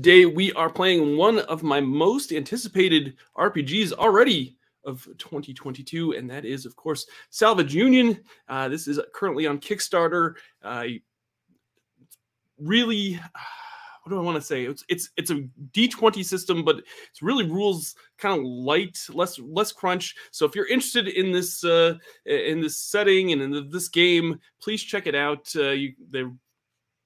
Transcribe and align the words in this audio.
today 0.00 0.24
we 0.24 0.50
are 0.54 0.70
playing 0.70 1.18
one 1.18 1.40
of 1.40 1.62
my 1.62 1.78
most 1.78 2.32
anticipated 2.32 3.18
RPGs 3.36 3.92
already 3.92 4.56
of 4.86 5.06
2022, 5.18 6.12
and 6.12 6.30
that 6.30 6.46
is, 6.46 6.64
of 6.64 6.74
course, 6.74 7.04
Salvage 7.28 7.74
Union. 7.74 8.18
Uh, 8.48 8.66
this 8.66 8.88
is 8.88 8.98
currently 9.12 9.46
on 9.46 9.58
Kickstarter. 9.58 10.36
Uh, 10.62 10.84
really, 12.56 13.12
what 14.02 14.08
do 14.08 14.18
I 14.18 14.22
want 14.22 14.36
to 14.36 14.42
say? 14.42 14.64
It's 14.64 14.82
it's 14.88 15.10
it's 15.18 15.30
a 15.30 15.44
D20 15.72 16.24
system, 16.24 16.64
but 16.64 16.78
it's 17.10 17.20
really 17.20 17.44
rules 17.44 17.94
kind 18.16 18.38
of 18.38 18.46
light, 18.46 18.98
less 19.10 19.38
less 19.38 19.70
crunch. 19.70 20.16
So 20.30 20.46
if 20.46 20.54
you're 20.54 20.68
interested 20.68 21.08
in 21.08 21.30
this 21.30 21.62
uh, 21.62 21.96
in 22.24 22.62
this 22.62 22.78
setting 22.78 23.32
and 23.32 23.42
in 23.42 23.68
this 23.68 23.88
game, 23.88 24.40
please 24.62 24.82
check 24.82 25.06
it 25.06 25.14
out. 25.14 25.52
Uh, 25.54 25.72
you, 25.72 25.92
they're 26.08 26.32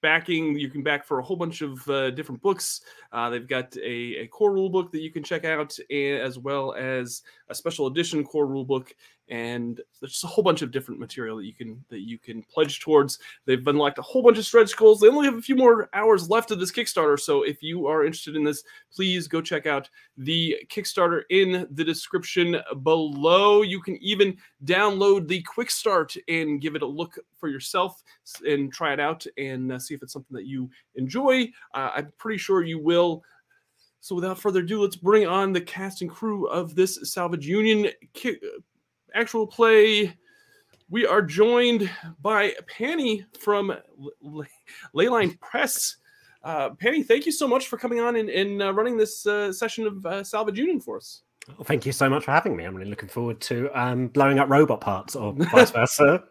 backing. 0.05 0.59
You 0.59 0.69
can 0.69 0.83
back 0.83 1.07
for 1.07 1.19
a 1.19 1.23
whole 1.23 1.37
bunch 1.37 1.63
of 1.63 1.89
uh, 1.89 2.11
different 2.11 2.43
books. 2.43 2.83
Uh, 3.11 3.31
they've 3.31 3.49
got 3.49 3.75
a, 3.79 4.21
a, 4.21 4.27
core 4.27 4.53
rule 4.53 4.69
book 4.69 4.93
that 4.93 5.01
you 5.01 5.11
can 5.11 5.23
check 5.23 5.47
out, 5.47 5.79
as 5.91 6.39
well 6.39 6.75
as 6.75 7.23
a 7.49 7.55
special 7.55 7.87
edition 7.87 8.23
core 8.23 8.47
rule 8.47 8.67
book 8.67 8.95
and 9.29 9.81
there's 10.01 10.13
just 10.13 10.25
a 10.25 10.29
whole 10.29 10.45
bunch 10.45 10.63
of 10.63 10.71
different 10.71 11.01
material 11.01 11.37
that 11.39 11.47
you 11.47 11.55
can 11.55 11.83
that 11.89 12.01
you 12.01 12.19
can 12.19 12.43
pledge 12.43 12.81
towards. 12.81 13.19
They've 13.47 13.67
unlocked 13.67 13.99
a 13.99 14.03
whole 14.03 14.23
bunch 14.23 14.39
of 14.39 14.45
stretch 14.45 14.77
goals. 14.77 15.01
They 15.01 15.09
only 15.09 15.27
have 15.27 15.39
a 15.39 15.43
few 15.43 15.57
more 15.57 15.89
hours 15.95 16.29
left 16.29 16.51
of 16.51 16.61
this 16.61 16.73
Kickstarter, 16.73 17.19
so 17.19 17.43
if 17.43 17.63
you 17.63 17.87
are 17.87 18.05
interested 18.05 18.37
in 18.37 18.45
this, 18.45 18.65
please 18.95 19.29
go 19.29 19.41
check 19.41 19.67
out 19.67 19.89
the 20.17 20.57
Kickstarter 20.69 21.23
in 21.31 21.67
the 21.71 21.85
description 21.85 22.57
below. 22.83 23.63
You 23.63 23.81
can 23.81 23.97
even 24.03 24.37
download 24.65 25.29
the 25.29 25.43
quick 25.43 25.71
start 25.71 26.15
and 26.29 26.61
give 26.61 26.75
it 26.75 26.83
a 26.83 26.87
look 26.87 27.19
for 27.39 27.49
yourself 27.49 28.03
and 28.47 28.73
try 28.73 28.93
it 28.93 29.01
out 29.01 29.27
and 29.39 29.73
uh, 29.73 29.79
see 29.79 29.95
if 29.95 30.03
it's 30.03 30.13
something 30.13 30.35
that 30.35 30.47
you 30.47 30.71
enjoy. 30.97 31.51
Uh, 31.75 31.91
I'm 31.97 32.13
pretty 32.19 32.39
sure 32.39 32.63
you 32.63 32.79
will. 32.79 33.23
So 34.01 34.15
without 34.15 34.39
further 34.39 34.61
ado, 34.61 34.83
let's 34.83 34.97
bring 34.97 35.27
on 35.27 35.53
the 35.55 35.63
cast 35.63 36.03
and 36.03 36.11
crew 36.11 36.47
of 36.49 36.75
this 36.75 36.99
Salvage 37.11 37.47
Union 37.47 37.91
actual 39.15 39.47
play, 39.47 40.15
we 40.91 41.07
are 41.07 41.23
joined 41.23 41.91
by 42.21 42.55
Penny 42.67 43.25
from 43.41 43.75
Leyline 44.95 45.41
Press. 45.41 45.97
Uh, 46.43 46.71
Penny, 46.71 47.03
thank 47.03 47.25
you 47.25 47.33
so 47.33 47.49
much 47.49 47.69
for 47.69 47.79
coming 47.79 48.01
on 48.01 48.17
and, 48.17 48.29
and 48.29 48.63
uh, 48.63 48.73
running 48.75 48.97
this 48.97 49.27
uh, 49.27 49.53
session 49.53 49.87
of 49.87 50.05
uh, 50.05 50.23
Salvage 50.23 50.59
Union 50.59 50.81
for 50.81 50.99
us. 50.99 51.23
Well, 51.49 51.65
thank 51.65 51.87
you 51.87 51.93
so 51.93 52.09
much 52.09 52.25
for 52.25 52.33
having 52.33 52.57
me. 52.57 52.65
I'm 52.65 52.75
really 52.75 52.91
looking 52.91 53.09
forward 53.09 53.41
to 53.43 53.71
um, 53.75 54.09
blowing 54.09 54.39
up 54.39 54.49
robot 54.49 54.81
parts 54.81 55.17
or 55.17 55.33
vice 55.33 55.71
versa. 55.73 56.25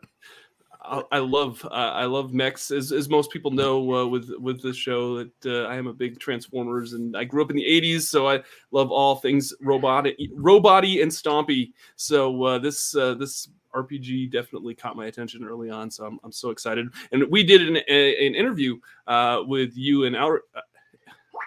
I 0.85 1.19
love 1.19 1.65
uh, 1.65 1.91
I 1.93 2.05
love 2.05 2.33
mechs. 2.33 2.69
As, 2.69 2.91
as 2.91 3.07
most 3.07 3.31
people 3.31 3.51
know 3.51 3.93
uh, 3.93 4.05
with 4.05 4.29
with 4.39 4.61
this 4.61 4.75
show 4.75 5.17
that 5.17 5.45
uh, 5.45 5.67
I 5.67 5.75
am 5.75 5.87
a 5.87 5.93
big 5.93 6.19
Transformers 6.19 6.93
and 6.93 7.15
I 7.15 7.23
grew 7.23 7.41
up 7.41 7.49
in 7.49 7.55
the 7.55 7.63
80s 7.63 8.01
so 8.01 8.27
I 8.27 8.43
love 8.71 8.91
all 8.91 9.15
things 9.15 9.53
robotic 9.61 10.17
roboty 10.37 11.01
and 11.01 11.11
stompy. 11.11 11.71
So 11.95 12.43
uh, 12.43 12.59
this 12.59 12.95
uh, 12.95 13.13
this 13.13 13.47
RPG 13.73 14.31
definitely 14.31 14.75
caught 14.75 14.95
my 14.95 15.05
attention 15.05 15.43
early 15.45 15.69
on 15.69 15.89
so 15.89 16.05
I'm, 16.05 16.19
I'm 16.23 16.31
so 16.31 16.49
excited. 16.49 16.87
And 17.11 17.23
we 17.31 17.43
did 17.43 17.67
an, 17.67 17.77
a, 17.87 18.27
an 18.27 18.35
interview 18.35 18.77
uh, 19.07 19.41
with 19.45 19.77
you 19.77 20.03
and 20.03 20.15
our 20.15 20.43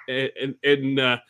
and 0.08 0.54
and 0.64 1.20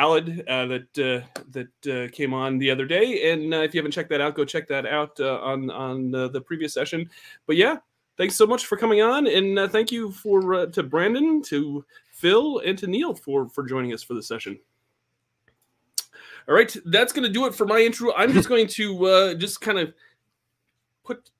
Alad 0.00 0.40
uh, 0.48 0.66
that 0.66 0.98
uh, 0.98 1.40
that 1.50 1.86
uh, 1.86 2.10
came 2.10 2.32
on 2.32 2.58
the 2.58 2.70
other 2.70 2.86
day. 2.86 3.30
And 3.32 3.52
uh, 3.52 3.58
if 3.58 3.74
you 3.74 3.78
haven't 3.78 3.92
checked 3.92 4.08
that 4.10 4.20
out, 4.20 4.34
go 4.34 4.44
check 4.44 4.66
that 4.68 4.86
out 4.86 5.20
uh, 5.20 5.38
on 5.40 5.70
on 5.70 6.10
the 6.10 6.40
previous 6.40 6.72
session. 6.72 7.10
But 7.46 7.56
yeah, 7.56 7.76
thanks 8.16 8.34
so 8.34 8.46
much 8.46 8.66
for 8.66 8.76
coming 8.76 9.02
on, 9.02 9.26
and 9.26 9.58
uh, 9.58 9.68
thank 9.68 9.92
you 9.92 10.10
for 10.10 10.66
to 10.66 10.82
Brandon, 10.82 11.42
to 11.42 11.84
Phil, 12.12 12.60
and 12.60 12.78
to 12.78 12.86
Neil 12.86 13.14
for 13.14 13.48
for 13.48 13.64
joining 13.64 13.92
us 13.92 14.02
for 14.02 14.14
the 14.14 14.22
session. 14.22 14.58
All 16.48 16.54
right, 16.54 16.74
that's 16.86 17.12
going 17.12 17.26
to 17.26 17.32
do 17.32 17.46
it 17.46 17.54
for 17.54 17.66
my 17.66 17.80
intro. 17.80 18.14
I'm 18.14 18.32
just 18.32 18.48
going 18.48 18.66
to 18.66 19.36
just 19.36 19.60
kind 19.60 19.78
of 19.78 19.92
put 21.04 21.30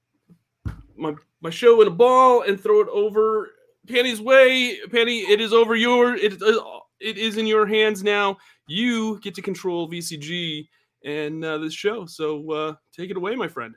my 0.96 1.14
my 1.40 1.50
show 1.50 1.80
in 1.80 1.88
a 1.88 1.90
ball 1.90 2.42
and 2.42 2.60
throw 2.60 2.80
it 2.80 2.88
over 2.88 3.50
Penny's 3.88 4.20
way. 4.20 4.78
Penny, 4.90 5.20
it 5.20 5.40
is 5.40 5.52
over 5.52 5.74
your 5.74 6.14
it 6.14 6.40
it 7.00 7.18
is 7.18 7.36
in 7.36 7.46
your 7.46 7.66
hands 7.66 8.02
now. 8.02 8.36
You 8.66 9.18
get 9.20 9.34
to 9.34 9.42
control 9.42 9.90
VCG 9.90 10.68
and 11.04 11.44
uh, 11.44 11.58
this 11.58 11.74
show. 11.74 12.06
So 12.06 12.50
uh, 12.52 12.74
take 12.96 13.10
it 13.10 13.16
away, 13.16 13.34
my 13.34 13.48
friend. 13.48 13.74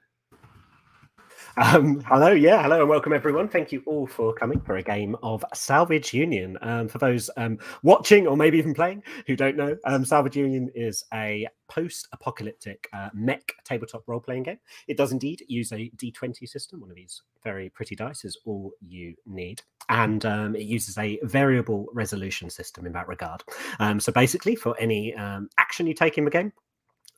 Um, 1.56 2.00
hello, 2.02 2.32
yeah, 2.32 2.64
hello, 2.64 2.80
and 2.80 2.90
welcome 2.90 3.14
everyone. 3.14 3.48
Thank 3.48 3.72
you 3.72 3.84
all 3.86 4.08
for 4.08 4.34
coming 4.34 4.60
for 4.60 4.78
a 4.78 4.82
game 4.82 5.16
of 5.22 5.46
Salvage 5.54 6.12
Union. 6.12 6.58
Um, 6.62 6.88
for 6.88 6.98
those 6.98 7.30
um, 7.38 7.60
watching 7.84 8.26
or 8.26 8.36
maybe 8.36 8.58
even 8.58 8.74
playing 8.74 9.04
who 9.28 9.36
don't 9.36 9.56
know, 9.56 9.78
um, 9.86 10.04
Salvage 10.04 10.36
Union 10.36 10.72
is 10.74 11.04
a 11.14 11.48
post-apocalyptic 11.74 12.90
uh, 12.94 13.10
mech 13.14 13.54
tabletop 13.64 14.04
role-playing 14.08 14.44
game. 14.44 14.60
It 14.88 14.98
does 14.98 15.12
indeed 15.12 15.44
use 15.48 15.72
a 15.72 15.92
D20 15.98 16.48
system. 16.48 16.82
One 16.82 16.90
of 16.90 16.96
these 16.96 17.22
very 17.44 17.70
pretty 17.70 17.96
dice 17.96 18.26
is 18.26 18.38
all 18.46 18.72
you 18.82 19.16
need, 19.26 19.62
and 19.90 20.26
um, 20.26 20.56
it 20.56 20.64
uses 20.64 20.98
a 20.98 21.20
variable 21.24 21.88
resolution 21.94 22.50
system 22.50 22.86
in 22.86 22.94
that 22.94 23.08
regard. 23.08 23.44
Um, 23.80 24.00
so 24.00 24.12
basically, 24.12 24.56
for 24.56 24.76
any 24.80 25.16
action 25.58 25.88
you 25.88 25.94
take 25.94 26.18
in 26.18 26.26
the 26.26 26.32
game, 26.32 26.54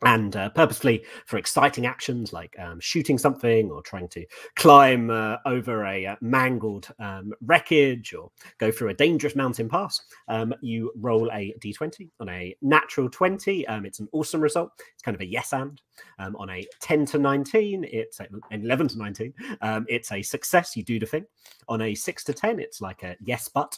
and 0.05 0.35
uh, 0.35 0.49
purposefully 0.49 1.03
for 1.25 1.37
exciting 1.37 1.85
actions 1.85 2.31
like 2.31 2.55
um, 2.59 2.79
shooting 2.79 3.17
something 3.17 3.71
or 3.71 3.81
trying 3.81 4.07
to 4.09 4.23
climb 4.55 5.09
uh, 5.09 5.37
over 5.45 5.83
a 5.85 6.05
uh, 6.05 6.15
mangled 6.21 6.87
um, 6.99 7.33
wreckage 7.41 8.13
or 8.13 8.31
go 8.59 8.71
through 8.71 8.89
a 8.89 8.93
dangerous 8.93 9.35
mountain 9.35 9.67
pass, 9.67 9.99
um, 10.27 10.53
you 10.61 10.91
roll 10.95 11.29
a 11.31 11.53
d20. 11.59 12.09
On 12.19 12.29
a 12.29 12.55
natural 12.61 13.09
20, 13.09 13.67
um, 13.67 13.85
it's 13.85 13.99
an 13.99 14.07
awesome 14.13 14.41
result. 14.41 14.71
It's 14.93 15.01
kind 15.01 15.15
of 15.15 15.21
a 15.21 15.25
yes 15.25 15.51
and. 15.53 15.81
Um, 16.19 16.35
on 16.35 16.49
a 16.49 16.65
10 16.81 17.05
to 17.07 17.17
19, 17.17 17.85
it's 17.89 18.19
a, 18.19 18.27
11 18.51 18.89
to 18.89 18.97
19, 18.97 19.33
um, 19.61 19.85
it's 19.89 20.11
a 20.11 20.21
success. 20.21 20.75
You 20.75 20.83
do 20.83 20.99
the 20.99 21.05
thing. 21.05 21.25
On 21.67 21.81
a 21.81 21.95
6 21.95 22.23
to 22.25 22.33
10, 22.33 22.59
it's 22.59 22.79
like 22.79 23.03
a 23.03 23.15
yes 23.21 23.49
but. 23.49 23.77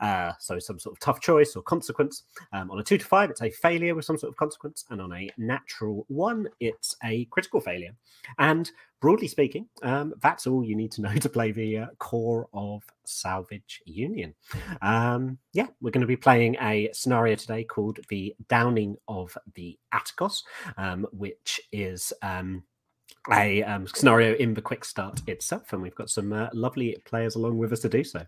Uh, 0.00 0.32
so 0.38 0.58
some 0.58 0.78
sort 0.78 0.94
of 0.94 1.00
tough 1.00 1.20
choice 1.20 1.56
or 1.56 1.62
consequence. 1.62 2.24
Um, 2.52 2.70
on 2.70 2.78
a 2.78 2.82
two 2.82 2.98
to 2.98 3.04
five, 3.04 3.30
it's 3.30 3.42
a 3.42 3.50
failure 3.50 3.94
with 3.94 4.04
some 4.04 4.18
sort 4.18 4.30
of 4.30 4.36
consequence, 4.36 4.84
and 4.90 5.00
on 5.00 5.12
a 5.12 5.30
natural 5.38 6.04
one, 6.08 6.48
it's 6.60 6.96
a 7.04 7.24
critical 7.26 7.60
failure. 7.60 7.94
And 8.38 8.70
broadly 9.00 9.28
speaking, 9.28 9.66
um, 9.82 10.14
that's 10.20 10.46
all 10.46 10.64
you 10.64 10.76
need 10.76 10.92
to 10.92 11.02
know 11.02 11.14
to 11.14 11.28
play 11.28 11.52
the 11.52 11.78
uh, 11.78 11.86
core 11.98 12.48
of 12.52 12.82
Salvage 13.04 13.82
Union. 13.86 14.34
Um, 14.82 15.38
yeah, 15.52 15.66
we're 15.80 15.90
going 15.90 16.02
to 16.02 16.06
be 16.06 16.16
playing 16.16 16.56
a 16.60 16.90
scenario 16.92 17.34
today 17.34 17.64
called 17.64 17.98
the 18.08 18.34
Downing 18.48 18.96
of 19.08 19.36
the 19.54 19.78
Atticus, 19.92 20.44
um, 20.76 21.06
which 21.12 21.60
is 21.72 22.12
um, 22.22 22.62
a 23.32 23.62
um, 23.64 23.86
scenario 23.86 24.34
in 24.36 24.54
the 24.54 24.62
quick 24.62 24.84
start 24.84 25.20
itself, 25.26 25.72
and 25.72 25.82
we've 25.82 25.94
got 25.94 26.10
some 26.10 26.32
uh, 26.32 26.48
lovely 26.52 26.96
players 27.04 27.34
along 27.34 27.58
with 27.58 27.72
us 27.72 27.80
to 27.80 27.88
do 27.88 28.02
so. 28.02 28.22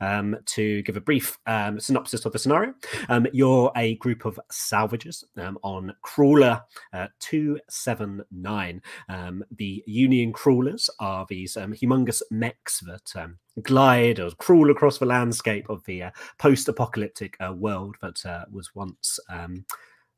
Um, 0.00 0.36
to 0.46 0.82
give 0.82 0.96
a 0.96 1.00
brief 1.00 1.38
um, 1.46 1.78
synopsis 1.78 2.24
of 2.24 2.32
the 2.32 2.38
scenario, 2.38 2.74
um, 3.08 3.26
you're 3.32 3.70
a 3.76 3.96
group 3.96 4.24
of 4.24 4.40
salvagers 4.50 5.24
um, 5.36 5.58
on 5.62 5.94
Crawler 6.02 6.62
uh, 6.92 7.08
279. 7.20 8.82
Um, 9.08 9.44
the 9.56 9.82
Union 9.86 10.32
Crawlers 10.32 10.88
are 10.98 11.26
these 11.28 11.56
humongous 11.56 12.22
mechs 12.30 12.80
that 12.80 13.34
glide 13.62 14.20
or 14.20 14.30
crawl 14.32 14.70
across 14.70 14.98
the 14.98 15.06
landscape 15.06 15.68
of 15.68 15.84
the 15.84 16.04
uh, 16.04 16.10
post 16.38 16.68
apocalyptic 16.68 17.36
uh, 17.40 17.52
world 17.52 17.96
that 18.02 18.24
uh, 18.24 18.44
was 18.50 18.74
once. 18.74 19.18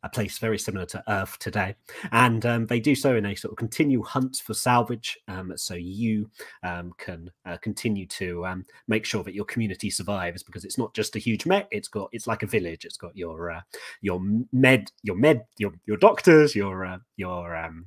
A 0.03 0.09
place 0.09 0.39
very 0.39 0.59
similar 0.59 0.87
to 0.87 1.03
Earth 1.09 1.39
today. 1.39 1.75
And 2.13 2.45
um, 2.47 2.67
they 2.67 2.81
do 2.81 2.95
so 2.95 3.17
in 3.17 3.27
a 3.27 3.35
sort 3.35 3.53
of 3.53 3.59
continual 3.59 4.05
hunt 4.05 4.43
for 4.45 4.55
salvage. 4.55 5.19
Um, 5.29 5.53
so 5.57 5.75
you 5.75 6.31
um, 6.63 6.93
can 6.97 7.31
uh, 7.45 7.59
continue 7.59 8.07
to 8.07 8.47
um, 8.47 8.65
make 8.89 9.05
sure 9.05 9.23
that 9.25 9.35
your 9.35 9.45
community 9.45 9.91
survives 9.91 10.43
because 10.43 10.65
it's 10.65 10.79
not 10.79 10.95
just 10.95 11.17
a 11.17 11.19
huge 11.19 11.45
mech. 11.47 11.69
It's 11.71 11.89
got 11.89 12.09
it's 12.13 12.27
like 12.27 12.43
a 12.43 12.47
village. 12.47 12.85
It's 12.85 12.97
got 12.97 13.17
your 13.17 13.51
uh, 13.51 13.61
your 14.01 14.21
med, 14.53 14.91
your 15.03 15.17
med, 15.17 15.45
your 15.59 15.73
your 15.87 15.97
doctors, 15.97 16.55
your 16.55 16.87
uh, 16.87 16.99
your 17.17 17.55
um, 17.57 17.87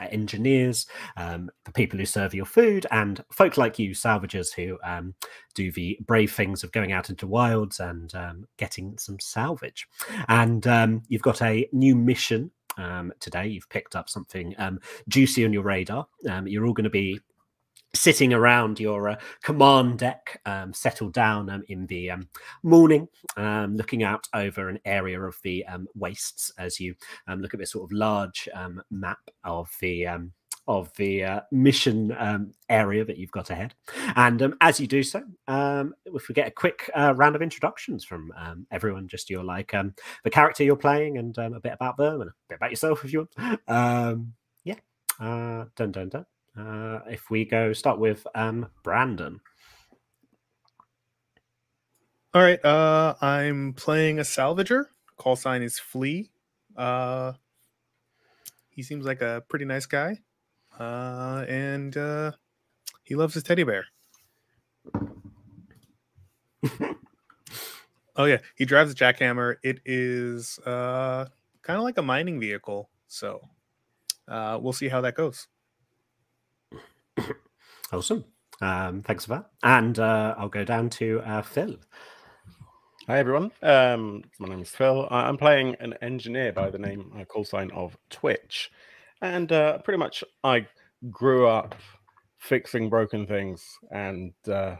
engineers, 0.00 0.86
um, 1.16 1.50
the 1.64 1.72
people 1.72 1.98
who 1.98 2.06
serve 2.06 2.34
your 2.34 2.44
food, 2.44 2.86
and 2.90 3.24
folk 3.30 3.56
like 3.56 3.78
you, 3.78 3.90
salvagers, 3.90 4.52
who 4.52 4.78
um, 4.84 5.14
do 5.54 5.70
the 5.72 5.98
brave 6.06 6.32
things 6.32 6.62
of 6.62 6.72
going 6.72 6.92
out 6.92 7.10
into 7.10 7.26
wilds 7.26 7.80
and 7.80 8.14
um, 8.14 8.46
getting 8.56 8.96
some 8.98 9.18
salvage. 9.20 9.86
And 10.28 10.66
um, 10.66 11.02
you've 11.08 11.22
got 11.22 11.42
a 11.42 11.68
new 11.72 11.94
mission 11.94 12.50
um, 12.78 13.12
today. 13.20 13.46
You've 13.46 13.68
picked 13.68 13.96
up 13.96 14.08
something 14.08 14.54
um, 14.58 14.80
juicy 15.08 15.44
on 15.44 15.52
your 15.52 15.62
radar. 15.62 16.06
you're 16.44 16.66
all 16.66 16.72
going 16.72 16.84
to 16.84 16.90
be 16.90 17.20
sitting 17.94 18.32
around 18.32 18.80
your 18.80 19.10
uh, 19.10 19.16
command 19.42 19.98
deck, 19.98 20.40
um, 20.46 20.72
settled 20.72 21.12
down 21.12 21.50
um, 21.50 21.62
in 21.68 21.86
the 21.86 22.10
um, 22.10 22.28
morning, 22.62 23.08
um, 23.36 23.76
looking 23.76 24.02
out 24.02 24.26
over 24.34 24.68
an 24.68 24.78
area 24.84 25.20
of 25.20 25.36
the 25.42 25.64
um, 25.66 25.86
wastes 25.94 26.50
as 26.58 26.80
you 26.80 26.94
um, 27.28 27.40
look 27.40 27.52
at 27.54 27.60
this 27.60 27.72
sort 27.72 27.84
of 27.84 27.92
large 27.92 28.48
map 28.90 29.20
of 29.44 29.70
the 29.80 30.06
of 30.68 30.92
the 30.96 31.24
uh, 31.24 31.40
mission 31.50 32.14
um, 32.18 32.52
area 32.68 33.04
that 33.04 33.18
you've 33.18 33.32
got 33.32 33.50
ahead. 33.50 33.74
And 34.14 34.40
um, 34.42 34.54
as 34.60 34.78
you 34.78 34.86
do 34.86 35.02
so, 35.02 35.20
um, 35.48 35.92
if 36.04 36.28
we 36.28 36.34
get 36.34 36.46
a 36.46 36.52
quick 36.52 36.88
uh, 36.94 37.14
round 37.16 37.34
of 37.34 37.42
introductions 37.42 38.04
from 38.04 38.32
everyone, 38.70 39.08
just 39.08 39.28
your 39.28 39.42
like 39.42 39.72
the 39.72 40.30
character 40.30 40.62
you're 40.62 40.76
playing 40.76 41.18
and 41.18 41.36
a 41.36 41.60
bit 41.60 41.72
about 41.72 41.96
them 41.96 42.20
and 42.20 42.30
a 42.30 42.34
bit 42.48 42.56
about 42.56 42.70
yourself 42.70 43.04
if 43.04 43.12
you 43.12 43.28
want. 43.36 43.60
Yeah, 44.64 44.76
uh, 45.20 45.66
dun 45.76 45.90
dun 45.90 46.08
dun. 46.08 46.26
Uh, 46.58 47.00
if 47.08 47.30
we 47.30 47.44
go 47.44 47.72
start 47.72 47.98
with 47.98 48.26
um, 48.34 48.66
Brandon. 48.82 49.40
All 52.34 52.42
right, 52.42 52.62
uh, 52.64 53.14
I'm 53.20 53.74
playing 53.74 54.18
a 54.18 54.22
salvager. 54.22 54.86
Call 55.16 55.36
sign 55.36 55.62
is 55.62 55.78
Flea. 55.78 56.30
Uh, 56.76 57.34
he 58.70 58.82
seems 58.82 59.04
like 59.04 59.20
a 59.20 59.42
pretty 59.48 59.66
nice 59.66 59.84
guy, 59.84 60.20
uh, 60.78 61.44
and 61.46 61.94
uh, 61.96 62.32
he 63.02 63.14
loves 63.14 63.34
his 63.34 63.42
teddy 63.42 63.64
bear. 63.64 63.84
oh 68.16 68.24
yeah, 68.24 68.38
he 68.56 68.64
drives 68.64 68.92
a 68.92 68.94
jackhammer. 68.94 69.56
It 69.62 69.80
is 69.84 70.58
uh, 70.60 71.26
kind 71.60 71.76
of 71.76 71.84
like 71.84 71.98
a 71.98 72.02
mining 72.02 72.40
vehicle, 72.40 72.88
so 73.08 73.46
uh, 74.26 74.58
we'll 74.60 74.72
see 74.72 74.88
how 74.88 75.02
that 75.02 75.16
goes. 75.16 75.48
Awesome. 77.92 78.24
Um, 78.62 79.02
thanks 79.02 79.26
for 79.26 79.34
that. 79.34 79.50
And 79.62 79.98
uh, 79.98 80.34
I'll 80.38 80.48
go 80.48 80.64
down 80.64 80.88
to 80.90 81.20
uh, 81.26 81.42
Phil. 81.42 81.76
Hi 83.06 83.18
everyone. 83.18 83.50
Um, 83.62 84.22
my 84.38 84.48
name 84.48 84.62
is 84.62 84.70
Phil. 84.70 85.06
I'm 85.10 85.36
playing 85.36 85.76
an 85.80 85.94
engineer 86.00 86.52
by 86.52 86.70
the 86.70 86.78
name 86.78 87.12
uh, 87.18 87.24
call 87.24 87.44
sign 87.44 87.70
of 87.72 87.98
Twitch, 88.08 88.70
and 89.20 89.50
uh, 89.52 89.78
pretty 89.78 89.98
much 89.98 90.24
I 90.42 90.66
grew 91.10 91.46
up 91.48 91.74
fixing 92.38 92.88
broken 92.88 93.26
things 93.26 93.66
and 93.90 94.32
uh, 94.50 94.76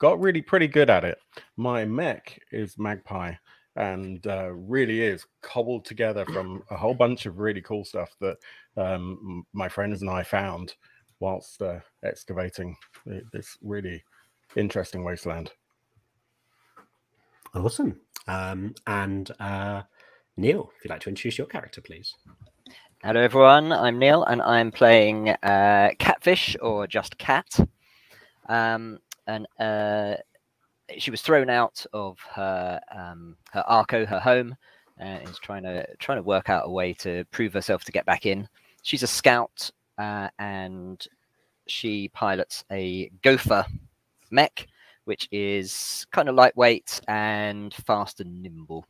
got 0.00 0.18
really 0.18 0.42
pretty 0.42 0.66
good 0.66 0.90
at 0.90 1.04
it. 1.04 1.18
My 1.56 1.84
mech 1.84 2.40
is 2.50 2.78
Magpie, 2.78 3.34
and 3.76 4.26
uh, 4.26 4.50
really 4.52 5.02
is 5.02 5.24
cobbled 5.42 5.84
together 5.84 6.24
from 6.24 6.64
a 6.70 6.76
whole 6.76 6.94
bunch 6.94 7.26
of 7.26 7.38
really 7.38 7.60
cool 7.60 7.84
stuff 7.84 8.16
that 8.20 8.38
um, 8.76 9.44
my 9.52 9.68
friends 9.68 10.00
and 10.00 10.10
I 10.10 10.22
found 10.22 10.74
whilst 11.20 11.60
uh, 11.62 11.80
excavating 12.04 12.76
this 13.32 13.56
really 13.62 14.02
interesting 14.56 15.04
wasteland. 15.04 15.52
Awesome. 17.54 18.00
Um, 18.28 18.74
and 18.86 19.30
uh, 19.40 19.82
Neil, 20.36 20.70
if 20.76 20.84
you'd 20.84 20.90
like 20.90 21.00
to 21.00 21.08
introduce 21.08 21.38
your 21.38 21.46
character, 21.46 21.80
please. 21.80 22.14
Hello, 23.02 23.20
everyone. 23.20 23.72
I'm 23.72 23.98
Neil, 23.98 24.24
and 24.24 24.42
I'm 24.42 24.72
playing 24.72 25.28
uh, 25.28 25.90
Catfish 25.98 26.56
or 26.60 26.86
just 26.86 27.18
Cat. 27.18 27.60
Um, 28.48 28.98
and 29.26 29.46
uh, 29.58 30.14
she 30.98 31.10
was 31.10 31.22
thrown 31.22 31.50
out 31.50 31.84
of 31.92 32.18
her 32.34 32.80
um, 32.94 33.36
her 33.52 33.64
Arco, 33.66 34.06
her 34.06 34.20
home, 34.20 34.56
and 34.98 35.28
is 35.28 35.38
trying 35.38 35.62
to 35.64 35.86
trying 35.98 36.18
to 36.18 36.22
work 36.22 36.48
out 36.48 36.66
a 36.66 36.70
way 36.70 36.92
to 36.94 37.24
prove 37.30 37.52
herself 37.52 37.84
to 37.84 37.92
get 37.92 38.06
back 38.06 38.26
in. 38.26 38.48
She's 38.82 39.02
a 39.02 39.08
scout, 39.08 39.70
uh, 39.98 40.28
and 40.38 41.06
she 41.66 42.08
pilots 42.08 42.64
a 42.70 43.10
Gopher 43.22 43.66
mech, 44.30 44.66
which 45.04 45.28
is 45.32 46.06
kind 46.10 46.28
of 46.28 46.34
lightweight 46.34 47.00
and 47.08 47.72
fast 47.74 48.20
and 48.20 48.42
nimble. 48.42 48.86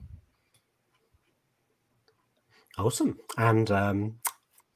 Awesome. 2.78 3.18
And 3.38 3.70
um, 3.70 4.18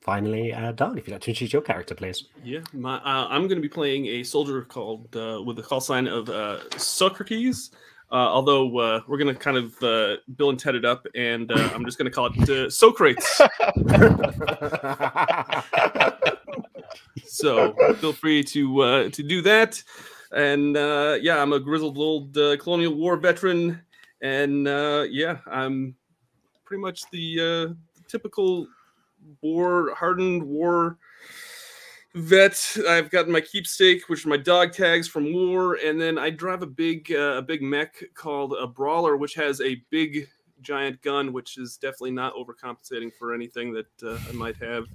finally, 0.00 0.52
uh, 0.52 0.72
Dan, 0.72 0.96
if 0.96 1.06
you'd 1.06 1.14
like 1.14 1.22
to 1.22 1.30
introduce 1.30 1.52
your 1.52 1.62
character, 1.62 1.94
please. 1.94 2.24
Yeah, 2.42 2.60
my, 2.72 2.96
uh, 2.96 3.26
I'm 3.28 3.42
going 3.42 3.56
to 3.56 3.62
be 3.62 3.68
playing 3.68 4.06
a 4.06 4.22
soldier 4.22 4.62
called 4.62 5.14
uh, 5.14 5.42
with 5.44 5.56
the 5.56 5.62
call 5.62 5.80
sign 5.80 6.06
of 6.06 6.28
uh, 6.30 6.60
Socrates. 6.78 7.70
Uh, 8.12 8.16
although 8.16 8.76
uh, 8.78 9.00
we're 9.06 9.18
going 9.18 9.32
to 9.32 9.40
kind 9.40 9.56
of 9.56 9.80
uh, 9.84 10.16
Bill 10.36 10.50
and 10.50 10.58
Ted 10.58 10.74
it 10.74 10.84
up, 10.84 11.06
and 11.14 11.52
uh, 11.52 11.70
I'm 11.72 11.84
just 11.84 11.96
going 11.96 12.10
to 12.10 12.14
call 12.14 12.26
it 12.26 12.50
uh, 12.50 12.68
Socrates. 12.68 13.24
so 17.24 17.72
feel 18.00 18.12
free 18.12 18.42
to 18.42 18.80
uh, 18.80 19.10
to 19.10 19.22
do 19.22 19.40
that. 19.42 19.80
And 20.32 20.74
yeah, 21.22 21.40
I'm 21.40 21.52
a 21.52 21.60
grizzled 21.60 21.98
old 21.98 22.34
Colonial 22.34 22.94
War 22.94 23.16
veteran, 23.16 23.80
and 24.22 24.66
yeah, 25.12 25.38
I'm 25.46 25.94
pretty 26.64 26.80
much 26.80 27.08
the 27.12 27.76
typical 28.08 28.66
war 29.40 29.94
hardened 29.94 30.42
war 30.42 30.98
vet. 32.14 32.76
I've 32.88 33.10
got 33.10 33.28
my 33.28 33.40
keepsake, 33.40 34.08
which 34.08 34.24
are 34.26 34.28
my 34.28 34.36
dog 34.36 34.72
tags 34.72 35.08
from 35.08 35.32
war, 35.32 35.74
and 35.74 36.00
then 36.00 36.18
I 36.18 36.30
drive 36.30 36.62
a 36.62 36.66
big 36.66 37.12
uh, 37.12 37.36
a 37.36 37.42
big 37.42 37.62
mech 37.62 38.02
called 38.14 38.54
a 38.58 38.66
brawler, 38.66 39.16
which 39.16 39.34
has 39.34 39.60
a 39.60 39.82
big 39.90 40.28
giant 40.60 41.00
gun, 41.02 41.32
which 41.32 41.58
is 41.58 41.76
definitely 41.76 42.12
not 42.12 42.34
overcompensating 42.34 43.12
for 43.18 43.34
anything 43.34 43.72
that 43.72 44.02
uh, 44.02 44.18
I 44.28 44.32
might 44.32 44.56
have 44.56 44.86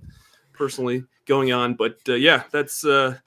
personally 0.53 1.03
going 1.25 1.51
on. 1.51 1.75
But 1.75 1.97
uh, 2.07 2.13
yeah, 2.13 2.43
that's 2.51 2.85
uh, 2.85 3.17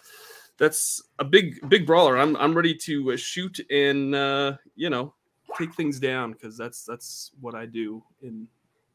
that's 0.59 1.03
a 1.19 1.25
big 1.25 1.69
big 1.69 1.87
brawler. 1.87 2.19
I'm 2.19 2.37
I'm 2.37 2.55
ready 2.55 2.75
to 2.75 3.13
uh, 3.13 3.17
shoot 3.17 3.61
and 3.71 4.15
uh, 4.15 4.57
you 4.77 4.91
know 4.91 5.15
take 5.57 5.75
things 5.75 5.99
down 5.99 6.33
because 6.33 6.57
that's 6.57 6.85
that's 6.85 7.33
what 7.41 7.55
I 7.55 7.67
do 7.67 8.03
in 8.23 8.47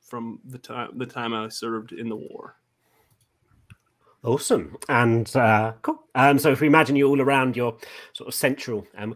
from 0.01 0.39
the 0.45 0.57
time 0.57 0.97
the 0.97 1.05
time 1.05 1.33
I 1.33 1.47
served 1.49 1.93
in 1.93 2.09
the 2.09 2.15
war. 2.15 2.57
Awesome. 4.23 4.77
And 4.87 5.35
uh, 5.35 5.73
cool. 5.81 6.01
Um, 6.15 6.39
so 6.39 6.51
if 6.51 6.61
we 6.61 6.67
imagine 6.67 6.95
you 6.95 7.09
all 7.09 7.19
around 7.21 7.57
your 7.57 7.75
sort 8.13 8.29
of 8.29 8.33
central 8.33 8.87
um, 8.97 9.13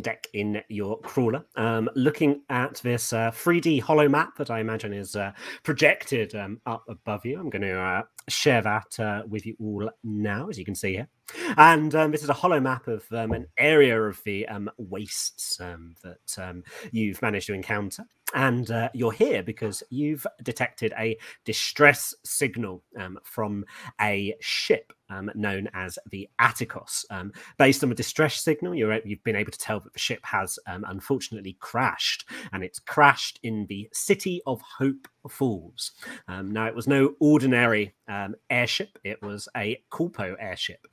deck 0.00 0.26
in 0.34 0.62
your 0.68 1.00
crawler, 1.00 1.42
um, 1.56 1.88
looking 1.94 2.42
at 2.50 2.74
this 2.82 3.14
uh, 3.14 3.30
3D 3.30 3.80
holo 3.80 4.10
map 4.10 4.36
that 4.36 4.50
I 4.50 4.60
imagine 4.60 4.92
is 4.92 5.16
uh, 5.16 5.32
projected 5.62 6.34
um, 6.34 6.60
up 6.66 6.84
above 6.86 7.24
you, 7.24 7.40
I'm 7.40 7.48
going 7.48 7.62
to 7.62 7.80
uh, 7.80 8.02
share 8.28 8.60
that 8.60 9.00
uh, 9.00 9.22
with 9.26 9.46
you 9.46 9.56
all 9.58 9.88
now, 10.04 10.48
as 10.50 10.58
you 10.58 10.66
can 10.66 10.74
see 10.74 10.92
here. 10.92 11.08
And 11.56 11.94
um, 11.94 12.10
this 12.10 12.22
is 12.22 12.28
a 12.28 12.34
holo 12.34 12.60
map 12.60 12.88
of 12.88 13.04
um, 13.12 13.32
an 13.32 13.46
area 13.56 14.02
of 14.02 14.20
the 14.24 14.46
um, 14.48 14.70
wastes 14.76 15.56
that 15.56 16.62
you've 16.90 17.22
managed 17.22 17.46
to 17.46 17.54
encounter. 17.54 18.04
And 18.34 18.70
uh, 18.70 18.88
you're 18.94 19.12
here 19.12 19.42
because 19.42 19.82
you've 19.90 20.26
detected 20.42 20.92
a 20.98 21.18
distress 21.44 22.14
signal 22.24 22.82
um, 22.98 23.18
from 23.24 23.64
a 24.00 24.34
ship 24.40 24.92
um, 25.12 25.30
known 25.34 25.68
as 25.74 25.98
the 26.10 26.28
Atticus. 26.38 27.04
Um, 27.10 27.32
based 27.58 27.82
on 27.82 27.88
the 27.88 27.94
distress 27.94 28.40
signal, 28.40 28.74
you're, 28.74 28.98
you've 29.04 29.24
been 29.24 29.36
able 29.36 29.52
to 29.52 29.58
tell 29.58 29.80
that 29.80 29.92
the 29.92 29.98
ship 29.98 30.20
has 30.24 30.58
um, 30.66 30.84
unfortunately 30.88 31.56
crashed, 31.60 32.24
and 32.52 32.64
it's 32.64 32.78
crashed 32.78 33.38
in 33.42 33.66
the 33.66 33.88
city 33.92 34.40
of 34.46 34.60
Hope 34.62 35.08
Falls. 35.28 35.92
Um, 36.28 36.50
now, 36.50 36.66
it 36.66 36.74
was 36.74 36.88
no 36.88 37.14
ordinary 37.20 37.94
um, 38.08 38.34
airship, 38.50 38.98
it 39.04 39.20
was 39.22 39.48
a 39.56 39.82
Corpo 39.90 40.34
airship 40.40 40.86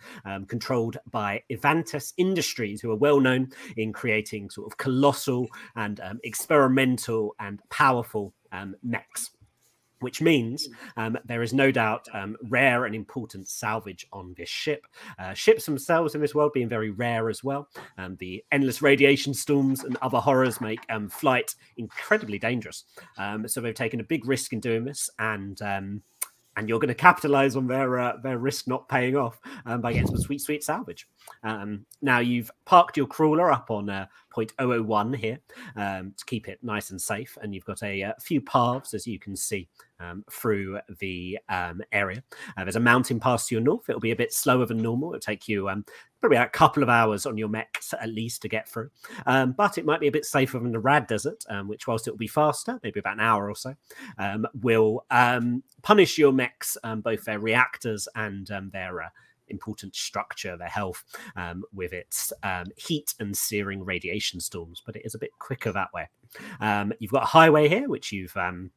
controlled 0.48 0.98
by 1.12 1.42
Evantus 1.50 2.14
Industries, 2.18 2.82
who 2.82 2.92
are 2.92 2.96
well 2.96 3.20
known 3.20 3.50
in 3.78 3.94
creating 3.94 4.50
sort 4.50 4.72
of 4.72 4.78
colossal 4.78 5.48
and 5.76 6.02
experimental 6.24 7.29
and 7.40 7.60
powerful 7.70 8.34
mechs 8.84 9.32
which 10.00 10.22
means 10.22 10.68
um, 10.98 11.18
there 11.26 11.42
is 11.42 11.54
no 11.54 11.72
doubt 11.72 12.08
um, 12.14 12.38
rare 12.44 12.86
and 12.86 12.96
important 12.96 13.48
salvage 13.50 14.08
on 14.12 14.34
this 14.38 14.50
ship. 14.50 14.86
Uh, 15.18 15.34
ships 15.34 15.66
themselves 15.66 16.16
in 16.16 16.22
this 16.22 16.36
world 16.36 16.54
being 16.54 16.70
very 16.70 16.90
rare 16.90 17.30
as 17.30 17.44
well. 17.44 17.68
Um, 17.98 18.16
the 18.20 18.44
endless 18.52 18.82
radiation 18.82 19.34
storms 19.34 19.84
and 19.84 19.98
other 20.02 20.20
horrors 20.20 20.62
make 20.62 20.80
um, 20.90 21.10
flight 21.10 21.56
incredibly 21.78 22.40
dangerous. 22.40 22.86
Um, 23.18 23.48
so 23.48 23.62
they've 23.62 23.74
taken 23.74 24.00
a 24.00 24.06
big 24.06 24.26
risk 24.28 24.54
in 24.54 24.60
doing 24.60 24.86
this, 24.86 25.10
and 25.20 25.62
um, 25.62 26.02
and 26.56 26.68
you're 26.68 26.80
going 26.80 26.90
to 26.90 26.96
capitalize 26.96 27.56
on 27.56 27.68
their 27.68 28.00
uh, 28.00 28.18
their 28.22 28.38
risk 28.38 28.68
not 28.68 28.90
paying 28.90 29.16
off 29.16 29.40
um, 29.66 29.82
by 29.82 29.94
getting 29.94 30.08
some 30.08 30.18
sweet 30.18 30.42
sweet 30.42 30.64
salvage. 30.64 31.08
Um, 31.44 31.86
now 32.02 32.20
you've 32.20 32.52
parked 32.66 32.98
your 32.98 33.08
crawler 33.08 33.52
up 33.52 33.72
on 33.72 33.90
uh, 33.90 34.08
point 34.40 34.54
001 34.60 35.14
here 35.14 35.40
um, 35.76 36.14
to 36.16 36.26
keep 36.26 36.48
it 36.48 36.60
nice 36.64 36.92
and 36.92 37.02
safe, 37.02 37.38
and 37.42 37.54
you've 37.54 37.66
got 37.66 37.84
a, 37.84 38.02
a 38.02 38.10
uh, 38.10 38.14
few 38.22 38.40
paths 38.40 38.94
as 38.94 39.06
you 39.06 39.20
can 39.20 39.36
see 39.36 39.68
um, 40.00 40.24
through 40.32 40.80
the 41.00 41.38
um, 41.50 41.82
area. 41.92 42.24
Uh, 42.56 42.64
there's 42.64 42.78
a 42.78 42.80
mountain 42.80 43.20
pass 43.20 43.48
to 43.48 43.56
your 43.56 43.62
north. 43.62 43.90
It'll 43.90 44.00
be 44.00 44.12
a 44.12 44.16
bit 44.16 44.32
slower 44.32 44.66
than 44.66 44.78
normal. 44.78 45.10
It'll 45.10 45.20
take 45.20 45.48
you 45.48 45.68
um, 45.68 45.84
probably 46.22 46.38
a 46.38 46.48
couple 46.48 46.84
of 46.84 46.90
hours 46.90 47.26
on 47.26 47.38
your 47.38 47.50
mechs 47.50 47.94
at 48.00 48.10
least 48.10 48.42
to 48.44 48.48
get 48.48 48.70
through. 48.70 48.90
Um, 49.26 49.52
but 49.52 49.78
it 49.78 49.86
might 49.86 50.00
be 50.00 50.08
a 50.08 50.12
bit 50.12 50.26
safer 50.26 50.60
than 50.60 50.72
the 50.72 50.80
Rad 50.80 51.08
Desert, 51.08 51.44
um, 51.50 51.68
which, 51.68 51.86
whilst 51.86 52.08
it 52.08 52.12
will 52.12 52.18
be 52.18 52.28
faster, 52.28 52.80
maybe 52.82 53.02
about 53.02 53.16
an 53.16 53.20
hour 53.20 53.50
or 53.50 53.56
so, 53.56 53.76
um, 54.20 54.48
will 54.54 55.06
punish 55.82 56.18
your 56.18 56.32
mechs, 56.32 56.78
both 56.98 57.26
their 57.26 57.40
reactors 57.40 58.08
and 58.16 58.48
their. 58.72 59.02
Uh, 59.02 59.10
important 59.50 59.96
structure, 59.96 60.58
their 60.58 60.68
health, 60.68 61.04
um, 61.36 61.64
with 61.74 61.94
its 61.94 62.32
um, 62.44 62.66
heat 62.78 63.14
and 63.20 63.36
searing 63.38 63.84
radiation 63.84 64.40
storms, 64.40 64.82
but 64.86 64.96
it 64.96 65.04
is 65.06 65.16
a 65.16 65.20
bit 65.20 65.32
quicker 65.40 65.72
that 65.72 65.94
way. 65.94 66.10
Um, 66.60 66.94
you've 67.00 67.12
got 67.12 67.24
a 67.24 67.28
highway 67.28 67.68
here, 67.68 67.90
which 67.90 68.12
you've 68.12 68.36
um, 68.38 68.72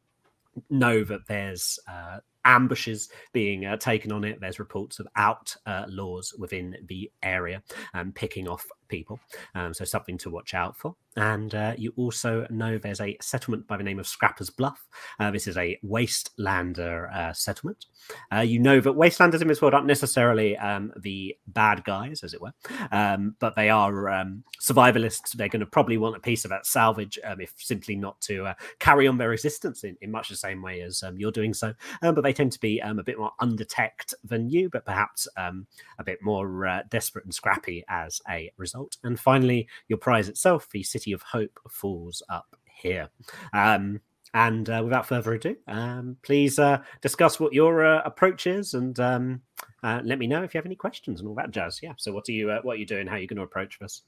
know 0.70 1.04
that 1.04 1.26
there's 1.28 1.78
uh, 1.88 2.18
ambushes 2.44 3.08
being 3.32 3.64
uh, 3.64 3.76
taken 3.76 4.12
on 4.12 4.24
it. 4.24 4.40
There's 4.40 4.58
reports 4.58 4.98
of 4.98 5.06
outlaws 5.16 6.34
within 6.38 6.76
the 6.86 7.10
area 7.22 7.62
um, 7.94 8.12
picking 8.12 8.48
off 8.48 8.66
people. 8.92 9.18
Um, 9.54 9.72
so 9.72 9.84
something 9.84 10.18
to 10.18 10.30
watch 10.30 10.52
out 10.54 10.76
for. 10.76 10.94
And 11.16 11.54
uh, 11.54 11.74
you 11.76 11.92
also 11.96 12.46
know 12.50 12.78
there's 12.78 13.00
a 13.00 13.16
settlement 13.20 13.66
by 13.66 13.76
the 13.76 13.82
name 13.82 13.98
of 13.98 14.06
Scrapper's 14.06 14.50
Bluff. 14.50 14.86
Uh, 15.18 15.30
this 15.30 15.46
is 15.46 15.56
a 15.56 15.78
wastelander 15.84 17.14
uh, 17.14 17.32
settlement. 17.32 17.86
Uh, 18.32 18.40
you 18.40 18.58
know 18.58 18.80
that 18.80 18.94
wastelanders 18.94 19.42
in 19.42 19.48
this 19.48 19.60
world 19.60 19.74
aren't 19.74 19.86
necessarily 19.86 20.56
um, 20.56 20.92
the 20.98 21.36
bad 21.46 21.84
guys, 21.84 22.22
as 22.22 22.34
it 22.34 22.40
were, 22.40 22.52
um, 22.90 23.34
but 23.40 23.54
they 23.56 23.68
are 23.68 24.08
um, 24.08 24.44
survivalists. 24.60 25.32
They're 25.32 25.48
going 25.48 25.60
to 25.60 25.66
probably 25.66 25.98
want 25.98 26.16
a 26.16 26.20
piece 26.20 26.44
of 26.44 26.50
that 26.50 26.66
salvage, 26.66 27.18
um, 27.24 27.40
if 27.40 27.54
simply 27.56 27.96
not 27.96 28.20
to 28.22 28.46
uh, 28.46 28.54
carry 28.78 29.06
on 29.06 29.18
their 29.18 29.32
existence 29.32 29.84
in, 29.84 29.96
in, 30.00 30.10
much 30.10 30.28
the 30.28 30.36
same 30.36 30.62
way 30.62 30.82
as 30.82 31.02
um, 31.02 31.18
you're 31.18 31.32
doing 31.32 31.54
so. 31.54 31.74
but 32.00 32.22
they 32.22 32.32
tend 32.32 32.52
to 32.52 32.60
be 32.60 32.78
a 32.78 32.94
bit 33.02 33.18
more 33.18 33.32
undetect 33.40 34.14
than 34.24 34.48
you, 34.50 34.68
but 34.68 34.84
perhaps 34.84 35.26
a 35.36 36.04
bit 36.04 36.20
more 36.22 36.66
uh, 36.66 36.82
desperate 36.90 37.24
and 37.24 37.34
scrappy 37.34 37.84
as 37.88 38.20
a 38.28 38.50
result. 38.56 38.81
And 39.04 39.18
finally, 39.18 39.68
your 39.88 39.98
prize 39.98 40.28
itself, 40.28 40.68
the 40.70 40.82
city 40.82 41.02
City 41.02 41.12
of 41.12 41.22
Hope 41.22 41.58
falls 41.68 42.22
up 42.28 42.56
here. 42.64 43.08
Um, 43.52 44.00
and 44.34 44.70
uh, 44.70 44.80
without 44.84 45.06
further 45.06 45.34
ado, 45.34 45.56
um, 45.66 46.16
please 46.22 46.58
uh, 46.58 46.78
discuss 47.00 47.40
what 47.40 47.52
your 47.52 47.84
uh, 47.84 48.02
approach 48.04 48.46
is, 48.46 48.72
and 48.74 48.98
um, 48.98 49.42
uh, 49.82 50.00
let 50.04 50.18
me 50.18 50.26
know 50.26 50.42
if 50.42 50.54
you 50.54 50.58
have 50.58 50.64
any 50.64 50.76
questions 50.76 51.20
and 51.20 51.28
all 51.28 51.34
that 51.34 51.50
jazz. 51.50 51.80
Yeah. 51.82 51.92
So, 51.98 52.12
what 52.12 52.28
are 52.28 52.32
you 52.32 52.50
uh, 52.50 52.60
what 52.62 52.76
are 52.76 52.78
you 52.78 52.86
doing? 52.86 53.06
How 53.06 53.16
are 53.16 53.18
you 53.18 53.26
going 53.26 53.36
to 53.36 53.42
approach 53.42 53.78
this? 53.78 54.02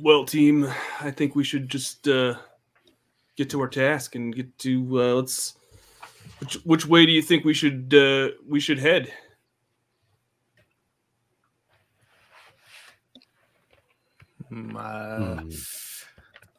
Well, 0.00 0.26
team, 0.26 0.70
I 1.00 1.10
think 1.10 1.34
we 1.34 1.42
should 1.42 1.68
just 1.70 2.06
uh, 2.06 2.34
get 3.34 3.50
to 3.50 3.60
our 3.62 3.68
task 3.68 4.14
and 4.14 4.34
get 4.34 4.56
to 4.58 4.84
let's. 5.16 5.54
Which, 6.38 6.54
which 6.64 6.86
way 6.86 7.06
do 7.06 7.12
you 7.12 7.22
think 7.22 7.44
we 7.44 7.54
should 7.54 7.92
we 8.46 8.60
should 8.60 8.78
head? 8.78 9.12
Mm, 14.50 14.76
uh, 14.76 15.42
mm. 15.42 16.04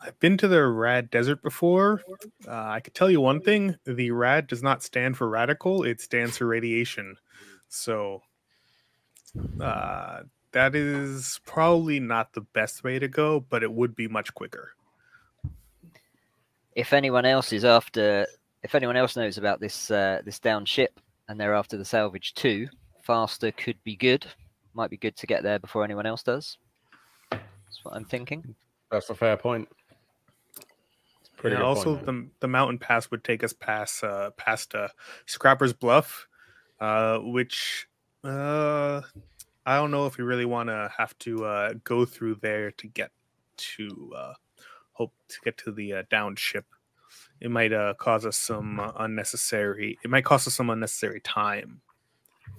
I've 0.02 0.20
been 0.20 0.38
to 0.38 0.48
the 0.48 0.66
Rad 0.66 1.10
Desert 1.10 1.42
before. 1.42 2.02
Uh, 2.48 2.52
I 2.52 2.80
could 2.80 2.94
tell 2.94 3.10
you 3.10 3.22
one 3.22 3.42
thing: 3.42 3.76
the 3.86 4.12
Rad 4.12 4.48
does 4.48 4.62
not 4.62 4.84
stand 4.84 5.18
for 5.18 5.28
radical; 5.30 5.84
it 5.84 6.02
stands 6.02 6.38
for 6.38 6.46
radiation. 6.46 7.16
So 7.70 8.22
uh, 9.60 10.22
that 10.52 10.76
is 10.76 11.40
probably 11.46 12.00
not 12.00 12.34
the 12.34 12.42
best 12.42 12.84
way 12.84 13.00
to 13.00 13.08
go, 13.08 13.40
but 13.40 13.64
it 13.64 13.72
would 13.72 13.96
be 13.96 14.08
much 14.08 14.34
quicker. 14.34 14.72
If 16.76 16.94
anyone 16.94 17.26
else 17.26 17.52
is 17.52 17.66
after, 17.66 18.28
if 18.64 18.76
anyone 18.76 18.96
else 18.96 19.16
knows 19.16 19.38
about 19.38 19.60
this 19.60 19.90
uh, 19.90 20.22
this 20.24 20.40
down 20.40 20.66
ship 20.66 21.00
and 21.28 21.40
they're 21.40 21.56
after 21.56 21.78
the 21.78 21.86
salvage 21.86 22.34
too, 22.36 22.68
faster 23.02 23.52
could 23.52 23.82
be 23.84 23.96
good. 23.96 24.26
Might 24.74 24.90
be 24.90 24.98
good 24.98 25.16
to 25.18 25.28
get 25.28 25.42
there 25.42 25.58
before 25.58 25.84
anyone 25.84 26.06
else 26.06 26.22
does. 26.22 26.58
That's 27.76 27.86
what 27.86 27.96
I'm 27.96 28.06
thinking. 28.06 28.56
That's 28.90 29.10
a 29.10 29.16
fair 29.16 29.36
point. 29.36 29.68
Yeah, 31.44 31.62
also, 31.62 31.96
point. 31.96 32.06
the 32.06 32.28
the 32.40 32.48
mountain 32.48 32.80
pass 32.80 33.12
would 33.12 33.24
take 33.24 33.44
us 33.44 33.54
past 33.54 34.04
uh, 34.04 34.32
past 34.32 34.74
uh, 34.74 34.88
Scrapper's 35.26 35.74
Bluff, 35.74 36.28
uh, 36.80 37.20
which 37.20 37.88
uh, 38.24 39.02
I 39.66 39.76
don't 39.76 39.92
know 39.92 40.06
if 40.06 40.18
we 40.18 40.24
really 40.24 40.46
want 40.46 40.70
to 40.70 40.90
have 40.98 41.18
to 41.20 41.46
uh, 41.46 41.74
go 41.84 42.06
through 42.06 42.36
there 42.36 42.72
to 42.72 42.88
get 42.88 43.12
to 43.58 44.14
uh, 44.16 44.34
hope 44.94 45.14
to 45.28 45.38
get 45.44 45.58
to 45.60 45.72
the 45.72 45.94
uh, 45.94 46.04
down 46.10 46.36
ship. 46.38 46.66
It 47.42 47.52
might 47.52 47.74
uh, 47.74 47.94
cause 48.00 48.26
us 48.26 48.38
some 48.38 48.80
uh, 48.80 48.94
unnecessary. 49.00 50.00
It 50.04 50.10
might 50.10 50.24
cost 50.24 50.48
us 50.48 50.56
some 50.56 50.70
unnecessary 50.70 51.20
time 51.20 51.82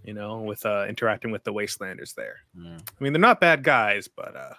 you 0.04 0.14
know, 0.14 0.38
with 0.38 0.64
uh 0.64 0.86
interacting 0.88 1.32
with 1.32 1.42
the 1.42 1.52
wastelanders 1.52 2.14
there. 2.14 2.36
Mm. 2.56 2.78
I 2.78 3.02
mean, 3.04 3.12
they're 3.12 3.20
not 3.20 3.40
bad 3.40 3.64
guys, 3.64 4.06
but 4.06 4.36
uh 4.36 4.54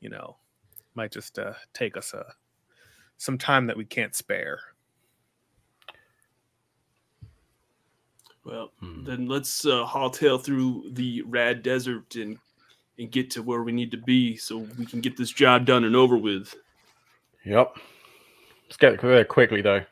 you 0.00 0.08
know, 0.08 0.36
might 0.94 1.12
just 1.12 1.38
uh, 1.38 1.52
take 1.72 1.96
us 1.96 2.12
a 2.14 2.20
uh, 2.20 2.30
some 3.16 3.36
time 3.36 3.66
that 3.66 3.76
we 3.76 3.84
can't 3.84 4.14
spare. 4.14 4.58
Well, 8.44 8.72
hmm. 8.80 9.04
then 9.04 9.26
let's 9.26 9.66
uh, 9.66 10.10
tail 10.12 10.38
through 10.38 10.90
the 10.92 11.22
rad 11.22 11.62
desert 11.62 12.16
and 12.16 12.38
and 12.98 13.10
get 13.10 13.30
to 13.30 13.42
where 13.42 13.62
we 13.62 13.72
need 13.72 13.90
to 13.90 13.96
be 13.96 14.36
so 14.36 14.58
we 14.78 14.86
can 14.86 15.00
get 15.00 15.16
this 15.16 15.30
job 15.30 15.64
done 15.64 15.84
and 15.84 15.96
over 15.96 16.16
with. 16.16 16.54
Yep. 17.44 17.76
Let's 18.64 18.76
get 18.76 19.00
there 19.00 19.24
quickly 19.24 19.62
though. 19.62 19.82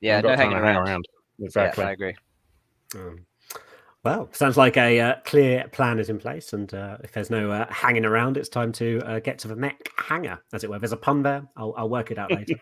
Yeah, 0.00 0.20
no 0.20 0.36
hanging 0.36 0.56
around. 0.56 0.86
around. 0.88 1.04
Exactly. 1.40 1.82
Yeah, 1.82 1.88
I 1.88 1.92
agree. 1.92 2.16
Um, 2.94 3.26
well, 4.04 4.28
sounds 4.32 4.58
like 4.58 4.76
a 4.76 5.00
uh, 5.00 5.14
clear 5.24 5.66
plan 5.72 5.98
is 5.98 6.10
in 6.10 6.18
place, 6.18 6.52
and 6.52 6.72
uh, 6.74 6.98
if 7.02 7.12
there's 7.12 7.30
no 7.30 7.50
uh, 7.50 7.66
hanging 7.72 8.04
around, 8.04 8.36
it's 8.36 8.50
time 8.50 8.70
to 8.72 9.00
uh, 9.06 9.18
get 9.18 9.38
to 9.40 9.48
the 9.48 9.56
mech 9.56 9.90
hangar, 9.96 10.40
as 10.52 10.62
it 10.62 10.68
were. 10.68 10.78
There's 10.78 10.92
a 10.92 10.96
pun 10.96 11.22
there. 11.22 11.42
I'll, 11.56 11.74
I'll 11.76 11.88
work 11.88 12.10
it 12.10 12.18
out 12.18 12.30
later. 12.30 12.54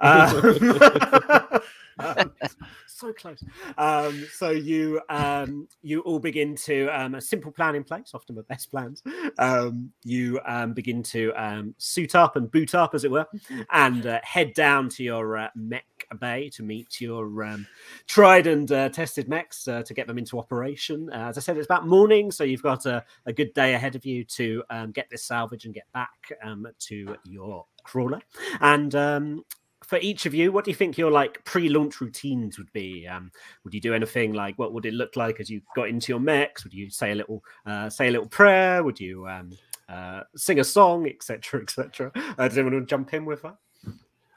um, 0.00 1.60
so 2.86 3.12
close. 3.12 3.42
Um, 3.78 4.26
so 4.32 4.50
you 4.50 5.00
um, 5.08 5.68
you 5.82 6.00
all 6.00 6.18
begin 6.18 6.54
to 6.56 6.88
um, 6.88 7.14
a 7.14 7.20
simple 7.20 7.52
plan 7.52 7.74
in 7.74 7.84
place, 7.84 8.10
often 8.14 8.36
the 8.36 8.42
best 8.44 8.70
plans. 8.70 9.02
Um, 9.38 9.92
you 10.04 10.40
um, 10.44 10.72
begin 10.72 11.02
to 11.04 11.32
um, 11.36 11.74
suit 11.78 12.14
up 12.14 12.36
and 12.36 12.50
boot 12.50 12.74
up, 12.74 12.94
as 12.94 13.04
it 13.04 13.10
were, 13.10 13.26
and 13.70 14.06
uh, 14.06 14.20
head 14.22 14.54
down 14.54 14.88
to 14.90 15.02
your 15.02 15.36
uh, 15.36 15.48
mech 15.54 15.84
bay 16.14 16.50
to 16.50 16.62
meet 16.62 17.00
your 17.00 17.44
um, 17.44 17.66
tried 18.06 18.46
and 18.46 18.70
uh, 18.72 18.88
tested 18.88 19.28
mechs 19.28 19.68
uh, 19.68 19.82
to 19.82 19.94
get 19.94 20.06
them 20.06 20.18
into 20.18 20.38
operation. 20.38 21.10
Uh, 21.12 21.28
as 21.28 21.38
I 21.38 21.40
said, 21.40 21.56
it's 21.56 21.66
about 21.66 21.86
morning, 21.86 22.30
so 22.30 22.44
you've 22.44 22.62
got 22.62 22.86
a, 22.86 23.04
a 23.26 23.32
good 23.32 23.52
day 23.54 23.74
ahead 23.74 23.94
of 23.94 24.04
you 24.04 24.24
to 24.24 24.62
um, 24.70 24.92
get 24.92 25.08
this 25.10 25.24
salvage 25.24 25.64
and 25.64 25.74
get 25.74 25.90
back 25.92 26.32
um, 26.42 26.66
to 26.78 27.16
your 27.24 27.66
crawler. 27.84 28.20
And 28.60 28.94
um, 28.94 29.44
for 29.84 29.98
each 29.98 30.26
of 30.26 30.34
you, 30.34 30.52
what 30.52 30.64
do 30.64 30.70
you 30.70 30.74
think 30.74 30.96
your 30.96 31.10
like 31.10 31.44
pre-launch 31.44 32.00
routines 32.00 32.58
would 32.58 32.72
be? 32.72 33.06
Um, 33.06 33.30
would 33.64 33.74
you 33.74 33.80
do 33.80 33.94
anything 33.94 34.32
like 34.32 34.58
what 34.58 34.72
would 34.72 34.86
it 34.86 34.94
look 34.94 35.16
like 35.16 35.40
as 35.40 35.50
you 35.50 35.60
got 35.74 35.88
into 35.88 36.12
your 36.12 36.20
mechs? 36.20 36.64
Would 36.64 36.74
you 36.74 36.90
say 36.90 37.12
a 37.12 37.14
little 37.14 37.44
uh, 37.66 37.90
say 37.90 38.08
a 38.08 38.10
little 38.10 38.28
prayer? 38.28 38.82
Would 38.82 39.00
you 39.00 39.26
um, 39.28 39.50
uh, 39.88 40.22
sing 40.36 40.60
a 40.60 40.64
song, 40.64 41.06
etc., 41.06 41.62
etc.? 41.62 42.12
Uh, 42.14 42.48
does 42.48 42.56
anyone 42.56 42.74
want 42.74 42.88
to 42.88 42.90
jump 42.90 43.12
in 43.14 43.24
with 43.24 43.42
that? 43.42 43.56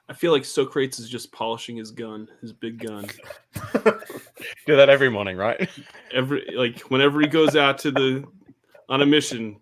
I 0.07 0.13
feel 0.13 0.31
like 0.31 0.45
Socrates 0.45 0.99
is 0.99 1.09
just 1.09 1.31
polishing 1.31 1.77
his 1.77 1.89
gun, 1.89 2.27
his 2.41 2.53
big 2.53 2.77
gun. 2.77 3.07
Do 4.65 4.75
that 4.75 4.89
every 4.89 5.09
morning, 5.09 5.35
right? 5.35 5.67
Every 6.13 6.45
like 6.55 6.79
whenever 6.91 7.19
he 7.21 7.27
goes 7.27 7.55
out 7.55 7.79
to 7.79 7.91
the 7.91 8.23
on 8.87 9.01
a 9.01 9.05
mission, 9.05 9.57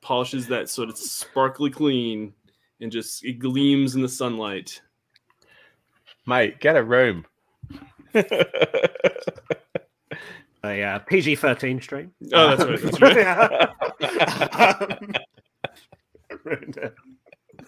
polishes 0.00 0.48
that 0.48 0.68
so 0.68 0.82
it's 0.84 1.10
sparkly 1.10 1.70
clean 1.70 2.34
and 2.80 2.90
just 2.90 3.24
it 3.24 3.38
gleams 3.38 3.94
in 3.94 4.02
the 4.02 4.08
sunlight. 4.08 4.80
Mate, 6.26 6.58
get 6.58 6.76
a 6.76 6.82
room. 6.82 7.24
a 10.64 10.82
uh, 10.82 10.98
PG 11.00 11.36
thirteen 11.36 11.80
stream. 11.80 12.12
Oh, 12.32 12.56
that's 12.56 12.64
right. 12.64 12.82
That's 12.82 13.00
right. 16.44 16.78
um, 16.84 17.13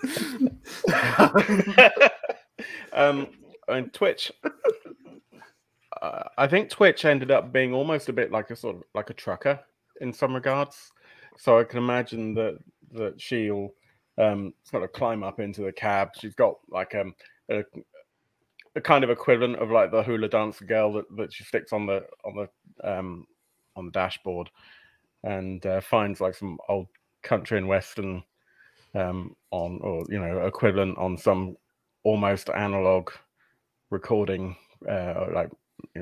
um, 2.93 3.29
and 3.69 3.93
Twitch, 3.93 4.33
uh, 6.03 6.23
I 6.37 6.47
think 6.47 6.71
Twitch 6.71 7.05
ended 7.05 7.31
up 7.31 7.53
being 7.53 7.73
almost 7.73 8.09
a 8.09 8.13
bit 8.13 8.31
like 8.31 8.51
a 8.51 8.57
sort 8.57 8.77
of 8.77 8.83
like 8.95 9.11
a 9.11 9.15
trucker 9.15 9.61
in 10.01 10.13
some 10.13 10.35
regards. 10.35 10.93
So 11.39 11.59
I 11.59 11.65
can 11.65 11.79
imagine 11.79 12.35
that 12.35 12.59
that 12.93 13.21
she'll 13.21 13.71
um, 14.19 14.55
sort 14.65 14.83
of 14.83 14.93
climb 14.93 15.23
up 15.23 15.41
into 15.41 15.63
the 15.63 15.73
cab. 15.73 16.11
She's 16.19 16.35
got 16.35 16.57
like 16.71 16.95
um, 16.95 17.15
a, 17.51 17.65
a 18.75 18.81
kind 18.81 19.05
of 19.05 19.11
equivalent 19.11 19.57
of 19.57 19.71
like 19.71 19.91
the 19.91 20.03
hula 20.03 20.29
dancer 20.29 20.65
girl 20.65 20.93
that, 20.95 21.05
that 21.17 21.33
she 21.33 21.45
sticks 21.45 21.73
on 21.73 21.87
the 21.87 22.05
on 22.25 22.37
the 22.37 22.99
um, 22.99 23.27
on 23.75 23.87
the 23.87 23.93
dashboard, 23.93 24.51
and 25.25 25.65
uh, 25.67 25.81
finds 25.81 26.21
like 26.21 26.35
some 26.35 26.59
old 26.69 26.87
country 27.23 27.59
and 27.59 27.69
western 27.69 28.23
um, 28.97 29.37
on, 29.51 29.79
or 29.83 30.05
you 30.09 30.19
know, 30.19 30.47
equivalent 30.47 30.97
on 30.99 31.17
some 31.17 31.57
almost 32.05 32.51
analog 32.51 33.11
recording, 33.91 34.57
uh, 34.89 35.27
like 35.33 35.51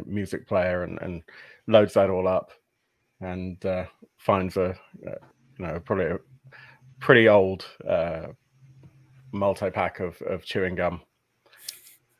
music 0.07 0.47
player, 0.47 0.85
and, 0.85 0.99
and 1.03 1.23
loads 1.67 1.95
that 1.95 2.11
all 2.11 2.29
up, 2.29 2.53
and 3.21 3.65
uh, 3.67 3.85
finds 4.19 4.57
a, 4.57 4.71
uh, 5.07 5.21
you 5.59 5.67
know, 5.67 5.81
probably 5.85 6.07
a 6.07 6.19
pretty 7.01 7.29
old 7.29 7.67
uh, 7.89 8.27
multi 9.33 9.71
pack 9.71 10.01
of, 10.01 10.21
of 10.23 10.45
chewing 10.45 10.77
gum, 10.77 11.01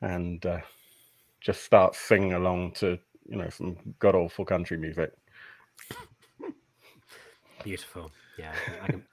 and 0.01 0.45
uh, 0.45 0.59
just 1.41 1.63
starts 1.63 1.99
singing 1.99 2.33
along 2.33 2.71
to 2.73 2.99
you 3.27 3.37
know 3.37 3.49
some 3.49 3.77
god 3.99 4.15
awful 4.15 4.45
country 4.45 4.77
music. 4.77 5.11
Beautiful. 7.63 8.11
Yeah, 8.37 8.53
can, 8.85 9.03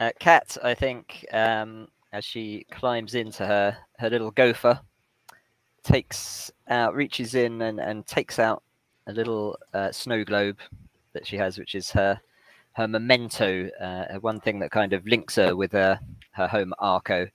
Uh, 0.00 0.10
Cat, 0.18 0.56
I 0.62 0.74
think, 0.74 1.24
um, 1.32 1.88
as 2.12 2.24
she 2.24 2.66
climbs 2.70 3.14
into 3.14 3.46
her 3.46 3.76
her 3.98 4.10
little 4.10 4.30
gopher, 4.30 4.80
takes 5.82 6.50
out, 6.68 6.94
reaches 6.94 7.34
in 7.34 7.62
and, 7.62 7.78
and 7.80 8.06
takes 8.06 8.38
out 8.38 8.62
a 9.06 9.12
little 9.12 9.56
uh, 9.72 9.92
snow 9.92 10.24
globe 10.24 10.58
that 11.12 11.26
she 11.26 11.36
has, 11.36 11.58
which 11.58 11.74
is 11.74 11.90
her 11.90 12.20
her 12.72 12.88
memento, 12.88 13.68
uh, 13.80 14.18
one 14.18 14.40
thing 14.40 14.58
that 14.58 14.72
kind 14.72 14.92
of 14.92 15.06
links 15.06 15.36
her 15.36 15.54
with 15.54 15.72
her 15.72 15.98
her 16.32 16.48
home 16.48 16.74
Arco, 16.78 17.28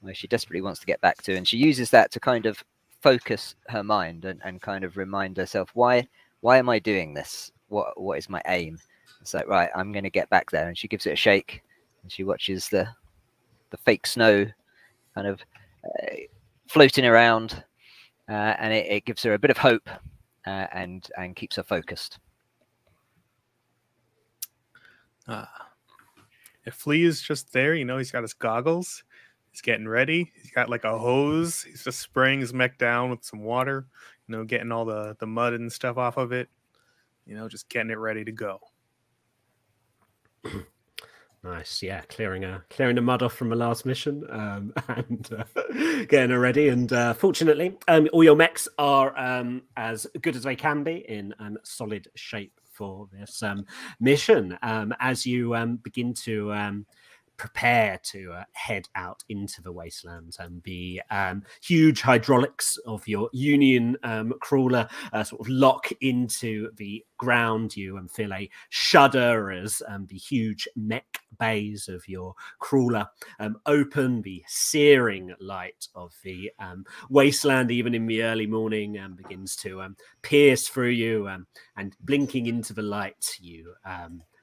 where 0.00 0.14
she 0.14 0.26
desperately 0.26 0.62
wants 0.62 0.80
to 0.80 0.86
get 0.86 1.00
back 1.00 1.22
to, 1.22 1.34
and 1.36 1.46
she 1.46 1.56
uses 1.56 1.90
that 1.90 2.10
to 2.12 2.20
kind 2.20 2.46
of 2.46 2.64
focus 3.00 3.54
her 3.68 3.84
mind 3.84 4.24
and, 4.24 4.40
and 4.44 4.60
kind 4.60 4.84
of 4.84 4.96
remind 4.96 5.36
herself 5.36 5.70
why 5.74 6.06
why 6.40 6.58
am 6.58 6.68
I 6.68 6.78
doing 6.78 7.14
this? 7.14 7.52
What 7.68 8.00
what 8.00 8.18
is 8.18 8.28
my 8.28 8.42
aim? 8.46 8.78
It's 9.20 9.34
like 9.34 9.46
right, 9.48 9.70
I'm 9.76 9.92
going 9.92 10.04
to 10.04 10.10
get 10.10 10.30
back 10.30 10.50
there, 10.50 10.68
and 10.68 10.76
she 10.76 10.88
gives 10.88 11.06
it 11.06 11.12
a 11.12 11.16
shake, 11.16 11.62
and 12.02 12.10
she 12.10 12.24
watches 12.24 12.68
the 12.68 12.88
the 13.70 13.76
fake 13.76 14.06
snow 14.06 14.46
kind 15.14 15.26
of 15.26 15.40
uh, 15.84 16.16
floating 16.68 17.06
around, 17.06 17.64
uh, 18.28 18.54
and 18.58 18.72
it, 18.72 18.86
it, 18.90 19.04
gives 19.04 19.22
her 19.22 19.34
a 19.34 19.38
bit 19.38 19.50
of 19.50 19.58
hope 19.58 19.88
uh, 20.46 20.66
and 20.72 21.08
and 21.16 21.36
keeps 21.36 21.56
her 21.56 21.62
focused. 21.62 22.18
Uh, 25.28 25.44
if 26.64 26.74
Flea 26.74 27.04
is 27.04 27.22
just 27.22 27.52
there, 27.52 27.74
you 27.74 27.84
know, 27.84 27.98
he's 27.98 28.10
got 28.10 28.22
his 28.22 28.34
goggles. 28.34 29.04
He's 29.50 29.60
getting 29.60 29.88
ready. 29.88 30.30
He's 30.40 30.50
got 30.50 30.68
like 30.68 30.84
a 30.84 30.98
hose. 30.98 31.62
He's 31.62 31.84
just 31.84 32.00
spraying 32.00 32.40
his 32.40 32.52
mech 32.54 32.78
down 32.78 33.10
with 33.10 33.24
some 33.24 33.40
water, 33.40 33.86
you 34.28 34.36
know, 34.36 34.44
getting 34.44 34.70
all 34.70 34.84
the, 34.84 35.16
the 35.18 35.26
mud 35.26 35.54
and 35.54 35.72
stuff 35.72 35.96
off 35.98 36.16
of 36.16 36.32
it, 36.32 36.48
you 37.26 37.34
know, 37.34 37.48
just 37.48 37.68
getting 37.68 37.90
it 37.90 37.98
ready 37.98 38.24
to 38.24 38.32
go. 38.32 38.60
Nice, 41.42 41.82
yeah, 41.82 42.02
clearing 42.02 42.44
a 42.44 42.62
clearing 42.68 42.96
the 42.96 43.02
mud 43.02 43.22
off 43.22 43.32
from 43.32 43.48
the 43.48 43.56
last 43.56 43.86
mission 43.86 44.24
um, 44.28 44.74
and 44.88 45.28
uh, 45.32 45.44
getting 46.04 46.30
her 46.30 46.38
ready. 46.38 46.68
And 46.68 46.92
uh, 46.92 47.14
fortunately, 47.14 47.78
um, 47.88 48.10
all 48.12 48.22
your 48.22 48.36
mechs 48.36 48.68
are 48.76 49.18
um, 49.18 49.62
as 49.76 50.06
good 50.20 50.36
as 50.36 50.42
they 50.42 50.54
can 50.54 50.84
be 50.84 50.96
in 51.08 51.34
um, 51.38 51.56
solid 51.62 52.08
shape 52.14 52.60
for 52.70 53.08
this 53.10 53.42
um, 53.42 53.64
mission. 54.00 54.58
Um, 54.62 54.94
as 55.00 55.24
you 55.24 55.56
begin 55.82 56.12
to 56.24 56.52
prepare 57.40 57.98
to 58.02 58.34
uh, 58.34 58.44
head 58.52 58.86
out 58.94 59.24
into 59.30 59.62
the 59.62 59.72
wasteland 59.72 60.36
and 60.40 60.62
the 60.64 61.00
um, 61.10 61.42
huge 61.62 62.02
hydraulics 62.02 62.76
of 62.84 63.08
your 63.08 63.30
Union 63.32 63.96
um, 64.02 64.34
crawler 64.42 64.86
uh, 65.14 65.24
sort 65.24 65.40
of 65.40 65.48
lock 65.48 65.88
into 66.02 66.70
the 66.76 67.02
ground. 67.16 67.74
You 67.74 67.96
and 67.96 68.10
feel 68.10 68.34
a 68.34 68.50
shudder 68.68 69.50
as 69.52 69.80
um, 69.88 70.06
the 70.10 70.18
huge 70.18 70.68
mech 70.76 71.18
bays 71.38 71.88
of 71.88 72.06
your 72.06 72.34
crawler 72.58 73.08
um, 73.38 73.56
open. 73.64 74.20
The 74.20 74.44
searing 74.46 75.34
light 75.40 75.88
of 75.94 76.12
the 76.22 76.52
um, 76.58 76.84
wasteland, 77.08 77.70
even 77.70 77.94
in 77.94 78.06
the 78.06 78.22
early 78.22 78.46
morning, 78.46 78.98
begins 79.16 79.56
to 79.56 79.82
pierce 80.20 80.68
through 80.68 80.90
you, 80.90 81.26
and 81.26 81.96
blinking 82.00 82.48
into 82.48 82.74
the 82.74 82.82
light, 82.82 83.38
you 83.40 83.72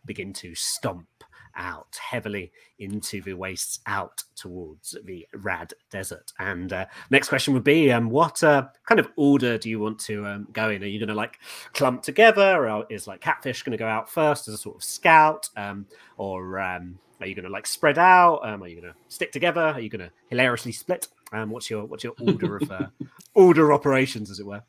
begin 0.04 0.34
to 0.34 0.56
stomp 0.56 1.17
out 1.58 1.98
heavily 2.00 2.52
into 2.80 3.22
the 3.22 3.34
wastes 3.34 3.80
out 3.88 4.24
towards 4.36 4.96
the 5.06 5.28
Rad 5.34 5.74
Desert. 5.90 6.32
And 6.40 6.72
uh, 6.72 6.86
next 7.10 7.30
question 7.30 7.54
would 7.54 7.64
be, 7.64 7.92
um, 7.92 8.10
what 8.10 8.44
uh, 8.44 8.68
kind 8.86 9.00
of 9.00 9.10
order 9.16 9.58
do 9.58 9.70
you 9.70 9.80
want 9.80 10.00
to 10.02 10.26
um, 10.26 10.48
go 10.54 10.70
in? 10.70 10.84
Are 10.84 10.88
you 10.88 11.00
going 11.00 11.10
to 11.10 11.16
like 11.16 11.40
clump 11.74 12.04
together, 12.04 12.70
or 12.70 12.86
is 12.90 13.08
like 13.08 13.22
Catfish 13.22 13.64
going 13.64 13.72
to 13.72 13.78
go 13.78 13.88
out 13.88 14.10
first 14.10 14.48
as 14.48 14.54
a 14.54 14.58
sort 14.58 14.78
of 14.78 14.84
scout, 14.84 15.50
um, 15.58 15.86
or 16.18 16.60
um, 16.60 17.00
are 17.20 17.28
you 17.28 17.36
going 17.36 17.46
to 17.46 17.52
like 17.52 17.68
spread 17.68 17.98
out? 17.98 18.40
Um, 18.44 18.64
are 18.64 18.68
you 18.68 18.80
going 18.80 18.94
to 18.94 19.00
stick 19.10 19.32
together? 19.32 19.62
Are 19.62 19.80
you 19.80 19.90
going 19.90 20.08
to 20.08 20.12
hilariously 20.30 20.72
split? 20.72 21.08
Um, 21.34 21.50
what's 21.50 21.70
your 21.70 21.86
what's 21.86 22.04
your 22.04 22.14
order 22.22 22.58
of 22.58 22.72
uh, 22.72 22.88
order 23.34 23.74
operations, 23.74 24.32
as 24.32 24.40
it 24.40 24.46
were? 24.46 24.64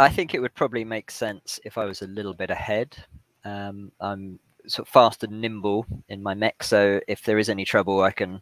I 0.00 0.08
think 0.08 0.32
it 0.32 0.40
would 0.40 0.54
probably 0.54 0.84
make 0.84 1.10
sense 1.10 1.58
if 1.64 1.76
I 1.76 1.84
was 1.84 2.02
a 2.02 2.06
little 2.06 2.32
bit 2.32 2.50
ahead 2.50 2.96
um, 3.44 3.92
I'm 4.00 4.38
sort 4.66 4.86
of 4.86 4.92
fast 4.92 5.24
and 5.24 5.40
nimble 5.40 5.86
in 6.08 6.22
my 6.22 6.34
mech, 6.34 6.62
so 6.62 7.00
if 7.08 7.22
there 7.22 7.38
is 7.38 7.48
any 7.48 7.64
trouble, 7.64 8.02
I 8.02 8.10
can 8.10 8.40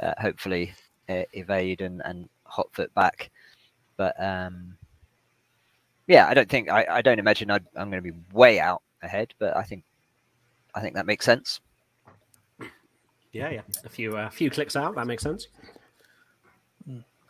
uh, 0.00 0.14
hopefully 0.18 0.74
uh, 1.08 1.22
evade 1.32 1.80
and, 1.80 2.02
and 2.04 2.28
hot 2.44 2.68
foot 2.72 2.92
back. 2.94 3.30
But 3.96 4.14
um, 4.22 4.76
yeah, 6.06 6.26
I 6.26 6.34
don't 6.34 6.48
think 6.48 6.70
I, 6.70 6.86
I 6.88 7.02
don't 7.02 7.18
imagine 7.18 7.50
i 7.50 7.56
am 7.76 7.90
going 7.90 8.02
to 8.02 8.12
be 8.12 8.18
way 8.32 8.60
out 8.60 8.82
ahead, 9.02 9.34
but 9.38 9.56
I 9.56 9.62
think 9.62 9.84
I 10.74 10.80
think 10.80 10.94
that 10.94 11.06
makes 11.06 11.24
sense. 11.24 11.60
Yeah, 13.32 13.50
yeah, 13.50 13.62
a 13.84 13.88
few 13.88 14.16
a 14.16 14.24
uh, 14.24 14.30
few 14.30 14.50
clicks 14.50 14.76
out. 14.76 14.94
That 14.94 15.06
makes 15.06 15.22
sense. 15.22 15.48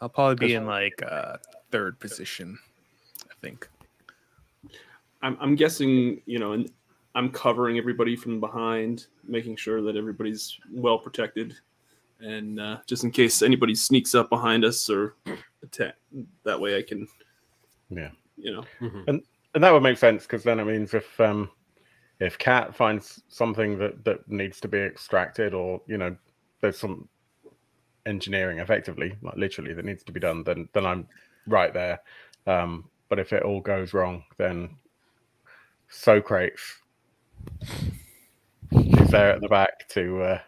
I'll 0.01 0.09
probably 0.09 0.49
be 0.49 0.55
in 0.55 0.67
like 0.67 1.01
uh, 1.09 1.37
third 1.71 1.99
position. 2.01 2.59
I 3.31 3.35
think. 3.41 3.69
I'm, 5.23 5.37
I'm 5.41 5.55
guessing, 5.55 6.21
you 6.27 6.41
know, 6.41 6.53
in, 6.53 6.69
I'm 7.15 7.31
covering 7.31 7.79
everybody 7.79 8.17
from 8.17 8.41
behind, 8.41 9.07
making 9.27 9.57
sure 9.57 9.83
that 9.83 9.97
everybody's 9.97 10.59
well 10.71 10.99
protected, 10.99 11.55
and 12.21 12.59
uh, 12.59 12.79
just 12.87 13.05
in 13.05 13.11
case 13.11 13.43
anybody 13.43 13.75
sneaks 13.75 14.15
up 14.15 14.31
behind 14.31 14.65
us 14.65 14.89
or 14.89 15.17
attack, 15.63 15.95
that 16.45 16.59
way 16.59 16.79
I 16.79 16.83
can, 16.83 17.07
yeah, 17.91 18.11
you 18.37 18.53
know, 18.53 18.65
mm-hmm. 18.81 19.03
and 19.09 19.23
and 19.55 19.63
that 19.63 19.73
would 19.73 19.83
make 19.83 19.99
sense 19.99 20.23
because 20.23 20.43
then 20.43 20.61
it 20.61 20.65
means 20.65 20.95
if 20.95 21.21
um 21.21 21.51
if 22.21 22.39
Cat 22.39 22.75
finds 22.75 23.23
something 23.29 23.79
that 23.79 24.05
that 24.05 24.29
needs 24.29 24.61
to 24.61 24.69
be 24.69 24.79
extracted 24.79 25.55
or 25.55 25.81
you 25.87 25.99
know 25.99 26.17
there's 26.61 26.79
some 26.79 27.09
engineering 28.07 28.59
effectively 28.59 29.15
like 29.23 29.37
literally 29.37 29.75
that 29.75 29.85
needs 29.85 30.03
to 30.03 30.13
be 30.13 30.21
done 30.21 30.43
then 30.45 30.69
then 30.73 30.87
I'm 30.87 31.07
right 31.47 31.73
there. 31.73 32.01
Um 32.47 32.89
but 33.09 33.19
if 33.19 33.33
it 33.33 33.43
all 33.43 33.61
goes 33.61 33.93
wrong 33.93 34.25
then 34.39 34.77
Socrates 35.89 36.79
He's 38.71 39.11
there 39.11 39.31
at 39.31 39.41
the 39.41 39.49
back 39.49 39.89
to 39.91 40.23
uh, 40.23 40.39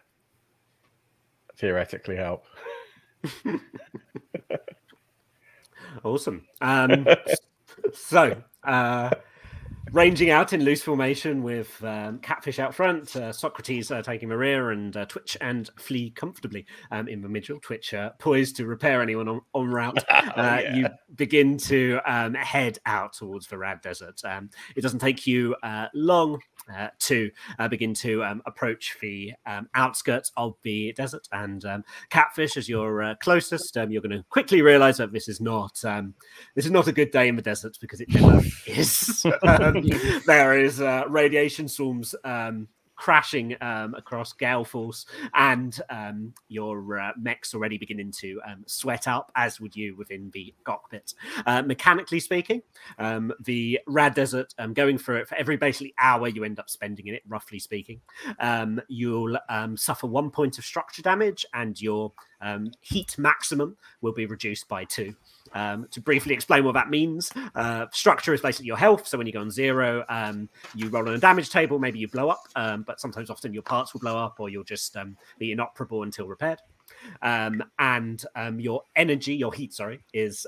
theoretically 1.56 2.16
help. 2.16 2.44
awesome. 6.04 6.46
Um, 6.60 7.06
so, 7.92 8.42
uh, 8.62 9.10
ranging 9.92 10.30
out 10.30 10.52
in 10.52 10.64
loose 10.64 10.82
formation 10.82 11.42
with 11.42 11.82
um, 11.84 12.18
Catfish 12.18 12.58
out 12.58 12.74
front, 12.74 13.14
uh, 13.16 13.32
Socrates 13.32 13.90
uh, 13.90 14.02
taking 14.02 14.28
the 14.28 14.36
rear, 14.36 14.70
and 14.70 14.96
uh, 14.96 15.04
Twitch 15.06 15.36
and 15.40 15.70
Flea 15.76 16.10
comfortably 16.10 16.66
um, 16.90 17.08
in 17.08 17.20
the 17.20 17.28
middle. 17.28 17.60
Twitch 17.60 17.94
uh, 17.94 18.10
poised 18.18 18.56
to 18.56 18.66
repair 18.66 19.02
anyone 19.02 19.28
on, 19.28 19.40
on 19.52 19.70
route. 19.70 20.04
oh, 20.08 20.14
yeah. 20.36 20.74
You 20.74 20.88
begin 21.14 21.58
to 21.58 22.00
um, 22.06 22.34
head 22.34 22.78
out 22.86 23.12
towards 23.14 23.46
the 23.46 23.58
Rad 23.58 23.80
Desert. 23.82 24.20
Um, 24.24 24.50
it 24.76 24.80
doesn't 24.80 25.00
take 25.00 25.26
you 25.26 25.54
uh, 25.62 25.86
long 25.94 26.40
uh, 26.74 26.88
to 26.98 27.30
uh, 27.58 27.68
begin 27.68 27.94
to 27.94 28.24
um, 28.24 28.42
approach 28.46 28.96
the 29.00 29.32
um, 29.46 29.68
outskirts 29.74 30.32
of 30.36 30.56
the 30.62 30.92
desert. 30.94 31.28
And 31.32 31.64
um, 31.64 31.84
catfish, 32.10 32.56
as 32.56 32.68
you're 32.68 33.02
uh, 33.02 33.14
closest, 33.16 33.76
um, 33.76 33.90
you're 33.90 34.02
going 34.02 34.16
to 34.16 34.24
quickly 34.30 34.62
realize 34.62 34.96
that 34.98 35.12
this 35.12 35.28
is 35.28 35.40
not 35.40 35.84
um, 35.84 36.14
this 36.54 36.64
is 36.64 36.70
not 36.70 36.88
a 36.88 36.92
good 36.92 37.10
day 37.10 37.28
in 37.28 37.36
the 37.36 37.42
desert 37.42 37.76
because 37.80 38.00
it 38.00 38.08
never 38.12 38.40
is. 38.66 39.26
Um, 39.74 39.84
there 40.26 40.58
is 40.58 40.80
uh, 40.80 41.04
radiation 41.08 41.68
storms 41.68 42.14
crashing 42.96 43.56
um, 43.60 43.94
across 43.94 44.32
gale 44.32 44.64
force, 44.64 45.06
and 45.34 45.80
um, 45.90 46.32
your 46.48 46.98
uh, 46.98 47.12
mech's 47.20 47.54
already 47.54 47.76
beginning 47.78 48.12
to 48.12 48.40
um, 48.46 48.62
sweat 48.66 49.08
up, 49.08 49.32
as 49.34 49.60
would 49.60 49.74
you 49.74 49.96
within 49.96 50.30
the 50.32 50.54
cockpit. 50.64 51.14
Uh, 51.46 51.62
mechanically 51.62 52.20
speaking, 52.20 52.62
um, 52.98 53.32
the 53.44 53.80
Rad 53.86 54.14
Desert, 54.14 54.54
um, 54.58 54.72
going 54.72 54.98
for 54.98 55.16
it 55.16 55.28
for 55.28 55.34
every 55.34 55.56
basically 55.56 55.94
hour 55.98 56.28
you 56.28 56.44
end 56.44 56.58
up 56.58 56.70
spending 56.70 57.06
in 57.08 57.14
it, 57.14 57.22
roughly 57.26 57.58
speaking, 57.58 58.00
um, 58.38 58.80
you'll 58.88 59.36
suffer 59.74 60.06
one 60.06 60.30
point 60.30 60.58
of 60.58 60.64
structure 60.64 61.02
damage, 61.02 61.44
and 61.54 61.80
your 61.80 62.12
heat 62.80 63.16
maximum 63.18 63.76
will 64.00 64.12
be 64.12 64.26
reduced 64.26 64.68
by 64.68 64.84
two. 64.84 65.14
Um, 65.52 65.86
to 65.92 66.00
briefly 66.00 66.34
explain 66.34 66.64
what 66.64 66.74
that 66.74 66.90
means, 66.90 67.30
uh, 67.54 67.86
structure 67.92 68.34
is 68.34 68.40
basically 68.40 68.66
your 68.66 68.76
health. 68.76 69.06
So 69.06 69.16
when 69.16 69.26
you 69.26 69.32
go 69.32 69.40
on 69.40 69.50
zero, 69.50 70.04
um, 70.08 70.48
you 70.74 70.88
roll 70.88 71.08
on 71.08 71.14
a 71.14 71.18
damage 71.18 71.50
table, 71.50 71.78
maybe 71.78 71.98
you 71.98 72.08
blow 72.08 72.28
up, 72.28 72.42
um, 72.56 72.82
but 72.82 73.00
sometimes 73.00 73.30
often 73.30 73.54
your 73.54 73.62
parts 73.62 73.92
will 73.92 74.00
blow 74.00 74.16
up 74.16 74.40
or 74.40 74.48
you'll 74.48 74.64
just 74.64 74.96
um, 74.96 75.16
be 75.38 75.52
inoperable 75.52 76.02
until 76.02 76.26
repaired. 76.26 76.58
Um, 77.22 77.62
and 77.78 78.24
um, 78.34 78.58
your 78.58 78.82
energy, 78.96 79.34
your 79.34 79.52
heat, 79.52 79.72
sorry, 79.74 80.00
is 80.12 80.46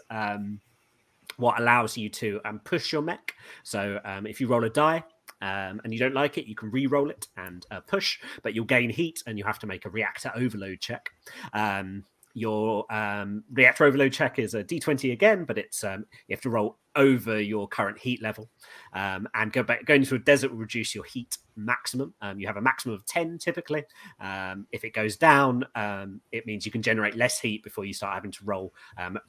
what 1.36 1.60
allows 1.60 1.96
you 1.96 2.08
to 2.08 2.40
push 2.64 2.92
your 2.92 3.02
mech. 3.02 3.34
So 3.62 4.00
if 4.24 4.40
you 4.40 4.48
roll 4.48 4.64
a 4.64 4.70
die, 4.70 5.04
um, 5.46 5.80
and 5.84 5.92
you 5.92 5.98
don't 5.98 6.14
like 6.14 6.36
it, 6.38 6.46
you 6.46 6.56
can 6.56 6.70
re-roll 6.70 7.08
it 7.10 7.28
and 7.36 7.64
uh, 7.70 7.80
push, 7.80 8.18
but 8.42 8.54
you'll 8.54 8.64
gain 8.64 8.90
heat 8.90 9.22
and 9.26 9.38
you 9.38 9.44
have 9.44 9.60
to 9.60 9.66
make 9.66 9.84
a 9.84 9.90
reactor 9.90 10.32
overload 10.34 10.80
check. 10.80 11.10
Um, 11.52 12.04
your 12.36 12.84
um, 12.92 13.42
reactor 13.50 13.84
overload 13.84 14.12
check 14.12 14.38
is 14.38 14.52
a 14.52 14.62
d20 14.62 15.10
again, 15.14 15.46
but 15.46 15.56
it's 15.56 15.82
um, 15.82 16.04
you 16.28 16.34
have 16.34 16.42
to 16.42 16.50
roll 16.50 16.76
over 16.94 17.40
your 17.40 17.66
current 17.66 17.98
heat 17.98 18.20
level. 18.20 18.50
Um, 18.92 19.26
and 19.32 19.50
go 19.50 19.62
back 19.62 19.86
going 19.86 20.02
into 20.02 20.16
a 20.16 20.18
desert 20.18 20.50
will 20.50 20.58
reduce 20.58 20.94
your 20.94 21.04
heat 21.04 21.38
maximum. 21.56 22.12
Um, 22.20 22.38
you 22.38 22.46
have 22.46 22.58
a 22.58 22.60
maximum 22.60 22.94
of 22.94 23.06
10 23.06 23.38
typically. 23.38 23.84
Um, 24.20 24.66
if 24.70 24.84
it 24.84 24.92
goes 24.92 25.16
down, 25.16 25.64
um, 25.76 26.20
it 26.30 26.46
means 26.46 26.66
you 26.66 26.72
can 26.72 26.82
generate 26.82 27.16
less 27.16 27.40
heat 27.40 27.64
before 27.64 27.86
you 27.86 27.94
start 27.94 28.12
having 28.12 28.32
to 28.32 28.44
roll 28.44 28.74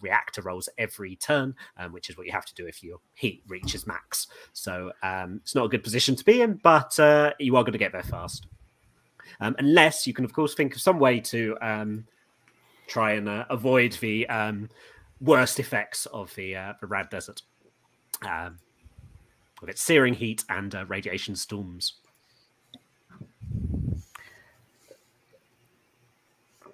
reactor 0.01 0.41
rolls 0.41 0.67
every 0.77 1.15
turn, 1.15 1.55
which 1.91 2.09
is 2.09 2.17
what 2.17 2.25
you 2.25 2.33
have 2.33 2.45
to 2.45 2.55
do 2.55 2.67
if 2.67 2.83
your 2.83 2.97
heat 3.13 3.41
reaches 3.47 3.87
max. 3.87 4.27
So 4.51 4.91
it's 5.01 5.55
not 5.55 5.65
a 5.65 5.69
good 5.69 5.83
position 5.83 6.17
to 6.17 6.25
be 6.25 6.41
in, 6.41 6.59
but 6.61 6.99
uh, 6.99 7.31
you 7.39 7.55
are 7.55 7.63
going 7.63 7.71
to 7.71 7.79
get 7.79 7.93
there 7.93 8.03
fast. 8.03 8.47
Um, 9.39 9.55
unless 9.59 10.07
you 10.07 10.13
can, 10.13 10.25
of 10.25 10.33
course, 10.33 10.53
think 10.53 10.75
of 10.75 10.81
some 10.81 10.99
way 10.99 11.19
to 11.21 11.57
um, 11.61 12.05
try 12.87 13.13
and 13.13 13.27
uh, 13.29 13.45
avoid 13.49 13.93
the 13.93 14.27
um, 14.29 14.69
worst 15.21 15.59
effects 15.59 16.05
of 16.07 16.33
the, 16.35 16.55
uh, 16.55 16.73
the 16.81 16.87
Rad 16.87 17.09
Desert 17.09 17.41
um, 18.25 18.57
with 19.61 19.69
its 19.69 19.81
searing 19.81 20.13
heat 20.13 20.43
and 20.49 20.73
uh, 20.73 20.85
radiation 20.85 21.35
storms. 21.35 21.93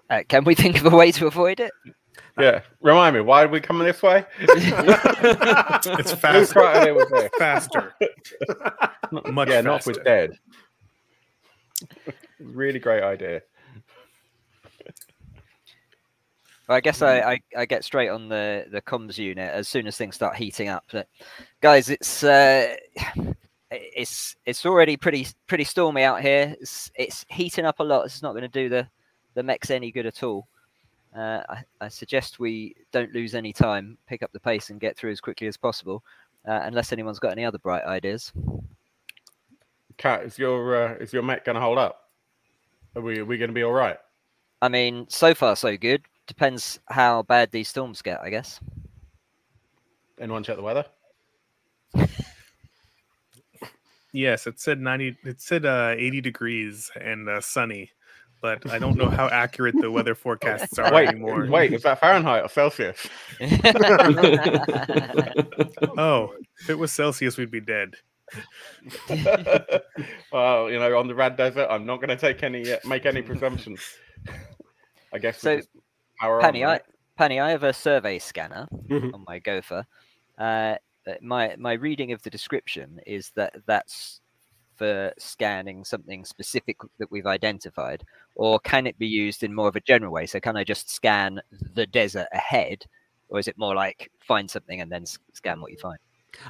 Uh, 0.09 0.21
can 0.27 0.43
we 0.43 0.53
think 0.53 0.77
of 0.79 0.91
a 0.91 0.95
way 0.95 1.11
to 1.11 1.25
avoid 1.27 1.59
it? 1.59 1.71
Yeah. 2.39 2.61
Remind 2.81 3.15
me, 3.15 3.21
why 3.21 3.43
are 3.43 3.47
we 3.47 3.59
coming 3.59 3.85
this 3.87 4.01
way? 4.01 4.25
It's 4.39 5.85
Whose 5.87 6.13
faster. 6.13 6.59
right 6.59 6.77
idea 6.77 6.93
was 6.93 7.29
faster. 7.37 7.93
Much 9.31 9.49
yeah, 9.49 9.61
Knock 9.61 9.85
was 9.85 9.97
dead. 10.03 10.37
really 12.39 12.79
great 12.79 13.03
idea. 13.03 13.41
Well, 16.67 16.77
I 16.77 16.81
guess 16.81 17.01
I, 17.01 17.19
I, 17.19 17.41
I 17.57 17.65
get 17.65 17.83
straight 17.83 18.09
on 18.09 18.29
the, 18.29 18.65
the 18.71 18.81
comms 18.81 19.17
unit 19.17 19.51
as 19.51 19.67
soon 19.67 19.85
as 19.85 19.97
things 19.97 20.15
start 20.15 20.35
heating 20.35 20.69
up. 20.69 20.85
But 20.91 21.07
guys, 21.61 21.89
it's 21.89 22.23
uh, 22.23 22.75
it's 23.71 24.35
it's 24.45 24.65
already 24.65 24.95
pretty 24.95 25.27
pretty 25.47 25.65
stormy 25.65 26.03
out 26.03 26.21
here. 26.21 26.55
It's, 26.61 26.91
it's 26.95 27.25
heating 27.29 27.65
up 27.65 27.79
a 27.79 27.83
lot. 27.83 28.05
It's 28.05 28.21
not 28.21 28.31
going 28.31 28.43
to 28.43 28.47
do 28.47 28.69
the 28.69 28.87
the 29.33 29.43
mechs 29.43 29.71
any 29.71 29.91
good 29.91 30.05
at 30.05 30.23
all. 30.23 30.47
Uh, 31.15 31.41
I, 31.49 31.63
I 31.81 31.87
suggest 31.89 32.39
we 32.39 32.75
don't 32.91 33.13
lose 33.13 33.35
any 33.35 33.53
time, 33.53 33.97
pick 34.07 34.23
up 34.23 34.31
the 34.31 34.39
pace, 34.39 34.69
and 34.69 34.79
get 34.79 34.97
through 34.97 35.11
as 35.11 35.21
quickly 35.21 35.47
as 35.47 35.57
possible. 35.57 36.03
Uh, 36.47 36.61
unless 36.63 36.91
anyone's 36.91 37.19
got 37.19 37.31
any 37.31 37.45
other 37.45 37.57
bright 37.57 37.83
ideas. 37.83 38.31
Cat, 39.97 40.23
is 40.23 40.39
your 40.39 40.75
uh, 40.75 40.95
is 40.95 41.11
your 41.11 41.23
mech 41.23 41.45
going 41.45 41.55
to 41.55 41.61
hold 41.61 41.77
up? 41.77 42.09
Are 42.95 43.01
we 43.01 43.19
are 43.19 43.25
we 43.25 43.37
going 43.37 43.49
to 43.49 43.53
be 43.53 43.63
all 43.63 43.73
right? 43.73 43.97
I 44.61 44.69
mean, 44.69 45.07
so 45.09 45.33
far 45.33 45.55
so 45.55 45.75
good. 45.75 46.03
Depends 46.27 46.79
how 46.89 47.23
bad 47.23 47.51
these 47.51 47.67
storms 47.67 48.01
get, 48.01 48.21
I 48.21 48.29
guess. 48.29 48.59
Anyone 50.19 50.43
check 50.43 50.55
the 50.55 50.63
weather? 50.63 50.85
Yes, 54.13 54.45
it 54.45 54.59
said 54.59 54.79
90 54.79 55.17
it 55.23 55.41
said 55.41 55.65
uh 55.65 55.95
80 55.97 56.21
degrees 56.21 56.91
and 57.01 57.27
uh, 57.27 57.41
sunny, 57.41 57.89
but 58.43 58.69
I 58.69 58.77
don't 58.77 58.95
know 58.95 59.09
how 59.09 59.27
accurate 59.27 59.73
the 59.81 59.89
weather 59.89 60.13
forecasts 60.13 60.77
are 60.77 60.93
Wait, 60.93 61.07
anymore. 61.09 61.47
wait, 61.49 61.73
is 61.73 61.81
that 61.81 61.99
Fahrenheit 61.99 62.43
or 62.43 62.47
Celsius? 62.47 63.07
Oh, 65.97 66.33
if 66.61 66.69
it 66.69 66.77
was 66.77 66.91
Celsius, 66.91 67.37
we'd 67.37 67.51
be 67.51 67.59
dead. 67.59 67.95
well, 70.31 70.69
you 70.69 70.79
know, 70.79 70.97
on 70.97 71.07
the 71.07 71.15
Rad 71.15 71.35
Desert, 71.35 71.67
I'm 71.69 71.85
not 71.85 71.97
going 71.97 72.09
to 72.09 72.17
take 72.17 72.43
any 72.43 72.71
uh, 72.71 72.77
make 72.85 73.05
any 73.05 73.21
presumptions. 73.21 73.81
I 75.11 75.19
guess. 75.19 75.35
we 75.37 75.41
So, 75.41 75.55
just 75.57 75.69
power 76.23 76.41
Penny, 76.41 76.65
I? 76.65 76.81
Penny, 77.17 77.39
I 77.39 77.51
have 77.51 77.63
a 77.63 77.73
survey 77.73 78.19
scanner 78.19 78.67
Mhm. 78.89 79.13
on 79.13 79.23
my 79.27 79.39
Gopher. 79.39 79.85
Uh, 80.37 80.75
uh, 81.07 81.13
my 81.21 81.55
my 81.57 81.73
reading 81.73 82.11
of 82.13 82.21
the 82.23 82.29
description 82.29 82.99
is 83.05 83.31
that 83.35 83.53
that's 83.65 84.21
for 84.75 85.13
scanning 85.19 85.83
something 85.85 86.25
specific 86.25 86.77
that 86.99 87.11
we've 87.11 87.27
identified, 87.27 88.03
or 88.35 88.59
can 88.59 88.87
it 88.87 88.97
be 88.97 89.07
used 89.07 89.43
in 89.43 89.53
more 89.53 89.67
of 89.67 89.75
a 89.75 89.81
general 89.81 90.11
way? 90.13 90.25
So 90.25 90.39
can 90.39 90.57
I 90.57 90.63
just 90.63 90.89
scan 90.89 91.41
the 91.75 91.85
desert 91.85 92.27
ahead, 92.33 92.85
or 93.29 93.39
is 93.39 93.47
it 93.47 93.57
more 93.57 93.75
like 93.75 94.11
find 94.19 94.49
something 94.49 94.81
and 94.81 94.91
then 94.91 95.05
scan 95.33 95.61
what 95.61 95.71
you 95.71 95.77
find? 95.77 95.99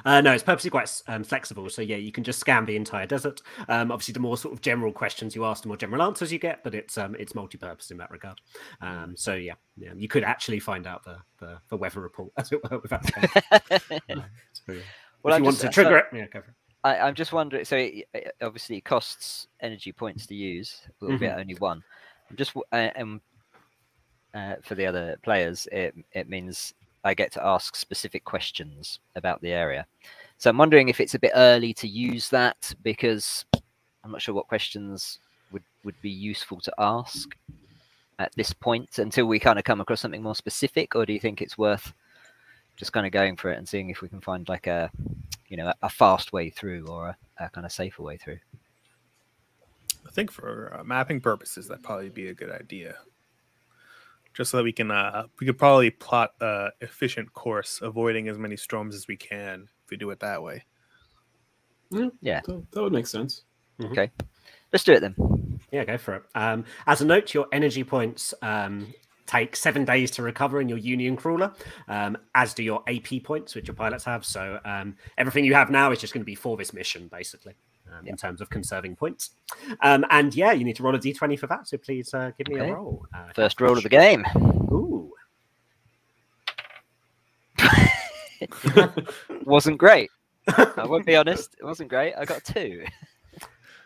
Uh, 0.04 0.20
no, 0.20 0.32
it's 0.32 0.42
purposely 0.42 0.70
quite 0.70 0.90
um, 1.08 1.24
flexible. 1.24 1.68
So 1.68 1.82
yeah, 1.82 1.96
you 1.96 2.10
can 2.12 2.24
just 2.24 2.40
scan 2.40 2.64
the 2.64 2.76
entire 2.76 3.06
desert. 3.06 3.42
Um, 3.68 3.92
obviously, 3.92 4.12
the 4.12 4.20
more 4.20 4.36
sort 4.36 4.54
of 4.54 4.60
general 4.60 4.92
questions 4.92 5.34
you 5.34 5.44
ask, 5.44 5.62
the 5.62 5.68
more 5.68 5.76
general 5.76 6.02
answers 6.02 6.32
you 6.32 6.38
get. 6.38 6.64
But 6.64 6.74
it's 6.74 6.96
um, 6.98 7.14
it's 7.18 7.34
multi-purpose 7.34 7.90
in 7.90 7.98
that 7.98 8.10
regard. 8.10 8.40
Um, 8.80 9.14
so 9.16 9.34
yeah, 9.34 9.54
yeah, 9.76 9.92
you 9.94 10.08
could 10.08 10.24
actually 10.24 10.60
find 10.60 10.86
out 10.86 11.04
the 11.04 11.18
the, 11.38 11.58
the 11.68 11.76
weather 11.76 12.00
report 12.00 12.32
as 12.38 12.50
it 12.52 12.60
were 12.70 12.78
without. 12.78 13.04
So, 14.66 14.72
yeah. 14.72 14.80
Well, 15.22 15.34
if 15.34 15.38
you 15.38 15.44
want 15.44 15.56
just- 15.56 15.60
to 15.60 15.66
so- 15.66 15.70
trigger 15.72 15.98
it, 15.98 16.04
yeah, 16.12 16.26
go 16.26 16.40
for 16.40 16.48
it. 16.50 16.54
I, 16.84 16.98
I'm 16.98 17.14
just 17.14 17.32
wondering. 17.32 17.64
So 17.64 17.76
it, 17.76 18.06
it 18.12 18.34
obviously 18.42 18.80
costs 18.80 19.48
energy 19.60 19.90
points 19.92 20.26
to 20.26 20.34
use, 20.34 20.80
albeit 21.02 21.38
only 21.38 21.54
one. 21.54 21.82
I'm 22.30 22.36
just 22.36 22.54
uh, 22.72 22.90
um, 22.96 23.20
uh, 24.34 24.56
for 24.62 24.74
the 24.74 24.86
other 24.86 25.16
players, 25.22 25.66
it 25.72 25.94
it 26.12 26.28
means 26.28 26.74
I 27.04 27.14
get 27.14 27.32
to 27.32 27.46
ask 27.46 27.76
specific 27.76 28.24
questions 28.24 29.00
about 29.14 29.40
the 29.42 29.52
area. 29.52 29.86
So 30.38 30.50
I'm 30.50 30.58
wondering 30.58 30.88
if 30.88 31.00
it's 31.00 31.14
a 31.14 31.18
bit 31.18 31.32
early 31.34 31.72
to 31.74 31.88
use 31.88 32.28
that 32.30 32.74
because 32.82 33.44
I'm 34.02 34.10
not 34.10 34.22
sure 34.22 34.34
what 34.34 34.48
questions 34.48 35.18
would 35.52 35.62
would 35.84 36.00
be 36.02 36.10
useful 36.10 36.60
to 36.60 36.72
ask 36.78 37.36
at 38.18 38.32
this 38.36 38.52
point 38.52 38.98
until 38.98 39.26
we 39.26 39.38
kind 39.38 39.58
of 39.58 39.64
come 39.64 39.80
across 39.80 40.00
something 40.00 40.22
more 40.22 40.34
specific, 40.34 40.94
or 40.94 41.04
do 41.06 41.12
you 41.12 41.20
think 41.20 41.40
it's 41.40 41.58
worth 41.58 41.92
just 42.76 42.92
kind 42.92 43.06
of 43.06 43.12
going 43.12 43.36
for 43.36 43.52
it 43.52 43.58
and 43.58 43.68
seeing 43.68 43.90
if 43.90 44.02
we 44.02 44.08
can 44.08 44.20
find 44.20 44.48
like 44.48 44.66
a 44.66 44.90
you 45.48 45.56
know 45.56 45.72
a, 45.82 45.88
fast 45.88 46.32
way 46.32 46.50
through 46.50 46.86
or 46.88 47.08
a, 47.08 47.16
a 47.44 47.48
kind 47.50 47.64
of 47.64 47.72
safer 47.72 48.02
way 48.02 48.16
through 48.16 48.38
I 50.06 50.10
think 50.10 50.30
for 50.30 50.76
uh, 50.78 50.84
mapping 50.84 51.20
purposes, 51.20 51.66
that'd 51.66 51.82
probably 51.82 52.10
be 52.10 52.28
a 52.28 52.34
good 52.34 52.50
idea. 52.50 52.96
Just 54.34 54.50
so 54.50 54.58
that 54.58 54.64
we 54.64 54.72
can, 54.72 54.90
uh, 54.90 55.26
we 55.40 55.46
could 55.46 55.58
probably 55.58 55.90
plot 55.90 56.32
a 56.40 56.68
efficient 56.80 57.32
course, 57.32 57.80
avoiding 57.80 58.28
as 58.28 58.36
many 58.36 58.56
storms 58.56 58.94
as 58.94 59.06
we 59.06 59.16
can 59.16 59.68
if 59.84 59.90
we 59.90 59.96
do 59.96 60.10
it 60.10 60.20
that 60.20 60.42
way. 60.42 60.64
Yeah. 61.90 62.40
that, 62.46 62.64
that 62.72 62.82
would 62.82 62.92
make 62.92 63.06
sense. 63.06 63.44
Okay. 63.82 64.10
Let's 64.72 64.84
do 64.84 64.92
it 64.92 65.00
then 65.00 65.14
Yeah, 65.70 65.84
go 65.84 65.98
for 65.98 66.16
it. 66.16 66.22
Um, 66.34 66.64
as 66.86 67.00
a 67.00 67.06
note, 67.06 67.32
your 67.32 67.46
energy 67.52 67.84
points 67.84 68.34
um, 68.42 68.92
take 69.26 69.56
seven 69.56 69.84
days 69.84 70.10
to 70.12 70.22
recover 70.22 70.60
in 70.60 70.68
your 70.68 70.78
Union 70.78 71.16
crawler, 71.16 71.52
um, 71.88 72.16
as 72.34 72.54
do 72.54 72.62
your 72.62 72.82
AP 72.88 73.22
points, 73.22 73.54
which 73.54 73.68
your 73.68 73.74
pilots 73.74 74.04
have. 74.04 74.24
So 74.24 74.58
um, 74.64 74.96
everything 75.16 75.44
you 75.44 75.54
have 75.54 75.70
now 75.70 75.92
is 75.92 76.00
just 76.00 76.12
going 76.12 76.22
to 76.22 76.26
be 76.26 76.34
for 76.34 76.56
this 76.56 76.72
mission, 76.72 77.08
basically, 77.08 77.54
um, 77.92 78.06
in 78.06 78.16
terms 78.16 78.40
of 78.40 78.50
conserving 78.50 78.96
points. 78.96 79.30
Um, 79.80 80.04
and 80.10 80.34
yeah, 80.34 80.52
you 80.52 80.64
need 80.64 80.76
to 80.76 80.82
roll 80.82 80.94
a 80.94 80.98
d20 80.98 81.38
for 81.38 81.46
that. 81.48 81.66
So 81.68 81.78
please 81.78 82.12
uh, 82.14 82.30
give 82.38 82.48
me 82.48 82.56
Okay. 82.60 82.70
a 82.70 82.74
roll. 82.74 83.06
Uh, 83.14 83.32
first 83.34 83.60
roll 83.60 83.76
of 83.76 83.82
the 83.82 83.88
game 83.88 84.24
Ooh. 84.70 85.12
wasn't 89.44 89.78
great 89.78 90.10
i 90.48 90.84
won't 90.84 91.06
be 91.06 91.16
honest 91.16 91.54
it 91.58 91.64
wasn't 91.64 91.88
great 91.88 92.14
i 92.14 92.24
got 92.24 92.44
two 92.44 92.84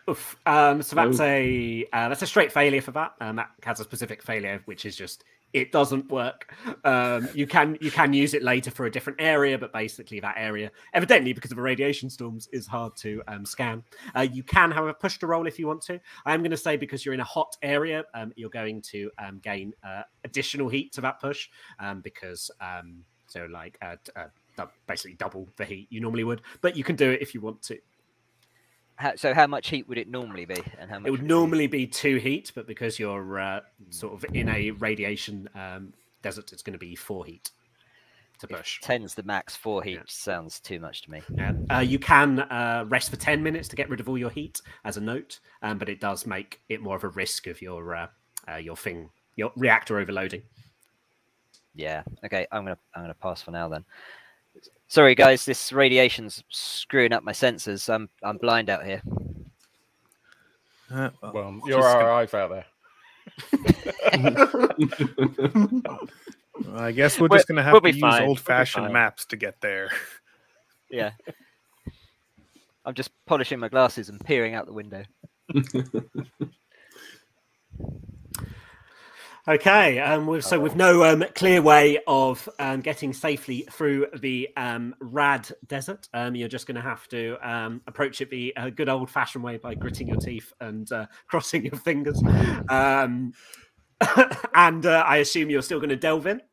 Oof. 0.09 0.37
Um, 0.47 0.81
so 0.81 0.95
that's 0.95 1.19
Oh. 1.19 1.23
a 1.23 1.85
uh, 1.93 2.09
that's 2.09 2.23
a 2.23 2.25
straight 2.27 2.51
failure 2.51 2.81
for 2.81 2.89
that. 2.91 3.13
Um, 3.21 3.35
that 3.35 3.51
has 3.63 3.79
a 3.79 3.83
specific 3.83 4.23
failure, 4.23 4.59
which 4.65 4.83
is 4.85 4.95
just 4.95 5.23
it 5.53 5.71
doesn't 5.71 6.09
work. 6.09 6.53
Um, 6.83 7.27
you 7.33 7.47
can 7.47 7.77
you 7.81 7.91
can 7.91 8.13
use 8.13 8.33
it 8.33 8.43
later 8.43 8.71
for 8.71 8.85
a 8.85 8.91
different 8.91 9.19
area, 9.21 9.57
but 9.57 9.73
basically 9.73 10.19
that 10.19 10.35
area, 10.37 10.71
evidently 10.93 11.33
because 11.33 11.51
of 11.51 11.57
the 11.57 11.63
radiation 11.63 12.09
storms, 12.09 12.47
is 12.51 12.67
hard 12.67 12.95
to 12.97 13.21
um, 13.27 13.45
scan. 13.45 13.83
Uh, 14.15 14.21
you 14.31 14.43
can, 14.43 14.71
however, 14.71 14.93
push 14.93 15.17
to 15.19 15.27
roll 15.27 15.47
if 15.47 15.57
you 15.57 15.67
want 15.67 15.81
to. 15.83 15.99
I'm 16.25 16.41
going 16.41 16.51
to 16.51 16.57
say 16.57 16.77
because 16.77 17.05
you're 17.05 17.13
in 17.13 17.19
a 17.19 17.25
hot 17.25 17.55
area, 17.61 18.03
um, 18.13 18.31
you're 18.35 18.49
going 18.49 18.81
to 18.83 19.09
um, 19.17 19.39
gain 19.39 19.73
uh, 19.83 20.03
additional 20.23 20.69
heat 20.69 20.91
to 20.93 21.01
that 21.01 21.19
push 21.19 21.49
um, 21.79 22.01
because 22.01 22.51
um, 22.61 23.03
so 23.27 23.47
like 23.51 23.77
uh, 23.81 23.95
uh, 24.15 24.65
basically 24.87 25.15
double 25.15 25.47
the 25.57 25.65
heat 25.65 25.87
you 25.89 26.01
normally 26.01 26.23
would. 26.23 26.41
But 26.61 26.75
you 26.75 26.83
can 26.83 26.95
do 26.95 27.09
it 27.09 27.21
if 27.21 27.33
you 27.33 27.41
want 27.41 27.61
to. 27.63 27.79
How, 28.99 29.15
so 29.15 29.33
how 29.33 29.47
much 29.47 29.69
heat 29.69 29.87
would 29.87 29.97
it 29.97 30.09
normally 30.09 30.45
be 30.45 30.61
and 30.79 30.89
how 30.91 30.99
much 30.99 31.07
It 31.07 31.11
would 31.11 31.23
normally 31.23 31.67
be 31.67 31.87
two 31.87 32.17
heat, 32.17 32.51
but 32.53 32.67
because 32.67 32.99
you're 32.99 33.39
uh, 33.39 33.61
sort 33.89 34.13
of 34.13 34.25
in 34.35 34.49
a 34.49 34.71
radiation 34.71 35.47
um, 35.55 35.93
desert, 36.21 36.51
it's 36.51 36.61
going 36.61 36.73
to 36.73 36.79
be 36.79 36.95
four 36.95 37.25
heat 37.25 37.49
to 38.39 38.47
if 38.49 38.57
push. 38.57 38.81
10's 38.81 39.15
the 39.15 39.23
max 39.23 39.55
four 39.55 39.81
heat 39.83 39.95
Yeah. 39.95 40.03
sounds 40.07 40.59
too 40.59 40.79
much 40.79 41.01
to 41.03 41.11
me 41.11 41.21
Yeah. 41.37 41.53
Uh, 41.73 41.79
you 41.79 41.97
can 41.97 42.39
uh, 42.41 42.85
rest 42.87 43.09
for 43.09 43.15
10 43.15 43.41
minutes 43.41 43.67
to 43.69 43.75
get 43.77 43.89
rid 43.89 43.99
of 44.01 44.09
all 44.09 44.17
your 44.17 44.29
heat 44.29 44.61
as 44.83 44.97
a 44.97 45.01
note, 45.01 45.39
um, 45.61 45.77
but 45.77 45.89
it 45.89 45.99
does 46.01 46.25
make 46.25 46.59
it 46.69 46.81
more 46.81 46.95
of 46.95 47.03
a 47.03 47.09
risk 47.09 47.47
of 47.47 47.61
your 47.61 47.95
uh, 47.95 48.07
uh, 48.51 48.55
your 48.57 48.75
thing, 48.75 49.09
your 49.35 49.51
reactor 49.55 49.97
overloading. 49.99 50.41
yeah 51.75 52.03
okay 52.25 52.47
i'm 52.51 52.63
gonna 52.65 52.77
i'm 52.95 53.03
gonna 53.03 53.13
pass 53.13 53.41
for 53.41 53.51
now 53.51 53.69
then 53.69 53.85
sorry 54.87 55.15
guys 55.15 55.45
this 55.45 55.71
radiation's 55.71 56.43
screwing 56.49 57.13
up 57.13 57.23
my 57.23 57.31
sensors 57.31 57.91
i'm 57.93 58.09
i'm 58.23 58.37
blind 58.37 58.69
out 58.69 58.85
here 58.85 59.01
Uh, 60.91 61.09
well, 61.21 61.33
Well, 61.33 61.59
you're 61.65 61.83
our 61.83 62.01
gonna- 62.01 62.13
eyes 62.13 62.33
out 62.33 62.49
there. 62.49 62.65
I 66.75 66.91
guess 66.91 67.19
we're 67.19 67.27
We'll- 67.27 67.37
just 67.37 67.47
gonna 67.47 67.61
have 67.63 67.73
we'll 67.73 67.81
to 67.81 67.85
be 67.85 67.91
use 67.91 68.01
fine, 68.01 68.21
we'll 68.23 68.29
old-fashioned 68.31 68.85
fine. 68.85 68.93
maps 68.93 69.25
to 69.27 69.37
get 69.37 69.61
there. 69.61 69.89
Yeah. 70.91 71.11
I'm 72.83 72.95
just 72.95 73.11
polishing 73.27 73.59
my 73.59 73.69
glasses 73.69 74.09
and 74.09 74.19
peering 74.25 74.55
out 74.55 74.65
the 74.65 74.73
window. 74.73 75.03
Okay, 79.49 79.97
um, 79.97 80.27
with, 80.27 80.45
so 80.45 80.59
with 80.59 80.75
no 80.75 81.03
um, 81.03 81.25
clear 81.33 81.59
way 81.59 81.97
of 82.05 82.47
um, 82.59 82.81
getting 82.81 83.11
safely 83.11 83.67
through 83.71 84.05
the 84.19 84.47
um, 84.55 84.93
Rad 84.99 85.49
Desert, 85.65 86.07
um, 86.13 86.35
you're 86.35 86.47
just 86.47 86.67
going 86.67 86.75
to 86.75 86.81
have 86.81 87.07
to 87.07 87.35
um, 87.41 87.81
approach 87.87 88.21
it 88.21 88.29
the 88.29 88.55
uh, 88.55 88.69
good 88.69 88.89
old-fashioned 88.89 89.43
way 89.43 89.57
by 89.57 89.73
gritting 89.73 90.07
your 90.07 90.17
teeth 90.17 90.53
and 90.61 90.91
uh, 90.91 91.07
crossing 91.27 91.65
your 91.65 91.77
fingers. 91.77 92.21
Um, 92.69 93.33
and 94.53 94.85
uh, 94.85 95.03
I 95.07 95.17
assume 95.17 95.49
you're 95.49 95.63
still 95.63 95.79
going 95.79 95.89
to 95.89 95.95
delve 95.95 96.27
in. 96.27 96.43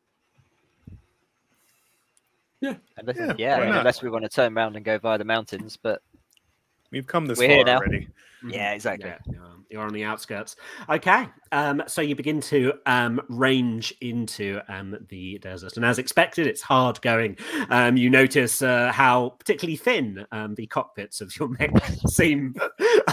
Unless, 2.97 3.17
Yeah, 3.17 3.33
yeah, 3.37 3.57
why 3.57 3.61
I 3.61 3.65
mean, 3.65 3.73
not? 3.73 3.79
unless 3.81 4.01
we 4.01 4.09
want 4.09 4.23
to 4.23 4.29
turn 4.29 4.57
around 4.57 4.75
and 4.75 4.83
go 4.83 4.97
via 4.97 5.19
the 5.19 5.23
mountains, 5.23 5.77
but 5.79 6.01
We've 6.91 7.07
come 7.07 7.25
this 7.25 7.39
We're 7.39 7.65
far 7.65 7.75
already. 7.75 8.07
Yeah, 8.47 8.73
exactly. 8.73 9.09
Yeah, 9.09 9.17
you're- 9.27 9.57
you're 9.69 9.81
on 9.81 9.93
the 9.93 10.03
outskirts. 10.03 10.55
Okay, 10.89 11.27
um, 11.51 11.83
so 11.87 12.01
you 12.01 12.15
begin 12.15 12.39
to 12.41 12.73
um, 12.85 13.21
range 13.29 13.93
into 14.01 14.61
um, 14.69 14.97
the 15.09 15.37
desert, 15.39 15.75
and 15.75 15.85
as 15.85 15.99
expected, 15.99 16.47
it's 16.47 16.61
hard 16.61 17.01
going. 17.01 17.37
Um, 17.69 17.97
you 17.97 18.09
notice 18.09 18.61
uh, 18.61 18.91
how 18.93 19.35
particularly 19.39 19.75
thin 19.77 20.25
um, 20.31 20.55
the 20.55 20.67
cockpits 20.67 21.21
of 21.21 21.37
your 21.37 21.49
mech 21.59 21.71
seem 22.07 22.55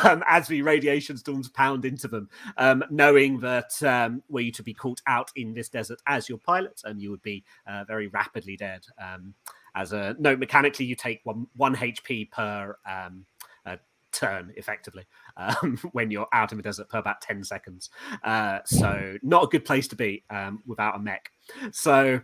um, 0.05 0.23
as 0.29 0.47
the 0.47 0.63
radiation 0.63 1.17
storms 1.17 1.49
pound 1.49 1.85
into 1.85 2.09
them. 2.09 2.29
Um, 2.57 2.85
knowing 2.91 3.41
that 3.41 3.83
um, 3.83 4.23
were 4.29 4.41
you 4.41 4.53
to 4.53 4.63
be 4.63 4.75
caught 4.75 5.01
out 5.07 5.31
in 5.37 5.55
this 5.55 5.69
desert 5.69 6.01
as 6.07 6.29
your 6.29 6.39
pilot, 6.39 6.83
and 6.85 7.01
you 7.01 7.11
would 7.11 7.23
be 7.23 7.45
uh, 7.67 7.85
very 7.85 8.09
rapidly 8.09 8.57
dead. 8.57 8.85
Um, 9.03 9.35
as 9.77 9.93
a 9.93 10.15
note, 10.21 10.39
mechanically, 10.39 10.87
you 10.87 10.95
take 10.95 11.21
one 11.25 11.49
one 11.57 11.75
HP 11.75 12.31
per 12.31 12.77
um, 12.89 13.25
turn, 14.15 14.53
effectively 14.57 15.05
um, 15.37 15.79
when 15.93 16.11
you're 16.11 16.29
out 16.33 16.53
in 16.53 16.57
the 16.57 16.63
desert 16.63 16.91
for 16.91 16.99
about 16.99 17.21
10 17.21 17.45
seconds. 17.45 17.91
Uh, 18.23 18.61
so, 18.65 19.17
not 19.23 19.45
a 19.45 19.47
good 19.49 19.65
place 19.65 19.89
to 19.89 19.97
be 19.97 20.25
um, 20.31 20.63
without 20.67 20.97
a 20.97 20.99
mech. 20.99 21.31
So, 21.73 22.21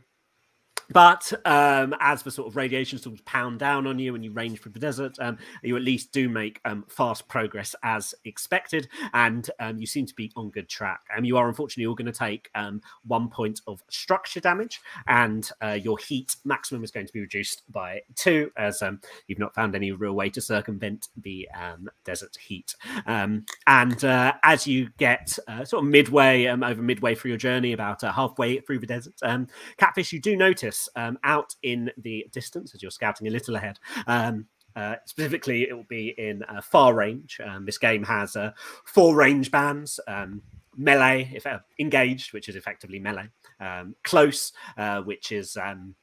but 0.92 1.33
um, 1.44 1.94
as 2.00 2.22
the 2.22 2.31
sort 2.31 2.48
of 2.48 2.57
radiation 2.57 2.98
storms 2.98 3.20
pound 3.22 3.59
down 3.59 3.87
on 3.87 3.98
you 3.98 4.14
and 4.14 4.24
you 4.24 4.33
range 4.33 4.61
through 4.61 4.72
the 4.72 4.79
desert, 4.79 5.16
um, 5.20 5.38
you 5.62 5.76
at 5.76 5.83
least 5.83 6.12
do 6.12 6.29
make 6.29 6.61
um, 6.64 6.85
fast 6.88 7.29
progress 7.29 7.74
as 7.83 8.14
expected, 8.24 8.88
and 9.12 9.50
um, 9.61 9.79
you 9.79 9.87
seem 9.87 10.07
to 10.07 10.14
be 10.14 10.33
on 10.37 10.50
good 10.50 10.68
track. 10.68 11.00
And 11.14 11.26
you 11.26 11.37
are 11.37 11.48
unfortunately 11.48 11.87
all 11.87 11.94
going 11.94 12.12
to 12.12 12.18
take 12.18 12.50
um, 12.55 12.81
one 13.07 13.29
point 13.29 13.61
of 13.66 13.83
structure 13.88 14.40
damage, 14.40 14.81
and 15.07 15.48
uh, 15.61 15.79
your 15.81 15.98
heat 15.98 16.37
maximum 16.44 16.83
is 16.85 16.90
going 16.90 17.07
to 17.07 17.12
be 17.12 17.20
reduced 17.20 17.62
by 17.70 18.00
two, 18.14 18.50
as 18.57 18.83
um, 18.83 19.00
you've 19.26 19.38
not 19.38 19.55
found 19.55 19.74
any 19.74 19.92
real 19.92 20.14
way 20.14 20.31
to 20.31 20.40
circumvent 20.40 21.09
the 21.16 21.48
um, 21.59 21.88
desert 22.05 22.37
heat. 22.37 22.74
Um, 23.07 23.44
and 23.66 24.05
uh, 24.05 24.35
as 24.42 24.66
you 24.66 24.90
get 24.98 25.38
uh, 25.46 25.64
sort 25.64 25.85
of 25.85 25.90
midway, 25.90 26.46
um, 26.46 26.62
over 26.62 26.83
midway 26.83 27.14
through 27.14 27.31
your 27.31 27.38
journey, 27.38 27.72
about 27.72 28.03
uh, 28.03 28.12
halfway 28.12 28.61
through 28.61 28.79
the 28.81 28.87
desert, 28.87 29.14
um, 29.22 29.46
Catfish, 29.76 30.12
you 30.12 30.20
do 30.20 30.37
notice 30.37 30.79
um, 30.96 31.18
out 31.24 31.54
in 31.62 31.90
the 31.96 32.26
distance 32.32 32.74
as 32.74 32.82
you're 32.82 32.90
scouting 32.90 33.26
a 33.26 33.30
little 33.30 33.56
ahead. 33.56 33.78
Um, 34.06 34.46
uh, 34.76 34.96
specifically, 35.04 35.62
it 35.68 35.74
will 35.74 35.86
be 35.88 36.14
in 36.16 36.42
uh, 36.44 36.60
far 36.60 36.94
range. 36.94 37.40
Um, 37.44 37.66
this 37.66 37.78
game 37.78 38.04
has 38.04 38.36
uh, 38.36 38.52
four 38.84 39.16
range 39.16 39.50
bands. 39.50 39.98
Um, 40.06 40.42
melee, 40.76 41.30
if 41.34 41.46
uh, 41.46 41.58
engaged, 41.78 42.32
which 42.32 42.48
is 42.48 42.56
effectively 42.56 42.98
melee. 42.98 43.28
Um, 43.60 43.96
close, 44.04 44.52
uh, 44.76 45.02
which 45.02 45.32
is 45.32 45.56
um, 45.56 45.94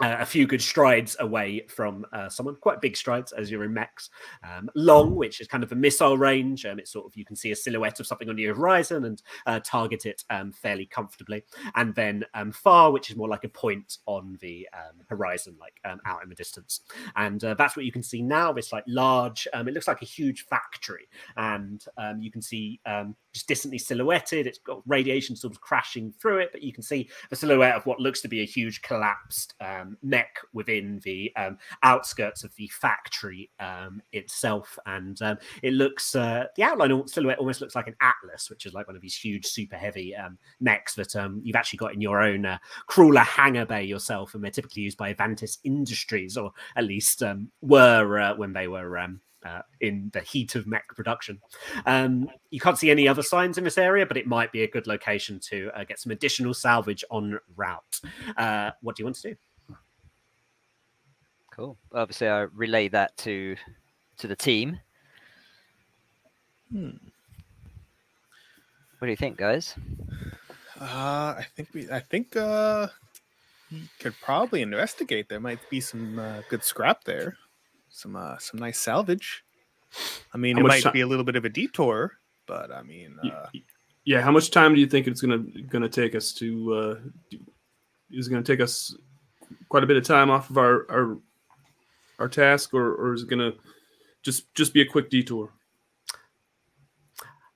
uh, 0.00 0.16
a 0.20 0.26
few 0.26 0.46
good 0.46 0.60
strides 0.60 1.16
away 1.20 1.64
from 1.68 2.04
uh, 2.12 2.28
someone, 2.28 2.56
quite 2.56 2.80
big 2.80 2.96
strides 2.96 3.32
as 3.32 3.50
you're 3.50 3.64
in 3.64 3.72
mechs. 3.72 4.10
Um, 4.44 4.68
long, 4.74 5.14
which 5.14 5.40
is 5.40 5.48
kind 5.48 5.64
of 5.64 5.72
a 5.72 5.74
missile 5.74 6.18
range. 6.18 6.66
Um, 6.66 6.78
it's 6.78 6.92
sort 6.92 7.06
of 7.06 7.16
you 7.16 7.24
can 7.24 7.36
see 7.36 7.50
a 7.50 7.56
silhouette 7.56 8.00
of 8.00 8.06
something 8.06 8.28
on 8.28 8.38
your 8.38 8.54
horizon 8.54 9.04
and 9.04 9.22
uh, 9.46 9.60
target 9.64 10.06
it 10.06 10.22
um, 10.30 10.52
fairly 10.52 10.86
comfortably. 10.86 11.44
And 11.74 11.94
then 11.94 12.24
um, 12.34 12.52
far, 12.52 12.92
which 12.92 13.10
is 13.10 13.16
more 13.16 13.28
like 13.28 13.44
a 13.44 13.48
point 13.48 13.98
on 14.06 14.36
the 14.40 14.68
um, 14.74 15.00
horizon, 15.08 15.56
like 15.60 15.74
um, 15.84 16.00
out 16.04 16.22
in 16.22 16.28
the 16.28 16.34
distance. 16.34 16.80
And 17.16 17.42
uh, 17.42 17.54
that's 17.54 17.76
what 17.76 17.86
you 17.86 17.92
can 17.92 18.02
see 18.02 18.22
now. 18.22 18.52
This 18.52 18.72
like 18.72 18.84
large, 18.86 19.48
it 19.52 19.74
looks 19.74 19.88
like 19.88 20.02
a 20.02 20.06
huge 20.06 20.46
factory, 20.46 21.08
and 21.36 21.82
you 22.18 22.30
can 22.30 22.42
see 22.42 22.80
just 23.36 23.48
distantly 23.48 23.78
silhouetted. 23.78 24.46
It's 24.46 24.58
got 24.58 24.82
radiation 24.86 25.36
sort 25.36 25.52
of 25.52 25.60
crashing 25.60 26.10
through 26.10 26.38
it, 26.38 26.52
but 26.52 26.62
you 26.62 26.72
can 26.72 26.82
see 26.82 27.10
the 27.28 27.36
silhouette 27.36 27.74
of 27.74 27.84
what 27.84 28.00
looks 28.00 28.22
to 28.22 28.28
be 28.28 28.40
a 28.40 28.46
huge 28.46 28.80
collapsed 28.80 29.54
um, 29.60 29.85
mech 30.02 30.36
within 30.52 31.00
the 31.04 31.32
um, 31.36 31.58
outskirts 31.82 32.44
of 32.44 32.54
the 32.56 32.68
factory 32.68 33.50
um, 33.60 34.02
itself. 34.12 34.78
And 34.86 35.20
um, 35.22 35.38
it 35.62 35.72
looks, 35.72 36.14
uh, 36.14 36.46
the 36.56 36.62
outline 36.62 37.06
silhouette 37.06 37.38
almost 37.38 37.60
looks 37.60 37.74
like 37.74 37.88
an 37.88 37.96
Atlas, 38.00 38.50
which 38.50 38.66
is 38.66 38.74
like 38.74 38.86
one 38.86 38.96
of 38.96 39.02
these 39.02 39.16
huge, 39.16 39.46
super 39.46 39.76
heavy 39.76 40.14
um, 40.14 40.38
mechs 40.60 40.94
that 40.94 41.14
um, 41.16 41.40
you've 41.44 41.56
actually 41.56 41.78
got 41.78 41.94
in 41.94 42.00
your 42.00 42.20
own 42.20 42.46
uh, 42.46 42.58
crawler 42.86 43.20
hangar 43.20 43.66
bay 43.66 43.84
yourself. 43.84 44.34
And 44.34 44.42
they're 44.42 44.50
typically 44.50 44.82
used 44.82 44.98
by 44.98 45.12
Avantis 45.12 45.58
Industries, 45.64 46.36
or 46.36 46.52
at 46.76 46.84
least 46.84 47.22
um, 47.22 47.50
were 47.60 48.18
uh, 48.18 48.34
when 48.36 48.52
they 48.52 48.68
were. 48.68 48.98
Um, 48.98 49.20
uh, 49.46 49.62
in 49.80 50.10
the 50.12 50.20
heat 50.20 50.54
of 50.54 50.66
mech 50.66 50.88
production. 50.88 51.40
Um, 51.84 52.28
you 52.50 52.60
can't 52.60 52.78
see 52.78 52.90
any 52.90 53.06
other 53.06 53.22
signs 53.22 53.58
in 53.58 53.64
this 53.64 53.78
area, 53.78 54.04
but 54.04 54.16
it 54.16 54.26
might 54.26 54.50
be 54.52 54.62
a 54.62 54.68
good 54.68 54.86
location 54.86 55.38
to 55.50 55.70
uh, 55.74 55.84
get 55.84 56.00
some 56.00 56.10
additional 56.10 56.54
salvage 56.54 57.04
on 57.10 57.38
route. 57.54 58.00
Uh, 58.36 58.70
what 58.82 58.96
do 58.96 59.02
you 59.02 59.06
want 59.06 59.16
to 59.16 59.30
do? 59.30 59.36
Cool. 61.56 61.78
Obviously, 61.92 62.28
I 62.28 62.40
relay 62.42 62.88
that 62.88 63.16
to 63.18 63.56
to 64.18 64.26
the 64.26 64.36
team. 64.36 64.78
Hmm. 66.70 66.90
What 68.98 69.06
do 69.06 69.10
you 69.10 69.16
think, 69.16 69.38
guys? 69.38 69.74
Uh, 70.78 71.34
I 71.38 71.46
think 71.56 71.68
we. 71.72 71.90
I 71.90 72.00
think 72.00 72.36
uh, 72.36 72.88
we 73.72 73.88
could 73.98 74.14
probably 74.20 74.60
investigate. 74.60 75.28
There 75.30 75.40
might 75.40 75.60
be 75.70 75.80
some 75.80 76.18
uh, 76.18 76.42
good 76.50 76.62
scrap 76.62 77.04
there. 77.04 77.36
Some 77.88 78.16
uh, 78.16 78.36
some 78.38 78.60
nice 78.60 78.78
salvage. 78.78 79.42
I 80.34 80.38
mean, 80.38 80.56
How 80.56 80.64
it 80.64 80.68
might 80.68 80.82
ti- 80.82 80.90
be 80.90 81.00
a 81.00 81.06
little 81.06 81.24
bit 81.24 81.36
of 81.36 81.46
a 81.46 81.48
detour, 81.48 82.12
but 82.46 82.70
I 82.70 82.82
mean, 82.82 83.16
uh, 83.24 83.46
yeah, 84.04 84.20
how 84.20 84.30
much 84.30 84.50
time 84.50 84.74
do 84.74 84.80
you 84.80 84.86
think 84.86 85.06
it's 85.06 85.22
gonna 85.22 85.38
gonna 85.70 85.88
take 85.88 86.14
us 86.14 86.34
to? 86.34 86.74
Uh, 86.74 86.94
do- 87.30 87.38
is 88.10 88.26
it 88.26 88.30
gonna 88.30 88.42
take 88.42 88.60
us 88.60 88.94
quite 89.70 89.84
a 89.84 89.86
bit 89.86 89.96
of 89.96 90.04
time 90.04 90.30
off 90.30 90.50
of 90.50 90.58
our 90.58 90.86
our 90.90 91.18
our 92.18 92.28
task, 92.28 92.74
or 92.74 92.94
or 92.94 93.14
is 93.14 93.22
it 93.22 93.28
gonna 93.28 93.52
just 94.22 94.52
just 94.54 94.72
be 94.74 94.80
a 94.80 94.86
quick 94.86 95.10
detour? 95.10 95.52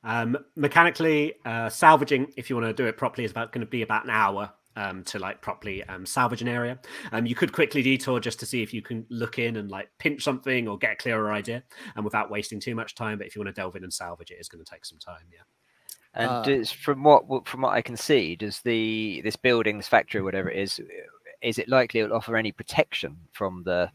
Um, 0.03 0.39
mechanically, 0.57 1.35
uh, 1.45 1.69
salvaging, 1.69 2.33
if 2.37 2.49
you 2.49 2.57
want 2.57 2.67
to 2.69 2.73
do 2.73 2.87
it 2.89 2.97
properly, 2.97 3.25
is 3.25 3.31
about 3.31 3.53
going 3.53 3.61
to 3.61 3.71
be 3.71 3.83
about 3.83 4.05
an 4.05 4.11
hour 4.11 4.51
um, 4.77 5.05
to 5.05 5.19
like 5.19 5.43
properly 5.43 5.85
um, 5.85 6.07
salvage 6.07 6.41
an 6.41 6.49
area. 6.49 6.79
Um, 7.13 7.27
you 7.27 7.35
could 7.35 7.53
quickly 7.53 7.83
detour 7.83 8.19
just 8.19 8.41
to 8.41 8.47
see 8.47 8.63
if 8.63 8.73
you 8.73 8.81
can 8.81 9.05
look 9.11 9.39
in 9.39 9.57
and 9.57 9.71
like 9.71 9.91
pinch 9.99 10.23
something 10.23 10.69
or 10.69 10.79
get 10.79 10.93
a 10.93 10.97
clearer 10.97 11.31
idea, 11.31 11.63
and 11.97 12.05
without 12.05 12.31
wasting 12.31 12.61
too 12.61 12.75
much 12.75 12.95
time. 12.95 13.19
But 13.19 13.27
if 13.27 13.37
you 13.37 13.41
want 13.41 13.55
to 13.55 13.61
delve 13.61 13.77
in 13.77 13.85
and 13.85 13.93
salvage 13.93 14.31
it, 14.31 14.39
it's 14.39 14.49
going 14.49 14.65
to 14.65 14.71
take 14.71 14.87
some 14.87 14.99
time. 14.99 15.27
Yeah. 15.31 15.43
And 16.15 16.31
Uh, 16.31 16.43
does, 16.43 16.73
from 16.73 17.03
what 17.03 17.27
what- 17.29 17.47
from 17.47 17.61
what 17.61 17.75
I 17.75 17.83
can 17.83 17.97
see, 17.97 18.37
does 18.37 18.61
the 18.63 19.21
this 19.23 19.37
building, 19.37 19.77
this 19.77 19.89
factory, 19.89 20.23
whatever 20.23 20.51
it 20.51 20.59
is, 20.59 20.81
is 21.43 21.59
it 21.59 21.69
likely 21.69 22.01
it'll 22.01 22.17
offer 22.17 22.37
any 22.37 22.53
protection 22.53 23.19
from 23.33 23.65
the 23.65 23.93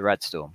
the 0.00 0.04
rad 0.04 0.22
storm? 0.22 0.52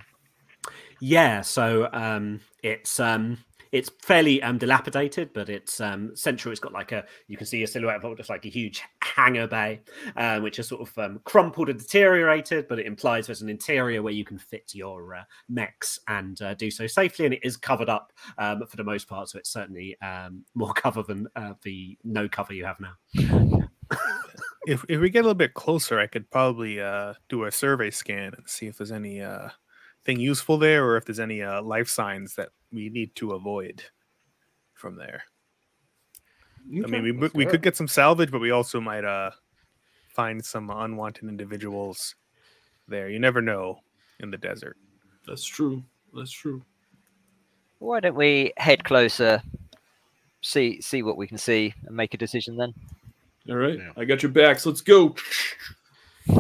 Yeah, 0.99 1.41
so 1.41 1.88
um, 1.93 2.41
it's 2.63 2.99
um, 2.99 3.38
it's 3.71 3.91
fairly 4.01 4.41
um, 4.41 4.58
dilapidated, 4.58 5.34
but 5.34 5.49
it's 5.49 5.79
um, 5.79 6.15
central. 6.15 6.51
It's 6.51 6.60
got 6.60 6.73
like 6.73 6.91
a 6.93 7.05
you 7.27 7.38
can 7.38 7.45
see 7.45 7.62
a 7.62 7.67
silhouette 7.67 8.03
of 8.03 8.17
just 8.17 8.29
like 8.29 8.45
a 8.45 8.49
huge 8.49 8.81
hangar 9.03 9.47
bay, 9.47 9.81
uh, 10.15 10.39
which 10.39 10.58
is 10.58 10.67
sort 10.67 10.81
of 10.81 10.97
um, 10.97 11.19
crumpled 11.25 11.69
and 11.69 11.77
deteriorated, 11.77 12.67
but 12.67 12.79
it 12.79 12.88
implies 12.88 13.27
there's 13.27 13.43
an 13.43 13.49
interior 13.49 14.01
where 14.01 14.13
you 14.13 14.25
can 14.25 14.39
fit 14.39 14.71
your 14.73 15.15
uh, 15.15 15.23
mechs 15.47 15.99
and 16.08 16.41
uh, 16.41 16.55
do 16.55 16.71
so 16.71 16.88
safely. 16.88 17.25
And 17.25 17.34
it 17.36 17.41
is 17.43 17.58
covered 17.58 17.89
up 17.89 18.13
um, 18.39 18.63
for 18.67 18.77
the 18.77 18.84
most 18.84 19.08
part, 19.08 19.29
so 19.29 19.38
it's 19.38 19.51
certainly 19.51 19.95
um, 20.01 20.43
more 20.55 20.73
cover 20.75 21.03
than 21.03 21.27
uh, 21.36 21.53
the 21.62 21.97
no 22.03 22.27
cover 22.27 22.53
you 22.53 22.65
have 22.65 22.79
now. 22.79 22.95
if 24.67 24.86
if 24.89 24.99
we 24.99 25.10
get 25.10 25.19
a 25.19 25.23
little 25.23 25.34
bit 25.36 25.54
closer, 25.54 25.99
I 25.99 26.08
could 26.08 26.30
probably 26.30 26.82
uh, 26.82 27.13
do 27.30 27.45
a 27.45 27.51
survey 27.51 27.91
scan 27.91 28.34
and 28.36 28.47
see 28.47 28.67
if 28.67 28.78
there's 28.78 28.91
any 28.91 29.21
uh, 29.21 29.49
thing 30.04 30.19
useful 30.19 30.58
there, 30.58 30.86
or 30.86 30.97
if 30.97 31.06
there's 31.06 31.19
any 31.19 31.41
uh, 31.41 31.62
life 31.62 31.89
signs 31.89 32.36
that 32.36 32.49
we 32.71 32.89
need 32.89 33.15
to 33.15 33.32
avoid 33.32 33.84
from 34.73 34.95
there. 34.95 35.23
I 36.84 36.88
mean, 36.88 37.04
we 37.04 37.12
we 37.12 37.45
do 37.45 37.51
could 37.51 37.62
get 37.62 37.75
some 37.75 37.88
salvage, 37.88 38.32
but 38.32 38.41
we 38.41 38.51
also 38.51 38.82
might 38.82 39.06
uh 39.06 39.32
find 40.10 40.43
some 40.43 40.69
unwanted 40.69 41.25
individuals 41.25 42.15
there. 42.88 43.10
You 43.10 43.19
never 43.19 43.41
know 43.41 43.80
in 44.19 44.32
the 44.32 44.38
desert. 44.38 44.78
That's 45.28 45.45
true. 45.45 45.84
That's 46.13 46.32
true. 46.32 46.63
Why 47.80 47.99
don't 47.99 48.15
we 48.15 48.54
head 48.58 48.84
closer, 48.84 49.41
see 50.41 50.82
see 50.82 51.04
what 51.04 51.17
we 51.17 51.28
can 51.28 51.38
see 51.38 51.73
and 51.86 51.95
make 51.95 52.13
a 52.13 52.17
decision 52.17 52.58
then. 52.58 52.73
All 53.49 53.55
right, 53.55 53.77
Yeah. 53.77 53.91
I 53.95 54.05
got 54.05 54.23
your 54.23 54.31
backs. 54.31 54.65
Let's 54.65 54.81
go. 54.81 55.15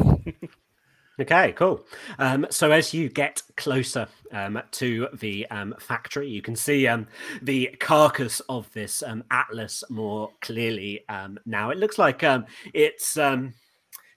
Okay, 1.17 1.53
cool. 1.53 1.85
Um, 2.19 2.45
so 2.49 2.71
as 2.71 2.93
you 2.93 3.07
get 3.07 3.41
closer 3.55 4.07
um, 4.33 4.61
to 4.71 5.07
the 5.13 5.47
um, 5.49 5.73
factory, 5.79 6.27
you 6.27 6.41
can 6.41 6.57
see 6.57 6.87
um, 6.87 7.07
the 7.41 7.73
carcass 7.79 8.41
of 8.49 8.69
this 8.73 9.01
um, 9.01 9.23
Atlas 9.31 9.81
more 9.89 10.31
clearly 10.41 11.05
um, 11.07 11.39
now. 11.45 11.69
It 11.69 11.77
looks 11.77 11.97
like 11.97 12.21
um, 12.25 12.45
it's 12.73 13.17
um, 13.17 13.53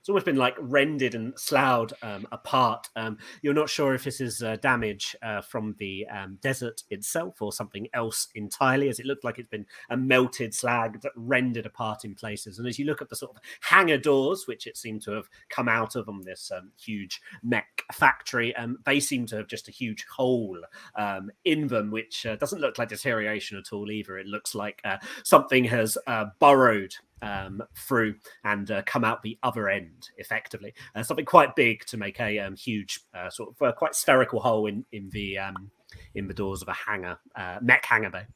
it's 0.09 0.11
almost 0.11 0.25
been 0.25 0.37
like 0.37 0.57
rendered 0.59 1.14
and 1.14 1.38
sloughed 1.38 1.92
um, 2.03 2.27
apart. 2.33 2.88
Um, 2.97 3.18
you're 3.42 3.53
not 3.53 3.68
sure 3.68 3.92
if 3.92 4.05
this 4.05 4.23
is 4.23 4.42
uh, 4.42 4.57
damage 4.62 5.14
uh, 5.23 5.42
from 5.42 5.75
the 5.79 6.07
um, 6.07 6.38
desert 6.40 6.83
itself 6.88 7.42
or 7.42 7.53
something 7.53 7.88
else 7.92 8.29
entirely, 8.35 8.88
as 8.88 8.99
it 9.01 9.05
looked 9.05 9.23
like 9.23 9.38
it's 9.38 9.51
been 9.51 9.66
uh, 9.90 9.97
melted, 9.97 10.55
slag 10.55 10.99
slagged, 11.03 11.05
rendered 11.14 11.66
apart 11.66 12.07
in 12.07 12.14
places. 12.14 12.59
And 12.59 12.66
as 12.66 12.79
you 12.79 12.87
look 12.87 13.03
at 13.03 13.11
the 13.11 13.16
sort 13.16 13.37
of 13.37 13.42
hangar 13.61 13.99
doors, 13.99 14.47
which 14.47 14.66
it 14.66 14.79
seemed 14.79 15.03
to 15.03 15.11
have 15.11 15.29
come 15.51 15.68
out 15.68 15.94
of 15.94 16.09
on 16.09 16.23
this 16.23 16.51
um, 16.57 16.71
huge 16.81 17.21
mech 17.42 17.83
factory, 17.92 18.57
um, 18.57 18.79
they 18.87 19.01
seem 19.01 19.27
to 19.27 19.37
have 19.37 19.47
just 19.47 19.68
a 19.68 19.73
huge 19.73 20.07
hole 20.16 20.59
um, 20.97 21.31
in 21.44 21.66
them, 21.66 21.90
which 21.90 22.25
uh, 22.25 22.37
doesn't 22.37 22.62
look 22.62 22.79
like 22.79 22.88
deterioration 22.88 23.59
at 23.59 23.75
all 23.75 23.90
either. 23.90 24.16
It 24.16 24.27
looks 24.27 24.55
like 24.55 24.81
uh, 24.87 24.97
something 25.23 25.64
has 25.64 25.99
burrowed 26.40 26.94
um, 27.22 27.62
through 27.74 28.14
and 28.44 28.70
uh, 28.70 28.83
come 28.87 29.04
out 29.04 29.22
the 29.22 29.38
other 29.42 29.68
end 29.68 30.11
effectively. 30.18 30.74
Uh, 30.94 31.02
something 31.02 31.24
quite 31.24 31.57
big 31.57 31.85
to 31.87 31.96
make 31.96 32.20
a 32.20 32.38
um, 32.38 32.57
huge, 32.57 33.00
uh, 33.14 33.31
sort 33.31 33.50
of 33.50 33.66
uh, 33.66 33.72
quite 33.72 33.94
spherical 33.94 34.40
hole 34.40 34.66
in 34.66 34.85
in 34.92 35.09
the 35.11 35.38
um, 35.38 35.70
in 36.14 36.28
the 36.28 36.35
doors 36.35 36.62
of 36.62 36.68
a 36.68 36.72
hangar, 36.72 37.18
uh, 37.37 37.59
mech 37.62 37.85
hangar 37.85 38.11
bay. 38.11 38.26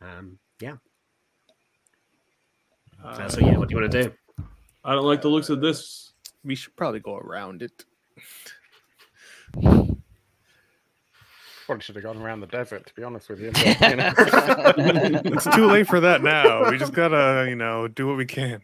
Um, 0.00 0.38
yeah. 0.60 0.76
Uh, 3.02 3.28
so 3.28 3.40
yeah, 3.40 3.56
what 3.56 3.68
do 3.68 3.74
you 3.74 3.80
want 3.80 3.92
to 3.92 4.02
do? 4.04 4.12
I 4.84 4.94
don't 4.94 5.04
like 5.04 5.22
the 5.22 5.28
looks 5.28 5.48
of 5.50 5.60
this. 5.60 6.12
We 6.44 6.54
should 6.54 6.76
probably 6.76 7.00
go 7.00 7.16
around 7.16 7.62
it. 7.62 7.84
Probably 11.70 11.84
should 11.84 11.94
have 11.94 12.02
gone 12.02 12.18
around 12.20 12.40
the 12.40 12.48
desert, 12.48 12.84
to 12.86 12.94
be 12.94 13.04
honest 13.04 13.28
with 13.28 13.40
you. 13.40 13.52
but, 13.52 13.90
you 13.90 13.96
know. 13.96 14.12
It's 15.36 15.54
too 15.54 15.66
late 15.66 15.86
for 15.86 16.00
that 16.00 16.20
now. 16.20 16.68
We 16.68 16.78
just 16.78 16.92
gotta, 16.92 17.46
you 17.48 17.54
know, 17.54 17.86
do 17.86 18.08
what 18.08 18.16
we 18.16 18.26
can. 18.26 18.60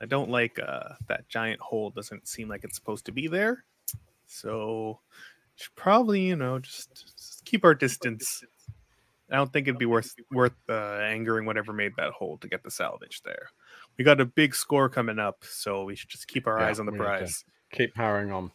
I 0.00 0.06
don't 0.06 0.30
like 0.30 0.58
uh, 0.58 0.94
that 1.06 1.28
giant 1.28 1.60
hole. 1.60 1.90
Doesn't 1.90 2.26
seem 2.26 2.48
like 2.48 2.64
it's 2.64 2.74
supposed 2.74 3.06
to 3.06 3.12
be 3.12 3.28
there. 3.28 3.64
So 4.26 4.98
should 5.54 5.74
probably, 5.76 6.22
you 6.22 6.34
know, 6.34 6.58
just, 6.58 6.90
just 7.16 7.44
keep 7.44 7.64
our 7.64 7.74
distance. 7.74 8.42
I 9.30 9.36
don't 9.36 9.52
think 9.52 9.68
it'd 9.68 9.78
be 9.78 9.86
worth 9.86 10.12
worth 10.32 10.54
uh, 10.68 10.72
angering 11.04 11.46
whatever 11.46 11.72
made 11.72 11.92
that 11.98 12.10
hole 12.10 12.36
to 12.38 12.48
get 12.48 12.64
the 12.64 12.70
salvage 12.72 13.22
there. 13.24 13.50
We 13.96 14.04
got 14.04 14.20
a 14.20 14.24
big 14.24 14.56
score 14.56 14.88
coming 14.88 15.20
up, 15.20 15.44
so 15.48 15.84
we 15.84 15.94
should 15.94 16.08
just 16.10 16.26
keep 16.26 16.48
our 16.48 16.58
Yeah, 16.58 16.66
eyes 16.66 16.80
on 16.80 16.86
the 16.86 16.92
we 16.92 16.98
need 16.98 17.04
to- 17.04 17.10
prize. 17.10 17.44
Keep 17.72 17.94
powering 17.94 18.32
on. 18.32 18.50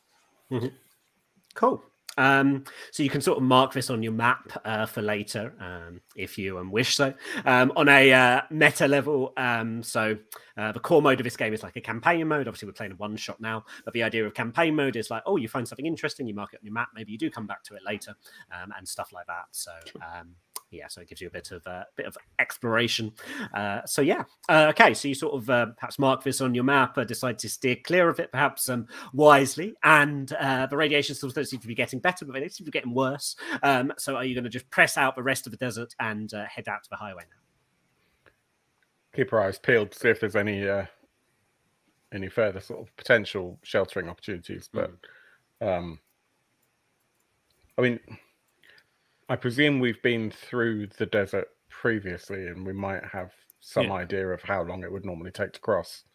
Cool. 1.58 1.84
Um, 2.20 2.64
so 2.92 3.04
you 3.04 3.10
can 3.10 3.22
sort 3.22 3.38
of 3.38 3.44
mark 3.44 3.74
this 3.74 3.90
on 3.90 4.02
your 4.02 4.12
map 4.12 4.62
uh, 4.64 4.86
for 4.86 5.02
later, 5.02 5.54
um, 5.60 6.02
if 6.16 6.38
you 6.38 6.58
um, 6.58 6.72
wish 6.72 6.96
so. 6.96 7.14
Um, 7.46 7.72
on 7.76 7.90
a 7.90 8.14
uh, 8.14 8.42
meta 8.50 8.88
level, 8.88 9.34
um, 9.38 9.84
so 9.84 10.18
uh, 10.56 10.72
the 10.72 10.80
core 10.80 11.02
mode 11.02 11.20
of 11.20 11.24
this 11.24 11.38
game 11.38 11.54
is 11.54 11.64
like 11.64 11.76
a 11.76 11.82
campaign 11.82 12.28
mode. 12.28 12.48
Obviously, 12.48 12.68
we're 12.68 12.74
playing 12.74 12.94
a 12.94 12.96
one 12.96 13.16
shot 13.18 13.40
now, 13.40 13.66
but 13.86 13.94
the 13.94 14.04
idea 14.04 14.26
of 14.26 14.34
campaign 14.34 14.76
mode 14.76 14.96
is 14.96 15.12
like, 15.12 15.24
oh, 15.26 15.38
you 15.38 15.48
find 15.48 15.68
something 15.68 15.86
interesting, 15.86 16.28
you 16.28 16.34
mark 16.34 16.54
it 16.54 16.60
on 16.62 16.66
your 16.66 16.74
map. 16.74 16.90
Maybe 16.96 17.12
you 17.12 17.18
do 17.18 17.30
come 17.30 17.46
back 17.46 17.64
to 17.66 17.76
it 17.76 17.82
later, 17.86 18.16
um, 18.52 18.74
and 18.78 18.88
stuff 18.88 19.12
like 19.12 19.28
that. 19.28 19.46
So. 19.52 19.72
Yeah, 20.70 20.88
so 20.90 21.00
it 21.00 21.08
gives 21.08 21.22
you 21.22 21.28
a 21.28 21.32
bit 21.32 21.52
of 21.52 21.66
uh, 21.66 21.84
bit 21.96 22.08
of 22.08 22.18
exploration. 22.40 23.14
Uh, 23.54 23.86
so 23.86 24.02
yeah, 24.02 24.24
uh, 24.50 24.68
okay. 24.70 24.94
So 24.94 25.08
you 25.08 25.16
sort 25.16 25.34
of 25.34 25.50
uh, 25.50 25.68
perhaps 25.78 25.98
mark 25.98 26.24
this 26.24 26.42
on 26.42 26.54
your 26.54 26.66
map, 26.66 26.98
uh, 26.98 27.06
decide 27.06 27.40
to 27.40 27.50
steer 27.50 27.78
clear 27.86 28.10
of 28.10 28.20
it, 28.20 28.34
perhaps 28.34 28.68
um, 28.68 28.88
wisely. 29.14 29.76
And 29.84 30.32
uh, 30.34 30.66
the 30.66 30.76
radiation 30.76 31.16
still 31.16 31.30
don't 31.30 31.46
seem 31.46 31.62
to 31.62 31.68
be 31.68 31.76
getting 31.76 32.00
better, 32.00 32.26
but 32.26 32.34
they 32.34 32.50
seem 32.50 32.66
to 32.66 32.72
be 32.72 32.72
getting 32.72 32.94
worse. 32.94 33.38
Um, 33.64 33.94
so 33.98 34.18
are 34.18 34.26
you 34.26 34.36
going 34.36 34.44
to 34.44 34.50
just 34.50 34.70
press 34.70 34.98
out 34.98 35.16
the 35.16 35.24
rest 35.24 35.48
of 35.48 35.52
the 35.52 35.58
desert 35.58 35.96
and 36.02 36.34
uh, 36.34 36.46
head 36.46 36.68
out 36.68 36.84
to 36.84 36.90
the 36.90 36.98
highway 36.98 37.24
now? 37.24 38.32
Keep 39.16 39.32
our 39.32 39.44
eyes 39.44 39.58
peeled 39.58 39.92
to 39.92 40.00
see 40.00 40.10
if 40.10 40.20
there's 40.20 40.36
any 40.36 40.68
uh, 40.68 40.86
any 42.14 42.28
further 42.28 42.60
sort 42.60 42.82
of 42.82 42.96
potential 42.98 43.58
sheltering 43.64 44.10
opportunities. 44.10 44.70
But 44.72 44.92
um, 45.62 46.00
I 47.78 47.82
mean, 47.82 48.00
I 49.30 49.36
presume 49.36 49.80
we've 49.80 50.02
been 50.02 50.32
through 50.32 50.88
the 50.88 51.06
desert 51.06 51.50
previously, 51.70 52.48
and 52.48 52.66
we 52.66 52.74
might 52.74 53.04
have 53.04 53.34
some 53.60 53.88
Yeah. 53.88 53.94
idea 53.94 54.28
of 54.30 54.42
how 54.42 54.64
long 54.64 54.84
it 54.84 54.92
would 54.92 55.06
normally 55.06 55.32
take 55.32 55.54
to 55.54 55.60
cross. 55.60 56.06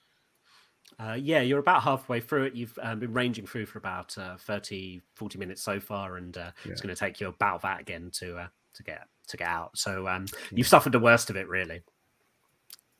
Uh, 0.99 1.17
yeah, 1.19 1.41
you're 1.41 1.59
about 1.59 1.83
halfway 1.83 2.21
through 2.21 2.45
it. 2.45 2.55
You've 2.55 2.79
um, 2.83 3.01
been 3.01 3.13
ranging 3.13 3.47
through 3.47 3.67
for 3.67 3.79
about 3.79 4.17
uh, 4.19 4.37
30, 4.37 5.01
40 5.15 5.39
minutes 5.39 5.63
so 5.63 5.81
far, 5.81 6.17
and 6.17 6.37
uh, 6.37 6.53
it's 6.65 6.81
going 6.81 6.95
to 6.95 6.99
take 6.99 7.21
you 7.21 7.29
about 7.29 7.63
that 7.63 7.81
again 7.81 8.11
to 8.15 8.37
uh, 8.39 8.49
to 8.75 8.83
get 8.83 9.07
to 9.29 9.37
get 9.37 9.49
out. 9.49 9.77
So 9.77 10.07
um, 10.07 10.27
you've 10.51 10.67
suffered 10.67 10.93
the 10.93 11.01
worst 11.01 11.31
of 11.31 11.37
it, 11.37 11.49
really. 11.49 11.83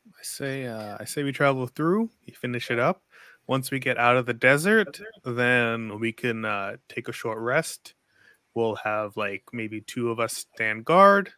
I 0.07 0.23
say, 0.23 0.67
uh, 0.67 0.97
I 0.99 1.05
say 1.05 1.23
we 1.23 1.33
travel 1.33 1.67
through. 1.67 2.11
You 2.25 2.35
finish 2.35 2.71
it 2.71 2.79
up. 2.79 3.03
Once 3.47 3.71
we 3.71 3.79
get 3.79 3.99
out 3.99 4.17
of 4.17 4.27
the 4.27 4.35
desert, 4.35 5.01
then 5.25 5.99
we 5.99 6.13
can 6.13 6.45
uh, 6.45 6.77
take 6.89 7.09
a 7.09 7.13
short 7.13 7.39
rest. 7.39 7.95
We'll 8.55 8.77
have 8.77 9.17
like 9.17 9.45
maybe 9.53 9.81
two 9.81 10.11
of 10.11 10.21
us 10.21 10.47
stand 10.55 10.85
guard, 10.85 11.33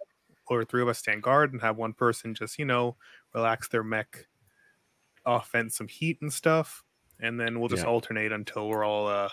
or 0.46 0.64
three 0.64 0.82
of 0.82 0.88
us 0.88 0.98
stand 0.98 1.22
guard, 1.22 1.52
and 1.52 1.62
have 1.62 1.76
one 1.76 1.92
person 1.92 2.34
just 2.34 2.58
you 2.58 2.64
know 2.64 2.96
relax 3.34 3.68
their 3.68 3.84
mech, 3.84 4.26
off 5.24 5.52
vent 5.52 5.72
some 5.72 5.88
heat 5.88 6.18
and 6.22 6.32
stuff, 6.32 6.82
and 7.20 7.38
then 7.38 7.60
we'll 7.60 7.68
just 7.68 7.84
Yeah. 7.84 7.90
alternate 7.90 8.32
until 8.32 8.68
we're 8.68 8.84
all 8.84 9.06
uh, 9.06 9.28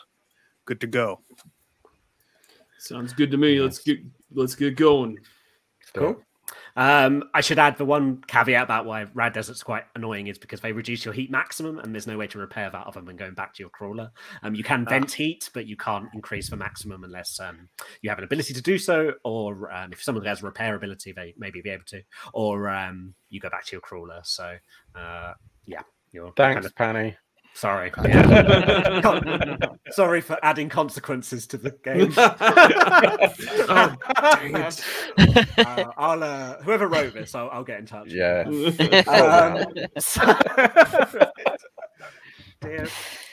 good 0.66 0.80
to 0.82 0.88
go. 0.88 1.22
Sounds 2.78 3.14
good 3.14 3.32
to 3.32 3.38
me. 3.38 3.60
Let's 3.60 3.80
get 3.80 4.00
let's 4.32 4.56
get 4.56 4.76
going. 4.76 5.18
Cool. 5.94 6.24
Um, 6.76 7.24
I 7.34 7.42
should 7.42 7.60
add 7.60 7.78
the 7.78 7.86
one 7.86 8.24
caveat 8.28 8.64
about 8.64 8.86
why 8.86 9.06
Rad 9.14 9.34
Desert's 9.34 9.64
quite 9.64 9.84
annoying 9.96 10.28
is 10.28 10.38
because 10.38 10.62
they 10.62 10.72
reduce 10.72 11.06
your 11.06 11.14
heat 11.14 11.32
maximum, 11.32 11.80
and 11.80 11.94
there's 11.94 12.08
no 12.08 12.18
way 12.18 12.28
to 12.28 12.40
repair 12.40 12.70
that 12.70 12.88
other 12.88 13.02
than 13.02 13.16
going 13.16 13.34
back 13.34 13.54
to 13.56 13.64
your 13.64 13.70
crawler. 13.70 14.12
Um, 14.44 14.56
you 14.56 14.64
can 14.64 14.86
vent 14.86 15.12
heat, 15.12 15.50
but 15.54 15.66
you 15.66 15.78
can't 15.78 16.08
increase 16.14 16.50
the 16.50 16.56
maximum 16.56 17.04
unless 17.04 17.40
um, 17.40 17.70
you 18.02 18.10
have 18.10 18.20
an 18.20 18.24
ability 18.24 18.54
to 18.54 18.62
do 18.62 18.78
so, 18.78 19.14
or 19.24 19.72
um, 19.72 19.92
if 19.92 20.02
someone 20.02 20.26
has 20.26 20.44
repair 20.44 20.76
ability, 20.76 21.12
they 21.12 21.34
maybe 21.38 21.62
be 21.62 21.70
able 21.70 21.86
to, 21.86 22.02
or 22.34 22.70
um, 22.70 23.14
you 23.30 23.40
go 23.40 23.50
back 23.50 23.66
to 23.66 23.72
your 23.74 23.82
crawler. 23.82 24.22
So, 24.24 24.56
uh, 24.96 25.34
yeah, 25.66 25.82
you're 26.12 26.32
kind 26.34 26.56
Thanks, 26.56 26.66
of 26.66 26.76
Panny. 26.76 27.18
Sorry. 27.54 27.92
Yeah. 28.04 29.58
sorry 29.92 30.22
for 30.22 30.38
adding 30.44 30.70
consequences 30.70 31.46
to 31.48 31.58
the 31.58 31.72
game. 31.84 32.14
oh, 32.18 33.96
it. 34.44 35.58
Uh, 35.58 35.86
I'll 35.98 36.24
uh, 36.24 36.62
whoever 36.64 36.88
wrote 36.88 37.14
this, 37.14 37.36
I'll, 37.36 37.50
I'll 37.52 37.64
get 37.64 37.80
in 37.80 37.86
touch. 37.86 38.08
Yeah. 38.12 38.44
Um, 39.08 39.66
so- 40.00 40.34
Dear- 42.62 42.88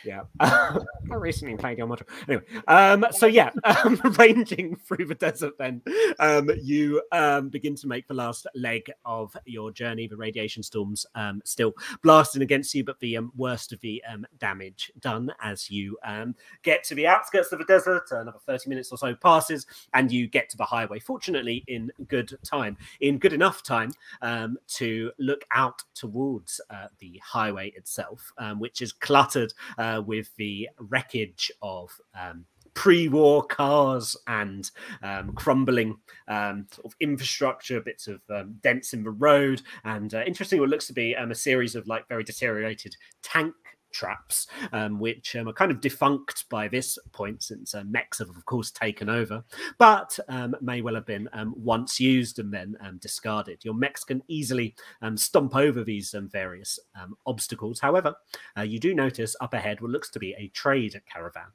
yeah. 0.04 0.22
I 0.40 1.14
recently 1.14 1.56
played 1.56 1.78
your 1.78 1.86
model. 1.86 2.06
Anyway, 2.28 2.44
um, 2.66 3.06
so 3.10 3.26
yeah, 3.26 3.50
um, 3.64 4.00
ranging 4.18 4.76
through 4.76 5.06
the 5.06 5.14
desert, 5.14 5.54
then 5.58 5.82
um, 6.18 6.50
you 6.62 7.02
um, 7.12 7.48
begin 7.48 7.74
to 7.76 7.86
make 7.86 8.06
the 8.08 8.14
last 8.14 8.46
leg 8.54 8.90
of 9.04 9.36
your 9.44 9.70
journey. 9.70 10.06
The 10.06 10.16
radiation 10.16 10.62
storms 10.62 11.06
um, 11.14 11.42
still 11.44 11.72
blasting 12.02 12.42
against 12.42 12.74
you, 12.74 12.84
but 12.84 13.00
the 13.00 13.16
um, 13.16 13.32
worst 13.36 13.72
of 13.72 13.80
the 13.80 14.02
um, 14.10 14.26
damage 14.38 14.92
done 15.00 15.32
as 15.42 15.70
you 15.70 15.96
um, 16.04 16.34
get 16.62 16.84
to 16.84 16.94
the 16.94 17.06
outskirts 17.06 17.52
of 17.52 17.58
the 17.58 17.64
desert. 17.64 18.04
Another 18.10 18.38
30 18.46 18.68
minutes 18.68 18.92
or 18.92 18.98
so 18.98 19.14
passes, 19.14 19.66
and 19.94 20.10
you 20.12 20.26
get 20.26 20.48
to 20.50 20.56
the 20.56 20.64
highway. 20.64 20.98
Fortunately, 20.98 21.64
in 21.68 21.90
good 22.08 22.36
time, 22.44 22.76
in 23.00 23.18
good 23.18 23.32
enough 23.32 23.62
time 23.62 23.90
um, 24.22 24.58
to 24.68 25.10
look 25.18 25.44
out 25.54 25.82
towards 25.94 26.60
uh, 26.70 26.86
the 26.98 27.20
highway 27.24 27.72
itself, 27.76 28.32
um, 28.38 28.60
which 28.60 28.82
is 28.82 28.92
cluttered 28.92 29.52
uh, 29.78 29.87
with 30.04 30.34
the 30.36 30.68
wreckage 30.78 31.50
of. 31.62 31.90
Um, 32.18 32.46
Pre-war 32.74 33.42
cars 33.42 34.16
and 34.28 34.70
um, 35.02 35.32
crumbling 35.32 35.96
um, 36.28 36.68
sort 36.70 36.86
of 36.86 36.94
infrastructure, 37.00 37.80
bits 37.80 38.06
of 38.06 38.20
um, 38.30 38.54
dents 38.62 38.92
in 38.92 39.02
the 39.02 39.10
road, 39.10 39.62
and 39.82 40.14
uh, 40.14 40.22
interesting, 40.24 40.60
what 40.60 40.68
looks 40.68 40.86
to 40.86 40.92
be 40.92 41.16
um, 41.16 41.32
a 41.32 41.34
series 41.34 41.74
of 41.74 41.88
like 41.88 42.06
very 42.06 42.22
deteriorated 42.22 42.94
tank 43.20 43.54
traps, 43.92 44.46
um, 44.72 44.98
which 44.98 45.36
um, 45.36 45.48
are 45.48 45.52
kind 45.52 45.70
of 45.70 45.80
defunct 45.80 46.48
by 46.48 46.68
this 46.68 46.98
point 47.12 47.42
since 47.42 47.74
uh, 47.74 47.84
mechs 47.84 48.18
have, 48.18 48.28
of 48.28 48.44
course, 48.44 48.70
taken 48.70 49.08
over, 49.08 49.42
but 49.78 50.18
um, 50.28 50.54
may 50.60 50.80
well 50.80 50.94
have 50.94 51.06
been 51.06 51.28
um, 51.32 51.54
once 51.56 51.98
used 51.98 52.38
and 52.38 52.52
then 52.52 52.76
um, 52.80 52.98
discarded. 52.98 53.64
Your 53.64 53.74
mechs 53.74 54.04
can 54.04 54.22
easily 54.28 54.74
stomp 55.14 55.56
over 55.56 55.84
these 55.84 56.14
various 56.30 56.78
obstacles. 57.26 57.80
However, 57.80 58.14
uh, 58.56 58.62
you 58.62 58.78
do 58.78 58.94
notice 58.94 59.34
up 59.40 59.54
ahead 59.54 59.80
what 59.80 59.90
looks 59.90 60.10
to 60.10 60.18
be 60.18 60.34
a 60.38 60.48
trade 60.48 61.00
caravan. 61.06 61.48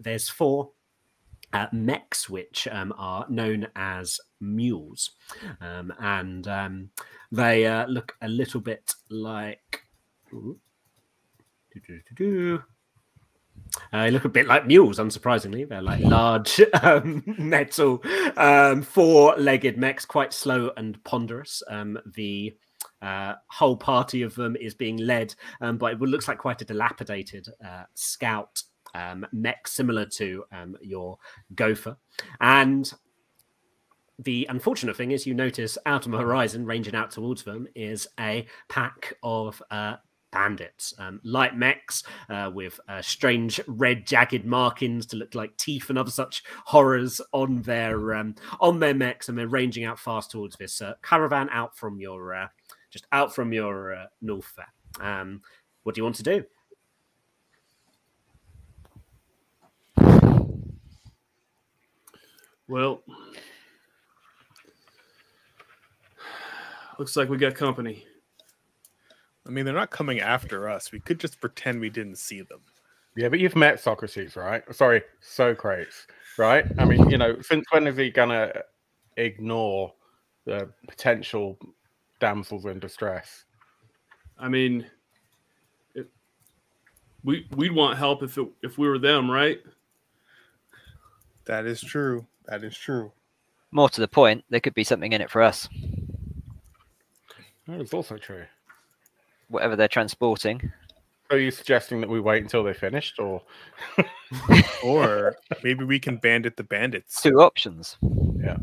There's 0.00 0.28
four 0.28 0.70
uh, 1.52 1.66
mechs, 1.72 2.28
which 2.28 2.68
um, 2.70 2.92
are 2.98 3.26
known 3.28 3.66
as 3.76 4.20
mules, 4.40 5.12
um, 5.60 5.92
and 6.00 6.46
um, 6.48 6.90
they 7.32 7.66
uh, 7.66 7.86
look 7.86 8.16
a 8.22 8.28
little 8.28 8.60
bit 8.60 8.94
like. 9.10 9.82
Ooh. 10.32 10.58
Uh, 13.92 14.04
they 14.04 14.10
look 14.10 14.24
a 14.24 14.28
bit 14.28 14.46
like 14.46 14.66
mules, 14.66 14.98
unsurprisingly. 14.98 15.68
They're 15.68 15.82
like 15.82 16.00
large 16.00 16.60
um, 16.82 17.22
metal, 17.38 18.02
um, 18.36 18.82
four-legged 18.82 19.76
mechs, 19.76 20.04
quite 20.04 20.32
slow 20.32 20.70
and 20.76 21.02
ponderous. 21.04 21.62
Um, 21.68 21.98
the 22.14 22.56
uh, 23.02 23.34
whole 23.48 23.76
party 23.76 24.22
of 24.22 24.34
them 24.34 24.56
is 24.56 24.74
being 24.74 24.96
led 24.96 25.34
um, 25.60 25.78
by 25.78 25.94
what 25.94 26.08
looks 26.08 26.28
like 26.28 26.38
quite 26.38 26.62
a 26.62 26.64
dilapidated 26.64 27.48
uh, 27.64 27.84
scout 27.94 28.62
um, 28.94 29.26
mech, 29.32 29.68
similar 29.68 30.06
to 30.06 30.44
um, 30.52 30.76
your 30.80 31.18
gopher. 31.54 31.96
And 32.40 32.90
the 34.18 34.46
unfortunate 34.48 34.96
thing 34.96 35.10
is, 35.10 35.26
you 35.26 35.34
notice 35.34 35.76
out 35.84 36.06
on 36.06 36.12
the 36.12 36.18
horizon, 36.18 36.64
ranging 36.64 36.94
out 36.94 37.10
towards 37.10 37.42
them, 37.42 37.66
is 37.74 38.08
a 38.18 38.46
pack 38.68 39.14
of 39.22 39.62
uh, 39.70 39.96
bandits, 40.36 40.92
um, 40.98 41.18
light 41.24 41.56
mechs 41.56 42.02
uh, 42.28 42.50
with 42.52 42.78
uh, 42.90 43.00
strange 43.00 43.58
red 43.66 44.06
jagged 44.06 44.44
markings 44.44 45.06
to 45.06 45.16
look 45.16 45.34
like 45.34 45.56
teeth 45.56 45.88
and 45.88 45.98
other 45.98 46.10
such 46.10 46.42
horrors 46.66 47.22
on 47.32 47.62
their 47.62 48.14
um, 48.14 48.34
on 48.60 48.78
their 48.78 48.92
mechs, 48.92 49.30
and 49.30 49.38
they're 49.38 49.48
ranging 49.48 49.84
out 49.84 49.98
fast 49.98 50.30
towards 50.30 50.54
this 50.56 50.82
uh, 50.82 50.92
caravan 51.02 51.48
out 51.50 51.74
from 51.74 51.98
your 51.98 52.34
uh, 52.34 52.48
just 52.90 53.06
out 53.12 53.34
from 53.34 53.50
your 53.50 53.94
uh, 53.94 54.06
north 54.20 54.52
there. 54.56 55.08
Um, 55.08 55.40
what 55.84 55.94
do 55.94 56.00
you 56.00 56.04
want 56.04 56.16
to 56.16 56.22
do? 56.22 56.44
Well, 62.68 63.02
looks 66.98 67.16
like 67.16 67.30
we 67.30 67.38
got 67.38 67.54
company. 67.54 68.05
I 69.46 69.50
mean, 69.50 69.64
they're 69.64 69.74
not 69.74 69.90
coming 69.90 70.20
after 70.20 70.68
us. 70.68 70.90
We 70.90 71.00
could 71.00 71.20
just 71.20 71.40
pretend 71.40 71.80
we 71.80 71.90
didn't 71.90 72.16
see 72.16 72.42
them. 72.42 72.60
Yeah, 73.16 73.28
but 73.28 73.38
you've 73.38 73.56
met 73.56 73.80
Socrates, 73.80 74.36
right? 74.36 74.62
Sorry, 74.74 75.02
Socrates, 75.20 76.06
right? 76.36 76.66
I 76.78 76.84
mean, 76.84 77.08
you 77.08 77.16
know, 77.16 77.40
since 77.40 77.64
when 77.70 77.86
is 77.86 77.96
he 77.96 78.10
gonna 78.10 78.52
ignore 79.16 79.94
the 80.44 80.68
potential 80.86 81.58
damsels 82.20 82.66
in 82.66 82.78
distress? 82.78 83.44
I 84.38 84.48
mean, 84.48 84.86
it, 85.94 86.08
we 87.24 87.46
we'd 87.56 87.72
want 87.72 87.96
help 87.96 88.22
if 88.22 88.36
it, 88.36 88.48
if 88.62 88.76
we 88.76 88.86
were 88.86 88.98
them, 88.98 89.30
right? 89.30 89.60
That 91.46 91.64
is 91.64 91.80
true. 91.80 92.26
That 92.46 92.64
is 92.64 92.76
true. 92.76 93.12
More 93.70 93.88
to 93.88 94.00
the 94.00 94.08
point, 94.08 94.44
there 94.50 94.60
could 94.60 94.74
be 94.74 94.84
something 94.84 95.12
in 95.12 95.22
it 95.22 95.30
for 95.30 95.42
us. 95.42 95.68
That 97.66 97.80
is 97.80 97.94
also 97.94 98.16
true. 98.16 98.44
Whatever 99.48 99.76
they're 99.76 99.88
transporting. 99.88 100.72
Are 101.30 101.38
you 101.38 101.50
suggesting 101.50 102.00
that 102.00 102.08
we 102.08 102.20
wait 102.20 102.42
until 102.42 102.62
they're 102.62 102.74
finished, 102.74 103.18
or 103.18 103.42
Or 104.84 105.36
maybe 105.62 105.84
we 105.84 105.98
can 105.98 106.16
bandit 106.16 106.56
the 106.56 106.64
bandits. 106.64 107.22
Two 107.22 107.40
options. 107.40 107.96
Yeah. 108.38 108.56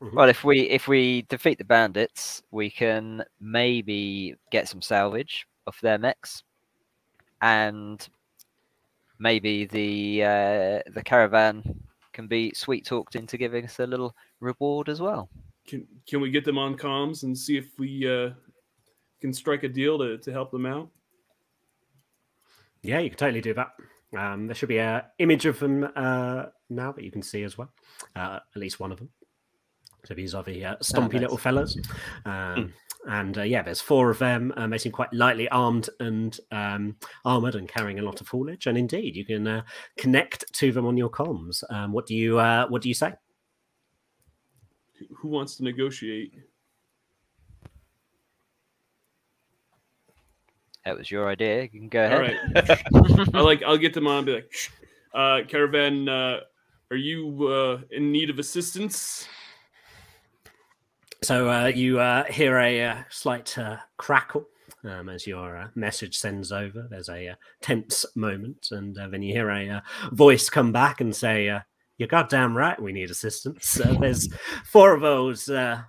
Well, 0.00 0.28
if 0.28 0.44
we 0.44 0.60
if 0.62 0.88
we 0.88 1.22
defeat 1.22 1.58
the 1.58 1.64
bandits, 1.64 2.42
we 2.50 2.70
can 2.70 3.22
maybe 3.40 4.34
get 4.50 4.68
some 4.68 4.80
salvage 4.80 5.46
off 5.66 5.80
their 5.80 5.98
mechs, 5.98 6.42
and 7.42 8.08
maybe 9.18 9.66
the 9.66 10.24
uh, 10.24 10.90
the 10.92 11.02
caravan 11.04 11.62
can 12.12 12.26
be 12.28 12.52
sweet 12.54 12.86
talked 12.86 13.14
into 13.14 13.36
giving 13.36 13.66
us 13.66 13.78
a 13.78 13.86
little 13.86 14.16
reward 14.40 14.88
as 14.88 15.02
well. 15.02 15.28
Can 15.66 15.86
can 16.08 16.22
we 16.22 16.30
get 16.30 16.46
them 16.46 16.56
on 16.56 16.78
comms 16.78 17.24
and 17.24 17.36
see 17.36 17.58
if 17.58 17.66
we 17.78 18.08
uh, 18.08 18.30
can 19.20 19.32
strike 19.32 19.62
a 19.62 19.68
deal 19.68 19.98
to, 19.98 20.18
to 20.18 20.32
help 20.32 20.50
them 20.50 20.66
out? 20.66 20.88
Yeah, 22.82 23.00
you 23.00 23.10
can 23.10 23.18
totally 23.18 23.40
do 23.40 23.54
that. 23.54 23.72
Um, 24.16 24.46
there 24.46 24.54
should 24.54 24.68
be 24.68 24.78
a 24.78 25.06
image 25.18 25.46
of 25.46 25.58
them 25.58 25.88
uh, 25.94 26.46
now 26.68 26.92
that 26.92 27.04
you 27.04 27.10
can 27.10 27.22
see 27.22 27.42
as 27.44 27.56
well. 27.58 27.70
Uh, 28.16 28.40
at 28.54 28.60
least 28.60 28.80
one 28.80 28.92
of 28.92 28.98
them. 28.98 29.10
So 30.04 30.14
these 30.14 30.34
are 30.34 30.42
the 30.42 30.64
uh, 30.64 30.76
stompy 30.76 31.14
nice. 31.14 31.22
little 31.22 31.36
fellas. 31.36 31.76
Um, 32.24 32.72
And 33.06 33.38
uh, 33.38 33.42
yeah, 33.42 33.62
there's 33.62 33.80
four 33.80 34.10
of 34.10 34.18
them. 34.18 34.52
Um, 34.58 34.68
they 34.68 34.76
seem 34.76 34.92
quite 34.92 35.10
lightly 35.14 35.48
armed 35.48 35.88
and 36.00 36.38
um, 36.50 36.96
armored 37.24 37.54
and 37.54 37.66
carrying 37.66 37.98
a 37.98 38.02
lot 38.02 38.20
of 38.20 38.28
haulage. 38.28 38.66
And 38.66 38.76
indeed, 38.76 39.16
you 39.16 39.24
can 39.24 39.46
uh, 39.46 39.62
connect 39.96 40.52
to 40.54 40.70
them 40.70 40.84
on 40.84 40.98
your 40.98 41.08
comms. 41.08 41.62
Um, 41.70 41.92
what 41.92 42.04
do 42.04 42.14
you 42.14 42.38
uh, 42.38 42.66
What 42.68 42.82
do 42.82 42.88
you 42.88 42.94
say? 42.94 43.14
Who 45.16 45.28
wants 45.28 45.56
to 45.56 45.64
negotiate? 45.64 46.34
That 50.84 50.96
was 50.96 51.10
your 51.10 51.28
idea. 51.28 51.62
You 51.62 51.68
can 51.68 51.88
go 51.88 52.04
All 52.04 52.20
ahead. 52.20 52.36
right. 52.54 53.34
I 53.34 53.40
like. 53.40 53.62
I'll 53.62 53.76
get 53.76 53.94
them 53.94 54.06
on. 54.06 54.18
And 54.18 54.26
be 54.26 54.32
like, 54.34 54.52
uh, 55.14 55.40
caravan. 55.48 56.08
Uh, 56.08 56.40
are 56.90 56.96
you 56.96 57.46
uh, 57.48 57.80
in 57.90 58.10
need 58.10 58.30
of 58.30 58.38
assistance? 58.38 59.28
So 61.22 61.50
uh, 61.50 61.66
you 61.66 62.00
uh, 62.00 62.24
hear 62.24 62.58
a 62.58 62.82
uh, 62.82 62.96
slight 63.10 63.56
uh, 63.58 63.76
crackle 63.98 64.46
um, 64.84 65.08
as 65.10 65.26
your 65.26 65.56
uh, 65.58 65.68
message 65.74 66.16
sends 66.16 66.50
over. 66.50 66.88
There's 66.90 67.10
a 67.10 67.28
uh, 67.28 67.34
tense 67.60 68.06
moment, 68.16 68.68
and 68.70 68.96
uh, 68.98 69.08
then 69.08 69.22
you 69.22 69.34
hear 69.34 69.50
a 69.50 69.68
uh, 69.68 69.80
voice 70.12 70.48
come 70.48 70.72
back 70.72 71.00
and 71.02 71.14
say, 71.14 71.48
uh, 71.50 71.60
"You're 71.98 72.08
goddamn 72.08 72.56
right. 72.56 72.80
We 72.80 72.92
need 72.92 73.10
assistance. 73.10 73.78
Uh, 73.80 73.96
there's 74.00 74.32
four 74.64 74.94
of 74.94 75.02
those 75.02 75.48
uh, 75.50 75.82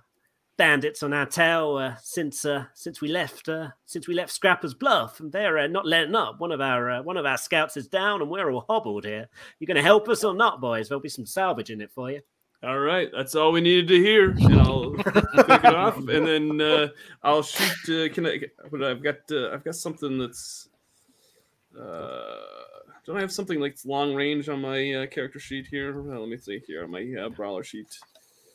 bandits 0.62 1.02
on 1.02 1.12
our 1.12 1.26
tail 1.26 1.76
uh, 1.76 1.96
since 2.00 2.44
uh, 2.44 2.64
since 2.72 3.00
we 3.00 3.08
left 3.08 3.48
uh, 3.48 3.66
since 3.84 4.06
we 4.06 4.14
left 4.14 4.30
Scrapper's 4.30 4.74
Bluff, 4.74 5.18
and 5.18 5.32
they're 5.32 5.58
uh, 5.58 5.66
not 5.66 5.84
letting 5.84 6.14
up. 6.14 6.38
One 6.38 6.52
of 6.52 6.60
our 6.60 6.88
uh, 6.88 7.02
one 7.02 7.16
of 7.16 7.26
our 7.26 7.36
scouts 7.36 7.76
is 7.76 7.88
down, 7.88 8.22
and 8.22 8.30
we're 8.30 8.48
all 8.48 8.64
hobbled 8.68 9.04
here. 9.04 9.28
You're 9.58 9.66
going 9.66 9.74
to 9.74 9.82
help 9.82 10.08
us 10.08 10.22
or 10.22 10.34
not, 10.34 10.60
boys? 10.60 10.88
There'll 10.88 11.02
be 11.02 11.08
some 11.08 11.26
salvage 11.26 11.70
in 11.70 11.80
it 11.80 11.90
for 11.90 12.12
you." 12.12 12.20
All 12.62 12.78
right, 12.78 13.10
that's 13.12 13.34
all 13.34 13.50
we 13.50 13.60
needed 13.60 13.88
to 13.88 13.98
hear, 13.98 14.30
and 14.30 14.60
I'll 14.60 14.92
take 14.94 15.64
it 15.64 15.74
off, 15.74 15.96
and 15.96 16.24
then 16.28 16.60
uh, 16.60 16.88
I'll 17.24 17.42
shoot. 17.42 17.88
Uh, 17.88 18.14
can 18.14 18.24
I? 18.24 18.38
But 18.70 18.84
I've 18.84 19.02
got. 19.02 19.16
Uh, 19.32 19.50
I've 19.50 19.64
got 19.64 19.74
something 19.74 20.16
that's. 20.16 20.68
Uh, 21.76 22.36
don't 23.04 23.16
I 23.16 23.20
have 23.20 23.32
something 23.32 23.58
like 23.58 23.78
long 23.84 24.14
range 24.14 24.48
on 24.48 24.60
my 24.60 24.92
uh, 24.92 25.06
character 25.06 25.40
sheet 25.40 25.66
here? 25.66 26.00
Well, 26.00 26.20
let 26.20 26.28
me 26.28 26.36
see 26.36 26.62
here 26.68 26.84
on 26.84 26.92
my 26.92 27.04
uh, 27.20 27.30
brawler 27.30 27.64
sheet. 27.64 27.98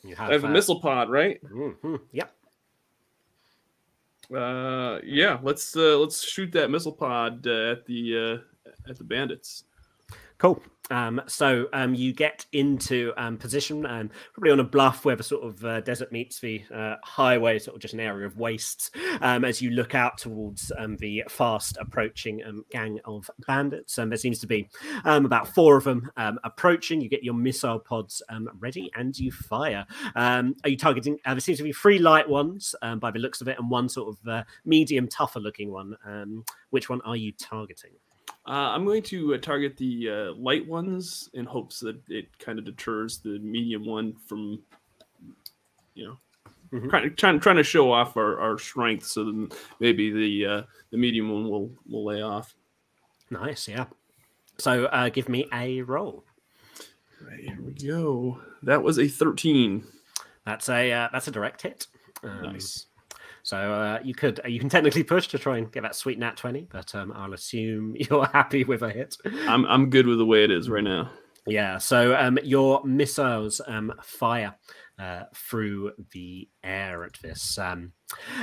You 0.02 0.14
I 0.18 0.32
have 0.32 0.44
a 0.44 0.46
uh, 0.48 0.50
missile 0.50 0.80
pod, 0.80 1.10
right? 1.10 1.42
mhm, 1.44 2.00
Yep. 2.12 2.32
Uh, 4.34 4.98
yeah. 5.04 5.38
Let's 5.42 5.74
uh, 5.76 5.98
let's 5.98 6.22
shoot 6.22 6.52
that 6.52 6.70
missile 6.70 6.92
pod 6.92 7.46
uh, 7.46 7.72
at 7.72 7.86
the 7.86 8.42
uh, 8.66 8.70
at 8.90 8.98
the 8.98 9.04
bandits. 9.04 9.64
Cool. 10.38 10.62
Um, 10.90 11.20
so 11.26 11.66
um, 11.72 11.94
you 11.94 12.14
get 12.14 12.46
into 12.52 13.12
um, 13.16 13.36
position, 13.36 13.84
um, 13.84 14.10
probably 14.32 14.52
on 14.52 14.60
a 14.60 14.64
bluff 14.64 15.04
where 15.04 15.16
the 15.16 15.22
sort 15.22 15.44
of 15.44 15.64
uh, 15.64 15.80
desert 15.80 16.12
meets 16.12 16.40
the 16.40 16.62
uh, 16.74 16.94
highway, 17.04 17.58
sort 17.58 17.74
of 17.74 17.82
just 17.82 17.92
an 17.92 18.00
area 18.00 18.26
of 18.26 18.36
wastes. 18.36 18.90
Um, 19.20 19.44
as 19.44 19.60
you 19.60 19.70
look 19.70 19.94
out 19.94 20.16
towards 20.16 20.72
um, 20.78 20.96
the 20.96 21.24
fast 21.28 21.76
approaching 21.78 22.42
gang 22.70 23.00
of 23.04 23.28
bandits, 23.46 23.98
um, 23.98 24.08
there 24.08 24.16
seems 24.16 24.38
to 24.38 24.46
be 24.46 24.70
about 25.04 25.48
four 25.48 25.76
of 25.76 25.84
them 25.84 26.10
approaching. 26.16 27.00
You 27.00 27.08
get 27.08 27.24
your 27.24 27.34
missile 27.34 27.80
pods 27.80 28.22
ready 28.58 28.90
and 28.94 29.18
you 29.18 29.30
fire. 29.30 29.84
Are 30.14 30.44
you 30.64 30.76
targeting? 30.76 31.18
Uh, 31.26 31.34
there 31.34 31.40
seems 31.40 31.58
to 31.58 31.64
be 31.64 31.72
three 31.72 31.98
light 31.98 32.28
ones 32.28 32.74
by 32.98 33.10
the 33.10 33.18
looks 33.18 33.40
of 33.40 33.48
it, 33.48 33.58
and 33.58 33.70
one 33.70 33.88
sort 33.88 34.08
of 34.14 34.28
uh, 34.28 34.44
medium, 34.64 35.08
tougher 35.08 35.40
looking 35.40 35.70
one. 35.70 35.96
Which 36.70 36.88
one 36.88 37.02
are 37.02 37.16
you 37.16 37.32
targeting? 37.32 37.92
Uh, 38.46 38.72
I'm 38.72 38.84
going 38.84 39.02
to 39.04 39.34
uh, 39.34 39.38
target 39.38 39.76
the 39.76 40.08
uh, 40.10 40.32
light 40.34 40.66
ones 40.66 41.28
in 41.34 41.44
hopes 41.44 41.80
that 41.80 42.00
it 42.08 42.26
kind 42.38 42.58
of 42.58 42.64
deters 42.64 43.18
the 43.18 43.38
medium 43.40 43.84
one 43.84 44.14
from, 44.26 44.60
you 45.94 46.06
know, 46.06 46.18
Mhm. 46.72 46.90
trying, 46.90 47.14
trying 47.16 47.40
trying 47.40 47.56
to 47.56 47.62
show 47.62 47.90
off 47.90 48.16
our, 48.18 48.38
our 48.38 48.58
strength. 48.58 49.06
So 49.06 49.24
then 49.24 49.48
maybe 49.80 50.10
the 50.10 50.46
uh, 50.46 50.62
the 50.90 50.98
medium 50.98 51.30
one 51.30 51.48
will 51.48 51.70
will 51.88 52.04
lay 52.04 52.20
off. 52.20 52.54
Nice, 53.30 53.68
yeah. 53.68 53.86
So 54.58 54.84
uh, 54.86 55.08
give 55.08 55.28
me 55.30 55.46
a 55.52 55.80
roll. 55.82 56.24
Right, 57.22 57.40
here 57.40 57.58
we 57.62 57.72
go. 57.72 58.40
That 58.62 58.82
was 58.82 58.98
a 58.98 59.08
13. 59.08 59.82
That's 60.44 60.68
a 60.68 60.92
uh, 60.92 61.08
that's 61.10 61.26
a 61.28 61.30
direct 61.30 61.62
hit. 61.62 61.86
Um, 62.22 62.42
Nice. 62.42 62.86
So 63.48 63.56
uh, 63.56 63.98
you 64.04 64.14
could 64.14 64.42
you 64.46 64.60
can 64.60 64.68
technically 64.68 65.02
push 65.02 65.26
to 65.28 65.38
try 65.38 65.56
and 65.56 65.72
get 65.72 65.82
that 65.82 65.94
sweet 65.94 66.18
nat 66.18 66.36
twenty, 66.36 66.68
but 66.70 66.94
um, 66.94 67.14
I'll 67.16 67.32
assume 67.32 67.96
you're 68.10 68.26
happy 68.26 68.62
with 68.62 68.82
a 68.82 68.90
hit. 68.90 69.16
I'm 69.46 69.64
I'm 69.64 69.88
good 69.88 70.06
with 70.06 70.18
the 70.18 70.26
way 70.26 70.44
it 70.44 70.50
is 70.50 70.68
right 70.68 70.84
now. 70.84 71.10
Yeah. 71.46 71.78
So 71.78 72.14
um, 72.14 72.38
your 72.42 72.84
missiles 72.84 73.62
um, 73.66 73.94
fire 74.02 74.54
uh, 74.98 75.22
through 75.34 75.92
the 76.12 76.46
air 76.62 77.04
at 77.04 77.14
this 77.22 77.56
um, 77.56 77.92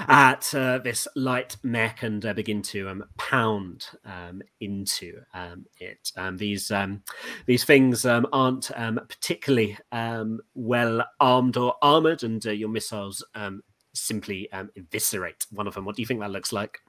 at 0.08 0.52
uh, 0.56 0.80
this 0.80 1.08
light 1.16 1.56
mech 1.62 2.02
and 2.02 2.26
uh, 2.26 2.34
begin 2.34 2.64
to 2.64 2.90
um, 2.90 3.04
pound 3.20 3.86
um, 4.06 4.42
into 4.60 5.22
um, 5.36 5.66
it. 5.80 6.12
Um, 6.18 6.38
these 6.38 6.72
um, 6.72 7.04
these 7.46 7.64
things 7.64 8.08
um, 8.08 8.26
aren't 8.34 8.72
um, 8.76 9.00
particularly 9.08 9.78
um, 9.92 10.40
well 10.56 11.06
armed 11.20 11.58
or 11.58 11.76
armored, 11.84 12.24
and 12.24 12.44
uh, 12.48 12.50
your 12.50 12.70
missiles 12.70 13.24
um, 13.36 13.62
simply 13.96 14.52
um, 14.52 14.70
eviscerate 14.76 15.48
one 15.50 15.68
of 15.68 15.74
them. 15.74 15.86
What 15.86 15.96
do 15.96 16.02
you 16.02 16.06
think 16.06 16.20
that 16.20 16.32
looks 16.32 16.54
like? 16.54 16.80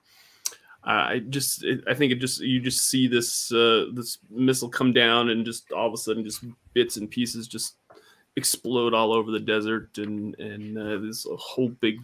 I 0.85 1.21
just, 1.31 1.65
I 1.89 1.95
think 1.95 2.13
it 2.13 2.17
just, 2.21 2.41
you 2.41 2.61
just 2.61 2.89
see 2.89 3.09
this, 3.09 3.51
uh, 3.51 3.87
this 3.93 4.19
missile 4.31 4.69
come 4.69 4.93
down 4.93 5.31
and 5.31 5.45
just 5.45 5.73
all 5.73 5.87
of 5.87 5.95
a 5.95 5.97
sudden, 5.97 6.23
just 6.23 6.45
bits 6.75 6.97
and 6.97 7.11
pieces 7.11 7.49
just 7.49 7.77
explode 8.37 8.93
all 8.93 9.15
over 9.15 9.31
the 9.31 9.41
desert, 9.41 9.97
and 9.97 10.39
and 10.39 10.77
uh, 10.77 10.99
there's 11.01 11.27
a 11.27 11.37
whole 11.37 11.71
big 11.81 11.99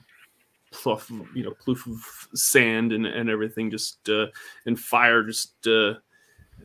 pluff, 0.71 1.11
you 1.35 1.45
know, 1.45 1.51
ploof 1.51 1.87
of 1.87 2.01
sand 2.35 2.93
and 2.93 3.05
and 3.07 3.29
everything, 3.29 3.71
just 3.71 4.09
uh, 4.09 4.27
and 4.65 4.81
fire 4.81 5.23
just 5.23 5.55
uh, 5.67 5.93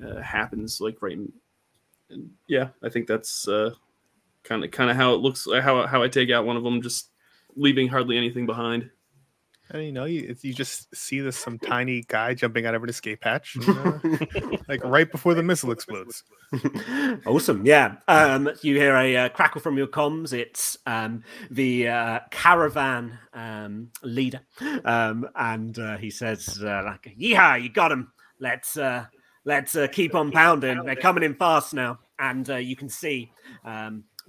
uh, 0.01 0.21
happens 0.21 0.79
like 0.79 1.01
right. 1.01 1.17
In, 1.17 1.31
and 2.09 2.29
yeah, 2.47 2.69
I 2.81 2.87
think 2.87 3.07
that's 3.07 3.45
uh, 3.47 3.71
kind 4.43 4.63
of 4.63 4.71
kind 4.71 4.89
of 4.89 4.95
how 4.95 5.13
it 5.13 5.19
looks, 5.19 5.45
how 5.61 5.85
how 5.85 6.01
I 6.01 6.07
take 6.07 6.31
out 6.31 6.45
one 6.45 6.55
of 6.55 6.63
them, 6.63 6.81
just 6.81 7.09
leaving 7.57 7.87
hardly 7.87 8.17
anything 8.17 8.45
behind. 8.45 8.89
And 9.69 9.83
you 9.83 9.91
know, 9.91 10.05
you, 10.05 10.33
you 10.41 10.53
just 10.53 10.95
see 10.95 11.19
this 11.19 11.35
some 11.35 11.59
tiny 11.59 12.03
guy 12.07 12.33
jumping 12.33 12.65
out 12.65 12.73
of 12.73 12.83
an 12.83 12.89
escape 12.89 13.19
hatch, 13.23 13.55
and, 13.55 13.67
uh, 14.35 14.57
like 14.69 14.81
right 14.85 15.11
before 15.11 15.33
the 15.33 15.43
missile 15.43 15.71
explodes. 15.71 16.23
awesome, 17.25 17.65
yeah. 17.65 17.95
Um, 18.07 18.49
you 18.61 18.75
hear 18.75 18.95
a 18.95 19.15
uh, 19.17 19.29
crackle 19.29 19.59
from 19.59 19.77
your 19.77 19.87
comms. 19.87 20.31
It's 20.31 20.77
um, 20.85 21.23
the 21.51 21.89
uh, 21.89 22.19
caravan 22.31 23.19
um, 23.33 23.89
leader, 24.03 24.39
um, 24.85 25.27
and 25.35 25.77
uh, 25.77 25.97
he 25.97 26.11
says, 26.11 26.59
uh, 26.63 26.83
"Like, 26.85 27.13
yeehaw, 27.19 27.61
you 27.61 27.69
got 27.69 27.91
him. 27.91 28.13
Let's 28.39 28.77
uh, 28.77 29.07
let's 29.43 29.75
uh, 29.75 29.87
keep 29.87 30.15
on 30.15 30.31
pounding. 30.31 30.85
They're 30.85 30.95
coming 30.95 31.23
in 31.23 31.35
fast 31.35 31.73
now, 31.73 31.99
and 32.17 32.49
uh, 32.49 32.55
you 32.55 32.77
can 32.77 32.87
see." 32.87 33.33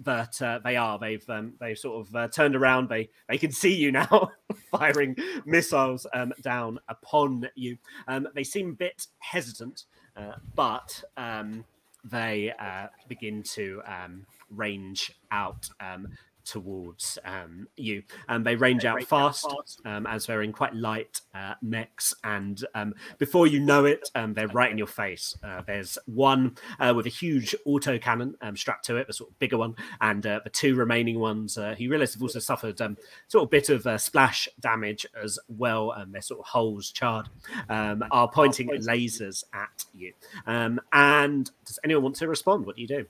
That 0.04 0.40
uh, 0.40 0.60
they 0.62 0.76
are. 0.76 0.98
They've 0.98 1.28
um, 1.28 1.54
they've 1.60 1.78
sort 1.78 2.06
of 2.06 2.14
uh, 2.14 2.28
turned 2.28 2.54
around. 2.54 2.88
They 2.88 3.10
they 3.28 3.36
can 3.36 3.50
see 3.50 3.74
you 3.74 3.90
now, 3.90 4.30
firing 4.70 5.16
missiles 5.44 6.06
um, 6.14 6.32
down 6.40 6.78
upon 6.88 7.48
you. 7.56 7.78
Um, 8.06 8.28
they 8.34 8.44
seem 8.44 8.70
a 8.70 8.74
bit 8.74 9.08
hesitant, 9.18 9.84
uh, 10.16 10.34
but 10.54 11.02
um, 11.16 11.64
they 12.04 12.52
uh, 12.58 12.86
begin 13.08 13.42
to 13.42 13.82
um, 13.86 14.24
range 14.50 15.12
out 15.30 15.68
um, 15.80 16.08
towards 16.48 17.18
um, 17.24 17.68
you. 17.76 18.02
And 18.28 18.44
they 18.44 18.56
range 18.56 18.84
out 18.84 19.02
fast 19.04 19.46
um, 19.84 20.06
as 20.06 20.26
they're 20.26 20.42
in 20.42 20.52
quite 20.52 20.74
light 20.74 21.20
uh, 21.34 21.54
mechs. 21.62 22.14
And 22.24 22.64
um, 22.74 22.94
before 23.18 23.46
you 23.46 23.60
know 23.60 23.84
it, 23.84 24.10
um, 24.14 24.34
they're 24.34 24.48
right 24.48 24.70
in 24.70 24.78
your 24.78 24.86
face. 24.86 25.36
Uh, 25.42 25.62
there's 25.66 25.98
one 26.06 26.56
uh, 26.80 26.92
with 26.96 27.06
a 27.06 27.10
huge 27.10 27.54
auto 27.66 27.98
cannon 27.98 28.34
um, 28.40 28.56
strapped 28.56 28.86
to 28.86 28.96
it, 28.96 29.06
the 29.06 29.12
sort 29.12 29.30
of 29.30 29.38
bigger 29.38 29.58
one, 29.58 29.74
and 30.00 30.26
uh, 30.26 30.40
the 30.42 30.50
two 30.50 30.74
remaining 30.74 31.18
ones 31.18 31.58
uh, 31.58 31.74
who 31.78 31.88
realize 31.88 32.14
have 32.14 32.22
also 32.22 32.38
suffered 32.38 32.80
um, 32.80 32.96
sort 33.28 33.44
of 33.44 33.50
bit 33.50 33.68
of 33.68 33.86
uh, 33.86 33.98
splash 33.98 34.48
damage 34.60 35.06
as 35.22 35.38
well. 35.48 35.92
And 35.92 36.14
their 36.14 36.22
sort 36.22 36.40
of 36.40 36.46
holes 36.46 36.90
charred 36.90 37.28
are 37.68 38.28
pointing 38.28 38.68
lasers 38.68 39.44
at 39.52 39.84
you. 39.92 40.12
and 40.46 41.50
does 41.64 41.78
anyone 41.84 42.02
want 42.04 42.16
to 42.16 42.28
respond? 42.28 42.64
What 42.64 42.76
do 42.76 42.82
you 42.82 42.88
do? 42.88 43.06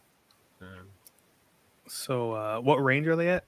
So, 1.89 2.32
uh, 2.32 2.61
what 2.61 2.82
range 2.82 3.07
are 3.07 3.16
they 3.16 3.28
at? 3.28 3.45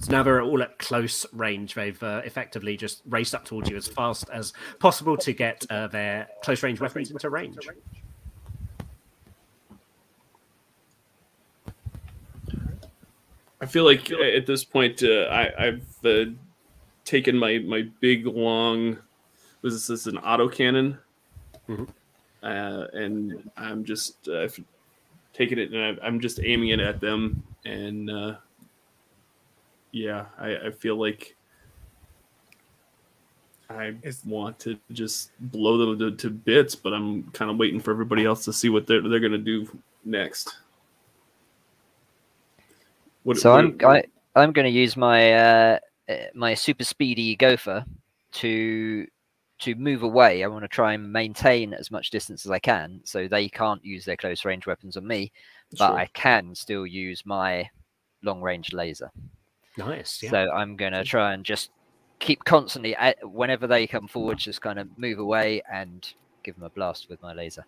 So 0.00 0.12
now 0.12 0.22
they're 0.22 0.40
all 0.42 0.62
at 0.62 0.78
close 0.78 1.26
range. 1.32 1.74
They've 1.74 2.00
uh, 2.02 2.22
effectively 2.24 2.76
just 2.76 3.02
raced 3.08 3.34
up 3.34 3.44
towards 3.44 3.68
you 3.68 3.76
as 3.76 3.88
fast 3.88 4.28
as 4.32 4.52
possible 4.78 5.16
to 5.16 5.32
get 5.32 5.66
uh, 5.70 5.88
their 5.88 6.28
close 6.42 6.62
range 6.62 6.80
weapons 6.80 7.10
into 7.10 7.28
range. 7.28 7.56
I 13.60 13.66
feel 13.66 13.84
like 13.84 14.10
at 14.10 14.46
this 14.46 14.62
point 14.62 15.02
uh, 15.02 15.26
I, 15.30 15.64
have 15.64 15.80
uh, 16.04 16.30
taken 17.04 17.36
my 17.36 17.58
my 17.58 17.88
big 18.00 18.26
long 18.26 18.98
was 19.62 19.74
this, 19.74 19.86
this 19.86 20.06
an 20.06 20.18
auto 20.18 20.48
cannon, 20.48 20.98
mm-hmm. 21.68 21.84
Uh, 22.42 22.88
and 22.92 23.50
I'm 23.56 23.84
just 23.84 24.28
I've 24.28 24.60
taken 25.34 25.58
it 25.58 25.72
and 25.72 25.98
I'm 26.02 26.20
just 26.20 26.40
aiming 26.42 26.70
it 26.70 26.80
at 26.80 27.00
them 27.00 27.42
and 27.66 28.10
uh, 28.10 28.36
yeah, 29.92 30.26
I, 30.38 30.56
I 30.56 30.70
feel 30.70 30.96
like 30.96 31.36
I 33.68 33.94
want 34.24 34.58
to 34.60 34.78
just 34.92 35.30
blow 35.38 35.76
them 35.78 35.98
to, 35.98 36.16
to 36.16 36.30
bits, 36.30 36.74
but 36.74 36.92
I'm 36.94 37.24
kind 37.32 37.50
of 37.50 37.56
waiting 37.56 37.80
for 37.80 37.90
everybody 37.90 38.24
else 38.24 38.44
to 38.44 38.52
see 38.52 38.68
what 38.68 38.86
they're 38.86 39.02
they're 39.02 39.20
gonna 39.20 39.38
do 39.38 39.66
next. 40.04 40.56
What, 43.24 43.38
so 43.38 43.52
what, 43.52 43.64
I'm 43.64 43.78
I, 43.84 44.04
I'm 44.36 44.52
going 44.52 44.66
to 44.66 44.70
use 44.70 44.96
my 44.96 45.32
uh, 45.32 45.78
eh, 46.08 46.26
my 46.34 46.54
super 46.54 46.84
speedy 46.84 47.36
gopher 47.36 47.84
to 48.32 49.06
to 49.64 49.74
move 49.74 50.02
away. 50.02 50.44
I 50.44 50.46
want 50.46 50.64
to 50.64 50.68
try 50.68 50.94
and 50.94 51.12
maintain 51.12 51.74
as 51.74 51.90
much 51.90 52.10
distance 52.10 52.44
as 52.44 52.50
I 52.50 52.58
can, 52.58 53.00
so 53.04 53.28
they 53.28 53.48
can't 53.48 53.84
use 53.84 54.04
their 54.04 54.16
close 54.16 54.44
range 54.44 54.66
weapons 54.66 54.96
on 54.96 55.06
me, 55.06 55.32
but 55.78 55.88
sure. 55.88 55.98
I 55.98 56.06
can 56.14 56.54
still 56.54 56.86
use 56.86 57.22
my 57.26 57.68
long 58.22 58.40
range 58.40 58.72
laser. 58.72 59.10
Nice. 59.76 60.22
Yeah. 60.22 60.30
So 60.30 60.50
I'm 60.50 60.76
going 60.76 60.92
to 60.92 61.04
try 61.04 61.34
and 61.34 61.44
just 61.44 61.70
keep 62.18 62.44
constantly, 62.44 62.94
at, 62.96 63.16
whenever 63.28 63.66
they 63.66 63.86
come 63.86 64.06
forward, 64.06 64.38
just 64.38 64.62
kind 64.62 64.78
of 64.78 64.88
move 64.96 65.18
away 65.18 65.62
and 65.70 66.06
give 66.42 66.54
them 66.54 66.64
a 66.64 66.70
blast 66.70 67.08
with 67.08 67.20
my 67.22 67.32
laser. 67.32 67.64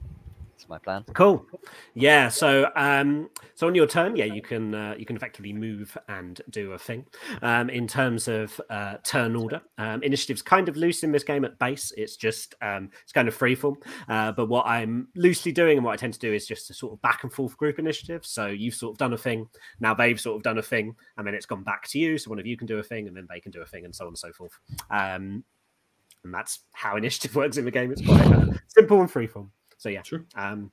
That's 0.57 0.71
my 0.71 0.79
plan. 0.79 1.05
Cool. 1.13 1.45
Yeah. 1.93 2.29
So, 2.29 2.71
um, 2.77 3.29
so 3.55 3.67
on 3.67 3.75
your 3.75 3.87
turn, 3.87 4.17
yeah, 4.17 4.25
you 4.25 4.41
can 4.41 4.75
uh, 4.75 4.95
you 4.99 5.05
can 5.05 5.15
effectively 5.15 5.53
move 5.53 5.99
and 6.09 6.41
do 6.49 6.73
a 6.73 6.79
thing. 6.79 7.05
Um, 7.43 7.69
in 7.69 7.87
terms 7.87 8.27
of 8.27 8.59
uh, 8.71 8.97
turn 9.05 9.37
order, 9.37 9.61
um, 9.77 10.03
initiative's 10.03 10.41
kind 10.41 10.71
of 10.71 10.79
loose 10.79 11.03
in 11.03 11.13
this 11.13 11.25
game 11.25 11.45
at 11.45 11.59
base. 11.59 11.93
It's 11.99 12.17
just 12.17 12.55
um, 12.63 12.89
it's 13.03 13.13
kind 13.13 13.29
of 13.29 13.37
freeform. 13.37 13.77
Uh, 14.09 14.33
but 14.33 14.47
what 14.47 14.67
I'm 14.67 15.09
loosely 15.15 15.53
doing 15.53 15.77
and 15.77 15.85
what 15.85 15.93
I 15.93 15.97
tend 15.97 16.15
to 16.15 16.21
do 16.21 16.33
is 16.33 16.47
just 16.47 16.71
a 16.71 16.75
sort 16.75 16.95
of 16.95 17.03
back 17.03 17.23
and 17.23 17.31
forth 17.31 17.55
group 17.59 17.79
initiative. 17.79 18.25
So 18.25 18.47
you've 18.47 18.75
sort 18.75 18.95
of 18.95 18.99
done 18.99 19.13
a 19.13 19.19
thing, 19.19 19.49
now 19.81 19.93
they've 19.93 20.19
sort 20.19 20.37
of 20.37 20.43
done 20.43 20.57
a 20.57 20.63
thing, 20.63 20.97
and 21.19 21.27
then 21.27 21.35
it's 21.35 21.47
gone 21.47 21.65
back 21.65 21.87
to 21.89 21.99
you. 21.99 22.17
So 22.17 22.31
one 22.31 22.39
of 22.39 22.47
you 22.47 22.57
can 22.57 22.67
do 22.67 22.79
a 22.79 22.83
thing, 22.83 23.09
and 23.09 23.17
then 23.17 23.27
they 23.29 23.41
can 23.41 23.53
do 23.53 23.61
a 23.61 23.67
thing, 23.67 23.85
and 23.85 23.95
so 23.95 24.07
on 24.07 24.09
and 24.09 24.19
so 24.19 24.33
forth. 24.33 24.59
Um, 24.91 25.45
and 26.25 26.33
that's 26.33 26.61
how 26.73 26.97
initiative 26.97 27.35
works 27.37 27.59
in 27.59 27.67
the 27.67 27.71
game. 27.71 27.93
It's 27.93 28.01
quite 28.01 28.27
uh, 28.27 28.47
simple 28.69 29.03
and 29.03 29.13
freeform. 29.13 29.51
So 29.79 29.89
yeah. 29.89 30.03
Sure. 30.03 30.25
Um, 30.35 30.71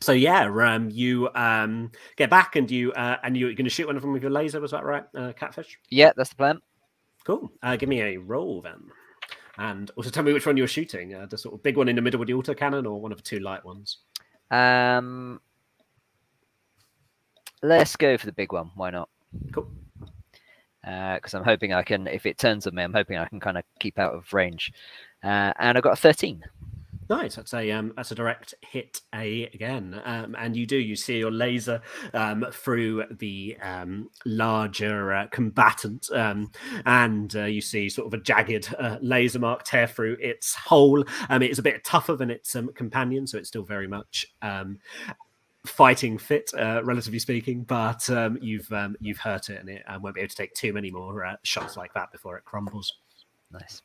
so 0.00 0.12
yeah, 0.12 0.46
um, 0.46 0.90
you 0.90 1.28
um, 1.34 1.92
get 2.16 2.28
back 2.28 2.56
and 2.56 2.70
you 2.70 2.92
uh, 2.92 3.16
and 3.22 3.36
you're 3.36 3.54
going 3.54 3.64
to 3.64 3.70
shoot 3.70 3.86
one 3.86 3.96
of 3.96 4.02
them 4.02 4.12
with 4.12 4.22
your 4.22 4.30
laser. 4.32 4.60
Was 4.60 4.72
that 4.72 4.84
right, 4.84 5.04
uh, 5.16 5.32
Catfish? 5.32 5.78
Yeah, 5.90 6.12
that's 6.16 6.30
the 6.30 6.36
plan. 6.36 6.60
Cool. 7.24 7.52
Uh, 7.62 7.76
give 7.76 7.88
me 7.88 8.00
a 8.00 8.16
roll 8.16 8.60
then, 8.62 8.82
and 9.58 9.90
also 9.96 10.10
tell 10.10 10.24
me 10.24 10.32
which 10.32 10.46
one 10.46 10.56
you're 10.56 10.66
shooting. 10.66 11.14
Uh, 11.14 11.26
the 11.26 11.38
sort 11.38 11.54
of 11.54 11.62
big 11.62 11.76
one 11.76 11.88
in 11.88 11.96
the 11.96 12.02
middle 12.02 12.18
with 12.18 12.26
the 12.28 12.34
auto 12.34 12.54
cannon, 12.54 12.86
or 12.86 13.00
one 13.00 13.12
of 13.12 13.18
the 13.18 13.22
two 13.22 13.38
light 13.38 13.64
ones. 13.64 13.98
Um, 14.50 15.40
let's 17.62 17.96
go 17.96 18.18
for 18.18 18.26
the 18.26 18.32
big 18.32 18.52
one. 18.52 18.70
Why 18.74 18.90
not? 18.90 19.08
Cool. 19.52 19.70
Because 20.82 21.34
uh, 21.34 21.38
I'm 21.38 21.44
hoping 21.44 21.72
I 21.72 21.84
can, 21.84 22.08
if 22.08 22.26
it 22.26 22.38
turns 22.38 22.66
on 22.66 22.74
me, 22.74 22.82
I'm 22.82 22.92
hoping 22.92 23.16
I 23.16 23.26
can 23.26 23.38
kind 23.38 23.56
of 23.56 23.62
keep 23.78 24.00
out 24.00 24.14
of 24.14 24.32
range. 24.32 24.72
Uh, 25.22 25.52
and 25.60 25.78
I 25.78 25.80
got 25.80 25.92
a 25.92 25.96
13. 25.96 26.42
Nice. 27.12 27.34
That's 27.34 27.52
a 27.52 27.70
um, 27.72 27.92
that's 27.94 28.10
a 28.10 28.14
direct 28.14 28.54
hit 28.62 29.02
a 29.14 29.44
again, 29.52 30.00
um, 30.06 30.34
and 30.38 30.56
you 30.56 30.64
do 30.64 30.78
you 30.78 30.96
see 30.96 31.18
your 31.18 31.30
laser 31.30 31.82
um, 32.14 32.46
through 32.50 33.04
the 33.18 33.54
um, 33.60 34.08
larger 34.24 35.12
uh, 35.12 35.26
combatant, 35.26 36.08
um, 36.14 36.50
and 36.86 37.36
uh, 37.36 37.44
you 37.44 37.60
see 37.60 37.90
sort 37.90 38.06
of 38.06 38.14
a 38.18 38.22
jagged 38.22 38.74
uh, 38.78 38.96
laser 39.02 39.38
mark 39.38 39.62
tear 39.64 39.86
through 39.86 40.16
its 40.22 40.54
hole. 40.54 41.04
Um, 41.28 41.42
it's 41.42 41.58
a 41.58 41.62
bit 41.62 41.84
tougher 41.84 42.16
than 42.16 42.30
its 42.30 42.56
companion, 42.74 43.26
so 43.26 43.36
it's 43.36 43.48
still 43.48 43.64
very 43.64 43.88
much 43.88 44.32
fighting 45.66 46.16
fit, 46.16 46.50
uh, 46.58 46.80
relatively 46.82 47.18
speaking. 47.18 47.64
But 47.64 48.08
um, 48.08 48.38
you've 48.40 48.72
um, 48.72 48.96
you've 49.00 49.18
hurt 49.18 49.50
it, 49.50 49.60
and 49.60 49.68
it 49.68 49.82
won't 50.00 50.14
be 50.14 50.22
able 50.22 50.30
to 50.30 50.36
take 50.36 50.54
too 50.54 50.72
many 50.72 50.90
more 50.90 51.26
uh, 51.26 51.36
shots 51.42 51.76
like 51.76 51.92
that 51.92 52.10
before 52.10 52.38
it 52.38 52.46
crumbles. 52.46 52.90
Nice. 53.50 53.82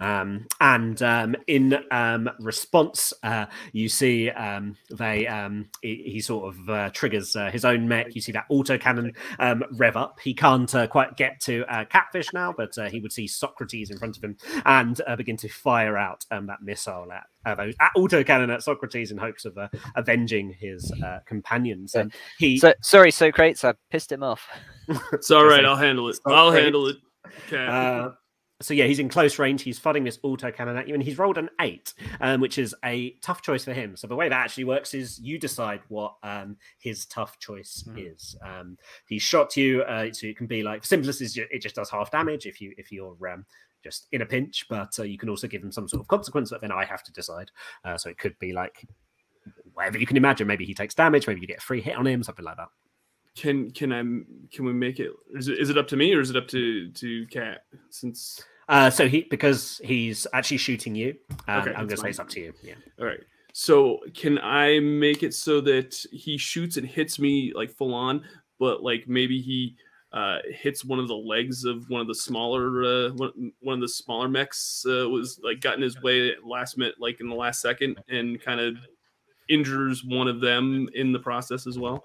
Um, 0.00 0.46
and 0.60 1.00
um, 1.02 1.36
in 1.46 1.78
um, 1.90 2.30
response, 2.40 3.12
uh, 3.22 3.46
you 3.72 3.88
see 3.88 4.30
um, 4.30 4.76
they 4.90 5.26
um, 5.26 5.68
he, 5.82 6.02
he 6.06 6.20
sort 6.20 6.54
of 6.54 6.68
uh, 6.68 6.90
triggers 6.90 7.36
uh, 7.36 7.50
his 7.50 7.64
own 7.64 7.86
mech. 7.86 8.14
You 8.14 8.20
see 8.20 8.32
that 8.32 8.46
auto 8.48 8.78
cannon 8.78 9.12
um, 9.38 9.64
rev 9.72 9.96
up. 9.96 10.20
He 10.20 10.34
can't 10.34 10.72
uh, 10.74 10.86
quite 10.86 11.16
get 11.16 11.40
to 11.42 11.64
uh, 11.72 11.84
Catfish 11.84 12.32
now, 12.32 12.52
but 12.56 12.76
uh, 12.78 12.88
he 12.88 13.00
would 13.00 13.12
see 13.12 13.26
Socrates 13.26 13.90
in 13.90 13.98
front 13.98 14.16
of 14.16 14.24
him 14.24 14.36
and 14.64 15.00
uh, 15.06 15.16
begin 15.16 15.36
to 15.38 15.48
fire 15.48 15.96
out 15.96 16.24
um, 16.30 16.46
that 16.46 16.62
missile 16.62 17.10
at, 17.12 17.24
uh, 17.46 17.54
those, 17.54 17.74
at 17.80 17.90
auto 17.96 18.24
cannon 18.24 18.50
at 18.50 18.62
Socrates 18.62 19.10
in 19.10 19.18
hopes 19.18 19.44
of 19.44 19.56
uh, 19.56 19.68
avenging 19.94 20.54
his 20.58 20.92
uh, 21.04 21.20
companions. 21.26 21.94
And 21.94 22.12
he 22.38 22.58
So 22.58 22.74
sorry, 22.82 23.10
Socrates, 23.10 23.64
I 23.64 23.74
pissed 23.90 24.10
him 24.10 24.22
off. 24.22 24.48
It's 25.12 25.30
all 25.30 25.44
right. 25.46 25.64
I'll 25.64 25.76
handle 25.76 26.08
it. 26.08 26.18
not 26.26 26.34
I'll 26.34 26.52
handle 26.52 26.88
it. 26.88 26.96
Okay. 27.48 28.10
So 28.62 28.74
yeah, 28.74 28.84
he's 28.84 28.98
in 28.98 29.08
close 29.08 29.38
range. 29.38 29.62
He's 29.62 29.78
firing 29.78 30.04
this 30.04 30.18
auto 30.22 30.50
cannon 30.52 30.76
at 30.76 30.86
you, 30.86 30.94
and 30.94 31.02
he's 31.02 31.18
rolled 31.18 31.38
an 31.38 31.48
eight, 31.60 31.94
um, 32.20 32.40
which 32.40 32.58
is 32.58 32.74
a 32.84 33.12
tough 33.22 33.40
choice 33.40 33.64
for 33.64 33.72
him. 33.72 33.96
So 33.96 34.06
the 34.06 34.16
way 34.16 34.28
that 34.28 34.38
actually 34.38 34.64
works 34.64 34.92
is 34.92 35.18
you 35.18 35.38
decide 35.38 35.80
what 35.88 36.16
um, 36.22 36.56
his 36.78 37.06
tough 37.06 37.38
choice 37.38 37.84
Hmm. 37.86 37.98
is. 37.98 38.36
Um, 38.44 38.76
he 39.08 39.18
shot 39.18 39.56
you, 39.56 39.82
uh, 39.82 40.12
so 40.12 40.26
it 40.26 40.36
can 40.36 40.46
be 40.46 40.62
like 40.62 40.84
simplest 40.84 41.22
is 41.22 41.36
it 41.38 41.60
just 41.60 41.74
does 41.74 41.90
half 41.90 42.10
damage 42.10 42.46
if 42.46 42.60
you 42.60 42.74
if 42.76 42.92
you're 42.92 43.16
um, 43.32 43.46
just 43.82 44.08
in 44.12 44.20
a 44.20 44.26
pinch, 44.26 44.66
but 44.68 44.92
uh, 44.98 45.04
you 45.04 45.16
can 45.16 45.30
also 45.30 45.46
give 45.48 45.62
him 45.62 45.72
some 45.72 45.88
sort 45.88 46.00
of 46.02 46.08
consequence 46.08 46.50
that 46.50 46.60
then 46.60 46.72
I 46.72 46.84
have 46.84 47.02
to 47.04 47.12
decide. 47.12 47.50
Uh, 47.84 47.96
so 47.96 48.10
it 48.10 48.18
could 48.18 48.38
be 48.38 48.52
like 48.52 48.86
whatever 49.72 49.96
you 49.98 50.06
can 50.06 50.18
imagine. 50.18 50.46
Maybe 50.46 50.66
he 50.66 50.74
takes 50.74 50.94
damage, 50.94 51.26
maybe 51.26 51.40
you 51.40 51.46
get 51.46 51.58
a 51.58 51.62
free 51.62 51.80
hit 51.80 51.96
on 51.96 52.06
him, 52.06 52.22
something 52.22 52.44
like 52.44 52.58
that. 52.58 52.68
Can 53.36 53.70
can 53.70 53.92
I 53.92 54.00
can 54.54 54.64
we 54.64 54.72
make 54.72 55.00
it? 55.00 55.10
Is 55.34 55.48
it 55.48 55.58
is 55.58 55.70
it 55.70 55.78
up 55.78 55.88
to 55.88 55.96
me 55.96 56.14
or 56.14 56.20
is 56.20 56.30
it 56.30 56.36
up 56.36 56.48
to 56.48 56.90
to 56.90 57.26
Cat? 57.28 57.64
Since 57.90 58.42
Uh, 58.68 58.90
so 58.90 59.08
he 59.08 59.26
because 59.30 59.80
he's 59.84 60.26
actually 60.32 60.58
shooting 60.58 60.94
you. 60.94 61.16
Um, 61.48 61.60
Okay, 61.60 61.70
I'm 61.70 61.86
going 61.86 61.88
to 61.88 61.94
that's 61.96 62.02
say 62.02 62.10
it's 62.10 62.18
up 62.18 62.28
to 62.30 62.40
you. 62.40 62.52
Yeah. 62.62 62.74
all 62.98 63.06
right. 63.06 63.20
So 63.52 63.98
can 64.14 64.38
I 64.38 64.78
make 64.78 65.22
it 65.22 65.34
so 65.34 65.60
that 65.62 65.96
he 66.12 66.38
shoots 66.38 66.76
and 66.76 66.86
hits 66.86 67.18
me 67.18 67.52
like 67.54 67.70
full 67.70 67.94
on, 67.94 68.24
but 68.58 68.82
like 68.82 69.08
maybe 69.08 69.40
he 69.40 69.76
uh, 70.12 70.38
hits 70.48 70.84
one 70.84 70.98
of 70.98 71.08
the 71.08 71.16
legs 71.16 71.64
of 71.64 71.88
one 71.88 72.00
of 72.00 72.06
the 72.06 72.14
smaller 72.14 72.84
uh, 72.84 73.10
one, 73.10 73.52
one 73.60 73.74
of 73.74 73.80
the 73.80 73.88
smaller 73.88 74.28
mechs 74.28 74.84
uh, 74.88 75.08
was 75.08 75.40
like 75.42 75.60
got 75.60 75.76
in 75.76 75.82
his 75.82 76.00
way 76.02 76.32
last 76.44 76.78
minute, 76.78 76.96
like 76.98 77.20
in 77.20 77.28
the 77.28 77.34
last 77.34 77.60
second, 77.60 77.98
and 78.08 78.40
kind 78.42 78.60
of 78.60 78.76
injures 79.48 80.04
one 80.04 80.28
of 80.28 80.40
them 80.40 80.88
in 80.94 81.12
the 81.12 81.18
process 81.18 81.66
as 81.66 81.78
well. 81.78 82.04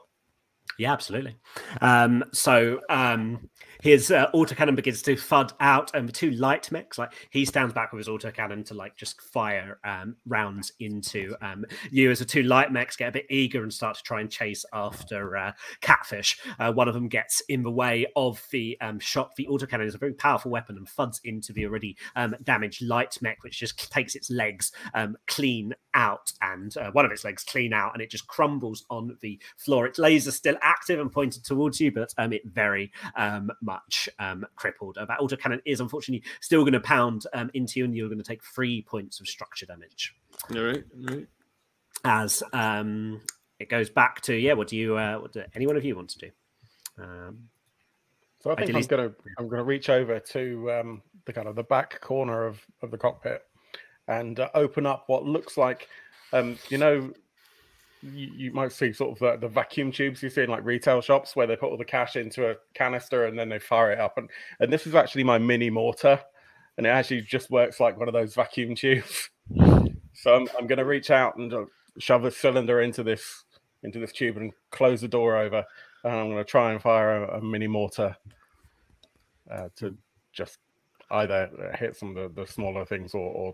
Yeah, 0.78 0.92
absolutely. 0.94 1.38
Um, 1.82 2.24
so 2.34 2.82
um, 2.90 3.50
his 3.86 4.10
uh, 4.10 4.26
autocannon 4.34 4.76
begins 4.76 5.04
to 5.04 5.16
fud 5.16 5.54
out, 5.60 5.94
and 5.94 6.10
the 6.10 6.12
two 6.12 6.32
light 6.32 6.72
mechs, 6.72 6.98
like 6.98 7.14
he 7.30 7.46
stands 7.46 7.72
back 7.72 7.94
with 7.94 8.00
his 8.00 8.08
autocannon 8.08 8.66
to 8.66 8.74
like 8.74 8.98
just 8.98 9.22
fire 9.22 9.78
um, 9.84 10.16
rounds 10.26 10.72
into 10.80 11.36
um, 11.44 11.64
you. 11.92 12.10
As 12.10 12.18
the 12.18 12.26
two 12.26 12.42
light 12.42 12.72
mechs 12.72 12.96
get 12.96 13.10
a 13.10 13.12
bit 13.12 13.28
eager 13.30 13.62
and 13.62 13.72
start 13.72 13.96
to 13.98 14.02
try 14.02 14.22
and 14.22 14.32
chase 14.32 14.66
after 14.74 15.38
uh, 15.38 15.52
Catfish, 15.82 16.40
uh, 16.58 16.74
one 16.74 16.88
of 16.88 16.96
them 16.96 17.08
gets 17.08 17.42
in 17.42 17.62
the 17.62 17.70
way 17.70 18.08
of 18.16 18.44
the 18.50 18.76
um, 18.82 19.00
shot. 19.00 19.36
The 19.36 19.46
autocannon 19.52 19.86
is 19.86 19.94
a 19.94 20.00
very 20.00 20.16
powerful 20.16 20.50
weapon 20.50 20.78
and 20.78 20.90
thuds 20.90 21.22
into 21.24 21.54
the 21.54 21.68
already 21.68 21.96
um, 22.16 22.36
damaged 22.42 22.82
light 22.82 23.16
mech, 23.22 23.44
which 23.44 23.60
just 23.60 23.92
takes 23.92 24.16
its 24.16 24.32
legs 24.32 24.72
um, 24.96 25.16
clean 25.28 25.76
out, 25.94 26.34
and 26.42 26.76
uh, 26.78 26.90
one 26.94 27.06
of 27.06 27.12
its 27.12 27.24
legs 27.24 27.44
clean 27.44 27.72
out, 27.72 27.94
and 27.94 28.02
it 28.02 28.10
just 28.10 28.26
crumbles 28.26 28.84
on 28.90 29.16
the 29.22 29.40
floor. 29.58 29.86
Its 29.86 30.00
laser 30.00 30.32
still 30.32 30.58
active 30.64 31.00
and 31.00 31.12
pointed 31.12 31.46
towards 31.46 31.80
you, 31.80 31.92
but 31.92 32.12
um, 32.18 32.34
it 32.34 32.42
very 32.46 32.92
um, 33.16 33.52
much 33.76 34.10
um, 34.20 34.46
crippled. 34.56 34.98
Uh, 34.98 35.06
that 35.06 35.20
autocannon 35.20 35.62
is 35.66 35.80
unfortunately 35.80 36.24
still 36.42 36.62
going 36.62 36.74
to 36.74 36.80
pound 36.80 37.26
um, 37.34 37.50
into 37.54 37.80
you, 37.80 37.86
and 37.86 37.96
you're 37.96 38.10
going 38.10 38.18
to 38.18 38.24
take 38.24 38.44
three 38.44 38.82
points 38.82 39.20
of 39.20 39.28
structure 39.28 39.66
damage 39.66 40.16
All 40.56 40.62
right, 40.64 40.84
all 41.10 41.16
right. 41.16 41.28
as 42.04 42.42
um, 42.54 43.22
it 43.60 43.70
goes 43.70 43.90
back 43.90 44.22
to 44.22 44.34
yeah. 44.36 44.54
What 44.54 44.68
do 44.68 44.78
you? 44.78 44.98
Uh, 44.98 45.18
what 45.20 45.34
do 45.34 45.44
any 45.56 45.68
one 45.68 45.78
of 45.78 45.84
you 45.86 45.96
want 45.96 46.10
to 46.12 46.20
do? 46.20 46.30
Um, 47.02 47.50
So 48.42 48.52
I 48.52 48.56
think 48.56 48.70
Ideally- 48.70 48.84
I'm 48.84 48.88
gonna 48.88 49.12
I'm 49.40 49.48
gonna 49.50 49.64
reach 49.64 49.90
over 49.90 50.20
to 50.20 50.72
um, 50.72 51.02
the 51.26 51.34
kind 51.34 51.48
of 51.48 51.56
the 51.56 51.64
back 51.64 52.00
corner 52.02 52.46
of, 52.46 52.60
of 52.82 52.92
the 52.92 52.98
cockpit 52.98 53.42
and 54.08 54.40
uh, 54.40 54.50
open 54.54 54.86
up 54.86 55.04
what 55.08 55.26
looks 55.26 55.58
like 55.58 55.90
um, 56.34 56.58
you 56.70 56.78
know 56.78 57.12
you, 58.14 58.32
you 58.36 58.52
might 58.52 58.72
see 58.72 58.94
sort 58.94 59.12
of 59.12 59.20
the, 59.20 59.48
the 59.48 59.52
vacuum 59.52 59.92
tubes 59.92 60.22
you 60.22 60.30
see 60.30 60.44
in 60.44 60.50
like 60.50 60.64
retail 60.64 61.02
shops 61.02 61.36
where 61.36 61.48
they 61.48 61.56
put 61.56 61.70
all 61.70 61.78
the 61.78 61.86
cash 61.86 62.16
into 62.16 62.50
a 62.50 62.56
canister 62.74 63.26
and 63.26 63.38
then 63.38 63.50
they 63.50 63.60
fire 63.60 63.92
it 63.92 64.00
up 64.00 64.18
and 64.18 64.30
and 64.60 64.72
this 64.72 64.86
is 64.86 64.96
actually 64.96 65.24
my 65.24 65.38
mini 65.38 65.70
mortar 65.70 66.20
and 66.78 66.86
it 66.86 66.90
actually 66.90 67.22
just 67.22 67.50
works 67.50 67.80
like 67.80 67.98
one 67.98 68.08
of 68.08 68.14
those 68.14 68.36
vacuum 68.36 68.76
tubes. 68.76 69.30
so 70.14 70.36
I'm, 70.36 70.48
I'm 70.58 70.68
going 70.68 70.78
to 70.78 70.86
reach 70.86 71.10
out 71.10 71.38
and 71.38 71.54
uh, 71.54 71.66
shove 71.98 72.26
a 72.26 72.32
cylinder 72.32 72.82
into 72.82 73.04
this 73.04 73.46
into 73.84 74.00
this 74.00 74.12
tube 74.12 74.38
and 74.38 74.52
close 74.72 75.02
the 75.02 75.08
door 75.08 75.38
over 75.38 75.64
and 76.04 76.14
I'm 76.14 76.30
going 76.30 76.38
to 76.38 76.44
try 76.44 76.72
and 76.72 76.82
fire 76.82 77.24
a, 77.24 77.38
a 77.38 77.42
mini 77.42 77.68
mortar 77.68 78.16
uh, 79.50 79.70
to 79.78 79.96
just 80.34 80.60
either 81.12 81.76
hit 81.80 81.96
some 81.96 82.16
of 82.16 82.36
the, 82.36 82.42
the 82.42 82.48
smaller 82.48 82.86
things 82.86 83.14
or, 83.14 83.32
or 83.32 83.54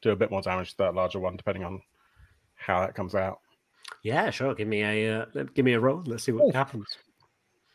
do 0.00 0.10
a 0.10 0.16
bit 0.16 0.30
more 0.30 0.42
damage 0.42 0.72
to 0.72 0.78
that 0.78 0.94
larger 0.94 1.18
one, 1.18 1.36
depending 1.36 1.64
on 1.64 1.82
how 2.56 2.80
that 2.80 2.94
comes 2.94 3.14
out. 3.14 3.40
yeah, 4.02 4.30
sure. 4.30 4.54
Give 4.54 4.68
me 4.68 4.82
a 4.82 5.20
uh, 5.22 5.24
give 5.54 5.64
me 5.64 5.74
a 5.74 5.80
roll. 5.80 6.02
Let's 6.06 6.24
see 6.24 6.32
what 6.32 6.44
Oh. 6.44 6.52
happens. 6.52 6.86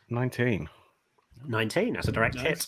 19. 0.10 0.70
19 1.48 1.94
that's 1.94 2.08
a 2.08 2.12
direct 2.12 2.38
hit 2.38 2.68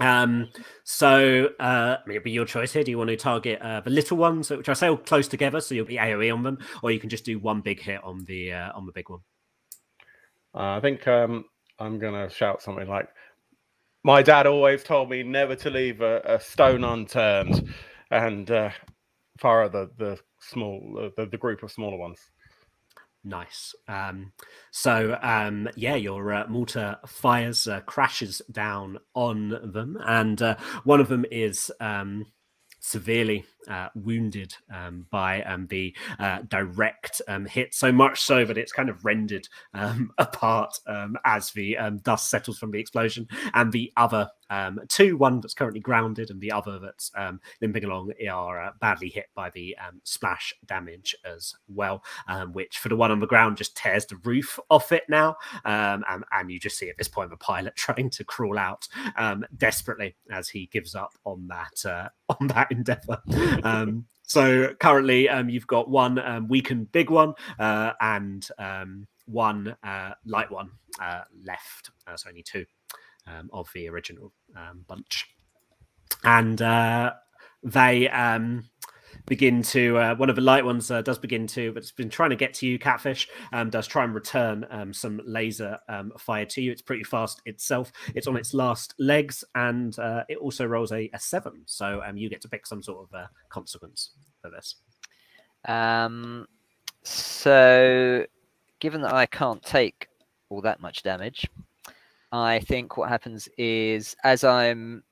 um 0.00 0.48
so 0.82 1.48
uh 1.60 1.96
I 2.02 2.08
mean, 2.08 2.16
it'll 2.16 2.24
be 2.24 2.30
your 2.32 2.44
choice 2.44 2.72
here 2.72 2.82
do 2.82 2.90
you 2.90 2.98
want 2.98 3.10
to 3.10 3.16
target 3.16 3.60
uh 3.62 3.80
the 3.82 3.90
little 3.90 4.16
ones 4.16 4.50
which 4.50 4.68
i 4.68 4.72
say 4.72 4.88
all 4.88 4.96
close 4.96 5.28
together 5.28 5.60
so 5.60 5.74
you'll 5.76 5.84
be 5.84 5.96
aoe 5.96 6.32
on 6.34 6.42
them 6.42 6.58
or 6.82 6.90
you 6.90 6.98
can 6.98 7.08
just 7.10 7.24
do 7.24 7.38
one 7.38 7.60
big 7.60 7.80
hit 7.80 8.02
on 8.02 8.24
the 8.24 8.52
uh, 8.52 8.72
on 8.74 8.84
the 8.86 8.92
big 8.92 9.08
one 9.10 9.20
Uh, 10.54 10.76
I 10.76 10.80
think 10.80 11.06
um, 11.06 11.44
I'm 11.78 11.98
going 12.00 12.14
to 12.14 12.34
shout 12.34 12.62
something 12.62 12.88
like, 12.88 13.08
My 14.02 14.22
dad 14.22 14.46
always 14.48 14.82
told 14.82 15.08
me 15.10 15.22
never 15.22 15.54
to 15.56 15.70
leave 15.70 16.00
a, 16.00 16.20
a 16.24 16.40
stone 16.40 16.82
unturned 16.82 17.72
and 18.10 18.50
uh, 18.50 18.70
fire 19.40 19.62
at 19.62 19.72
the, 19.72 19.90
the 19.98 20.18
small, 20.40 20.96
uh, 21.00 21.08
the, 21.16 21.26
the 21.30 21.38
group 21.38 21.62
of 21.62 21.72
smaller 21.72 21.96
ones. 21.96 22.20
nice 23.22 23.74
um 23.86 24.32
so 24.70 25.18
um 25.22 25.68
yeah 25.76 25.94
your 25.94 26.32
uh, 26.32 26.46
mortar 26.48 26.96
fires 27.06 27.66
uh, 27.66 27.80
crashes 27.80 28.40
down 28.50 28.98
on 29.14 29.50
them 29.72 29.98
and 30.06 30.40
uh, 30.40 30.56
one 30.84 31.00
of 31.00 31.08
them 31.08 31.24
is 31.30 31.70
um 31.80 32.24
severely 32.80 33.44
uh, 33.68 33.88
wounded 33.94 34.54
um, 34.72 35.06
by 35.10 35.42
um, 35.42 35.66
the 35.68 35.94
uh, 36.18 36.40
direct 36.48 37.20
um, 37.28 37.46
hit, 37.46 37.74
so 37.74 37.92
much 37.92 38.20
so 38.20 38.44
that 38.44 38.58
it's 38.58 38.72
kind 38.72 38.88
of 38.88 39.04
rendered 39.04 39.48
um, 39.74 40.12
apart 40.18 40.78
um, 40.86 41.16
as 41.24 41.50
the 41.50 41.76
dust 42.02 42.30
settles 42.30 42.58
from 42.58 42.70
the 42.70 42.78
explosion. 42.78 43.26
And 43.54 43.72
the 43.72 43.92
other 43.96 44.28
two, 44.88 45.16
one 45.16 45.40
that's 45.40 45.54
currently 45.54 45.80
grounded, 45.80 46.30
and 46.30 46.40
the 46.40 46.52
other 46.52 46.78
that's 46.78 47.10
limping 47.60 47.84
along, 47.84 48.12
are 48.30 48.60
uh, 48.60 48.70
badly 48.80 49.08
hit 49.08 49.26
by 49.34 49.50
the 49.50 49.76
splash 50.04 50.54
damage 50.66 51.14
as 51.24 51.54
well. 51.68 52.02
Which, 52.52 52.78
for 52.78 52.88
the 52.88 52.96
one 52.96 53.10
on 53.10 53.20
the 53.20 53.26
ground, 53.26 53.56
just 53.56 53.76
tears 53.76 54.06
the 54.06 54.16
roof 54.24 54.58
off 54.70 54.92
it 54.92 55.04
now. 55.08 55.36
And, 55.64 56.04
and 56.32 56.50
you 56.50 56.58
just 56.58 56.78
see 56.78 56.88
at 56.88 56.98
this 56.98 57.08
point 57.08 57.30
the 57.30 57.36
pilot 57.36 57.76
trying 57.76 58.10
to 58.10 58.24
crawl 58.24 58.58
out 58.58 58.88
desperately 59.56 60.16
as 60.30 60.48
he 60.48 60.66
gives 60.66 60.94
up 60.94 61.12
on 61.24 61.48
that 61.48 61.84
uh, 61.88 62.08
on 62.40 62.46
that 62.48 62.70
endeavor. 62.70 63.18
Um, 63.62 64.06
so 64.22 64.74
currently, 64.78 65.28
um, 65.28 65.48
you've 65.48 65.66
got 65.66 65.88
one 65.88 66.18
um, 66.18 66.48
weakened 66.48 66.92
big 66.92 67.10
one 67.10 67.34
uh, 67.58 67.92
and 68.00 68.46
um, 68.58 69.08
one 69.26 69.76
uh, 69.82 70.12
light 70.24 70.50
one 70.50 70.70
uh, 71.00 71.22
left. 71.44 71.90
Uh, 72.06 72.16
so 72.16 72.28
only 72.28 72.42
two 72.42 72.64
um, 73.26 73.50
of 73.52 73.68
the 73.74 73.88
original 73.88 74.32
um, 74.56 74.84
bunch, 74.86 75.28
and 76.24 76.62
uh, 76.62 77.12
they 77.62 78.08
um, 78.08 78.64
begin 79.30 79.62
to. 79.62 79.96
Uh, 79.96 80.14
one 80.16 80.28
of 80.28 80.34
the 80.34 80.42
light 80.42 80.64
ones 80.64 80.90
uh, 80.90 81.00
does 81.00 81.16
begin 81.16 81.46
to, 81.46 81.72
but 81.72 81.84
it's 81.84 81.92
been 81.92 82.10
trying 82.10 82.30
to 82.30 82.36
get 82.36 82.52
to 82.52 82.66
you. 82.66 82.80
Catfish 82.80 83.28
um, 83.52 83.70
does 83.70 83.86
try 83.86 84.02
and 84.02 84.12
return 84.12 84.66
um, 84.70 84.92
some 84.92 85.20
laser 85.24 85.78
um, 85.88 86.12
fire 86.18 86.44
to 86.46 86.60
you. 86.60 86.72
It's 86.72 86.82
pretty 86.82 87.04
fast 87.04 87.40
itself. 87.46 87.92
It's 88.16 88.26
on 88.26 88.36
its 88.36 88.52
last 88.52 88.92
legs, 88.98 89.44
and 89.54 89.96
uh, 90.00 90.24
it 90.28 90.38
also 90.38 90.66
rolls 90.66 90.90
a, 90.90 91.08
a 91.14 91.20
seven. 91.20 91.62
So 91.64 92.02
um, 92.04 92.16
you 92.16 92.28
get 92.28 92.40
to 92.42 92.48
pick 92.48 92.66
some 92.66 92.82
sort 92.82 93.06
of 93.06 93.14
uh, 93.16 93.26
consequence 93.48 94.10
for 94.42 94.50
this. 94.50 94.74
Um, 95.64 96.48
so, 97.04 98.26
given 98.80 99.00
that 99.02 99.14
I 99.14 99.26
can't 99.26 99.62
take 99.62 100.08
all 100.48 100.60
that 100.62 100.80
much 100.80 101.04
damage, 101.04 101.48
I 102.32 102.58
think 102.58 102.96
what 102.96 103.08
happens 103.08 103.48
is 103.56 104.16
as 104.24 104.42
I'm, 104.42 105.04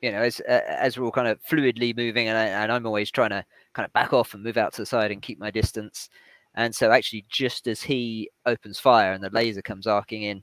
you 0.00 0.12
know, 0.12 0.22
as 0.22 0.40
as 0.40 0.96
we're 0.96 1.04
all 1.04 1.10
kind 1.10 1.28
of 1.28 1.42
fluidly 1.42 1.96
moving, 1.96 2.28
and, 2.28 2.38
I, 2.38 2.44
and 2.46 2.70
I'm 2.72 2.86
always 2.86 3.10
trying 3.10 3.30
to 3.30 3.44
kind 3.72 3.86
of 3.86 3.92
back 3.92 4.12
off 4.12 4.34
and 4.34 4.42
move 4.42 4.56
out 4.56 4.72
to 4.74 4.82
the 4.82 4.86
side 4.86 5.10
and 5.10 5.22
keep 5.22 5.38
my 5.38 5.50
distance. 5.50 6.08
And 6.54 6.74
so, 6.74 6.90
actually, 6.90 7.24
just 7.28 7.66
as 7.66 7.82
he 7.82 8.30
opens 8.46 8.78
fire 8.78 9.12
and 9.12 9.22
the 9.22 9.30
laser 9.30 9.62
comes 9.62 9.86
arcing 9.86 10.22
in, 10.22 10.42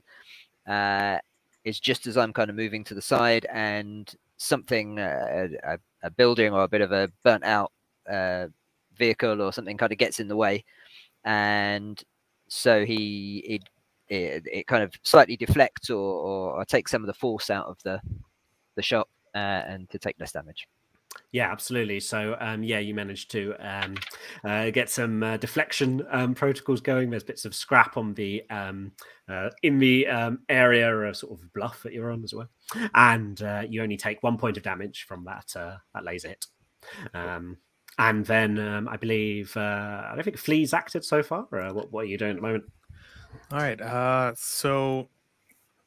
uh, 0.66 1.18
is 1.64 1.80
just 1.80 2.06
as 2.06 2.16
I'm 2.16 2.32
kind 2.32 2.50
of 2.50 2.56
moving 2.56 2.84
to 2.84 2.94
the 2.94 3.02
side 3.02 3.46
and 3.52 4.12
something, 4.36 4.98
uh, 4.98 5.48
a, 5.64 5.78
a 6.02 6.10
building 6.10 6.52
or 6.52 6.62
a 6.62 6.68
bit 6.68 6.80
of 6.82 6.92
a 6.92 7.10
burnt 7.24 7.44
out 7.44 7.72
uh, 8.10 8.46
vehicle 8.96 9.42
or 9.42 9.52
something 9.52 9.76
kind 9.76 9.92
of 9.92 9.98
gets 9.98 10.20
in 10.20 10.28
the 10.28 10.36
way, 10.36 10.64
and 11.24 12.02
so 12.48 12.84
he 12.84 13.38
it 13.46 13.62
it, 14.08 14.46
it 14.50 14.66
kind 14.66 14.84
of 14.84 14.92
slightly 15.02 15.36
deflects 15.36 15.90
or, 15.90 15.96
or, 15.96 16.52
or 16.58 16.64
takes 16.64 16.92
some 16.92 17.02
of 17.02 17.08
the 17.08 17.14
force 17.14 17.50
out 17.50 17.66
of 17.66 17.76
the 17.82 18.00
the 18.76 18.82
shot 18.82 19.08
uh, 19.36 19.62
and 19.68 19.88
to 19.90 19.98
take 19.98 20.16
less 20.18 20.32
damage. 20.32 20.66
Yeah, 21.32 21.50
absolutely. 21.50 22.00
So, 22.00 22.36
um, 22.40 22.62
yeah, 22.62 22.78
you 22.78 22.94
managed 22.94 23.30
to 23.32 23.54
um, 23.58 23.96
uh, 24.44 24.70
get 24.70 24.90
some 24.90 25.22
uh, 25.22 25.36
deflection 25.36 26.06
um, 26.10 26.34
protocols 26.34 26.80
going. 26.80 27.10
There's 27.10 27.24
bits 27.24 27.44
of 27.44 27.54
scrap 27.54 27.96
on 27.96 28.14
the 28.14 28.42
um, 28.50 28.92
uh, 29.28 29.50
in 29.62 29.78
the 29.78 30.06
um, 30.06 30.40
area, 30.48 30.94
of 30.94 31.16
sort 31.16 31.38
of 31.38 31.52
bluff 31.52 31.82
that 31.82 31.92
you're 31.92 32.10
on 32.10 32.22
as 32.24 32.34
well, 32.34 32.48
and 32.94 33.40
uh, 33.42 33.62
you 33.68 33.82
only 33.82 33.96
take 33.96 34.22
one 34.22 34.36
point 34.36 34.56
of 34.56 34.62
damage 34.62 35.04
from 35.08 35.24
that 35.24 35.54
uh, 35.56 35.76
that 35.94 36.04
laser 36.04 36.28
hit. 36.28 36.46
Um, 37.14 37.56
and 37.98 38.24
then 38.26 38.58
I 38.88 38.96
believe 38.96 39.56
uh, 39.56 40.02
I 40.10 40.12
don't 40.14 40.24
think 40.24 40.36
Flea's 40.36 40.74
acted 40.74 41.04
so 41.04 41.22
far. 41.22 41.46
what, 41.50 41.90
what 41.90 42.00
are 42.02 42.08
you 42.08 42.18
doing 42.18 42.32
at 42.32 42.36
the 42.36 42.42
moment? 42.42 42.64
All 43.50 43.58
right. 43.58 43.80
Uh, 43.80 44.32
so 44.36 45.08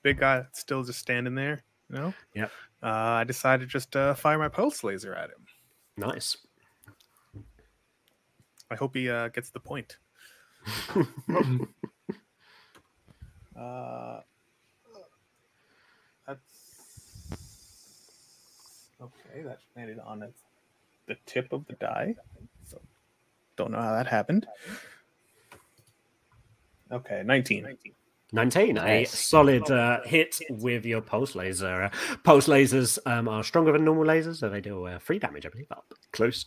big 0.04 0.20
guy 0.20 0.45
still 0.54 0.84
just 0.84 1.00
standing 1.00 1.36
there. 1.36 1.64
You 1.89 1.95
know. 1.95 2.14
Yep. 2.36 2.52
Uh, 2.82 2.88
I 2.88 3.23
decided 3.25 3.67
just 3.69 3.91
to 3.91 4.15
fire 4.15 4.38
my 4.38 4.47
pulse 4.47 4.84
laser 4.84 5.13
at 5.13 5.30
him. 5.30 5.45
Nice. 5.97 6.38
I 8.71 8.75
hope 8.75 8.95
he 8.95 9.09
uh, 9.09 9.27
gets 9.30 9.49
the 9.49 9.59
point. 9.59 9.97
uh, 13.59 14.21
that's 16.27 16.39
okay. 19.01 19.43
That 19.43 19.59
landed 19.75 19.99
on 19.99 20.23
it, 20.23 20.34
the 21.07 21.17
tip 21.25 21.51
of 21.51 21.65
the 21.67 21.73
die. 21.73 22.15
So 22.65 22.80
don't 23.55 23.71
know 23.71 23.82
how 23.82 23.93
that 23.93 24.07
happened. 24.07 24.47
Okay, 26.91 27.23
19. 27.25 27.63
19. 27.63 27.93
19, 28.32 28.75
nice. 28.75 29.13
a 29.13 29.17
solid 29.17 29.71
uh, 29.71 30.01
hit 30.03 30.39
with 30.49 30.86
your 30.86 31.01
pulse 31.01 31.34
laser. 31.34 31.84
Uh, 31.84 31.89
pulse 32.23 32.47
lasers 32.47 32.99
um, 33.05 33.27
are 33.27 33.43
stronger 33.43 33.71
than 33.71 33.84
normal 33.84 34.05
lasers, 34.05 34.38
so 34.38 34.49
they 34.49 34.61
do 34.61 34.86
uh, 34.86 34.99
free 34.99 35.17
damage, 35.17 35.45
I 35.45 35.49
believe. 35.49 35.67
But 35.67 35.84
close. 36.11 36.45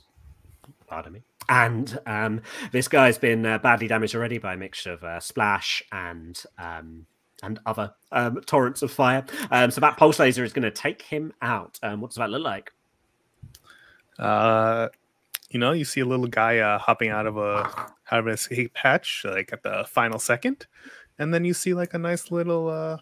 Pardon 0.86 1.12
me. 1.12 1.22
And 1.48 1.98
um, 2.06 2.40
this 2.70 2.86
guy's 2.86 3.18
been 3.18 3.44
uh, 3.44 3.58
badly 3.58 3.88
damaged 3.88 4.14
already 4.14 4.38
by 4.38 4.54
a 4.54 4.56
mixture 4.56 4.92
of 4.92 5.02
uh, 5.02 5.18
splash 5.18 5.82
and 5.90 6.40
um, 6.58 7.06
and 7.42 7.58
other 7.66 7.92
um, 8.12 8.40
torrents 8.46 8.82
of 8.82 8.92
fire. 8.92 9.24
Um, 9.50 9.72
so 9.72 9.80
that 9.80 9.96
pulse 9.96 10.20
laser 10.20 10.44
is 10.44 10.52
going 10.52 10.62
to 10.62 10.70
take 10.70 11.02
him 11.02 11.32
out. 11.42 11.80
Um, 11.82 12.00
what 12.00 12.10
does 12.10 12.18
that 12.18 12.30
look 12.30 12.44
like? 12.44 12.72
Uh, 14.18 14.88
you 15.50 15.58
know, 15.58 15.72
you 15.72 15.84
see 15.84 16.00
a 16.00 16.06
little 16.06 16.28
guy 16.28 16.58
uh, 16.58 16.78
hopping 16.78 17.10
out 17.10 17.26
of 17.26 17.36
a 17.36 17.68
out 18.10 18.20
of 18.20 18.26
an 18.26 18.34
escape 18.34 18.76
hatch, 18.76 19.24
like 19.24 19.52
at 19.52 19.64
the 19.64 19.84
final 19.88 20.20
second 20.20 20.66
and 21.18 21.32
then 21.32 21.44
you 21.44 21.54
see 21.54 21.74
like 21.74 21.94
a 21.94 21.98
nice 21.98 22.30
little 22.30 22.68
uh 22.68 22.96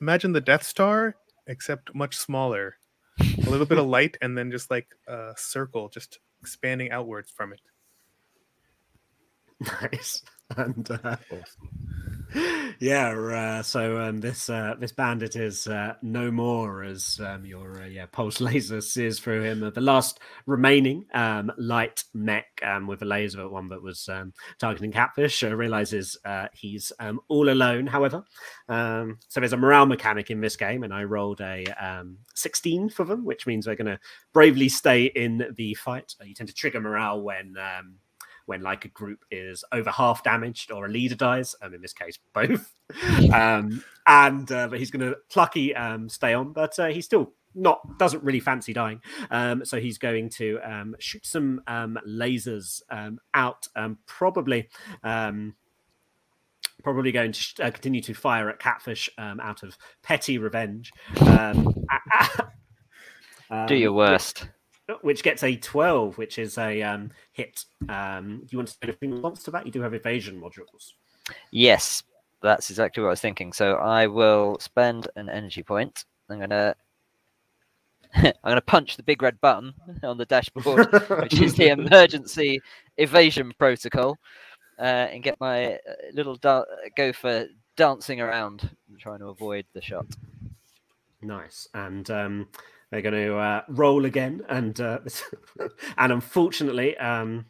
imagine 0.00 0.32
the 0.32 0.40
death 0.40 0.62
star 0.62 1.16
except 1.46 1.94
much 1.94 2.16
smaller. 2.16 2.76
A 3.20 3.50
little 3.50 3.66
bit 3.66 3.78
of 3.78 3.86
light 3.98 4.16
and 4.20 4.36
then 4.36 4.50
just 4.50 4.70
like 4.70 4.86
a 5.08 5.32
circle 5.36 5.88
just 5.88 6.20
expanding 6.40 6.90
outwards 6.90 7.30
from 7.30 7.52
it. 7.52 7.60
Nice. 9.82 10.22
And 10.56 10.90
uh, 11.04 11.16
yeah, 12.78 13.10
uh, 13.10 13.62
so 13.62 14.00
um, 14.00 14.18
this 14.18 14.50
uh, 14.50 14.74
this 14.78 14.92
bandit 14.92 15.36
is 15.36 15.66
uh, 15.66 15.94
no 16.02 16.30
more 16.30 16.84
as 16.84 17.20
um, 17.24 17.44
your 17.44 17.82
uh, 17.82 17.86
yeah 17.86 18.06
pulse 18.06 18.40
laser 18.42 18.80
sears 18.80 19.18
through 19.18 19.42
him. 19.42 19.60
the 19.60 19.80
last 19.80 20.20
remaining 20.46 21.04
um, 21.14 21.50
light 21.56 22.04
mech 22.14 22.46
um, 22.62 22.86
with 22.86 23.02
a 23.02 23.04
laser, 23.04 23.48
one 23.48 23.68
that 23.68 23.82
was 23.82 24.08
um, 24.08 24.32
targeting 24.58 24.92
Catfish, 24.92 25.42
uh, 25.42 25.54
realizes 25.54 26.16
he's 26.52 26.92
um, 27.00 27.20
all 27.28 27.48
alone. 27.48 27.86
However, 27.86 28.22
so 28.68 29.16
there's 29.36 29.52
a 29.52 29.56
morale 29.56 29.86
mechanic 29.86 30.30
in 30.30 30.40
this 30.40 30.56
game, 30.56 30.82
and 30.82 30.92
I 30.92 31.04
rolled 31.04 31.40
a 31.40 31.64
16 32.34 32.90
for 32.90 33.04
them, 33.04 33.24
which 33.24 33.46
means 33.46 33.64
they're 33.64 33.74
going 33.74 33.86
to 33.86 34.00
bravely 34.32 34.68
stay 34.68 35.04
in 35.06 35.46
the 35.56 35.74
fight. 35.74 36.14
you 36.24 36.34
tend 36.34 36.48
to 36.48 36.54
trigger 36.54 36.80
morale 36.80 37.22
when 37.22 37.54
when 38.48 38.62
like 38.62 38.86
a 38.86 38.88
group 38.88 39.24
is 39.30 39.62
over 39.72 39.90
half 39.90 40.24
damaged 40.24 40.72
or 40.72 40.86
a 40.86 40.88
leader 40.88 41.14
dies, 41.14 41.54
um, 41.60 41.74
in 41.74 41.82
this 41.82 41.92
case 41.92 42.18
both. 42.32 42.72
um, 43.32 43.84
and 44.06 44.50
uh, 44.50 44.68
but 44.68 44.78
he's 44.78 44.90
going 44.90 45.06
to 45.06 45.16
plucky 45.30 45.74
um, 45.74 46.08
stay 46.08 46.32
on, 46.32 46.52
but 46.52 46.78
uh, 46.78 46.86
he's 46.86 47.04
still 47.04 47.32
not 47.54 47.98
doesn't 47.98 48.22
really 48.24 48.40
fancy 48.40 48.72
dying. 48.72 49.00
Um, 49.30 49.64
so 49.64 49.78
he's 49.78 49.98
going 49.98 50.30
to 50.30 50.58
um, 50.64 50.96
shoot 50.98 51.26
some 51.26 51.60
um, 51.66 51.98
lasers 52.06 52.80
um, 52.90 53.18
out, 53.34 53.68
um, 53.76 53.98
probably. 54.06 54.68
Um, 55.02 55.54
probably 56.84 57.10
going 57.10 57.32
to 57.32 57.64
uh, 57.64 57.70
continue 57.72 58.00
to 58.00 58.14
fire 58.14 58.48
at 58.48 58.60
Catfish 58.60 59.10
um, 59.18 59.40
out 59.40 59.64
of 59.64 59.76
petty 60.02 60.38
revenge. 60.38 60.92
Um, 61.20 61.74
Do 63.66 63.74
your 63.74 63.92
worst 63.92 64.46
which 65.02 65.22
gets 65.22 65.42
a 65.42 65.56
12, 65.56 66.18
which 66.18 66.38
is 66.38 66.58
a 66.58 66.82
um, 66.82 67.10
hit. 67.32 67.64
Um, 67.88 68.40
do 68.40 68.48
you 68.50 68.58
want 68.58 68.68
to 68.68 68.74
say 68.74 68.78
anything 68.82 69.10
in 69.10 69.14
response 69.16 69.42
to 69.44 69.50
that? 69.52 69.66
You 69.66 69.72
do 69.72 69.82
have 69.82 69.94
evasion 69.94 70.40
modules. 70.40 70.92
Yes, 71.50 72.02
that's 72.42 72.70
exactly 72.70 73.02
what 73.02 73.08
I 73.08 73.10
was 73.10 73.20
thinking. 73.20 73.52
So 73.52 73.74
I 73.74 74.06
will 74.06 74.58
spend 74.60 75.08
an 75.16 75.28
energy 75.28 75.62
point. 75.62 76.04
I'm 76.30 76.40
gonna 76.40 76.74
I'm 78.14 78.32
gonna 78.44 78.60
punch 78.60 78.96
the 78.96 79.02
big 79.02 79.22
red 79.22 79.40
button 79.40 79.74
on 80.02 80.18
the 80.18 80.26
dashboard, 80.26 80.86
which 81.20 81.40
is 81.40 81.54
the 81.54 81.68
emergency 81.68 82.60
evasion 82.96 83.52
protocol, 83.58 84.16
uh, 84.78 84.82
and 84.82 85.22
get 85.22 85.38
my 85.40 85.74
uh, 85.74 85.78
little 86.12 86.36
da- 86.36 86.64
gopher 86.96 87.48
dancing 87.76 88.20
around, 88.20 88.70
trying 88.98 89.18
to 89.18 89.26
avoid 89.26 89.66
the 89.74 89.82
shot. 89.82 90.06
Nice. 91.20 91.68
And 91.74 92.08
um, 92.10 92.48
they're 92.90 93.02
going 93.02 93.14
to 93.14 93.36
uh, 93.36 93.62
roll 93.68 94.04
again, 94.04 94.42
and 94.48 94.80
uh, 94.80 95.00
and 95.98 96.12
unfortunately, 96.12 96.96
um, 96.96 97.46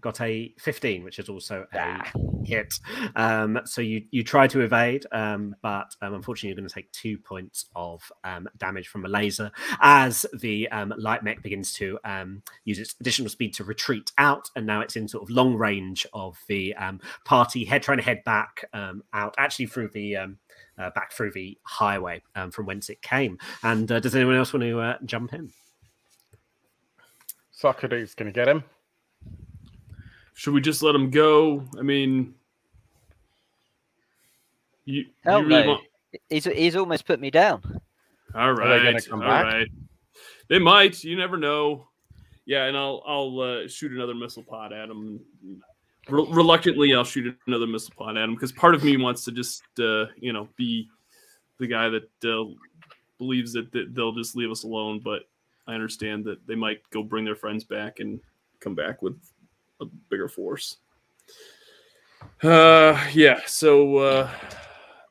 got 0.00 0.20
a 0.20 0.52
15, 0.58 1.04
which 1.04 1.18
is 1.18 1.28
also 1.28 1.66
a 1.72 1.78
ah. 1.78 2.10
hit. 2.44 2.74
Um, 3.16 3.60
so 3.64 3.80
you 3.80 4.02
you 4.10 4.22
try 4.22 4.46
to 4.48 4.60
evade, 4.60 5.06
um, 5.12 5.56
but 5.62 5.94
um, 6.02 6.14
unfortunately, 6.14 6.50
you're 6.50 6.56
going 6.56 6.68
to 6.68 6.74
take 6.74 6.92
two 6.92 7.16
points 7.18 7.66
of 7.74 8.12
um, 8.24 8.48
damage 8.58 8.88
from 8.88 9.04
a 9.04 9.08
laser 9.08 9.50
as 9.80 10.26
the 10.38 10.68
um, 10.68 10.92
light 10.98 11.22
mech 11.22 11.42
begins 11.42 11.72
to 11.74 11.98
um, 12.04 12.42
use 12.64 12.78
its 12.78 12.94
additional 13.00 13.30
speed 13.30 13.54
to 13.54 13.64
retreat 13.64 14.12
out, 14.18 14.50
and 14.56 14.66
now 14.66 14.80
it's 14.80 14.96
in 14.96 15.08
sort 15.08 15.22
of 15.22 15.30
long 15.30 15.54
range 15.54 16.06
of 16.12 16.36
the 16.48 16.74
party, 17.24 17.64
head 17.64 17.82
trying 17.82 17.98
to 17.98 18.04
head 18.04 18.22
back 18.24 18.64
out, 18.74 19.34
actually 19.38 19.66
through 19.66 19.88
the 19.88 20.16
uh, 20.78 20.90
back 20.90 21.12
through 21.12 21.32
the 21.32 21.58
highway 21.62 22.22
um, 22.34 22.50
from 22.50 22.66
whence 22.66 22.88
it 22.88 23.02
came. 23.02 23.38
And 23.62 23.90
uh, 23.90 24.00
does 24.00 24.14
anyone 24.14 24.36
else 24.36 24.52
want 24.52 24.62
to 24.62 24.80
uh, 24.80 24.98
jump 25.04 25.32
in? 25.32 25.52
Socrates, 27.50 28.14
can 28.14 28.26
you 28.26 28.32
get 28.32 28.48
him? 28.48 28.64
Should 30.34 30.54
we 30.54 30.60
just 30.60 30.82
let 30.82 30.94
him 30.94 31.10
go? 31.10 31.64
I 31.78 31.82
mean, 31.82 32.34
you, 34.84 35.04
you 35.24 35.46
really 35.46 35.68
want... 35.68 35.82
he's 36.28 36.44
he's 36.46 36.74
almost 36.74 37.06
put 37.06 37.20
me 37.20 37.30
down. 37.30 37.62
All 38.34 38.52
right, 38.52 38.96
all 39.12 39.18
back? 39.20 39.44
right. 39.44 39.68
They 40.48 40.58
might. 40.58 41.04
You 41.04 41.16
never 41.16 41.36
know. 41.36 41.86
Yeah, 42.46 42.64
and 42.64 42.76
I'll 42.76 43.02
I'll 43.06 43.40
uh, 43.40 43.68
shoot 43.68 43.92
another 43.92 44.14
missile 44.14 44.42
pod 44.42 44.72
at 44.72 44.88
him 44.88 45.20
Re- 46.08 46.26
reluctantly, 46.30 46.94
I'll 46.94 47.04
shoot 47.04 47.36
another 47.46 47.66
missile 47.66 47.94
pod 47.96 48.16
at 48.16 48.24
him 48.24 48.34
because 48.34 48.52
part 48.52 48.74
of 48.74 48.82
me 48.82 48.96
wants 48.96 49.24
to 49.24 49.32
just, 49.32 49.62
uh, 49.78 50.06
you 50.16 50.32
know, 50.32 50.48
be 50.56 50.88
the 51.58 51.66
guy 51.66 51.88
that 51.88 52.10
uh, 52.24 52.50
believes 53.18 53.52
that, 53.52 53.70
that 53.72 53.94
they'll 53.94 54.12
just 54.12 54.36
leave 54.36 54.50
us 54.50 54.64
alone. 54.64 55.00
But 55.02 55.22
I 55.66 55.74
understand 55.74 56.24
that 56.24 56.44
they 56.46 56.56
might 56.56 56.80
go 56.90 57.02
bring 57.02 57.24
their 57.24 57.36
friends 57.36 57.64
back 57.64 58.00
and 58.00 58.20
come 58.60 58.74
back 58.74 59.02
with 59.02 59.16
a 59.80 59.86
bigger 60.10 60.28
force. 60.28 60.78
Uh, 62.42 63.00
yeah. 63.12 63.40
So 63.46 63.98
uh, 63.98 64.30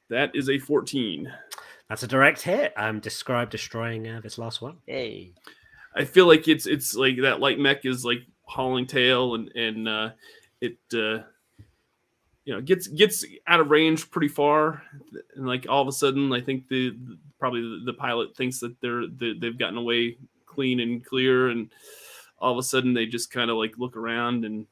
that 0.09 0.35
is 0.35 0.49
a 0.49 0.59
14. 0.59 1.31
That's 1.89 2.03
a 2.03 2.07
direct 2.07 2.41
hit. 2.41 2.73
I'm 2.77 2.95
um, 2.95 2.99
describe 2.99 3.49
destroying 3.49 4.07
uh, 4.07 4.21
this 4.21 4.37
last 4.37 4.61
one. 4.61 4.77
Hey. 4.85 5.33
I 5.95 6.05
feel 6.05 6.25
like 6.25 6.47
it's 6.47 6.65
it's 6.65 6.95
like 6.95 7.17
that 7.21 7.41
light 7.41 7.59
mech 7.59 7.85
is 7.85 8.05
like 8.05 8.21
hauling 8.43 8.87
tail 8.87 9.35
and 9.35 9.49
and 9.55 9.89
uh, 9.89 10.09
it 10.61 10.77
uh, 10.93 11.23
you 12.45 12.53
know 12.53 12.61
gets 12.61 12.87
gets 12.87 13.25
out 13.47 13.59
of 13.59 13.69
range 13.69 14.09
pretty 14.09 14.27
far, 14.27 14.83
and 15.35 15.47
like 15.47 15.65
all 15.67 15.81
of 15.81 15.87
a 15.87 15.91
sudden, 15.91 16.31
I 16.31 16.41
think 16.41 16.67
the, 16.67 16.95
probably 17.39 17.61
the, 17.61 17.81
the, 17.87 17.93
pilot 17.93 18.35
thinks 18.35 18.59
that 18.59 18.79
they're 18.81 19.07
they, 19.07 19.33
they've 19.33 19.57
gotten 19.57 19.77
away 19.77 20.17
clean 20.45 20.79
and 20.79 21.05
clear, 21.05 21.49
and 21.49 21.69
all 22.39 22.51
of 22.51 22.57
a 22.57 22.63
sudden 22.63 22.93
they 22.93 23.05
just 23.05 23.31
kind 23.31 23.49
of 23.49 23.57
like 23.57 23.77
look 23.77 23.97
around 23.97 24.45
and 24.45 24.65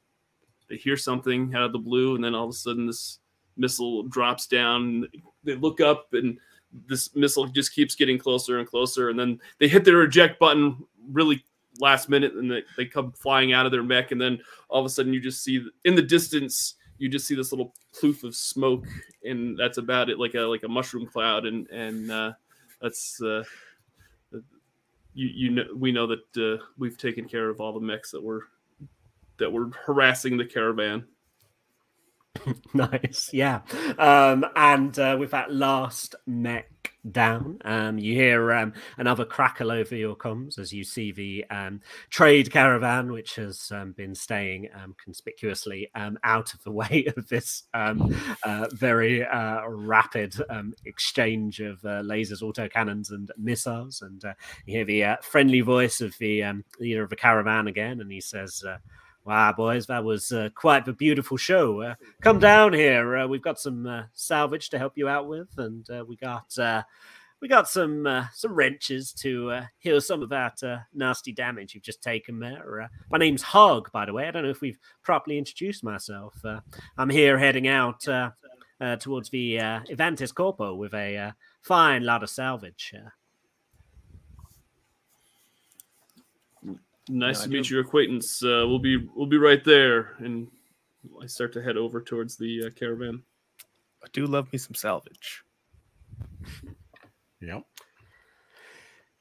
they 0.68 0.76
hear 0.76 0.96
something 0.96 1.52
out 1.54 1.62
of 1.64 1.72
the 1.72 1.78
blue, 1.78 2.14
and 2.14 2.24
then 2.24 2.34
all 2.34 2.44
of 2.44 2.50
a 2.50 2.54
sudden 2.54 2.86
this 2.86 3.18
missile 3.56 4.04
drops 4.04 4.46
down. 4.46 5.06
They 5.44 5.54
look 5.54 5.80
up 5.80 6.12
and 6.12 6.38
this 6.86 7.14
missile 7.16 7.46
just 7.46 7.74
keeps 7.74 7.94
getting 7.94 8.18
closer 8.18 8.58
and 8.58 8.68
closer, 8.68 9.10
and 9.10 9.18
then 9.18 9.40
they 9.58 9.68
hit 9.68 9.84
their 9.84 10.02
eject 10.02 10.38
button 10.38 10.84
really 11.10 11.44
last 11.78 12.08
minute, 12.08 12.34
and 12.34 12.50
they, 12.50 12.62
they 12.76 12.86
come 12.86 13.12
flying 13.12 13.52
out 13.52 13.66
of 13.66 13.72
their 13.72 13.82
mech, 13.82 14.10
and 14.10 14.20
then 14.20 14.38
all 14.68 14.80
of 14.80 14.86
a 14.86 14.88
sudden 14.88 15.12
you 15.12 15.20
just 15.20 15.42
see 15.44 15.64
in 15.84 15.94
the 15.94 16.02
distance 16.02 16.74
you 16.98 17.08
just 17.08 17.26
see 17.26 17.34
this 17.34 17.50
little 17.50 17.74
ploof 17.98 18.24
of 18.24 18.36
smoke, 18.36 18.86
and 19.24 19.58
that's 19.58 19.78
about 19.78 20.10
it, 20.10 20.18
like 20.18 20.34
a 20.34 20.40
like 20.40 20.62
a 20.62 20.68
mushroom 20.68 21.06
cloud, 21.06 21.46
and 21.46 21.68
and 21.70 22.10
uh, 22.10 22.32
that's 22.80 23.20
uh, 23.22 23.42
you 25.14 25.28
you 25.28 25.50
know 25.50 25.64
we 25.74 25.92
know 25.92 26.06
that 26.06 26.36
uh, 26.36 26.62
we've 26.78 26.98
taken 26.98 27.26
care 27.26 27.48
of 27.48 27.60
all 27.60 27.72
the 27.72 27.80
mechs 27.80 28.10
that 28.10 28.22
were 28.22 28.44
that 29.38 29.50
were 29.50 29.70
harassing 29.86 30.36
the 30.36 30.44
caravan. 30.44 31.04
nice, 32.74 33.30
yeah. 33.32 33.60
Um, 33.98 34.44
and 34.54 34.96
uh, 34.98 35.16
with 35.18 35.30
that 35.32 35.52
last 35.52 36.14
mech 36.26 36.89
down, 37.12 37.58
um, 37.64 37.98
you 37.98 38.14
hear 38.14 38.52
um, 38.52 38.72
another 38.98 39.24
crackle 39.24 39.70
over 39.70 39.94
your 39.94 40.16
comms 40.16 40.58
as 40.58 40.72
you 40.72 40.84
see 40.84 41.12
the 41.12 41.44
um, 41.50 41.80
trade 42.10 42.50
caravan, 42.50 43.12
which 43.12 43.36
has 43.36 43.70
um, 43.72 43.92
been 43.92 44.14
staying 44.14 44.68
um, 44.74 44.94
conspicuously 45.02 45.90
um, 45.94 46.18
out 46.24 46.52
of 46.54 46.62
the 46.64 46.70
way 46.80 47.06
of 47.16 47.28
this 47.28 47.64
uh, 47.74 47.94
very 48.72 49.24
uh, 49.24 49.66
rapid 49.66 50.34
exchange 50.84 51.60
of 51.60 51.84
uh, 51.84 52.02
lasers, 52.02 52.42
autocannons, 52.42 53.10
and 53.10 53.30
missiles. 53.36 54.02
And 54.02 54.24
uh, 54.24 54.34
you 54.66 54.76
hear 54.76 54.84
the 54.84 55.04
uh, 55.04 55.16
friendly 55.22 55.60
voice 55.60 56.00
of 56.00 56.16
the 56.18 56.44
leader 56.78 57.02
of 57.02 57.10
the 57.10 57.16
caravan 57.16 57.66
again, 57.66 58.00
and 58.00 58.10
he 58.10 58.20
says. 58.20 58.64
Wow, 59.24 59.52
boys, 59.52 59.86
that 59.86 60.02
was 60.02 60.32
uh, 60.32 60.48
quite 60.54 60.88
a 60.88 60.92
beautiful 60.92 61.36
show. 61.36 61.82
Uh, 61.82 61.94
come 62.22 62.38
down 62.38 62.72
here. 62.72 63.18
Uh, 63.18 63.26
we've 63.26 63.42
got 63.42 63.60
some 63.60 63.86
uh, 63.86 64.04
salvage 64.14 64.70
to 64.70 64.78
help 64.78 64.94
you 64.96 65.08
out 65.08 65.28
with, 65.28 65.48
and 65.58 65.88
uh, 65.90 66.04
we 66.08 66.16
got 66.16 66.58
uh, 66.58 66.82
we 67.40 67.48
got 67.48 67.68
some 67.68 68.06
uh, 68.06 68.24
some 68.32 68.54
wrenches 68.54 69.12
to 69.14 69.50
uh, 69.50 69.64
heal 69.78 70.00
some 70.00 70.22
of 70.22 70.28
that 70.30 70.62
uh, 70.62 70.78
nasty 70.94 71.32
damage 71.32 71.74
you've 71.74 71.82
just 71.82 72.02
taken 72.02 72.38
there. 72.38 72.82
Uh, 72.82 72.88
my 73.10 73.18
name's 73.18 73.42
Hog, 73.42 73.90
by 73.92 74.04
the 74.04 74.12
way. 74.12 74.26
I 74.26 74.30
don't 74.30 74.42
know 74.42 74.50
if 74.50 74.60
we've 74.60 74.78
properly 75.02 75.38
introduced 75.38 75.84
myself. 75.84 76.34
Uh, 76.44 76.60
I'm 76.98 77.10
here 77.10 77.38
heading 77.38 77.68
out 77.68 78.06
uh, 78.08 78.30
uh, 78.80 78.96
towards 78.96 79.30
the 79.30 79.58
uh, 79.58 79.80
Evantis 79.90 80.34
Corpo 80.34 80.74
with 80.74 80.94
a 80.94 81.16
uh, 81.16 81.32
fine 81.62 82.04
lot 82.04 82.22
of 82.22 82.30
salvage. 82.30 82.94
Nice 87.12 87.38
Yeah, 87.38 87.42
I 87.42 87.44
to 87.46 87.50
meet 87.50 87.64
do- 87.64 87.74
your 87.74 87.82
acquaintance. 87.84 88.42
Uh, 88.42 88.64
we'll 88.68 88.78
be 88.78 88.96
we'll 89.14 89.26
be 89.26 89.36
right 89.38 89.64
there, 89.64 90.14
and 90.18 90.46
I 91.20 91.26
start 91.26 91.52
to 91.54 91.62
head 91.62 91.76
over 91.76 92.00
towards 92.00 92.36
the 92.36 92.66
uh, 92.66 92.70
caravan. 92.78 93.22
I 94.02 94.06
do 94.12 94.26
love 94.26 94.50
me 94.52 94.58
some 94.58 94.74
salvage. 94.74 95.42
Yep. 97.40 97.64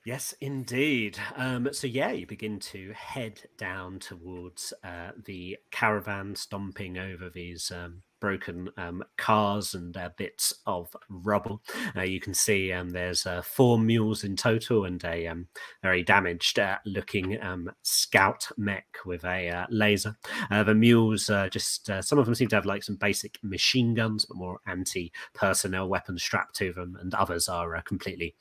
Yes, 0.10 0.34
indeed. 0.42 1.20
Um, 1.36 1.70
so 1.72 1.86
yeah, 1.86 2.10
you 2.10 2.26
begin 2.26 2.58
to 2.62 2.92
head 2.94 3.42
down 3.60 4.00
towards 4.00 4.74
uh, 4.84 5.12
the 5.24 5.58
caravan, 5.70 6.36
stomping 6.36 6.98
over 6.98 7.30
these 7.30 7.72
um, 7.72 8.02
broken 8.20 8.72
um, 8.76 9.04
cars 9.18 9.76
and 9.76 9.96
uh, 9.96 10.10
bits 10.18 10.52
of 10.66 10.96
rubble. 11.10 11.62
Uh, 11.96 12.02
you 12.02 12.20
can 12.20 12.34
see 12.34 12.74
um, 12.74 12.90
there's 12.90 13.28
uh, 13.28 13.44
four 13.44 13.78
mules 13.78 14.24
in 14.24 14.36
total 14.36 14.86
and 14.86 15.04
a 15.06 15.28
um, 15.28 15.48
very 15.84 16.02
damaged 16.02 16.58
uh, 16.58 16.80
looking 16.88 17.40
um, 17.44 17.70
scout 17.84 18.48
mech 18.58 18.88
with 19.06 19.24
a 19.26 19.48
uh, 19.48 19.66
laser. 19.70 20.18
The 20.50 20.74
mules, 20.74 21.30
just 21.52 21.88
some 22.02 22.18
of 22.18 22.26
them 22.26 22.34
seem 22.34 22.48
to 22.48 22.56
have 22.56 22.66
like 22.66 22.82
some 22.82 22.96
basic 22.96 23.38
machine 23.44 23.94
guns, 23.94 24.26
but 24.26 24.38
more 24.38 24.60
anti-personnel 24.66 25.88
weapons 25.88 26.24
strapped 26.24 26.56
to 26.56 26.74
them, 26.74 26.98
and 27.00 27.14
others 27.14 27.48
are 27.48 27.80
completely 27.84 28.34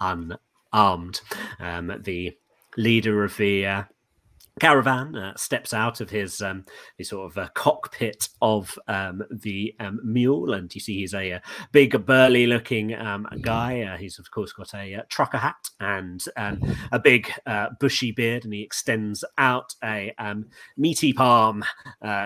un 0.00 0.38
armed. 0.76 1.20
Um, 1.58 1.92
the 2.04 2.36
leader 2.76 3.24
of 3.24 3.36
the 3.36 3.66
uh, 3.66 3.82
caravan 4.60 5.14
uh, 5.14 5.34
steps 5.36 5.74
out 5.74 6.00
of 6.00 6.10
his 6.10 6.40
um, 6.40 6.64
the 6.98 7.04
sort 7.04 7.30
of 7.30 7.38
uh, 7.38 7.48
cockpit 7.54 8.28
of 8.40 8.78
um, 8.88 9.22
the 9.30 9.74
um, 9.80 10.00
mule, 10.04 10.52
and 10.52 10.74
you 10.74 10.80
see 10.80 10.98
he's 10.98 11.14
a, 11.14 11.32
uh 11.32 11.40
big, 11.72 12.06
burly-looking 12.06 12.94
um, 12.94 13.26
guy. 13.40 13.82
Uh, 13.82 13.96
he's 13.96 14.18
of 14.18 14.30
course 14.30 14.52
got 14.52 14.74
a 14.74 14.94
uh, 14.94 15.02
trucker 15.08 15.38
hat 15.38 15.70
and 15.80 16.24
um, 16.36 16.60
a 16.92 16.98
big, 16.98 17.30
uh, 17.46 17.68
bushy 17.80 18.12
beard, 18.12 18.44
and 18.44 18.52
he 18.52 18.62
extends 18.62 19.24
out 19.38 19.74
a 19.82 20.12
um, 20.18 20.46
meaty 20.76 21.12
palm 21.12 21.64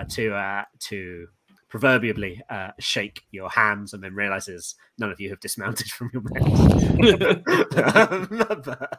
to 0.09 0.65
to 0.79 1.27
proverbially 1.71 2.43
uh, 2.49 2.71
shake 2.79 3.21
your 3.31 3.49
hands, 3.49 3.93
and 3.93 4.03
then 4.03 4.13
realizes 4.13 4.75
none 4.99 5.09
of 5.09 5.19
you 5.19 5.29
have 5.29 5.39
dismounted 5.39 5.87
from 5.91 6.11
your 6.13 6.21
mech. 6.21 6.43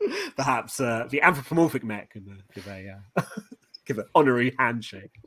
Perhaps 0.36 0.80
uh, 0.80 1.06
the 1.10 1.20
anthropomorphic 1.20 1.84
mech 1.84 2.10
can 2.10 2.26
uh, 2.30 2.34
give 2.54 2.66
a 2.66 2.96
uh, 3.16 3.22
give 3.84 3.98
an 3.98 4.06
honorary 4.14 4.54
handshake. 4.58 5.20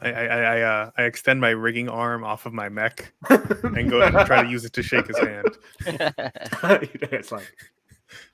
I 0.00 0.12
I 0.12 0.24
I, 0.24 0.40
I, 0.40 0.62
uh, 0.62 0.90
I 0.96 1.02
extend 1.02 1.40
my 1.40 1.50
rigging 1.50 1.88
arm 1.88 2.24
off 2.24 2.46
of 2.46 2.54
my 2.54 2.70
mech 2.70 3.12
and 3.28 3.90
go 3.90 4.00
and 4.00 4.16
try 4.26 4.42
to 4.42 4.48
use 4.48 4.64
it 4.64 4.72
to 4.74 4.82
shake 4.82 5.08
his 5.08 5.18
hand. 5.18 5.58
You 5.86 5.92
know, 5.92 6.10
it's 7.12 7.30
like 7.30 7.52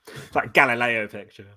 it's 0.06 0.34
like 0.34 0.52
Galileo 0.52 1.08
picture. 1.08 1.48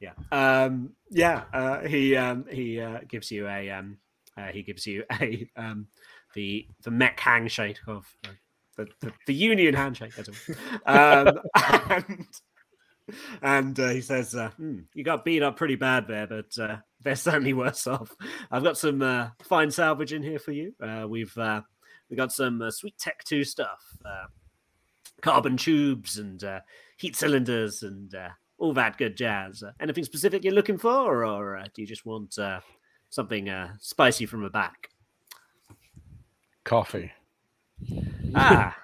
Yeah, 0.00 0.14
um, 0.32 0.94
yeah. 1.10 1.44
Uh, 1.52 1.80
he 1.80 2.16
um, 2.16 2.46
he 2.50 2.80
uh, 2.80 3.00
gives 3.06 3.30
you 3.30 3.46
a 3.46 3.70
um, 3.70 3.98
uh, 4.38 4.52
he 4.52 4.62
gives 4.62 4.86
you 4.86 5.04
a 5.20 5.48
um, 5.56 5.88
the 6.34 6.66
the 6.82 6.90
mech 6.90 7.18
handshake 7.18 7.78
of 7.86 8.06
uh, 8.24 8.30
the, 8.76 8.86
the, 9.00 9.12
the 9.26 9.34
union 9.34 9.74
handshake. 9.74 10.12
Um, 10.86 11.40
and 11.90 12.26
and 13.42 13.80
uh, 13.80 13.88
he 13.88 14.00
says, 14.00 14.34
uh, 14.34 14.50
"Hmm, 14.50 14.80
"You 14.94 15.04
got 15.04 15.24
beat 15.24 15.42
up 15.42 15.56
pretty 15.56 15.76
bad 15.76 16.06
there, 16.06 16.26
but 16.26 16.58
uh, 16.58 16.76
they're 17.02 17.16
certainly 17.16 17.54
worse 17.54 17.86
off. 17.86 18.14
I've 18.50 18.64
got 18.64 18.78
some 18.78 19.02
uh, 19.02 19.28
fine 19.42 19.70
salvage 19.70 20.12
in 20.12 20.22
here 20.22 20.38
for 20.38 20.52
you. 20.52 20.74
Uh, 20.82 21.06
we've 21.08 21.36
uh, 21.36 21.62
we 22.10 22.16
got 22.16 22.32
some 22.32 22.62
uh, 22.62 22.70
sweet 22.70 22.98
Tech 22.98 23.24
Two 23.24 23.44
stuff, 23.44 23.80
uh, 24.04 24.26
carbon 25.20 25.56
tubes 25.56 26.18
and 26.18 26.42
uh, 26.44 26.60
heat 26.96 27.16
cylinders 27.16 27.82
and 27.82 28.14
uh, 28.14 28.30
all 28.58 28.72
that 28.74 28.98
good 28.98 29.16
jazz. 29.16 29.62
Uh, 29.62 29.72
anything 29.80 30.04
specific 30.04 30.44
you're 30.44 30.52
looking 30.52 30.78
for, 30.78 31.24
or 31.24 31.56
uh, 31.56 31.64
do 31.74 31.82
you 31.82 31.88
just 31.88 32.06
want 32.06 32.38
uh, 32.38 32.60
something 33.10 33.48
uh, 33.48 33.74
spicy 33.80 34.26
from 34.26 34.42
the 34.42 34.50
back?" 34.50 34.90
Coffee. 36.64 37.12
Ah. 38.34 38.76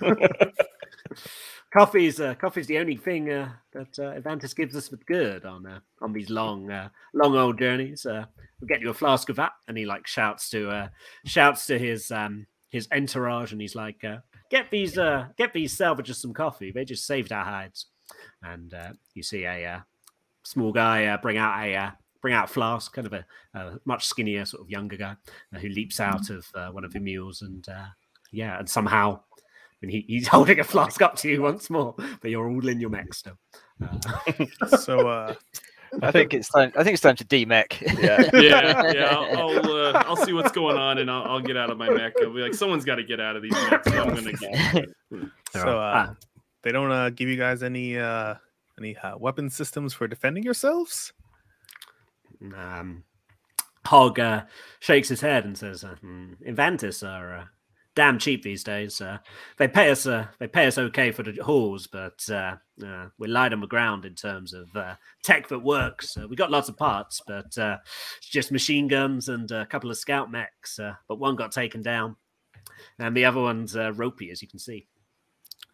coffee's 1.72 2.20
uh, 2.20 2.34
coffee's 2.34 2.66
the 2.66 2.78
only 2.78 2.96
thing 2.96 3.30
uh, 3.30 3.50
that 3.72 3.98
uh, 3.98 4.20
Avantis 4.20 4.54
gives 4.54 4.76
us 4.76 4.90
with 4.90 5.04
good 5.06 5.44
on 5.44 5.66
uh, 5.66 5.80
on 6.00 6.12
these 6.12 6.30
long 6.30 6.70
uh, 6.70 6.88
long 7.14 7.36
old 7.36 7.58
journeys. 7.58 8.04
Uh, 8.06 8.24
we'll 8.60 8.68
get 8.68 8.80
you 8.80 8.90
a 8.90 8.94
flask 8.94 9.28
of 9.28 9.36
that, 9.36 9.52
and 9.68 9.76
he 9.76 9.86
like 9.86 10.06
shouts 10.06 10.50
to 10.50 10.68
uh, 10.70 10.88
shouts 11.24 11.66
to 11.66 11.78
his 11.78 12.10
um, 12.10 12.46
his 12.68 12.88
entourage, 12.92 13.52
and 13.52 13.60
he's 13.60 13.74
like, 13.74 14.04
uh, 14.04 14.18
"Get 14.50 14.70
these 14.70 14.98
uh, 14.98 15.28
get 15.36 15.52
these 15.52 15.76
salvagers 15.76 16.16
some 16.16 16.34
coffee. 16.34 16.70
They 16.70 16.84
just 16.84 17.06
saved 17.06 17.32
our 17.32 17.44
hides." 17.44 17.86
And 18.42 18.74
uh, 18.74 18.92
you 19.14 19.22
see 19.22 19.44
a 19.44 19.66
uh, 19.66 19.80
small 20.42 20.72
guy 20.72 21.06
uh, 21.06 21.16
bring 21.18 21.38
out 21.38 21.62
a 21.62 21.74
uh, 21.74 21.90
bring 22.22 22.32
out 22.34 22.48
flask, 22.48 22.94
kind 22.94 23.06
of 23.06 23.12
a, 23.12 23.24
a 23.54 23.78
much 23.84 24.06
skinnier 24.06 24.46
sort 24.46 24.62
of 24.62 24.70
younger 24.70 24.96
guy 24.96 25.14
uh, 25.54 25.58
who 25.58 25.68
leaps 25.68 26.00
out 26.00 26.30
of 26.30 26.46
uh, 26.54 26.68
one 26.68 26.84
of 26.84 26.92
the 26.94 27.00
mules 27.00 27.42
and. 27.42 27.68
Uh, 27.68 27.86
yeah, 28.34 28.58
and 28.58 28.66
somehow, 28.66 29.20
and 29.82 29.90
he, 29.90 30.06
he's 30.08 30.26
holding 30.36 30.58
a 30.58 30.64
flask 30.64 31.02
up 31.02 31.16
to 31.16 31.28
you 31.28 31.42
once 31.42 31.68
more, 31.68 31.94
but 32.22 32.30
you're 32.30 32.48
all 32.48 32.66
in 32.66 32.80
your 32.80 32.88
mech 32.88 33.12
still. 33.12 33.36
Uh, 33.84 34.46
So 34.78 35.06
uh, 35.06 35.34
I 36.00 36.10
think 36.10 36.32
it's 36.32 36.48
time. 36.48 36.72
I 36.74 36.82
think 36.82 36.94
it's 36.94 37.02
time 37.02 37.16
to 37.16 37.26
demech. 37.26 37.82
Yeah. 38.00 38.30
yeah, 38.32 38.90
yeah. 38.94 39.04
I'll 39.14 39.50
I'll, 39.66 39.70
uh, 39.76 40.02
I'll 40.06 40.16
see 40.16 40.32
what's 40.32 40.50
going 40.50 40.78
on, 40.78 40.96
and 40.96 41.10
I'll, 41.10 41.24
I'll 41.24 41.40
get 41.42 41.58
out 41.58 41.68
of 41.68 41.76
my 41.76 41.90
mech. 41.90 42.14
I'll 42.22 42.32
be 42.32 42.40
like, 42.40 42.54
someone's 42.54 42.86
got 42.86 42.94
to 42.94 43.04
get 43.04 43.20
out 43.20 43.36
of 43.36 43.42
these 43.42 43.52
mechs. 43.52 43.90
so 43.90 44.02
I'm 44.02 44.14
gonna 44.14 44.32
get. 44.32 44.88
so 45.52 45.78
uh, 45.78 46.06
Ah. 46.08 46.14
they 46.62 46.72
don't 46.72 46.90
uh, 46.90 47.10
give 47.10 47.28
you 47.28 47.36
guys 47.36 47.62
any 47.62 47.98
uh, 47.98 48.36
any 48.78 48.96
uh, 48.96 49.18
weapon 49.18 49.50
systems 49.50 49.92
for 49.92 50.08
defending 50.08 50.42
yourselves. 50.42 51.12
Um, 52.56 53.04
Hog 53.86 54.20
uh, 54.20 54.44
shakes 54.80 55.08
his 55.08 55.20
head 55.20 55.44
and 55.44 55.56
says, 55.58 55.84
uh, 55.84 55.96
hmm, 56.00 56.34
"Inventus 56.46 57.02
are 57.02 57.36
uh, 57.36 57.44
damn 57.94 58.18
cheap 58.18 58.42
these 58.42 58.62
days. 58.62 59.02
They 59.58 59.68
pay 59.68 59.90
us, 59.90 60.06
uh, 60.06 60.26
they 60.38 60.46
pay 60.46 60.66
us 60.66 60.78
okay 60.78 61.10
for 61.10 61.22
the 61.22 61.42
hauls, 61.42 61.88
but 61.88 62.24
uh, 62.30 62.56
uh, 62.84 63.08
we're 63.18 63.28
light 63.28 63.52
on 63.52 63.60
the 63.60 63.66
ground 63.66 64.04
in 64.04 64.14
terms 64.14 64.54
of 64.54 64.68
tech 65.22 65.48
that 65.48 65.58
works. 65.58 66.16
We 66.28 66.36
got 66.36 66.50
lots 66.50 66.68
of 66.68 66.76
parts, 66.76 67.20
but 67.26 67.46
it's 67.56 68.28
just 68.28 68.52
machine 68.52 68.88
guns 68.88 69.28
and 69.28 69.50
a 69.50 69.66
couple 69.66 69.90
of 69.90 69.98
scout 69.98 70.30
mechs. 70.30 70.78
But 71.08 71.18
one 71.18 71.36
got 71.36 71.52
taken 71.52 71.82
down, 71.82 72.16
and 72.98 73.16
the 73.16 73.24
other 73.24 73.40
one's 73.40 73.76
ropey, 73.76 74.30
as 74.30 74.42
you 74.42 74.48
can 74.48 74.58
see." 74.58 74.86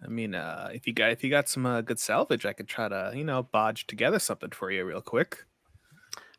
I 0.03 0.09
mean, 0.09 0.35
if 0.35 0.87
you 0.87 0.95
got 0.95 1.11
if 1.11 1.23
you 1.23 1.29
got 1.31 1.49
some 1.49 1.83
good 1.83 2.01
salvage, 2.01 2.47
I 2.47 2.55
could 2.55 2.69
try 2.69 2.89
to 2.89 3.13
you 3.15 3.25
know 3.25 3.43
bodge 3.43 3.87
together 3.87 4.19
something 4.19 4.51
for 4.51 4.71
you 4.71 4.85
real 4.87 5.03
quick. 5.03 5.45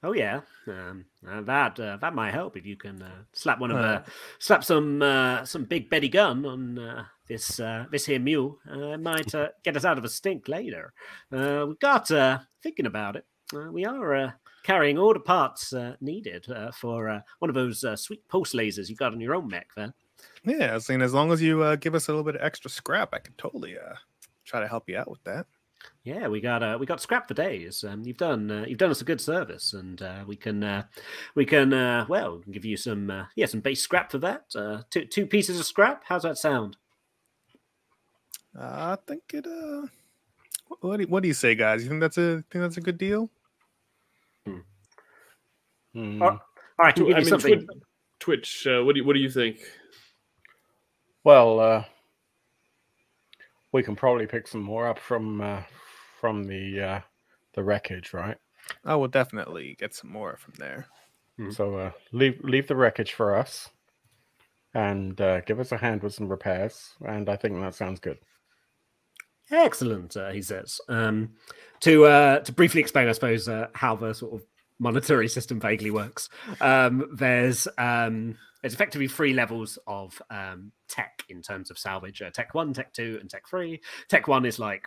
Oh 0.02 0.14
yeah, 0.14 0.42
um, 0.68 1.06
uh, 1.30 1.42
that 1.42 1.78
uh, 1.80 1.98
that 1.98 2.16
might 2.16 2.32
help 2.34 2.56
if 2.56 2.66
you 2.66 2.78
can 2.78 3.02
uh, 3.02 3.24
slap 3.34 3.60
one 3.60 3.70
of 3.72 3.78
Uh. 3.78 4.02
slap 4.40 4.64
some 4.64 5.02
uh, 5.02 5.44
some 5.44 5.66
big 5.66 5.90
Betty 5.90 6.08
gun 6.08 6.46
on 6.46 6.80
uh, 6.80 7.04
this 7.28 7.60
uh, 7.60 7.86
this 7.92 8.06
here 8.06 8.20
mule. 8.20 8.60
Uh, 8.72 8.92
it 8.94 9.02
might 9.02 9.36
uh, 9.36 9.50
get 9.64 9.76
us 9.76 9.84
out 9.84 9.98
of 9.98 10.06
a 10.06 10.10
stink 10.10 10.48
later. 10.48 10.94
Uh, 11.34 11.66
we 11.68 11.76
got 11.82 12.10
uh, 12.12 12.40
thinking 12.64 12.86
about 12.86 13.18
it. 13.18 13.26
Uh, 13.54 13.72
we 13.74 13.84
are 13.84 14.16
uh, 14.16 14.32
carrying 14.64 14.98
all 14.98 15.14
the 15.14 15.20
parts 15.20 15.74
uh, 15.74 15.96
needed 16.00 16.50
uh, 16.50 16.72
for 16.72 17.10
uh, 17.10 17.20
one 17.40 17.50
of 17.50 17.56
those 17.56 17.84
uh, 17.84 17.98
sweet 17.98 18.26
pulse 18.30 18.54
lasers 18.54 18.88
you 18.88 18.96
got 18.96 19.12
on 19.12 19.20
your 19.20 19.36
own 19.36 19.50
mech 19.50 19.68
there. 19.76 19.94
Yeah, 20.46 20.72
I 20.72 20.74
was 20.76 20.86
saying 20.86 21.02
as 21.02 21.14
long 21.14 21.32
as 21.34 21.42
you 21.42 21.62
uh, 21.62 21.76
give 21.76 21.94
us 21.94 22.08
a 22.08 22.12
little 22.12 22.24
bit 22.24 22.36
of 22.36 22.42
extra 22.42 22.70
scrap, 22.70 23.10
I 23.14 23.20
could 23.20 23.38
totally 23.38 23.78
uh, 23.78 23.96
try 24.46 24.62
to 24.62 24.68
help 24.68 24.88
you 24.88 24.98
out 24.98 25.10
with 25.12 25.24
that. 25.26 25.46
Yeah, 26.04 26.28
we 26.28 26.42
got 26.42 26.64
uh, 26.64 26.78
we 26.80 26.86
got 26.86 27.02
scrap 27.02 27.28
for 27.28 27.34
days. 27.34 27.84
Um, 27.84 28.04
you've 28.04 28.18
done 28.18 28.50
uh, 28.50 28.66
you've 28.68 28.78
done 28.78 28.90
us 28.90 29.02
a 29.02 29.06
good 29.06 29.22
service, 29.22 29.74
and 29.74 30.02
uh, 30.02 30.24
we 30.26 30.36
can 30.36 30.64
uh, 30.64 30.84
we 31.36 31.46
can 31.46 31.74
uh, 31.74 32.06
well 32.10 32.42
give 32.52 32.66
you 32.66 32.78
some 32.78 33.10
uh, 33.10 33.26
yeah 33.36 33.46
some 33.46 33.60
base 33.60 33.82
scrap 33.82 34.12
for 34.12 34.18
that. 34.20 34.46
Uh, 34.56 34.82
two 34.90 35.06
two 35.06 35.26
pieces 35.26 35.60
of 35.60 35.66
scrap. 35.66 36.04
How's 36.06 36.24
that 36.24 36.38
sound? 36.38 36.78
Uh, 38.58 38.96
I 38.96 38.98
think 39.08 39.24
it. 39.34 39.46
Uh, 39.46 39.88
what 40.82 40.98
do 40.98 41.04
you, 41.04 41.08
what 41.08 41.22
do 41.22 41.28
you 41.28 41.34
say, 41.34 41.56
guys? 41.56 41.84
You 41.84 41.90
think 41.90 42.02
that's 42.02 42.18
a 42.18 42.44
think 42.50 42.64
that's 42.64 42.78
a 42.78 42.82
good 42.82 42.98
deal? 42.98 43.30
Hmm. 45.94 46.22
Oh, 46.22 46.26
All 46.26 46.40
right, 46.80 46.90
I 46.90 46.92
can 46.92 47.06
give 47.06 47.16
I 47.16 47.20
you 47.20 47.26
mean, 47.26 47.30
something. 47.30 47.68
Twitch, 48.20 48.64
Twitch 48.64 48.68
uh, 48.68 48.84
what 48.84 48.94
do 48.94 49.02
you 49.02 49.06
what 49.06 49.14
do 49.14 49.20
you 49.20 49.30
think? 49.30 49.60
Well, 51.24 51.60
uh, 51.60 51.84
we 53.72 53.84
can 53.84 53.96
probably 53.96 54.28
pick 54.28 54.48
some 54.48 54.62
more 54.62 54.88
up 54.88 55.00
from 55.00 55.42
uh, 55.42 55.62
from 56.20 56.44
the 56.44 56.82
uh, 56.82 57.00
the 57.54 57.64
wreckage, 57.64 58.14
right? 58.14 58.38
I 58.86 58.96
will 58.96 59.08
definitely 59.08 59.76
get 59.80 59.96
some 59.96 60.12
more 60.12 60.38
from 60.38 60.54
there. 60.58 60.88
Mhm. 61.40 61.54
So 61.54 61.76
uh, 61.76 61.92
leave 62.12 62.40
leave 62.44 62.68
the 62.68 62.76
wreckage 62.76 63.14
for 63.14 63.36
us, 63.36 63.70
and 64.74 65.20
uh, 65.22 65.42
give 65.42 65.60
us 65.60 65.72
a 65.72 65.78
hand 65.78 66.04
with 66.04 66.14
some 66.14 66.28
repairs. 66.28 66.94
And 67.06 67.30
I 67.30 67.36
think 67.36 67.60
that 67.60 67.76
sounds 67.76 68.00
good. 68.00 68.18
Excellent, 69.52 70.16
uh, 70.16 70.30
he 70.30 70.42
says. 70.42 70.80
Um, 70.90 71.32
to 71.82 72.06
uh, 72.06 72.40
to 72.42 72.52
briefly 72.52 72.82
explain, 72.82 73.08
I 73.08 73.14
suppose, 73.14 73.48
uh, 73.48 73.68
how 73.74 73.96
the 73.96 74.14
sort 74.14 74.34
of 74.34 74.42
monetary 74.80 75.28
system 75.28 75.60
vaguely 75.60 75.92
works. 75.92 76.30
Um, 76.62 77.10
there's 77.14 77.68
um, 77.78 78.38
there's 78.62 78.74
effectively 78.74 79.08
three 79.08 79.34
levels 79.34 79.78
of 79.88 80.22
um, 80.30 80.72
tech 80.88 81.24
in 81.30 81.42
terms 81.42 81.70
of 81.70 81.78
salvage: 81.78 82.22
uh, 82.22 82.30
Tech 82.32 82.54
One, 82.54 82.74
Tech 82.74 82.94
Two, 82.94 83.18
and 83.22 83.30
Tech 83.30 83.48
Three. 83.48 83.82
Tech 84.08 84.28
One 84.28 84.46
is 84.46 84.60
like 84.60 84.84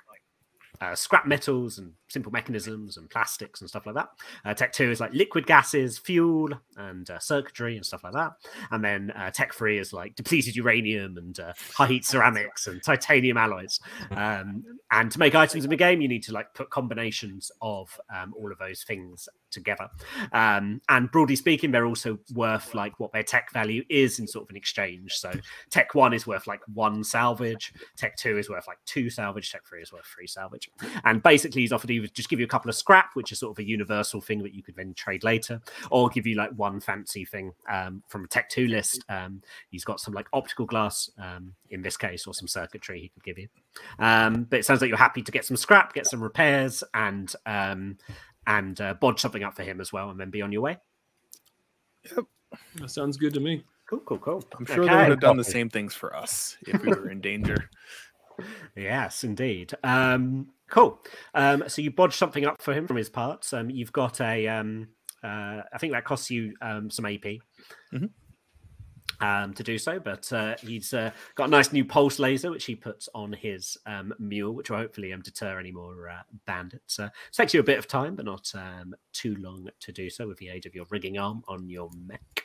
uh, 0.83 0.97
scrap 0.97 1.27
metals 1.27 1.79
and 1.79 1.93
simple 2.09 2.33
mechanisms 2.33 2.97
and 2.97 3.09
plastics 3.09 3.61
and 3.61 3.71
stuff 3.71 3.87
like 3.87 3.95
that. 3.95 4.09
Uh, 4.45 4.53
tech 4.53 4.73
two 4.73 4.91
is 4.91 5.01
like 5.01 5.13
liquid 5.15 5.47
gases, 5.47 5.97
fuel, 5.97 6.51
and 6.77 7.09
uh, 7.09 7.19
circuitry 7.21 7.77
and 7.77 7.87
stuff 7.87 8.03
like 8.03 8.13
that. 8.13 8.33
And 8.73 8.85
then 8.85 9.13
uh, 9.13 9.31
tech 9.31 9.55
three 9.55 9.79
is 9.79 9.93
like 9.93 10.17
depleted 10.17 10.57
uranium 10.57 11.17
and 11.19 11.39
uh, 11.39 11.53
high 11.75 11.87
heat 11.87 12.05
ceramics 12.05 12.67
and 12.67 12.83
titanium 12.83 13.37
alloys. 13.37 13.79
Um, 14.11 14.65
and 14.91 15.11
to 15.13 15.19
make 15.19 15.37
items 15.37 15.65
in 15.65 15.71
the 15.71 15.77
game, 15.77 16.01
you 16.01 16.09
need 16.09 16.25
to 16.25 16.33
like 16.33 16.53
put 16.53 16.69
combinations 16.71 17.53
of 17.63 17.99
um, 18.15 18.35
all 18.37 18.51
of 18.51 18.59
those 18.59 18.83
things 18.83 19.29
together. 19.53 19.89
Um, 20.33 20.81
and 20.89 21.11
broadly 21.13 21.37
speaking, 21.37 21.71
they're 21.71 21.87
also 21.87 22.19
worth 22.35 22.75
like 22.75 22.99
what 22.99 23.13
their 23.13 23.23
tech 23.23 23.53
value 23.53 23.85
is 23.89 24.19
in 24.19 24.27
sort 24.27 24.47
of 24.47 24.51
an 24.51 24.57
exchange. 24.57 25.13
So 25.15 25.31
tech 25.71 25.95
one 25.95 26.13
is 26.13 26.27
worth 26.27 26.49
like 26.49 26.61
one 26.75 27.05
salvage, 27.05 27.73
tech 27.97 28.17
two 28.17 28.37
is 28.39 28.51
worth 28.51 28.67
like 28.67 28.79
two 28.85 29.11
salvage, 29.11 29.53
tech 29.53 29.65
three 29.65 29.83
is 29.83 29.93
worth 29.93 30.07
three 30.07 30.27
salvage. 30.27 30.69
And 31.05 31.23
basically, 31.23 31.63
he's 31.63 31.73
offered 31.73 31.91
either 31.91 32.07
just 32.09 32.29
give 32.29 32.41
you 32.41 32.47
a 32.47 32.49
couple 32.49 32.69
of 32.69 32.75
scrap, 32.75 33.11
which 33.15 33.33
is 33.33 33.39
sort 33.39 33.53
of 33.57 33.59
a 33.63 33.67
universal 33.67 34.21
thing 34.21 34.43
that 34.43 34.55
you 34.55 34.63
could 34.63 34.77
then 34.77 34.95
trade 34.95 35.25
later, 35.25 35.61
or 35.91 36.09
give 36.09 36.27
you 36.27 36.37
like 36.37 36.51
one 36.53 36.81
fancy 36.81 37.25
thing 37.25 37.53
um, 37.71 38.03
from 38.09 38.25
a 38.25 38.29
tech 38.29 38.49
two 38.49 38.67
list. 38.67 39.05
Um, 39.09 39.43
he's 39.71 39.85
got 39.85 40.01
some 40.01 40.15
like 40.15 40.27
optical 40.33 40.67
glass 40.67 41.11
um, 41.19 41.55
in 41.71 41.83
this 41.83 41.97
case, 41.97 42.27
or 42.27 42.35
some 42.35 42.49
circuitry 42.49 43.01
he 43.01 43.09
could 43.09 43.25
give 43.25 43.39
you. 43.39 43.49
Um, 43.99 44.45
but 44.45 44.59
it 44.59 44.65
sounds 44.65 44.81
like 44.81 44.89
you're 44.89 44.99
happy 44.99 45.23
to 45.23 45.33
get 45.33 45.45
some 45.45 45.57
scrap, 45.57 45.95
get 45.95 46.07
some 46.07 46.23
repairs, 46.23 46.83
and 46.95 47.33
um, 47.47 47.99
and 48.47 48.81
uh, 48.81 48.95
bodge 48.95 49.21
something 49.21 49.45
up 49.45 49.55
for 49.55 49.63
him 49.63 49.81
as 49.81 49.93
well, 49.93 50.11
and 50.11 50.19
then 50.19 50.31
be 50.31 50.43
on 50.43 50.53
your 50.53 50.63
way. 50.63 50.79
Yep, 52.05 52.25
that 52.77 52.91
sounds 52.91 53.17
good 53.17 53.35
to 53.35 53.41
me. 53.41 53.65
Cool, 53.89 54.01
cool, 54.01 54.19
cool. 54.19 54.45
I'm 54.59 54.65
sure 54.65 54.87
they 54.87 54.97
would 54.97 55.11
have 55.11 55.21
done 55.21 55.37
the 55.37 55.45
same 55.45 55.69
things 55.69 55.95
for 55.95 56.17
us 56.17 56.57
if 56.67 56.83
we 56.83 56.89
were 56.89 57.11
in 57.11 57.21
danger. 57.21 57.57
Yes, 58.75 59.25
indeed. 59.25 59.75
Um, 59.85 60.49
cool. 60.73 60.99
Um, 61.35 61.65
so 61.69 61.83
you 61.83 61.91
bodge 61.91 62.15
something 62.15 62.45
up 62.45 62.61
for 62.63 62.73
him 62.73 62.87
from 62.87 62.97
his 62.97 63.11
parts. 63.11 63.53
Um, 63.53 63.71
you've 63.71 63.93
got 63.93 64.21
a, 64.21 64.49
um, 64.49 64.89
uh, 65.23 65.61
I 65.73 65.79
think 65.79 65.93
that 65.93 66.05
costs 66.05 66.31
you 66.31 66.55
um, 66.63 66.91
some 66.91 67.07
AP 67.07 67.39
Mhm. 67.93 68.11
Um, 69.23 69.55
to 69.55 69.63
do 69.63 69.79
so, 69.79 69.99
but 69.99 70.31
uh, 70.33 70.57
he's 70.61 70.93
uh, 70.93 71.11
got 71.37 71.49
a 71.49 71.51
nice 71.51 71.73
new 71.73 71.85
pulse 71.85 72.19
laser 72.19 72.51
which 72.51 72.65
he 72.65 72.75
puts 72.75 73.09
on 73.15 73.33
his 73.33 73.79
um, 73.87 74.13
mule, 74.19 74.53
which 74.53 74.69
will 74.69 74.79
hopefully 74.79 75.13
um, 75.13 75.23
deter 75.23 75.59
any 75.59 75.71
more 75.71 76.09
uh, 76.11 76.23
bandits. 76.45 76.99
Uh, 76.99 77.05
it 77.05 77.35
takes 77.35 77.55
you 77.55 77.61
a 77.61 77.65
bit 77.65 77.79
of 77.79 77.87
time, 77.87 78.17
but 78.17 78.25
not 78.25 78.53
um, 78.55 78.95
too 79.13 79.37
long 79.37 79.69
to 79.81 79.93
do 79.93 80.11
so 80.11 80.27
with 80.27 80.39
the 80.39 80.49
aid 80.49 80.67
of 80.67 80.75
your 80.75 80.87
rigging 80.91 81.19
arm 81.19 81.43
on 81.47 81.69
your 81.71 81.89
mech. 82.07 82.45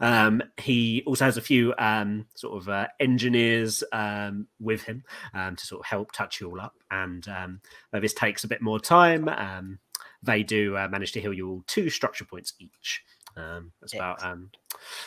Um, 0.00 0.42
he 0.58 1.02
also 1.06 1.24
has 1.24 1.36
a 1.36 1.42
few 1.42 1.74
um, 1.78 2.26
sort 2.34 2.60
of 2.60 2.68
uh, 2.68 2.88
engineers 3.00 3.82
um, 3.92 4.48
with 4.60 4.82
him 4.82 5.04
um, 5.32 5.56
to 5.56 5.66
sort 5.66 5.80
of 5.80 5.86
help 5.86 6.12
touch 6.12 6.40
you 6.40 6.50
all 6.50 6.60
up. 6.60 6.74
And 6.90 7.26
um, 7.28 7.60
this 7.92 8.14
takes 8.14 8.44
a 8.44 8.48
bit 8.48 8.62
more 8.62 8.80
time, 8.80 9.28
they 10.22 10.42
do 10.42 10.76
uh, 10.76 10.88
manage 10.88 11.12
to 11.12 11.20
heal 11.20 11.32
you 11.32 11.48
all 11.48 11.64
two 11.66 11.88
structure 11.88 12.24
points 12.24 12.54
each. 12.58 13.02
Um, 13.36 13.72
that's 13.80 13.94
about 13.94 14.22
um, 14.24 14.50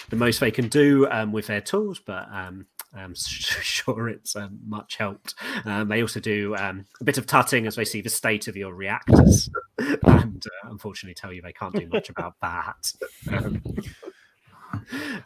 the 0.10 0.16
most 0.16 0.40
they 0.40 0.52
can 0.52 0.68
do 0.68 1.08
um, 1.10 1.32
with 1.32 1.48
their 1.48 1.62
tools, 1.62 2.00
but 2.00 2.28
um, 2.32 2.68
I'm 2.96 3.16
sure 3.16 4.10
it's 4.10 4.36
um, 4.36 4.60
much 4.66 4.96
helped. 4.96 5.36
Um, 5.66 5.88
they 5.88 6.02
also 6.02 6.20
do 6.20 6.56
um, 6.56 6.86
a 7.02 7.04
bit 7.04 7.18
of 7.18 7.26
tutting 7.26 7.68
as 7.68 7.76
they 7.76 7.86
see 7.86 8.02
the 8.02 8.10
state 8.10 8.48
of 8.48 8.56
your 8.56 8.74
reactors, 8.74 9.50
and 9.80 10.44
uh, 10.46 10.70
unfortunately 10.70 11.16
tell 11.16 11.34
you 11.34 11.42
they 11.42 11.54
can't 11.54 11.76
do 11.76 11.88
much 11.88 12.10
about 12.10 12.36
that. 12.42 12.94
Um, 13.32 13.62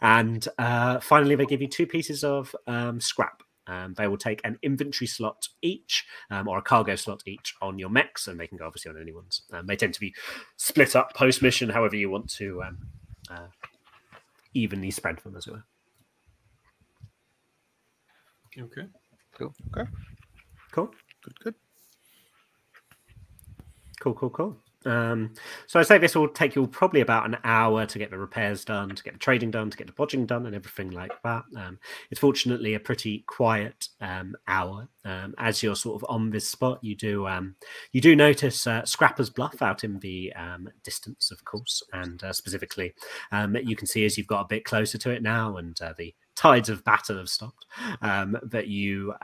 and 0.00 0.46
uh, 0.58 1.00
finally, 1.00 1.34
they 1.34 1.46
give 1.46 1.62
you 1.62 1.68
two 1.68 1.86
pieces 1.86 2.24
of 2.24 2.54
um, 2.66 3.00
scrap. 3.00 3.42
Um, 3.66 3.94
they 3.94 4.08
will 4.08 4.18
take 4.18 4.40
an 4.44 4.58
inventory 4.62 5.06
slot 5.06 5.48
each, 5.62 6.04
um, 6.30 6.48
or 6.48 6.58
a 6.58 6.62
cargo 6.62 6.96
slot 6.96 7.22
each 7.26 7.54
on 7.62 7.78
your 7.78 7.88
mechs, 7.88 8.28
and 8.28 8.38
they 8.38 8.46
can 8.46 8.58
go 8.58 8.66
obviously 8.66 8.90
on 8.90 9.00
anyone's. 9.00 9.42
Um, 9.52 9.66
they 9.66 9.76
tend 9.76 9.94
to 9.94 10.00
be 10.00 10.14
split 10.56 10.94
up 10.94 11.14
post 11.14 11.42
mission, 11.42 11.70
however 11.70 11.96
you 11.96 12.10
want 12.10 12.28
to 12.34 12.62
um, 12.62 12.78
uh, 13.30 13.46
evenly 14.52 14.90
spread 14.90 15.18
them, 15.18 15.36
as 15.36 15.46
it 15.46 15.52
were. 15.52 15.64
Okay. 18.58 18.86
Cool. 19.36 19.54
Okay. 19.76 19.90
Cool. 20.70 20.90
Good, 21.22 21.40
good. 21.40 21.54
Cool, 24.00 24.14
cool, 24.14 24.30
cool. 24.30 24.63
Um, 24.86 25.34
so 25.66 25.80
I 25.80 25.82
say 25.82 25.98
this 25.98 26.14
will 26.14 26.28
take 26.28 26.54
you 26.54 26.66
probably 26.66 27.00
about 27.00 27.26
an 27.26 27.38
hour 27.44 27.86
to 27.86 27.98
get 27.98 28.10
the 28.10 28.18
repairs 28.18 28.64
done, 28.64 28.94
to 28.94 29.02
get 29.02 29.14
the 29.14 29.18
trading 29.18 29.50
done, 29.50 29.70
to 29.70 29.76
get 29.76 29.86
the 29.86 29.92
bodging 29.92 30.26
done, 30.26 30.46
and 30.46 30.54
everything 30.54 30.90
like 30.90 31.12
that. 31.22 31.44
Um, 31.56 31.78
it's 32.10 32.20
fortunately 32.20 32.74
a 32.74 32.80
pretty 32.80 33.24
quiet 33.26 33.88
um, 34.00 34.34
hour. 34.48 34.88
Um, 35.04 35.34
as 35.38 35.62
you're 35.62 35.76
sort 35.76 36.02
of 36.02 36.08
on 36.08 36.30
this 36.30 36.48
spot, 36.48 36.78
you 36.82 36.96
do 36.96 37.26
um, 37.26 37.56
you 37.92 38.00
do 38.00 38.16
notice 38.16 38.66
uh, 38.66 38.84
Scrapper's 38.84 39.30
Bluff 39.30 39.60
out 39.62 39.84
in 39.84 39.98
the 40.00 40.32
um, 40.34 40.68
distance, 40.82 41.30
of 41.30 41.44
course, 41.44 41.82
and 41.92 42.22
uh, 42.22 42.32
specifically, 42.32 42.94
you 43.62 43.76
can 43.76 43.86
see 43.86 44.04
as 44.04 44.16
you've 44.16 44.26
got 44.26 44.40
a 44.40 44.48
bit 44.48 44.64
closer 44.64 44.98
to 44.98 45.10
it 45.10 45.22
now, 45.22 45.56
and 45.56 45.80
uh, 45.82 45.92
the 45.96 46.14
tides 46.36 46.68
of 46.68 46.84
battle 46.84 47.18
have 47.18 47.28
stopped. 47.28 47.66
That 48.02 48.68
you 48.68 49.14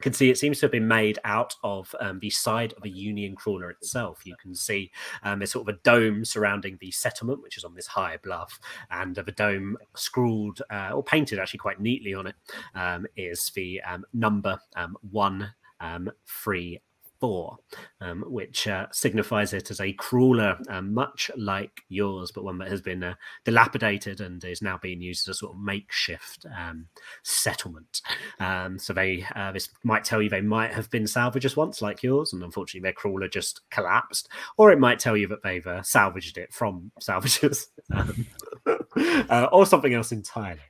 can 0.00 0.12
see 0.12 0.30
it 0.30 0.38
seems 0.38 0.58
to 0.58 0.66
have 0.66 0.72
been 0.72 0.88
made 0.88 1.18
out 1.24 1.54
of 1.62 1.94
um, 2.00 2.18
the 2.20 2.30
side 2.30 2.72
of 2.74 2.84
a 2.84 2.88
Union 2.88 3.34
crawler 3.34 3.70
itself. 3.70 4.20
You 4.24 4.36
can 4.40 4.54
see 4.54 4.90
um, 5.22 5.38
there's 5.38 5.52
sort 5.52 5.68
of 5.68 5.74
a 5.74 5.78
dome 5.82 6.24
surrounding 6.24 6.78
the 6.80 6.90
settlement, 6.90 7.42
which 7.42 7.56
is 7.56 7.64
on 7.64 7.74
this 7.74 7.86
high 7.86 8.18
bluff, 8.22 8.58
and 8.90 9.18
of 9.18 9.28
a 9.28 9.32
dome 9.32 9.76
scrawled 9.94 10.62
uh, 10.70 10.90
or 10.92 11.02
painted 11.02 11.38
actually 11.38 11.58
quite 11.58 11.80
neatly 11.80 12.14
on 12.14 12.26
it 12.26 12.34
um, 12.74 13.06
is 13.16 13.50
the 13.54 13.80
um, 13.82 14.04
number 14.12 14.58
um, 14.76 14.96
one 15.10 15.52
um, 15.80 16.10
three 16.26 16.80
four, 17.20 17.58
um, 18.00 18.24
which 18.26 18.66
uh, 18.66 18.86
signifies 18.90 19.52
it 19.52 19.70
as 19.70 19.80
a 19.80 19.92
crawler, 19.92 20.58
um, 20.68 20.94
much 20.94 21.30
like 21.36 21.82
yours, 21.88 22.32
but 22.32 22.44
one 22.44 22.58
that 22.58 22.68
has 22.68 22.80
been 22.80 23.04
uh, 23.04 23.14
dilapidated 23.44 24.20
and 24.20 24.42
is 24.44 24.62
now 24.62 24.78
being 24.80 25.02
used 25.02 25.28
as 25.28 25.36
a 25.36 25.38
sort 25.38 25.54
of 25.54 25.60
makeshift 25.60 26.46
um, 26.58 26.86
settlement. 27.22 28.00
Um, 28.40 28.78
so 28.78 28.92
they 28.92 29.24
uh, 29.36 29.52
this 29.52 29.68
might 29.84 30.04
tell 30.04 30.22
you 30.22 30.30
they 30.30 30.40
might 30.40 30.72
have 30.72 30.90
been 30.90 31.06
salvages 31.06 31.56
once, 31.56 31.82
like 31.82 32.02
yours, 32.02 32.32
and 32.32 32.42
unfortunately 32.42 32.86
their 32.86 32.92
crawler 32.92 33.28
just 33.28 33.60
collapsed, 33.70 34.28
or 34.56 34.72
it 34.72 34.80
might 34.80 34.98
tell 34.98 35.16
you 35.16 35.28
that 35.28 35.42
they've 35.42 35.66
uh, 35.66 35.82
salvaged 35.82 36.38
it 36.38 36.52
from 36.52 36.90
salvagers, 37.00 37.66
um, 37.92 38.26
uh, 39.28 39.48
or 39.52 39.66
something 39.66 39.92
else 39.92 40.10
entirely. 40.10 40.60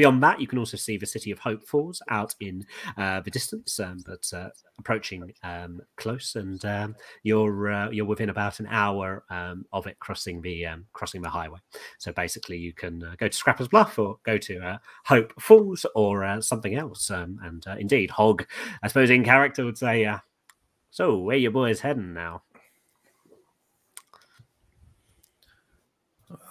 Beyond 0.00 0.22
that, 0.22 0.40
you 0.40 0.46
can 0.46 0.58
also 0.58 0.78
see 0.78 0.96
the 0.96 1.04
city 1.04 1.30
of 1.30 1.38
Hope 1.38 1.62
Falls 1.62 2.00
out 2.08 2.34
in 2.40 2.64
uh, 2.96 3.20
the 3.20 3.30
distance, 3.30 3.78
um, 3.78 4.02
but 4.06 4.26
uh, 4.32 4.48
approaching 4.78 5.30
um, 5.42 5.82
close, 5.98 6.36
and 6.36 6.64
um, 6.64 6.96
you're 7.22 7.70
uh, 7.70 7.90
you're 7.90 8.06
within 8.06 8.30
about 8.30 8.60
an 8.60 8.66
hour 8.70 9.24
um, 9.28 9.66
of 9.74 9.86
it 9.86 9.98
crossing 9.98 10.40
the 10.40 10.64
um, 10.64 10.86
crossing 10.94 11.20
the 11.20 11.28
highway. 11.28 11.58
So 11.98 12.12
basically, 12.12 12.56
you 12.56 12.72
can 12.72 13.02
uh, 13.04 13.14
go 13.18 13.28
to 13.28 13.36
Scrapper's 13.36 13.68
Bluff 13.68 13.98
or 13.98 14.16
go 14.22 14.38
to 14.38 14.60
uh, 14.60 14.78
Hope 15.04 15.34
Falls 15.38 15.84
or 15.94 16.24
uh, 16.24 16.40
something 16.40 16.76
else. 16.76 17.10
Um, 17.10 17.38
and 17.44 17.62
indeed, 17.78 18.10
Hog, 18.10 18.46
I 18.82 18.88
suppose 18.88 19.10
in 19.10 19.22
character 19.22 19.66
would 19.66 19.76
say, 19.76 20.10
"So 20.88 21.18
where 21.18 21.36
your 21.36 21.50
boys 21.50 21.80
heading 21.80 22.14
now?" 22.14 22.42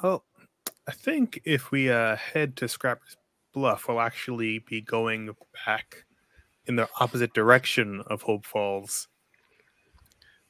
Well, 0.03 0.23
I 0.87 0.91
think 0.91 1.41
if 1.45 1.71
we 1.71 1.85
head 1.85 2.55
to 2.57 2.67
Scrapper's 2.67 3.17
Bluff, 3.53 3.87
we'll 3.87 4.01
actually 4.01 4.59
be 4.59 4.81
going 4.81 5.35
back 5.65 6.05
in 6.65 6.75
the 6.75 6.87
opposite 6.99 7.33
direction 7.33 8.03
of 8.07 8.21
Hope 8.21 8.45
Falls. 8.45 9.07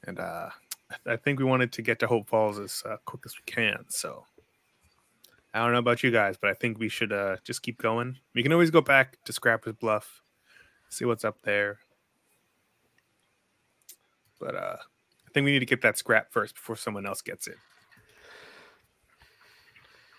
And 0.04 0.20
uh, 0.20 0.50
I 0.92 0.96
th- 1.04 1.14
I 1.14 1.18
think 1.18 1.40
we 1.40 1.46
wanted 1.46 1.72
to 1.74 1.82
get 1.82 2.00
to 2.00 2.08
Hope 2.08 2.28
Falls 2.28 2.60
as 2.60 2.84
uh, 2.86 2.98
quick 3.06 3.22
as 3.26 3.36
we 3.36 3.52
can. 3.52 3.86
So 3.90 4.26
I 5.54 5.60
don't 5.60 5.72
know 5.72 5.80
about 5.80 6.04
you 6.04 6.12
guys, 6.12 6.38
but 6.40 6.50
I 6.50 6.54
think 6.54 6.78
we 6.78 6.90
should 6.90 7.12
uh, 7.12 7.38
just 7.44 7.62
keep 7.62 7.82
going. 7.82 8.18
We 8.34 8.44
can 8.44 8.54
always 8.54 8.72
go 8.72 8.82
back 8.82 9.18
to 9.26 9.34
Scrapper's 9.34 9.74
Bluff, 9.74 10.22
see 10.90 11.06
what's 11.06 11.26
up 11.26 11.42
there. 11.44 11.80
But 14.40 14.56
uh, 14.56 14.78
I 14.80 15.32
think 15.34 15.46
we 15.46 15.52
need 15.52 15.60
to 15.60 15.66
get 15.66 15.82
that 15.82 15.98
scrap 15.98 16.32
first 16.32 16.56
before 16.56 16.76
someone 16.76 17.06
else 17.06 17.22
gets 17.22 17.48
it. 17.48 17.58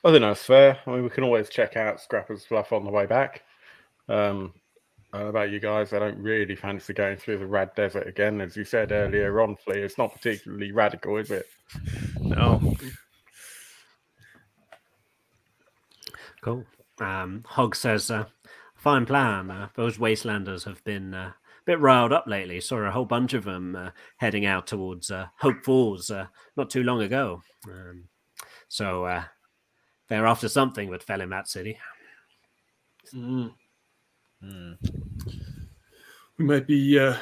I 0.03 0.11
think 0.11 0.23
that's 0.23 0.43
fair. 0.43 0.79
I 0.87 0.91
mean, 0.91 1.03
we 1.03 1.11
can 1.11 1.25
always 1.25 1.51
check 1.51 1.77
out 1.77 2.01
Scrapper's 2.01 2.47
Bluff 2.47 2.73
on 2.73 2.85
the 2.85 2.91
way 2.91 3.07
back. 3.07 3.43
Um, 4.09 4.55
I 5.13 5.19
don't 5.19 5.27
know 5.27 5.31
about 5.31 5.51
you 5.51 5.61
guys, 5.61 5.93
I 5.93 5.99
don't 5.99 6.19
really 6.19 6.55
fancy 6.55 6.93
going 6.93 7.17
through 7.17 7.39
the 7.39 7.47
Rad 7.47 7.75
Desert 7.75 8.07
again. 8.07 8.41
As 8.41 8.57
you 8.57 8.65
said 8.65 8.93
earlier 8.93 9.41
on, 9.41 9.57
Flea, 9.57 9.81
it's 9.81 9.99
not 9.99 10.13
particularly 10.13 10.73
radical, 10.73 11.17
is 11.17 11.31
it? 11.31 11.47
No. 12.21 12.77
Cool. 16.43 16.65
Um, 17.01 17.45
Hog 17.47 17.77
says, 17.77 18.11
uh, 18.11 18.27
"Fine 18.77 19.07
plan. 19.07 19.51
Uh, 19.51 19.69
those 19.75 19.99
wastelanders 19.99 20.65
have 20.65 20.83
been 20.85 21.13
uh, 21.13 21.33
a 21.33 21.65
bit 21.67 21.81
riled 21.81 22.13
up 22.13 22.27
lately. 22.27 22.61
Saw 22.61 22.79
a 22.79 22.91
whole 22.91 23.05
bunch 23.05 23.35
of 23.35 23.45
them 23.45 23.77
uh, 23.77 23.91
heading 24.17 24.47
out 24.47 24.67
towards 24.67 25.11
uh, 25.11 25.27
Hope 25.41 25.65
Falls 25.65 26.11
uh, 26.11 26.27
not 26.57 26.71
too 26.71 26.83
long 26.83 27.03
ago. 27.03 27.43
Um, 27.67 28.05
so 28.69 29.05
uh, 29.05 29.25
they're 30.11 30.27
after 30.27 30.49
something 30.49 30.91
that 30.91 31.05
fell 31.05 31.21
in 31.21 31.31
that 31.31 31.49
city. 31.49 31.79
Mm. 33.15 33.53
Hmm. 34.43 34.73
We 36.37 36.45
might 36.45 36.67
be 36.67 36.99
uh, 36.99 37.17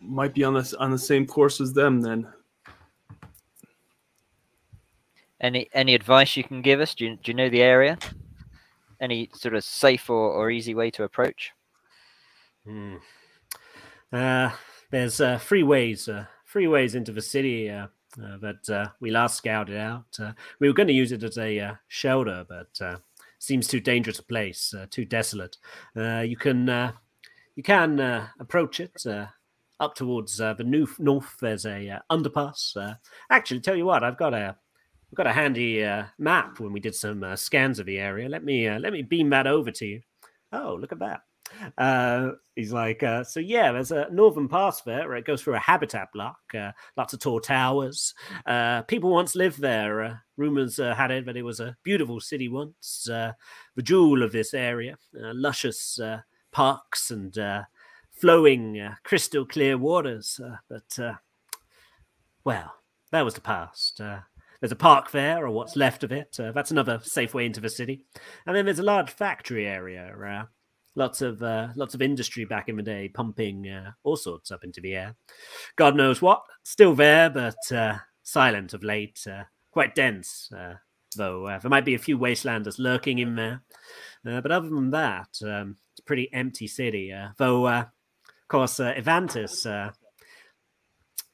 might 0.00 0.34
be 0.34 0.44
on 0.44 0.54
this 0.54 0.72
on 0.72 0.90
the 0.90 0.98
same 0.98 1.26
course 1.26 1.60
as 1.60 1.74
them 1.74 2.00
then. 2.00 2.26
Any 5.40 5.68
any 5.74 5.94
advice 5.94 6.36
you 6.38 6.44
can 6.44 6.62
give 6.62 6.80
us? 6.80 6.94
Do 6.94 7.04
you, 7.04 7.16
do 7.16 7.30
you 7.30 7.34
know 7.34 7.50
the 7.50 7.62
area? 7.62 7.98
Any 8.98 9.28
sort 9.34 9.54
of 9.54 9.62
safe 9.62 10.08
or, 10.08 10.30
or 10.30 10.50
easy 10.50 10.74
way 10.74 10.90
to 10.92 11.04
approach? 11.04 11.52
Hmm. 12.64 12.96
Uh, 14.10 14.50
there's 14.90 15.20
uh, 15.20 15.38
three 15.38 15.64
ways, 15.64 16.08
uh, 16.08 16.24
three 16.50 16.66
ways 16.66 16.94
into 16.94 17.12
the 17.12 17.20
city 17.20 17.68
uh, 17.68 17.88
uh, 18.22 18.38
that 18.38 18.70
uh, 18.70 18.88
we 19.00 19.10
last 19.10 19.36
scouted 19.36 19.76
out. 19.76 20.06
Uh, 20.18 20.32
we 20.60 20.68
were 20.68 20.74
going 20.74 20.88
to 20.88 20.94
use 20.94 21.12
it 21.12 21.22
as 21.22 21.38
a 21.38 21.58
uh, 21.58 21.74
shelter, 21.88 22.44
but 22.48 22.80
uh, 22.80 22.96
seems 23.38 23.68
too 23.68 23.80
dangerous 23.80 24.18
a 24.18 24.22
place, 24.22 24.74
uh, 24.74 24.86
too 24.90 25.04
desolate. 25.04 25.56
You 25.94 26.36
can 26.36 26.92
you 27.54 27.62
can 27.62 28.00
approach 28.40 28.80
it 28.80 29.04
up 29.78 29.94
towards 29.94 30.38
the 30.38 30.56
new 30.64 30.86
north. 30.98 31.36
There's 31.40 31.66
a 31.66 32.00
underpass. 32.10 32.96
Actually, 33.30 33.60
tell 33.60 33.76
you 33.76 33.84
what, 33.84 34.04
I've 34.04 34.18
got 34.18 34.34
a 34.34 34.56
I've 35.12 35.16
got 35.16 35.26
a 35.26 35.32
handy 35.32 35.82
map 36.18 36.58
when 36.58 36.72
we 36.72 36.80
did 36.80 36.94
some 36.94 37.36
scans 37.36 37.78
of 37.78 37.86
the 37.86 37.98
area. 37.98 38.28
Let 38.28 38.44
me 38.44 38.70
let 38.70 38.92
me 38.92 39.02
beam 39.02 39.30
that 39.30 39.46
over 39.46 39.70
to 39.70 39.86
you. 39.86 40.00
Oh, 40.52 40.76
look 40.80 40.92
at 40.92 40.98
that. 41.00 41.20
Uh, 41.78 42.30
he's 42.54 42.72
like, 42.72 43.02
uh, 43.02 43.24
so 43.24 43.40
yeah, 43.40 43.72
there's 43.72 43.92
a 43.92 44.08
northern 44.10 44.48
pass 44.48 44.82
there 44.82 45.08
where 45.08 45.16
it 45.16 45.24
goes 45.24 45.42
through 45.42 45.54
a 45.54 45.58
habitat 45.58 46.08
block, 46.12 46.38
uh, 46.58 46.72
lots 46.96 47.12
of 47.12 47.20
tall 47.20 47.40
towers. 47.40 48.14
Uh, 48.46 48.82
people 48.82 49.10
once 49.10 49.34
lived 49.34 49.60
there. 49.60 50.02
Uh, 50.02 50.14
rumors 50.36 50.78
uh, 50.78 50.94
had 50.94 51.10
it 51.10 51.26
that 51.26 51.36
it 51.36 51.42
was 51.42 51.60
a 51.60 51.76
beautiful 51.82 52.20
city 52.20 52.48
once, 52.48 53.04
the 53.06 53.34
jewel 53.82 54.22
of 54.22 54.32
this 54.32 54.54
area, 54.54 54.96
luscious 55.12 55.98
parks 56.52 57.10
and 57.10 57.38
flowing 58.10 58.90
crystal 59.04 59.46
clear 59.46 59.78
waters. 59.78 60.40
But 60.68 61.16
well, 62.44 62.74
that 63.12 63.24
was 63.24 63.34
the 63.34 63.40
past. 63.40 64.00
There's 64.60 64.72
a 64.72 64.76
park 64.76 65.10
there, 65.10 65.44
or 65.44 65.50
what's 65.50 65.76
left 65.76 66.02
of 66.02 66.12
it. 66.12 66.38
Uh, 66.40 66.52
that's 66.52 66.70
another 66.70 66.98
safe 67.02 67.34
way 67.34 67.44
into 67.44 67.60
the 67.60 67.68
city. 67.68 68.06
And 68.46 68.56
then 68.56 68.64
there's 68.64 68.78
a 68.78 68.84
large 68.84 69.10
factory 69.10 69.66
area. 69.66 70.14
Uh, 70.16 70.44
lots 70.96 71.22
of 71.22 71.42
uh, 71.42 71.68
lots 71.76 71.94
of 71.94 72.02
industry 72.02 72.44
back 72.44 72.68
in 72.68 72.76
the 72.76 72.82
day, 72.82 73.08
pumping 73.08 73.68
uh, 73.68 73.92
all 74.02 74.16
sorts 74.16 74.50
up 74.50 74.64
into 74.64 74.80
the 74.80 74.96
air. 74.96 75.14
God 75.76 75.94
knows 75.94 76.20
what. 76.20 76.42
Still 76.64 76.94
there, 76.94 77.30
but 77.30 77.70
uh, 77.70 77.98
silent 78.22 78.74
of 78.74 78.82
late. 78.82 79.24
Uh, 79.30 79.44
quite 79.70 79.94
dense, 79.94 80.50
uh, 80.56 80.74
though. 81.16 81.46
Uh, 81.46 81.58
there 81.60 81.70
might 81.70 81.84
be 81.84 81.94
a 81.94 81.98
few 81.98 82.18
wastelanders 82.18 82.78
lurking 82.78 83.18
in 83.18 83.36
there. 83.36 83.62
But 84.24 84.50
other 84.50 84.68
than 84.68 84.90
that, 84.90 85.28
um, 85.44 85.76
it's 85.92 86.00
a 86.00 86.04
pretty 86.04 86.28
empty 86.32 86.66
city. 86.66 87.14
Though, 87.36 87.68
of 87.68 87.86
course, 88.48 88.80
uh, 88.80 88.92
Evantis. 88.94 89.92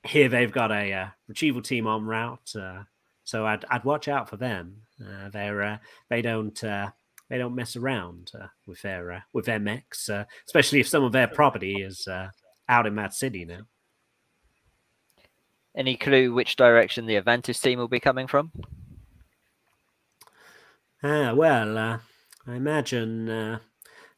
Here 0.04 0.28
they've 0.28 0.50
got 0.50 0.72
a 0.72 1.12
retrieval 1.28 1.62
team 1.62 1.86
en 1.86 2.04
route, 2.04 2.54
so 3.24 3.46
I'd 3.46 3.64
I'd 3.70 3.84
watch 3.84 4.08
out 4.08 4.28
for 4.28 4.36
them. 4.36 4.82
They're 4.98 5.80
they 6.10 6.22
don't 6.22 6.60
they 7.32 7.38
don't 7.38 7.54
mess 7.54 7.76
around 7.76 8.30
uh, 8.38 8.46
with 8.66 8.82
their 8.82 9.10
uh, 9.10 9.20
with 9.32 9.46
their 9.46 9.58
mechs, 9.58 10.10
uh, 10.10 10.24
especially 10.46 10.80
if 10.80 10.88
some 10.88 11.02
of 11.02 11.12
their 11.12 11.26
property 11.26 11.76
is 11.82 12.06
uh, 12.06 12.28
out 12.68 12.86
in 12.86 12.94
that 12.96 13.14
city 13.14 13.46
now. 13.46 13.62
Any 15.74 15.96
clue 15.96 16.34
which 16.34 16.56
direction 16.56 17.06
the 17.06 17.18
Avantis 17.18 17.58
team 17.62 17.78
will 17.78 17.88
be 17.88 18.00
coming 18.00 18.26
from? 18.26 18.52
Ah, 21.02 21.32
well, 21.32 21.78
uh, 21.78 21.98
I 22.46 22.54
imagine 22.54 23.30
uh, 23.30 23.60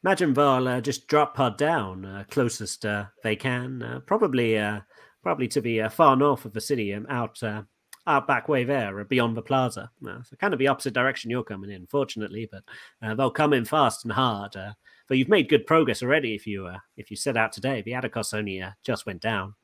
imagine 0.02 0.34
they'll 0.34 0.66
uh, 0.66 0.80
just 0.80 1.06
drop 1.06 1.36
pod 1.36 1.56
down 1.56 2.04
uh, 2.04 2.24
closest 2.28 2.84
uh, 2.84 3.04
they 3.22 3.36
can, 3.36 3.80
uh, 3.80 4.00
probably 4.00 4.58
uh, 4.58 4.80
probably 5.22 5.46
to 5.46 5.60
the 5.60 5.82
uh, 5.82 5.88
far 5.88 6.16
north 6.16 6.46
of 6.46 6.52
the 6.52 6.60
city, 6.60 6.92
um, 6.92 7.06
out 7.08 7.40
uh, 7.44 7.62
out 8.06 8.26
back 8.26 8.48
way 8.48 8.64
there, 8.64 9.00
uh, 9.00 9.04
beyond 9.04 9.36
the 9.36 9.42
plaza. 9.42 9.90
Uh, 10.06 10.22
so 10.22 10.36
kind 10.36 10.52
of 10.52 10.58
the 10.58 10.68
opposite 10.68 10.94
direction 10.94 11.30
you're 11.30 11.42
coming 11.42 11.70
in, 11.70 11.86
fortunately, 11.86 12.48
but 12.50 12.62
uh, 13.02 13.14
they'll 13.14 13.30
come 13.30 13.52
in 13.52 13.64
fast 13.64 14.04
and 14.04 14.12
hard. 14.12 14.56
Uh, 14.56 14.72
but 15.08 15.18
you've 15.18 15.28
made 15.28 15.48
good 15.48 15.66
progress 15.66 16.02
already. 16.02 16.34
If 16.34 16.46
you 16.46 16.66
uh, 16.66 16.78
if 16.96 17.10
you 17.10 17.16
set 17.16 17.36
out 17.36 17.52
today, 17.52 17.82
the 17.82 17.94
Atticus 17.94 18.34
only 18.34 18.60
uh, 18.60 18.70
just 18.82 19.06
went 19.06 19.20
down. 19.20 19.54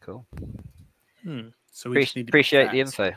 Cool. 0.00 0.26
Hmm. 1.22 1.48
So 1.70 1.90
we 1.90 2.00
just 2.00 2.16
need 2.16 2.26
to 2.26 2.30
appreciate 2.30 2.70
the 2.70 2.80
info. 2.80 3.12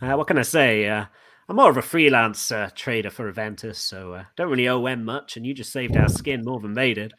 Uh, 0.00 0.14
what 0.14 0.26
can 0.26 0.38
I 0.38 0.42
say? 0.42 0.86
Uh, 0.88 1.06
I'm 1.48 1.56
more 1.56 1.70
of 1.70 1.76
a 1.76 1.82
freelance 1.82 2.52
uh, 2.52 2.70
trader 2.74 3.10
for 3.10 3.32
Aventus, 3.32 3.76
so 3.76 4.12
uh, 4.12 4.24
don't 4.36 4.50
really 4.50 4.68
owe 4.68 4.84
them 4.84 5.04
much, 5.04 5.36
and 5.36 5.46
you 5.46 5.54
just 5.54 5.72
saved 5.72 5.96
our 5.96 6.08
skin 6.08 6.44
more 6.44 6.60
than 6.60 6.74
they 6.74 6.92
did. 6.92 7.14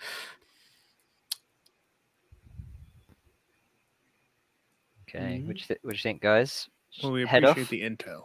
Okay. 5.15 5.41
What 5.45 5.55
do 5.55 5.59
you 5.61 5.65
th- 5.67 5.79
what 5.81 5.91
do 5.91 5.97
you 5.97 6.01
think, 6.01 6.21
guys? 6.21 6.69
Well, 7.03 7.11
we 7.11 7.25
head 7.25 7.43
appreciate 7.43 7.63
off. 7.63 7.69
the 7.69 7.81
intel. 7.81 8.23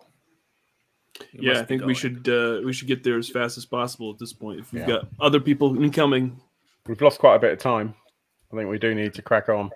We 1.39 1.47
yeah, 1.49 1.59
I 1.59 1.61
be 1.63 1.67
think 1.67 1.85
we 1.85 1.95
should 1.95 2.29
uh, 2.29 2.61
we 2.65 2.73
should 2.73 2.89
get 2.89 3.05
there 3.05 3.19
as 3.19 3.29
fast 3.29 3.57
as 3.59 3.65
possible 3.67 4.11
at 4.13 4.19
this 4.19 4.33
point. 4.33 4.61
If 4.61 4.73
we've 4.73 4.83
Yeah. 4.83 4.89
got 4.97 5.09
other 5.21 5.41
people 5.41 5.83
incoming, 5.83 6.41
We've 6.87 7.01
lost 7.01 7.19
quite 7.19 7.37
a 7.37 7.39
bit 7.39 7.53
of 7.53 7.59
time. 7.59 7.95
I 8.53 8.57
think 8.57 8.69
we 8.69 8.79
do 8.79 8.95
need 8.95 9.15
to 9.15 9.23
crack 9.23 9.49
on. 9.49 9.71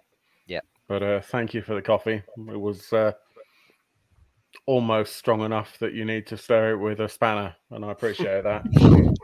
Yeah. 0.46 0.60
But 0.88 1.02
uh, 1.02 1.20
thank 1.22 1.54
you 1.54 1.62
for 1.62 1.74
the 1.74 1.80
coffee. 1.80 2.22
It 2.36 2.60
was 2.60 2.92
uh, 2.92 3.12
almost 4.66 5.16
strong 5.16 5.40
enough 5.40 5.78
that 5.78 5.94
you 5.94 6.04
need 6.04 6.26
to 6.26 6.36
stir 6.36 6.72
it 6.72 6.76
with 6.76 7.00
a 7.00 7.08
spanner, 7.08 7.56
and 7.70 7.82
I 7.84 7.92
appreciate 7.92 8.44
that. 8.44 8.66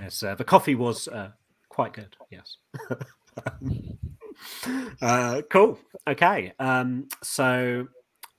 Yes, 0.00 0.22
uh, 0.22 0.34
the 0.34 0.44
coffee 0.44 0.74
was 0.76 1.08
uh, 1.08 1.32
quite 1.68 1.92
good. 1.92 2.16
Yes. 2.30 2.56
uh, 5.02 5.42
cool. 5.50 5.78
Okay. 6.08 6.52
Um, 6.58 7.08
so 7.22 7.86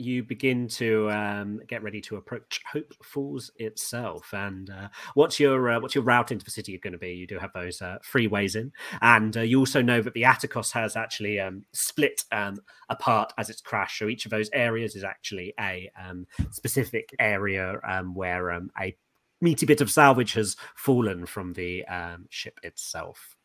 you 0.02 0.24
begin 0.24 0.68
to 0.68 1.10
um, 1.12 1.62
get 1.68 1.84
ready 1.84 2.02
to 2.02 2.16
approach 2.16 2.60
Hope 2.72 2.94
Falls 3.04 3.52
itself. 3.58 4.34
And 4.34 4.70
uh, 4.70 4.88
what's 5.14 5.40
your 5.40 5.70
uh, 5.70 5.80
what's 5.80 5.96
your 5.96 6.04
route 6.04 6.32
into 6.32 6.44
the 6.44 6.52
city 6.52 6.78
going 6.78 6.94
to 6.94 7.00
be? 7.00 7.12
You 7.12 7.28
do 7.28 7.38
have 7.38 7.54
those 7.54 7.82
uh, 7.82 8.00
freeways 8.04 8.56
in, 8.56 8.72
and 9.02 9.38
uh, 9.38 9.42
you 9.42 9.60
also 9.60 9.82
know 9.82 10.02
that 10.02 10.14
the 10.14 10.26
Atticus 10.26 10.72
has 10.72 10.96
actually 10.96 11.40
um, 11.40 11.64
split 11.74 12.24
um, 12.32 12.58
apart 12.90 13.32
as 13.38 13.50
it's 13.50 13.62
crashed. 13.62 14.00
So 14.00 14.08
each 14.08 14.26
of 14.26 14.32
those 14.32 14.50
areas 14.54 14.96
is 14.96 15.04
actually 15.04 15.54
a 15.60 15.90
um, 16.04 16.26
specific 16.52 17.10
area 17.20 17.80
um, 17.88 18.16
where 18.16 18.52
um, 18.52 18.72
a 18.80 18.96
meaty 19.40 19.66
bit 19.66 19.82
of 19.82 19.92
salvage 19.92 20.34
has 20.34 20.56
fallen 20.76 21.26
from 21.26 21.54
the 21.54 21.84
ship 22.30 22.60
itself. 22.64 23.36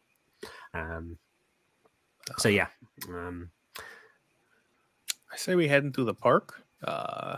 So 2.39 2.49
yeah. 2.49 2.69
I 3.09 3.47
say 5.37 5.55
we 5.55 5.69
head 5.69 5.85
into 5.85 6.05
the 6.05 6.15
park. 6.15 6.63
Uh, 6.83 7.37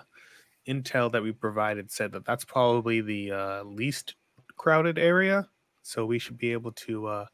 intel 0.69 1.11
that 1.11 1.23
we 1.23 1.33
provided 1.33 1.91
said 1.91 2.13
that 2.13 2.25
that's 2.25 2.45
probably 2.45 3.01
the 3.01 3.33
uh, 3.33 3.63
least 3.65 4.15
crowded 4.57 4.99
area, 4.99 5.49
so 5.83 6.05
we 6.05 6.19
should 6.19 6.37
be 6.37 6.53
able 6.53 6.73
to, 6.73 7.07
uh, 7.07 7.27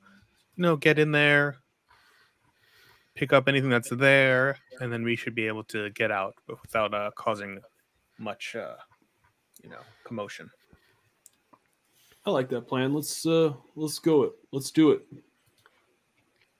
you 0.54 0.62
know, 0.62 0.76
get 0.76 0.98
in 0.98 1.10
there, 1.10 1.56
pick 3.14 3.32
up 3.32 3.48
anything 3.48 3.70
that's 3.70 3.90
there, 3.90 4.56
and 4.80 4.92
then 4.92 5.02
we 5.02 5.16
should 5.16 5.34
be 5.34 5.46
able 5.46 5.64
to 5.64 5.90
get 5.90 6.10
out 6.10 6.34
without 6.48 6.94
uh, 6.94 7.10
causing 7.16 7.58
much, 8.18 8.54
uh, 8.54 8.76
you 9.62 9.68
know, 9.68 9.80
commotion. 10.04 10.48
I 12.26 12.30
like 12.30 12.48
that 12.50 12.68
plan. 12.68 12.94
Let's 12.94 13.26
uh, 13.26 13.52
let's 13.74 13.98
go 13.98 14.22
it. 14.22 14.32
Let's 14.52 14.70
do 14.70 14.92
it. 14.92 15.02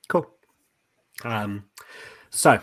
Cool. 0.08 0.26
Um, 1.22 1.64
so 2.30 2.60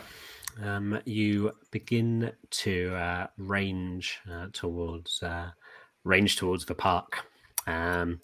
um, 0.62 1.00
you 1.04 1.52
begin 1.70 2.32
to 2.50 2.94
uh, 2.94 3.26
range 3.38 4.18
uh, 4.30 4.48
towards 4.52 5.22
uh, 5.22 5.50
range 6.04 6.36
towards 6.36 6.66
the 6.66 6.74
park. 6.74 7.26
Um, 7.66 8.20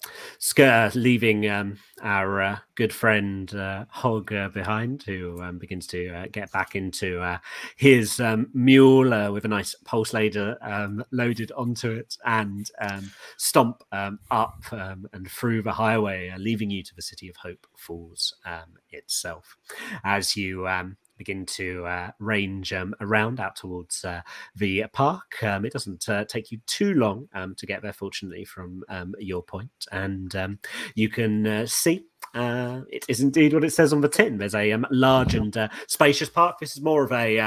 leaving 0.95 1.49
um, 1.49 1.77
our 2.01 2.41
uh, 2.41 2.59
good 2.75 2.93
friend 2.93 3.53
uh, 3.55 3.85
Hog 3.89 4.33
uh, 4.33 4.49
behind, 4.49 5.03
who 5.03 5.41
um, 5.41 5.57
begins 5.57 5.87
to 5.87 6.09
uh, 6.09 6.25
get 6.31 6.51
back 6.51 6.75
into 6.75 7.21
uh, 7.21 7.37
his 7.77 8.19
um, 8.19 8.49
mule 8.53 9.13
uh, 9.13 9.31
with 9.31 9.45
a 9.45 9.47
nice 9.47 9.75
pulse 9.85 10.13
laser 10.13 10.57
um, 10.61 11.03
loaded 11.11 11.51
onto 11.53 11.91
it, 11.91 12.17
and 12.25 12.69
um, 12.81 13.09
stomp 13.37 13.81
up 13.91 14.63
and 14.71 15.29
through 15.29 15.61
the 15.61 15.71
highway, 15.71 16.33
leaving 16.37 16.69
you 16.69 16.83
to 16.83 16.95
the 16.95 17.01
city 17.01 17.29
of 17.29 17.35
Hope 17.37 17.65
Falls 17.77 18.35
itself. 18.91 19.57
As 20.03 20.35
you 20.35 20.67
begin 21.19 21.45
to 21.45 21.85
uh, 21.85 22.11
range 22.17 22.73
um, 22.73 22.95
around 22.99 23.39
out 23.39 23.55
towards 23.55 24.03
uh, 24.03 24.21
the 24.55 24.85
park. 24.91 25.43
Um, 25.43 25.65
it 25.65 25.73
doesn't 25.73 26.09
uh, 26.09 26.25
take 26.25 26.51
you 26.51 26.59
too 26.65 26.95
long 26.95 27.27
um, 27.35 27.53
to 27.55 27.67
get 27.67 27.83
there, 27.83 27.93
fortunately, 27.93 28.45
from 28.45 28.83
um, 28.89 29.13
your 29.19 29.43
point, 29.43 29.69
and 29.91 30.35
um, 30.35 30.59
you 30.95 31.09
can 31.09 31.45
uh, 31.45 31.65
see. 31.67 32.05
Uh, 32.33 32.81
it 32.89 33.05
is 33.07 33.21
indeed 33.21 33.53
what 33.53 33.63
it 33.63 33.73
says 33.73 33.93
on 33.93 34.01
the 34.01 34.09
tin. 34.09 34.37
There's 34.37 34.55
a 34.55 34.75
large 34.89 35.35
and 35.35 35.55
uh, 35.55 35.67
spacious 35.87 36.29
park. 36.29 36.59
This 36.59 36.75
is 36.75 36.81
more 36.81 37.03
of 37.03 37.11
a 37.11 37.39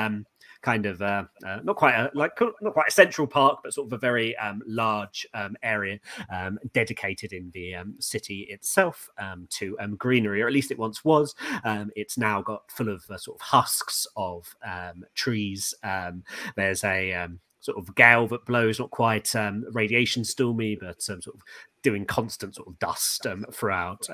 kind 0.63 0.87
of 0.87 1.03
uh, 1.03 1.25
uh, 1.45 1.59
not 1.63 1.77
quite 1.77 1.95
a, 1.95 2.11
like 2.15 2.33
not 2.61 2.73
quite 2.73 2.89
a 2.89 2.93
central 2.93 3.27
park, 3.27 3.61
but 3.63 3.75
sort 3.75 3.89
of 3.89 3.93
a 3.93 3.99
very 3.99 4.37
um, 4.37 4.63
large 4.67 5.27
um, 5.35 5.57
area 5.63 5.99
um, 6.33 6.59
dedicated 6.73 7.33
in 7.33 7.51
the 7.53 7.75
um, 7.75 7.95
city 7.99 8.47
itself 8.49 9.11
um, 9.19 9.47
to 9.51 9.77
greenery, 9.99 10.41
or 10.43 10.47
at 10.47 10.53
least 10.53 10.71
it 10.71 10.79
once 10.79 11.05
was. 11.05 11.35
it's 11.97 12.17
now 12.17 12.41
got 12.41 12.71
full 12.71 12.89
of 12.89 13.05
uh, 13.11 13.19
sort 13.19 13.37
of 13.39 13.43
husks 13.43 14.07
of 14.17 14.55
trees. 15.15 15.75
there's 16.57 16.85
a 16.85 17.29
sort 17.61 17.79
of 17.79 17.95
gale 17.95 18.27
that 18.27 18.45
blows, 18.45 18.81
not 18.81 18.91
quite 18.91 19.35
um, 19.37 19.65
radiation 19.73 20.25
stormy, 20.25 20.75
but 20.75 21.09
um, 21.09 21.23
sort 21.23 21.37
of 21.37 21.43
doing 21.83 22.05
constant 22.05 22.55
sort 22.55 22.69
of 22.69 22.79
dust 22.79 23.27
um, 23.27 23.45
throughout 23.53 24.09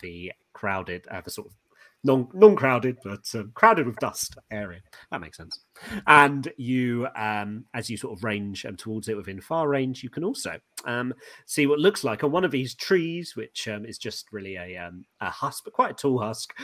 the 0.00 0.32
crowded, 0.54 1.06
uh, 1.10 1.20
the 1.20 1.30
sort 1.30 1.46
of 1.46 1.54
non 2.04 2.28
non 2.34 2.54
crowded, 2.54 2.98
but 3.02 3.28
um, 3.34 3.50
crowded 3.54 3.86
with 3.86 3.96
dust 3.96 4.36
area. 4.50 4.80
That 5.10 5.20
makes 5.20 5.38
sense. 5.38 5.58
And 6.06 6.52
you, 6.56 7.08
um, 7.16 7.64
as 7.74 7.90
you 7.90 7.96
sort 7.96 8.16
of 8.16 8.22
range 8.22 8.64
um, 8.66 8.76
towards 8.76 9.08
it 9.08 9.16
within 9.16 9.40
far 9.40 9.68
range, 9.68 10.02
you 10.02 10.10
can 10.10 10.22
also 10.22 10.58
um, 10.84 11.14
see 11.46 11.66
what 11.66 11.78
looks 11.78 12.04
like 12.04 12.22
on 12.22 12.30
one 12.30 12.44
of 12.44 12.50
these 12.50 12.74
trees, 12.74 13.34
which 13.34 13.66
um, 13.66 13.86
is 13.86 13.98
just 13.98 14.26
really 14.32 14.56
a, 14.56 14.76
um, 14.76 15.04
a 15.20 15.30
husk, 15.30 15.64
but 15.64 15.72
quite 15.72 15.92
a 15.92 15.94
tall 15.94 16.20
husk 16.20 16.54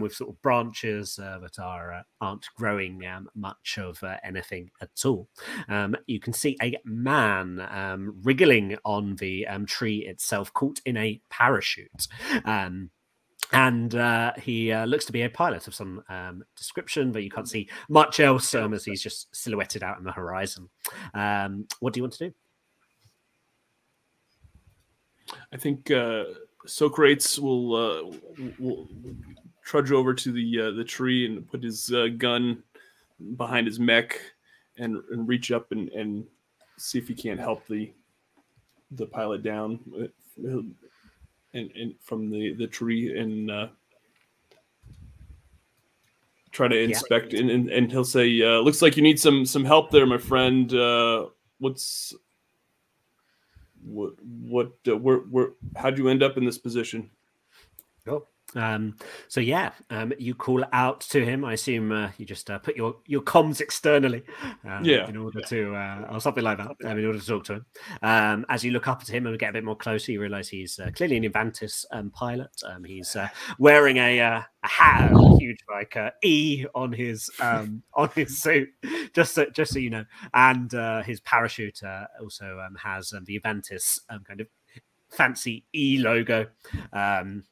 with 0.00 0.12
sort 0.12 0.30
of 0.30 0.42
branches 0.42 1.18
uh, 1.18 1.38
that 1.38 1.58
are 1.58 1.92
uh, 1.92 2.02
aren't 2.20 2.46
growing 2.56 3.02
much 3.34 3.78
of 3.78 4.02
uh, 4.02 4.16
anything 4.24 4.70
at 4.82 4.90
all. 5.04 5.28
You 6.06 6.20
can 6.20 6.32
see 6.32 6.56
a 6.60 6.76
man 6.84 8.12
wriggling 8.22 8.76
on 8.84 9.16
the 9.16 9.46
tree 9.66 10.06
itself, 10.06 10.52
caught 10.52 10.80
in 10.84 10.96
a 10.96 11.20
parachute. 11.30 12.08
Um, 12.44 12.90
and 13.52 13.94
uh, 13.94 14.32
he 14.40 14.72
uh, 14.72 14.84
looks 14.84 15.04
to 15.06 15.12
be 15.12 15.22
a 15.22 15.30
pilot 15.30 15.66
of 15.66 15.74
some 15.74 16.02
um, 16.08 16.44
description, 16.56 17.12
but 17.12 17.22
you 17.22 17.30
can't 17.30 17.48
see 17.48 17.68
much 17.88 18.20
else 18.20 18.54
um, 18.54 18.74
as 18.74 18.84
he's 18.84 19.02
just 19.02 19.34
silhouetted 19.34 19.82
out 19.82 19.98
in 19.98 20.04
the 20.04 20.12
horizon. 20.12 20.68
Um, 21.14 21.66
what 21.80 21.92
do 21.92 21.98
you 21.98 22.04
want 22.04 22.14
to 22.14 22.28
do? 22.28 22.34
I 25.52 25.56
think 25.56 25.90
uh, 25.90 26.24
Socrates 26.66 27.38
will, 27.38 27.74
uh, 27.74 28.16
will 28.58 28.88
trudge 29.64 29.92
over 29.92 30.14
to 30.14 30.32
the 30.32 30.60
uh, 30.60 30.70
the 30.70 30.84
tree 30.84 31.26
and 31.26 31.46
put 31.46 31.62
his 31.62 31.92
uh, 31.92 32.08
gun 32.16 32.62
behind 33.36 33.66
his 33.66 33.78
mech 33.78 34.20
and, 34.78 35.02
and 35.10 35.28
reach 35.28 35.50
up 35.52 35.72
and, 35.72 35.90
and 35.90 36.24
see 36.78 36.98
if 36.98 37.08
he 37.08 37.14
can't 37.14 37.40
help 37.40 37.66
the 37.66 37.92
the 38.92 39.06
pilot 39.06 39.42
down 39.42 39.78
and, 41.54 41.70
and 41.72 41.94
from 42.00 42.30
the 42.30 42.54
the 42.54 42.66
tree 42.66 43.18
and 43.18 43.50
uh, 43.50 43.68
try 46.50 46.68
to 46.68 46.78
inspect 46.78 47.32
yeah. 47.32 47.40
and, 47.40 47.50
and, 47.50 47.70
and 47.70 47.90
he'll 47.90 48.04
say 48.04 48.40
uh, 48.42 48.58
looks 48.60 48.82
like 48.82 48.96
you 48.96 49.02
need 49.02 49.18
some 49.18 49.44
some 49.44 49.64
help 49.64 49.90
there 49.90 50.06
my 50.06 50.18
friend 50.18 50.72
uh, 50.74 51.26
what's 51.58 52.14
what 53.84 54.14
what 54.22 54.72
uh, 54.88 54.96
where 54.96 55.18
where 55.18 55.50
how'd 55.76 55.98
you 55.98 56.08
end 56.08 56.22
up 56.22 56.36
in 56.36 56.44
this 56.44 56.58
position 56.58 57.10
oh 58.08 58.26
um, 58.54 58.96
so 59.28 59.40
yeah, 59.40 59.72
um, 59.90 60.12
you 60.18 60.34
call 60.34 60.64
out 60.72 61.00
to 61.02 61.24
him. 61.24 61.44
I 61.44 61.52
assume 61.52 61.92
uh, 61.92 62.10
you 62.16 62.24
just 62.24 62.50
uh, 62.50 62.58
put 62.58 62.76
your 62.76 62.96
your 63.06 63.20
comms 63.20 63.60
externally, 63.60 64.22
uh, 64.66 64.80
yeah, 64.82 65.08
in 65.08 65.16
order 65.16 65.40
to 65.42 65.74
uh, 65.74 66.08
or 66.10 66.20
something 66.20 66.44
like 66.44 66.58
that, 66.58 66.70
um, 66.84 66.98
in 66.98 67.04
order 67.04 67.18
to 67.18 67.26
talk 67.26 67.44
to 67.44 67.54
him. 67.54 67.66
Um, 68.02 68.46
as 68.48 68.64
you 68.64 68.70
look 68.70 68.88
up 68.88 69.02
at 69.02 69.08
him 69.08 69.26
and 69.26 69.38
get 69.38 69.50
a 69.50 69.52
bit 69.52 69.64
more 69.64 69.76
closer, 69.76 70.12
you 70.12 70.20
realise 70.20 70.48
he's 70.48 70.78
uh, 70.78 70.90
clearly 70.94 71.18
an 71.18 71.24
Avantis 71.24 71.84
um, 71.92 72.10
pilot. 72.10 72.50
Um, 72.64 72.84
he's 72.84 73.16
uh, 73.16 73.28
wearing 73.58 73.98
a, 73.98 74.18
a 74.18 74.46
hat, 74.62 75.12
a 75.12 75.36
huge 75.38 75.60
like 75.70 75.96
E 76.24 76.64
on 76.74 76.92
his 76.92 77.30
um, 77.40 77.82
on 77.94 78.08
his 78.14 78.40
suit, 78.42 78.68
just 79.12 79.34
so, 79.34 79.44
just 79.54 79.74
so 79.74 79.78
you 79.78 79.90
know, 79.90 80.04
and 80.32 80.72
his 81.04 81.20
parachute 81.20 81.80
also 82.20 82.60
um 82.64 82.76
has 82.82 83.12
the 83.24 83.38
Avantis 83.40 83.98
kind 84.26 84.40
of 84.40 84.46
fancy 85.10 85.64
E 85.74 85.98
logo. 85.98 86.46
Um, 86.92 87.44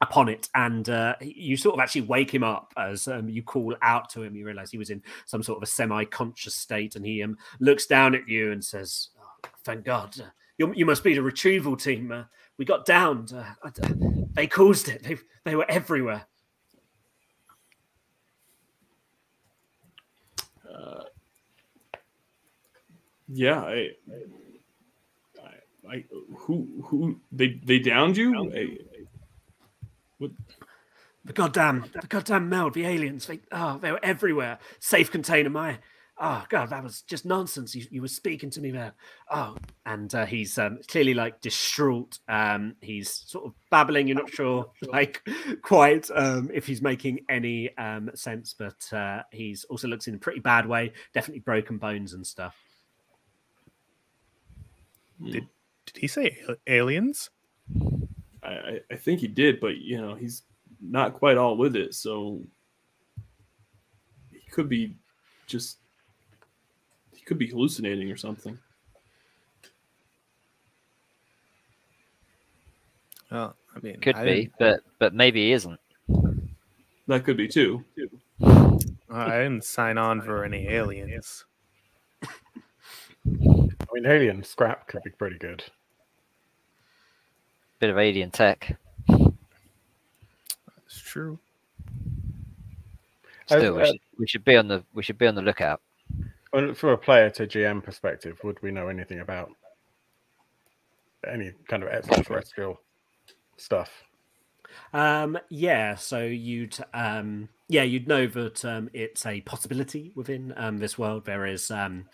upon 0.00 0.28
it. 0.28 0.48
And 0.54 0.88
uh, 0.88 1.14
you 1.20 1.56
sort 1.56 1.74
of 1.74 1.80
actually 1.80 2.02
wake 2.02 2.32
him 2.32 2.42
up 2.42 2.72
as 2.76 3.06
um, 3.08 3.28
you 3.28 3.42
call 3.42 3.74
out 3.82 4.08
to 4.10 4.22
him. 4.22 4.34
You 4.34 4.46
realize 4.46 4.70
he 4.70 4.78
was 4.78 4.90
in 4.90 5.02
some 5.26 5.42
sort 5.42 5.58
of 5.58 5.62
a 5.62 5.66
semi-conscious 5.66 6.54
state 6.54 6.96
and 6.96 7.04
he 7.04 7.22
um, 7.22 7.36
looks 7.60 7.86
down 7.86 8.14
at 8.14 8.28
you 8.28 8.52
and 8.52 8.64
says 8.64 9.10
oh, 9.20 9.48
thank 9.64 9.84
god 9.84 10.18
uh, 10.20 10.30
you, 10.58 10.72
you, 10.74 10.84
must 10.84 11.02
be 11.02 11.14
the 11.14 11.22
retrieval 11.22 11.74
team. 11.74 12.12
Uh, 12.12 12.24
we 12.58 12.66
got 12.66 12.84
downed. 12.84 13.32
Uh, 13.32 13.44
uh, 13.64 13.70
they 14.34 14.46
caused 14.46 14.88
it. 14.88 15.02
They, 15.02 15.16
they 15.44 15.56
were 15.56 15.64
everywhere. 15.70 16.26
Uh, 20.70 21.04
yeah 23.28 23.60
I, 23.60 23.90
I, 25.42 25.90
I, 25.90 26.04
who 26.36 26.82
who 26.84 27.20
they 27.32 27.60
they 27.64 27.78
downed 27.78 28.16
you? 28.16 28.50
I, 28.52 28.78
what? 30.20 30.30
The 31.24 31.32
goddamn, 31.32 31.84
the 31.92 32.06
goddamn 32.06 32.48
meld, 32.48 32.74
the 32.74 32.86
aliens, 32.86 33.26
they, 33.26 33.40
oh, 33.52 33.78
they 33.78 33.92
were 33.92 34.00
everywhere. 34.02 34.58
Safe 34.78 35.10
container, 35.10 35.50
my, 35.50 35.78
oh, 36.18 36.44
God, 36.48 36.70
that 36.70 36.82
was 36.82 37.02
just 37.02 37.26
nonsense. 37.26 37.74
You, 37.74 37.86
you 37.90 38.00
were 38.00 38.08
speaking 38.08 38.48
to 38.50 38.60
me 38.60 38.70
there. 38.70 38.94
Oh, 39.30 39.56
and 39.84 40.14
uh, 40.14 40.24
he's 40.24 40.58
um, 40.58 40.78
clearly 40.88 41.12
like 41.12 41.40
distraught. 41.42 42.18
Um, 42.28 42.74
he's 42.80 43.10
sort 43.10 43.44
of 43.44 43.54
babbling. 43.70 44.08
You're 44.08 44.18
not 44.18 44.30
sure, 44.30 44.70
like, 44.88 45.22
quite 45.62 46.10
um, 46.14 46.50
if 46.54 46.66
he's 46.66 46.80
making 46.80 47.20
any 47.28 47.76
um, 47.76 48.10
sense, 48.14 48.54
but 48.58 48.90
uh, 48.92 49.22
he's 49.30 49.64
also 49.64 49.88
looks 49.88 50.06
in 50.06 50.14
a 50.14 50.18
pretty 50.18 50.40
bad 50.40 50.66
way. 50.66 50.92
Definitely 51.12 51.40
broken 51.40 51.76
bones 51.76 52.14
and 52.14 52.26
stuff. 52.26 52.56
Did, 55.22 55.46
did 55.84 55.96
he 55.96 56.06
say 56.06 56.38
aliens? 56.66 57.28
I, 58.52 58.80
I 58.90 58.96
think 58.96 59.20
he 59.20 59.28
did, 59.28 59.60
but 59.60 59.76
you 59.78 60.00
know 60.00 60.14
he's 60.14 60.42
not 60.80 61.14
quite 61.14 61.36
all 61.36 61.56
with 61.56 61.76
it, 61.76 61.94
so 61.94 62.40
he 64.32 64.40
could 64.50 64.68
be 64.68 64.96
just 65.46 65.78
he 67.14 67.20
could 67.22 67.38
be 67.38 67.46
hallucinating 67.48 68.10
or 68.10 68.16
something. 68.16 68.58
Well, 73.30 73.54
I 73.76 73.80
mean, 73.80 74.00
Could 74.00 74.16
I 74.16 74.24
be, 74.24 74.30
didn't- 74.42 74.52
but 74.58 74.80
but 74.98 75.14
maybe 75.14 75.46
he 75.46 75.52
isn't. 75.52 75.80
That 77.06 77.24
could 77.24 77.36
be 77.36 77.48
too. 77.48 77.84
I 78.42 79.38
didn't 79.38 79.64
sign 79.64 79.98
on 79.98 80.20
for 80.20 80.44
any 80.44 80.68
aliens. 80.68 81.44
I 82.42 83.86
mean, 83.92 84.06
alien 84.06 84.42
scrap 84.44 84.86
could 84.86 85.02
be 85.02 85.10
pretty 85.10 85.36
good. 85.38 85.64
Bit 87.80 87.90
of 87.90 87.98
alien 87.98 88.30
tech. 88.30 88.78
That's 89.08 91.00
true. 91.02 91.38
Still, 93.46 93.74
we, 93.74 93.82
uh, 93.82 93.86
should, 93.86 94.00
we 94.18 94.26
should 94.28 94.44
be 94.44 94.56
on 94.56 94.68
the 94.68 94.84
we 94.94 95.02
should 95.02 95.18
be 95.18 95.26
on 95.26 95.34
the 95.34 95.42
lookout. 95.42 95.80
Well, 96.52 96.74
From 96.74 96.90
a 96.90 96.96
player 96.96 97.30
to 97.30 97.46
GM 97.46 97.82
perspective, 97.82 98.38
would 98.44 98.62
we 98.62 98.70
know 98.70 98.88
anything 98.88 99.20
about 99.20 99.50
any 101.26 101.52
kind 101.68 101.82
of 101.82 101.88
extraterrestrial 101.88 102.80
stuff? 103.56 103.90
Um, 104.92 105.38
yeah, 105.48 105.94
so 105.94 106.24
you'd 106.24 106.76
um, 106.94 107.48
yeah 107.70 107.84
you'd 107.84 108.08
know 108.08 108.26
that 108.26 108.64
um, 108.64 108.90
it's 108.92 109.24
a 109.24 109.40
possibility 109.42 110.12
within 110.16 110.52
um, 110.56 110.78
this 110.78 110.98
world. 110.98 111.24
There 111.24 111.46
is 111.46 111.70
um, 111.70 112.06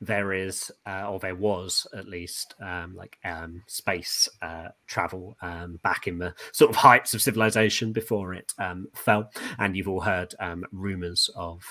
there 0.00 0.32
is 0.32 0.72
uh, 0.86 1.08
or 1.08 1.20
there 1.20 1.36
was 1.36 1.86
at 1.94 2.08
least 2.08 2.54
um, 2.60 2.96
like 2.96 3.18
um, 3.24 3.62
space 3.66 4.28
uh, 4.40 4.68
travel 4.86 5.36
um, 5.42 5.78
back 5.82 6.08
in 6.08 6.18
the 6.18 6.34
sort 6.52 6.70
of 6.70 6.76
heights 6.76 7.14
of 7.14 7.22
civilization 7.22 7.92
before 7.92 8.32
it 8.32 8.52
fell, 8.94 9.30
and 9.58 9.76
you've 9.76 9.88
all 9.88 10.00
heard 10.00 10.34
um, 10.40 10.64
rumors 10.72 11.30
of 11.36 11.62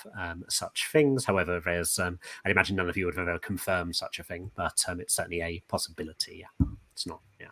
such 0.48 0.88
things. 0.92 1.26
However, 1.26 1.60
there's 1.60 1.98
um, 2.00 2.20
I 2.46 2.52
imagine 2.52 2.76
none 2.76 2.90
of 2.90 2.96
you 2.96 3.08
would 3.08 3.18
have 3.18 3.28
ever 3.28 3.40
confirmed 3.40 3.96
such 3.96 4.20
a 4.20 4.24
thing, 4.24 4.52
but 4.56 4.86
it's 5.00 5.16
certainly 5.16 5.42
a 5.42 5.64
possibility. 5.68 6.44
Yeah, 6.44 6.68
it's 6.94 7.08
not. 7.08 7.22
Yeah. 7.40 7.48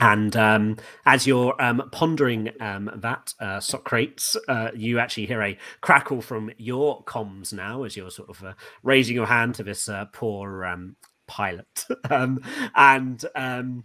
And 0.00 0.34
um, 0.36 0.76
as 1.06 1.26
you're 1.26 1.60
um, 1.62 1.88
pondering 1.92 2.50
um, 2.60 2.90
that, 2.96 3.32
uh, 3.40 3.60
Socrates, 3.60 4.36
uh, 4.48 4.70
you 4.74 4.98
actually 4.98 5.26
hear 5.26 5.42
a 5.42 5.58
crackle 5.80 6.20
from 6.20 6.50
your 6.56 7.04
comms 7.04 7.52
now 7.52 7.84
as 7.84 7.96
you're 7.96 8.10
sort 8.10 8.30
of 8.30 8.42
uh, 8.42 8.54
raising 8.82 9.14
your 9.14 9.26
hand 9.26 9.54
to 9.56 9.62
this 9.62 9.88
uh, 9.88 10.06
poor 10.06 10.64
um, 10.64 10.96
pilot. 11.26 11.84
um, 12.10 12.40
and 12.74 13.24
um, 13.34 13.84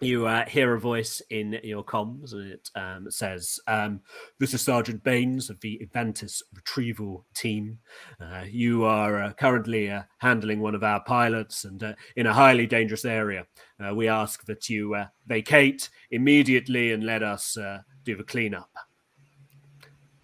you 0.00 0.26
uh, 0.26 0.46
hear 0.46 0.74
a 0.74 0.80
voice 0.80 1.20
in 1.30 1.58
your 1.64 1.84
comms, 1.84 2.32
and 2.32 2.52
it 2.52 2.70
um, 2.74 3.10
says, 3.10 3.58
um, 3.66 4.00
This 4.38 4.54
is 4.54 4.62
Sergeant 4.62 5.02
Baines 5.02 5.50
of 5.50 5.60
the 5.60 5.80
Aventus 5.84 6.40
Retrieval 6.54 7.24
Team. 7.34 7.78
Uh, 8.20 8.44
you 8.48 8.84
are 8.84 9.22
uh, 9.22 9.32
currently 9.32 9.90
uh, 9.90 10.02
handling 10.18 10.60
one 10.60 10.74
of 10.74 10.84
our 10.84 11.02
pilots 11.02 11.64
and 11.64 11.82
uh, 11.82 11.94
in 12.16 12.26
a 12.26 12.34
highly 12.34 12.66
dangerous 12.66 13.04
area. 13.04 13.46
Uh, 13.84 13.94
we 13.94 14.08
ask 14.08 14.44
that 14.46 14.68
you 14.68 14.96
vacate 15.26 15.90
immediately 16.10 16.92
and 16.92 17.04
let 17.04 17.22
us 17.22 17.56
do 18.04 18.16
the 18.16 18.24
cleanup. 18.24 18.70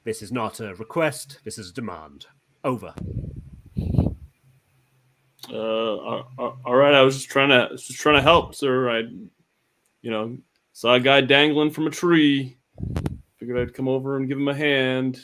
This 0.04 0.22
is 0.22 0.30
not 0.30 0.60
a 0.60 0.74
request, 0.74 1.40
this 1.44 1.58
is 1.58 1.70
a 1.70 1.74
demand. 1.74 2.26
Over. 2.62 2.94
All 5.52 6.24
right. 6.66 6.94
I 6.94 7.02
was 7.02 7.16
just 7.16 7.28
trying 7.28 7.50
to 7.50 7.68
just 7.76 8.00
trying 8.00 8.16
to 8.16 8.22
help, 8.22 8.54
sir. 8.54 8.88
I, 8.88 9.02
you 10.04 10.10
know, 10.10 10.36
saw 10.74 10.94
a 10.94 11.00
guy 11.00 11.22
dangling 11.22 11.70
from 11.70 11.86
a 11.86 11.90
tree. 11.90 12.58
Figured 13.38 13.58
I'd 13.58 13.74
come 13.74 13.88
over 13.88 14.18
and 14.18 14.28
give 14.28 14.36
him 14.36 14.48
a 14.48 14.54
hand. 14.54 15.18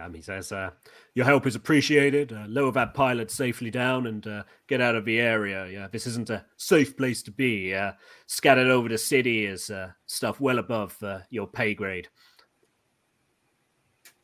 Um, 0.00 0.14
he 0.14 0.22
says, 0.22 0.52
uh, 0.52 0.70
Your 1.14 1.26
help 1.26 1.44
is 1.44 1.56
appreciated. 1.56 2.32
Uh, 2.32 2.44
lower 2.46 2.70
that 2.70 2.94
pilot 2.94 3.32
safely 3.32 3.70
down 3.70 4.06
and 4.06 4.24
uh, 4.28 4.44
get 4.68 4.80
out 4.80 4.94
of 4.94 5.04
the 5.04 5.20
area. 5.20 5.66
Yeah, 5.66 5.88
this 5.90 6.06
isn't 6.06 6.30
a 6.30 6.44
safe 6.56 6.96
place 6.96 7.20
to 7.24 7.32
be. 7.32 7.74
Uh, 7.74 7.92
scattered 8.26 8.68
over 8.68 8.88
the 8.88 8.96
city 8.96 9.44
is 9.44 9.70
uh, 9.70 9.90
stuff 10.06 10.40
well 10.40 10.60
above 10.60 10.96
uh, 11.02 11.18
your 11.30 11.48
pay 11.48 11.74
grade. 11.74 12.06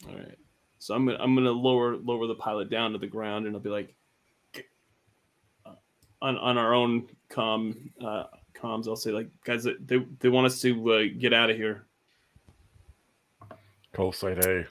All 0.09 0.14
right. 0.14 0.38
So 0.78 0.94
I'm 0.94 1.06
gonna 1.06 1.18
I'm 1.20 1.34
gonna 1.34 1.51
lower 1.51 1.97
lower 1.97 2.28
the 2.28 2.36
pilot 2.36 2.70
down 2.70 2.92
to 2.92 2.98
the 2.98 3.06
ground, 3.06 3.47
and 3.47 3.55
I'll 3.55 3.60
be 3.60 3.68
like, 3.68 3.94
on 6.22 6.38
on 6.38 6.56
our 6.56 6.72
own 6.72 7.09
com 7.28 7.90
uh, 8.02 8.24
comms, 8.62 8.89
I'll 8.89 8.97
say 8.97 9.11
like, 9.11 9.28
guys, 9.45 9.65
they 9.65 10.05
they 10.19 10.28
want 10.28 10.47
us 10.47 10.61
to 10.62 10.93
uh, 10.93 11.03
get 11.19 11.32
out 11.32 11.51
of 11.51 11.57
here. 11.57 11.87
Of 13.51 13.97
course 13.97 14.20
they 14.20 14.35
do. 14.35 14.65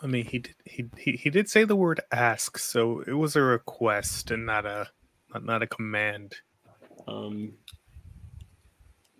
I 0.00 0.06
mean, 0.06 0.24
he 0.26 0.38
did, 0.40 0.54
he, 0.64 0.84
he 0.98 1.12
he 1.12 1.30
did 1.30 1.48
say 1.48 1.64
the 1.64 1.76
word 1.76 2.00
"ask," 2.12 2.58
so 2.58 3.00
it 3.06 3.12
was 3.12 3.36
a 3.36 3.42
request 3.42 4.30
and 4.30 4.44
not 4.44 4.66
a 4.66 4.88
not, 5.32 5.44
not 5.44 5.62
a 5.62 5.66
command. 5.66 6.34
Um, 7.06 7.52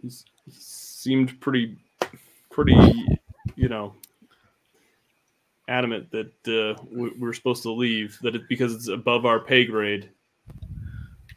he's, 0.00 0.24
he 0.44 0.52
seemed 0.52 1.40
pretty 1.40 1.76
pretty, 2.50 2.76
you 3.56 3.68
know, 3.68 3.94
adamant 5.68 6.10
that 6.10 6.32
uh, 6.48 6.82
we, 6.90 7.10
we're 7.18 7.32
supposed 7.32 7.62
to 7.62 7.72
leave. 7.72 8.18
That 8.22 8.36
it 8.36 8.48
because 8.48 8.74
it's 8.74 8.88
above 8.88 9.24
our 9.26 9.40
pay 9.40 9.64
grade. 9.64 10.10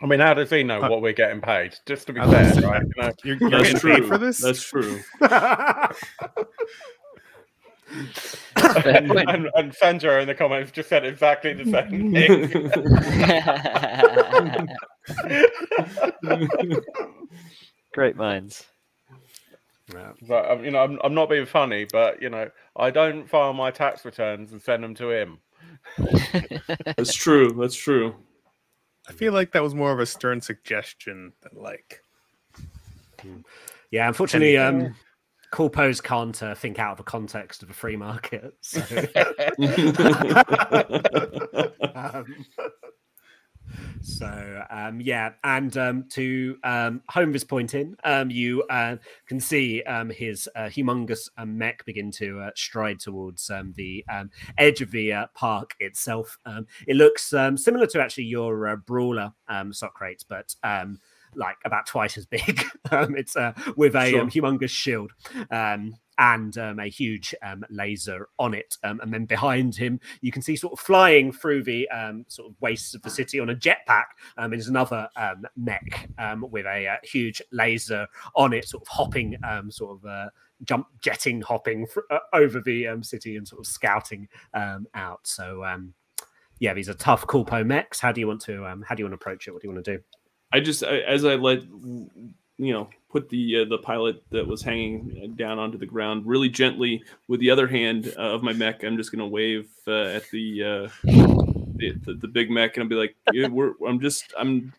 I 0.01 0.05
mean, 0.05 0.19
how 0.19 0.33
does 0.33 0.49
he 0.49 0.63
know 0.63 0.81
Uh, 0.81 0.89
what 0.89 1.01
we're 1.01 1.13
getting 1.13 1.41
paid? 1.41 1.75
Just 1.85 2.07
to 2.07 2.13
be 2.13 2.19
fair, 2.21 2.53
right? 2.61 2.81
You 2.83 3.01
know, 3.01 3.11
You're, 3.23 3.37
you're 3.37 3.49
getting 3.49 3.77
true. 3.77 3.93
paid 3.95 4.05
for 4.05 4.17
this. 4.17 4.41
That's 4.41 4.61
true. 4.63 4.99
and, 8.55 9.11
and, 9.11 9.49
and 9.55 9.73
Sandra 9.73 10.21
in 10.21 10.27
the 10.27 10.35
comments 10.35 10.71
just 10.71 10.89
said 10.89 11.05
exactly 11.05 11.53
the 11.53 11.65
same 11.65 12.13
thing. 12.13 12.69
Great 17.93 18.15
minds. 18.15 18.65
Yeah. 19.93 20.11
but 20.27 20.49
um, 20.51 20.65
you 20.65 20.71
know, 20.71 20.79
I'm, 20.79 20.99
I'm 21.03 21.13
not 21.13 21.29
being 21.29 21.45
funny, 21.45 21.85
but 21.91 22.21
you 22.21 22.29
know, 22.29 22.49
I 22.75 22.91
don't 22.91 23.27
file 23.29 23.53
my 23.53 23.71
tax 23.71 24.03
returns 24.03 24.51
and 24.51 24.61
send 24.61 24.83
them 24.83 24.93
to 24.95 25.11
him. 25.11 25.39
That's 26.97 27.13
true. 27.13 27.51
That's 27.53 27.75
true. 27.75 28.15
I 29.07 29.13
feel 29.13 29.33
like 29.33 29.51
that 29.53 29.63
was 29.63 29.73
more 29.73 29.91
of 29.91 29.99
a 29.99 30.05
stern 30.05 30.41
suggestion 30.41 31.33
than 31.41 31.61
like. 31.61 32.03
Yeah, 33.91 34.07
unfortunately, 34.07 34.57
And- 34.57 34.87
um, 34.87 34.95
corpos 35.53 36.03
can't 36.03 36.41
uh, 36.43 36.53
think 36.55 36.77
out 36.77 36.91
of 36.91 36.97
the 36.97 37.03
context 37.03 37.63
of 37.63 37.69
a 37.69 37.73
free 37.73 37.95
market. 37.95 38.53
So, 38.61 38.81
um, 41.95 42.25
so 44.01 44.63
um, 44.69 45.01
yeah, 45.01 45.31
and 45.43 45.75
um, 45.77 46.05
to 46.11 46.57
um, 46.63 47.01
home 47.09 47.31
this 47.31 47.43
point 47.43 47.73
in, 47.73 47.95
um, 48.03 48.29
you 48.29 48.63
uh, 48.63 48.97
can 49.27 49.39
see 49.39 49.83
um, 49.83 50.09
his 50.09 50.49
uh, 50.55 50.65
humongous 50.65 51.29
um, 51.37 51.57
mech 51.57 51.85
begin 51.85 52.11
to 52.11 52.39
uh, 52.39 52.51
stride 52.55 52.99
towards 52.99 53.49
um, 53.49 53.73
the 53.75 54.05
um, 54.11 54.29
edge 54.57 54.81
of 54.81 54.91
the 54.91 55.13
uh, 55.13 55.27
park 55.33 55.75
itself. 55.79 56.37
Um, 56.45 56.67
it 56.87 56.95
looks 56.95 57.33
um, 57.33 57.57
similar 57.57 57.87
to 57.87 58.01
actually 58.01 58.25
your 58.25 58.67
uh, 58.67 58.75
brawler, 58.75 59.33
um, 59.47 59.73
Socrates, 59.73 60.23
but 60.27 60.55
um, 60.63 60.99
like 61.35 61.57
about 61.65 61.85
twice 61.85 62.17
as 62.17 62.25
big. 62.25 62.63
um, 62.91 63.15
it's 63.15 63.35
uh, 63.35 63.53
with 63.75 63.95
a 63.95 64.19
um, 64.19 64.29
humongous 64.29 64.69
shield 64.69 65.11
um, 65.51 65.95
and 66.17 66.57
um, 66.57 66.79
a 66.79 66.87
huge 66.87 67.33
um, 67.43 67.63
laser 67.69 68.29
on 68.39 68.53
it. 68.53 68.77
Um, 68.83 68.99
and 69.01 69.13
then 69.13 69.25
behind 69.25 69.75
him, 69.75 69.99
you 70.21 70.31
can 70.31 70.41
see 70.41 70.55
sort 70.55 70.73
of 70.73 70.79
flying 70.79 71.31
through 71.31 71.63
the 71.63 71.87
um, 71.89 72.25
sort 72.27 72.49
of 72.49 72.55
wastes 72.59 72.95
of 72.95 73.01
the 73.01 73.09
city 73.09 73.39
on 73.39 73.49
a 73.49 73.55
jetpack. 73.55 74.05
Um, 74.37 74.53
is 74.53 74.67
another 74.67 75.09
um, 75.15 75.45
mech 75.55 76.09
um, 76.17 76.45
with 76.49 76.65
a 76.65 76.87
uh, 76.87 76.95
huge 77.03 77.41
laser 77.51 78.07
on 78.35 78.53
it, 78.53 78.67
sort 78.67 78.83
of 78.83 78.87
hopping, 78.87 79.37
sort 79.69 79.97
of. 79.97 80.05
Uh, 80.05 80.29
jump 80.63 80.87
jetting 81.03 81.39
hopping 81.39 81.85
uh, 82.09 82.17
over 82.33 82.59
the 82.59 82.87
city 83.03 83.35
and 83.35 83.47
sort 83.47 83.59
of 83.59 83.67
scouting 83.67 84.27
out 84.95 85.19
so 85.21 85.63
um, 85.63 85.93
yeah 86.57 86.73
these 86.73 86.89
are 86.89 86.95
tough 86.95 87.27
corpo 87.27 87.63
mechs 87.63 87.99
how 87.99 88.11
do 88.11 88.19
you 88.19 88.25
want 88.27 88.41
to 88.41 88.65
um, 88.65 88.81
how 88.81 88.95
do 88.95 89.01
you 89.01 89.05
want 89.05 89.11
to 89.11 89.23
approach 89.23 89.47
it 89.47 89.51
what 89.51 89.61
do 89.61 89.67
you 89.67 89.71
want 89.71 89.85
to 89.85 89.97
do 89.97 90.03
I 90.51 90.59
just 90.59 90.83
I, 90.83 90.97
as 90.99 91.25
I 91.25 91.35
let 91.35 91.59
you 92.57 92.73
know 92.73 92.89
put 93.09 93.29
the 93.29 93.61
uh, 93.61 93.65
the 93.65 93.77
pilot 93.77 94.23
that 94.31 94.45
was 94.45 94.61
hanging 94.61 95.33
down 95.37 95.59
onto 95.59 95.77
the 95.77 95.85
ground 95.85 96.25
really 96.25 96.49
gently 96.49 97.03
with 97.27 97.39
the 97.39 97.49
other 97.49 97.67
hand 97.67 98.13
uh, 98.17 98.21
of 98.21 98.43
my 98.43 98.53
mech. 98.53 98.83
I'm 98.83 98.97
just 98.97 99.11
gonna 99.11 99.27
wave 99.27 99.69
uh, 99.87 100.05
at 100.05 100.29
the, 100.31 100.63
uh, 100.63 100.89
the, 101.03 101.93
the 102.03 102.13
the 102.21 102.27
big 102.27 102.49
mech 102.49 102.75
and 102.75 102.83
I'll 102.83 102.89
be 102.89 102.95
like, 102.95 103.15
yeah, 103.31 103.47
we're 103.47 103.73
I'm 103.87 103.99
just 103.99 104.33
I'm, 104.37 104.73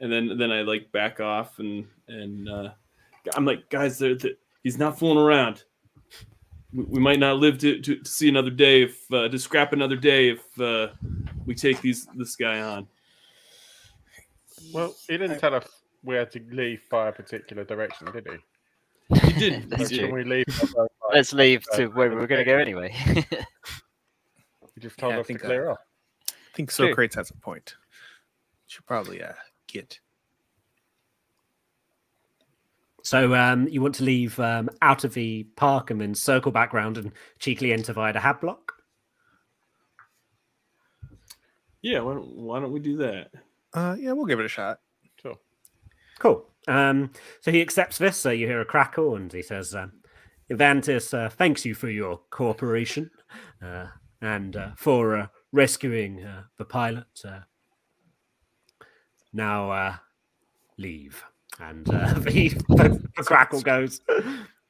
and 0.00 0.12
then 0.12 0.38
then 0.38 0.50
I 0.50 0.62
like 0.62 0.90
back 0.92 1.20
off 1.20 1.58
and 1.58 1.86
and 2.08 2.48
uh, 2.48 2.70
I'm 3.34 3.44
like, 3.44 3.68
guys, 3.68 3.98
they're, 3.98 4.14
they 4.14 4.34
he's 4.62 4.78
not 4.78 4.98
fooling 4.98 5.18
around. 5.18 5.64
We, 6.72 6.84
we 6.84 7.00
might 7.00 7.18
not 7.18 7.36
live 7.36 7.58
to, 7.58 7.80
to, 7.80 7.96
to 7.96 8.08
see 8.08 8.28
another 8.28 8.50
day 8.50 8.82
if 8.82 9.12
uh, 9.12 9.28
to 9.28 9.38
scrap 9.38 9.72
another 9.72 9.96
day 9.96 10.30
if 10.30 10.42
we 11.44 11.54
take 11.54 11.80
these 11.80 12.06
this 12.14 12.36
guy 12.36 12.60
on. 12.60 12.86
Well, 14.72 14.94
he 15.08 15.18
didn't 15.18 15.38
tell 15.38 15.54
us 15.54 15.66
where 16.02 16.26
to 16.26 16.40
leave 16.50 16.82
by 16.90 17.08
a 17.08 17.12
particular 17.12 17.64
direction, 17.64 18.10
did 18.12 18.26
he? 18.28 18.36
You 19.28 19.32
did. 19.38 19.70
That's 19.70 19.90
you 19.90 19.98
Can 19.98 20.06
did. 20.06 20.14
we 20.14 20.24
leave? 20.24 20.44
Let's 21.12 21.32
leave 21.32 21.64
Uh, 21.72 21.76
to 21.76 21.86
where 21.88 22.08
we 22.08 22.16
were 22.16 22.26
going 22.26 22.38
to 22.38 22.44
go 22.50 22.58
anyway. 22.58 22.94
You 24.74 24.80
just 24.80 24.96
told 24.98 25.12
Yeah, 25.12 25.16
I 25.18 25.20
us 25.20 25.26
to 25.26 25.28
think, 25.28 25.44
uh, 25.44 25.48
clear 25.48 25.70
off. 25.70 25.78
I 26.30 26.32
think 26.54 26.70
Sure. 26.70 26.88
Socrates 26.88 27.14
has 27.16 27.28
a 27.30 27.34
point. 27.34 27.74
Should 28.68 28.86
probably 28.86 29.22
uh, 29.22 29.34
get. 29.66 30.00
So 33.02 33.34
um, 33.34 33.68
you 33.68 33.82
want 33.82 33.94
to 33.96 34.04
leave 34.04 34.40
um, 34.40 34.70
out 34.80 35.04
of 35.04 35.12
the 35.12 35.44
park 35.56 35.90
and 35.90 36.00
then 36.00 36.14
circle 36.14 36.52
back 36.52 36.72
round 36.72 36.96
and 36.96 37.12
cheekily 37.38 37.72
enter 37.74 37.92
via 37.92 38.12
the 38.14 38.20
hab 38.20 38.40
block? 38.40 38.72
Yeah, 41.82 42.00
why 42.00 42.14
don't, 42.14 42.28
why 42.36 42.60
don't 42.60 42.72
we 42.72 42.80
do 42.80 42.96
that? 42.98 43.30
Uh, 43.74 43.96
yeah, 43.98 44.12
we'll 44.12 44.26
give 44.26 44.40
it 44.40 44.46
a 44.46 44.48
shot. 44.48 44.80
Sure. 45.20 45.36
Cool. 46.18 46.44
Um, 46.68 47.10
so 47.40 47.50
he 47.50 47.60
accepts 47.60 47.98
this. 47.98 48.16
So 48.16 48.30
you 48.30 48.46
hear 48.46 48.60
a 48.60 48.64
crackle, 48.64 49.16
and 49.16 49.32
he 49.32 49.42
says, 49.42 49.74
um, 49.74 49.92
"Evantis 50.50 51.14
uh, 51.14 51.28
thanks 51.28 51.64
you 51.64 51.74
for 51.74 51.90
your 51.90 52.20
cooperation 52.30 53.10
uh, 53.62 53.86
and 54.20 54.56
uh, 54.56 54.70
for 54.76 55.16
uh, 55.16 55.26
rescuing 55.52 56.22
uh, 56.22 56.44
the 56.58 56.64
pilot. 56.64 57.06
Uh, 57.24 57.40
now 59.32 59.70
uh, 59.70 59.96
leave." 60.78 61.22
And 61.60 61.88
uh, 61.92 62.14
the, 62.18 62.48
the, 62.48 63.10
the 63.16 63.22
crackle 63.24 63.60
goes. 63.60 64.00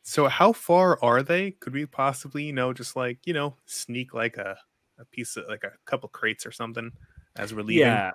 So, 0.02 0.26
how 0.28 0.52
far 0.52 0.98
are 1.02 1.22
they? 1.22 1.52
Could 1.52 1.74
we 1.74 1.86
possibly, 1.86 2.44
you 2.44 2.52
know, 2.52 2.72
just 2.72 2.96
like 2.96 3.18
you 3.24 3.34
know, 3.34 3.56
sneak 3.66 4.14
like 4.14 4.36
a 4.36 4.56
a 4.98 5.04
piece 5.06 5.36
of 5.36 5.44
like 5.48 5.64
a 5.64 5.72
couple 5.84 6.08
crates 6.08 6.44
or 6.46 6.52
something 6.52 6.90
as 7.36 7.54
we're 7.54 7.62
leaving? 7.62 7.86
Yeah. 7.86 8.12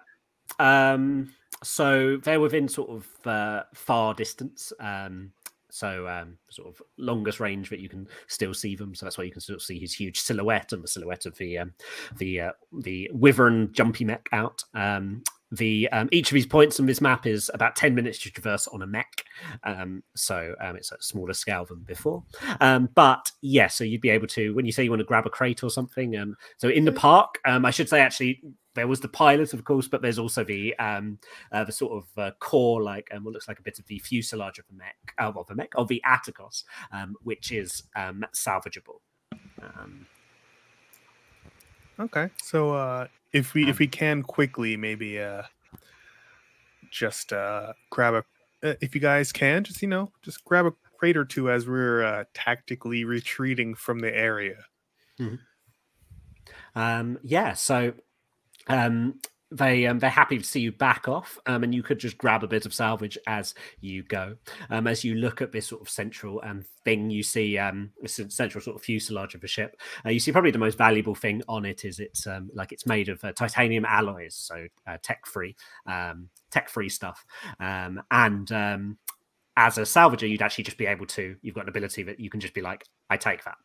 Um, 0.59 1.33
so 1.63 2.17
they're 2.17 2.39
within 2.39 2.67
sort 2.67 2.89
of 2.89 3.27
uh, 3.27 3.63
far 3.73 4.13
distance. 4.13 4.71
Um, 4.79 5.31
so 5.69 6.07
um, 6.07 6.37
sort 6.49 6.69
of 6.69 6.81
longest 6.97 7.39
range 7.39 7.69
that 7.69 7.79
you 7.79 7.89
can 7.89 8.07
still 8.27 8.53
see 8.53 8.75
them. 8.75 8.95
So 8.95 9.05
that's 9.05 9.17
why 9.17 9.25
you 9.25 9.31
can 9.31 9.41
still 9.41 9.59
see 9.59 9.79
his 9.79 9.93
huge 9.93 10.19
silhouette 10.19 10.73
and 10.73 10.83
the 10.83 10.87
silhouette 10.87 11.25
of 11.25 11.37
the 11.37 11.57
um, 11.59 11.73
the 12.17 12.41
uh, 12.41 12.51
the 12.79 13.09
wyvern 13.13 13.71
jumpy 13.73 14.05
mech 14.05 14.27
out. 14.31 14.63
Um, 14.73 15.23
the 15.51 15.87
um, 15.91 16.09
each 16.11 16.29
of 16.29 16.35
these 16.35 16.45
points 16.45 16.79
on 16.79 16.85
this 16.85 17.01
map 17.01 17.25
is 17.25 17.49
about 17.53 17.75
10 17.75 17.95
minutes 17.95 18.19
to 18.19 18.31
traverse 18.31 18.67
on 18.67 18.81
a 18.81 18.87
mech. 18.87 19.23
Um, 19.63 20.03
so 20.15 20.55
um, 20.61 20.75
it's 20.75 20.91
a 20.91 21.01
smaller 21.01 21.33
scale 21.33 21.65
than 21.65 21.79
before. 21.79 22.23
Um, 22.59 22.89
but 22.95 23.31
yeah 23.41 23.67
so 23.67 23.83
you'd 23.83 24.01
be 24.01 24.09
able 24.09 24.27
to 24.27 24.53
when 24.53 24.65
you 24.65 24.71
say 24.71 24.83
you 24.83 24.89
want 24.89 24.99
to 24.99 25.05
grab 25.05 25.25
a 25.25 25.29
crate 25.29 25.63
or 25.63 25.69
something 25.69 26.17
um, 26.17 26.35
so 26.57 26.69
in 26.69 26.85
the 26.85 26.91
park 26.91 27.39
um, 27.45 27.65
i 27.65 27.71
should 27.71 27.89
say 27.89 27.99
actually 27.99 28.41
there 28.75 28.87
was 28.87 28.99
the 28.99 29.07
pilot 29.07 29.53
of 29.53 29.63
course 29.63 29.87
but 29.87 30.01
there's 30.01 30.19
also 30.19 30.43
the 30.43 30.75
um, 30.77 31.17
uh, 31.51 31.63
the 31.63 31.71
sort 31.71 31.93
of 31.93 32.21
uh, 32.21 32.31
core 32.39 32.81
like 32.81 33.09
um, 33.13 33.23
what 33.23 33.33
looks 33.33 33.47
like 33.47 33.59
a 33.59 33.63
bit 33.63 33.79
of 33.79 33.85
the 33.87 33.99
fuselage 33.99 34.59
of 34.59 34.65
the 34.67 34.75
mech 34.75 34.95
uh, 35.19 35.31
of 35.35 35.47
the 35.47 35.55
mech 35.55 35.71
of 35.75 35.87
the 35.87 36.01
atticus 36.05 36.63
um, 36.91 37.15
which 37.23 37.51
is 37.51 37.83
um, 37.95 38.25
salvageable. 38.33 38.99
Um, 39.61 40.05
Okay. 41.99 42.29
So, 42.43 42.75
uh, 42.75 43.07
if 43.37 43.53
we 43.53 43.63
Um, 43.63 43.69
if 43.69 43.79
we 43.79 43.87
can 43.87 44.23
quickly, 44.23 44.77
maybe 44.77 45.19
uh, 45.19 45.43
just 46.91 47.33
uh, 47.33 47.73
grab 47.89 48.13
a. 48.15 48.23
Uh, 48.67 48.73
if 48.81 48.95
you 48.95 49.01
guys 49.01 49.31
can, 49.31 49.63
just 49.63 49.81
you 49.81 49.87
know, 49.87 50.11
just 50.23 50.43
grab 50.43 50.65
a 50.65 50.73
crate 50.97 51.15
or 51.15 51.25
two 51.25 51.49
as 51.51 51.67
we're 51.67 52.03
uh, 52.03 52.23
tactically 52.33 53.03
retreating 53.03 53.75
from 53.75 53.99
the 53.99 54.15
area. 54.15 54.65
Um, 56.75 57.19
yeah, 57.23 57.53
so 57.53 57.93
um, 58.67 59.19
they 59.51 59.85
um, 59.85 59.99
they're 59.99 60.09
happy 60.09 60.37
to 60.37 60.43
see 60.43 60.59
you 60.59 60.71
back 60.71 61.07
off, 61.07 61.37
um, 61.45 61.63
and 61.63 61.73
you 61.73 61.81
could 61.81 61.99
just 61.99 62.17
grab 62.17 62.43
a 62.43 62.47
bit 62.47 62.65
of 62.65 62.73
salvage 62.73 63.17
as 63.27 63.53
you 63.79 64.03
go. 64.03 64.35
Um, 64.69 64.87
as 64.87 65.03
you 65.03 65.15
look 65.15 65.41
at 65.41 65.51
this 65.51 65.67
sort 65.67 65.81
of 65.81 65.89
central 65.89 66.41
um, 66.43 66.63
thing, 66.83 67.09
you 67.09 67.23
see 67.23 67.57
um, 67.57 67.91
this 68.01 68.19
central 68.29 68.61
sort 68.61 68.75
of 68.75 68.81
fuselage 68.83 69.35
of 69.35 69.43
a 69.43 69.47
ship. 69.47 69.77
Uh, 70.05 70.09
you 70.09 70.19
see 70.19 70.31
probably 70.31 70.51
the 70.51 70.57
most 70.57 70.77
valuable 70.77 71.15
thing 71.15 71.41
on 71.47 71.65
it 71.65 71.85
is 71.85 71.99
it's 71.99 72.27
um, 72.27 72.49
like 72.53 72.71
it's 72.71 72.85
made 72.85 73.09
of 73.09 73.23
uh, 73.23 73.31
titanium 73.31 73.85
alloys, 73.85 74.35
so 74.35 74.67
uh, 74.85 74.97
tech 75.01 75.25
free, 75.25 75.55
um, 75.85 76.29
tech 76.51 76.69
free 76.69 76.89
stuff, 76.89 77.23
um, 77.59 78.01
and 78.11 78.51
um, 78.51 78.97
as 79.55 79.77
a 79.77 79.81
salvager, 79.81 80.29
you'd 80.29 80.41
actually 80.41 80.65
just 80.65 80.77
be 80.77 80.85
able 80.85 81.05
to. 81.07 81.35
You've 81.41 81.55
got 81.55 81.63
an 81.63 81.69
ability 81.69 82.03
that 82.03 82.19
you 82.19 82.29
can 82.29 82.39
just 82.39 82.53
be 82.53 82.61
like, 82.61 82.85
I 83.09 83.17
take 83.17 83.43
that. 83.45 83.57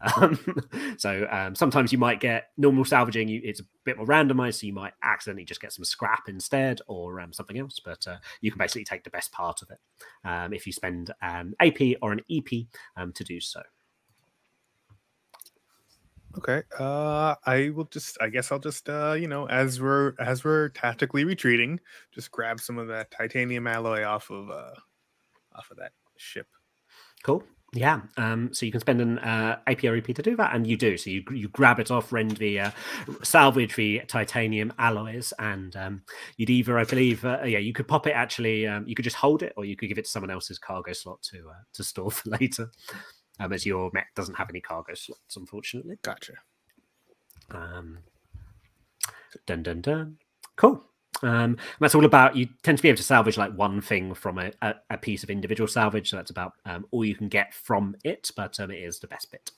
Um, 0.00 0.38
so 0.98 1.26
um, 1.30 1.54
sometimes 1.54 1.92
you 1.92 1.98
might 1.98 2.20
get 2.20 2.50
normal 2.56 2.84
salvaging. 2.84 3.28
You, 3.28 3.40
it's 3.44 3.60
a 3.60 3.64
bit 3.84 3.96
more 3.96 4.06
randomized, 4.06 4.60
so 4.60 4.66
you 4.66 4.72
might 4.72 4.92
accidentally 5.02 5.44
just 5.44 5.60
get 5.60 5.72
some 5.72 5.84
scrap 5.84 6.28
instead, 6.28 6.80
or 6.86 7.20
um, 7.20 7.32
something 7.32 7.58
else. 7.58 7.80
But 7.84 8.06
uh, 8.06 8.16
you 8.40 8.50
can 8.50 8.58
basically 8.58 8.84
take 8.84 9.04
the 9.04 9.10
best 9.10 9.32
part 9.32 9.62
of 9.62 9.70
it 9.70 9.78
um, 10.24 10.52
if 10.52 10.66
you 10.66 10.72
spend 10.72 11.12
an 11.22 11.54
AP 11.60 11.96
or 12.02 12.12
an 12.12 12.20
EP 12.30 12.66
um, 12.96 13.12
to 13.12 13.24
do 13.24 13.40
so. 13.40 13.62
Okay. 16.36 16.62
Uh, 16.78 17.34
I 17.46 17.70
will 17.70 17.86
just. 17.86 18.18
I 18.20 18.28
guess 18.28 18.52
I'll 18.52 18.58
just. 18.58 18.88
Uh, 18.88 19.16
you 19.18 19.28
know, 19.28 19.46
as 19.46 19.80
we're 19.80 20.14
as 20.20 20.44
we're 20.44 20.68
tactically 20.70 21.24
retreating, 21.24 21.80
just 22.12 22.30
grab 22.30 22.60
some 22.60 22.78
of 22.78 22.88
that 22.88 23.10
titanium 23.10 23.66
alloy 23.66 24.04
off 24.04 24.30
of 24.30 24.50
uh, 24.50 24.74
off 25.54 25.70
of 25.70 25.78
that 25.78 25.92
ship. 26.16 26.46
Cool. 27.24 27.42
Yeah. 27.74 28.00
Um, 28.16 28.50
so 28.54 28.64
you 28.64 28.72
can 28.72 28.80
spend 28.80 29.00
an 29.00 29.18
uh, 29.18 29.58
AP 29.66 29.84
or 29.84 30.00
to 30.00 30.22
do 30.22 30.36
that, 30.36 30.54
and 30.54 30.66
you 30.66 30.76
do. 30.76 30.96
So 30.96 31.10
you 31.10 31.22
you 31.30 31.48
grab 31.48 31.78
it 31.78 31.90
off, 31.90 32.12
rend 32.12 32.38
the 32.38 32.60
uh, 32.60 32.70
salvage 33.22 33.76
the 33.76 34.02
titanium 34.08 34.72
alloys, 34.78 35.34
and 35.38 35.76
um, 35.76 36.02
you'd 36.38 36.48
either, 36.50 36.78
I 36.78 36.84
believe, 36.84 37.24
uh, 37.24 37.42
yeah, 37.44 37.58
you 37.58 37.74
could 37.74 37.86
pop 37.86 38.06
it. 38.06 38.12
Actually, 38.12 38.66
um, 38.66 38.88
you 38.88 38.94
could 38.94 39.04
just 39.04 39.16
hold 39.16 39.42
it, 39.42 39.52
or 39.56 39.66
you 39.66 39.76
could 39.76 39.88
give 39.88 39.98
it 39.98 40.06
to 40.06 40.10
someone 40.10 40.30
else's 40.30 40.58
cargo 40.58 40.92
slot 40.94 41.20
to 41.24 41.38
uh, 41.50 41.62
to 41.74 41.84
store 41.84 42.10
for 42.10 42.30
later. 42.30 42.70
Um, 43.40 43.52
as 43.52 43.66
your 43.66 43.90
mech 43.92 44.08
doesn't 44.16 44.34
have 44.36 44.48
any 44.50 44.60
cargo 44.60 44.94
slots, 44.94 45.36
unfortunately. 45.36 45.96
Gotcha. 46.02 46.34
Um, 47.50 47.98
dun 49.46 49.62
dun 49.62 49.82
dun. 49.82 50.16
Cool. 50.56 50.82
Um, 51.22 51.56
that's 51.80 51.94
all 51.94 52.04
about. 52.04 52.36
You 52.36 52.48
tend 52.62 52.78
to 52.78 52.82
be 52.82 52.88
able 52.88 52.98
to 52.98 53.02
salvage 53.02 53.36
like 53.36 53.52
one 53.52 53.80
thing 53.80 54.14
from 54.14 54.38
a, 54.38 54.52
a, 54.62 54.74
a 54.90 54.98
piece 54.98 55.22
of 55.22 55.30
individual 55.30 55.66
salvage, 55.66 56.10
so 56.10 56.16
that's 56.16 56.30
about 56.30 56.52
um, 56.64 56.86
all 56.90 57.04
you 57.04 57.14
can 57.14 57.28
get 57.28 57.54
from 57.54 57.96
it. 58.04 58.30
But 58.36 58.58
um, 58.60 58.70
it 58.70 58.82
is 58.82 58.98
the 59.00 59.08
best 59.08 59.30
bit, 59.30 59.50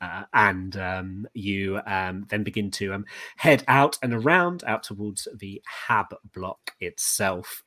uh, 0.00 0.24
and 0.34 0.76
um, 0.76 1.26
you 1.34 1.80
um, 1.86 2.26
then 2.28 2.42
begin 2.42 2.70
to 2.72 2.94
um, 2.94 3.04
head 3.36 3.64
out 3.68 3.98
and 4.02 4.12
around 4.12 4.64
out 4.66 4.82
towards 4.82 5.26
the 5.38 5.62
hab 5.86 6.14
block 6.34 6.72
itself. 6.80 7.62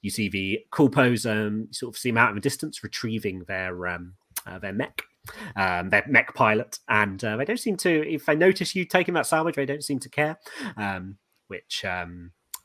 You 0.00 0.10
see 0.10 0.28
the 0.28 0.60
corpos 0.70 1.30
um, 1.30 1.68
sort 1.70 1.94
of 1.94 1.98
see 1.98 2.10
them 2.10 2.18
out 2.18 2.30
in 2.30 2.34
the 2.34 2.40
distance, 2.40 2.82
retrieving 2.82 3.44
their 3.46 3.86
uh, 3.86 3.98
their 4.60 4.72
mech 4.72 5.02
um, 5.56 5.90
their 5.90 6.04
mech 6.06 6.34
pilot, 6.34 6.78
and 6.88 7.22
uh, 7.24 7.36
they 7.36 7.44
don't 7.44 7.60
seem 7.60 7.76
to. 7.78 8.08
If 8.10 8.26
they 8.26 8.36
notice 8.36 8.74
you 8.74 8.84
taking 8.84 9.14
that 9.14 9.26
salvage, 9.26 9.56
they 9.56 9.66
don't 9.66 9.84
seem 9.84 9.98
to 10.00 10.08
care, 10.08 10.38
which 11.48 11.84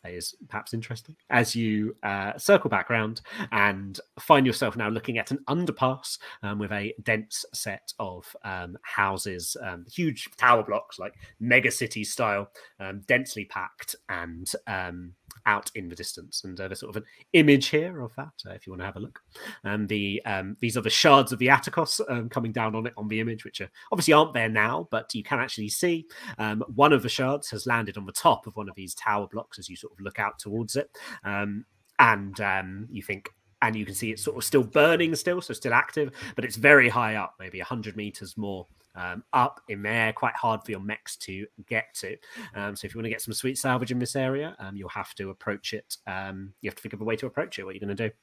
is 0.06 0.36
perhaps 0.48 0.74
interesting. 0.74 1.16
As 1.30 1.56
you 1.56 1.96
uh, 2.04 2.38
circle 2.38 2.70
back 2.70 2.90
around 2.90 3.22
and 3.52 4.00
find 4.20 4.46
yourself 4.46 4.76
now 4.78 4.90
looking 4.90 5.18
at 5.18 5.32
an 5.32 5.40
underpass 5.48 6.18
um, 6.44 6.60
with 6.60 6.72
a 6.72 6.94
dense 7.04 7.46
set 7.54 7.94
of 8.00 8.26
um, 8.44 8.78
houses, 8.84 9.58
um, 9.64 9.86
huge 9.92 10.30
tower 10.38 10.64
blocks, 10.64 11.00
like 11.00 11.16
mega 11.40 11.72
city 11.72 12.04
style, 12.04 12.50
um, 12.80 13.02
densely 13.08 13.46
packed 13.46 13.96
and 14.08 14.52
um, 14.68 15.14
out 15.46 15.72
in 15.76 15.90
the 15.90 15.96
distance. 15.96 16.44
And 16.44 16.60
uh, 16.60 16.68
there's 16.68 16.80
sort 16.80 16.96
of 16.96 17.02
an 17.02 17.08
image 17.34 17.68
here 17.68 18.02
of 18.02 18.14
that, 18.16 18.34
uh, 18.46 18.52
if 18.52 18.66
you 18.66 18.72
want 18.72 18.82
to 18.82 18.86
have 18.86 18.96
a 18.96 19.00
look. 19.00 19.20
And 19.64 19.88
the 19.88 20.22
um, 20.26 20.58
these 20.60 20.78
are 20.78 20.82
the 20.82 20.90
shards 20.90 21.32
of 21.32 21.40
the 21.40 21.50
Atticus 21.50 22.02
um, 22.10 22.30
coming 22.30 22.52
down 22.52 22.76
on 22.76 22.88
it 22.88 22.94
on 22.98 23.08
the 23.08 23.20
image, 23.20 23.46
which 23.46 23.62
are, 23.62 23.70
obviously 23.92 24.14
aren't 24.14 24.34
there 24.34 24.50
now, 24.50 24.88
but 24.92 25.14
you 25.14 25.24
can 25.24 25.40
actually 25.40 25.70
see 25.70 26.06
um, 26.38 26.64
one 26.76 26.94
of 26.94 27.04
the 27.04 27.10
shards 27.10 27.50
has 27.50 27.68
landed 27.68 27.98
on 27.98 28.06
the 28.06 28.12
top 28.12 28.48
of 28.48 28.56
one 28.56 28.70
of 28.70 28.76
these 28.76 28.94
tower 28.96 29.28
blocks 29.28 29.60
as 29.60 29.70
you 29.70 29.76
sort 29.76 29.94
of 29.94 30.00
look 30.00 30.20
out 30.20 30.40
towards 30.40 30.76
it, 30.76 30.90
um, 31.24 31.66
and 32.00 32.40
um, 32.42 32.88
you 32.92 33.02
think. 33.02 33.30
And 33.62 33.76
you 33.76 33.86
can 33.86 33.94
see 33.94 34.10
it's 34.10 34.24
sort 34.24 34.38
of 34.38 34.46
still 34.46 34.64
burning, 34.64 35.14
still, 35.16 35.42
so 35.42 35.54
still 35.54 35.74
active, 35.74 36.14
but 36.38 36.46
it's 36.46 36.56
very 36.56 36.88
high 36.88 37.16
up, 37.16 37.36
maybe 37.42 37.60
100 37.60 37.98
meters 37.98 38.38
more 38.38 38.66
um, 38.96 39.24
up 39.34 39.62
in 39.70 39.82
there, 39.82 40.12
quite 40.14 40.36
hard 40.36 40.64
for 40.64 40.72
your 40.72 40.80
mechs 40.80 41.16
to 41.18 41.46
get 41.68 41.94
to. 41.96 42.18
Um, 42.56 42.76
so 42.76 42.86
if 42.86 42.94
you 42.94 42.98
want 43.00 43.06
to 43.06 43.10
get 43.10 43.22
some 43.22 43.34
sweet 43.34 43.58
salvage 43.58 43.92
in 43.92 44.00
this 44.00 44.16
area, 44.16 44.56
um, 44.60 44.76
you'll 44.76 44.90
have 44.90 45.14
to 45.16 45.30
approach 45.30 45.74
it. 45.74 45.98
Um, 46.08 46.54
you 46.62 46.70
have 46.70 46.76
to 46.76 46.82
think 46.82 46.94
of 46.94 47.02
a 47.02 47.06
way 47.06 47.16
to 47.18 47.26
approach 47.28 47.60
it. 47.60 47.64
What 47.66 47.76
you're 47.76 47.86
going 47.86 47.96
to 47.96 48.10
do? 48.10 48.14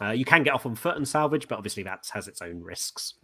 Uh, 0.00 0.10
you 0.12 0.24
can 0.24 0.42
get 0.42 0.52
off 0.54 0.66
on 0.66 0.74
foot 0.76 0.96
and 0.96 1.06
salvage, 1.08 1.48
but 1.48 1.56
obviously 1.58 1.82
that 1.82 2.08
has 2.12 2.28
its 2.28 2.40
own 2.42 2.62
risks. 2.62 3.14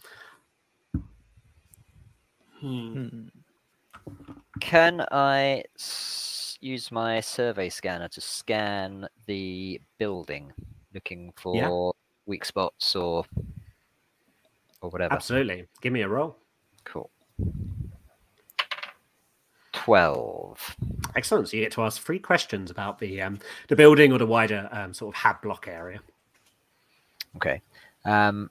Hmm. 2.60 3.06
Hmm. 3.08 3.26
Can 4.60 5.04
I 5.10 5.64
s- 5.78 6.56
use 6.60 6.90
my 6.90 7.20
survey 7.20 7.68
scanner 7.68 8.08
to 8.08 8.20
scan 8.20 9.06
the 9.26 9.80
building, 9.98 10.52
looking 10.94 11.32
for 11.36 11.56
Yeah. 11.56 11.90
weak 12.26 12.44
spots 12.44 12.96
or 12.96 13.24
or 14.84 14.90
whatever? 14.90 15.14
Absolutely. 15.14 15.66
Give 15.80 15.92
me 15.92 16.02
a 16.02 16.08
roll. 16.08 16.36
Cool. 16.84 17.10
Twelve. 19.72 20.76
Excellent. 21.16 21.48
So 21.48 21.56
you 21.56 21.62
get 21.64 21.72
to 21.72 21.82
ask 21.82 22.00
three 22.00 22.18
questions 22.18 22.70
about 22.70 22.98
the 22.98 23.20
um, 23.22 23.38
the 23.68 23.76
building 23.76 24.12
or 24.12 24.18
the 24.18 24.26
wider 24.26 24.68
um, 24.72 24.94
sort 24.94 25.14
of 25.14 25.20
hab 25.20 25.42
block 25.42 25.66
area. 25.68 26.00
Okay. 27.36 27.60
Um, 28.04 28.50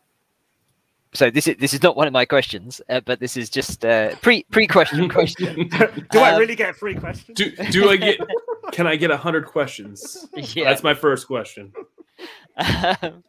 so 1.14 1.30
this 1.30 1.48
is 1.48 1.56
this 1.58 1.74
is 1.74 1.82
not 1.82 1.96
one 1.96 2.08
of 2.08 2.14
my 2.14 2.26
questions, 2.26 2.82
uh, 2.90 3.00
but 3.06 3.20
this 3.20 3.38
is 3.38 3.50
just 3.50 3.86
uh, 3.86 4.16
pre 4.18 4.44
pre 4.52 4.68
question 4.68 5.08
question. 5.18 5.70
Do 5.70 6.20
I 6.20 6.32
Um, 6.34 6.40
really 6.40 6.56
get 6.56 6.76
three 6.76 6.96
questions? 6.96 7.38
Do 7.38 7.52
do 7.72 7.90
I 7.90 7.96
get? 7.96 8.20
Can 8.72 8.88
I 8.88 8.96
get 8.96 9.12
a 9.12 9.18
hundred 9.18 9.46
questions? 9.46 10.28
yeah. 10.36 10.66
That's 10.66 10.84
my 10.84 10.94
first 10.94 11.28
question. 11.28 11.74
Um, 12.56 13.24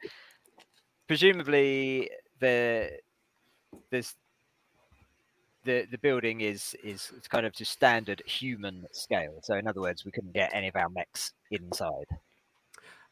presumably 1.09 2.11
the 2.41 2.91
there's 3.91 4.15
the 5.65 5.87
the 5.91 5.99
building 5.99 6.41
is 6.41 6.77
is 6.83 7.11
it's 7.17 7.29
kind 7.29 7.47
of 7.47 7.53
just 7.53 7.73
standard 7.73 8.23
human 8.27 8.87
scale. 8.93 9.41
So 9.43 9.55
in 9.55 9.67
other 9.67 9.81
words, 9.81 10.05
we 10.05 10.11
couldn't 10.11 10.35
get 10.35 10.55
any 10.55 10.69
of 10.69 10.77
our 10.77 10.89
mechs 10.89 11.33
inside. 11.51 12.07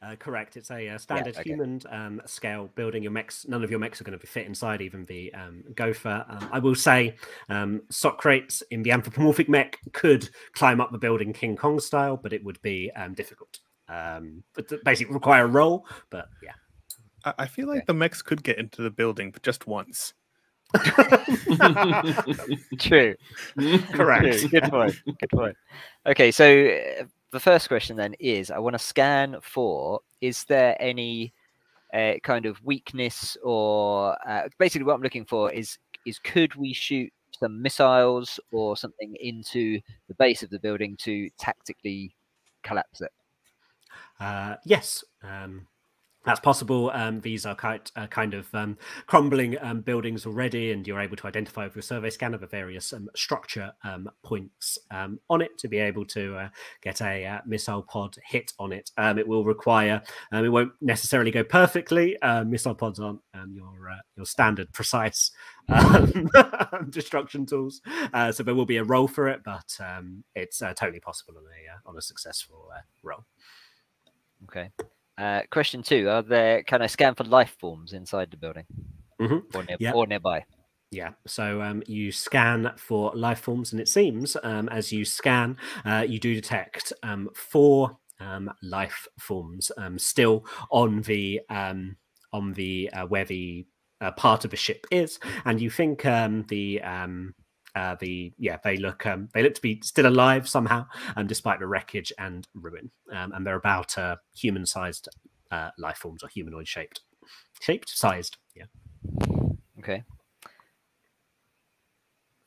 Uh, 0.02 0.16
correct. 0.16 0.56
It's 0.56 0.70
a 0.72 0.88
uh, 0.88 0.98
standard 0.98 1.36
okay. 1.36 1.48
human 1.48 1.80
um, 1.88 2.20
scale 2.26 2.68
building. 2.74 3.04
Your 3.04 3.12
mechs, 3.12 3.46
none 3.46 3.62
of 3.62 3.70
your 3.70 3.78
mechs 3.78 4.00
are 4.00 4.04
going 4.04 4.18
to 4.18 4.26
fit 4.26 4.46
inside, 4.46 4.80
even 4.82 5.04
the 5.04 5.32
um, 5.32 5.62
gopher. 5.76 6.24
Um, 6.28 6.48
I 6.50 6.58
will 6.58 6.74
say, 6.74 7.14
um, 7.48 7.82
Socrates 7.88 8.64
in 8.72 8.82
the 8.82 8.90
anthropomorphic 8.90 9.48
mech 9.48 9.78
could 9.92 10.28
climb 10.54 10.80
up 10.80 10.90
the 10.90 10.98
building 10.98 11.32
King 11.32 11.56
Kong 11.56 11.78
style, 11.78 12.16
but 12.16 12.32
it 12.32 12.44
would 12.44 12.60
be 12.62 12.90
um, 12.96 13.14
difficult. 13.14 13.60
Um, 13.88 14.42
but 14.54 14.72
basically 14.84 15.14
require 15.14 15.44
a 15.44 15.48
roll. 15.48 15.86
But 16.10 16.26
yeah, 16.42 16.54
I, 17.24 17.34
I 17.40 17.46
feel 17.46 17.68
like 17.68 17.78
Okay. 17.78 17.84
the 17.86 17.94
mechs 17.94 18.22
could 18.22 18.42
get 18.42 18.58
into 18.58 18.82
the 18.82 18.90
building, 18.90 19.30
but 19.30 19.42
just 19.42 19.66
once. 19.66 20.14
True. 22.78 23.14
correct. 23.92 24.24
True. 24.40 24.48
Good 24.48 24.70
point. 24.70 24.96
Good 25.20 25.30
point. 25.30 25.56
Okay, 26.06 26.30
so 26.30 26.44
uh, 27.00 27.04
the 27.30 27.40
first 27.40 27.68
question 27.68 27.96
then 27.96 28.14
is: 28.18 28.50
I 28.50 28.58
want 28.58 28.74
to 28.74 28.78
scan 28.78 29.36
for 29.42 30.00
is 30.20 30.44
there 30.44 30.76
any 30.80 31.32
uh, 31.92 32.14
kind 32.22 32.46
of 32.46 32.62
weakness 32.64 33.36
or 33.42 34.16
uh, 34.26 34.48
basically 34.58 34.84
what 34.84 34.94
I'm 34.94 35.02
looking 35.02 35.26
for 35.26 35.52
is 35.52 35.78
is 36.06 36.18
could 36.18 36.54
we 36.54 36.72
shoot 36.72 37.12
some 37.38 37.60
missiles 37.60 38.40
or 38.50 38.76
something 38.76 39.14
into 39.20 39.80
the 40.08 40.14
base 40.14 40.42
of 40.42 40.50
the 40.50 40.58
building 40.58 40.96
to 40.98 41.28
tactically 41.38 42.14
collapse 42.62 43.00
it? 43.00 43.12
Uh, 44.18 44.56
yes, 44.64 45.04
um, 45.22 45.66
that's 46.24 46.40
possible. 46.40 46.90
Um, 46.94 47.20
these 47.20 47.44
are 47.46 47.54
kind, 47.54 47.80
uh, 47.96 48.06
kind 48.06 48.34
of 48.34 48.54
um, 48.54 48.78
crumbling 49.06 49.56
um, 49.60 49.80
buildings 49.80 50.24
already, 50.24 50.70
and 50.70 50.86
you're 50.86 51.00
able 51.00 51.16
to 51.16 51.26
identify 51.26 51.64
with 51.64 51.74
your 51.74 51.82
survey 51.82 52.10
scanner 52.10 52.38
the 52.38 52.46
various 52.46 52.92
um, 52.92 53.08
structure 53.16 53.72
um, 53.82 54.08
points 54.22 54.78
um, 54.90 55.18
on 55.28 55.42
it 55.42 55.58
to 55.58 55.68
be 55.68 55.78
able 55.78 56.04
to 56.06 56.36
uh, 56.36 56.48
get 56.80 57.00
a 57.00 57.26
uh, 57.26 57.38
missile 57.46 57.82
pod 57.82 58.16
hit 58.24 58.52
on 58.58 58.72
it. 58.72 58.90
It 58.98 59.26
will 59.26 59.44
require. 59.44 60.02
It 60.32 60.52
won't 60.52 60.72
necessarily 60.80 61.30
go 61.30 61.44
perfectly. 61.44 62.16
Missile 62.46 62.74
pods 62.74 63.00
aren't 63.00 63.20
your 63.52 63.90
uh, 63.90 64.00
your 64.16 64.26
standard 64.26 64.72
precise 64.72 65.30
destruction 66.90 67.46
tools, 67.46 67.80
uh, 68.12 68.30
so 68.30 68.42
there 68.42 68.54
will 68.54 68.66
be 68.66 68.76
a 68.76 68.84
roll 68.84 69.08
for 69.08 69.28
it, 69.28 69.42
but 69.44 69.78
it's 70.34 70.62
uh, 70.62 70.72
totally 70.74 71.00
possible 71.00 71.34
on 71.36 71.44
a 71.44 71.88
on 71.88 71.96
a 71.96 72.02
successful 72.02 72.68
roll. 73.02 73.24
Okay. 74.44 74.70
Uh, 75.22 75.42
question 75.52 75.82
two: 75.84 76.08
Are 76.08 76.22
there 76.22 76.64
can 76.64 76.82
I 76.82 76.88
scan 76.88 77.14
for 77.14 77.22
life 77.22 77.56
forms 77.60 77.92
inside 77.92 78.32
the 78.32 78.36
building 78.36 78.66
Mhm. 79.20 79.54
or 79.54 79.62
near, 79.62 79.76
Yeah. 79.78 79.92
or 79.92 80.06
nearby? 80.06 80.44
Yeah, 80.90 81.12
so 81.26 81.62
um, 81.62 81.82
you 81.86 82.10
scan 82.10 82.72
for 82.76 83.12
life 83.14 83.38
forms, 83.38 83.72
and 83.72 83.80
it 83.80 83.88
seems 83.88 84.36
um, 84.42 84.68
as 84.68 84.92
you 84.92 85.04
scan, 85.04 85.56
uh, 85.84 86.04
you 86.06 86.18
do 86.18 86.34
detect 86.34 86.92
um, 87.04 87.30
four 87.34 87.96
um, 88.18 88.50
life 88.62 89.06
forms 89.18 89.70
um, 89.78 89.96
still 89.98 90.44
on 90.70 91.02
the 91.02 91.40
um, 91.48 91.96
on 92.32 92.52
the 92.54 92.90
uh, 92.92 93.06
where 93.06 93.24
the 93.24 93.64
uh, 94.00 94.10
part 94.12 94.44
of 94.44 94.50
the 94.50 94.56
ship 94.56 94.86
is, 94.90 95.20
and 95.44 95.60
you 95.60 95.70
think 95.70 96.04
um, 96.04 96.42
the 96.48 96.82
um, 96.82 97.32
uh, 97.74 97.96
the 98.00 98.32
yeah 98.38 98.58
they 98.62 98.76
look 98.76 99.06
um, 99.06 99.28
they 99.34 99.42
look 99.42 99.54
to 99.54 99.62
be 99.62 99.80
still 99.82 100.06
alive 100.06 100.48
somehow, 100.48 100.86
um, 101.16 101.26
despite 101.26 101.58
the 101.60 101.66
wreckage 101.66 102.12
and 102.18 102.46
ruin, 102.54 102.90
um, 103.12 103.32
and 103.32 103.46
they're 103.46 103.56
about 103.56 103.96
uh, 103.98 104.16
human-sized 104.34 105.08
uh, 105.50 105.70
life 105.78 105.98
forms 105.98 106.22
or 106.22 106.28
humanoid 106.28 106.68
shaped, 106.68 107.00
shaped 107.60 107.88
sized. 107.88 108.36
Yeah. 108.54 108.64
Okay. 109.78 110.02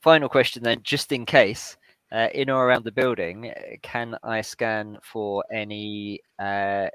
Final 0.02 0.30
question 0.30 0.61
then, 0.64 0.81
just 0.84 1.11
in 1.11 1.26
case, 1.26 1.77
uh, 2.11 2.27
in 2.34 2.49
or 2.49 2.65
around 2.68 2.85
the 2.85 2.91
building, 2.91 3.49
uh, 3.49 3.53
can 3.81 4.15
I 4.23 4.41
scan 4.41 4.99
for 5.02 5.43
any 5.52 6.19
uh, 6.39 6.88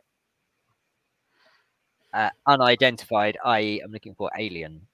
uh, 2.14 2.30
unidentified, 2.46 3.36
i.e., 3.44 3.80
I'm 3.84 3.90
looking 3.90 4.14
for 4.14 4.30
alien 4.38 4.86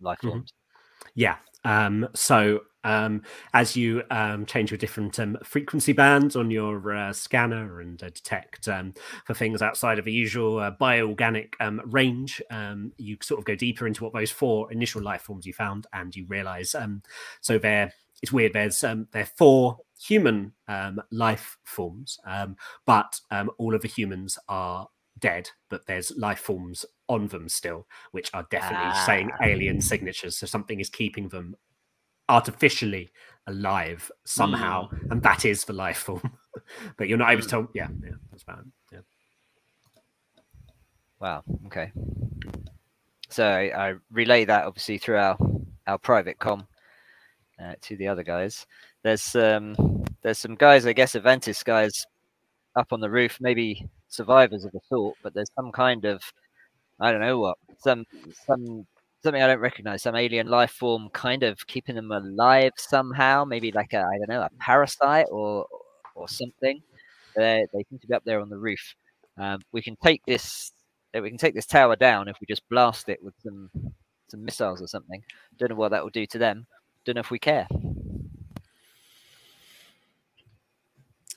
life 0.00 0.20
Mhm. 0.22 0.30
forms? 0.30 0.52
Yeah. 1.14 1.38
Um, 1.64 2.08
so 2.14 2.60
um, 2.84 3.22
as 3.52 3.76
you 3.76 4.02
um, 4.10 4.46
change 4.46 4.70
your 4.70 4.78
different 4.78 5.18
um, 5.20 5.36
frequency 5.44 5.92
bands 5.92 6.36
on 6.36 6.50
your 6.50 6.94
uh, 6.94 7.12
scanner 7.12 7.80
and 7.80 8.02
uh, 8.02 8.08
detect 8.08 8.68
um, 8.68 8.94
for 9.26 9.34
things 9.34 9.60
outside 9.60 9.98
of 9.98 10.04
the 10.04 10.12
usual 10.12 10.58
uh, 10.58 10.72
bioorganic 10.80 11.54
um, 11.60 11.80
range, 11.84 12.40
um, 12.50 12.92
you 12.96 13.16
sort 13.22 13.38
of 13.38 13.44
go 13.44 13.54
deeper 13.54 13.86
into 13.86 14.04
what 14.04 14.12
those 14.12 14.30
four 14.30 14.72
initial 14.72 15.02
life 15.02 15.22
forms 15.22 15.46
you 15.46 15.52
found, 15.52 15.86
and 15.92 16.16
you 16.16 16.24
realize 16.26 16.74
so 17.40 17.58
they're 17.58 17.92
it's 18.22 18.32
weird. 18.32 18.52
There's 18.52 18.84
um, 18.84 19.08
there 19.12 19.22
are 19.22 19.32
four 19.38 19.78
human 19.98 20.52
um, 20.68 21.00
life 21.10 21.56
forms, 21.64 22.18
but 22.86 23.20
all 23.58 23.74
of 23.74 23.82
the 23.82 23.88
humans 23.88 24.38
are 24.48 24.88
dead, 25.20 25.50
but 25.68 25.86
there's 25.86 26.16
life 26.16 26.40
forms 26.40 26.84
on 27.08 27.28
them 27.28 27.48
still, 27.48 27.86
which 28.12 28.30
are 28.34 28.46
definitely 28.50 28.94
saying 29.06 29.30
Ah. 29.34 29.44
alien 29.44 29.80
signatures. 29.80 30.36
So 30.36 30.46
something 30.46 30.80
is 30.80 30.88
keeping 30.90 31.28
them 31.28 31.56
artificially 32.28 33.10
alive 33.46 34.10
somehow, 34.24 34.88
and 35.10 35.22
that 35.22 35.44
is 35.44 35.64
the 35.64 35.72
life 35.72 35.98
form. 35.98 36.38
but 36.96 37.08
you're 37.08 37.18
not 37.18 37.30
able 37.32 37.42
to 37.42 37.48
tell. 37.48 37.68
Yeah, 37.74 37.88
yeah, 38.02 38.12
that's 38.30 38.44
bad. 38.44 38.70
Yeah. 38.92 39.00
Wow. 41.20 41.42
Okay. 41.66 41.92
So 43.28 43.46
I, 43.46 43.90
I 43.90 43.94
relay 44.10 44.44
that 44.46 44.66
obviously 44.66 44.98
through 44.98 45.18
our 45.18 45.36
our 45.86 45.98
private 45.98 46.38
com 46.38 46.66
uh, 47.62 47.74
to 47.82 47.96
the 47.96 48.08
other 48.08 48.22
guys. 48.22 48.66
There's 49.02 49.34
um 49.36 49.74
there's 50.22 50.38
some 50.38 50.54
guys, 50.54 50.86
I 50.86 50.92
guess, 50.92 51.14
Aventis 51.14 51.64
guys 51.64 52.06
up 52.76 52.88
on 52.92 53.00
the 53.00 53.10
roof, 53.10 53.38
maybe 53.40 53.88
survivors 54.08 54.64
of 54.64 54.72
the 54.72 54.80
sort, 54.88 55.16
but 55.22 55.34
there's 55.34 55.50
some 55.54 55.72
kind 55.72 56.04
of 56.04 56.22
I 57.00 57.10
don't 57.12 57.20
know 57.20 57.38
what 57.38 57.58
some 57.78 58.04
some 58.46 58.86
something 59.22 59.42
I 59.42 59.46
don't 59.46 59.60
recognize, 59.60 60.02
some 60.02 60.16
alien 60.16 60.48
life 60.48 60.70
form 60.72 61.08
kind 61.12 61.42
of 61.42 61.66
keeping 61.66 61.94
them 61.96 62.10
alive 62.12 62.72
somehow, 62.76 63.44
maybe 63.44 63.72
like 63.72 63.92
a 63.92 63.98
I 64.00 64.18
don't 64.18 64.28
know 64.28 64.42
a 64.42 64.50
parasite 64.60 65.26
or 65.30 65.66
or 66.14 66.28
something. 66.28 66.80
They 67.36 67.66
they 67.72 67.84
seem 67.88 67.98
to 68.00 68.06
be 68.06 68.14
up 68.14 68.24
there 68.24 68.40
on 68.40 68.48
the 68.50 68.58
roof. 68.58 68.94
Um, 69.38 69.60
we 69.72 69.82
can 69.82 69.96
take 70.04 70.22
this 70.26 70.72
uh, 71.16 71.20
we 71.22 71.30
can 71.30 71.38
take 71.38 71.54
this 71.54 71.66
tower 71.66 71.96
down 71.96 72.28
if 72.28 72.36
we 72.40 72.46
just 72.48 72.68
blast 72.68 73.08
it 73.08 73.22
with 73.22 73.34
some 73.42 73.70
some 74.28 74.44
missiles 74.44 74.82
or 74.82 74.86
something. 74.88 75.22
Don't 75.58 75.70
know 75.70 75.76
what 75.76 75.90
that 75.90 76.02
will 76.02 76.10
do 76.10 76.26
to 76.26 76.38
them. 76.38 76.66
Don't 77.04 77.14
know 77.16 77.20
if 77.20 77.30
we 77.30 77.38
care. 77.38 77.66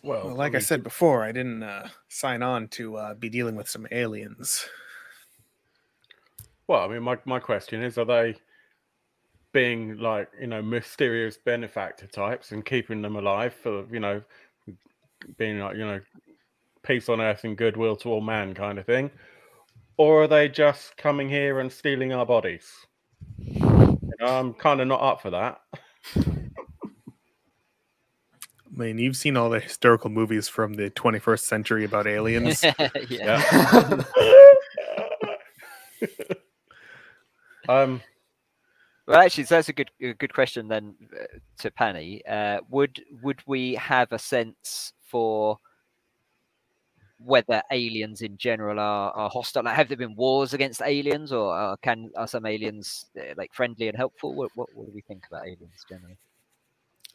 Well, 0.03 0.25
Well, 0.27 0.35
like 0.35 0.51
I 0.51 0.57
mean, 0.57 0.61
said 0.61 0.84
before, 0.84 1.23
I 1.23 1.31
didn't 1.31 1.63
uh, 1.63 1.88
sign 2.09 2.43
on 2.43 2.67
to 2.69 2.97
uh, 2.97 3.13
be 3.13 3.30
dealing 3.30 3.55
with 3.55 3.69
some 3.69 3.88
aliens. 3.89 4.67
Well, 6.67 6.84
I 6.84 6.88
mean, 6.89 7.03
my, 7.03 7.17
my 7.25 7.39
question 7.39 7.81
is, 7.81 7.97
are 7.97 8.05
they 8.05 8.35
being 9.53 9.97
like 9.97 10.30
you 10.41 10.47
know 10.47 10.61
mysterious 10.61 11.38
benefactor 11.38 12.07
types 12.07 12.51
and 12.51 12.65
keeping 12.65 13.03
them 13.03 13.15
alive 13.15 13.53
for 13.53 13.85
you 13.91 13.99
know 13.99 14.19
being 15.38 15.59
like 15.59 15.77
you 15.77 15.85
know 15.85 16.01
peace 16.81 17.07
on 17.07 17.21
earth 17.21 17.43
and 17.43 17.55
goodwill 17.55 17.95
to 17.95 18.09
all 18.09 18.19
man 18.19 18.53
kind 18.53 18.77
of 18.80 18.85
thing, 18.85 19.09
or 19.95 20.23
are 20.23 20.27
they 20.27 20.49
just 20.49 20.97
coming 20.97 21.30
here 21.30 21.59
and 21.59 21.71
stealing 21.71 22.11
our 22.11 22.25
bodies? 22.25 22.69
You 23.38 24.11
know, 24.19 24.25
I'm 24.25 24.53
kind 24.53 24.81
of 24.81 24.88
not 24.88 25.01
up 25.01 25.21
for 25.21 25.30
that. 25.30 25.61
I 28.73 28.79
mean, 28.79 28.97
you've 28.97 29.17
seen 29.17 29.37
all 29.37 29.49
the 29.49 29.59
historical 29.59 30.09
movies 30.09 30.47
from 30.47 30.73
the 30.73 30.89
21st 30.91 31.41
century 31.41 31.85
about 31.85 32.07
aliens. 32.07 32.63
yeah. 33.09 34.03
um, 37.69 38.01
Well, 39.05 39.19
actually, 39.19 39.43
so 39.43 39.55
that's 39.55 39.69
a 39.69 39.73
good 39.73 39.91
a 40.01 40.13
good 40.13 40.33
question 40.33 40.67
then 40.69 40.95
uh, 41.13 41.25
to 41.59 41.71
Panny. 41.71 42.25
Uh, 42.25 42.61
would 42.69 43.03
would 43.21 43.41
we 43.45 43.75
have 43.75 44.11
a 44.13 44.19
sense 44.19 44.93
for 45.01 45.59
whether 47.17 47.61
aliens 47.71 48.21
in 48.21 48.37
general 48.37 48.79
are, 48.79 49.11
are 49.11 49.29
hostile? 49.29 49.63
Like, 49.63 49.75
have 49.75 49.89
there 49.89 49.97
been 49.97 50.15
wars 50.15 50.53
against 50.53 50.81
aliens, 50.81 51.33
or 51.33 51.57
uh, 51.57 51.75
can 51.81 52.11
are 52.15 52.27
some 52.27 52.45
aliens 52.45 53.05
uh, 53.19 53.33
like 53.35 53.53
friendly 53.53 53.89
and 53.89 53.97
helpful? 53.97 54.33
What, 54.33 54.51
what 54.55 54.69
what 54.73 54.87
do 54.87 54.93
we 54.93 55.01
think 55.01 55.25
about 55.27 55.45
aliens 55.45 55.85
generally? 55.89 56.17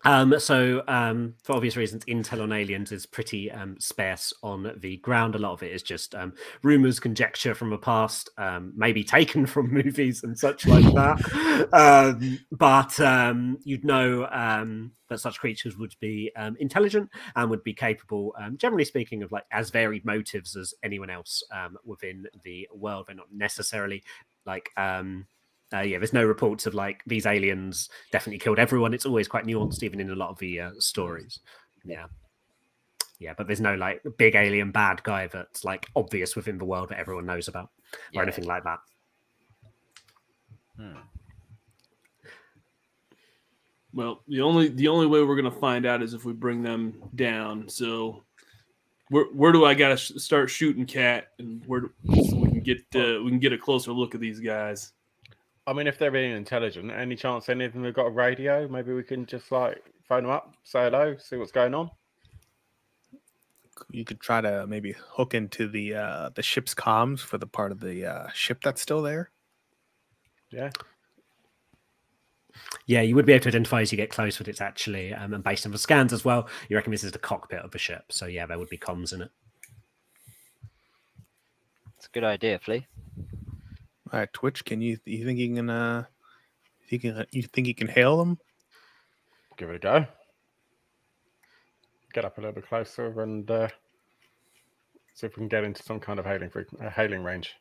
Um, 0.04 0.38
so, 0.38 0.82
um, 0.86 1.34
for 1.42 1.54
obvious 1.56 1.76
reasons, 1.76 2.04
intel 2.04 2.42
on 2.42 2.52
aliens 2.52 2.92
is 2.92 3.04
pretty 3.04 3.50
um, 3.50 3.78
sparse 3.80 4.32
on 4.42 4.72
the 4.78 4.98
ground. 4.98 5.34
A 5.34 5.38
lot 5.38 5.52
of 5.52 5.62
it 5.62 5.72
is 5.72 5.82
just 5.82 6.14
um, 6.14 6.34
rumors, 6.62 7.00
conjecture 7.00 7.54
from 7.54 7.70
the 7.70 7.78
past, 7.78 8.30
um, 8.38 8.72
maybe 8.76 9.02
taken 9.02 9.44
from 9.46 9.72
movies 9.72 10.22
and 10.22 10.38
such 10.38 10.66
like 10.66 10.84
that. 10.94 11.68
um, 11.72 12.38
but 12.52 12.98
um, 13.00 13.58
you'd 13.64 13.84
know 13.84 14.28
um, 14.30 14.92
that 15.08 15.18
such 15.18 15.40
creatures 15.40 15.76
would 15.76 15.94
be 16.00 16.30
um, 16.36 16.56
intelligent 16.60 17.10
and 17.34 17.50
would 17.50 17.64
be 17.64 17.74
capable, 17.74 18.34
um, 18.40 18.56
generally 18.56 18.84
speaking, 18.84 19.22
of 19.22 19.32
like 19.32 19.44
as 19.50 19.70
varied 19.70 20.04
motives 20.04 20.56
as 20.56 20.74
anyone 20.84 21.10
else 21.10 21.42
um, 21.52 21.76
within 21.84 22.26
the 22.44 22.68
world. 22.72 23.06
They're 23.08 23.16
not 23.16 23.32
necessarily 23.32 24.04
like. 24.46 24.70
Um, 24.76 25.26
uh, 25.72 25.80
yeah, 25.80 25.98
there's 25.98 26.12
no 26.12 26.24
reports 26.24 26.66
of 26.66 26.74
like 26.74 27.02
these 27.06 27.26
aliens 27.26 27.90
definitely 28.12 28.38
killed 28.38 28.58
everyone. 28.58 28.94
It's 28.94 29.06
always 29.06 29.28
quite 29.28 29.44
nuanced, 29.44 29.82
even 29.82 30.00
in 30.00 30.10
a 30.10 30.14
lot 30.14 30.30
of 30.30 30.38
the 30.38 30.60
uh, 30.60 30.70
stories. 30.78 31.40
Yeah, 31.84 32.06
yeah, 33.18 33.34
but 33.36 33.46
there's 33.46 33.60
no 33.60 33.74
like 33.74 34.02
big 34.16 34.34
alien 34.34 34.70
bad 34.70 35.02
guy 35.02 35.26
that's 35.26 35.64
like 35.64 35.86
obvious 35.96 36.36
within 36.36 36.58
the 36.58 36.64
world 36.64 36.88
that 36.90 36.98
everyone 36.98 37.26
knows 37.26 37.48
about 37.48 37.70
or 37.94 37.98
Yeah. 38.12 38.22
anything 38.22 38.44
like 38.46 38.64
that. 38.64 38.78
Hmm. 40.76 40.98
Well, 43.92 44.22
the 44.28 44.42
only 44.42 44.68
the 44.68 44.88
only 44.88 45.06
way 45.06 45.22
we're 45.22 45.36
gonna 45.36 45.50
find 45.50 45.86
out 45.86 46.02
is 46.02 46.14
if 46.14 46.24
we 46.24 46.32
bring 46.32 46.62
them 46.62 46.94
down. 47.14 47.68
So, 47.68 48.22
where 49.08 49.24
where 49.32 49.50
do 49.52 49.64
I 49.64 49.74
gotta 49.74 49.96
sh- 49.96 50.12
start 50.16 50.50
shooting 50.50 50.84
cat, 50.86 51.28
and 51.38 51.64
where 51.66 51.80
do, 51.80 51.92
so 52.06 52.36
we 52.36 52.48
can 52.50 52.60
get 52.60 52.78
uh, 52.94 53.22
we 53.22 53.30
can 53.30 53.38
get 53.38 53.52
a 53.52 53.58
closer 53.58 53.92
look 53.92 54.14
at 54.14 54.20
these 54.20 54.40
guys? 54.40 54.92
I 55.68 55.74
mean, 55.74 55.86
if 55.86 55.98
they're 55.98 56.10
being 56.10 56.34
intelligent, 56.34 56.90
any 56.90 57.14
chance 57.14 57.50
any 57.50 57.66
of 57.66 57.74
them 57.74 57.84
have 57.84 57.92
got 57.92 58.06
a 58.06 58.10
radio? 58.10 58.66
Maybe 58.68 58.94
we 58.94 59.02
can 59.02 59.26
just 59.26 59.52
like 59.52 59.84
phone 60.08 60.22
them 60.22 60.32
up, 60.32 60.54
say 60.64 60.84
hello, 60.84 61.14
see 61.18 61.36
what's 61.36 61.52
going 61.52 61.74
on. 61.74 61.90
You 63.90 64.06
could 64.06 64.18
try 64.18 64.40
to 64.40 64.66
maybe 64.66 64.94
hook 64.98 65.34
into 65.34 65.68
the 65.68 65.94
uh, 65.94 66.30
the 66.34 66.42
ship's 66.42 66.74
comms 66.74 67.20
for 67.20 67.36
the 67.36 67.46
part 67.46 67.70
of 67.70 67.80
the 67.80 68.06
uh, 68.06 68.30
ship 68.32 68.62
that's 68.64 68.80
still 68.80 69.02
there. 69.02 69.30
Yeah. 70.50 70.70
Yeah, 72.86 73.02
you 73.02 73.14
would 73.14 73.26
be 73.26 73.34
able 73.34 73.42
to 73.42 73.48
identify 73.50 73.82
as 73.82 73.92
you 73.92 73.96
get 73.96 74.08
close 74.08 74.40
what 74.40 74.48
it's 74.48 74.62
actually, 74.62 75.12
um, 75.12 75.34
and 75.34 75.44
based 75.44 75.66
on 75.66 75.72
the 75.72 75.78
scans 75.78 76.14
as 76.14 76.24
well, 76.24 76.48
you 76.70 76.76
reckon 76.76 76.92
this 76.92 77.04
is 77.04 77.12
the 77.12 77.18
cockpit 77.18 77.60
of 77.60 77.72
the 77.72 77.78
ship. 77.78 78.04
So 78.08 78.24
yeah, 78.24 78.46
there 78.46 78.58
would 78.58 78.70
be 78.70 78.78
comms 78.78 79.12
in 79.12 79.20
it. 79.20 79.30
It's 81.98 82.06
a 82.06 82.10
good 82.10 82.24
idea, 82.24 82.58
Flea. 82.58 82.86
All 84.10 84.20
right, 84.20 84.32
Twitch, 84.32 84.64
can 84.64 84.80
you 84.80 84.98
you 85.04 85.24
think 85.24 85.38
you 85.38 85.54
can 85.54 85.68
uh, 85.68 86.04
you 86.88 86.98
can 86.98 87.26
you 87.30 87.42
think 87.42 87.66
you 87.66 87.74
can 87.74 87.88
hail 87.88 88.16
them? 88.16 88.38
Give 89.56 89.70
it 89.70 89.76
a 89.76 89.78
go. 89.78 90.06
Get 92.14 92.24
up 92.24 92.38
a 92.38 92.40
little 92.40 92.54
bit 92.54 92.66
closer 92.66 93.20
and 93.20 93.50
uh, 93.50 93.68
see 95.14 95.26
if 95.26 95.36
we 95.36 95.40
can 95.40 95.48
get 95.48 95.64
into 95.64 95.82
some 95.82 96.00
kind 96.00 96.18
of 96.18 96.24
hailing 96.24 96.50
uh, 96.80 96.88
hailing 96.88 97.22
range. 97.22 97.54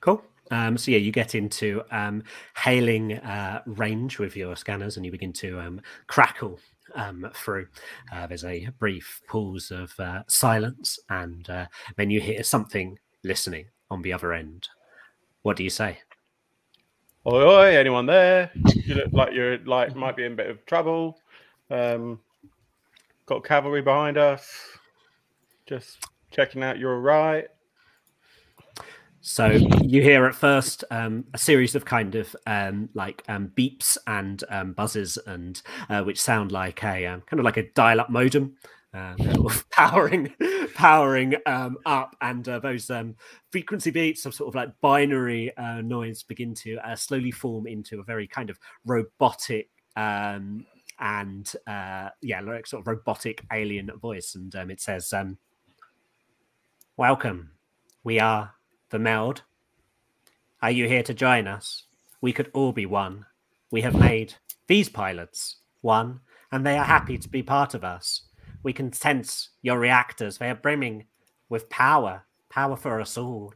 Cool. 0.00 0.24
Um, 0.50 0.76
so 0.76 0.90
yeah, 0.90 0.98
you 0.98 1.12
get 1.12 1.34
into 1.34 1.82
um, 1.90 2.24
hailing 2.56 3.18
uh, 3.18 3.62
range 3.66 4.18
with 4.18 4.36
your 4.36 4.56
scanners, 4.56 4.96
and 4.96 5.06
you 5.06 5.12
begin 5.12 5.32
to 5.34 5.60
um, 5.60 5.80
crackle 6.08 6.58
um, 6.94 7.30
through. 7.34 7.68
Uh, 8.12 8.26
there's 8.26 8.44
a 8.44 8.68
brief 8.78 9.20
pause 9.28 9.70
of 9.70 9.92
uh, 10.00 10.22
silence, 10.26 10.98
and 11.08 11.48
uh, 11.48 11.66
then 11.96 12.10
you 12.10 12.20
hear 12.20 12.42
something 12.42 12.98
listening 13.22 13.66
on 13.90 14.02
the 14.02 14.12
other 14.12 14.32
end. 14.32 14.68
What 15.42 15.56
do 15.56 15.64
you 15.64 15.70
say? 15.70 15.98
Oi, 17.26 17.42
oi, 17.42 17.76
anyone 17.76 18.06
there? 18.06 18.50
You 18.84 18.94
look 18.94 19.12
like 19.12 19.32
you're 19.32 19.58
like 19.58 19.94
might 19.94 20.16
be 20.16 20.24
in 20.24 20.32
a 20.32 20.36
bit 20.36 20.50
of 20.50 20.64
trouble. 20.66 21.20
Um, 21.70 22.20
got 23.26 23.44
cavalry 23.44 23.82
behind 23.82 24.18
us. 24.18 24.50
Just 25.66 26.04
checking 26.30 26.62
out 26.62 26.78
you're 26.78 26.94
all 26.94 27.00
right. 27.00 27.48
So 29.20 29.46
you 29.46 30.02
hear 30.02 30.26
at 30.26 30.34
first 30.34 30.82
um, 30.90 31.24
a 31.32 31.38
series 31.38 31.76
of 31.76 31.84
kind 31.84 32.16
of 32.16 32.34
um, 32.46 32.88
like 32.94 33.22
um, 33.28 33.52
beeps 33.56 33.96
and 34.08 34.42
um, 34.48 34.72
buzzes, 34.72 35.16
and 35.26 35.62
uh, 35.88 36.02
which 36.02 36.20
sound 36.20 36.50
like 36.50 36.82
a 36.82 37.06
um, 37.06 37.20
kind 37.22 37.38
of 37.38 37.44
like 37.44 37.56
a 37.56 37.70
dial-up 37.70 38.10
modem, 38.10 38.56
of 38.94 39.68
powering 39.70 40.32
powering 40.74 41.34
um, 41.46 41.78
up, 41.86 42.16
and 42.20 42.48
uh, 42.48 42.58
those 42.58 42.90
um, 42.90 43.14
frequency 43.50 43.90
beats 43.90 44.26
of 44.26 44.34
sort 44.34 44.48
of 44.48 44.54
like 44.54 44.80
binary 44.80 45.56
uh, 45.56 45.80
noise 45.80 46.22
begin 46.22 46.54
to 46.54 46.76
uh, 46.78 46.96
slowly 46.96 47.30
form 47.30 47.66
into 47.66 48.00
a 48.00 48.04
very 48.04 48.26
kind 48.26 48.50
of 48.50 48.58
robotic. 48.84 49.68
Um, 49.96 50.66
and 50.98 51.50
uh, 51.66 52.10
yeah, 52.20 52.40
like 52.40 52.66
sort 52.66 52.82
of 52.82 52.86
robotic 52.86 53.44
alien 53.52 53.90
voice, 54.00 54.34
and 54.34 54.54
um, 54.56 54.70
it 54.70 54.80
says, 54.80 55.12
um, 55.12 55.38
"Welcome, 56.96 57.52
we 58.04 58.20
are 58.20 58.54
the 58.90 58.98
Meld. 58.98 59.42
Are 60.60 60.70
you 60.70 60.86
here 60.86 61.02
to 61.02 61.14
join 61.14 61.48
us? 61.48 61.84
We 62.20 62.32
could 62.32 62.50
all 62.54 62.72
be 62.72 62.86
one. 62.86 63.26
We 63.72 63.80
have 63.80 63.98
made 63.98 64.34
these 64.68 64.88
pilots 64.88 65.56
one, 65.80 66.20
and 66.52 66.64
they 66.64 66.78
are 66.78 66.84
happy 66.84 67.18
to 67.18 67.28
be 67.28 67.42
part 67.42 67.74
of 67.74 67.82
us. 67.82 68.22
We 68.62 68.72
can 68.72 68.92
sense 68.92 69.50
your 69.62 69.78
reactors. 69.78 70.38
They 70.38 70.50
are 70.50 70.54
brimming 70.54 71.06
with 71.48 71.68
power, 71.68 72.24
power 72.48 72.76
for 72.76 73.00
us 73.00 73.18
all. 73.18 73.54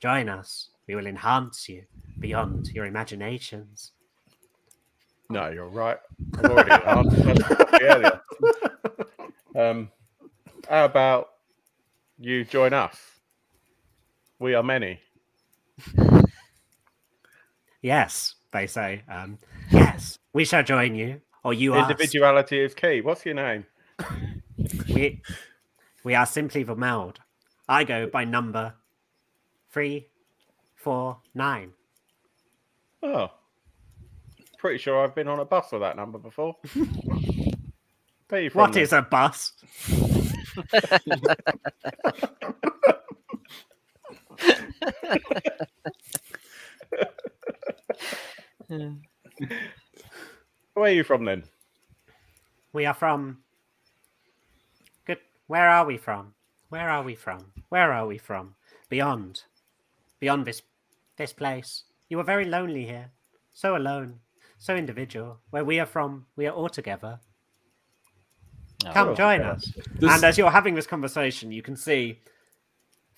Join 0.00 0.28
us. 0.28 0.70
We 0.86 0.94
will 0.94 1.06
enhance 1.06 1.68
you 1.68 1.84
beyond 2.18 2.68
your 2.68 2.86
imaginations. 2.86 3.92
No, 5.30 5.50
you're 5.50 5.68
right. 5.68 5.98
I've 6.38 6.50
already 6.50 6.84
answered 6.84 7.44
earlier. 7.82 8.20
Um, 9.56 9.90
how 10.68 10.84
about 10.84 11.30
you 12.16 12.44
join 12.44 12.72
us? 12.72 12.96
We 14.38 14.54
are 14.54 14.62
many. 14.62 15.00
Yes, 17.82 18.36
they 18.52 18.66
say. 18.66 19.02
Um, 19.10 19.38
yes, 19.72 20.18
we 20.32 20.44
shall 20.44 20.62
join 20.62 20.94
you, 20.94 21.20
or 21.42 21.54
you 21.54 21.74
are. 21.74 21.90
Individuality 21.90 22.60
is 22.60 22.74
key. 22.74 23.00
What's 23.00 23.24
your 23.24 23.34
name? 23.34 23.66
We, 24.98 25.22
we 26.02 26.14
are 26.16 26.26
simply 26.26 26.64
the 26.64 26.74
Meld. 26.74 27.20
I 27.68 27.84
go 27.84 28.08
by 28.08 28.24
number 28.24 28.74
three, 29.70 30.08
four, 30.74 31.18
nine. 31.34 31.70
Oh, 33.04 33.30
pretty 34.58 34.78
sure 34.78 35.04
I've 35.04 35.14
been 35.14 35.28
on 35.28 35.38
a 35.38 35.44
bus 35.44 35.70
with 35.70 35.82
that 35.82 35.94
number 35.94 36.18
before. 36.18 36.56
Where 38.28 38.42
you 38.42 38.50
from 38.50 38.60
What 38.60 38.76
is 38.76 38.92
a 38.92 39.02
bus? 39.02 39.52
Where 50.74 50.86
are 50.86 50.88
you 50.88 51.04
from 51.04 51.24
then? 51.24 51.44
We 52.72 52.84
are 52.84 52.94
from. 52.94 53.38
Good. 55.48 55.52
Where 55.52 55.68
are 55.68 55.86
we 55.86 55.96
from? 55.96 56.34
Where 56.68 56.90
are 56.90 57.02
we 57.02 57.14
from? 57.14 57.52
Where 57.68 57.92
are 57.92 58.06
we 58.06 58.18
from? 58.18 58.54
Beyond. 58.88 59.42
Beyond 60.20 60.46
this 60.46 60.62
this 61.16 61.32
place. 61.32 61.84
You 62.08 62.20
are 62.20 62.24
very 62.24 62.44
lonely 62.44 62.84
here. 62.86 63.10
So 63.52 63.76
alone. 63.76 64.20
So 64.58 64.76
individual. 64.76 65.40
Where 65.50 65.64
we 65.64 65.80
are 65.80 65.86
from, 65.86 66.26
we 66.36 66.46
are 66.46 66.52
all 66.54 66.68
together. 66.68 67.20
Oh, 68.86 68.92
Come 68.92 69.06
well, 69.08 69.16
join 69.16 69.40
us. 69.42 69.72
This- 69.98 70.12
And 70.12 70.24
as 70.24 70.38
you're 70.38 70.50
having 70.50 70.74
this 70.74 70.86
conversation, 70.86 71.50
you 71.52 71.62
can 71.62 71.76
see 71.76 72.20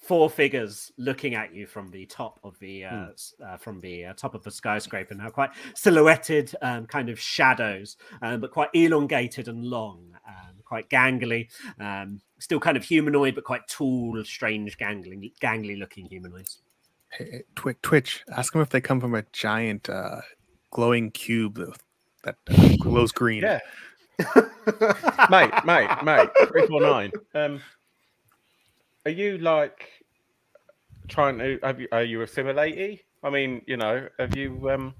four 0.00 0.30
figures 0.30 0.90
looking 0.96 1.34
at 1.34 1.54
you 1.54 1.66
from 1.66 1.90
the 1.90 2.06
top 2.06 2.40
of 2.42 2.58
the 2.58 2.84
uh, 2.84 3.08
s- 3.12 3.34
uh, 3.44 3.56
from 3.56 3.80
the 3.80 4.06
uh, 4.06 4.14
top 4.14 4.34
of 4.34 4.42
the 4.42 4.50
skyscraper 4.50 5.14
now, 5.14 5.28
quite 5.28 5.50
silhouetted, 5.74 6.54
um, 6.62 6.86
kind 6.86 7.08
of 7.10 7.20
shadows, 7.20 7.96
um, 8.22 8.40
but 8.40 8.50
quite 8.50 8.70
elongated 8.74 9.48
and 9.48 9.64
long, 9.64 10.10
um, 10.26 10.54
quite 10.64 10.88
gangly, 10.88 11.48
um, 11.78 12.20
still 12.38 12.58
kind 12.60 12.76
of 12.76 12.84
humanoid, 12.84 13.34
but 13.34 13.44
quite 13.44 13.66
tall, 13.68 14.22
strange, 14.24 14.78
gangly, 14.78 15.32
gangly 15.40 15.78
looking 15.78 16.06
humanoids. 16.06 16.62
Hey, 17.10 17.42
Twitch, 17.54 17.78
Twitch, 17.82 18.24
ask 18.36 18.52
them 18.52 18.62
if 18.62 18.70
they 18.70 18.80
come 18.80 19.00
from 19.00 19.14
a 19.14 19.24
giant 19.32 19.90
uh, 19.90 20.20
glowing 20.70 21.10
cube 21.10 21.58
that 22.24 22.36
uh, 22.48 22.68
glows 22.80 23.12
green. 23.12 23.42
Yeah, 23.42 23.58
mate, 25.30 25.50
mate, 25.64 25.90
mate. 26.04 26.28
Three 26.48 26.66
four 26.66 26.80
nine. 26.80 27.12
Um, 27.34 27.60
are 29.04 29.10
you 29.10 29.38
like 29.38 29.88
trying 31.08 31.38
to? 31.38 31.58
Have 31.62 31.80
you? 31.80 31.88
Are 31.92 32.02
you 32.02 32.18
assimilatey? 32.20 33.00
I 33.22 33.30
mean, 33.30 33.62
you 33.66 33.76
know, 33.76 34.08
have 34.18 34.36
you 34.36 34.70
um, 34.70 34.94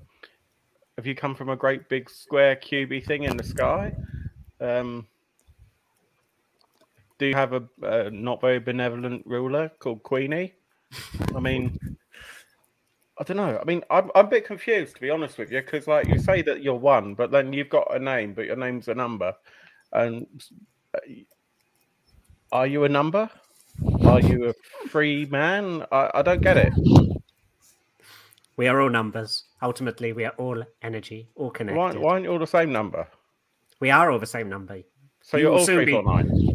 have 0.97 1.06
you 1.06 1.14
come 1.14 1.35
from 1.35 1.48
a 1.48 1.56
great 1.56 1.89
big 1.89 2.10
square 2.10 2.56
cubey 2.56 3.05
thing 3.05 3.24
in 3.24 3.36
the 3.36 3.44
sky? 3.44 3.93
Um, 4.60 5.06
do 7.18 7.27
you 7.27 7.35
have 7.35 7.52
a, 7.52 7.62
a 7.82 8.10
not 8.10 8.40
very 8.40 8.59
benevolent 8.59 9.22
ruler 9.27 9.70
called 9.78 10.02
Queenie? 10.02 10.55
I 11.35 11.40
mean, 11.40 11.78
I 13.18 13.24
don't 13.24 13.36
know. 13.36 13.59
I 13.60 13.64
mean, 13.64 13.82
I'm, 13.90 14.10
I'm 14.14 14.27
a 14.27 14.28
bit 14.28 14.47
confused 14.47 14.94
to 14.97 15.01
be 15.01 15.10
honest 15.10 15.39
with 15.39 15.52
you 15.52 15.60
because, 15.60 15.86
like, 15.86 16.09
you 16.09 16.18
say 16.18 16.43
that 16.43 16.62
you're 16.62 16.74
one, 16.74 17.14
but 17.14 17.31
then 17.31 17.52
you've 17.52 17.68
got 17.68 17.94
a 17.94 17.98
name, 17.98 18.32
but 18.32 18.47
your 18.47 18.56
name's 18.56 18.89
a 18.89 18.94
number. 18.94 19.35
And 19.93 20.27
uh, 20.94 21.01
are 22.52 22.66
you 22.66 22.85
a 22.85 22.89
number? 22.89 23.31
Are 24.05 24.20
you 24.20 24.48
a 24.51 24.89
free 24.89 25.27
man? 25.27 25.85
I, 25.93 26.11
I 26.15 26.23
don't 26.23 26.43
get 26.43 26.57
it. 26.57 26.73
We 28.57 28.69
are 28.69 28.81
all 28.81 28.90
numbers. 28.90 29.44
Ultimately, 29.62 30.12
we 30.12 30.24
are 30.24 30.35
all 30.36 30.62
energy, 30.82 31.28
all 31.35 31.51
connected. 31.51 32.01
why 32.01 32.12
aren't 32.12 32.24
you 32.24 32.31
all 32.32 32.39
the 32.39 32.47
same 32.47 32.73
number? 32.73 33.07
We 33.81 33.90
are 33.90 34.11
all 34.11 34.19
the 34.19 34.27
same 34.27 34.48
number. 34.48 34.82
So 35.23 35.36
You 35.36 35.44
you're 35.44 35.59
all 35.59 35.65
three 35.65 35.85
be- 35.85 36.02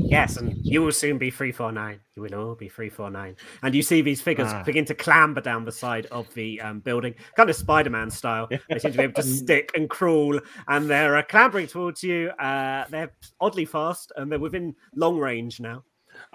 Yes, 0.07 0.37
and 0.37 0.55
you 0.63 0.81
will 0.83 0.91
soon 0.91 1.17
be 1.17 1.29
349. 1.31 1.99
You 2.15 2.21
will 2.23 2.35
all 2.35 2.55
be 2.55 2.67
349. 2.69 3.35
And 3.63 3.75
you 3.75 3.81
see 3.81 4.01
these 4.01 4.21
figures 4.21 4.49
Ah. 4.51 4.63
begin 4.63 4.85
to 4.85 4.93
clamber 4.95 5.41
down 5.41 5.65
the 5.65 5.71
side 5.71 6.05
of 6.07 6.31
the 6.35 6.61
um, 6.61 6.79
building, 6.79 7.15
kind 7.35 7.49
of 7.49 7.55
Spider 7.55 7.89
Man 7.89 8.09
style. 8.11 8.47
They 8.69 8.79
seem 8.79 8.91
to 8.91 8.97
be 8.97 9.03
able 9.03 9.13
to 9.13 9.23
stick 9.23 9.71
and 9.75 9.89
crawl, 9.89 10.39
and 10.67 10.87
they're 10.89 11.15
uh, 11.17 11.23
clambering 11.23 11.67
towards 11.67 12.03
you. 12.03 12.29
Uh, 12.39 12.85
they're 12.89 13.11
oddly 13.39 13.65
fast, 13.65 14.11
and 14.15 14.31
they're 14.31 14.39
within 14.39 14.75
long 14.95 15.17
range 15.17 15.59
now. 15.59 15.83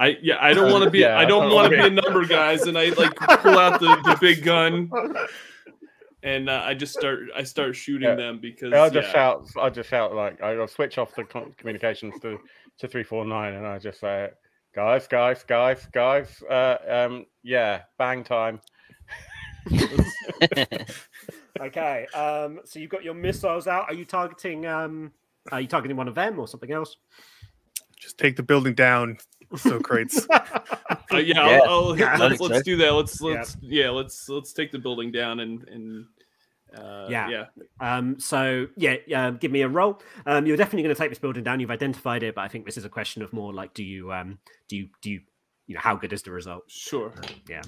I 0.00 0.16
yeah, 0.22 0.38
I 0.40 0.52
don't 0.54 0.72
want 0.72 0.82
to 0.82 0.90
be 0.90 1.00
Yeah, 1.00 1.18
I 1.18 1.24
don't 1.24 1.52
want 1.52 1.70
to 1.70 1.76
be 1.76 1.86
a 1.86 1.90
number, 1.90 2.24
guys. 2.24 2.62
And 2.62 2.76
I 2.76 2.88
like 2.90 3.14
pull 3.14 3.58
out 3.58 3.78
the, 3.78 3.94
the 4.04 4.16
big 4.20 4.42
gun 4.42 4.90
and 6.22 6.50
uh, 6.50 6.62
I 6.64 6.74
just 6.74 6.92
start 6.94 7.24
I 7.34 7.42
start 7.42 7.76
shooting 7.76 8.08
Yeah. 8.08 8.14
them 8.14 8.38
because 8.40 8.72
I'll 8.72 8.90
just 8.90 9.08
yeah. 9.08 9.12
shout. 9.12 9.46
I 9.60 9.70
just 9.70 9.88
shout 9.88 10.14
like 10.14 10.40
I'll 10.42 10.68
switch 10.68 10.98
off 10.98 11.14
the 11.14 11.24
communications 11.56 12.14
to 12.20 12.38
to 12.78 12.88
three 12.88 13.04
four 13.04 13.24
nine, 13.24 13.54
and 13.54 13.66
I 13.66 13.78
just 13.78 14.00
say, 14.00 14.30
"Guys, 14.74 15.06
guys, 15.06 15.44
guys, 15.44 15.86
guys, 15.92 16.42
uh, 16.48 16.76
um, 16.88 17.26
yeah, 17.42 17.82
bang 17.98 18.24
time." 18.24 18.60
Okay, 21.60 22.06
um, 22.14 22.60
so 22.64 22.78
you've 22.78 22.88
got 22.90 23.04
your 23.04 23.12
missiles 23.12 23.66
out. 23.66 23.84
Are 23.90 23.94
you 23.94 24.06
targeting? 24.06 24.64
Um, 24.64 25.12
are 25.52 25.60
you 25.60 25.66
targeting 25.66 25.94
one 25.96 26.08
of 26.08 26.14
them 26.14 26.38
or 26.38 26.48
something 26.48 26.72
else? 26.72 26.96
Just 28.00 28.18
take 28.18 28.36
the 28.36 28.42
building 28.42 28.74
down, 28.74 29.18
Socrates. 29.56 30.26
Uh, 31.12 31.16
yeah, 31.16 31.50
Yeah. 31.50 31.60
I'll, 31.64 31.88
I'll, 31.88 31.98
Yeah. 31.98 32.16
let's, 32.16 32.40
let's 32.40 32.62
do 32.62 32.76
that. 32.76 32.92
Let's 32.92 33.20
Yeah. 33.20 33.28
let's 33.30 33.56
yeah, 33.60 33.90
let's 33.90 34.28
let's 34.28 34.52
take 34.52 34.70
the 34.70 34.78
building 34.78 35.10
down 35.10 35.40
and 35.40 35.66
and 35.66 36.06
uh, 36.72 37.08
Yeah. 37.10 37.28
yeah. 37.28 37.44
Um, 37.80 38.20
so 38.20 38.68
yeah, 38.76 38.94
um, 39.16 39.38
give 39.38 39.50
me 39.50 39.62
a 39.62 39.68
roll. 39.68 40.00
Um, 40.24 40.46
you're 40.46 40.56
definitely 40.56 40.84
going 40.84 40.94
to 40.94 40.98
take 40.98 41.10
this 41.10 41.18
building 41.18 41.42
down. 41.42 41.58
You've 41.58 41.72
identified 41.72 42.22
it, 42.22 42.36
but 42.36 42.42
I 42.42 42.48
think 42.48 42.64
this 42.64 42.76
is 42.76 42.84
a 42.84 42.88
question 42.88 43.22
of 43.22 43.32
more 43.32 43.52
like, 43.52 43.74
do 43.74 43.82
you, 43.82 44.12
um, 44.12 44.38
do 44.68 44.76
you, 44.76 44.88
do 45.02 45.10
you, 45.10 45.20
you 45.66 45.74
know, 45.74 45.80
how 45.80 45.96
good 45.96 46.12
is 46.12 46.22
the 46.22 46.30
result? 46.30 46.62
Sure. 46.68 47.12
Yeah. 47.48 47.62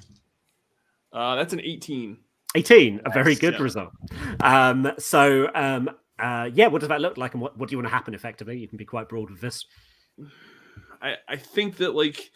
Uh, 1.12 1.34
that's 1.34 1.52
an 1.52 1.60
18. 1.60 2.16
18, 2.54 3.00
a 3.04 3.10
very 3.10 3.34
good 3.34 3.54
yeah. 3.54 3.62
result. 3.62 3.90
Um, 4.40 4.92
so 4.98 5.50
um, 5.52 5.90
uh, 6.20 6.48
yeah, 6.54 6.68
what 6.68 6.78
does 6.78 6.88
that 6.88 7.00
look 7.00 7.16
like, 7.16 7.32
and 7.32 7.42
what, 7.42 7.58
what 7.58 7.68
do 7.68 7.72
you 7.72 7.78
want 7.78 7.88
to 7.88 7.94
happen 7.94 8.14
effectively? 8.14 8.56
You 8.56 8.68
can 8.68 8.78
be 8.78 8.84
quite 8.84 9.08
broad 9.08 9.30
with 9.30 9.40
this. 9.40 9.64
I, 11.00 11.14
I 11.28 11.36
think 11.36 11.76
that 11.78 11.94
like 11.94 12.30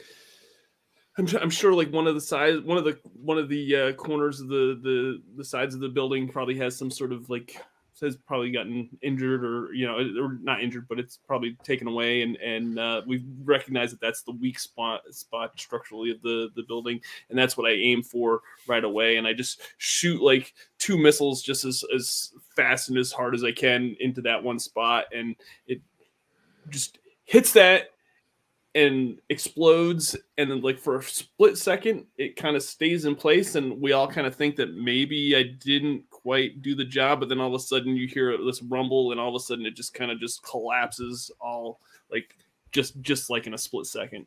I'm, 1.19 1.27
I'm 1.41 1.51
sure 1.51 1.73
like 1.73 1.93
one 1.93 2.07
of 2.07 2.15
the 2.15 2.21
sides 2.21 2.63
one 2.63 2.79
of 2.79 2.85
the 2.85 2.99
one 3.15 3.39
of 3.39 3.49
the 3.49 3.77
uh, 3.77 3.93
corners 3.93 4.41
of 4.41 4.49
the 4.49 4.79
the 4.83 5.23
the 5.37 5.45
sides 5.45 5.75
of 5.75 5.81
the 5.81 5.89
building 5.89 6.29
probably 6.29 6.57
has 6.59 6.77
some 6.77 6.91
sort 6.91 7.13
of 7.13 7.29
like 7.31 7.57
has 8.01 8.17
probably 8.17 8.51
gotten 8.51 8.89
injured 9.03 9.43
or 9.43 9.73
you 9.73 9.87
know 9.87 9.97
or 10.23 10.39
not 10.43 10.63
injured 10.63 10.87
but 10.89 10.99
it's 10.99 11.19
probably 11.27 11.57
taken 11.65 11.89
away 11.89 12.23
and 12.23 12.37
and 12.37 12.79
uh, 12.79 13.01
we 13.07 13.25
recognize 13.43 13.91
that 13.91 14.01
that's 14.01 14.23
the 14.23 14.33
weak 14.33 14.59
spot 14.59 15.01
spot 15.11 15.59
structurally 15.59 16.11
of 16.11 16.21
the 16.23 16.51
the 16.57 16.63
building 16.65 17.01
and 17.31 17.39
that's 17.39 17.57
what 17.57 17.71
I 17.71 17.75
aim 17.75 18.03
for 18.03 18.43
right 18.69 18.85
away. 18.85 19.17
And 19.17 19.27
I 19.27 19.33
just 19.33 19.61
shoot 19.79 20.21
like 20.23 20.53
two 20.79 20.99
missiles 20.99 21.43
just 21.43 21.65
as 21.65 21.85
as 21.95 22.33
fast 22.55 22.89
and 22.89 22.99
as 22.99 23.13
hard 23.13 23.35
as 23.35 23.45
I 23.45 23.53
can 23.53 23.97
into 24.01 24.21
that 24.23 24.43
one 24.43 24.59
spot 24.59 25.07
and 25.15 25.35
it 25.67 25.81
just 26.69 26.99
hits 27.27 27.53
that 27.53 27.91
and 28.75 29.19
explodes 29.31 30.17
and 30.37 30.51
then 30.51 30.61
like 30.61 30.79
for 30.79 30.99
a 30.99 31.03
split 31.03 31.57
second 31.57 32.05
it 32.19 32.37
kind 32.37 32.57
of 32.57 32.63
stays 32.63 33.07
in 33.07 33.15
place 33.15 33.55
and 33.55 33.81
we 33.81 33.93
all 33.93 34.07
kind 34.07 34.27
of 34.27 34.35
think 34.35 34.55
that 34.55 34.75
maybe 34.75 35.35
i 35.35 35.43
didn't 35.65 36.03
quite 36.11 36.61
do 36.61 36.75
the 36.75 36.85
job 36.85 37.19
but 37.19 37.29
then 37.29 37.41
all 37.41 37.49
of 37.49 37.55
a 37.55 37.59
sudden 37.59 37.97
you 37.97 38.07
hear 38.07 38.37
this 38.45 38.63
rumble 38.63 39.13
and 39.13 39.21
all 39.21 39.31
of 39.31 39.35
a 39.35 39.41
sudden 39.41 39.65
it 39.65 39.75
just 39.75 39.95
kind 39.95 40.11
of 40.11 40.21
just 40.21 40.43
collapses 40.43 41.31
all 41.41 41.81
like 42.11 42.37
just 42.71 43.01
just 43.01 43.31
like 43.31 43.47
in 43.47 43.55
a 43.55 43.59
split 43.59 43.87
second 43.87 44.27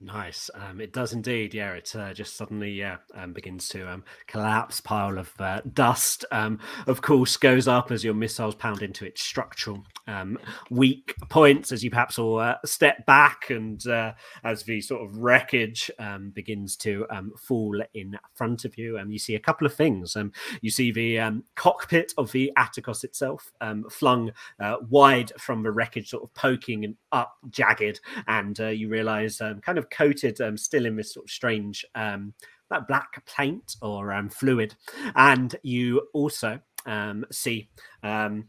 Nice. 0.00 0.48
Um, 0.54 0.80
it 0.80 0.92
does 0.92 1.12
indeed. 1.12 1.54
Yeah, 1.54 1.72
it 1.72 1.92
uh, 1.96 2.14
just 2.14 2.36
suddenly 2.36 2.70
yeah 2.70 2.98
um, 3.16 3.32
begins 3.32 3.68
to 3.70 3.90
um, 3.92 4.04
collapse. 4.28 4.80
Pile 4.80 5.18
of 5.18 5.32
uh, 5.40 5.60
dust, 5.72 6.24
um, 6.30 6.60
of 6.86 7.02
course, 7.02 7.36
goes 7.36 7.66
up 7.66 7.90
as 7.90 8.04
your 8.04 8.14
missiles 8.14 8.54
pound 8.54 8.80
into 8.82 9.04
its 9.04 9.20
structural 9.22 9.82
um, 10.06 10.38
weak 10.70 11.16
points. 11.30 11.72
As 11.72 11.82
you 11.82 11.90
perhaps 11.90 12.16
all 12.16 12.38
uh, 12.38 12.54
step 12.64 13.06
back, 13.06 13.50
and 13.50 13.84
uh, 13.88 14.12
as 14.44 14.62
the 14.62 14.80
sort 14.80 15.02
of 15.02 15.16
wreckage 15.16 15.90
um, 15.98 16.30
begins 16.30 16.76
to 16.76 17.04
fall 17.36 17.82
in 17.92 18.16
front 18.34 18.64
of 18.64 18.78
you, 18.78 18.98
and 18.98 19.12
you 19.12 19.18
see 19.18 19.34
a 19.34 19.40
couple 19.40 19.66
of 19.66 19.74
things. 19.74 20.16
You 20.62 20.70
see 20.70 20.92
the 20.92 21.42
cockpit 21.56 22.12
of 22.16 22.30
the 22.30 22.52
Atticus 22.56 23.02
itself 23.02 23.50
flung 23.90 24.30
uh, 24.60 24.76
wide 24.88 25.32
from 25.40 25.64
the 25.64 25.72
wreckage, 25.72 26.10
sort 26.10 26.22
of 26.22 26.32
poking 26.34 26.84
and 26.84 26.94
up, 27.10 27.32
jagged 27.50 28.00
and 28.28 28.60
uh, 28.60 28.68
you 28.68 28.88
realize 28.88 29.40
um, 29.40 29.60
kind 29.60 29.78
of 29.78 29.87
coated 29.90 30.40
um, 30.40 30.56
still 30.56 30.86
in 30.86 30.96
this 30.96 31.14
sort 31.14 31.26
of 31.26 31.30
strange 31.30 31.84
um, 31.94 32.34
that 32.70 32.86
black 32.86 33.24
paint 33.26 33.76
or 33.82 34.12
um, 34.12 34.28
fluid. 34.28 34.74
And 35.14 35.54
you 35.62 36.08
also 36.12 36.60
um, 36.86 37.24
see 37.30 37.68
um, 38.02 38.48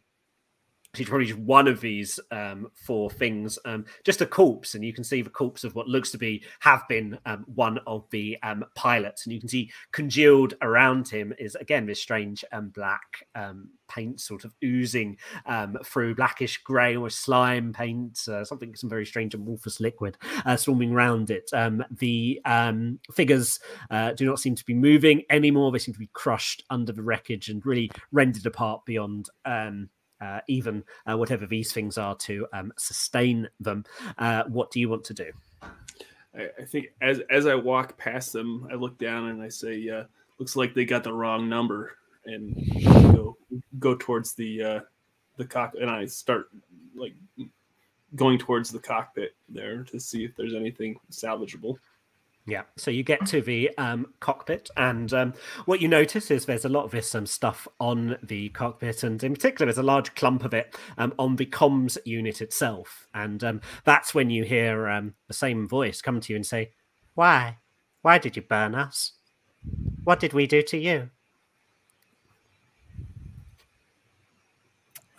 see 0.96 1.06
probably 1.06 1.28
just 1.28 1.40
one 1.40 1.68
of 1.68 1.82
these 1.82 2.20
um, 2.32 2.68
four 2.74 3.10
things, 3.12 3.60
um, 3.66 3.86
just 4.04 4.22
a 4.22 4.26
corpse, 4.26 4.74
and 4.74 4.84
you 4.84 4.92
can 4.92 5.04
see 5.04 5.22
the 5.22 5.30
corpse 5.30 5.64
of 5.64 5.76
what 5.76 5.88
looks 5.88 6.10
to 6.12 6.18
be 6.18 6.44
have 6.62 6.82
been 6.90 7.18
um, 7.26 7.46
one 7.54 7.80
of 7.86 8.10
the 8.10 8.38
um, 8.42 8.66
pilots, 8.76 9.26
and 9.26 9.34
you 9.34 9.40
can 9.40 9.50
see 9.50 9.72
congealed 9.92 10.56
around 10.62 11.08
him 11.08 11.34
is 11.38 11.56
again 11.56 11.86
this 11.86 12.02
strange 12.02 12.44
um, 12.52 12.70
black 12.70 13.04
um, 13.36 13.70
paint 13.88 14.20
sort 14.20 14.46
of 14.46 14.54
oozing 14.64 15.18
through 15.84 16.16
blackish 16.16 16.58
grey 16.64 16.96
or 16.96 17.10
slime 17.10 17.72
paint, 17.72 18.20
uh, 18.28 18.44
something 18.44 18.76
some 18.76 18.90
very 18.90 19.06
strange 19.06 19.36
amorphous 19.36 19.80
liquid 19.80 20.18
uh, 20.46 20.56
swarming 20.56 20.92
around 20.92 21.30
it. 21.30 21.50
The 21.52 22.40
figures 23.14 23.60
uh, 23.92 24.14
do 24.14 24.26
not 24.26 24.40
seem 24.40 24.56
to 24.56 24.66
be 24.66 24.74
moving 24.74 25.24
anymore; 25.30 25.72
they 25.72 25.80
seem 25.80 25.94
to 25.94 26.00
be 26.00 26.10
crushed 26.14 26.64
under 26.72 26.92
the 26.92 27.04
wreckage 27.04 27.50
and 27.50 27.64
really 27.64 27.92
rendered 28.12 28.48
apart 28.48 28.86
beyond. 28.86 29.30
Uh, 30.22 30.42
even 30.48 30.84
uh, 31.06 31.18
whatever 31.18 31.46
these 31.46 31.72
things 31.72 31.98
are 31.98 32.16
to 32.16 32.46
um, 32.52 32.74
sustain 32.78 33.48
them. 33.60 33.86
Uh, 34.18 34.44
what 34.48 34.70
do 34.70 34.80
you 34.80 34.90
want 34.90 35.04
to 35.04 35.14
do? 35.14 35.32
I, 36.36 36.66
think 36.66 36.88
as 37.02 37.22
as 37.30 37.48
I 37.48 37.56
walk 37.56 37.98
past 37.98 38.34
them, 38.34 38.68
I 38.72 38.76
look 38.76 38.98
down 38.98 39.30
and 39.30 39.42
I 39.42 39.50
say, 39.50 39.90
uh, 39.90 40.04
"Looks 40.38 40.56
like 40.56 40.74
they 40.74 40.86
got 40.86 41.04
the 41.04 41.14
wrong 41.14 41.50
number," 41.50 41.98
and 42.26 42.56
go 42.84 43.38
go 43.80 43.96
towards 43.96 44.34
the 44.34 44.64
uh, 44.64 44.80
the 45.38 45.46
cock, 45.46 45.74
and 45.80 45.90
I 45.90 46.06
start 46.06 46.50
like 46.96 47.14
going 48.16 48.38
towards 48.38 48.72
the 48.72 48.80
cockpit 48.80 49.36
there 49.48 49.84
to 49.86 50.00
see 50.00 50.24
if 50.26 50.36
there's 50.36 50.56
anything 50.56 50.98
salvageable. 51.12 51.76
Yeah. 52.50 52.64
So 52.78 52.92
you 52.92 53.04
get 53.04 53.26
to 53.28 53.42
the 53.42 53.70
um, 53.78 54.14
cockpit, 54.20 54.70
and 54.76 55.14
um, 55.14 55.34
what 55.66 55.82
you 55.82 55.88
notice 55.88 56.32
is 56.32 56.46
there's 56.46 56.66
a 56.66 56.70
lot 56.70 56.86
of 56.86 56.92
this 56.92 57.14
um, 57.14 57.26
stuff 57.26 57.68
on 57.80 58.18
the 58.24 58.50
cockpit, 58.50 59.04
and 59.04 59.24
in 59.24 59.34
particular, 59.34 59.66
there's 59.68 59.78
a 59.78 59.84
large 59.84 60.16
clump 60.16 60.44
of 60.44 60.54
it 60.54 60.76
um, 60.98 61.14
on 61.20 61.36
the 61.36 61.46
comms 61.46 61.98
unit 62.06 62.42
itself. 62.42 63.08
And 63.14 63.44
um, 63.44 63.62
that's 63.84 64.14
when 64.14 64.30
you 64.30 64.44
hear 64.44 64.88
um, 64.90 65.14
the 65.28 65.34
same 65.34 65.68
voice 65.68 66.02
come 66.02 66.20
to 66.22 66.34
you 66.34 66.38
and 66.38 66.46
say, 66.46 66.72
Why? 67.16 67.58
Why 68.02 68.18
did 68.18 68.36
you 68.36 68.42
burn 68.42 68.76
us? 68.76 69.14
What 70.04 70.20
did 70.20 70.34
we 70.34 70.48
do 70.48 70.62
to 70.64 70.78
you? 70.78 71.10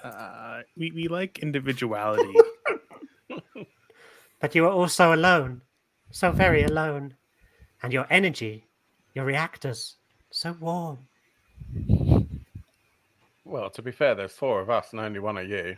Uh, 0.02 0.62
we, 0.76 0.90
we 0.92 1.08
like 1.08 1.38
individuality. 1.40 2.32
But 4.40 4.54
you 4.54 4.64
are 4.64 4.72
also 4.72 5.14
alone, 5.14 5.60
so 6.10 6.32
very 6.32 6.64
alone. 6.64 7.14
And 7.82 7.92
your 7.92 8.06
energy, 8.10 8.66
your 9.14 9.24
reactors, 9.24 9.96
so 10.30 10.54
warm. 10.60 10.98
Well, 13.44 13.70
to 13.70 13.82
be 13.82 13.90
fair, 13.90 14.14
there's 14.14 14.32
four 14.32 14.60
of 14.60 14.70
us 14.70 14.92
and 14.92 15.00
only 15.00 15.18
one 15.18 15.38
of 15.38 15.48
you. 15.48 15.76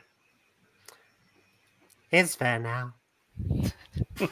Is 2.10 2.34
fair 2.34 2.58
now? 2.58 2.92
and 4.20 4.30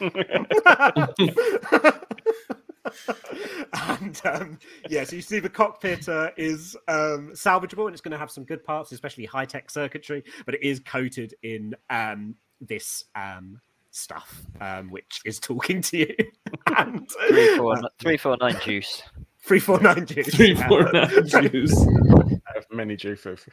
um, 4.25 4.59
yeah, 4.89 5.05
so 5.05 5.15
you 5.17 5.23
see 5.23 5.39
the 5.39 5.49
cockpit 5.49 6.09
uh, 6.09 6.31
is 6.37 6.77
um, 6.89 7.31
salvageable 7.33 7.87
and 7.87 7.93
it's 7.93 8.03
going 8.03 8.13
to 8.13 8.19
have 8.19 8.31
some 8.31 8.45
good 8.45 8.63
parts, 8.65 8.93
especially 8.93 9.25
high 9.25 9.47
tech 9.47 9.71
circuitry, 9.71 10.23
but 10.45 10.55
it 10.55 10.63
is 10.63 10.81
coated 10.81 11.35
in 11.43 11.75
um, 11.89 12.35
this 12.61 13.05
um, 13.15 13.61
stuff, 14.01 14.43
um, 14.61 14.91
which 14.91 15.21
is 15.25 15.39
talking 15.39 15.83
to 15.83 15.99
you. 15.99 16.15
and, 16.79 17.09
Three 17.29 17.57
four, 17.57 17.77
uh, 17.79 17.89
three 17.99 18.17
four 18.17 18.37
nine 18.41 18.59
juice. 18.65 19.03
three 19.45 19.61
four 19.61 19.81
nine 19.81 20.07
juice. 20.07 20.29
Three 20.35 20.55
four 20.55 20.91
nine 20.93 21.27
juice. 21.27 21.77
I 21.79 22.55
have 22.55 22.67
many 22.71 22.97
juices. 22.97 23.47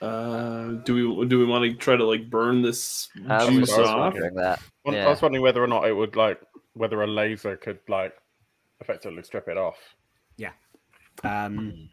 Uh, 0.00 0.68
do 0.84 0.94
we 1.20 1.26
do 1.26 1.38
we 1.38 1.44
want 1.44 1.62
to 1.70 1.76
try 1.76 1.94
to 1.94 2.04
like 2.04 2.30
burn 2.30 2.62
this 2.62 3.10
I 3.28 3.46
juice 3.50 3.70
I 3.72 3.78
was 3.80 3.88
off? 3.88 3.98
wondering 4.14 4.34
that. 4.36 4.60
Well, 4.84 4.94
Yeah. 4.94 5.06
I 5.06 5.10
was 5.10 5.20
wondering 5.20 5.42
whether 5.42 5.62
or 5.62 5.66
not 5.66 5.86
it 5.86 5.92
would 5.92 6.16
like 6.16 6.40
whether 6.72 7.02
a 7.02 7.06
laser 7.06 7.56
could 7.56 7.80
like 7.86 8.14
effectively 8.80 9.22
strip 9.22 9.46
it 9.48 9.58
off. 9.58 9.76
Yeah. 10.38 10.52
Um, 11.22 11.90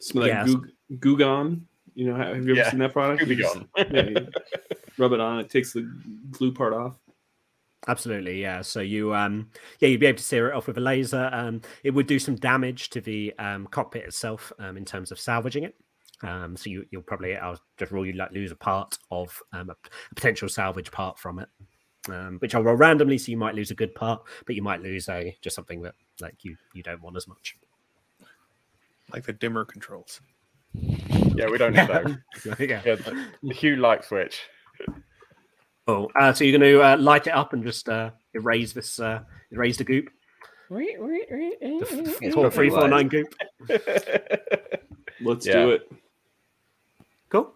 Some 0.00 0.22
of 0.22 0.28
that 0.28 0.46
Yes. 0.46 0.54
Gug- 0.54 0.68
Goo 0.98 1.16
Gone. 1.16 1.66
You 1.94 2.06
know, 2.06 2.16
have 2.16 2.36
you 2.44 2.52
ever 2.52 2.54
Yeah. 2.54 2.70
seen 2.70 2.78
that 2.80 2.92
product? 2.92 3.22
You 3.26 3.36
just- 3.36 3.54
Goo 3.54 3.66
Gone. 3.76 3.86
yeah, 3.94 4.08
you 4.20 4.28
rub 4.98 5.12
it 5.12 5.20
on. 5.20 5.40
It 5.40 5.50
takes 5.50 5.72
the 5.72 5.82
glue 6.30 6.52
part 6.52 6.72
off. 6.72 6.96
Absolutely, 7.88 8.40
yeah. 8.40 8.62
So 8.62 8.80
you, 8.80 9.12
um, 9.14 9.50
yeah, 9.80 9.88
you'd 9.88 9.98
be 10.00 10.06
able 10.06 10.18
to 10.18 10.22
sear 10.24 10.48
it 10.48 10.54
off 10.54 10.68
with 10.68 10.78
a 10.78 10.80
laser. 10.80 11.28
Um, 11.32 11.60
it 11.82 11.90
would 11.90 12.06
do 12.06 12.18
some 12.20 12.36
damage 12.36 12.90
to 12.90 13.00
the 13.00 13.34
um, 13.40 13.66
cockpit 13.66 14.04
itself 14.04 14.52
um, 14.60 14.76
in 14.76 14.84
terms 14.84 15.10
of 15.10 15.18
salvaging 15.18 15.64
it. 15.64 15.74
Um, 16.22 16.56
so 16.56 16.70
you, 16.70 16.86
you'll 16.92 17.02
probably, 17.02 17.36
I'll 17.36 17.58
just 17.76 17.90
rule 17.90 18.06
you 18.06 18.12
like 18.12 18.30
lose 18.30 18.52
a 18.52 18.56
part 18.56 18.96
of 19.10 19.36
um, 19.52 19.70
a, 19.70 19.72
a 19.72 20.14
potential 20.14 20.48
salvage 20.48 20.92
part 20.92 21.18
from 21.18 21.40
it, 21.40 21.48
um, 22.08 22.36
which 22.38 22.54
I'll 22.54 22.62
roll 22.62 22.76
randomly. 22.76 23.18
So 23.18 23.32
you 23.32 23.36
might 23.36 23.56
lose 23.56 23.72
a 23.72 23.74
good 23.74 23.92
part, 23.96 24.22
but 24.46 24.54
you 24.54 24.62
might 24.62 24.80
lose 24.82 25.08
a 25.08 25.36
just 25.40 25.56
something 25.56 25.82
that 25.82 25.94
like 26.20 26.36
you 26.44 26.56
you 26.74 26.84
don't 26.84 27.02
want 27.02 27.16
as 27.16 27.26
much. 27.26 27.56
like 29.12 29.24
the 29.24 29.32
dimmer 29.32 29.64
controls. 29.64 30.20
Yeah, 30.74 31.48
we 31.50 31.58
don't 31.58 31.74
need 31.74 31.88
those. 31.88 32.16
yeah. 32.58 32.80
Yeah, 32.84 32.94
the, 32.96 33.26
the 33.42 33.54
hue 33.54 33.76
light 33.76 34.04
switch. 34.04 34.40
Oh, 35.88 36.08
uh, 36.14 36.32
so 36.32 36.44
you're 36.44 36.58
going 36.58 36.72
to 36.72 36.80
uh, 36.82 36.96
light 36.96 37.26
it 37.26 37.32
up 37.34 37.52
and 37.52 37.64
just 37.64 37.88
uh, 37.88 38.10
erase 38.34 38.72
this, 38.72 39.00
uh, 39.00 39.20
erase 39.50 39.78
the 39.78 39.84
goop, 39.84 40.10
the 40.70 42.08
f- 42.10 42.18
It's 42.22 42.34
four, 42.34 42.44
probably 42.44 42.50
three, 42.50 42.70
four, 42.70 42.80
wise. 42.82 42.90
nine 42.90 43.08
goop. 43.08 43.34
Let's 45.20 45.46
Yeah. 45.46 45.52
do 45.54 45.70
it. 45.70 45.92
Cool. 47.28 47.54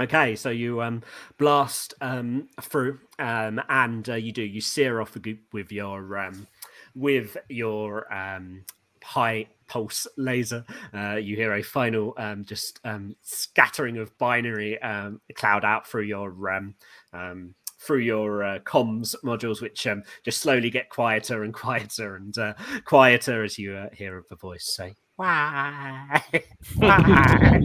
Okay, 0.00 0.36
so 0.36 0.50
you 0.50 0.80
um, 0.80 1.02
blast 1.38 1.94
um, 2.00 2.48
through, 2.60 3.00
um, 3.18 3.60
and 3.68 4.08
uh, 4.08 4.14
you 4.14 4.30
do 4.32 4.42
you 4.42 4.60
sear 4.60 5.00
off 5.00 5.12
the 5.12 5.18
goop 5.18 5.40
with 5.52 5.72
your 5.72 6.16
um, 6.18 6.46
with 6.94 7.36
your 7.48 8.12
um, 8.14 8.64
high 9.08 9.46
pulse 9.68 10.06
laser. 10.18 10.64
Uh, 10.94 11.16
you 11.16 11.34
hear 11.34 11.54
a 11.54 11.62
final 11.62 12.12
um, 12.18 12.44
just 12.44 12.78
um, 12.84 13.16
scattering 13.22 13.96
of 13.96 14.16
binary 14.18 14.80
um, 14.82 15.18
cloud 15.34 15.64
out 15.64 15.86
through 15.86 16.02
your 16.02 16.50
um, 16.50 16.74
um, 17.14 17.54
through 17.80 18.00
your 18.00 18.44
uh, 18.44 18.58
comms 18.60 19.14
modules, 19.24 19.62
which 19.62 19.86
um, 19.86 20.02
just 20.24 20.42
slowly 20.42 20.68
get 20.68 20.90
quieter 20.90 21.42
and 21.42 21.54
quieter 21.64 22.16
and 22.16 22.36
uh, 22.36 22.52
quieter 22.84 23.44
as 23.44 23.58
you 23.58 23.74
uh, 23.74 23.88
hear 23.94 24.22
the 24.28 24.36
voice 24.36 24.74
say, 24.76 24.94
"Why, 25.16 26.22
why?" 26.76 27.62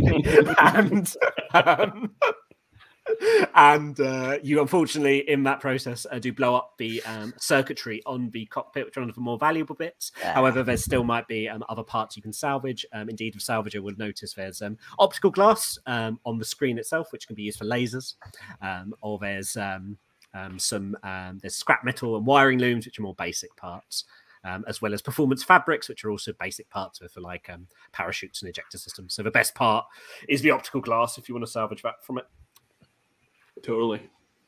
and 0.60 1.14
and 3.56 4.00
uh, 4.00 4.38
you 4.44 4.62
unfortunately 4.62 5.30
in 5.30 5.44
that 5.44 5.60
process 5.60 6.06
uh, 6.12 6.20
do 6.20 6.32
blow 6.32 6.56
up 6.56 6.74
the 6.78 7.04
um, 7.04 7.34
circuitry 7.38 8.02
on 8.06 8.30
the 8.32 8.46
cockpit, 8.48 8.86
which 8.86 8.98
are 8.98 9.02
one 9.02 9.10
of 9.10 9.16
the 9.16 9.22
more 9.22 9.38
valuable 9.38 9.76
bits. 9.76 10.12
Yeah. 10.20 10.34
However, 10.34 10.64
there 10.64 10.78
still 10.78 11.04
might 11.04 11.28
be 11.28 11.50
um, 11.50 11.64
other 11.70 11.84
parts 11.84 12.16
you 12.16 12.24
can 12.24 12.34
salvage. 12.34 12.86
Um, 12.94 13.10
indeed, 13.10 13.34
the 13.34 13.40
salvager 13.40 13.82
would 13.82 13.98
notice 13.98 14.34
there's 14.34 14.62
um, 14.62 14.78
optical 15.00 15.32
glass 15.32 15.78
um, 15.86 16.20
on 16.26 16.38
the 16.38 16.46
screen 16.46 16.78
itself, 16.78 17.12
which 17.12 17.28
can 17.28 17.36
be 17.36 17.44
used 17.44 17.60
for 17.60 17.66
lasers, 17.66 18.16
um, 18.62 18.94
or 19.02 19.20
there's 19.20 19.58
um, 19.58 19.98
um, 20.34 20.58
some 20.58 20.96
um, 21.04 21.40
there's 21.42 21.56
scrap 21.56 21.84
metal 21.84 22.16
and 22.16 22.26
wiring 22.26 22.60
looms, 22.60 22.86
which 22.86 23.00
are 23.00 23.04
more 23.04 23.16
basic 23.16 23.56
parts. 23.56 24.06
Um, 24.46 24.66
as 24.68 24.82
well 24.82 24.94
as 24.94 25.02
performance 25.02 25.42
fabrics, 25.42 25.88
which 25.88 26.04
are 26.04 26.12
also 26.12 26.34
basic 26.38 26.70
parts 26.70 27.00
for, 27.00 27.08
for 27.08 27.22
like 27.22 27.50
um, 27.50 27.66
parachutes 27.94 28.42
and 28.42 28.50
ejector 28.50 28.78
systems. 28.78 29.14
So 29.14 29.24
the 29.24 29.32
best 29.32 29.56
part 29.56 29.86
is 30.28 30.42
the 30.42 30.52
optical 30.52 30.82
glass 30.82 31.18
if 31.18 31.30
you 31.30 31.36
want 31.36 31.46
to 31.46 31.52
salvage 31.52 31.82
that 31.84 32.04
from 32.04 32.18
it. 32.18 32.26
Totally. 33.64 34.02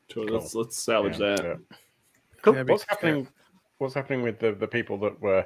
Totally. 0.10 0.28
Cool. 0.28 0.38
Let's 0.40 0.56
let's 0.56 0.78
salvage 0.78 1.20
Yeah, 1.20 1.36
that. 1.36 1.44
yeah. 1.44 1.56
Cool. 2.42 2.56
Yeah, 2.56 2.64
What's 2.64 2.86
happening? 2.88 3.28
What's 3.80 3.94
happening 3.94 4.22
with 4.22 4.40
the, 4.40 4.54
the 4.54 4.68
people 4.68 4.98
that 5.00 5.20
were 5.20 5.46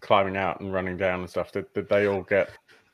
climbing 0.00 0.36
out 0.36 0.60
and 0.60 0.72
running 0.72 0.96
down 0.96 1.20
and 1.20 1.30
stuff? 1.30 1.50
Did, 1.52 1.72
did 1.72 1.88
they 1.88 2.06
all 2.06 2.22
get? 2.22 2.50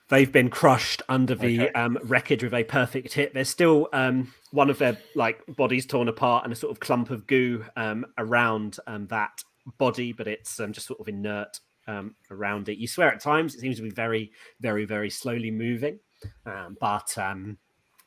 They've 0.08 0.30
been 0.30 0.48
crushed 0.48 1.02
under 1.10 1.34
the 1.34 1.62
Okay. 1.62 1.72
um, 1.72 1.98
wreckage 2.04 2.42
with 2.42 2.54
a 2.54 2.64
perfect 2.64 3.12
hit. 3.12 3.34
There's 3.34 3.50
still 3.50 3.88
um, 3.92 4.32
one 4.52 4.70
of 4.70 4.78
their 4.78 4.96
like 5.14 5.42
bodies 5.56 5.84
torn 5.84 6.08
apart 6.08 6.44
and 6.44 6.52
a 6.52 6.56
sort 6.56 6.70
of 6.70 6.80
clump 6.80 7.10
of 7.10 7.26
goo 7.26 7.64
um, 7.76 8.06
around 8.16 8.78
um, 8.86 9.06
that 9.08 9.42
body, 9.76 10.12
but 10.12 10.26
it's 10.26 10.58
um, 10.60 10.72
just 10.72 10.86
sort 10.86 11.00
of 11.00 11.08
inert 11.08 11.60
um, 11.86 12.14
around 12.30 12.70
it. 12.70 12.78
You 12.78 12.88
swear 12.88 13.12
at 13.12 13.20
times 13.20 13.54
it 13.54 13.60
seems 13.60 13.76
to 13.76 13.82
be 13.82 13.90
very, 13.90 14.32
very, 14.60 14.86
very 14.86 15.10
slowly 15.10 15.50
moving, 15.50 15.98
um, 16.46 16.78
but 16.80 17.16
um, 17.18 17.58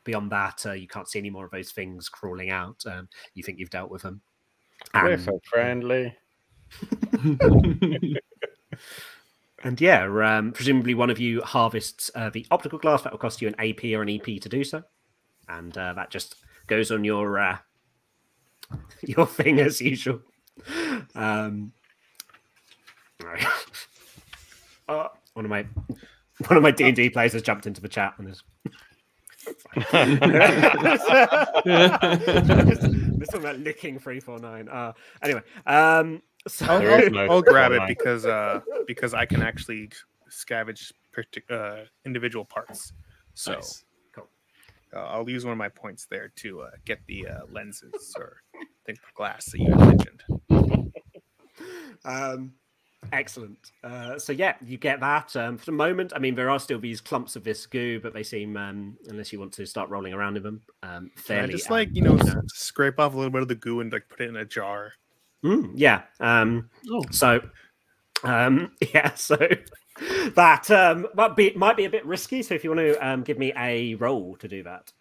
beyond 0.03 0.31
that, 0.31 0.65
uh, 0.65 0.73
you 0.73 0.87
can't 0.87 1.07
see 1.07 1.19
any 1.19 1.29
more 1.29 1.45
of 1.45 1.51
those 1.51 1.71
things 1.71 2.09
crawling 2.09 2.49
out. 2.49 2.83
Um, 2.85 3.07
you 3.33 3.43
think 3.43 3.59
you've 3.59 3.69
dealt 3.69 3.91
with 3.91 4.01
them. 4.01 4.21
And... 4.93 5.05
We're 5.05 5.17
so 5.17 5.39
friendly. 5.49 6.15
And 9.63 9.79
yeah, 9.79 10.05
um, 10.37 10.51
presumably 10.51 10.95
one 10.95 11.09
of 11.09 11.19
you 11.19 11.41
harvests 11.41 12.09
uh, 12.15 12.29
the 12.31 12.45
optical 12.49 12.79
glass. 12.79 13.03
That 13.03 13.11
will 13.11 13.19
cost 13.19 13.41
you 13.41 13.47
an 13.47 13.55
AP 13.59 13.83
or 13.93 14.01
an 14.01 14.09
EP 14.09 14.41
to 14.41 14.49
do 14.49 14.63
so, 14.63 14.83
and 15.47 15.77
uh, 15.77 15.93
that 15.93 16.09
just 16.09 16.35
goes 16.67 16.91
on 16.91 17.03
your 17.03 17.37
uh, 17.37 17.57
your 19.01 19.27
thing 19.27 19.59
as 19.59 19.79
usual. 19.79 20.21
Um, 21.13 21.73
right. 23.23 23.45
uh, 24.89 25.09
one 25.33 25.45
of 25.45 25.51
my 25.51 25.65
one 26.47 26.57
of 26.57 26.63
my 26.63 26.71
D 26.71 26.85
and 26.85 26.95
D 26.95 27.09
players 27.11 27.33
has 27.33 27.43
jumped 27.43 27.67
into 27.67 27.81
the 27.81 27.89
chat 27.89 28.15
and 28.17 28.29
is. 28.29 28.43
This 33.15 33.29
one 33.31 33.41
about 33.41 33.59
licking 33.59 33.99
three 33.99 34.19
four 34.19 34.39
nine. 34.39 34.67
Uh, 34.69 34.93
anyway, 35.21 35.41
um, 35.65 36.21
so 36.47 36.65
I'll, 36.65 36.93
I'll- 36.93 37.09
no 37.09 37.25
I'll 37.27 37.41
grab 37.41 37.71
it 37.71 37.81
because 37.87 38.25
uh 38.25 38.61
because 38.87 39.13
I 39.13 39.25
can 39.25 39.41
actually 39.41 39.89
scavenge 40.29 40.91
partic- 41.15 41.49
uh, 41.49 41.85
individual 42.05 42.45
parts. 42.45 42.93
So 43.33 43.53
Nice. 43.53 43.83
uh, 44.17 44.99
I'll 44.99 45.29
use 45.29 45.45
one 45.45 45.51
of 45.53 45.57
my 45.57 45.69
points 45.69 46.05
there 46.09 46.31
to 46.37 46.61
uh, 46.61 46.69
get 46.85 46.99
the 47.07 47.27
uh, 47.27 47.39
lenses 47.51 48.13
or 48.17 48.41
think 48.85 48.99
glass 49.15 49.45
that 49.51 49.59
you 49.59 49.71
had 49.71 49.79
mentioned. 49.79 50.23
Um, 52.03 52.53
excellent. 53.11 53.71
Uh, 53.83 54.17
so 54.19 54.31
yeah, 54.33 54.55
you 54.65 54.77
get 54.77 54.99
that. 54.99 55.35
Um, 55.35 55.57
for 55.57 55.65
the 55.65 55.71
moment, 55.71 56.13
I 56.15 56.19
mean, 56.19 56.35
there 56.35 56.49
are 56.49 56.59
still 56.59 56.79
these 56.79 57.01
clumps 57.01 57.35
of 57.35 57.43
this 57.43 57.65
goo, 57.65 57.99
but 57.99 58.13
they 58.13 58.23
seem, 58.23 58.55
um, 58.57 58.97
unless 59.07 59.31
you 59.33 59.39
want 59.39 59.53
to 59.53 59.65
start 59.65 59.89
rolling 59.89 60.13
around 60.13 60.37
in 60.37 60.43
them, 60.43 60.61
um, 60.83 61.11
fairly. 61.15 61.53
just 61.53 61.67
um, 61.69 61.73
like 61.77 61.89
you 61.93 62.01
know 62.01 62.17
scrape 62.47 62.99
off 62.99 63.13
a 63.13 63.17
little 63.17 63.31
bit 63.31 63.41
of 63.41 63.47
the 63.47 63.55
goo 63.55 63.79
and 63.81 63.91
like 63.91 64.07
put 64.09 64.21
it 64.21 64.29
in 64.29 64.35
a 64.37 64.45
jar. 64.45 64.93
Mm, 65.43 65.71
yeah. 65.75 66.03
Um, 66.19 66.69
Oh. 66.91 67.03
so, 67.11 67.41
um, 68.23 68.71
yeah. 68.93 69.13
So 69.15 69.37
that 70.35 70.69
um, 70.71 71.07
might 71.15 71.35
be 71.35 71.51
might 71.55 71.77
be 71.77 71.85
a 71.85 71.89
bit 71.89 72.05
risky. 72.05 72.43
So 72.43 72.53
if 72.55 72.63
you 72.63 72.69
want 72.71 72.79
to 72.81 73.07
um, 73.07 73.23
give 73.23 73.37
me 73.37 73.51
a 73.55 73.95
roll 73.95 74.35
to 74.37 74.47
do 74.47 74.63
that. 74.63 74.91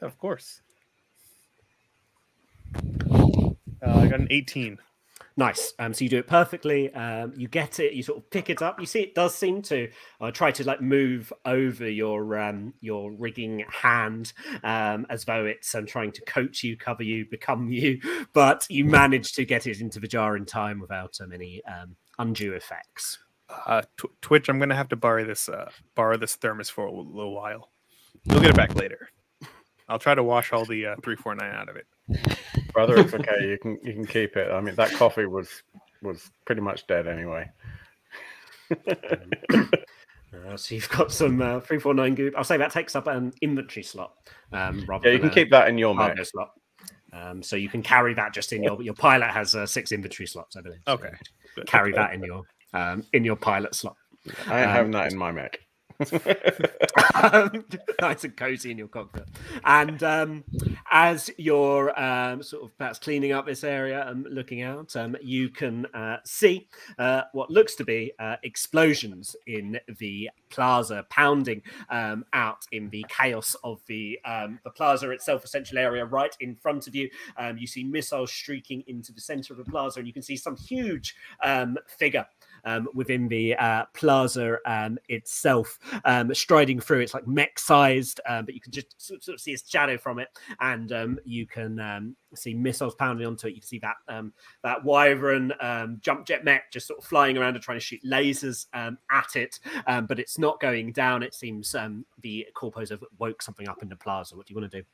Yeah, 0.00 0.06
of 0.08 0.18
course. 0.18 0.60
Uh, 2.76 3.54
I 3.82 4.06
got 4.08 4.20
an 4.20 4.28
18. 4.30 4.78
Nice. 5.36 5.72
Um, 5.78 5.94
so 5.94 6.04
you 6.04 6.10
do 6.10 6.18
it 6.18 6.26
perfectly. 6.26 6.92
Um, 6.92 7.32
you 7.36 7.48
get 7.48 7.78
it. 7.80 7.94
You 7.94 8.02
sort 8.02 8.18
of 8.18 8.30
pick 8.30 8.50
it 8.50 8.60
up. 8.62 8.80
You 8.80 8.86
see, 8.86 9.00
it 9.00 9.14
does 9.14 9.34
seem 9.34 9.62
to 9.62 9.88
uh, 10.20 10.30
try 10.30 10.50
to 10.52 10.64
like 10.64 10.80
move 10.80 11.32
over 11.44 11.88
your 11.88 12.38
um, 12.38 12.74
your 12.80 13.12
rigging 13.12 13.64
hand, 13.70 14.32
um, 14.64 15.06
as 15.08 15.24
though 15.24 15.44
it's 15.44 15.74
um, 15.74 15.86
trying 15.86 16.12
to 16.12 16.20
coach 16.22 16.62
you, 16.62 16.76
cover 16.76 17.02
you, 17.02 17.26
become 17.30 17.68
you. 17.72 18.00
But 18.32 18.66
you 18.68 18.84
manage 18.84 19.32
to 19.34 19.44
get 19.44 19.66
it 19.66 19.80
into 19.80 20.00
the 20.00 20.08
jar 20.08 20.36
in 20.36 20.44
time 20.44 20.80
without 20.80 21.18
um, 21.20 21.32
any 21.32 21.62
um, 21.64 21.96
undue 22.18 22.52
effects. 22.52 23.18
Uh, 23.66 23.82
Tw- 23.96 24.20
Twitch, 24.20 24.48
I'm 24.48 24.58
gonna 24.58 24.76
have 24.76 24.88
to 24.90 24.96
borrow 24.96 25.24
this 25.24 25.48
uh, 25.48 25.70
borrow 25.94 26.16
this 26.16 26.36
thermos 26.36 26.68
for 26.70 26.86
a 26.86 26.92
little 26.92 27.34
while. 27.34 27.70
You'll 28.24 28.40
get 28.40 28.50
it 28.50 28.56
back 28.56 28.74
later. 28.74 29.08
I'll 29.88 29.98
try 29.98 30.14
to 30.14 30.22
wash 30.22 30.52
all 30.52 30.64
the 30.64 30.86
uh, 30.86 30.96
three 31.02 31.16
four 31.16 31.34
nine 31.34 31.52
out 31.52 31.68
of 31.68 31.76
it. 31.76 31.86
Brother, 32.72 32.98
it's 32.98 33.14
okay. 33.20 33.48
You 33.48 33.58
can 33.58 33.78
you 33.82 33.92
can 33.92 34.06
keep 34.06 34.36
it. 34.36 34.50
I 34.50 34.60
mean, 34.60 34.74
that 34.76 34.92
coffee 34.92 35.26
was 35.26 35.62
was 36.02 36.30
pretty 36.46 36.60
much 36.62 36.86
dead 36.86 37.06
anyway. 37.06 37.50
Uh, 40.32 40.56
so 40.56 40.76
you've 40.76 40.88
got 40.90 41.10
some 41.10 41.42
uh, 41.42 41.58
three 41.58 41.80
four 41.80 41.92
nine 41.92 42.14
goop. 42.14 42.34
I'll 42.36 42.44
say 42.44 42.56
that 42.56 42.70
takes 42.70 42.94
up 42.94 43.08
an 43.08 43.32
inventory 43.42 43.82
slot. 43.82 44.12
Um, 44.52 44.84
rather 44.86 45.08
Yeah, 45.08 45.14
you 45.14 45.18
than 45.18 45.30
can 45.30 45.34
keep 45.34 45.50
that 45.50 45.66
in 45.68 45.76
your 45.76 45.92
mech. 45.92 46.24
slot. 46.24 46.52
Um, 47.12 47.42
so 47.42 47.56
you 47.56 47.68
can 47.68 47.82
carry 47.82 48.14
that 48.14 48.32
just 48.32 48.52
in 48.52 48.62
your 48.62 48.80
your 48.80 48.94
pilot 48.94 49.30
has 49.30 49.56
uh, 49.56 49.66
six 49.66 49.90
inventory 49.90 50.28
slots, 50.28 50.54
I 50.54 50.60
believe. 50.60 50.78
So 50.86 50.92
Okay. 50.94 51.10
Carry 51.66 51.90
that 51.94 52.14
in 52.14 52.22
your 52.22 52.42
um, 52.74 53.04
in 53.12 53.24
your 53.24 53.34
pilot 53.34 53.74
slot. 53.74 53.96
I 54.46 54.60
have 54.60 54.86
Um, 54.86 54.92
that 54.92 55.10
in 55.10 55.18
my 55.18 55.32
mech. 55.32 55.58
nice 58.00 58.24
and 58.24 58.36
cozy 58.36 58.70
in 58.70 58.78
your 58.78 58.88
cockpit. 58.88 59.28
And 59.64 60.02
um, 60.02 60.44
as 60.90 61.30
you're 61.36 61.98
um, 62.00 62.42
sort 62.42 62.64
of 62.64 62.76
perhaps 62.78 62.98
cleaning 62.98 63.32
up 63.32 63.46
this 63.46 63.64
area 63.64 64.08
and 64.08 64.26
looking 64.30 64.62
out, 64.62 64.96
um, 64.96 65.14
you 65.20 65.50
can 65.50 65.84
uh, 65.86 66.18
see 66.24 66.68
uh, 66.98 67.22
what 67.32 67.50
looks 67.50 67.74
to 67.76 67.84
be 67.84 68.12
uh, 68.18 68.36
explosions 68.42 69.36
in 69.46 69.78
the 69.98 70.30
plaza, 70.48 71.04
pounding 71.10 71.62
um, 71.90 72.24
out 72.32 72.64
in 72.72 72.88
the 72.88 73.04
chaos 73.10 73.54
of 73.62 73.82
the 73.86 74.18
um, 74.24 74.58
the 74.64 74.70
plaza 74.70 75.10
itself, 75.10 75.44
essential 75.44 75.76
area 75.76 76.06
right 76.06 76.34
in 76.40 76.56
front 76.56 76.86
of 76.86 76.94
you. 76.94 77.10
Um, 77.36 77.58
you 77.58 77.66
see 77.66 77.84
missiles 77.84 78.32
streaking 78.32 78.84
into 78.86 79.12
the 79.12 79.20
center 79.20 79.52
of 79.52 79.58
the 79.58 79.70
plaza, 79.70 80.00
and 80.00 80.06
you 80.06 80.14
can 80.14 80.22
see 80.22 80.36
some 80.36 80.56
huge 80.56 81.14
figure 81.86 82.26
um, 82.64 82.88
within 82.94 83.28
the 83.28 83.54
uh, 83.56 83.84
plaza 83.94 84.58
um, 84.66 84.98
itself, 85.08 85.78
um, 86.04 86.34
striding 86.34 86.80
through. 86.80 87.00
It's 87.00 87.14
like 87.14 87.26
mech 87.26 87.58
sized, 87.58 88.20
um, 88.28 88.44
but 88.44 88.54
you 88.54 88.60
can 88.60 88.72
just 88.72 89.00
sort 89.00 89.26
of 89.28 89.40
see 89.40 89.52
its 89.52 89.68
shadow 89.68 89.98
from 89.98 90.18
it, 90.18 90.28
and 90.60 90.92
um, 90.92 91.18
you 91.24 91.46
can 91.46 91.78
um, 91.80 92.16
see 92.34 92.54
missiles 92.54 92.94
pounding 92.94 93.26
onto 93.26 93.46
it. 93.46 93.54
You 93.54 93.60
can 93.60 93.68
see 93.68 93.78
that 93.80 93.96
um, 94.08 94.32
that 94.62 94.84
wyvern 94.84 95.52
um, 95.60 95.98
jump 96.00 96.26
jet 96.26 96.44
mech 96.44 96.70
just 96.70 96.86
sort 96.86 96.98
of 96.98 97.04
flying 97.04 97.36
around 97.36 97.54
and 97.54 97.62
trying 97.62 97.78
to 97.78 97.84
shoot 97.84 98.02
lasers 98.04 98.66
um, 98.74 98.98
at 99.10 99.36
it, 99.36 99.58
um, 99.86 100.06
but 100.06 100.18
it's 100.18 100.38
not 100.38 100.60
going 100.60 100.92
down. 100.92 101.22
It 101.22 101.34
seems 101.34 101.74
um, 101.74 102.04
the 102.22 102.46
corpos 102.54 102.90
have 102.90 103.04
woke 103.18 103.42
something 103.42 103.68
up 103.68 103.82
in 103.82 103.88
the 103.88 103.96
plaza. 103.96 104.36
What 104.36 104.46
do 104.46 104.54
you 104.54 104.60
want 104.60 104.70
to 104.72 104.78
do? 104.78 104.84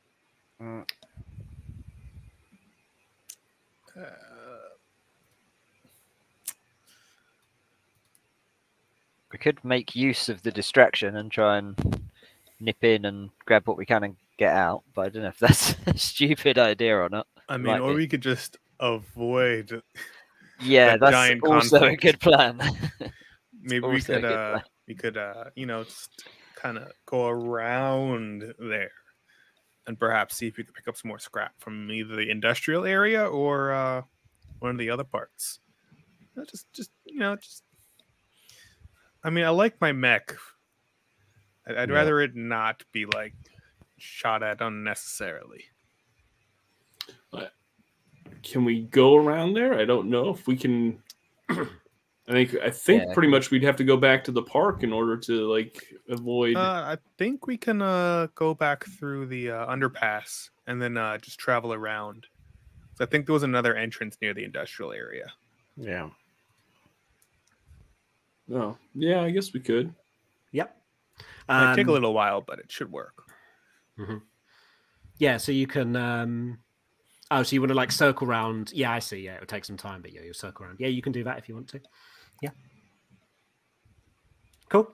Uh, 3.97 4.03
We 9.31 9.39
could 9.39 9.63
make 9.63 9.95
use 9.95 10.29
of 10.29 10.43
the 10.43 10.51
distraction 10.51 11.17
and 11.17 11.31
try 11.31 11.57
and 11.57 12.09
nip 12.59 12.83
in 12.83 13.05
and 13.05 13.29
grab 13.45 13.67
what 13.67 13.77
we 13.77 13.85
can 13.85 14.03
and 14.03 14.15
get 14.37 14.53
out, 14.53 14.83
but 14.93 15.05
I 15.05 15.09
don't 15.09 15.23
know 15.23 15.29
if 15.29 15.39
that's 15.39 15.75
a 15.87 15.97
stupid 15.97 16.57
idea 16.57 16.95
or 16.97 17.09
not. 17.09 17.27
I 17.49 17.57
mean, 17.57 17.67
Might 17.67 17.79
or 17.81 17.91
be. 17.91 17.97
we 17.97 18.07
could 18.07 18.21
just 18.21 18.57
avoid. 18.79 19.81
Yeah, 20.61 20.93
a 20.93 20.97
that's 20.97 21.11
giant 21.11 21.43
also 21.43 21.79
conflict. 21.79 22.03
a 22.03 22.07
good 22.07 22.19
plan. 22.19 22.59
Maybe 23.61 23.85
we 23.85 24.01
could, 24.01 24.23
uh, 24.23 24.59
we 24.87 24.95
could, 24.95 25.17
uh, 25.17 25.45
you 25.55 25.65
know, 25.65 25.83
just 25.83 26.27
kind 26.55 26.77
of 26.77 26.91
go 27.05 27.27
around 27.27 28.53
there, 28.59 28.91
and 29.87 29.99
perhaps 29.99 30.37
see 30.37 30.47
if 30.47 30.57
we 30.57 30.63
could 30.63 30.73
pick 30.73 30.87
up 30.87 30.95
some 30.95 31.09
more 31.09 31.19
scrap 31.19 31.53
from 31.59 31.91
either 31.91 32.15
the 32.15 32.29
industrial 32.29 32.85
area 32.85 33.25
or 33.25 33.71
uh, 33.71 34.01
one 34.59 34.71
of 34.71 34.77
the 34.77 34.89
other 34.89 35.03
parts. 35.03 35.59
Just, 36.49 36.71
just 36.73 36.91
you 37.05 37.19
know, 37.19 37.35
just. 37.35 37.63
I 39.27 39.29
mean, 39.29 39.43
I 39.43 39.49
like 39.49 39.81
my 39.81 39.91
mech. 39.91 40.33
I'd, 41.67 41.75
I'd 41.77 41.89
Yeah. 41.89 41.95
rather 41.95 42.21
it 42.21 42.33
not 42.33 42.81
be 42.93 43.05
like 43.05 43.33
shot 43.97 44.41
at 44.41 44.61
unnecessarily. 44.61 45.65
Can 48.43 48.63
we 48.63 48.83
go 48.83 49.15
around 49.15 49.53
there? 49.55 49.73
I 49.73 49.83
don't 49.83 50.09
know 50.09 50.29
if 50.29 50.47
we 50.47 50.55
can. 50.55 51.01
I 51.49 51.55
think 52.29 52.55
I 52.55 52.69
think 52.69 53.03
Yeah. 53.03 53.13
pretty 53.13 53.27
much 53.29 53.51
we'd 53.51 53.63
have 53.63 53.75
to 53.77 53.83
go 53.83 53.97
back 53.97 54.23
to 54.25 54.31
the 54.31 54.41
park 54.43 54.83
in 54.83 54.93
order 54.93 55.17
to 55.17 55.51
like 55.51 55.83
avoid. 56.07 56.55
Uh, 56.55 56.59
I 56.85 56.97
think 57.17 57.47
we 57.47 57.57
can 57.57 57.81
uh, 57.81 58.27
go 58.35 58.53
back 58.53 58.85
through 58.85 59.25
the 59.27 59.51
uh, 59.51 59.67
underpass 59.73 60.49
and 60.67 60.81
then 60.81 60.95
uh, 60.97 61.17
just 61.17 61.39
travel 61.39 61.73
around. 61.73 62.27
'Cause 62.91 63.05
I 63.07 63.09
think 63.09 63.25
there 63.25 63.33
was 63.33 63.43
another 63.43 63.75
entrance 63.75 64.17
near 64.21 64.33
the 64.33 64.43
industrial 64.45 64.93
area. 64.93 65.33
Yeah. 65.75 66.09
Oh, 68.53 68.77
yeah, 68.93 69.21
I 69.21 69.31
guess 69.31 69.53
we 69.53 69.59
could. 69.59 69.93
Yep. 70.51 70.75
Might 71.49 71.75
take 71.75 71.87
a 71.87 71.89
Um, 71.89 71.93
little 71.93 72.13
while, 72.13 72.41
but 72.41 72.59
it 72.59 72.71
should 72.71 72.91
work. 72.91 73.23
Yeah, 75.17 75.37
so 75.37 75.51
you 75.51 75.67
can. 75.67 75.95
Um... 75.95 76.59
Oh, 77.29 77.43
so 77.43 77.55
you 77.55 77.61
want 77.61 77.71
to 77.71 77.75
like 77.75 77.91
circle 77.91 78.25
around? 78.25 78.71
Yeah, 78.73 78.91
I 78.91 78.99
see. 78.99 79.17
Yeah, 79.17 79.33
it 79.33 79.41
would 79.41 79.49
take 79.49 79.65
some 79.65 79.75
time, 79.75 80.01
but 80.01 80.13
yeah, 80.13 80.21
you'll 80.21 80.33
circle 80.33 80.65
around. 80.65 80.77
Yeah, 80.79 80.87
you 80.87 81.01
can 81.01 81.11
do 81.11 81.25
that 81.25 81.37
if 81.37 81.49
you 81.49 81.55
want 81.55 81.67
to. 81.69 81.81
Yeah. 82.41 82.51
Cool. 84.69 84.89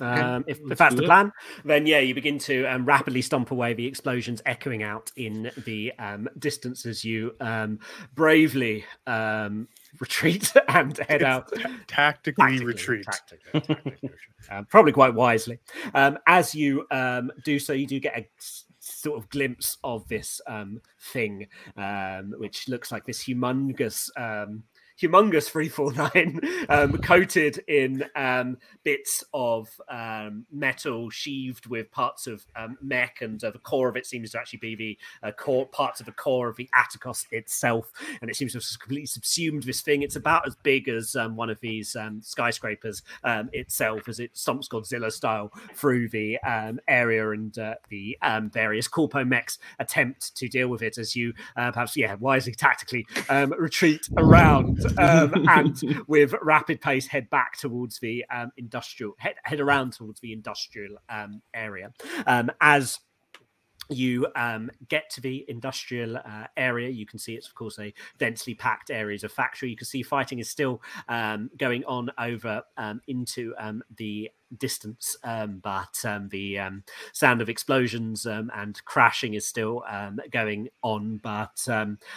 Um, 0.00 0.44
if, 0.46 0.58
if 0.70 0.78
that's 0.78 0.94
the 0.94 1.02
plan, 1.02 1.32
then 1.64 1.86
yeah, 1.86 1.98
you 2.00 2.14
begin 2.14 2.38
to 2.40 2.64
um, 2.64 2.86
rapidly 2.86 3.20
stomp 3.20 3.50
away 3.50 3.74
the 3.74 3.86
explosions 3.86 4.40
echoing 4.46 4.82
out 4.82 5.12
in 5.16 5.50
the 5.64 5.92
um, 5.98 6.28
distance 6.38 6.86
as 6.86 7.04
you 7.04 7.34
um, 7.40 7.78
bravely 8.14 8.84
um, 9.06 9.68
retreat 10.00 10.50
and 10.68 10.96
head 10.96 11.20
It's 11.20 11.24
out. 11.24 11.52
ta- 11.54 11.70
tactically 11.86 12.58
Tactically, 12.58 12.66
retreat. 12.66 13.04
tactically, 13.04 13.60
tactically. 13.60 14.10
Um, 14.50 14.64
probably 14.64 14.90
quite 14.90 15.14
wisely. 15.14 15.60
Um, 15.94 16.18
as 16.26 16.52
you 16.52 16.84
um, 16.90 17.30
do 17.44 17.60
so, 17.60 17.72
you 17.74 17.86
do 17.86 18.00
get 18.00 18.18
a 18.18 18.26
s- 18.38 18.64
sort 18.80 19.16
of 19.16 19.28
glimpse 19.30 19.78
of 19.84 20.06
this 20.08 20.40
um, 20.48 20.80
thing, 21.12 21.46
um, 21.76 22.34
which 22.38 22.68
looks 22.68 22.90
like 22.90 23.04
this 23.06 23.22
humongous. 23.22 24.10
Um, 25.04 25.12
Humongous 25.12 25.48
349 25.50 26.40
um, 26.68 26.98
coated 26.98 27.58
in 27.68 28.04
um, 28.14 28.58
bits 28.84 29.24
of 29.34 29.68
um, 29.88 30.46
metal 30.50 31.10
sheathed 31.10 31.66
with 31.66 31.90
parts 31.90 32.26
of 32.26 32.46
um, 32.56 32.76
mech, 32.80 33.20
and 33.20 33.42
uh, 33.42 33.50
the 33.50 33.58
core 33.58 33.88
of 33.88 33.96
it 33.96 34.06
seems 34.06 34.30
to 34.30 34.38
actually 34.38 34.58
be 34.58 34.74
the 34.74 34.98
uh, 35.22 35.32
core 35.32 35.66
parts 35.66 36.00
of 36.00 36.06
the 36.06 36.12
core 36.12 36.48
of 36.48 36.56
the 36.56 36.68
Atticus 36.74 37.26
itself 37.30 37.92
and 38.20 38.30
it 38.30 38.36
seems 38.36 38.52
to 38.52 38.58
have 38.58 38.80
completely 38.80 39.06
subsumed 39.06 39.62
this 39.64 39.80
thing. 39.80 40.02
It's 40.02 40.16
about 40.16 40.46
as 40.46 40.54
big 40.56 40.88
as 40.88 41.16
um, 41.16 41.36
one 41.36 41.50
of 41.50 41.60
these 41.60 41.96
um, 41.96 42.20
skyscrapers 42.22 43.02
itself, 43.24 44.08
as 44.08 44.20
it 44.20 44.34
stomps 44.34 44.68
Godzilla 44.68 45.10
style 45.10 45.52
through 45.74 46.08
the 46.08 46.38
area, 46.88 47.30
and 47.30 47.56
uh, 47.58 47.74
the 47.88 48.16
various 48.52 48.88
corpo 48.88 49.24
mechs 49.24 49.58
attempt 49.78 50.36
to 50.36 50.48
deal 50.48 50.68
with 50.68 50.82
it 50.82 50.98
as 50.98 51.14
you 51.16 51.32
uh, 51.56 51.70
perhaps, 51.72 51.96
yeah, 51.96 52.14
wisely 52.14 52.54
tactically 52.54 53.06
retreat 53.56 54.08
around 54.16 54.78
um, 54.98 55.32
and 55.48 56.04
with 56.06 56.34
rapid 56.42 56.80
pace 56.80 57.06
head 57.06 57.30
back 57.30 57.56
towards 57.58 57.98
the 57.98 58.24
um, 58.34 58.50
industrial 58.56 59.14
head, 59.18 59.34
head 59.44 59.60
around 59.60 59.92
towards 59.92 60.20
the 60.20 60.32
industrial 60.32 60.96
um, 61.08 61.42
area 61.54 61.92
um, 62.26 62.50
as 62.60 62.98
you 63.88 64.26
um, 64.36 64.70
get 64.88 65.10
to 65.10 65.20
the 65.20 65.44
industrial 65.48 66.16
uh, 66.16 66.46
area. 66.56 66.88
You 66.88 67.06
can 67.06 67.18
see 67.18 67.34
it's, 67.34 67.48
of 67.48 67.54
course, 67.54 67.78
a 67.78 67.92
densely 68.18 68.54
packed 68.54 68.90
areas 68.90 69.24
of 69.24 69.32
factory. 69.32 69.70
You 69.70 69.76
can 69.76 69.86
see 69.86 70.02
fighting 70.02 70.38
is 70.38 70.50
still 70.50 70.82
um, 71.08 71.50
going 71.58 71.84
on 71.84 72.10
over 72.18 72.62
um, 72.76 73.00
into 73.06 73.54
um, 73.58 73.82
the 73.96 74.30
distance, 74.58 75.16
um, 75.24 75.60
but 75.62 76.04
um, 76.04 76.28
the 76.28 76.58
um, 76.58 76.84
sound 77.12 77.40
of 77.40 77.48
explosions 77.48 78.26
um, 78.26 78.50
and 78.54 78.84
crashing 78.84 79.34
is 79.34 79.46
still 79.46 79.82
um, 79.88 80.20
going 80.30 80.68
on. 80.82 81.18
But 81.22 81.66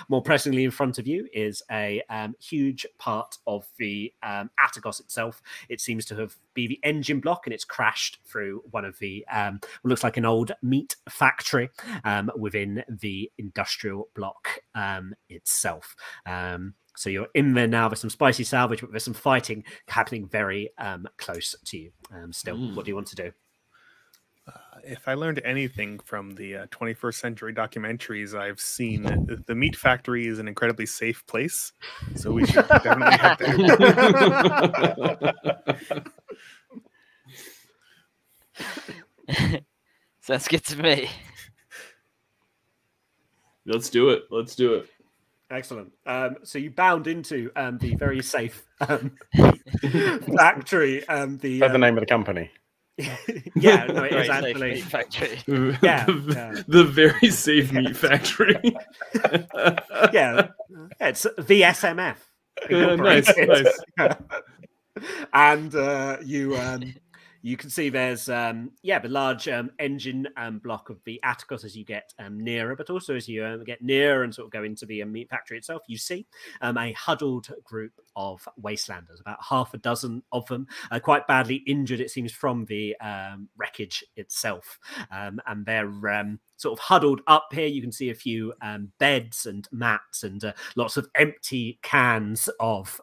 more 0.10 0.22
pressingly, 0.22 0.64
in 0.64 0.72
front 0.72 0.98
of 0.98 1.08
you 1.08 1.28
is 1.34 1.64
a 1.72 2.02
huge 2.40 2.86
part 2.98 3.38
of 3.48 3.68
the 3.78 4.14
Atticus 4.24 5.00
itself. 5.00 5.42
It 5.70 5.82
seems 5.82 6.06
to 6.06 6.16
have 6.16 6.36
be 6.54 6.68
the 6.68 6.80
engine 6.84 7.20
block, 7.20 7.46
and 7.46 7.54
it's 7.54 7.66
crashed 7.66 8.20
through 8.26 8.64
one 8.72 8.86
of 8.86 8.98
the 9.00 9.26
looks 9.84 10.04
like 10.04 10.18
an 10.18 10.26
old 10.26 10.52
meat 10.62 10.96
factory 11.10 11.70
within 12.38 12.84
the 12.90 13.32
industrial 13.38 14.10
block 14.16 14.60
itself. 15.30 15.96
Um, 16.26 16.74
so 16.96 17.10
you're 17.10 17.28
in 17.36 17.54
there 17.54 17.68
now. 17.68 17.88
There's 17.90 18.00
some 18.02 18.10
spicy 18.10 18.44
salvage, 18.44 18.82
but 18.82 18.92
there's 18.92 19.04
some 19.04 19.14
fighting 19.14 19.64
happening 19.88 20.28
very 20.28 20.70
um, 20.78 21.08
close 21.18 21.56
to 21.66 21.78
you. 21.78 21.92
Um, 22.12 22.32
still, 22.34 22.56
Mm. 22.58 22.76
what 22.76 22.86
do 22.86 22.92
you 22.92 22.96
want 22.96 23.08
to 23.08 23.16
do? 23.16 23.32
Uh, 24.48 24.52
if 24.84 25.08
I 25.08 25.16
learned 25.16 25.42
anything 25.44 25.98
from 26.06 26.36
the 26.36 26.56
uh, 26.58 26.66
21st 26.68 27.16
century 27.16 27.52
documentaries 27.54 28.38
I've 28.38 28.60
seen, 28.60 29.02
the, 29.02 29.44
the 29.48 29.56
meat 29.56 29.76
factory 29.76 30.28
is 30.28 30.38
an 30.38 30.48
incredibly 30.48 30.86
safe 30.86 31.26
place. 31.26 31.72
So 32.16 32.32
we 32.32 32.46
should 32.46 32.68
definitely 32.68 33.18
head 33.18 33.38
there. 33.40 33.56
Sounds 40.22 40.48
good 40.48 40.64
to 40.66 40.82
me. 40.82 41.10
Let's 43.66 43.90
do 43.90 44.10
it. 44.10 44.24
Let's 44.30 44.56
do 44.56 44.76
it. 44.76 44.90
Excellent. 45.52 45.92
Um, 46.06 46.38
so 46.44 46.58
you 46.58 46.72
bound 46.72 47.08
into 47.08 47.52
um, 47.56 47.78
the 47.78 47.96
very 47.96 48.22
safe 48.24 48.66
um, 48.82 49.16
factory. 50.38 51.08
Um, 51.08 51.38
the 51.38 51.56
Is 51.56 51.60
the 51.60 51.76
um, 51.76 51.82
name 51.82 51.98
of 51.98 52.02
the 52.02 52.08
company? 52.08 52.50
yeah, 52.98 53.86
no, 53.88 54.04
it 54.04 54.12
Very 54.12 54.22
is 54.22 54.28
safe 54.28 54.32
actually. 54.32 54.72
meat 54.72 54.84
factory. 54.84 55.40
Yeah, 55.84 56.06
the, 56.06 56.34
yeah. 56.56 56.62
the 56.68 56.84
very 56.86 57.30
safe 57.30 57.72
meat 57.74 57.96
factory. 57.96 58.58
yeah, 60.14 60.48
it's 61.02 61.26
VSMF. 61.26 62.16
Yeah, 62.70 62.96
nice, 62.96 63.32
nice. 63.38 63.80
and 65.34 65.76
uh, 65.76 66.18
you 66.24 66.56
um, 66.56 66.94
you 67.46 67.58
can 67.58 67.70
see 67.70 67.90
there's 67.90 68.28
um, 68.28 68.72
yeah 68.82 68.98
the 68.98 69.08
large 69.08 69.48
um, 69.48 69.70
engine 69.78 70.28
um, 70.36 70.58
block 70.58 70.90
of 70.90 70.98
the 71.06 71.22
Atticus 71.22 71.64
as 71.64 71.78
you 71.78 71.86
get 71.86 72.12
um, 72.18 72.40
nearer, 72.40 72.76
but 72.76 72.90
also 72.90 73.16
as 73.16 73.30
you 73.30 73.46
um, 73.46 73.64
get 73.64 73.84
nearer 73.84 74.24
and 74.24 74.34
sort 74.34 74.48
of 74.48 74.52
go 74.52 74.64
into 74.64 74.88
the 74.88 75.04
um, 75.04 75.12
meat 75.12 75.30
factory 75.30 75.56
itself, 75.56 75.84
you 75.88 75.96
see 75.96 76.26
a 76.64 76.92
huddled 76.94 77.50
group 77.64 77.92
of 78.16 78.50
wastelanders, 78.60 79.22
about 79.22 79.38
half 79.48 79.76
a 79.76 79.78
dozen 79.78 80.24
of 80.32 80.48
them, 80.48 80.66
uh, 80.90 81.00
quite 81.00 81.28
badly 81.28 81.58
injured, 81.68 82.00
it 82.00 82.10
seems, 82.10 82.32
from 82.32 82.66
the 82.66 82.96
wreckage 83.56 84.04
itself, 84.16 84.80
and 85.12 85.66
they're 85.66 85.92
sort 86.58 86.80
of 86.80 86.80
huddled 86.80 87.22
up 87.28 87.50
here. 87.54 87.68
You 87.68 87.82
can 87.82 87.92
see 87.92 88.10
a 88.10 88.16
few 88.16 88.54
beds 88.98 89.46
and 89.46 89.68
mats 89.72 90.24
and 90.24 90.44
uh, 90.44 90.54
lots 90.76 90.98
of 90.98 91.08
empty 91.14 91.78
cans 91.84 92.50
of 92.60 93.00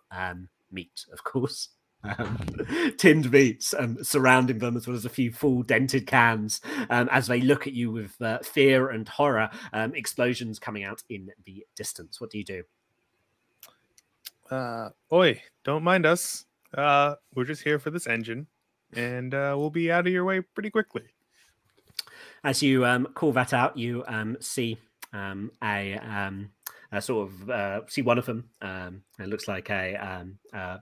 meat, 0.73 1.07
of 1.13 1.23
course. 1.23 1.69
Um, 2.05 2.39
tinned 2.99 3.31
meats 3.31 3.75
um, 3.79 4.03
surrounding 4.03 4.59
them, 4.59 4.77
as 4.77 4.87
well 4.87 4.97
as 4.97 5.05
a 5.05 5.11
few 5.11 5.33
full 5.33 5.63
dented 5.63 6.07
cans, 6.07 6.61
um, 6.91 7.09
as 7.13 7.27
they 7.27 7.41
look 7.41 7.67
at 7.67 7.73
you 7.73 7.91
with 7.91 8.21
uh, 8.21 8.39
fear 8.41 8.91
and 8.91 9.09
horror. 9.09 9.51
Um, 9.73 9.95
explosions 9.95 10.59
coming 10.59 10.85
out 10.85 11.03
in 11.09 11.31
the 11.45 11.65
distance. 11.77 12.21
What 12.21 12.31
do 12.31 12.39
you 12.39 12.45
do? 12.45 12.63
Uh, 14.51 14.91
oi, 15.13 15.41
don't 15.65 15.85
mind 15.85 16.05
us. 16.05 16.45
Uh, 16.77 17.15
we're 17.35 17.45
just 17.45 17.63
here 17.63 17.79
for 17.79 17.91
this 17.91 18.07
engine, 18.07 18.47
and 18.95 19.35
uh, 19.35 19.55
we'll 19.57 19.71
be 19.71 19.91
out 19.91 20.07
of 20.07 20.13
your 20.13 20.25
way 20.25 20.41
pretty 20.41 20.71
quickly. 20.71 21.03
As 22.45 22.63
you 22.63 22.85
um, 22.85 23.07
call 23.15 23.33
that 23.33 23.53
out, 23.53 23.77
you 23.77 24.05
um, 24.07 24.37
see 24.41 24.77
um, 25.13 25.53
a, 25.63 25.95
um, 25.99 26.51
a 26.91 27.01
sort 27.01 27.29
of 27.31 27.51
uh, 27.51 27.81
see 27.89 28.03
one 28.03 28.19
of 28.19 28.27
them. 28.27 28.51
Um, 28.61 29.03
it 29.19 29.29
looks 29.29 29.49
like 29.49 29.71
a 29.71 29.97
um, 29.97 30.39
uh, 30.53 30.79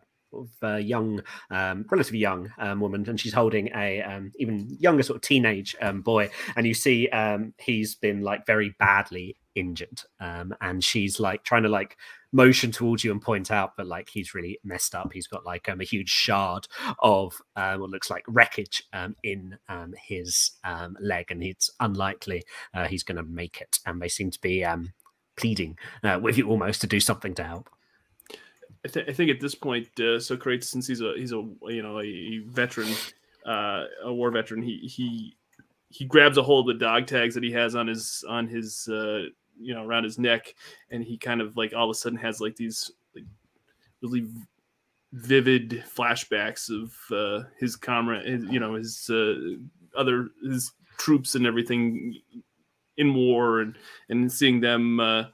uh, 0.62 0.77
young, 0.77 1.23
um, 1.51 1.85
relatively 1.90 2.19
young 2.19 2.51
um, 2.59 2.81
woman, 2.81 3.05
and 3.09 3.20
she's 3.20 3.32
holding 3.32 3.69
a 3.74 4.02
um, 4.02 4.32
even 4.39 4.69
younger 4.78 5.02
sort 5.02 5.16
of 5.16 5.23
teenage 5.23 5.77
um, 5.81 6.02
boy. 6.02 6.31
And 6.57 6.66
you 6.66 6.74
see 6.74 7.09
um, 7.09 7.55
he's 7.59 7.94
been 7.94 8.20
like 8.23 8.47
very 8.47 8.74
badly 8.78 9.36
injured, 9.55 10.02
um, 10.20 10.55
and 10.61 10.82
she's 10.82 11.20
like 11.20 11.44
trying 11.44 11.62
to 11.65 11.69
like 11.69 11.97
motion 12.32 12.70
towards 12.70 13.02
you 13.02 13.11
and 13.11 13.20
point 13.20 13.51
out 13.51 13.77
that 13.77 13.86
like 13.86 14.09
he's 14.09 14.35
really 14.35 14.59
messed 14.62 14.94
up. 14.94 15.12
He's 15.12 15.27
got 15.27 15.44
like 15.44 15.69
um, 15.69 15.81
a 15.81 15.85
huge 15.85 16.11
shard 16.11 16.69
of 17.01 17.40
um, 17.57 17.81
what 17.81 17.90
looks 17.90 18.11
like 18.11 18.24
wreckage 18.28 18.82
um, 18.93 19.16
in 19.23 19.59
um, 19.69 19.94
his 20.01 20.52
leg, 21.01 21.27
and 21.31 21.43
it's 21.43 21.70
unlikely 21.81 22.44
uh, 22.74 22.86
he's 22.86 23.02
going 23.02 23.16
to 23.16 23.24
make 23.24 23.61
it. 23.61 23.78
And 23.86 24.01
they 24.01 24.09
seem 24.09 24.31
to 24.31 24.40
be 24.40 24.65
pleading 25.36 25.78
uh, 26.05 26.20
with 26.23 26.36
you 26.36 26.48
almost 26.48 26.82
to 26.82 26.86
do 26.86 27.01
something 27.01 27.35
to 27.35 27.43
help. 27.43 27.70
I, 28.85 28.89
th- 28.89 29.09
I 29.09 29.12
think 29.12 29.31
at 29.31 29.40
this 29.40 29.55
point, 29.55 29.89
uh, 30.01 30.19
Socrates, 30.19 30.69
since 30.69 30.86
he's 30.86 31.01
a 31.01 31.15
he's 31.16 31.32
a 31.32 31.47
you 31.66 31.82
know 31.82 32.01
a 32.01 32.39
veteran, 32.47 32.93
uh, 33.44 33.85
a 34.05 34.12
war 34.12 34.31
veteran, 34.31 34.62
he 34.62 34.78
he 34.78 35.36
he 35.90 36.05
grabs 36.05 36.39
a 36.39 36.43
hold 36.43 36.70
of 36.70 36.78
the 36.78 36.85
dog 36.85 37.07
tags 37.07 37.35
that 37.35 37.44
he 37.44 37.52
has 37.52 37.74
on 37.74 37.86
his 37.86 38.24
on 38.28 38.47
his 38.47 38.89
uh, 38.89 39.24
you 39.61 39.74
know 39.74 39.85
around 39.85 40.05
his 40.05 40.19
neck, 40.19 40.55
and 40.90 41.05
he 41.05 41.19
kind 41.19 41.40
of 41.40 41.57
like 41.57 41.74
all 41.74 41.85
of 41.85 41.90
a 41.90 41.94
sudden 41.94 42.19
has 42.19 42.40
like 42.40 42.57
these 42.57 42.90
like 43.15 43.24
really 44.02 44.27
vivid 45.12 45.85
flashbacks 45.94 46.70
of 46.70 46.94
uh, 47.15 47.47
his 47.59 47.77
comrade, 47.77 48.27
his, 48.27 48.44
you 48.44 48.61
know 48.61 48.74
his 48.74 49.11
uh, 49.11 49.35
other 49.94 50.31
his 50.43 50.73
troops 50.97 51.35
and 51.35 51.47
everything 51.47 52.15
in 52.97 53.15
war, 53.15 53.61
and 53.61 53.77
and 54.09 54.32
seeing 54.32 54.61
them. 54.61 55.01
Uh, 55.01 55.24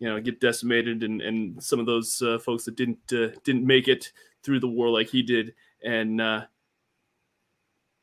you 0.00 0.08
know 0.08 0.20
get 0.20 0.40
decimated 0.40 1.04
and 1.04 1.20
and 1.22 1.62
some 1.62 1.78
of 1.78 1.86
those 1.86 2.20
uh, 2.22 2.38
folks 2.38 2.64
that 2.64 2.74
didn't 2.74 2.98
uh, 3.12 3.28
didn't 3.44 3.64
make 3.64 3.86
it 3.86 4.12
through 4.42 4.58
the 4.58 4.66
war 4.68 4.88
like 4.88 5.08
he 5.08 5.22
did 5.22 5.54
and 5.84 6.20
uh, 6.20 6.44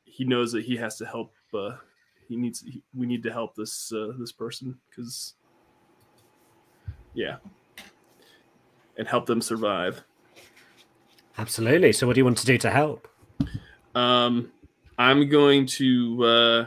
he 0.06 0.24
knows 0.24 0.53
that 0.53 0.64
he 0.64 0.78
has 0.78 0.95
to 0.98 1.06
help 1.06 1.34
uh, 1.53 1.76
he 2.30 2.38
needs 2.38 2.61
he, 2.61 2.82
we 2.95 3.06
need 3.06 3.24
to 3.24 3.32
help 3.34 3.56
this 3.56 3.91
uh, 3.91 4.14
this 4.18 4.32
person 4.32 4.78
because 4.90 5.34
yeah 7.14 7.38
and 8.98 9.07
help 9.07 9.26
them 9.26 9.41
survive 9.41 10.03
Absolutely. 11.40 11.94
So, 11.94 12.07
what 12.07 12.15
do 12.15 12.19
you 12.19 12.26
want 12.26 12.40
to 12.40 12.48
do 12.48 12.57
to 12.57 12.72
help? 12.72 13.07
um 13.95 14.52
i'm 14.98 15.28
going 15.30 15.65
to 15.65 16.24
uh 16.24 16.65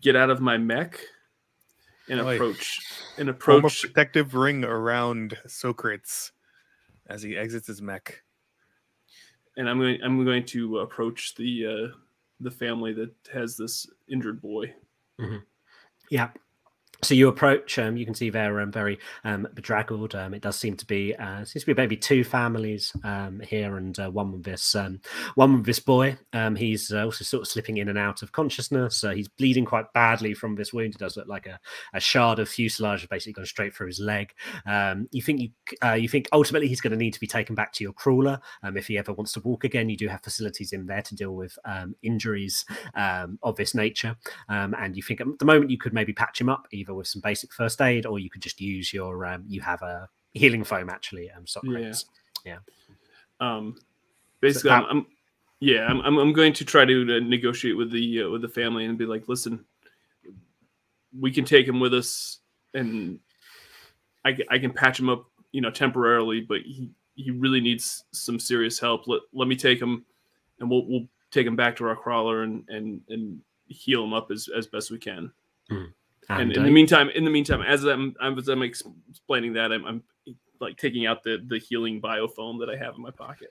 get 0.00 0.16
out 0.16 0.30
of 0.30 0.40
my 0.40 0.58
mech 0.58 1.00
and 2.08 2.20
Oi. 2.20 2.34
approach 2.34 2.80
and 3.18 3.26
Form 3.26 3.28
a 3.28 3.58
approach 3.58 3.82
protective 3.82 4.34
ring 4.34 4.64
around 4.64 5.36
Socrates 5.46 6.32
as 7.08 7.22
he 7.22 7.36
exits 7.36 7.66
his 7.66 7.80
mech. 7.82 8.22
and 9.56 9.68
I'm 9.68 9.78
going 9.78 10.00
I'm 10.02 10.24
going 10.24 10.44
to 10.46 10.78
approach 10.78 11.34
the 11.34 11.66
uh, 11.66 11.96
the 12.40 12.50
family 12.50 12.92
that 12.94 13.12
has 13.32 13.56
this 13.56 13.86
injured 14.08 14.40
boy. 14.40 14.72
Yeah. 16.10 16.30
So 17.02 17.14
you 17.14 17.28
approach. 17.28 17.78
Um, 17.78 17.96
you 17.96 18.04
can 18.04 18.14
see 18.14 18.28
they're 18.28 18.60
um, 18.60 18.72
very 18.72 18.98
um, 19.22 19.46
bedraggled. 19.54 20.16
Um, 20.16 20.34
it 20.34 20.42
does 20.42 20.56
seem 20.56 20.76
to 20.76 20.84
be 20.84 21.14
uh, 21.14 21.44
seems 21.44 21.62
to 21.62 21.66
be 21.66 21.74
maybe 21.74 21.96
two 21.96 22.24
families 22.24 22.92
um, 23.04 23.40
here, 23.40 23.76
and 23.76 23.96
uh, 24.00 24.10
one 24.10 24.32
with 24.32 24.42
this 24.42 24.74
um, 24.74 25.00
one 25.36 25.58
with 25.58 25.66
this 25.66 25.78
boy. 25.78 26.18
He's 26.56 26.92
uh, 26.92 27.04
also 27.04 27.22
sort 27.22 27.42
of 27.42 27.48
slipping 27.48 27.76
in 27.76 27.88
and 27.88 27.98
out 27.98 28.22
of 28.22 28.32
consciousness. 28.32 29.04
Uh, 29.04 29.10
he's 29.10 29.28
bleeding 29.28 29.64
quite 29.64 29.92
badly 29.92 30.34
from 30.34 30.56
this 30.56 30.72
wound. 30.72 30.96
It 30.96 30.98
does 30.98 31.16
look 31.16 31.28
like 31.28 31.46
a, 31.46 31.60
a 31.94 32.00
shard 32.00 32.40
of 32.40 32.48
fuselage 32.48 33.02
has 33.02 33.08
basically 33.08 33.34
gone 33.34 33.46
straight 33.46 33.76
through 33.76 33.86
his 33.86 34.00
leg. 34.00 34.32
You 34.66 35.22
think 35.22 35.40
you 35.40 35.50
uh, 35.84 35.92
you 35.92 36.08
think 36.08 36.28
ultimately 36.32 36.66
he's 36.66 36.80
going 36.80 36.90
to 36.90 36.96
need 36.96 37.14
to 37.14 37.20
be 37.20 37.28
taken 37.28 37.54
back 37.54 37.72
to 37.74 37.84
your 37.84 37.92
crawler 37.92 38.40
if 38.74 38.88
he 38.88 38.98
ever 38.98 39.12
wants 39.12 39.32
to 39.34 39.40
walk 39.40 39.62
again. 39.62 39.88
You 39.88 39.96
do 39.96 40.08
have 40.08 40.24
facilities 40.24 40.72
in 40.72 40.86
there 40.86 41.02
to 41.02 41.14
deal 41.14 41.36
with 41.36 41.56
injuries 42.02 42.64
of 42.96 43.54
this 43.54 43.72
nature. 43.72 44.16
And 44.48 44.96
you 44.96 45.02
think 45.04 45.20
at 45.20 45.26
the 45.38 45.44
moment 45.44 45.70
you 45.70 45.78
could 45.78 45.94
maybe 45.94 46.12
patch 46.12 46.40
him 46.40 46.48
up 46.48 46.66
either 46.72 46.87
with 46.94 47.06
some 47.06 47.20
basic 47.20 47.52
first 47.52 47.80
aid 47.80 48.06
or 48.06 48.18
you 48.18 48.30
could 48.30 48.42
just 48.42 48.60
use 48.60 48.92
your 48.92 49.26
um, 49.26 49.44
you 49.46 49.60
have 49.60 49.82
a 49.82 50.08
healing 50.34 50.64
foam 50.64 50.90
actually 50.90 51.30
um 51.30 51.46
Socrates. 51.46 52.06
Yeah. 52.44 52.58
yeah. 53.40 53.56
Um, 53.56 53.76
basically, 54.40 54.70
I'm, 54.70 54.84
I'm 54.90 55.06
yeah, 55.60 55.86
I'm, 55.86 56.00
I'm 56.00 56.18
I'm 56.18 56.32
going 56.32 56.52
to 56.54 56.64
try 56.64 56.84
to 56.84 57.16
uh, 57.16 57.20
negotiate 57.20 57.76
with 57.76 57.90
the 57.90 58.22
uh, 58.22 58.30
with 58.30 58.42
the 58.42 58.48
family 58.48 58.84
and 58.84 58.96
be 58.96 59.06
like, 59.06 59.28
listen, 59.28 59.64
we 61.18 61.32
can 61.32 61.44
take 61.44 61.66
him 61.66 61.80
with 61.80 61.94
us, 61.94 62.38
and 62.74 63.18
I 64.24 64.38
I 64.50 64.58
can 64.58 64.72
patch 64.72 65.00
him 65.00 65.08
up, 65.08 65.26
you 65.52 65.60
know, 65.60 65.70
temporarily, 65.70 66.40
but 66.40 66.60
he 66.62 66.90
he 67.14 67.30
really 67.32 67.60
needs 67.60 68.04
some 68.12 68.38
serious 68.38 68.78
help. 68.78 69.08
Let 69.08 69.22
let 69.32 69.48
me 69.48 69.56
take 69.56 69.80
him, 69.80 70.04
and 70.60 70.70
we'll 70.70 70.86
we'll 70.86 71.08
take 71.30 71.46
him 71.46 71.56
back 71.56 71.76
to 71.76 71.86
our 71.86 71.96
crawler 71.96 72.42
and 72.42 72.64
and 72.68 73.00
and 73.08 73.40
heal 73.66 74.04
him 74.04 74.12
up 74.12 74.30
as 74.30 74.48
as 74.56 74.66
best 74.66 74.90
we 74.90 74.98
can. 74.98 75.32
And, 76.28 76.42
And, 76.42 76.52
in 76.52 76.62
uh, 76.62 76.66
the 76.66 76.70
meantime, 76.70 77.08
in 77.10 77.24
the 77.24 77.30
meantime, 77.30 77.62
as 77.62 77.84
I'm, 77.84 78.14
I'm 78.20 78.38
as 78.38 78.48
I'm 78.48 78.62
explaining 78.62 79.54
that, 79.54 79.72
I'm, 79.72 79.84
I'm 79.84 80.02
like 80.60 80.76
taking 80.76 81.06
out 81.06 81.22
the 81.22 81.38
the 81.46 81.58
healing 81.58 82.00
biofoam 82.00 82.60
that 82.60 82.70
I 82.70 82.76
have 82.76 82.94
in 82.96 83.02
my 83.02 83.10
pocket. 83.10 83.50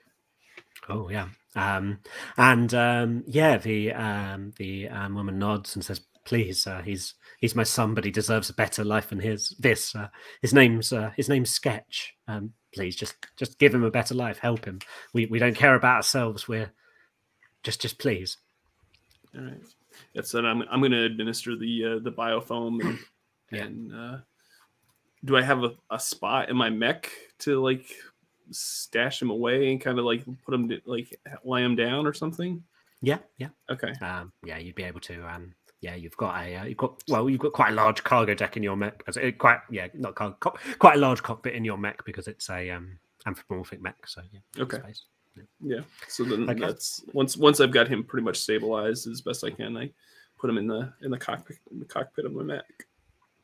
Oh 0.88 1.08
yeah, 1.08 1.28
um, 1.56 1.98
and 2.36 2.72
um, 2.74 3.24
yeah, 3.26 3.58
the 3.58 3.92
um, 3.92 4.52
the 4.56 4.88
um, 4.88 5.14
woman 5.14 5.38
nods 5.38 5.74
and 5.74 5.84
says, 5.84 6.00
"Please, 6.24 6.66
uh, 6.66 6.82
he's 6.82 7.14
he's 7.40 7.54
my 7.54 7.64
son, 7.64 7.94
but 7.94 8.04
he 8.04 8.10
deserves 8.10 8.50
a 8.50 8.54
better 8.54 8.84
life 8.84 9.08
than 9.08 9.20
his 9.20 9.56
this. 9.58 9.94
Uh, 9.94 10.08
his 10.40 10.54
name's 10.54 10.92
uh, 10.92 11.10
his 11.16 11.28
name's 11.28 11.50
Sketch. 11.50 12.14
Um, 12.28 12.52
please, 12.74 12.96
just 12.96 13.16
just 13.36 13.58
give 13.58 13.74
him 13.74 13.84
a 13.84 13.90
better 13.90 14.14
life. 14.14 14.38
Help 14.38 14.64
him. 14.64 14.78
We 15.12 15.26
we 15.26 15.38
don't 15.38 15.56
care 15.56 15.74
about 15.74 15.96
ourselves. 15.96 16.46
We're 16.46 16.72
just 17.62 17.80
just 17.80 17.98
please." 17.98 18.38
All 19.36 19.44
right. 19.44 19.60
That's 20.14 20.34
it. 20.34 20.44
I'm 20.44 20.62
I'm 20.70 20.80
going 20.80 20.92
to 20.92 21.04
administer 21.04 21.56
the 21.56 21.84
uh, 21.84 21.98
the 22.02 22.12
biofoam 22.12 22.80
and, 22.84 22.98
Yeah. 23.52 23.64
and 23.64 23.94
uh, 23.94 24.16
do 25.24 25.36
I 25.36 25.42
have 25.42 25.64
a, 25.64 25.72
a 25.90 25.98
spot 25.98 26.48
in 26.50 26.56
my 26.56 26.68
mech 26.70 27.10
to 27.40 27.60
like 27.62 27.86
stash 28.50 29.20
him 29.22 29.30
away 29.30 29.70
and 29.72 29.80
kind 29.80 29.98
of 29.98 30.04
like 30.04 30.24
put 30.44 30.54
him 30.54 30.68
to, 30.68 30.80
like 30.84 31.18
lay 31.44 31.62
him 31.64 31.74
down 31.76 32.06
or 32.06 32.12
something? 32.12 32.62
Yeah, 33.00 33.18
yeah. 33.38 33.48
Okay. 33.70 33.92
Um, 34.02 34.32
yeah, 34.44 34.58
you'd 34.58 34.74
be 34.74 34.82
able 34.84 35.00
to. 35.00 35.22
Um, 35.26 35.54
yeah, 35.80 35.94
you've 35.94 36.16
got 36.16 36.36
a, 36.44 36.56
uh, 36.56 36.64
you've 36.64 36.76
got 36.76 37.00
well, 37.08 37.30
you've 37.30 37.40
got 37.40 37.52
quite 37.52 37.70
a 37.70 37.74
large 37.74 38.02
cargo 38.02 38.34
deck 38.34 38.56
in 38.56 38.62
your 38.64 38.76
mech. 38.76 39.02
as 39.06 39.16
it- 39.16 39.38
Quite, 39.38 39.60
yeah, 39.70 39.86
not 39.94 40.16
co- 40.16 40.36
quite 40.80 40.96
a 40.96 41.00
large 41.00 41.22
cockpit 41.22 41.54
in 41.54 41.64
your 41.64 41.78
mech 41.78 42.04
because 42.04 42.26
it's 42.26 42.50
a 42.50 42.70
um, 42.70 42.98
anthropomorphic 43.26 43.80
mech. 43.80 43.96
So 44.08 44.22
yeah, 44.32 44.62
Okay. 44.64 44.78
space. 44.78 45.04
Yeah. 45.60 45.80
So 46.08 46.24
then 46.24 46.48
Okay. 46.48 46.60
that's 46.60 47.04
once 47.12 47.36
once 47.36 47.60
I've 47.60 47.70
got 47.72 47.88
him 47.88 48.04
pretty 48.04 48.24
much 48.24 48.38
stabilized 48.38 49.06
as 49.06 49.20
best 49.20 49.44
I 49.44 49.50
can, 49.50 49.76
I 49.76 49.90
put 50.38 50.50
him 50.50 50.58
in 50.58 50.66
the 50.66 50.92
in 51.02 51.10
the 51.10 51.18
cockpit 51.18 51.58
in 51.70 51.78
the 51.78 51.84
cockpit 51.84 52.24
of 52.24 52.32
my 52.32 52.42
mech. 52.42 52.64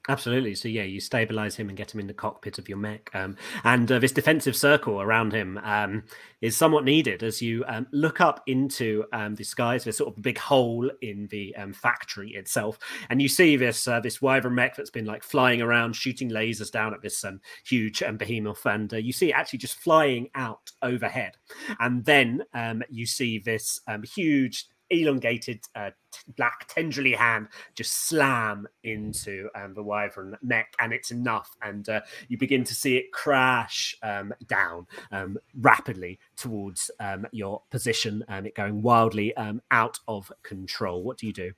Absolutely. 0.06 0.55
So 0.55 0.68
yeah, 0.68 0.82
you 0.82 1.01
stabilize 1.01 1.56
him 1.56 1.70
and 1.70 1.78
get 1.78 1.94
him 1.94 1.98
in 1.98 2.06
the 2.06 2.12
cockpit 2.12 2.59
of 2.59 2.68
your 2.68 2.76
mech, 2.76 3.10
um, 3.14 3.39
and 3.64 3.90
uh, 3.90 3.98
this 3.98 4.12
defensive 4.12 4.55
circle 4.55 5.01
around 5.01 5.32
him 5.32 5.59
um, 5.64 6.02
is 6.43 6.55
somewhat 6.55 6.85
needed 6.85 7.22
as 7.22 7.40
you 7.40 7.64
um, 7.68 7.86
look 7.90 8.20
up 8.20 8.43
into 8.47 9.05
um, 9.14 9.35
the 9.35 9.44
skies. 9.44 9.85
There's 9.85 9.97
sort 9.97 10.12
of 10.12 10.18
a 10.18 10.20
big 10.20 10.36
hole 10.36 10.90
in 11.01 11.26
the 11.28 11.56
um, 11.56 11.72
factory 11.72 12.32
itself, 12.32 12.78
and 13.09 13.22
you 13.22 13.28
see 13.31 13.56
this 13.56 13.89
uh, 13.89 13.98
this 14.01 14.20
wyvern 14.20 14.55
mech 14.55 14.76
that's 14.76 14.90
been 14.90 15.06
like 15.06 15.22
flying 15.22 15.62
around, 15.62 15.97
shooting 15.97 16.28
lasers 16.28 16.70
down 16.70 16.93
at 16.93 17.01
this 17.01 17.24
um, 17.24 17.40
huge 17.64 18.02
behemoth, 18.18 18.66
and 18.66 18.93
uh, 18.93 18.98
you 18.98 19.12
see 19.12 19.31
it 19.31 19.35
actually 19.35 19.60
just 19.60 19.76
flying 19.76 20.28
out 20.35 20.70
overhead, 20.82 21.39
and 21.81 22.05
then 22.05 22.43
you 22.90 23.06
see 23.06 23.39
this 23.39 23.81
huge 24.14 24.66
elongated 24.90 25.61
uh, 25.74 25.90
t- 26.12 26.20
black 26.36 26.69
tendrily 26.69 27.15
hand 27.15 27.48
just 27.74 28.06
slam 28.06 28.66
into 28.85 29.48
um, 29.56 29.74
the 29.74 29.82
wyvern 29.82 30.36
neck 30.43 30.74
and 30.81 30.93
it's 30.93 31.11
enough 31.11 31.56
and 31.62 31.89
uh, 31.89 32.01
you 32.28 32.39
begin 32.39 32.65
to 32.65 32.74
see 32.74 32.97
it 32.97 33.12
crash 33.12 33.97
um, 34.02 34.32
down 34.47 34.86
um, 35.12 35.39
rapidly 35.61 36.19
towards 36.36 36.90
um, 37.01 37.27
your 37.32 37.62
position 37.70 38.24
and 38.28 38.47
it 38.47 38.55
going 38.55 38.82
wildly 38.82 39.35
um, 39.36 39.61
out 39.70 39.98
of 40.09 40.31
control 40.43 41.02
what 41.02 41.19
do 41.19 41.27
you 41.27 41.32
do 41.32 41.52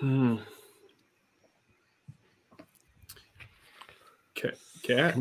Hmm. 0.00 0.36
Okay. 4.36 4.56
Cat. 4.82 5.16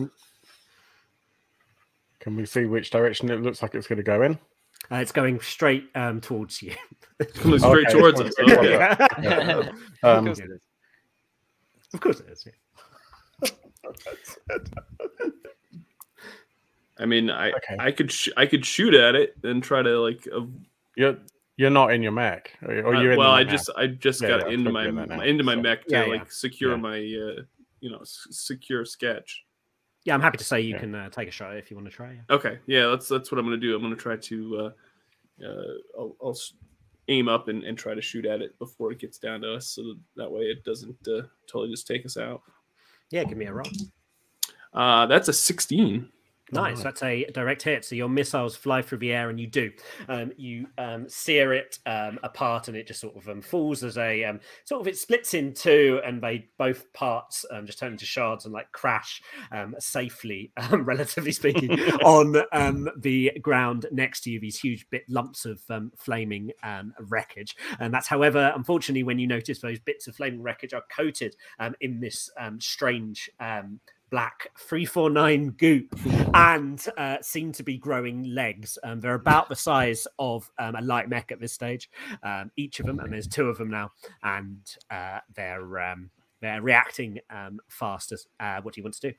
Can 2.19 2.35
we 2.35 2.45
see 2.45 2.65
which 2.65 2.89
direction 2.91 3.29
it 3.29 3.41
looks 3.41 3.61
like 3.61 3.75
it's 3.75 3.87
going 3.87 3.97
to 3.97 4.03
go 4.03 4.21
in? 4.23 4.37
uh, 4.91 4.95
it's 4.95 5.11
going 5.11 5.39
straight 5.41 5.85
um, 5.95 6.19
towards 6.21 6.61
you 6.61 6.73
Coming 7.35 7.59
straight 7.59 7.87
Okay, 7.87 7.99
towards 7.99 8.19
us. 8.21 8.33
going 8.35 8.51
Okay. 8.57 8.71
Yeah. 9.21 9.69
Um, 10.03 10.27
of 10.27 10.37
course 10.37 10.39
it 10.39 10.49
is. 10.51 10.61
Of 11.93 11.99
course 12.01 12.19
it 12.21 12.29
is. 12.29 12.45
yeah. 12.45 13.51
I 16.99 17.05
mean, 17.05 17.29
I 17.29 17.51
Okay. 17.51 17.75
I 17.79 17.91
could 17.91 18.11
sh- 18.11 18.29
I 18.35 18.45
could 18.45 18.65
shoot 18.65 18.93
at 18.93 19.15
it 19.15 19.35
and 19.43 19.63
try 19.63 19.81
to 19.81 19.99
like. 19.99 20.27
Uh, 20.33 20.41
You're 20.95 21.17
you're 21.57 21.69
not 21.69 21.93
in 21.93 22.01
your 22.01 22.11
mech, 22.13 22.53
or, 22.61 22.73
or 22.79 22.95
uh, 22.95 23.01
you're 23.01 23.11
in 23.13 23.17
well, 23.19 23.31
the 23.31 23.37
I 23.37 23.43
mech 23.43 23.51
just 23.51 23.69
I 23.77 23.87
just 23.87 24.21
Yeah, 24.21 24.27
got 24.29 24.47
yeah, 24.47 24.53
into 24.53 24.69
I'm 24.69 24.73
my 24.73 24.87
in 24.87 24.95
there 24.95 25.23
into 25.23 25.43
my 25.43 25.55
so- 25.55 25.61
mech 25.61 25.85
to 25.85 25.91
Yeah, 25.91 26.03
yeah. 26.05 26.09
like 26.11 26.31
secure 26.31 26.71
Yeah. 26.71 26.77
my 26.77 26.97
uh, 26.97 27.41
you 27.79 27.89
know 27.89 27.99
s- 28.01 28.27
secure 28.31 28.83
sketch. 28.85 29.45
Yeah, 30.09 30.15
I'm 30.15 30.21
happy 30.21 30.39
to 30.39 30.43
say 30.43 30.61
you 30.61 30.73
Yeah. 30.73 30.79
can 30.79 30.95
uh, 30.95 31.09
take 31.11 31.27
a 31.27 31.31
shot 31.31 31.55
if 31.55 31.69
you 31.69 31.77
want 31.77 31.87
to 31.87 31.95
try. 31.95 32.13
Yeah. 32.13 32.35
Okay, 32.35 32.57
yeah, 32.65 32.87
that's 32.87 33.07
that's 33.07 33.31
what 33.31 33.37
I'm 33.37 33.45
gonna 33.45 33.57
do. 33.57 33.75
I'm 33.75 33.81
gonna 33.83 33.95
try 33.95 34.15
to 34.17 34.57
uh, 34.57 35.45
uh, 35.45 35.73
I'll, 35.99 36.15
I'll 36.19 36.37
aim 37.09 37.29
up 37.29 37.47
and, 37.47 37.63
and 37.63 37.77
try 37.77 37.93
to 37.93 38.01
shoot 38.01 38.25
at 38.25 38.41
it 38.41 38.57
before 38.57 38.91
it 38.91 38.97
gets 38.99 39.19
down 39.19 39.41
to 39.41 39.53
us, 39.53 39.67
so 39.67 39.83
that, 39.83 39.99
that 40.15 40.31
way 40.31 40.41
it 40.41 40.63
doesn't 40.63 40.97
uh, 41.07 41.21
totally 41.45 41.69
just 41.69 41.85
take 41.85 42.05
us 42.07 42.17
out. 42.17 42.41
Yeah, 43.11 43.23
give 43.23 43.37
me 43.37 43.45
a 43.45 43.53
roll. 43.53 43.67
Uh, 44.73 45.05
that's 45.05 45.27
a 45.27 45.33
16. 45.33 46.09
Nice. 46.51 46.83
That's 46.83 47.03
a 47.03 47.25
direct 47.25 47.63
hit. 47.63 47.85
So 47.85 47.95
your 47.95 48.09
missiles 48.09 48.55
fly 48.55 48.81
through 48.81 48.99
the 48.99 49.13
air, 49.13 49.29
and 49.29 49.39
you 49.39 49.47
do. 49.47 49.71
Um, 50.07 50.31
you 50.37 50.67
um, 50.77 51.07
sear 51.07 51.53
it 51.53 51.79
um, 51.85 52.19
apart, 52.23 52.67
and 52.67 52.77
it 52.77 52.87
just 52.87 53.01
sort 53.01 53.15
of 53.15 53.27
um, 53.29 53.41
falls 53.41 53.83
as 53.83 53.97
a 53.97 54.23
um, 54.23 54.39
sort 54.65 54.81
of 54.81 54.87
it 54.87 54.97
splits 54.97 55.33
in 55.33 55.53
two, 55.53 56.01
and 56.05 56.21
they 56.21 56.47
both 56.57 56.91
parts 56.93 57.45
um, 57.51 57.65
just 57.65 57.79
turn 57.79 57.91
into 57.93 58.05
shards 58.05 58.45
and 58.45 58.53
like 58.53 58.71
crash 58.71 59.21
um, 59.51 59.75
safely, 59.79 60.51
um, 60.57 60.83
relatively 60.85 61.31
speaking, 61.31 61.71
on 62.03 62.35
um, 62.51 62.89
the 62.97 63.31
ground 63.41 63.85
next 63.91 64.21
to 64.21 64.31
you. 64.31 64.39
These 64.39 64.59
huge 64.59 64.89
bit 64.89 65.03
lumps 65.09 65.45
of 65.45 65.61
um, 65.69 65.91
flaming 65.97 66.51
um, 66.63 66.93
wreckage, 66.99 67.55
and 67.79 67.93
that's 67.93 68.07
however, 68.07 68.51
unfortunately, 68.55 69.03
when 69.03 69.19
you 69.19 69.27
notice 69.27 69.59
those 69.59 69.79
bits 69.79 70.07
of 70.07 70.15
flaming 70.15 70.41
wreckage 70.41 70.73
are 70.73 70.83
coated 70.95 71.35
um, 71.59 71.75
in 71.81 71.99
this 71.99 72.29
um, 72.39 72.59
strange. 72.59 73.29
Black 74.09 74.47
349 74.57 75.51
goop 75.51 75.95
and 76.33 76.85
uh, 76.97 77.17
seem 77.21 77.51
to 77.53 77.63
be 77.63 77.77
growing 77.77 78.23
legs. 78.23 78.77
Um, 78.83 78.99
they're 78.99 79.15
about 79.15 79.49
the 79.49 79.55
size 79.55 80.07
of 80.17 80.49
um, 80.57 80.75
a 80.75 80.81
light 80.81 81.09
mech 81.09 81.31
at 81.31 81.39
this 81.39 81.53
stage, 81.53 81.89
um, 82.23 82.51
each 82.57 82.79
of 82.79 82.85
them, 82.85 82.99
and 82.99 83.13
there's 83.13 83.27
two 83.27 83.47
of 83.49 83.57
them 83.57 83.69
now, 83.69 83.91
and 84.23 84.59
uh, 84.89 85.19
they're 85.35 85.79
um, 85.79 86.09
they're 86.41 86.61
reacting 86.61 87.19
um, 87.29 87.59
fast. 87.67 88.11
As 88.11 88.25
uh, 88.39 88.61
what 88.61 88.73
do 88.73 88.81
you 88.81 88.83
want 88.83 88.95
to 88.95 89.11
do? 89.11 89.13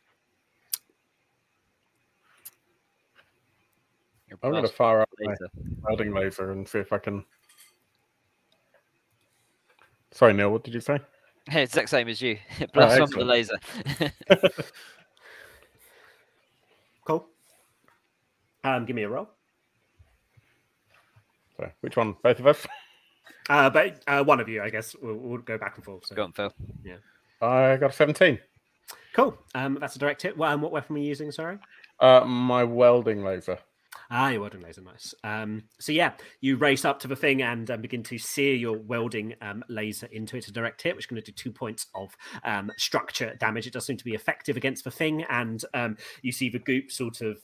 I'm 4.43 4.53
going 4.53 4.62
to 4.62 4.69
fire 4.69 5.01
up 5.01 5.09
my 5.19 5.31
laser. 5.31 5.49
welding 5.83 6.15
laser 6.15 6.53
and 6.53 6.69
see 6.69 6.79
if 6.79 6.93
I 6.93 6.99
can. 6.99 7.25
Sorry, 10.12 10.33
Neil. 10.33 10.51
What 10.51 10.65
did 10.65 10.75
you 10.75 10.81
say? 10.81 10.99
exact 11.53 11.89
same 11.89 12.09
as 12.09 12.21
you. 12.21 12.39
Blast 12.73 13.01
one 13.01 13.09
with 13.11 13.19
the 13.19 13.25
laser. 13.25 13.59
Cool. 17.07 17.27
Um, 18.62 18.85
give 18.85 18.95
me 18.95 19.03
a 19.03 19.09
roll. 19.09 19.29
So, 21.57 21.69
which 21.81 21.97
one? 21.97 22.15
Both 22.23 22.39
of 22.39 22.47
us? 22.47 22.67
Uh, 23.49 23.69
but 23.71 24.01
uh, 24.07 24.23
one 24.23 24.39
of 24.39 24.49
you, 24.49 24.62
I 24.62 24.71
guess, 24.71 24.95
will 25.03 25.17
we'll 25.17 25.39
go 25.41 25.59
back 25.59 25.75
and 25.75 25.85
forth. 25.85 26.07
So. 26.07 26.15
Go 26.15 26.25
on, 26.25 26.33
Phil. 26.33 26.53
I 27.41 27.77
got 27.79 27.91
a 27.91 27.93
17. 27.93 28.39
Cool. 29.15 29.37
Um, 29.55 29.79
that's 29.81 29.97
a 29.97 29.99
direct 29.99 30.23
hit. 30.23 30.37
Well, 30.37 30.53
um, 30.53 30.61
what 30.61 30.73
weapon 30.73 30.95
were 30.95 31.01
you 31.01 31.09
using? 31.09 31.33
Sorry. 31.33 31.59
Uh, 31.99 32.25
my 32.27 32.62
welding 32.62 33.25
laser. 33.25 33.59
Ah, 34.12 34.31
your 34.31 34.41
welding 34.41 34.62
laser, 34.62 34.81
nice. 34.81 35.15
Um, 35.23 35.62
so 35.78 35.93
yeah, 35.93 36.15
you 36.41 36.57
race 36.57 36.85
up 36.85 36.99
to 37.01 37.09
the 37.09 37.15
thing 37.15 37.43
and 37.43 37.70
um, 37.70 37.81
begin 37.81 38.03
to 38.05 38.19
sear 38.19 38.55
your 38.55 38.77
welding 38.77 39.35
um, 39.41 39.62
laser 39.69 40.07
into 40.07 40.37
it. 40.37 40.49
A 40.49 40.53
direct 40.53 40.82
hit, 40.82 40.97
which 40.97 41.05
is 41.05 41.07
going 41.07 41.23
to 41.23 41.31
do 41.31 41.32
two 41.32 41.53
points 41.53 41.87
of 41.95 42.16
um, 42.43 42.73
structure 42.77 43.37
damage. 43.39 43.69
It 43.69 43.73
does 43.73 43.87
seem 43.87 43.97
to 43.99 44.05
be 44.05 44.15
effective 44.15 44.57
against 44.57 44.82
the 44.82 44.91
thing, 44.91 45.23
and 45.28 45.65
um, 45.74 45.97
you 46.23 46.32
see 46.32 46.49
the 46.51 46.59
goop 46.59 46.91
sort 46.91 47.20
of. 47.20 47.39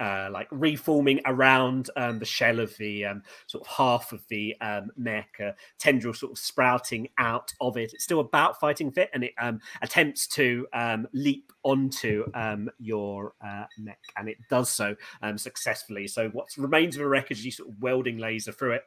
Uh, 0.00 0.30
like 0.32 0.48
reforming 0.50 1.20
around 1.26 1.90
um, 1.94 2.18
the 2.18 2.24
shell 2.24 2.58
of 2.58 2.74
the 2.78 3.04
um, 3.04 3.22
sort 3.46 3.62
of 3.62 3.70
half 3.70 4.12
of 4.12 4.26
the 4.28 4.56
um, 4.62 4.90
mech, 4.96 5.28
uh, 5.44 5.52
tendril 5.78 6.14
sort 6.14 6.32
of 6.32 6.38
sprouting 6.38 7.06
out 7.18 7.52
of 7.60 7.76
it. 7.76 7.92
It's 7.92 8.04
still 8.04 8.20
about 8.20 8.58
fighting 8.58 8.90
fit, 8.90 9.10
and 9.12 9.24
it 9.24 9.34
um, 9.38 9.60
attempts 9.82 10.26
to 10.28 10.66
um, 10.72 11.06
leap 11.12 11.52
onto 11.64 12.24
um, 12.32 12.70
your 12.78 13.34
uh, 13.44 13.66
mech, 13.78 14.00
and 14.16 14.26
it 14.26 14.38
does 14.48 14.70
so 14.70 14.96
successfully. 15.36 16.08
So 16.08 16.30
what 16.30 16.48
remains 16.56 16.96
of 16.96 17.00
the 17.00 17.06
wreckage, 17.06 17.44
you 17.44 17.50
sort 17.50 17.68
of 17.68 17.82
welding 17.82 18.16
laser 18.16 18.52
through 18.52 18.78
it, 18.78 18.84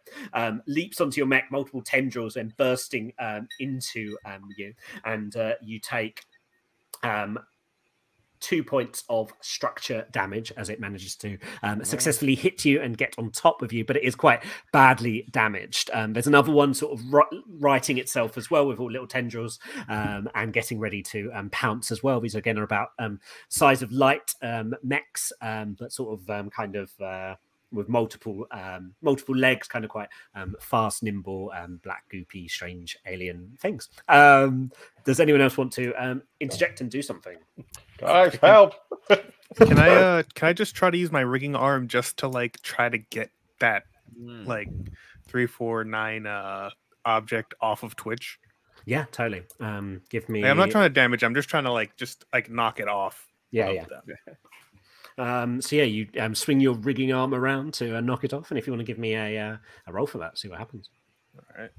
leaps 0.65 0.99
onto 0.99 1.19
your 1.19 1.27
mech, 1.27 1.51
multiple 1.51 1.83
tendrils, 1.83 2.33
then 2.33 2.55
bursting 2.57 3.13
into 3.59 4.17
you, 4.57 4.73
and 5.05 5.35
uh, 5.35 5.53
you 5.61 5.77
take. 5.77 6.23
Um, 7.03 7.37
two 8.43 8.61
points 8.61 9.05
of 9.07 9.33
structure 9.39 10.05
damage 10.11 10.51
as 10.57 10.69
it 10.69 10.79
manages 10.79 11.15
to 11.15 11.37
um, 11.63 11.83
successfully 11.85 12.35
hit 12.35 12.65
you 12.65 12.81
and 12.81 12.97
get 12.97 13.15
on 13.17 13.31
top 13.31 13.61
of 13.61 13.71
you, 13.71 13.85
but 13.85 13.95
it 13.95 14.03
is 14.03 14.15
quite 14.15 14.43
badly 14.73 15.25
damaged. 15.31 15.89
Um, 15.93 16.11
there's 16.11 16.27
another 16.27 16.51
one 16.51 16.73
sort 16.73 16.99
of 16.99 17.13
ri- 17.13 17.43
righting 17.47 17.97
itself 17.97 18.37
as 18.37 18.51
well 18.51 18.67
with 18.67 18.79
all 18.79 18.91
little 18.91 19.07
tendrils 19.07 19.59
um, 19.87 20.29
and 20.35 20.51
getting 20.51 20.77
ready 20.77 21.01
to 21.03 21.31
um, 21.33 21.49
pounce 21.51 21.89
as 21.89 22.03
well. 22.03 22.19
These 22.19 22.35
again 22.35 22.59
are 22.59 22.63
about 22.63 22.89
um, 22.99 23.21
size 23.47 23.81
of 23.81 23.93
light 23.93 24.35
um, 24.41 24.73
mechs, 24.83 25.31
um, 25.41 25.77
but 25.79 25.93
sort 25.93 26.19
of 26.19 26.29
um, 26.29 26.49
kind 26.49 26.75
of. 26.75 26.91
Uh, 26.99 27.35
with 27.73 27.89
multiple 27.89 28.47
um, 28.51 28.93
multiple 29.01 29.35
legs, 29.35 29.67
kind 29.67 29.83
of 29.83 29.91
quite 29.91 30.07
um, 30.35 30.55
fast, 30.61 31.03
nimble, 31.03 31.51
um, 31.57 31.79
black, 31.83 32.03
goopy, 32.13 32.49
strange 32.49 32.97
alien 33.05 33.57
things. 33.59 33.89
Um, 34.07 34.71
does 35.03 35.19
anyone 35.19 35.41
else 35.41 35.57
want 35.57 35.73
to 35.73 35.93
um, 35.95 36.21
interject 36.39 36.79
and 36.81 36.89
do 36.89 37.01
something? 37.01 37.37
Guys, 37.97 38.35
help! 38.35 38.75
Can 39.57 39.77
I 39.77 39.89
uh 39.89 40.23
can 40.33 40.47
I 40.47 40.53
just 40.53 40.73
try 40.73 40.89
to 40.89 40.97
use 40.97 41.11
my 41.11 41.21
rigging 41.21 41.55
arm 41.55 41.87
just 41.87 42.17
to 42.17 42.27
like 42.27 42.59
try 42.61 42.89
to 42.89 42.97
get 42.97 43.29
that 43.59 43.83
Mm. 44.19 44.45
like 44.45 44.69
three 45.27 45.47
four 45.47 45.83
nine 45.83 46.27
uh 46.27 46.69
object 47.05 47.53
off 47.61 47.83
of 47.83 47.95
Twitch? 47.95 48.39
Yeah, 48.85 49.05
totally. 49.11 49.43
Um, 49.59 50.01
give 50.09 50.27
me. 50.29 50.41
Like, 50.41 50.51
I'm 50.51 50.57
not 50.57 50.71
trying 50.71 50.85
to 50.85 50.93
damage. 50.93 51.23
I'm 51.23 51.33
just 51.35 51.49
trying 51.49 51.63
to 51.63 51.71
like 51.71 51.95
just 51.95 52.25
like 52.33 52.49
knock 52.49 52.79
it 52.79 52.87
off. 52.87 53.27
Yeah, 53.51 53.67
of 53.67 53.75
yeah. 54.07 54.33
Um, 55.17 55.61
so 55.61 55.75
yeah, 55.75 55.83
you 55.83 56.07
um, 56.19 56.35
swing 56.35 56.59
your 56.59 56.73
rigging 56.75 57.13
arm 57.13 57.33
around 57.33 57.73
to 57.75 57.97
uh, 57.97 58.01
knock 58.01 58.23
it 58.23 58.33
off, 58.33 58.49
and 58.51 58.57
if 58.57 58.65
you 58.65 58.73
want 58.73 58.81
to 58.81 58.85
give 58.85 58.97
me 58.97 59.13
a 59.15 59.39
uh, 59.39 59.57
a 59.87 59.93
roll 59.93 60.07
for 60.07 60.17
that, 60.19 60.37
see 60.37 60.47
what 60.47 60.59
happens. 60.59 60.89
All 61.37 61.61
right. 61.61 61.71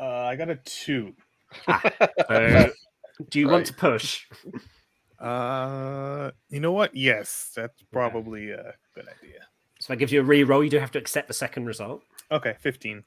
Uh, 0.00 0.26
I 0.26 0.36
got 0.36 0.50
a 0.50 0.56
two. 0.56 1.14
So, 2.28 2.72
do 3.30 3.38
you 3.38 3.48
want 3.48 3.66
to 3.66 3.74
push? 3.74 4.26
Uh, 5.20 6.32
you 6.48 6.58
know 6.58 6.72
what? 6.72 6.96
Yes, 6.96 7.52
that's 7.54 7.82
probably 7.92 8.50
a 8.50 8.74
good 8.94 9.06
idea. 9.06 9.40
So 9.78 9.92
that 9.92 9.98
gives 9.98 10.12
you 10.12 10.20
a 10.20 10.24
re-roll. 10.24 10.64
You 10.64 10.70
do 10.70 10.78
have 10.78 10.90
to 10.92 10.98
accept 10.98 11.28
the 11.28 11.34
second 11.34 11.66
result. 11.66 12.02
Okay, 12.32 12.56
fifteen. 12.58 13.04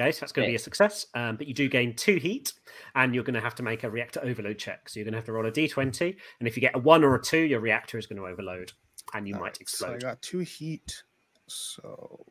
Okay, 0.00 0.12
so 0.12 0.20
that's 0.20 0.32
going 0.32 0.46
to 0.46 0.50
be 0.50 0.56
a 0.56 0.58
success, 0.58 1.06
um, 1.14 1.36
but 1.36 1.46
you 1.46 1.54
do 1.54 1.68
gain 1.68 1.94
two 1.94 2.16
heat, 2.16 2.52
and 2.94 3.14
you're 3.14 3.24
going 3.24 3.34
to 3.34 3.40
have 3.40 3.54
to 3.56 3.62
make 3.62 3.84
a 3.84 3.90
reactor 3.90 4.20
overload 4.22 4.58
check. 4.58 4.88
So 4.88 5.00
you're 5.00 5.04
going 5.04 5.12
to 5.12 5.18
have 5.18 5.26
to 5.26 5.32
roll 5.32 5.46
a 5.46 5.50
d20, 5.50 6.16
and 6.38 6.48
if 6.48 6.56
you 6.56 6.60
get 6.60 6.74
a 6.74 6.78
one 6.78 7.04
or 7.04 7.14
a 7.16 7.22
two, 7.22 7.38
your 7.38 7.60
reactor 7.60 7.98
is 7.98 8.06
going 8.06 8.20
to 8.20 8.26
overload, 8.26 8.72
and 9.12 9.26
you 9.26 9.34
All 9.34 9.40
might 9.40 9.58
right, 9.58 9.68
So 9.68 9.94
I 9.94 9.98
got 9.98 10.22
two 10.22 10.38
heat. 10.38 11.02
So 11.48 12.24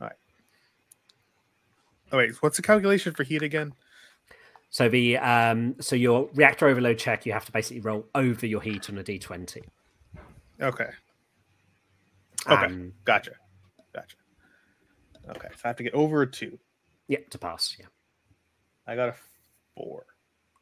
all 0.00 0.08
right. 0.08 0.12
Oh 2.12 2.18
wait, 2.18 2.42
what's 2.42 2.56
the 2.56 2.62
calculation 2.62 3.12
for 3.12 3.24
heat 3.24 3.42
again? 3.42 3.74
So 4.70 4.88
the 4.88 5.18
um, 5.18 5.76
so 5.80 5.96
your 5.96 6.28
reactor 6.34 6.66
overload 6.66 6.98
check, 6.98 7.26
you 7.26 7.32
have 7.32 7.44
to 7.44 7.52
basically 7.52 7.80
roll 7.80 8.06
over 8.14 8.46
your 8.46 8.60
heat 8.60 8.88
on 8.90 8.98
a 8.98 9.04
d20. 9.04 9.62
Okay. 10.60 10.84
Okay. 12.46 12.66
Um, 12.66 12.92
Gotcha. 13.04 13.32
Gotcha. 13.94 14.16
Okay, 15.30 15.48
so 15.54 15.60
I 15.64 15.68
have 15.68 15.76
to 15.76 15.82
get 15.82 15.94
over 15.94 16.22
a 16.22 16.30
two. 16.30 16.58
yeah, 17.08 17.18
to 17.30 17.38
pass. 17.38 17.76
Yeah, 17.78 17.86
I 18.86 18.96
got 18.96 19.08
a 19.10 19.14
four. 19.76 20.06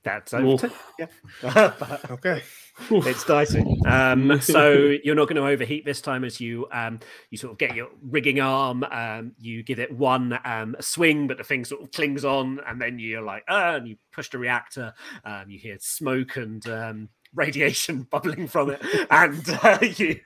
that's 0.04 0.34
over. 0.34 0.68
to- 0.68 0.74
Yeah, 0.98 1.06
But 1.42 2.04
Okay. 2.10 2.42
it's 2.90 3.24
dicey. 3.24 3.64
Um, 3.86 4.40
so 4.40 4.94
you're 5.04 5.14
not 5.14 5.28
going 5.28 5.36
to 5.36 5.46
overheat 5.46 5.84
this 5.84 6.00
time 6.00 6.24
as 6.24 6.40
you 6.40 6.66
um, 6.72 6.98
you 7.30 7.38
sort 7.38 7.52
of 7.52 7.58
get 7.58 7.74
your 7.76 7.88
rigging 8.02 8.40
arm. 8.40 8.84
Um, 8.84 9.32
you 9.38 9.62
give 9.62 9.78
it 9.78 9.92
one 9.92 10.38
um, 10.44 10.74
swing, 10.80 11.26
but 11.28 11.38
the 11.38 11.44
thing 11.44 11.64
sort 11.64 11.82
of 11.82 11.90
clings 11.92 12.24
on, 12.24 12.60
and 12.66 12.80
then 12.80 12.98
you're 12.98 13.22
like, 13.22 13.44
ah, 13.48 13.74
and 13.76 13.86
you 13.88 13.96
push 14.12 14.28
the 14.30 14.38
reactor. 14.38 14.92
Um, 15.24 15.44
you 15.50 15.58
hear 15.58 15.76
smoke 15.80 16.36
and 16.36 16.66
um, 16.68 17.08
radiation 17.34 18.02
bubbling 18.10 18.48
from 18.48 18.70
it, 18.70 18.82
and 19.10 19.48
uh, 19.62 19.78
you 19.96 20.20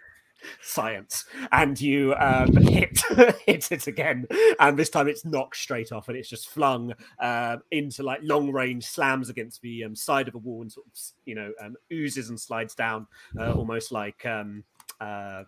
science. 0.60 1.24
And 1.52 1.80
you 1.80 2.14
um 2.18 2.56
hit 2.56 3.00
hit 3.46 3.72
it 3.72 3.86
again. 3.86 4.26
And 4.58 4.78
this 4.78 4.90
time 4.90 5.08
it's 5.08 5.24
knocked 5.24 5.56
straight 5.56 5.92
off 5.92 6.08
and 6.08 6.16
it's 6.16 6.28
just 6.28 6.48
flung 6.48 6.94
uh, 7.18 7.58
into 7.70 8.02
like 8.02 8.20
long 8.22 8.50
range 8.52 8.84
slams 8.84 9.28
against 9.30 9.62
the 9.62 9.84
um, 9.84 9.94
side 9.94 10.28
of 10.28 10.34
a 10.34 10.38
wall 10.38 10.62
and 10.62 10.72
sort 10.72 10.86
of 10.86 10.92
you 11.24 11.34
know 11.34 11.52
um, 11.62 11.76
oozes 11.92 12.28
and 12.28 12.40
slides 12.40 12.74
down 12.74 13.06
uh, 13.38 13.52
almost 13.52 13.92
like 13.92 14.24
um 14.26 14.64
uh 15.00 15.42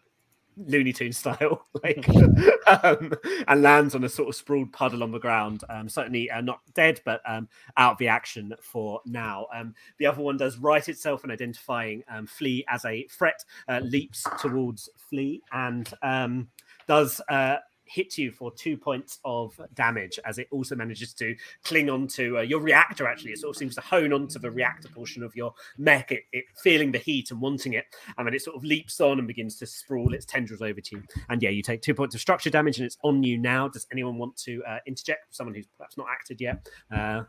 Looney 0.67 0.93
Tune 0.93 1.13
style, 1.13 1.67
like, 1.83 2.09
um, 2.83 3.13
and 3.47 3.63
lands 3.63 3.95
on 3.95 4.05
a 4.05 4.09
sort 4.09 4.29
of 4.29 4.35
sprawled 4.35 4.73
puddle 4.73 5.03
on 5.03 5.13
the 5.13 5.19
ground. 5.19 5.63
Um, 5.69 5.89
certainly 5.89 6.31
uh, 6.31 6.41
not 6.41 6.61
dead, 6.75 7.01
but 7.05 7.21
um, 7.27 7.49
out 7.77 7.93
of 7.93 7.99
the 7.99 8.09
action 8.09 8.55
for 8.61 9.01
now. 9.07 9.47
Um, 9.55 9.75
the 9.99 10.07
other 10.07 10.23
one 10.23 10.37
does 10.37 10.59
right 10.59 10.87
itself 10.89 11.23
and 11.23 11.33
identifying 11.33 12.03
um, 12.09 12.27
Flea 12.27 12.65
as 12.69 12.85
a 12.85 13.07
threat, 13.09 13.45
uh, 13.69 13.81
leaps 13.83 14.27
towards 14.41 14.89
Flea, 14.97 15.43
and 15.53 15.93
um, 16.03 16.49
does 16.87 17.21
uh, 17.29 17.57
hit 17.89 18.19
you 18.19 18.31
for 18.31 18.53
two 18.53 18.77
points 18.77 19.19
of 19.25 19.59
damage 19.75 20.19
as 20.25 20.39
it 20.39 20.49
also 20.51 20.75
manages 20.77 21.13
to 21.15 21.35
cling 21.65 21.91
onto 21.91 22.39
uh, 22.39 22.43
your 22.43 22.61
reactor. 22.61 23.07
Actually, 23.07 23.33
it 23.33 23.39
sort 23.39 23.55
of 23.55 23.59
seems 23.59 23.75
to 23.75 23.81
hone 23.81 24.13
onto 24.13 24.39
the 24.39 24.51
reactor 24.51 24.89
portion 24.89 25.23
of 25.23 25.35
your 25.35 25.53
mech, 25.77 26.13
it, 26.13 26.25
it 26.33 26.45
feeling 26.63 26.93
the 26.93 26.99
heat 26.99 27.31
and 27.31 27.41
wanting 27.41 27.75
it, 27.75 27.85
and 28.17 28.27
then 28.27 28.35
it 28.35 28.43
sort 28.43 28.57
of 28.57 28.65
leaps 28.65 29.01
on 29.01 29.19
and 29.19 29.27
begins 29.27 29.57
to 29.57 29.67
sprawl 29.67 30.15
its 30.15 30.27
tendrils 30.27 30.63
over 30.63 30.81
to 30.81 30.97
you. 30.97 31.03
And 31.29 31.43
yeah, 31.43 31.51
you 31.51 31.63
take 31.63 31.83
two 31.83 31.95
points 31.95 32.15
of 32.15 32.21
structure 32.21 32.51
damage, 32.51 32.79
and 32.79 32.87
it's 32.87 32.99
on 33.03 33.23
you 33.23 33.39
now. 33.39 33.69
Does 33.69 33.87
anyone 33.93 34.19
want 34.19 34.37
to 34.39 34.63
uh, 34.65 34.79
interject? 34.87 35.35
Someone 35.35 35.55
who's 35.55 35.69
perhaps 35.77 35.97
not 35.97 36.07
acted 36.11 36.41
yet. 36.41 36.69
Uh, 36.95 37.23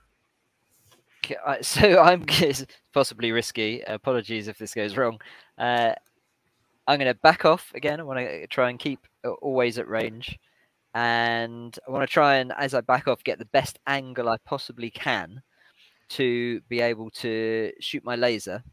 So 1.62 2.00
I'm 2.00 2.26
possibly 2.94 3.32
risky. 3.32 3.82
Apologies 3.86 4.48
if 4.48 4.58
this 4.58 4.74
goes 4.74 4.98
wrong. 4.98 5.20
Uh, 5.58 5.94
I'm 6.88 6.98
going 6.98 7.14
to 7.14 7.20
back 7.20 7.46
off 7.46 7.72
again. 7.76 8.00
I 8.00 8.04
want 8.04 8.20
to 8.20 8.48
try 8.48 8.70
and 8.70 8.80
keep 8.80 9.00
uh, 9.24 9.32
always 9.32 9.78
at 9.78 9.88
range, 9.88 10.40
and 10.94 11.78
I 11.88 11.92
want 11.92 12.04
to 12.08 12.14
try 12.14 12.36
and, 12.36 12.54
as 12.58 12.74
I 12.74 12.82
back 12.82 13.08
off, 13.08 13.24
get 13.24 13.40
the 13.40 13.46
best 13.46 13.80
angle 13.88 14.30
I 14.30 14.38
possibly 14.46 14.90
can 14.90 15.42
to 16.10 16.62
be 16.70 16.82
able 16.82 17.12
to 17.12 17.72
shoot 17.80 18.04
my 18.04 18.16
laser 18.16 18.64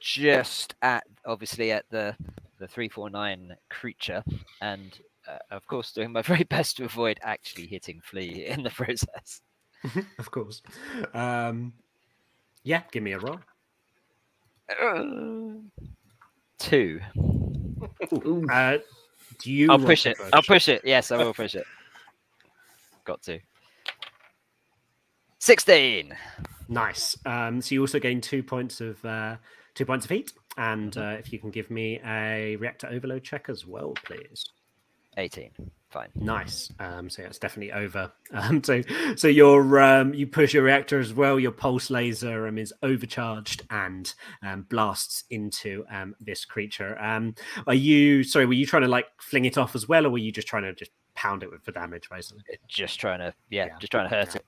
just 0.00 0.74
at, 0.80 1.04
obviously, 1.26 1.72
at 1.72 1.84
the 1.90 2.16
the 2.58 2.68
three 2.68 2.88
four 2.88 3.10
nine 3.10 3.56
creature, 3.68 4.22
and 4.60 4.98
uh, 5.28 5.38
of 5.50 5.66
course, 5.66 5.92
doing 5.92 6.12
my 6.12 6.22
very 6.32 6.44
best 6.44 6.76
to 6.76 6.84
avoid 6.84 7.18
actually 7.22 7.66
hitting 7.66 8.00
Flea 8.02 8.46
in 8.48 8.62
the 8.62 8.70
process. 8.70 9.42
of 10.18 10.30
course. 10.30 10.62
Um, 11.14 11.72
yeah, 12.62 12.82
give 12.92 13.02
me 13.02 13.12
a 13.12 13.18
roll. 13.18 13.40
Two. 16.58 17.00
Uh, 18.50 18.78
do 19.38 19.52
you? 19.52 19.70
I'll 19.70 19.78
push 19.78 20.06
it. 20.06 20.16
I'll 20.32 20.42
push? 20.42 20.68
it. 20.68 20.82
Yes, 20.84 21.10
I 21.10 21.16
will 21.16 21.34
push 21.34 21.54
it. 21.54 21.66
Got 23.04 23.22
to. 23.22 23.40
16. 25.38 26.14
Nice. 26.68 27.16
Um, 27.24 27.60
so 27.60 27.74
you 27.74 27.80
also 27.80 27.98
gain 27.98 28.20
two 28.20 28.42
points 28.42 28.80
of 28.80 29.02
uh, 29.04 29.36
two 29.74 29.86
points 29.86 30.04
of 30.04 30.10
heat, 30.10 30.32
and 30.56 30.96
uh, 30.96 31.16
if 31.18 31.32
you 31.32 31.38
can 31.38 31.50
give 31.50 31.70
me 31.70 32.00
a 32.04 32.56
reactor 32.56 32.88
overload 32.88 33.24
check 33.24 33.46
as 33.48 33.66
well, 33.66 33.94
please. 34.04 34.44
18. 35.16 35.50
Fine. 35.90 36.08
Nice. 36.14 36.72
Um, 36.78 37.10
so 37.10 37.22
yeah, 37.22 37.28
it's 37.28 37.38
definitely 37.38 37.72
over. 37.72 38.12
Um, 38.32 38.62
so 38.62 38.80
so 39.16 39.26
your 39.26 39.80
um, 39.80 40.14
you 40.14 40.24
push 40.24 40.54
your 40.54 40.62
reactor 40.62 41.00
as 41.00 41.12
well. 41.12 41.40
Your 41.40 41.50
pulse 41.50 41.90
laser 41.90 42.46
um, 42.46 42.58
is 42.58 42.72
overcharged 42.80 43.64
and 43.70 44.14
um, 44.44 44.66
blasts 44.68 45.24
into 45.30 45.84
um, 45.90 46.14
this 46.20 46.44
creature. 46.44 46.96
Um, 47.02 47.34
are 47.66 47.74
you 47.74 48.22
sorry? 48.22 48.46
Were 48.46 48.52
you 48.52 48.66
trying 48.66 48.82
to 48.82 48.88
like 48.88 49.06
fling 49.20 49.46
it 49.46 49.58
off 49.58 49.74
as 49.74 49.88
well, 49.88 50.06
or 50.06 50.10
were 50.10 50.18
you 50.18 50.30
just 50.30 50.46
trying 50.46 50.62
to 50.62 50.72
just 50.74 50.92
pound 51.16 51.42
it 51.42 51.50
with 51.50 51.64
for 51.64 51.72
damage, 51.72 52.08
basically? 52.08 52.44
Just 52.68 53.00
trying 53.00 53.18
to, 53.18 53.34
yeah, 53.50 53.66
Yeah. 53.66 53.78
just 53.80 53.90
trying 53.90 54.08
to 54.08 54.14
hurt 54.14 54.36
it. 54.36 54.44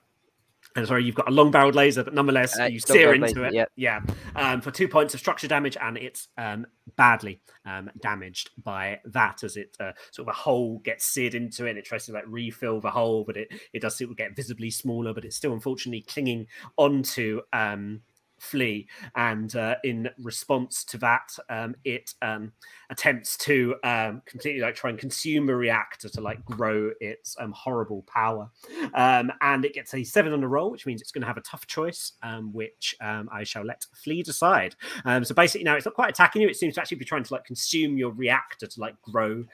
And 0.75 0.87
sorry, 0.87 1.03
you've 1.03 1.13
got 1.13 1.27
a 1.27 1.31
long 1.31 1.51
barreled 1.51 1.75
laser, 1.75 2.03
but 2.03 2.15
nonetheless, 2.15 2.59
Uh, 2.59 2.63
you 2.63 2.79
steer 2.79 3.13
into 3.13 3.27
laser, 3.27 3.45
it. 3.45 3.53
yep. 3.53 3.69
Yeah. 3.75 4.01
Um, 4.35 4.59
for 4.59 4.71
two 4.71 4.87
points 4.87 5.13
of 5.13 5.19
structure 5.19 5.47
damage, 5.47 5.77
and 5.79 5.97
it's 5.97 6.29
um, 6.37 6.65
badly 6.95 7.41
um, 7.63 7.91
damaged 8.01 8.49
by 8.63 8.99
that 9.05 9.43
as 9.43 9.55
it 9.55 9.77
uh, 9.79 9.91
sort 10.11 10.27
of 10.27 10.33
a 10.33 10.35
hole 10.35 10.79
gets 10.79 11.05
seared 11.05 11.35
into 11.35 11.65
it. 11.67 11.71
And 11.71 11.77
it 11.79 11.85
tries 11.85 12.07
to 12.07 12.11
like 12.11 12.23
refill 12.27 12.81
the 12.81 12.89
hole, 12.89 13.23
but 13.23 13.37
it, 13.37 13.53
it 13.71 13.81
does 13.83 13.97
sort 13.97 14.09
of 14.09 14.17
get 14.17 14.35
visibly 14.35 14.71
smaller, 14.71 15.13
but 15.13 15.25
it's 15.25 15.35
still 15.35 15.53
unfortunately 15.53 16.01
clinging 16.01 16.47
onto 16.77 17.41
um, 17.53 18.01
Flea. 18.43 18.87
And 19.15 19.55
uh, 19.55 19.75
in 19.83 20.09
response 20.19 20.83
to 20.85 20.97
that, 20.99 21.35
um, 21.49 21.75
it 21.83 22.13
um, 22.21 22.51
attempts 22.89 23.37
to 23.37 23.75
um, 23.83 24.21
completely 24.25 24.61
like 24.61 24.75
try 24.75 24.89
and 24.89 24.99
consume 24.99 25.49
a 25.49 25.55
reactor 25.55 26.09
to 26.09 26.21
like 26.21 26.43
grow 26.45 26.91
its 26.99 27.35
um, 27.39 27.51
horrible 27.53 28.03
power. 28.03 28.49
Um, 28.93 29.31
and 29.41 29.65
it 29.65 29.73
gets 29.73 29.93
a 29.93 30.03
seven 30.03 30.33
on 30.33 30.41
the 30.41 30.47
roll, 30.47 30.71
which 30.71 30.85
means 30.85 31.01
it's 31.01 31.11
going 31.11 31.21
to 31.21 31.27
have 31.27 31.37
a 31.37 31.41
tough 31.41 31.65
choice, 31.67 32.13
um, 32.21 32.51
which 32.53 32.95
I 33.01 33.43
shall 33.43 33.63
let 33.63 33.85
Flea 33.93 34.23
decide. 34.23 34.75
So 35.23 35.33
basically, 35.33 35.63
now 35.63 35.75
it's 35.75 35.85
not 35.85 35.95
quite 35.95 36.09
attacking 36.09 36.41
you; 36.41 36.49
it 36.49 36.55
seems 36.55 36.75
to 36.75 36.81
actually 36.81 36.97
be 36.97 37.05
trying 37.05 37.23
to 37.23 37.33
like 37.33 37.45
consume 37.45 37.97
your 37.97 38.11
reactor 38.11 38.67
to 38.67 38.81
like 38.81 39.01
grow 39.01 39.45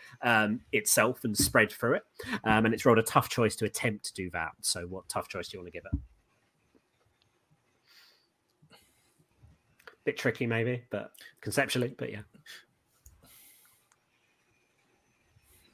itself 0.71 1.23
and 1.23 1.37
spread 1.37 1.71
through 1.71 1.95
it. 1.95 2.03
And 2.43 2.73
it's 2.73 2.85
rolled 2.85 2.99
a 2.99 3.03
tough 3.03 3.29
choice 3.29 3.55
to 3.57 3.65
attempt 3.65 4.05
to 4.05 4.13
do 4.13 4.29
that. 4.31 4.51
So, 4.61 4.81
what 4.81 5.07
tough 5.09 5.27
choice 5.27 5.49
do 5.49 5.57
you 5.57 5.63
want 5.63 5.73
to 5.73 5.77
give 5.77 5.85
it? 5.91 5.99
Bit 10.05 10.17
tricky, 10.17 10.47
maybe, 10.47 10.83
but 10.89 11.11
conceptually, 11.41 11.93
but 11.97 12.11
yeah, 12.11 12.21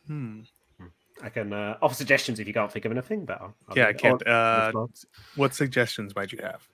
Hmm. 0.08 0.42
I 1.22 1.30
can 1.30 1.54
uh, 1.54 1.78
offer 1.82 1.96
suggestions 1.96 2.40
if 2.40 2.48
you 2.48 2.54
can't 2.54 2.72
think 2.72 2.86
of 2.86 2.92
anything. 2.92 3.26
But 3.26 3.42
I'll, 3.42 3.56
I'll 3.70 3.78
Yeah, 3.78 3.88
I 3.88 3.94
can't. 3.94 4.28
Uh, 4.28 4.72
what 5.36 5.54
suggestions 5.54 6.16
might 6.16 6.32
you 6.32 6.40
have? 6.42 6.68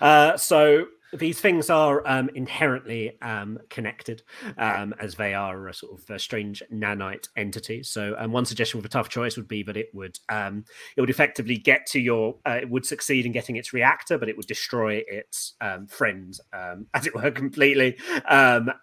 Uh, 0.00 0.36
so 0.36 0.86
these 1.12 1.40
things 1.40 1.70
are 1.70 2.06
um, 2.06 2.28
inherently 2.34 3.20
um, 3.22 3.58
connected, 3.70 4.22
um, 4.58 4.94
as 5.00 5.14
they 5.14 5.34
are 5.34 5.68
a 5.68 5.74
sort 5.74 5.98
of 5.98 6.10
a 6.10 6.18
strange 6.18 6.62
nanite 6.72 7.28
entity. 7.36 7.82
So, 7.82 8.14
um, 8.18 8.32
one 8.32 8.44
suggestion 8.44 8.78
with 8.78 8.86
a 8.86 8.90
tough 8.90 9.08
choice 9.08 9.36
would 9.36 9.48
be 9.48 9.62
that 9.62 9.76
it 9.76 9.88
would 9.94 10.18
um, 10.28 10.64
it 10.96 11.00
would 11.00 11.10
effectively 11.10 11.56
get 11.56 11.86
to 11.86 12.00
your 12.00 12.36
uh, 12.46 12.58
it 12.60 12.68
would 12.68 12.84
succeed 12.84 13.26
in 13.26 13.32
getting 13.32 13.56
its 13.56 13.72
reactor, 13.72 14.18
but 14.18 14.28
it 14.28 14.36
would 14.36 14.46
destroy 14.46 15.02
its 15.08 15.54
um, 15.60 15.86
friend, 15.86 16.38
as 16.94 17.06
it 17.06 17.14
were, 17.14 17.30
completely, 17.30 17.96
and 18.28 18.74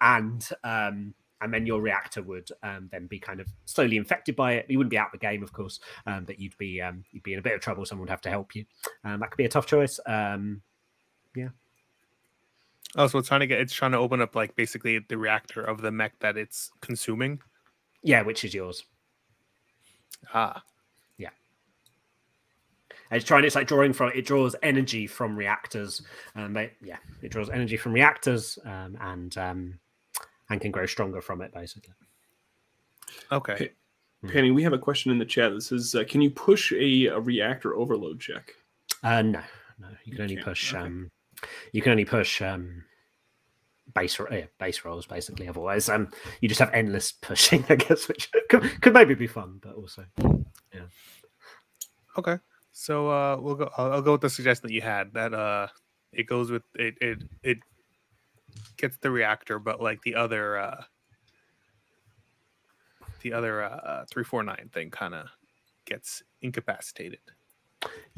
and 1.42 1.52
then 1.52 1.66
your 1.66 1.82
reactor 1.82 2.22
would 2.22 2.48
um, 2.62 2.88
then 2.90 3.06
be 3.06 3.18
kind 3.18 3.40
of 3.40 3.46
slowly 3.66 3.98
infected 3.98 4.34
by 4.34 4.54
it. 4.54 4.66
You 4.70 4.78
wouldn't 4.78 4.90
be 4.90 4.98
out 4.98 5.08
of 5.08 5.12
the 5.12 5.18
game, 5.18 5.42
of 5.42 5.52
course, 5.52 5.80
um, 6.06 6.24
but 6.24 6.40
you'd 6.40 6.56
be 6.58 6.80
um, 6.80 7.04
you'd 7.12 7.22
be 7.22 7.34
in 7.34 7.38
a 7.38 7.42
bit 7.42 7.54
of 7.54 7.60
trouble. 7.60 7.84
Someone 7.84 8.06
would 8.06 8.10
have 8.10 8.22
to 8.22 8.30
help 8.30 8.56
you. 8.56 8.64
That 9.04 9.30
could 9.30 9.36
be 9.36 9.44
a 9.44 9.50
tough 9.50 9.66
choice. 9.66 10.00
Um, 10.06 10.62
Oh, 12.96 13.06
so 13.06 13.18
it's 13.18 13.28
trying 13.28 13.40
to 13.40 13.46
get 13.46 13.60
it's 13.60 13.74
trying 13.74 13.92
to 13.92 13.98
open 13.98 14.20
up 14.22 14.34
like 14.34 14.56
basically 14.56 14.98
the 14.98 15.18
reactor 15.18 15.62
of 15.62 15.82
the 15.82 15.90
mech 15.92 16.18
that 16.20 16.36
it's 16.36 16.70
consuming. 16.80 17.40
yeah, 18.02 18.22
which 18.22 18.44
is 18.44 18.54
yours. 18.54 18.84
Ah, 20.32 20.62
And 23.08 23.18
it's 23.18 23.24
trying. 23.26 23.44
It's 23.44 23.54
like 23.54 23.68
drawing 23.68 23.92
from. 23.92 24.10
It 24.16 24.26
draws 24.26 24.56
energy 24.64 25.06
from 25.06 25.36
reactors. 25.36 26.02
Um, 26.34 26.54
they, 26.54 26.72
yeah, 26.82 26.96
it 27.22 27.30
draws 27.30 27.48
energy 27.50 27.76
from 27.76 27.92
reactors, 27.92 28.58
um, 28.64 28.98
and 29.00 29.36
um, 29.38 29.78
and 30.50 30.60
can 30.60 30.72
grow 30.72 30.86
stronger 30.86 31.20
from 31.20 31.40
it, 31.40 31.54
basically. 31.54 31.94
okay. 33.30 33.52
Okay. 33.52 33.70
Penny, 34.26 34.50
we 34.50 34.64
have 34.64 34.72
a 34.72 34.78
question 34.78 35.12
in 35.12 35.18
the 35.18 35.24
chat 35.24 35.52
that 35.52 35.60
says, 35.60 35.94
uh, 35.94 36.02
"Can 36.02 36.20
you 36.20 36.30
push 36.30 36.72
a, 36.72 37.06
a 37.06 37.20
reactor 37.20 37.76
overload 37.76 38.18
check?" 38.18 38.50
Uh, 39.04 39.22
no, 39.22 39.40
no, 39.78 39.88
you 40.04 40.12
can 40.12 40.16
You 40.16 40.22
only 40.24 40.34
can't, 40.34 40.46
push. 40.46 40.74
okay. 40.74 40.82
Um, 40.82 41.08
you 41.70 41.82
can 41.82 41.92
only 41.92 42.04
push 42.06 42.42
um, 42.42 42.82
base 43.96 44.18
yeah, 44.30 44.44
base 44.58 44.84
rolls, 44.84 45.06
basically. 45.06 45.48
Otherwise, 45.48 45.88
um, 45.88 46.08
you 46.40 46.48
just 46.48 46.60
have 46.60 46.72
endless 46.72 47.12
pushing, 47.20 47.64
I 47.68 47.76
guess, 47.76 48.08
which 48.08 48.30
could, 48.50 48.80
could 48.80 48.94
maybe 48.94 49.14
be 49.14 49.26
fun, 49.26 49.58
but 49.62 49.74
also 49.74 50.04
yeah. 50.74 50.82
Okay. 52.18 52.38
So 52.72 53.10
uh, 53.10 53.38
we'll 53.40 53.54
go. 53.54 53.70
I'll, 53.76 53.94
I'll 53.94 54.02
go 54.02 54.12
with 54.12 54.20
the 54.20 54.30
suggestion 54.30 54.68
that 54.68 54.74
you 54.74 54.82
had. 54.82 55.14
That 55.14 55.32
uh, 55.32 55.68
it 56.12 56.26
goes 56.26 56.50
with 56.50 56.62
it. 56.74 56.96
It 57.00 57.22
it 57.42 57.58
gets 58.76 58.98
the 58.98 59.10
reactor, 59.10 59.58
but 59.58 59.80
like 59.80 60.02
the 60.02 60.14
other 60.14 60.58
uh, 60.58 60.82
the 63.22 63.32
other 63.32 63.62
uh, 63.62 64.04
three 64.10 64.24
four 64.24 64.42
nine 64.42 64.70
thing 64.72 64.90
kind 64.90 65.14
of 65.14 65.28
gets 65.86 66.22
incapacitated. 66.42 67.20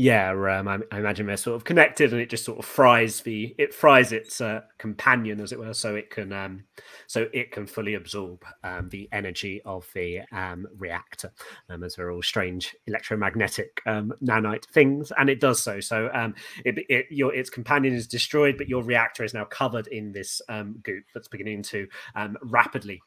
Yeah, 0.01 0.31
um, 0.31 0.69
I, 0.69 0.79
I, 0.93 1.01
imagine 1.01 1.27
they're 1.27 1.37
sort 1.37 1.57
of 1.57 1.65
connected, 1.65 2.13
and 2.13 2.23
it 2.23 2.31
just 2.31 2.45
sort 2.45 2.61
of 2.61 2.65
fries 2.65 3.23
the 3.23 3.53
it 3.59 3.75
fries 3.75 4.13
its 4.13 4.41
uh, 4.41 4.61
companion, 4.79 5.41
as 5.41 5.51
it 5.51 5.59
were, 5.59 5.75
so 5.75 5.97
it 5.97 6.09
can 6.09 6.33
um, 6.33 6.65
so 7.09 7.27
it 7.33 7.51
can 7.51 7.67
fully 7.67 7.95
absorb 7.95 8.45
um, 8.63 8.89
the 8.91 9.09
energy 9.11 9.61
of 9.65 9.89
the 9.95 10.21
um, 10.31 10.69
reactor, 10.77 11.33
um, 11.69 11.83
as 11.83 11.97
they're 11.97 12.13
all 12.13 12.23
strange 12.23 12.77
electromagnetic 12.87 13.81
um, 13.87 14.13
nanite 14.23 14.67
things, 14.67 15.11
and 15.19 15.29
it 15.29 15.41
does 15.41 15.61
so. 15.61 15.81
So 15.81 16.09
it, 16.65 16.79
it 16.89 17.07
your 17.11 17.35
its 17.35 17.51
companion 17.51 17.93
is 17.93 18.07
destroyed, 18.07 18.57
but 18.57 18.69
your 18.69 18.85
reactor 18.85 19.25
is 19.25 19.35
now 19.35 19.47
covered 19.47 19.89
in 19.89 20.13
this 20.13 20.41
goop 20.85 21.05
that's 21.13 21.29
beginning 21.29 21.65
to 21.65 21.89
rapidly 22.43 23.01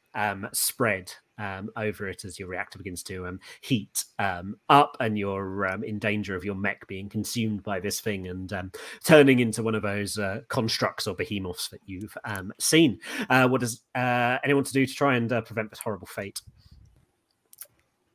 spread 0.52 1.14
um, 1.38 1.70
over 1.76 2.08
it 2.08 2.26
as 2.26 2.40
your 2.40 2.48
reactor 2.48 2.78
begins 2.78 3.04
to 3.04 3.28
um, 3.28 3.40
heat 3.62 4.06
um, 4.20 4.56
up 4.70 4.98
and 5.00 5.18
you're 5.18 5.68
um, 5.68 5.84
in 5.84 6.00
danger 6.00 6.36
of 6.36 6.44
your 6.44 6.56
mech 6.56 6.86
being 6.88 7.10
consumed 7.10 7.64
by 7.64 7.80
this 7.80 8.00
thing 8.00 8.28
and 8.28 8.54
um, 8.54 8.72
turning 9.04 9.40
into 9.40 9.64
one 9.64 9.76
of 9.76 9.82
those 9.82 10.18
uh, 10.18 10.42
constructs 10.50 11.08
or 11.08 11.16
behemoths 11.16 11.70
that 11.70 11.82
you've 11.86 12.18
um, 12.26 12.54
seen. 12.60 13.00
Uh, 13.30 13.48
what 13.48 13.62
does 13.62 13.82
uh, 13.96 14.38
anyone 14.44 14.64
to 14.64 14.74
do 14.74 14.86
to 14.86 14.94
try 14.94 15.16
and 15.16 15.32
uh, 15.32 15.42
prevent 15.42 15.70
this 15.70 15.80
horrible 15.80 16.08
fate? 16.08 16.42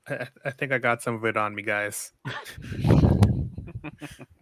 I, 0.09 0.29
I 0.45 0.51
think 0.51 0.73
I 0.73 0.79
got 0.79 1.03
some 1.03 1.15
of 1.15 1.25
it 1.25 1.37
on 1.37 1.55
me, 1.55 1.63
guys. 1.63 2.13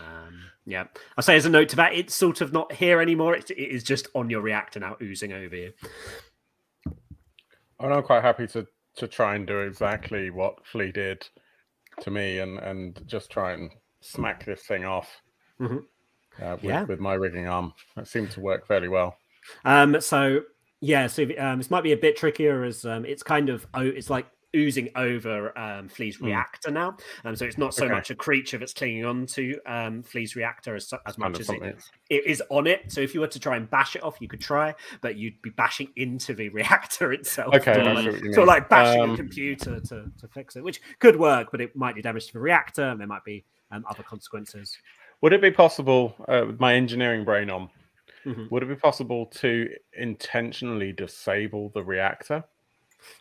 Um, 0.00 0.44
yeah, 0.64 0.84
I'll 1.16 1.22
say 1.22 1.36
as 1.36 1.46
a 1.46 1.50
note 1.50 1.68
to 1.70 1.76
that, 1.76 1.94
it's 1.94 2.14
sort 2.14 2.40
of 2.40 2.52
not 2.52 2.72
here 2.72 3.00
anymore. 3.00 3.34
It, 3.34 3.50
it 3.50 3.56
is 3.56 3.82
just 3.82 4.08
on 4.14 4.30
your 4.30 4.40
reactor 4.40 4.80
now, 4.80 4.96
oozing 5.02 5.32
over 5.32 5.54
you. 5.54 5.72
I'm 7.90 8.02
quite 8.02 8.22
happy 8.22 8.46
to 8.48 8.66
to 8.96 9.08
try 9.08 9.34
and 9.34 9.46
do 9.46 9.60
exactly 9.60 10.28
what 10.30 10.66
Flea 10.66 10.92
did 10.92 11.26
to 12.00 12.10
me, 12.10 12.38
and 12.38 12.58
and 12.58 13.00
just 13.06 13.30
try 13.30 13.52
and 13.52 13.70
smack 14.00 14.44
this 14.44 14.62
thing 14.62 14.84
off 14.84 15.08
mm-hmm. 15.60 15.78
uh, 16.42 16.54
with, 16.56 16.64
yeah. 16.64 16.84
with 16.84 17.00
my 17.00 17.14
rigging 17.14 17.48
arm. 17.48 17.72
That 17.96 18.08
seemed 18.08 18.30
to 18.32 18.40
work 18.40 18.66
fairly 18.66 18.88
well. 18.88 19.16
Um, 19.64 20.00
so 20.00 20.42
yeah, 20.80 21.06
so 21.06 21.26
um, 21.38 21.58
this 21.58 21.70
might 21.70 21.84
be 21.84 21.92
a 21.92 21.96
bit 21.96 22.16
trickier 22.16 22.64
as 22.64 22.84
um, 22.84 23.04
it's 23.04 23.22
kind 23.22 23.48
of 23.48 23.66
oh, 23.74 23.80
it's 23.80 24.10
like 24.10 24.26
oozing 24.54 24.90
over 24.96 25.56
um, 25.58 25.88
Flea's 25.88 26.18
mm. 26.18 26.26
reactor 26.26 26.70
now. 26.70 26.96
Um, 27.24 27.36
so 27.36 27.44
it's 27.44 27.58
not 27.58 27.74
so 27.74 27.86
okay. 27.86 27.94
much 27.94 28.10
a 28.10 28.14
creature 28.14 28.58
that's 28.58 28.72
clinging 28.72 29.04
on 29.04 29.26
to 29.26 29.58
um, 29.66 30.02
Flea's 30.02 30.36
reactor 30.36 30.74
as, 30.76 30.92
as 31.06 31.18
much 31.18 31.40
as 31.40 31.48
it, 31.48 31.78
it 32.10 32.26
is 32.26 32.42
on 32.50 32.66
it. 32.66 32.92
So 32.92 33.00
if 33.00 33.14
you 33.14 33.20
were 33.20 33.28
to 33.28 33.40
try 33.40 33.56
and 33.56 33.68
bash 33.70 33.96
it 33.96 34.02
off, 34.02 34.16
you 34.20 34.28
could 34.28 34.40
try, 34.40 34.74
but 35.00 35.16
you'd 35.16 35.40
be 35.42 35.50
bashing 35.50 35.88
into 35.96 36.34
the 36.34 36.48
reactor 36.50 37.12
itself. 37.12 37.54
Okay, 37.54 37.74
sort, 37.74 37.86
like, 37.86 38.04
sort 38.04 38.38
of 38.38 38.46
like 38.46 38.68
bashing 38.68 39.00
a 39.00 39.04
um, 39.04 39.16
computer 39.16 39.80
to, 39.80 40.10
to 40.20 40.28
fix 40.28 40.56
it, 40.56 40.64
which 40.64 40.80
could 40.98 41.18
work, 41.18 41.48
but 41.50 41.60
it 41.60 41.74
might 41.76 41.94
do 41.94 42.02
damage 42.02 42.26
to 42.28 42.32
the 42.34 42.40
reactor 42.40 42.82
and 42.82 43.00
there 43.00 43.08
might 43.08 43.24
be 43.24 43.44
um, 43.70 43.84
other 43.88 44.02
consequences. 44.02 44.76
Would 45.22 45.32
it 45.32 45.40
be 45.40 45.50
possible, 45.50 46.14
uh, 46.28 46.44
with 46.46 46.60
my 46.60 46.74
engineering 46.74 47.24
brain 47.24 47.48
on, 47.48 47.70
mm-hmm. 48.26 48.46
would 48.50 48.62
it 48.62 48.68
be 48.68 48.74
possible 48.74 49.26
to 49.26 49.68
intentionally 49.96 50.92
disable 50.92 51.70
the 51.70 51.82
reactor? 51.82 52.44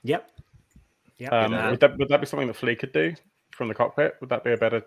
Yep. 0.04 0.30
Yeah. 1.22 1.30
Um, 1.30 1.70
would 1.70 1.80
that 1.82 1.98
would 2.00 2.10
that 2.10 2.20
be 2.20 2.26
something 2.26 2.48
that 2.48 2.56
Flea 2.56 2.76
could 2.76 2.94
do 2.94 3.14
from 3.52 3.68
the 3.68 3.76
cockpit? 3.76 4.16
Would 4.22 4.30
that 4.30 4.44
be 4.44 4.54
a 4.54 4.58
better? 4.58 4.82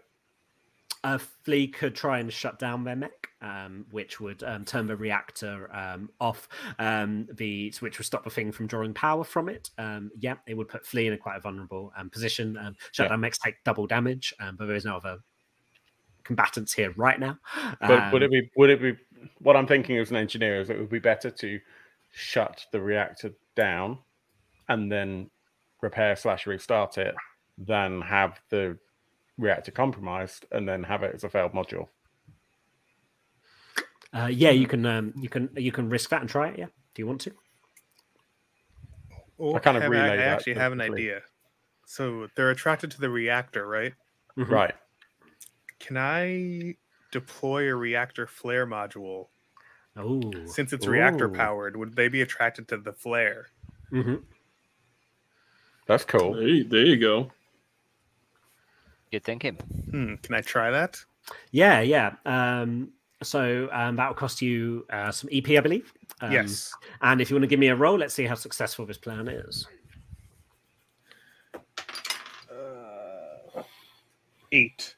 Uh, 1.05 1.19
Flea 1.45 1.69
could 1.69 1.95
try 1.95 2.19
and 2.19 2.33
shut 2.33 2.59
down 2.59 2.83
their 2.83 2.97
mech, 2.97 3.29
um, 3.41 3.87
which 3.93 4.21
would 4.21 4.43
um, 4.43 4.65
turn 4.65 4.89
the 4.89 4.97
reactor 4.97 5.73
um, 5.73 6.11
off, 6.21 6.49
um, 6.81 7.29
the 7.35 7.73
which 7.79 7.99
would 7.99 8.05
stop 8.05 8.25
the 8.25 8.31
thing 8.31 8.51
from 8.51 8.67
drawing 8.67 8.93
power 8.93 9.23
from 9.23 9.49
it. 9.49 9.71
Um, 9.79 10.11
yeah, 10.19 10.35
it 10.49 10.57
would 10.57 10.67
put 10.67 10.85
Flea 10.85 11.07
in 11.07 11.13
a 11.13 11.19
quite 11.19 11.37
a 11.37 11.41
vulnerable 11.41 11.93
um, 11.97 12.11
position. 12.11 12.57
Um, 12.57 12.75
shutdown 12.91 13.19
yeah. 13.19 13.21
mechs 13.21 13.39
take 13.39 13.63
double 13.63 13.87
damage, 13.87 14.35
but 14.59 14.67
there 14.67 14.75
is 14.75 14.85
no 14.85 14.97
other 14.97 15.19
combatants 16.25 16.73
here 16.73 16.93
right 16.97 17.21
now. 17.21 17.39
But 17.81 18.13
would 18.13 18.25
it 18.25 18.33
be 18.33 18.51
would 18.57 18.71
it 18.71 18.83
be 18.83 18.97
what 19.39 19.55
I'm 19.55 19.69
thinking 19.69 19.99
as 19.99 20.11
an 20.11 20.17
engineer 20.17 20.61
is 20.61 20.69
it 20.69 20.81
would 20.81 20.91
be 20.91 20.99
better 20.99 21.31
to 21.31 21.61
shut 22.11 22.67
the 22.73 22.81
reactor 22.81 23.35
down 23.55 23.99
and 24.69 24.91
then 24.91 25.31
repair 25.85 26.17
slash 26.17 26.47
restart 26.47 26.99
it 26.99 27.15
than 27.57 28.01
have 28.01 28.41
the 28.51 28.77
reactor 29.39 29.71
compromised 29.71 30.47
and 30.51 30.69
then 30.69 30.83
have 30.83 31.03
it 31.05 31.15
as 31.15 31.23
a 31.23 31.29
failed 31.29 31.53
module. 31.53 31.89
Uh, 34.13 34.27
yeah, 34.27 34.51
you 34.51 34.67
can 34.67 34.85
um, 34.87 35.13
you 35.17 35.29
can 35.29 35.49
you 35.57 35.73
can 35.73 35.89
risk 35.89 36.11
that 36.11 36.21
and 36.21 36.31
try 36.31 36.49
it. 36.49 36.59
Yeah, 36.59 36.67
do 36.95 37.03
you 37.03 37.07
want 37.07 37.21
to? 37.23 37.33
Or 39.39 39.57
I 39.57 39.59
kind 39.61 39.77
of 39.77 39.91
relay 39.91 40.11
I, 40.11 40.15
I 40.15 40.27
actually 40.27 40.55
have 40.55 40.73
an 40.73 40.81
idea. 40.81 41.21
So 41.87 42.29
they're 42.35 42.51
attracted 42.51 42.91
to 42.93 43.01
the 43.01 43.11
reactor, 43.11 43.67
right? 43.67 43.93
Mm-hmm. 44.39 44.53
Right. 44.53 44.75
Can 45.81 45.97
I 45.97 46.77
deploy 47.13 47.69
a 47.69 47.75
reactor 47.75 48.27
flare 48.27 48.67
module? 48.67 49.27
Oh, 49.97 50.33
since 50.47 50.73
it's 50.73 50.87
Ooh. 50.87 50.91
reactor 50.91 51.29
powered, 51.29 51.77
would 51.77 51.95
they 51.95 52.09
be 52.09 52.23
attracted 52.23 52.69
to 52.69 52.79
the 52.79 52.93
flare? 52.93 53.47
Mm-hmm. 53.93 54.17
That's 55.87 56.05
cool. 56.05 56.35
There 56.35 56.49
you, 56.49 56.65
there 56.65 56.87
you 56.87 56.97
go. 56.97 57.31
Good 59.13 59.25
thinking. 59.25 59.55
Hmm, 59.91 60.15
can 60.17 60.35
I 60.35 60.41
try 60.41 60.71
that? 60.71 60.99
Yeah, 61.51 61.81
yeah. 61.81 62.15
Um, 62.27 62.91
so 63.23 63.69
um, 63.73 63.97
that 63.97 64.09
will 64.09 64.15
cost 64.15 64.43
you 64.43 64.87
uh, 64.91 65.11
some 65.11 65.31
EP, 65.33 65.49
I 65.51 65.61
believe. 65.61 65.93
Um, 66.21 66.33
yes. 66.33 66.73
And 67.03 67.21
if 67.21 67.31
you 67.31 67.37
want 67.37 67.45
to 67.45 67.49
give 67.49 67.61
me 67.61 67.69
a 67.69 67.77
roll, 67.77 67.99
let's 67.99 68.15
see 68.15 68.25
how 68.25 68.35
successful 68.35 68.87
this 68.87 68.99
plan 68.99 69.29
is. 69.29 69.67
Uh, 72.51 73.63
eight. 74.53 74.97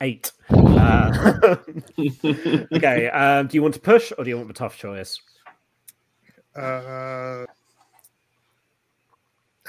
Eight. 0.00 0.32
Uh, 0.50 1.56
okay. 1.98 3.10
Um, 3.10 3.48
do 3.48 3.56
you 3.56 3.62
want 3.62 3.74
to 3.74 3.80
push 3.80 4.12
or 4.16 4.24
do 4.24 4.30
you 4.30 4.36
want 4.36 4.48
the 4.48 4.54
tough 4.54 4.76
choice? 4.76 5.20
Uh, 6.54 7.44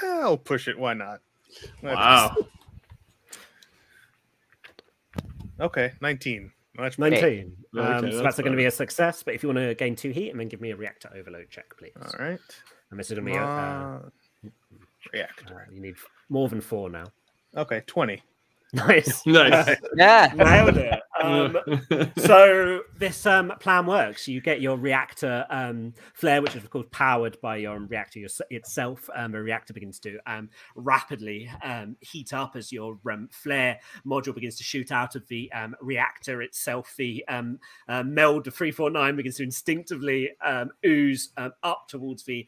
I'll 0.02 0.36
push 0.36 0.68
it. 0.68 0.78
Why 0.78 0.94
not? 0.94 1.20
Wow. 1.82 2.36
okay, 5.60 5.92
19. 6.00 6.52
Much 6.76 6.98
19. 6.98 7.56
Um, 7.76 7.80
okay, 7.80 8.10
so 8.10 8.22
that's, 8.22 8.38
going 8.38 8.52
to 8.52 8.56
be 8.56 8.64
a 8.64 8.70
success. 8.70 9.22
But 9.22 9.34
if 9.34 9.42
you 9.42 9.48
want 9.48 9.58
to 9.58 9.74
gain 9.74 9.94
two 9.96 10.10
heat 10.10 10.30
and 10.30 10.40
then 10.40 10.48
give 10.48 10.60
me 10.60 10.70
a 10.70 10.76
reactor 10.76 11.10
overload 11.14 11.50
check, 11.50 11.66
please. 11.76 11.92
All 12.00 12.12
right. 12.18 12.38
And 12.90 12.98
this 12.98 13.10
is 13.10 13.18
going 13.18 13.26
to 13.26 13.32
be 13.32 13.36
a 13.36 13.42
uh, 13.42 13.98
reactor. 15.12 15.66
Uh, 15.68 15.72
you 15.72 15.80
need 15.80 15.96
more 16.28 16.48
than 16.48 16.60
four 16.60 16.88
now. 16.90 17.06
Okay, 17.56 17.82
20. 17.86 18.22
Nice. 18.72 19.26
nice. 19.26 19.76
yeah. 19.96 20.32
Nailed 20.36 20.76
it. 20.76 21.00
Um, 21.20 21.56
so 22.18 22.82
this 22.98 23.26
um, 23.26 23.52
plan 23.60 23.86
works. 23.86 24.28
You 24.28 24.40
get 24.40 24.60
your 24.60 24.76
reactor 24.76 25.46
um, 25.50 25.94
flare, 26.14 26.42
which 26.42 26.56
is 26.56 26.64
of 26.64 26.70
course 26.70 26.86
powered 26.90 27.40
by 27.40 27.56
your 27.56 27.78
reactor 27.78 28.26
itself. 28.50 29.08
Um, 29.14 29.32
the 29.32 29.40
reactor 29.40 29.72
begins 29.72 29.98
to 30.00 30.18
um, 30.26 30.50
rapidly 30.74 31.50
um, 31.62 31.96
heat 32.00 32.32
up 32.32 32.56
as 32.56 32.72
your 32.72 32.98
flare 33.30 33.80
module 34.06 34.34
begins 34.34 34.56
to 34.56 34.64
shoot 34.64 34.92
out 34.92 35.16
of 35.16 35.26
the 35.28 35.50
reactor 35.80 36.42
itself. 36.42 36.94
The 36.96 37.24
uh, 37.28 38.02
meld 38.02 38.46
of 38.46 38.54
349 38.54 39.16
begins 39.16 39.36
to 39.36 39.42
instinctively 39.42 40.30
ooze 40.84 41.32
up 41.36 41.88
towards 41.88 42.24
the 42.24 42.46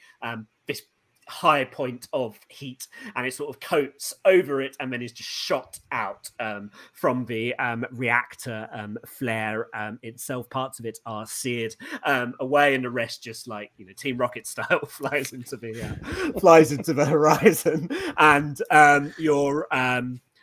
this 0.66 0.82
high 1.28 1.64
point 1.64 2.08
of 2.12 2.38
heat 2.48 2.86
and 3.16 3.26
it 3.26 3.34
sort 3.34 3.50
of 3.50 3.60
coats 3.60 4.14
over 4.24 4.60
it 4.60 4.76
and 4.80 4.92
then 4.92 5.02
is 5.02 5.12
just 5.12 5.28
shot 5.28 5.78
out 5.90 6.30
um, 6.40 6.70
from 6.92 7.24
the 7.26 7.54
um, 7.56 7.84
reactor 7.92 8.68
um, 8.72 8.98
flare 9.06 9.68
um, 9.74 9.98
itself. 10.02 10.48
Parts 10.50 10.78
of 10.78 10.86
it 10.86 10.98
are 11.06 11.26
seared 11.26 11.74
um, 12.04 12.34
away, 12.40 12.74
and 12.74 12.84
the 12.84 12.90
rest 12.90 13.22
just 13.22 13.48
like 13.48 13.70
you 13.76 13.86
know 13.86 13.92
Team 13.92 14.16
Rocket 14.16 14.46
style 14.52 14.84
flies 14.86 15.32
into 15.32 15.56
the 15.56 15.82
uh, 15.82 16.38
flies 16.38 16.72
into 16.72 16.92
the 16.92 17.04
horizon. 17.12 17.88
And 18.16 18.60
um, 18.70 19.14
your 19.18 19.66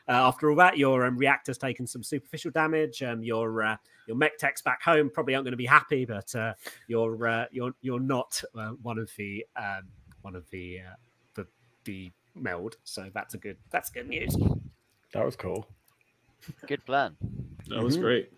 uh, 0.09 0.13
after 0.13 0.49
all 0.49 0.55
that, 0.55 0.77
your 0.77 1.07
reactor's 1.11 1.59
taken 1.59 1.85
some 1.85 2.01
superficial 2.01 2.51
damage. 2.51 3.01
your 3.01 3.63
uh, 3.63 3.77
your 4.07 4.17
mech 4.17 4.39
techs 4.39 4.61
back 4.63 4.81
home 4.81 5.09
probably 5.13 5.35
aren't 5.35 5.45
going 5.45 5.51
to 5.51 5.57
be 5.57 5.67
happy, 5.67 6.03
but 6.03 6.33
uh, 6.33 6.53
you're 6.87 7.27
uh, 7.27 7.45
you're 7.51 7.73
you're 7.81 7.99
not 7.99 8.41
uh, 8.57 8.71
one 8.81 8.97
of 8.97 9.11
the 9.17 9.45
um, 9.55 9.83
one 10.29 10.35
of 10.35 10.47
the 10.51 10.79
uh, 10.79 10.95
the 11.33 11.47
the 11.85 12.11
meld. 12.35 12.77
So 12.83 13.09
that's 13.13 13.33
a 13.33 13.37
good 13.37 13.57
that's 13.71 13.89
good 13.89 14.07
news. 14.07 14.35
That 15.13 15.25
was 15.25 15.35
cool. 15.35 15.67
Good 16.67 16.85
plan. 16.85 17.15
That 17.67 17.83
was 17.83 17.95
mm-hmm. 17.95 18.03
great. 18.03 18.31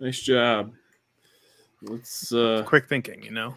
Nice 0.00 0.20
job. 0.20 0.72
Let's 1.82 2.32
uh 2.32 2.64
quick 2.66 2.88
thinking, 2.88 3.22
you 3.22 3.32
know. 3.32 3.54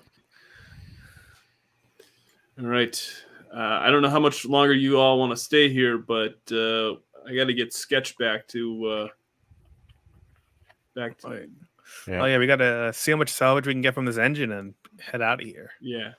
All 2.59 2.67
right. 2.67 3.13
Uh, 3.53 3.79
I 3.81 3.89
don't 3.89 4.01
know 4.01 4.09
how 4.09 4.19
much 4.19 4.45
longer 4.45 4.73
you 4.73 4.99
all 4.99 5.19
want 5.19 5.31
to 5.31 5.37
stay 5.37 5.69
here, 5.69 5.97
but 5.97 6.39
uh, 6.51 6.93
I 7.25 7.35
got 7.35 7.45
to 7.45 7.53
get 7.53 7.71
sketch 7.71 8.17
back 8.17 8.47
to 8.49 8.85
uh 8.85 9.07
back 10.95 11.17
to 11.19 11.27
Oh, 11.27 11.45
Yeah. 12.07 12.23
Oh 12.23 12.25
yeah, 12.25 12.37
we 12.39 12.47
gotta 12.47 12.91
see 12.93 13.11
how 13.11 13.17
much 13.17 13.29
salvage 13.29 13.67
we 13.67 13.73
can 13.73 13.81
get 13.81 13.93
from 13.93 14.05
this 14.05 14.17
engine 14.17 14.51
and 14.51 14.73
head 14.99 15.21
out 15.21 15.41
of 15.41 15.47
here. 15.47 15.71
yeah. 15.81 16.13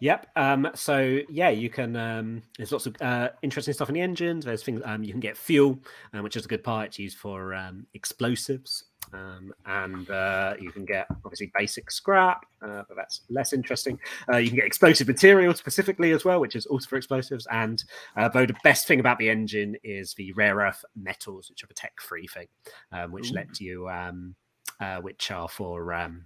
Yep. 0.00 0.28
Um, 0.34 0.70
so 0.74 1.20
yeah, 1.28 1.50
you 1.50 1.68
can. 1.68 1.94
Um, 1.94 2.42
there's 2.56 2.72
lots 2.72 2.86
of 2.86 2.96
uh, 3.02 3.28
interesting 3.42 3.74
stuff 3.74 3.90
in 3.90 3.94
the 3.94 4.00
engines. 4.00 4.46
There's 4.46 4.62
things 4.62 4.80
um, 4.84 5.02
you 5.02 5.12
can 5.12 5.20
get 5.20 5.36
fuel, 5.36 5.78
um, 6.14 6.22
which 6.22 6.36
is 6.36 6.46
a 6.46 6.48
good 6.48 6.64
part. 6.64 6.86
It's 6.86 6.98
used 6.98 7.18
for 7.18 7.54
um, 7.54 7.86
explosives, 7.92 8.84
um, 9.12 9.52
and 9.66 10.08
uh, 10.08 10.54
you 10.58 10.70
can 10.70 10.86
get 10.86 11.06
obviously 11.24 11.52
basic 11.54 11.90
scrap, 11.90 12.46
uh, 12.62 12.82
but 12.88 12.96
that's 12.96 13.22
less 13.28 13.52
interesting. 13.52 13.98
Uh, 14.32 14.38
you 14.38 14.48
can 14.48 14.56
get 14.56 14.66
explosive 14.66 15.06
material 15.06 15.52
specifically 15.52 16.12
as 16.12 16.24
well, 16.24 16.40
which 16.40 16.56
is 16.56 16.64
also 16.64 16.88
for 16.88 16.96
explosives. 16.96 17.46
And 17.50 17.84
uh, 18.16 18.28
though 18.28 18.46
the 18.46 18.56
best 18.64 18.86
thing 18.86 19.00
about 19.00 19.18
the 19.18 19.28
engine 19.28 19.76
is 19.84 20.14
the 20.14 20.32
rare 20.32 20.56
earth 20.56 20.82
metals, 20.96 21.50
which 21.50 21.62
are 21.62 21.68
a 21.70 21.74
tech-three 21.74 22.26
thing, 22.26 22.46
um, 22.92 23.12
which 23.12 23.32
Ooh. 23.32 23.34
let 23.34 23.60
you, 23.60 23.88
um, 23.90 24.34
uh, 24.80 24.96
which 25.00 25.30
are 25.30 25.48
for 25.48 25.92
um, 25.92 26.24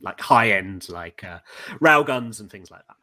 like 0.00 0.20
high-end, 0.20 0.88
like 0.88 1.22
uh, 1.22 1.38
rail 1.80 2.02
guns 2.02 2.40
and 2.40 2.50
things 2.50 2.72
like 2.72 2.82
that. 2.88 2.96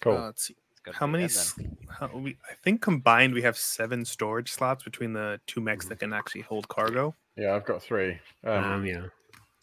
Cool. 0.00 0.16
Uh, 0.16 0.26
let's 0.26 0.44
see. 0.46 0.56
How 0.92 1.06
many? 1.06 1.26
them. 1.26 1.76
How, 1.88 2.10
we, 2.16 2.38
I 2.50 2.54
think 2.62 2.80
combined 2.80 3.34
we 3.34 3.42
have 3.42 3.56
seven 3.56 4.04
storage 4.04 4.50
slots 4.50 4.82
between 4.82 5.12
the 5.12 5.38
two 5.46 5.60
mechs 5.60 5.86
that 5.86 5.98
can 6.00 6.12
actually 6.12 6.40
hold 6.40 6.68
cargo. 6.68 7.14
yeah, 7.36 7.54
I've 7.54 7.66
got 7.66 7.82
three. 7.82 8.18
Um, 8.44 8.64
Um, 8.64 8.86
yeah. 8.86 9.02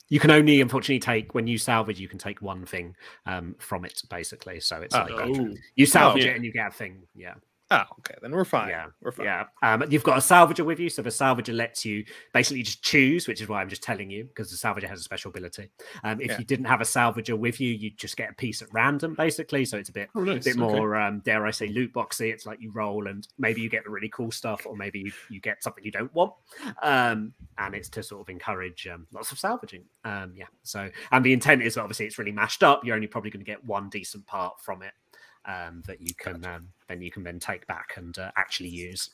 You 0.10 0.20
can 0.22 0.32
only, 0.32 0.62
unfortunately, 0.62 1.00
take 1.00 1.34
when 1.36 1.48
you 1.48 1.58
salvage. 1.58 2.00
You 2.00 2.08
can 2.08 2.20
take 2.20 2.42
one 2.42 2.66
thing 2.66 2.96
um, 3.26 3.56
from 3.60 3.84
it, 3.84 4.02
basically. 4.10 4.60
So 4.62 4.78
it's 4.82 4.96
Oh, 4.96 5.00
like 5.00 5.12
uh, 5.12 5.28
Oh, 5.28 5.54
you 5.76 5.86
salvage 5.86 6.24
yeah. 6.24 6.32
it 6.32 6.36
and 6.38 6.46
you 6.46 6.54
get 6.54 6.68
a 6.68 6.72
thing. 6.72 7.02
Yeah, 7.14 7.34
Oh, 7.70 7.84
okay, 8.00 8.16
then 8.22 8.32
we're 8.32 8.46
fine. 8.46 8.70
Yeah, 8.70 8.88
we're 9.02 9.12
fine. 9.12 9.26
yeah. 9.26 9.44
Um, 9.62 9.84
you've 9.90 10.04
got 10.04 10.18
a 10.18 10.22
salvager 10.22 10.66
with 10.66 10.80
you, 10.80 10.90
so 10.90 11.02
the 11.02 11.10
salvager 11.10 11.54
lets 11.54 11.84
you 11.84 12.06
basically 12.34 12.64
just 12.64 12.82
choose, 12.82 13.28
which 13.28 13.42
is 13.42 13.50
why 13.50 13.62
I'm 13.62 13.68
just 13.70 13.84
telling 13.84 14.10
you 14.10 14.24
because 14.24 14.50
the 14.50 14.56
salvager 14.58 14.88
has 14.88 15.00
a 15.02 15.04
special 15.04 15.30
ability. 15.30 15.70
Um, 16.04 16.22
if 16.22 16.28
Yeah. 16.28 16.40
you 16.40 16.46
didn't 16.46 16.66
have 16.66 16.80
a 16.80 16.86
salvager 16.86 17.38
with 17.38 17.60
you, 17.60 17.74
you 17.74 17.90
just 17.92 18.16
get 18.16 18.30
a 18.30 18.34
piece 18.34 18.62
at 18.62 18.74
random, 18.74 19.16
basically. 19.16 19.66
So 19.66 19.78
it's 19.78 19.90
a 19.90 19.94
bit 19.94 20.10
oh 20.16 20.22
nice. 20.24 20.46
bit 20.46 20.58
okay. 20.58 20.60
more 20.60 20.96
um 20.96 21.20
dare 21.26 21.46
i 21.46 21.52
say 21.52 21.68
loot 21.68 21.92
boxy 21.94 22.32
it's 22.32 22.46
like 22.46 22.62
you 22.62 22.72
roll 22.72 23.08
and 23.08 23.28
maybe 23.38 23.62
you 23.62 23.70
get 23.70 23.84
the 23.84 23.90
really 23.90 24.10
cool 24.10 24.32
stuff 24.32 24.66
or 24.66 24.76
maybe 24.76 25.00
you, 25.00 25.12
you 25.30 25.40
get 25.42 25.62
something 25.64 25.84
you 25.84 25.92
don't 25.92 26.14
want 26.14 26.32
um 26.84 27.34
and 27.58 27.76
it's 27.76 27.90
to 27.90 28.02
sort 28.04 28.22
of 28.22 28.30
encourage 28.30 28.88
um, 28.88 29.06
lots 29.12 29.32
of 29.32 29.40
salvaging 29.40 29.84
um 30.06 30.32
yeah 30.36 30.46
so 30.64 30.90
and 31.12 31.26
the 31.26 31.34
intent 31.34 31.62
is 31.62 31.78
obviously 31.78 32.06
it's 32.06 32.18
really 32.18 32.32
mashed 32.32 32.64
up 32.64 32.84
you're 32.86 32.96
only 32.96 33.08
probably 33.08 33.30
going 33.32 33.44
to 33.44 33.50
get 33.50 33.64
one 33.66 33.90
decent 33.90 34.26
part 34.28 34.60
from 34.62 34.82
it 34.82 34.94
um 35.48 35.82
that 35.88 36.02
you 36.02 36.14
can 36.16 36.44
um 36.46 36.68
then 36.88 37.02
you 37.02 37.12
can 37.12 37.24
then 37.24 37.40
take 37.40 37.66
back 37.68 37.94
and 37.98 38.18
uh, 38.20 38.32
actually 38.38 38.70
use 38.70 39.10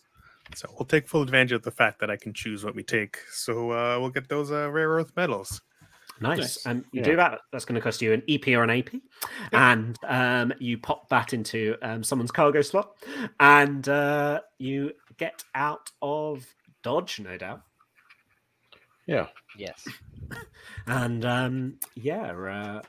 So 0.55 0.67
we'll 0.77 0.85
take 0.85 1.07
full 1.07 1.21
advantage 1.21 1.53
of 1.53 1.63
the 1.63 1.71
fact 1.71 1.99
that 1.99 2.09
I 2.11 2.17
can 2.17 2.33
choose 2.33 2.63
what 2.65 2.75
we 2.75 2.83
take. 2.83 3.17
So 3.31 3.71
uh, 3.71 3.97
we'll 3.99 4.09
get 4.09 4.27
those 4.29 4.51
uh, 4.51 4.69
rare 4.71 4.89
earth 4.89 5.13
metals. 5.15 5.61
Nice. 6.19 6.37
Nice. 6.39 6.65
And 6.65 6.85
you 6.91 7.01
Yeah. 7.01 7.05
do 7.05 7.15
that, 7.15 7.39
that's 7.51 7.65
going 7.65 7.75
to 7.75 7.81
cost 7.81 8.01
you 8.01 8.13
an 8.13 8.23
EP 8.29 8.47
or 8.49 8.63
an 8.63 8.69
AP. 8.69 8.89
And 9.51 9.97
um, 10.07 10.53
you 10.59 10.77
pop 10.77 11.09
that 11.09 11.33
into 11.33 11.75
um, 11.81 12.03
someone's 12.03 12.31
cargo 12.31 12.61
slot 12.61 12.91
and 13.39 13.87
uh, 13.89 14.41
you 14.59 14.91
get 15.17 15.43
out 15.55 15.89
of 16.01 16.45
Dodge, 16.83 17.19
no 17.19 17.37
doubt. 17.37 17.61
yeah. 19.07 19.27
Yes. 19.57 19.83
And 20.87 21.25
um, 21.25 21.79
yeah, 21.95 22.31
uh, 22.31 22.81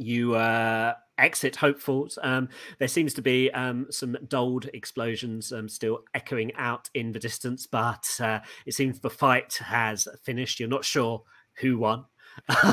you 0.00 0.34
uh, 0.34 0.94
exit 1.18 1.56
Hope 1.56 1.78
Falls. 1.78 2.18
Um, 2.22 2.48
there 2.78 2.88
seems 2.88 3.14
to 3.14 3.22
be 3.22 3.50
um, 3.52 3.86
some 3.90 4.16
dulled 4.28 4.66
explosions 4.72 5.52
um, 5.52 5.68
still 5.68 6.00
echoing 6.14 6.52
out 6.56 6.88
in 6.94 7.12
the 7.12 7.18
distance, 7.18 7.66
but 7.66 8.18
uh, 8.20 8.40
it 8.66 8.74
seems 8.74 8.98
the 8.98 9.10
fight 9.10 9.54
has 9.62 10.08
finished. 10.22 10.58
You're 10.58 10.68
not 10.68 10.84
sure 10.84 11.22
who 11.60 11.78
won. 11.78 12.06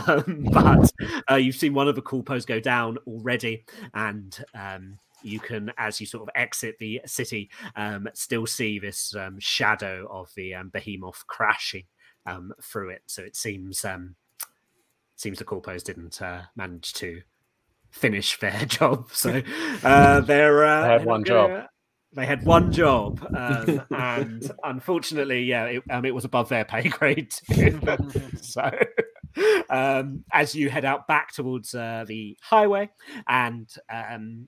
Um, 0.08 0.48
but 0.52 0.92
uh, 1.30 1.36
you've 1.36 1.56
seen 1.56 1.74
one 1.74 1.88
of 1.88 1.96
the 1.96 2.02
Corpos 2.02 2.46
go 2.46 2.60
down 2.60 2.98
already, 3.08 3.66
and 3.94 4.38
um, 4.54 5.00
you 5.24 5.40
can, 5.40 5.74
as 5.78 6.00
you 6.00 6.06
sort 6.06 6.24
of 6.24 6.30
exit 6.36 6.78
the 6.80 7.02
city, 7.06 7.50
um, 7.76 8.08
still 8.14 8.46
see 8.46 8.78
this 8.78 9.16
shadow 9.40 10.08
of 10.10 10.32
the 10.36 10.54
behemoth 10.72 11.26
crashing 11.28 11.84
through 12.62 12.92
it. 12.92 13.02
So 13.08 13.24
it 13.24 13.36
seems 13.36 13.84
seems 15.18 15.38
the 15.40 15.46
Corpos 15.46 15.84
didn't 15.84 16.22
uh, 16.22 16.44
manage 16.56 16.94
to 16.94 17.22
finish 17.92 18.40
their 18.40 18.66
job. 18.66 19.10
So 19.14 19.42
uh, 19.84 20.22
they're 20.22 20.66
uh, 20.66 20.82
They 20.84 20.88
had 20.94 21.06
one 21.06 21.24
job. 21.26 21.50
gonna- 21.50 21.70
They 22.14 22.26
had 22.26 22.44
one 22.46 22.72
job, 22.72 23.20
um, 23.36 23.82
and 23.92 24.52
unfortunately, 24.64 25.44
yeah, 25.44 25.66
it, 25.66 25.84
um, 25.90 26.06
it 26.06 26.16
was 26.16 26.24
above 26.26 26.48
their 26.50 26.64
pay 26.66 26.88
grade. 26.98 27.34
so, 28.42 28.72
um, 29.70 30.24
as 30.32 30.56
you 30.56 30.70
head 30.70 30.86
out 30.86 31.06
back 31.08 31.34
towards 31.34 31.76
uh, 31.76 32.06
the 32.08 32.38
highway, 32.42 32.90
and 33.28 33.70
um, 33.94 34.48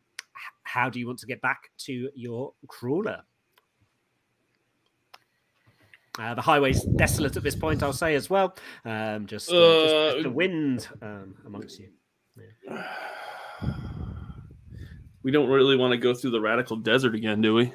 how 0.64 0.90
do 0.90 1.00
you 1.00 1.06
want 1.08 1.20
to 1.20 1.28
get 1.28 1.42
back 1.42 1.60
to 1.80 2.10
your 2.16 2.54
crawler? 2.68 3.24
Uh, 6.18 6.34
the 6.34 6.42
highway's 6.42 6.84
desolate 6.84 7.38
at 7.38 7.44
this 7.44 7.56
point, 7.56 7.84
I'll 7.84 7.94
say 7.94 8.16
as 8.16 8.30
well. 8.30 8.56
Um, 8.84 9.26
just, 9.28 9.50
uh, 9.50 9.54
just- 9.54 9.94
just 9.94 10.18
Uh, 10.18 10.22
the 10.24 10.30
wind 10.32 10.88
um, 11.02 11.36
amongst 11.46 11.80
you. 11.80 11.90
we 15.24 15.32
don't 15.32 15.50
really 15.50 15.76
want 15.76 15.92
to 15.92 15.98
go 15.98 16.14
through 16.14 16.32
the 16.32 16.42
radical 16.42 16.78
desert 16.78 17.16
again, 17.16 17.42
do 17.42 17.54
we? 17.56 17.74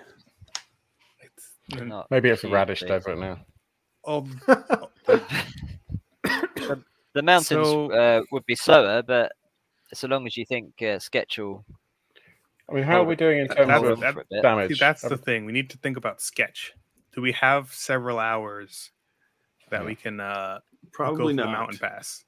It's, 1.21 1.83
Not 1.83 2.11
Maybe 2.11 2.29
it's 2.31 2.45
a 2.45 2.49
radish 2.49 2.81
particularly. 2.81 3.23
desert 3.23 3.39
now. 3.39 3.47
um, 4.07 4.41
The 7.15 7.23
mountains 7.23 7.49
So- 7.67 7.91
uh, 7.93 8.23
would 8.33 8.45
be 8.47 8.57
slower, 8.57 9.03
but 9.03 9.33
so 9.93 10.09
long 10.09 10.27
as 10.27 10.37
you 10.37 10.45
think 10.45 10.83
uh, 10.83 10.99
Sketch 10.99 11.39
will 11.39 11.65
I 12.69 12.73
mean, 12.75 12.83
how 12.85 13.03
are 13.03 13.05
we 13.05 13.15
doing 13.15 13.39
in 13.41 13.49
terms 13.49 13.69
that's- 13.69 13.85
of 13.91 14.01
that- 14.01 14.15
for 14.15 14.21
a 14.21 14.25
bit. 14.31 14.43
damage? 14.43 14.71
see, 14.73 14.79
that's 14.81 15.05
Um, 15.05 15.11
the 15.11 15.17
thing. 15.19 15.45
We 15.45 15.53
need 15.53 15.71
to 15.71 15.79
think 15.79 15.97
about 15.97 16.21
sketch. 16.23 16.73
Do 17.15 17.23
we 17.23 17.33
have 17.33 17.73
several 17.73 18.19
hours 18.19 18.91
that 19.71 19.81
Yeah. 19.81 19.87
we 19.87 19.95
can 19.95 20.21
uh, 20.21 20.59
go 20.85 20.89
Probably 20.93 21.35
through 21.35 21.35
not. 21.35 21.47
the 21.47 21.53
mountain 21.53 21.79
pass? 21.79 22.25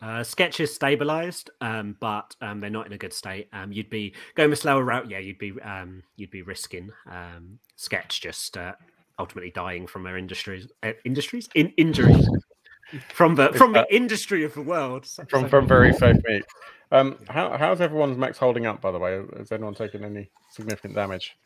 Uh, 0.00 0.22
sketch 0.24 0.58
is 0.60 0.74
stabilized, 0.74 1.50
um, 1.60 1.96
but 2.00 2.34
um, 2.40 2.60
they're 2.60 2.70
not 2.70 2.86
in 2.86 2.92
a 2.92 2.98
good 2.98 3.12
state. 3.12 3.48
Um, 3.52 3.72
you'd 3.72 3.88
be 3.90 4.14
going 4.34 4.50
the 4.50 4.56
slower 4.56 4.82
route. 4.84 5.08
Yeah, 5.08 5.18
you'd 5.18 5.38
be 5.38 5.52
um, 5.62 6.02
you'd 6.16 6.30
be 6.32 6.42
risking 6.42 6.90
um, 7.10 7.58
sketch 7.76 8.20
just 8.20 8.56
uh, 8.56 8.72
ultimately 9.20 9.52
dying 9.52 9.86
from 9.86 10.02
their 10.02 10.16
industries 10.16 10.66
uh, 10.82 10.92
industries 11.04 11.48
in 11.54 11.68
injuries 11.76 12.28
from 13.14 13.36
the 13.36 13.50
Is 13.50 13.56
from 13.56 13.72
the 13.72 13.86
industry 13.94 14.42
of 14.44 14.54
the 14.54 14.62
world. 14.62 15.06
So- 15.06 15.24
from 15.30 15.42
so- 15.42 15.48
from 15.48 15.68
very 15.68 15.92
safe 16.02 16.16
meat. 16.26 16.44
Um, 16.90 17.16
how 17.28 17.56
how's 17.56 17.80
everyone's 17.80 18.18
mechs 18.18 18.38
holding 18.38 18.66
up? 18.66 18.80
By 18.80 18.90
the 18.90 18.98
way, 18.98 19.22
has 19.38 19.52
anyone 19.52 19.74
taken 19.74 20.04
any 20.04 20.30
significant 20.50 20.94
damage? 20.96 21.36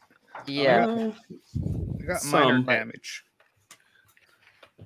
Yeah, 0.46 0.86
Uh, 0.86 1.12
I 2.00 2.06
got 2.06 2.24
minor 2.26 2.60
damage. 2.62 3.24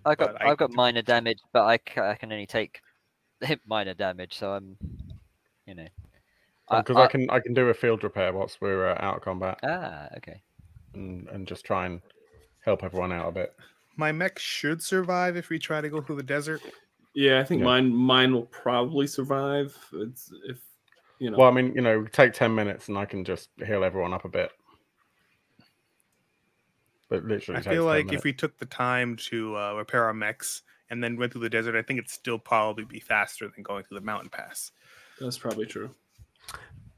I 0.04 0.14
got 0.14 0.32
but 0.32 0.42
I- 0.42 0.50
I've 0.50 0.56
got 0.58 0.72
minor 0.72 1.02
damage, 1.02 1.38
but 1.52 1.62
I, 1.62 1.74
I 2.00 2.14
can 2.14 2.32
only 2.32 2.46
take 2.46 2.80
minor 3.66 3.94
damage, 3.94 4.36
so 4.38 4.52
I'm, 4.52 4.76
you 5.66 5.74
know. 5.74 5.86
I- 6.68 6.80
Because 6.80 6.96
I, 6.96 7.04
I- 7.04 7.06
can 7.08 7.30
I 7.30 7.40
can 7.40 7.54
do 7.54 7.68
a 7.68 7.74
field 7.74 8.02
repair 8.04 8.32
whilst 8.32 8.60
we're 8.60 8.88
uh, 8.90 8.96
out 9.00 9.16
of 9.16 9.22
combat 9.22 9.58
Ah, 9.62 10.08
okay. 10.16 10.40
and, 10.94 11.28
and 11.28 11.46
just 11.46 11.64
try 11.64 11.86
and 11.86 12.00
help 12.64 12.84
everyone 12.84 13.12
out 13.12 13.28
a 13.28 13.32
bit. 13.32 13.54
My 13.96 14.12
mech 14.12 14.38
should 14.38 14.82
survive 14.82 15.36
if 15.36 15.50
we 15.50 15.58
try 15.58 15.80
to 15.80 15.88
go 15.88 16.00
through 16.00 16.16
the 16.16 16.22
desert. 16.22 16.62
yeah, 17.14 17.40
I 17.40 17.44
think 17.44 17.58
Yeah. 17.60 17.64
mine 17.66 17.94
mine 17.94 18.32
will 18.32 18.46
probably 18.46 19.06
survive. 19.06 19.76
It's 19.92 20.32
if 20.48 20.58
you 21.18 21.30
know. 21.30 21.38
Well, 21.38 21.48
I 21.48 21.50
mean, 21.50 21.74
you 21.74 21.82
know, 21.82 22.04
take 22.06 22.32
ten 22.32 22.54
minutes 22.54 22.88
and 22.88 22.96
I 22.96 23.04
can 23.04 23.24
just 23.24 23.50
heal 23.66 23.82
everyone 23.84 24.14
up 24.14 24.24
a 24.24 24.28
bit. 24.28 24.50
But 27.10 27.24
literally, 27.24 27.58
I 27.58 27.62
feel 27.62 27.84
like 27.84 28.12
if 28.12 28.24
we 28.24 28.32
took 28.32 28.56
the 28.58 28.66
time 28.66 29.16
to 29.28 29.56
uh, 29.56 29.74
repair 29.74 30.04
our 30.04 30.14
mechs 30.14 30.62
and 30.88 31.02
then 31.04 31.16
went 31.16 31.32
through 31.32 31.42
the 31.42 31.50
desert, 31.50 31.76
I 31.76 31.82
think 31.82 31.98
it'd 31.98 32.10
still 32.10 32.38
probably 32.38 32.84
be 32.84 33.00
faster 33.00 33.48
than 33.48 33.62
going 33.62 33.84
through 33.84 33.98
the 33.98 34.04
mountain 34.06 34.30
pass. 34.30 34.70
that's 35.20 35.36
probably 35.36 35.66
true. 35.66 35.90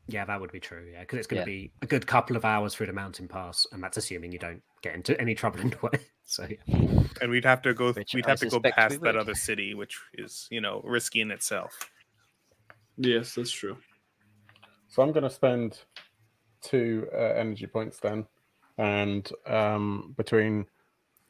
Yeah, 0.08 0.24
that 0.26 0.40
would 0.40 0.52
be 0.52 0.60
true. 0.60 0.86
Yeah, 0.92 1.00
because 1.00 1.18
it's 1.20 1.26
going 1.26 1.38
Yeah. 1.38 1.44
to 1.44 1.50
be 1.50 1.72
a 1.80 1.86
good 1.86 2.06
couple 2.06 2.36
of 2.36 2.44
hours 2.44 2.74
through 2.74 2.86
the 2.86 2.92
mountain 2.92 3.26
pass, 3.26 3.66
and 3.72 3.82
that's 3.82 3.96
assuming 3.96 4.32
you 4.32 4.38
don't 4.38 4.62
get 4.82 4.94
into 4.94 5.18
any 5.20 5.34
trouble 5.34 5.60
in 5.60 5.70
the 5.70 5.78
way. 5.82 5.98
So 6.24 6.46
yeah. 6.48 7.04
And 7.20 7.30
we'd 7.30 7.44
have 7.44 7.62
to 7.62 7.74
go. 7.74 7.92
Which 7.92 8.14
we'd 8.14 8.26
I 8.26 8.30
have 8.30 8.40
to 8.40 8.48
go 8.48 8.60
past 8.60 9.00
that 9.00 9.16
other 9.16 9.34
city, 9.34 9.74
which 9.74 9.98
is 10.14 10.46
you 10.50 10.60
know 10.60 10.82
risky 10.84 11.20
in 11.20 11.30
itself. 11.30 11.90
Yes, 12.96 13.34
that's 13.34 13.50
true. 13.50 13.78
So 14.88 15.02
I'm 15.02 15.12
going 15.12 15.24
to 15.24 15.30
spend 15.30 15.80
two 16.60 17.08
uh, 17.14 17.16
energy 17.16 17.66
points 17.66 17.98
then, 17.98 18.26
and 18.78 19.30
um, 19.46 20.14
between 20.16 20.66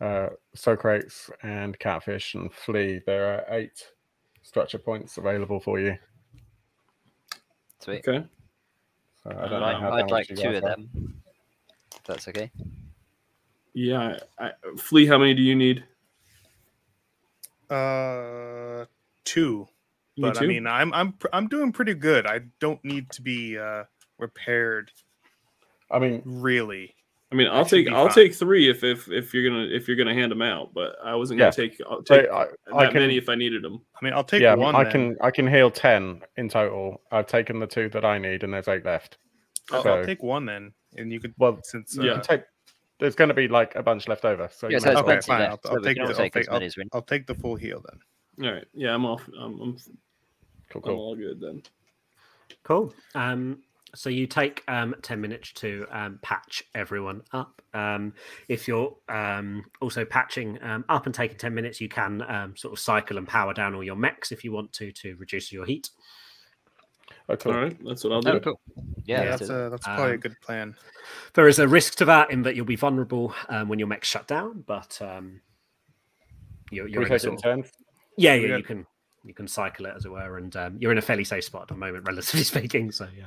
uh, 0.00 0.28
Socrates 0.54 1.30
and 1.42 1.78
Catfish 1.78 2.34
and 2.34 2.52
Flea, 2.52 3.00
there 3.06 3.34
are 3.34 3.56
eight 3.56 3.88
structure 4.42 4.78
points 4.78 5.16
available 5.18 5.60
for 5.60 5.78
you. 5.78 5.96
Sweet. 7.80 8.06
Okay. 8.06 8.26
So 9.24 9.30
I 9.30 9.44
I'd 9.44 9.50
don't 9.50 9.60
like, 9.60 9.72
know 9.74 9.80
how 9.80 9.92
I'd 9.92 10.10
like 10.10 10.26
two 10.28 10.34
guys 10.34 10.56
of 10.56 10.64
are. 10.64 10.68
them. 10.76 11.22
If 11.94 12.02
that's 12.04 12.28
okay. 12.28 12.50
Yeah, 13.74 14.18
I, 14.38 14.46
I, 14.46 14.52
Flea, 14.76 15.06
how 15.06 15.18
many 15.18 15.34
do 15.34 15.42
you 15.42 15.54
need? 15.54 15.84
Uh, 17.70 18.84
two. 19.24 19.66
You 20.16 20.24
need 20.26 20.34
But 20.34 20.42
I 20.42 20.46
mean, 20.46 20.66
I'm 20.66 20.92
I'm 20.92 21.14
I'm 21.32 21.48
doing 21.48 21.72
pretty 21.72 21.94
good. 21.94 22.26
I 22.26 22.40
don't 22.60 22.84
need 22.84 23.08
to 23.10 23.22
be 23.22 23.56
uh 23.56 23.84
repaired 24.18 24.90
I 25.90 25.98
mean, 25.98 26.22
really. 26.24 26.94
I 27.32 27.34
mean, 27.34 27.48
I'll 27.48 27.64
take 27.64 27.88
I'll 27.90 28.06
fine. 28.08 28.14
take 28.14 28.34
three 28.34 28.68
if 28.68 28.84
if 28.84 29.10
if 29.10 29.32
you're 29.32 29.48
gonna 29.48 29.64
if 29.64 29.88
you're 29.88 29.96
gonna 29.96 30.12
hand 30.14 30.30
them 30.30 30.42
out, 30.42 30.74
but 30.74 30.96
I 31.02 31.14
wasn't 31.14 31.38
gonna 31.38 31.46
Yeah. 31.48 31.50
take 31.50 31.80
I'll 31.88 32.02
take 32.02 32.28
I, 32.30 32.44
that 32.66 32.74
I 32.74 32.86
can, 32.86 32.94
many 33.00 33.16
if 33.16 33.28
I 33.28 33.34
needed 33.34 33.62
them. 33.62 33.80
I 34.00 34.04
mean, 34.04 34.12
I'll 34.12 34.22
take 34.24 34.42
yeah, 34.42 34.54
one. 34.54 34.74
I 34.74 34.84
then. 34.84 34.92
can, 34.92 35.16
I 35.22 35.30
can 35.30 35.46
heal 35.48 35.70
ten 35.70 36.20
in 36.36 36.48
total. 36.48 37.00
I've 37.10 37.26
taken 37.26 37.58
the 37.58 37.66
two 37.66 37.88
that 37.90 38.04
I 38.04 38.18
need, 38.18 38.44
and 38.44 38.52
there's 38.52 38.68
eight 38.68 38.84
left. 38.84 39.16
I'll, 39.70 39.82
so- 39.82 39.94
I'll 39.98 40.04
take 40.04 40.22
one 40.22 40.44
then, 40.44 40.72
and 40.96 41.10
you 41.10 41.20
could 41.20 41.34
Well, 41.38 41.58
since 41.62 41.98
uh, 41.98 42.02
Yeah. 42.02 42.20
take. 42.20 42.42
There's 42.98 43.16
going 43.16 43.28
to 43.28 43.34
be 43.34 43.48
like 43.48 43.74
a 43.74 43.82
bunch 43.82 44.06
left 44.06 44.24
over, 44.24 44.48
so 44.52 44.68
Yeah, 44.68 44.74
you 44.76 44.80
so 44.80 44.86
may 44.86 44.92
it's 44.92 45.00
as 45.00 45.04
well- 45.06 45.16
okay, 45.16 45.26
fine. 45.26 45.40
left, 45.40 45.66
I'll, 45.66 45.72
so 45.72 45.76
I'll 45.78 45.82
take 45.82 45.96
the, 45.96 46.02
all 46.02 46.08
I'll, 46.08 46.14
take 46.14 46.32
take, 46.34 46.48
I'll, 46.48 46.52
many 46.54 46.66
as 46.66 46.76
we 46.76 46.84
I'll 46.92 47.02
take 47.02 47.26
the 47.26 47.34
full 47.34 47.56
heal 47.56 47.82
then. 47.90 48.46
All 48.46 48.54
right, 48.54 48.64
yeah, 48.74 48.94
I'm 48.94 49.04
off. 49.04 49.28
I'm 49.40 49.60
I'm, 49.60 49.76
Cool, 50.70 50.82
I'm 50.84 50.94
all 50.98 51.16
good 51.16 51.40
then. 51.40 51.62
Cool. 52.62 52.94
Um, 53.16 53.58
so 53.94 54.08
you 54.10 54.26
take 54.26 54.62
um, 54.68 54.94
10 55.02 55.20
minutes 55.20 55.52
to 55.52 55.86
um, 55.90 56.18
patch 56.22 56.62
everyone 56.74 57.22
up. 57.32 57.60
Um, 57.74 58.14
if 58.48 58.66
you're 58.66 58.96
um, 59.08 59.64
also 59.80 60.04
patching 60.04 60.58
um, 60.62 60.84
up 60.88 61.06
and 61.06 61.14
taking 61.14 61.36
10 61.36 61.54
minutes, 61.54 61.80
you 61.80 61.88
can 61.88 62.22
um, 62.30 62.56
sort 62.56 62.72
of 62.72 62.78
cycle 62.78 63.18
and 63.18 63.28
power 63.28 63.52
down 63.52 63.74
all 63.74 63.84
your 63.84 63.96
mechs 63.96 64.32
if 64.32 64.44
you 64.44 64.52
want 64.52 64.72
to 64.74 64.92
to 64.92 65.14
reduce 65.16 65.52
your 65.52 65.66
heat. 65.66 65.90
Okay. 67.28 67.50
All 67.50 67.56
right, 67.56 67.76
that's 67.84 68.04
what 68.04 68.12
I'll 68.14 68.28
Oh, 68.28 68.32
do. 68.38 68.40
cool. 68.40 68.60
Yeah, 69.04 69.22
Yeah, 69.24 69.30
let's 69.30 69.40
that's 69.40 69.50
a 69.50 69.68
that's 69.70 69.86
probably 69.86 70.14
a 70.14 70.18
good 70.18 70.36
plan. 70.40 70.74
There 71.34 71.46
is 71.48 71.58
a 71.58 71.68
risk 71.68 71.96
to 71.96 72.04
that 72.06 72.30
in 72.30 72.42
that 72.42 72.56
you'll 72.56 72.64
be 72.64 72.76
vulnerable 72.76 73.34
um, 73.48 73.68
when 73.68 73.78
your 73.78 73.88
mechs 73.88 74.08
shut 74.08 74.26
down, 74.26 74.64
but 74.66 74.98
um, 75.02 75.40
you're, 76.70 76.86
Can 76.86 76.92
you're 76.94 77.02
in 77.02 77.06
a 77.12 77.18
take 77.18 77.24
it 77.24 77.28
in 77.28 77.32
sort 77.32 77.34
of- 77.34 77.42
turns? 77.42 77.72
yeah, 78.16 78.34
yeah, 78.34 78.56
you 78.56 78.62
can 78.62 78.86
you 79.24 79.34
can 79.34 79.46
cycle 79.46 79.86
it 79.86 79.94
as 79.96 80.04
it 80.04 80.10
were, 80.10 80.38
and 80.38 80.54
um, 80.56 80.76
you're 80.80 80.90
in 80.92 80.98
a 80.98 81.02
fairly 81.02 81.24
safe 81.24 81.44
spot 81.44 81.62
at 81.62 81.68
the 81.68 81.76
moment, 81.76 82.04
relatively 82.08 82.42
speaking. 82.44 82.90
So 82.90 83.06
yeah, 83.16 83.26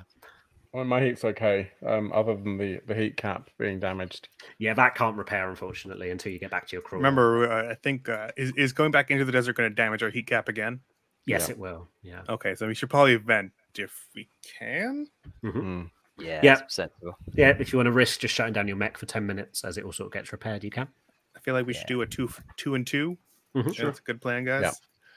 Well, 0.75 0.83
my 0.83 1.01
heat's 1.01 1.23
okay, 1.23 1.71
um, 1.85 2.11
other 2.13 2.35
than 2.35 2.57
the, 2.57 2.81
the 2.85 2.93
heat 2.93 3.15
cap 3.15 3.49
being 3.57 3.79
damaged. 3.79 4.27
yeah, 4.57 4.73
that 4.73 4.95
can't 4.95 5.15
repair 5.15 5.49
unfortunately 5.49 6.09
until 6.11 6.33
you 6.33 6.39
get 6.39 6.51
back 6.51 6.67
to 6.67 6.73
your 6.75 6.81
crew. 6.81 6.97
Remember, 6.97 7.49
uh, 7.49 7.71
I 7.71 7.75
think 7.75 8.09
uh, 8.09 8.31
is 8.35 8.51
is 8.57 8.73
going 8.73 8.91
back 8.91 9.09
into 9.09 9.23
the 9.23 9.31
desert 9.31 9.55
going 9.55 9.69
to 9.69 9.73
damage 9.75 10.03
our 10.03 10.09
heat 10.09 10.27
cap 10.27 10.49
again? 10.49 10.81
yes, 11.25 11.47
Yeah. 11.47 11.53
it 11.53 11.57
will. 11.59 11.87
Yeah. 12.03 12.21
Okay, 12.27 12.55
so 12.55 12.67
we 12.67 12.73
should 12.75 12.89
probably 12.89 13.15
vent 13.15 13.53
if 13.77 14.07
we 14.15 14.27
can. 14.59 15.07
Mhm. 15.43 15.53
Mm. 15.55 15.91
Yeah, 16.17 16.41
Yeah. 16.43 16.61
sensible. 16.67 17.17
Yeah, 17.33 17.55
if 17.57 17.71
you 17.71 17.77
want 17.79 17.87
to 17.87 17.91
risk 17.93 18.19
just 18.19 18.33
shutting 18.35 18.53
down 18.53 18.67
your 18.67 18.77
mech 18.77 18.97
for 18.97 19.05
10 19.05 19.25
minutes 19.25 19.63
as 19.63 19.77
it 19.77 19.85
all 19.85 19.93
sort 19.93 20.07
of 20.07 20.13
gets 20.13 20.31
repaired, 20.33 20.63
you 20.65 20.71
can. 20.71 20.87
I 21.35 21.39
feel 21.39 21.53
like 21.53 21.65
we 21.65 21.73
Yeah. 21.73 21.79
should 21.79 21.87
do 21.87 22.01
a 22.01 22.05
two 22.05 22.29
two 22.57 22.75
and 22.75 22.85
2 22.85 23.17
Mhm. 23.55 23.77
Yeah, 23.77 23.85
That's 23.85 23.99
a 23.99 24.03
good 24.03 24.21
plan, 24.21 24.43
guys. 24.43 24.61
Yeah. 24.63 24.71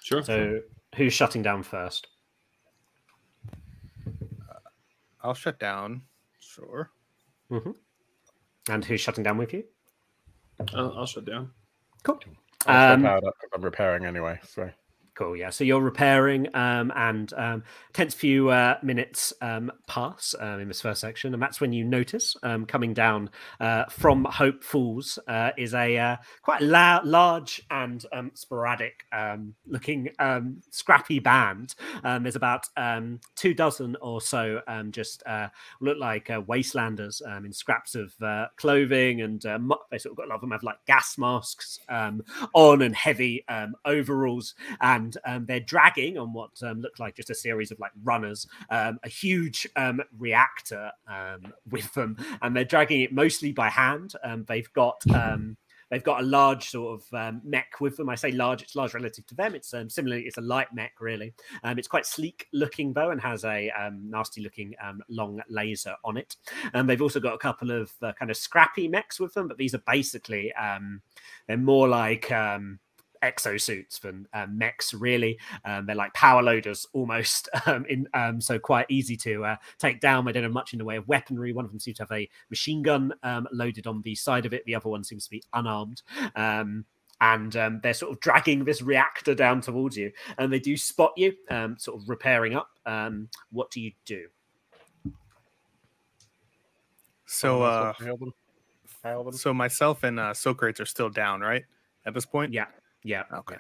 Sure. 0.05 0.23
So, 0.23 0.61
who's 0.95 1.13
shutting 1.13 1.43
down 1.43 1.63
first? 1.65 2.07
I'll 5.23 5.35
shut 5.35 5.59
down. 5.59 6.03
Sure. 6.41 6.91
And 8.71 8.85
who's 8.85 9.01
shutting 9.01 9.25
down 9.25 9.39
with 9.39 9.53
you? 9.53 9.65
I'll, 10.75 10.99
I'll 10.99 11.07
shut 11.07 11.25
down. 11.25 11.51
Cool. 12.03 12.21
I'll 12.67 12.93
Um, 12.95 13.01
stay 13.01 13.09
powered 13.09 13.25
up 13.25 13.35
'cause 13.41 13.51
I'm 13.55 13.63
repairing 13.63 14.05
anyway. 14.05 14.39
So 14.47 14.71
Cool, 15.19 15.37
yeah. 15.37 15.51
So 15.51 15.65
you're 15.65 15.81
repairing, 15.81 16.47
um, 16.55 16.93
and 16.95 17.33
um, 17.33 17.65
tense 17.93 18.15
few 18.15 18.51
uh, 18.51 18.79
minutes 18.85 19.33
um, 19.43 19.73
pass 19.89 20.33
um, 20.39 20.61
in 20.61 20.69
this 20.69 20.81
first 20.81 21.01
section, 21.01 21.35
and 21.35 21.43
that's 21.43 21.61
when 21.61 21.73
you 21.73 21.83
notice 21.83 22.37
um, 22.45 22.65
coming 22.65 22.95
down 22.95 23.29
uh, 23.59 23.87
from 23.87 24.25
Hope 24.27 24.63
Falls 24.63 25.19
uh, 25.27 25.51
is 25.59 25.75
a 25.75 25.99
uh, 25.99 26.17
quite 26.43 26.63
la- 26.63 27.01
large 27.03 27.61
and 27.69 28.07
um, 28.13 28.31
sporadic 28.35 29.07
um, 29.13 29.55
looking 29.67 30.09
um, 30.21 30.59
scrappy 30.71 31.19
band. 31.19 31.75
Um, 32.05 32.23
there's 32.23 32.37
about 32.37 32.69
um, 32.77 33.19
two 33.35 33.55
dozen 33.55 33.97
or 34.01 34.21
so, 34.21 34.61
um, 34.69 34.93
just 34.93 35.25
uh, 35.27 35.49
look 35.81 35.99
like 35.99 36.31
uh, 36.31 36.43
wastelanders 36.43 37.21
um, 37.29 37.45
in 37.45 37.53
scraps 37.53 37.97
of 37.97 38.15
uh, 38.23 38.47
clothing, 38.57 39.23
and 39.23 39.45
uh, 39.45 39.59
they 39.91 39.99
sort 39.99 40.13
of 40.13 40.17
got 40.17 40.27
a 40.27 40.29
lot 40.29 40.37
of 40.37 40.43
them 40.43 40.53
have 40.53 40.63
like 40.63 40.79
gas 40.87 41.19
masks 41.19 41.81
um, 41.89 42.23
on 42.55 42.83
and 42.83 42.95
heavy 42.95 43.45
um, 43.49 43.75
overalls 43.85 44.55
and 44.81 45.08
um, 45.25 45.47
they're 45.47 45.61
dragging 45.61 46.19
on 46.19 46.33
what 46.33 46.51
um, 46.63 46.81
looked 46.81 47.01
like 47.01 47.17
just 47.17 47.31
a 47.31 47.35
series 47.35 47.71
of 47.71 47.79
like 47.79 47.93
runners, 48.03 48.47
um, 48.71 48.99
a 49.05 49.09
huge 49.09 49.69
um, 49.77 50.01
reactor 50.19 50.91
um, 51.09 51.53
with 51.71 51.93
them, 51.95 52.17
and 52.43 52.57
they're 52.57 52.65
dragging 52.65 53.03
it 53.03 53.13
mostly 53.13 53.53
by 53.53 53.69
hand. 53.69 54.15
Um, 54.25 54.45
they've 54.49 54.73
got 54.73 55.03
they've 55.91 56.05
got 56.05 56.21
a 56.21 56.27
large 56.27 56.69
sort 56.69 57.01
of 57.01 57.19
um, 57.19 57.41
mech 57.45 57.81
with 57.81 57.97
them. 57.97 58.09
I 58.09 58.15
say 58.15 58.33
large; 58.33 58.63
it's 58.63 58.77
large 58.77 58.95
relative 58.95 59.27
to 59.27 59.35
them. 59.35 59.55
It's 59.55 59.73
um, 59.75 59.89
similarly, 59.89 60.25
it's 60.25 60.39
a 60.39 60.43
light 60.43 60.69
mech 60.73 60.93
really. 61.01 61.35
Um, 61.65 61.79
it's 61.79 61.89
quite 61.89 62.07
sleek 62.07 62.47
looking 62.53 62.93
though, 62.93 63.11
and 63.11 63.21
has 63.21 63.45
a 63.45 63.71
nasty 63.93 64.43
looking 64.43 64.75
long 65.09 65.41
laser 65.49 65.95
on 66.05 66.17
it. 66.17 66.37
And 66.75 66.89
they've 66.89 67.03
also 67.03 67.21
got 67.21 67.35
a 67.35 67.39
couple 67.39 67.71
of 67.71 67.93
uh, 68.03 68.13
kind 68.13 68.31
of 68.31 68.37
scrappy 68.37 68.89
mechs 68.89 69.21
with 69.21 69.35
them, 69.35 69.49
but 69.49 69.59
these 69.59 69.75
are 69.75 69.83
basically 69.87 70.53
they're 71.47 71.57
more 71.57 71.89
like 71.89 72.31
exosuits 73.23 74.01
than 74.01 74.27
um, 74.33 74.57
mechs 74.57 74.95
really 74.95 75.39
um, 75.65 75.87
they're 75.87 75.97
like 75.97 76.13
power 76.15 76.43
loaders 76.43 76.87
almost 76.93 77.49
um, 77.67 77.85
in 77.89 78.09
um, 78.15 78.41
so 78.41 78.59
quite 78.59 78.87
easy 78.89 79.17
to 79.17 79.45
uh, 79.45 79.57
take 79.79 80.01
down 80.01 80.25
they 80.25 80.33
don't 80.33 80.43
have 80.43 80.53
much 80.53 80.73
in 80.73 80.79
the 80.79 80.85
way 80.85 80.97
of 80.97 81.07
weaponry 81.09 81.53
one 81.53 81.65
of 81.65 81.71
them 81.71 81.81
seems 81.81 81.97
to 81.97 82.03
have 82.03 82.13
a 82.13 82.29
machine 82.51 82.83
gun 82.83 83.13
um, 83.23 83.47
loaded 83.53 83.87
on 83.87 84.03
the 84.03 84.15
side 84.15 84.47
of 84.47 84.53
it 84.53 84.65
the 84.67 84.75
other 84.75 84.89
one 84.89 85.05
seems 85.05 85.25
to 85.25 85.31
be 85.31 85.43
unarmed 85.55 86.03
um, 86.37 86.85
and 87.21 87.57
um, 87.57 87.81
they're 87.83 87.95
sort 87.95 88.13
of 88.13 88.21
dragging 88.21 88.65
this 88.65 88.81
reactor 88.81 89.35
down 89.35 89.61
towards 89.61 89.97
you 89.97 90.13
and 90.39 90.53
they 90.53 90.61
do 90.61 90.77
spot 90.77 91.13
you 91.17 91.35
um, 91.51 91.77
sort 91.79 92.01
of 92.01 92.09
repairing 92.09 92.55
up 92.55 92.71
um, 92.87 93.29
what 93.51 93.71
do 93.71 93.81
you 93.81 93.93
do 94.05 94.27
So, 97.31 97.63
uh, 97.63 97.93
else 98.01 98.19
them. 98.19 98.33
Hail 99.03 99.25
them. 99.25 99.33
so 99.35 99.53
myself 99.53 100.03
and 100.03 100.19
uh, 100.19 100.33
Socrates 100.33 100.81
are 100.81 100.87
still 100.87 101.11
down, 101.11 101.41
right? 101.41 101.65
At 102.07 102.15
this 102.15 102.25
point. 102.25 102.53
yeah 102.53 102.67
yeah 103.09 103.25
Okay. 103.33 103.57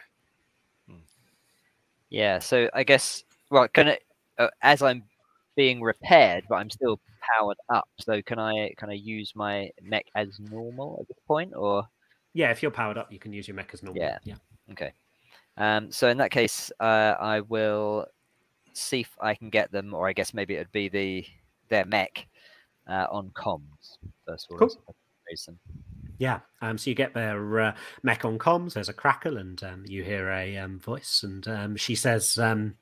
Yeah, 2.10 2.38
so 2.38 2.70
I 2.72 2.84
guess 2.84 3.24
well, 3.50 3.68
can 3.68 3.88
I, 3.88 3.98
uh, 4.38 4.48
as 4.62 4.82
I'm 4.82 5.02
being 5.56 5.82
repaired, 5.82 6.44
but 6.48 6.56
I'm 6.56 6.70
still 6.70 7.00
powered 7.20 7.58
up. 7.68 7.88
So 7.98 8.22
can 8.22 8.38
I 8.38 8.72
can 8.78 8.90
I 8.90 8.94
use 8.94 9.32
my 9.34 9.70
mech 9.82 10.06
as 10.14 10.38
normal 10.40 10.98
at 11.00 11.08
this 11.08 11.18
point, 11.26 11.52
or 11.54 11.86
yeah 12.34 12.50
if 12.50 12.62
you're 12.62 12.70
powered 12.70 12.98
up 12.98 13.10
you 13.12 13.18
can 13.18 13.32
use 13.32 13.48
your 13.48 13.54
mech 13.54 13.70
as 13.74 13.82
normal 13.82 14.02
Yeah. 14.02 14.18
yeah 14.24 14.36
okay? 14.72 14.92
Um, 15.56 15.90
so 15.90 16.08
in 16.08 16.18
that 16.18 16.30
case, 16.30 16.70
uh, 16.80 17.14
I 17.18 17.40
will 17.40 18.06
see 18.72 19.00
if 19.00 19.10
I 19.20 19.34
can 19.34 19.50
get 19.50 19.72
them, 19.72 19.92
or 19.92 20.08
I 20.08 20.12
guess 20.12 20.32
maybe 20.32 20.54
it'd 20.54 20.72
be 20.72 20.88
the 20.88 21.26
their 21.68 21.84
mech 21.84 22.26
uh, 22.88 23.06
on 23.10 23.30
comms 23.30 23.98
first 24.24 24.46
of 24.50 24.52
all. 24.52 24.68
Cool. 24.68 24.94
Yeah, 26.18 26.40
um, 26.60 26.76
so 26.78 26.90
you 26.90 26.96
get 26.96 27.14
their 27.14 27.60
uh, 27.60 27.74
mech 28.02 28.24
on 28.24 28.38
comms. 28.38 28.74
There's 28.74 28.88
a 28.88 28.92
crackle, 28.94 29.36
and 29.36 29.62
um, 29.62 29.84
you 29.86 30.02
hear 30.02 30.28
a 30.30 30.56
um, 30.58 30.80
voice, 30.80 31.22
and 31.22 31.46
um, 31.46 31.76
she 31.76 31.94
says, 31.94 32.36
um, 32.38 32.74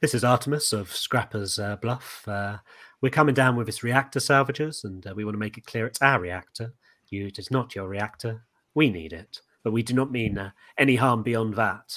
"This 0.00 0.12
is 0.12 0.24
Artemis 0.24 0.72
of 0.72 0.90
Scrapper's 0.90 1.58
uh, 1.58 1.76
Bluff. 1.76 2.26
Uh, 2.26 2.58
we're 3.00 3.10
coming 3.10 3.34
down 3.34 3.54
with 3.54 3.66
this 3.66 3.84
reactor 3.84 4.18
salvagers, 4.18 4.82
and 4.82 5.06
uh, 5.06 5.14
we 5.14 5.24
want 5.24 5.34
to 5.34 5.38
make 5.38 5.56
it 5.56 5.66
clear 5.66 5.86
it's 5.86 6.02
our 6.02 6.20
reactor. 6.20 6.74
You, 7.10 7.26
it 7.26 7.38
is 7.38 7.50
not 7.50 7.76
your 7.76 7.88
reactor. 7.88 8.44
We 8.74 8.90
need 8.90 9.12
it, 9.12 9.40
but 9.62 9.72
we 9.72 9.84
do 9.84 9.94
not 9.94 10.10
mean 10.10 10.36
uh, 10.36 10.50
any 10.76 10.96
harm 10.96 11.22
beyond 11.22 11.54
that. 11.54 11.96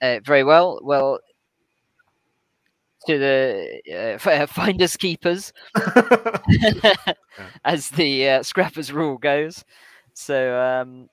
Uh, 0.00 0.20
very 0.24 0.44
well. 0.44 0.78
Well, 0.84 1.18
to 3.06 3.18
the 3.18 4.18
uh, 4.18 4.46
finders 4.46 4.96
keepers, 4.96 5.52
as 7.64 7.88
the 7.90 8.28
uh, 8.28 8.42
scrappers 8.42 8.92
rule 8.92 9.18
goes. 9.18 9.64
So, 10.14 10.60
um, 10.60 11.08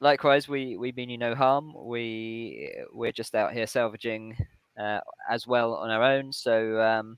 likewise, 0.00 0.48
we 0.48 0.76
we 0.76 0.92
mean 0.92 1.10
you 1.10 1.18
no 1.18 1.34
harm. 1.34 1.74
We 1.76 2.72
we're 2.92 3.12
just 3.12 3.34
out 3.34 3.52
here 3.52 3.66
salvaging 3.66 4.36
uh, 4.78 5.00
as 5.30 5.46
well 5.46 5.74
on 5.74 5.90
our 5.90 6.02
own. 6.02 6.32
So 6.32 6.80
um, 6.80 7.16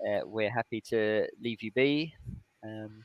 uh, 0.00 0.20
we're 0.24 0.50
happy 0.50 0.80
to 0.88 1.26
leave 1.40 1.62
you 1.62 1.72
be. 1.72 2.14
Um, 2.62 3.04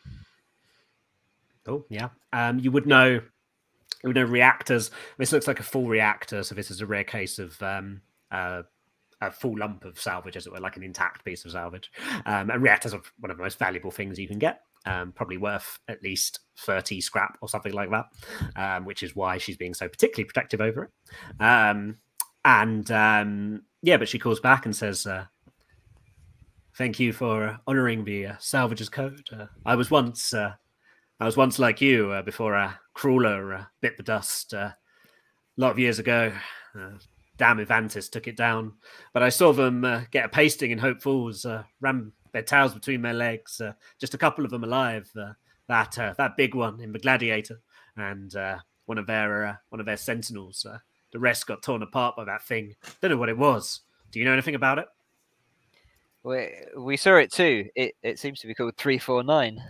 Oh, 1.68 1.86
yeah. 1.90 2.10
Um, 2.32 2.60
you 2.60 2.72
would 2.72 2.86
know, 2.86 3.10
you 3.10 3.22
would 4.04 4.16
know 4.16 4.24
reactors. 4.24 4.92
This 5.18 5.32
looks 5.32 5.48
like 5.48 5.60
a 5.60 5.64
full 5.64 5.88
reactor, 5.88 6.44
so 6.44 6.54
this 6.56 6.70
is 6.70 6.82
a 6.82 6.86
rare 6.86 7.04
case 7.04 7.40
of 7.40 7.62
um, 7.62 8.02
uh, 8.32 8.64
a 9.22 9.32
full 9.32 9.58
lump 9.58 9.86
of 9.86 10.00
salvage, 10.00 10.38
as 10.38 10.46
it 10.46 10.54
were, 10.54 10.60
like 10.60 10.78
an 10.78 10.84
intact 10.84 11.24
piece 11.24 11.46
of 11.46 11.52
salvage. 11.52 11.92
Um, 12.26 12.50
and 12.50 12.62
reactors 12.62 12.94
are 12.94 13.02
one 13.20 13.32
of 13.32 13.38
the 13.38 13.44
most 13.44 13.60
valuable 13.60 13.92
things 13.92 14.20
you 14.20 14.28
can 14.28 14.40
get. 14.40 14.62
Um, 14.88 15.14
probably 15.14 15.38
worth 15.38 15.80
at 15.88 16.04
least 16.04 16.42
30 16.60 17.02
scrap 17.02 17.40
or 17.42 17.50
something 17.50 17.74
like 17.74 17.90
that, 17.90 18.06
um, 18.56 18.86
which 18.86 19.02
is 19.02 19.16
why 19.16 19.40
she's 19.40 19.58
being 19.58 19.74
so 19.74 19.88
particularly 19.88 20.26
protective 20.26 20.62
over 20.62 20.84
it. 20.84 21.44
Um, 21.44 21.98
and 22.44 22.92
um, 22.92 23.64
yeah, 23.82 23.98
but 23.98 24.08
she 24.08 24.20
calls 24.20 24.40
back 24.40 24.66
and 24.66 24.76
says, 24.76 25.08
uh, 25.08 25.26
thank 26.78 27.00
you 27.00 27.14
for 27.14 27.60
honouring 27.68 28.06
the 28.06 28.28
uh, 28.28 28.34
salvager's 28.38 28.90
code. 28.90 29.28
Uh, 29.32 29.48
I 29.66 29.76
was 29.76 29.90
once, 29.90 30.34
uh, 30.34 30.54
I 31.20 31.26
was 31.26 31.38
once 31.38 31.58
like 31.58 31.82
you 31.82 32.12
uh, 32.12 32.22
before 32.22 32.54
a 32.54 32.80
crawler 32.94 33.68
bit 33.82 33.98
the 33.98 34.04
dust 34.04 34.54
a 34.54 34.76
lot 35.58 35.72
of 35.72 35.80
years 35.80 35.98
ago. 35.98 36.32
Damn 37.38 37.58
Evantis 37.58 38.10
took 38.10 38.28
it 38.28 38.38
down, 38.38 38.74
but 39.14 39.24
I 39.24 39.30
saw 39.30 39.52
them 39.52 39.84
uh, 39.84 40.02
get 40.12 40.26
a 40.26 40.30
pasting 40.30 40.72
in 40.72 40.78
Hope 40.78 41.02
Falls, 41.02 41.46
uh, 41.46 41.64
ram 41.82 42.14
their 42.32 42.44
tails 42.44 42.74
between 42.74 43.02
their 43.02 43.14
legs. 43.14 43.60
Uh, 43.60 43.74
just 44.00 44.14
a 44.14 44.18
couple 44.18 44.46
of 44.46 44.52
them 44.52 44.64
alive. 44.64 45.10
Uh, 45.18 45.34
that 45.68 45.98
uh, 45.98 46.14
that 46.18 46.38
big 46.38 46.56
one 46.56 46.80
in 46.80 46.92
the 46.92 47.00
Gladiator, 47.00 47.60
and 47.98 48.36
uh, 48.36 48.58
one 48.86 48.98
of 48.98 49.08
their 49.08 49.46
uh, 49.46 49.56
one 49.70 49.80
of 49.80 49.86
their 49.86 49.98
sentinels. 49.98 50.66
Uh, 50.66 50.78
the 51.12 51.20
rest 51.20 51.48
got 51.48 51.64
torn 51.64 51.82
apart 51.82 52.16
by 52.16 52.26
that 52.26 52.44
thing. 52.44 52.76
Don't 53.02 53.12
know 53.12 53.18
what 53.18 53.30
it 53.30 53.38
was. 53.38 53.82
Do 54.12 54.20
you 54.20 54.26
know 54.26 54.34
anything 54.34 54.56
about 54.56 54.80
it? 54.80 54.88
We, 56.24 56.50
we 56.78 56.98
saw 56.98 57.16
it 57.18 57.32
too. 57.32 57.70
It, 57.76 57.94
it 58.02 58.20
seems 58.20 58.40
to 58.42 58.48
be 58.48 58.56
called 58.56 58.76
349. 58.78 59.62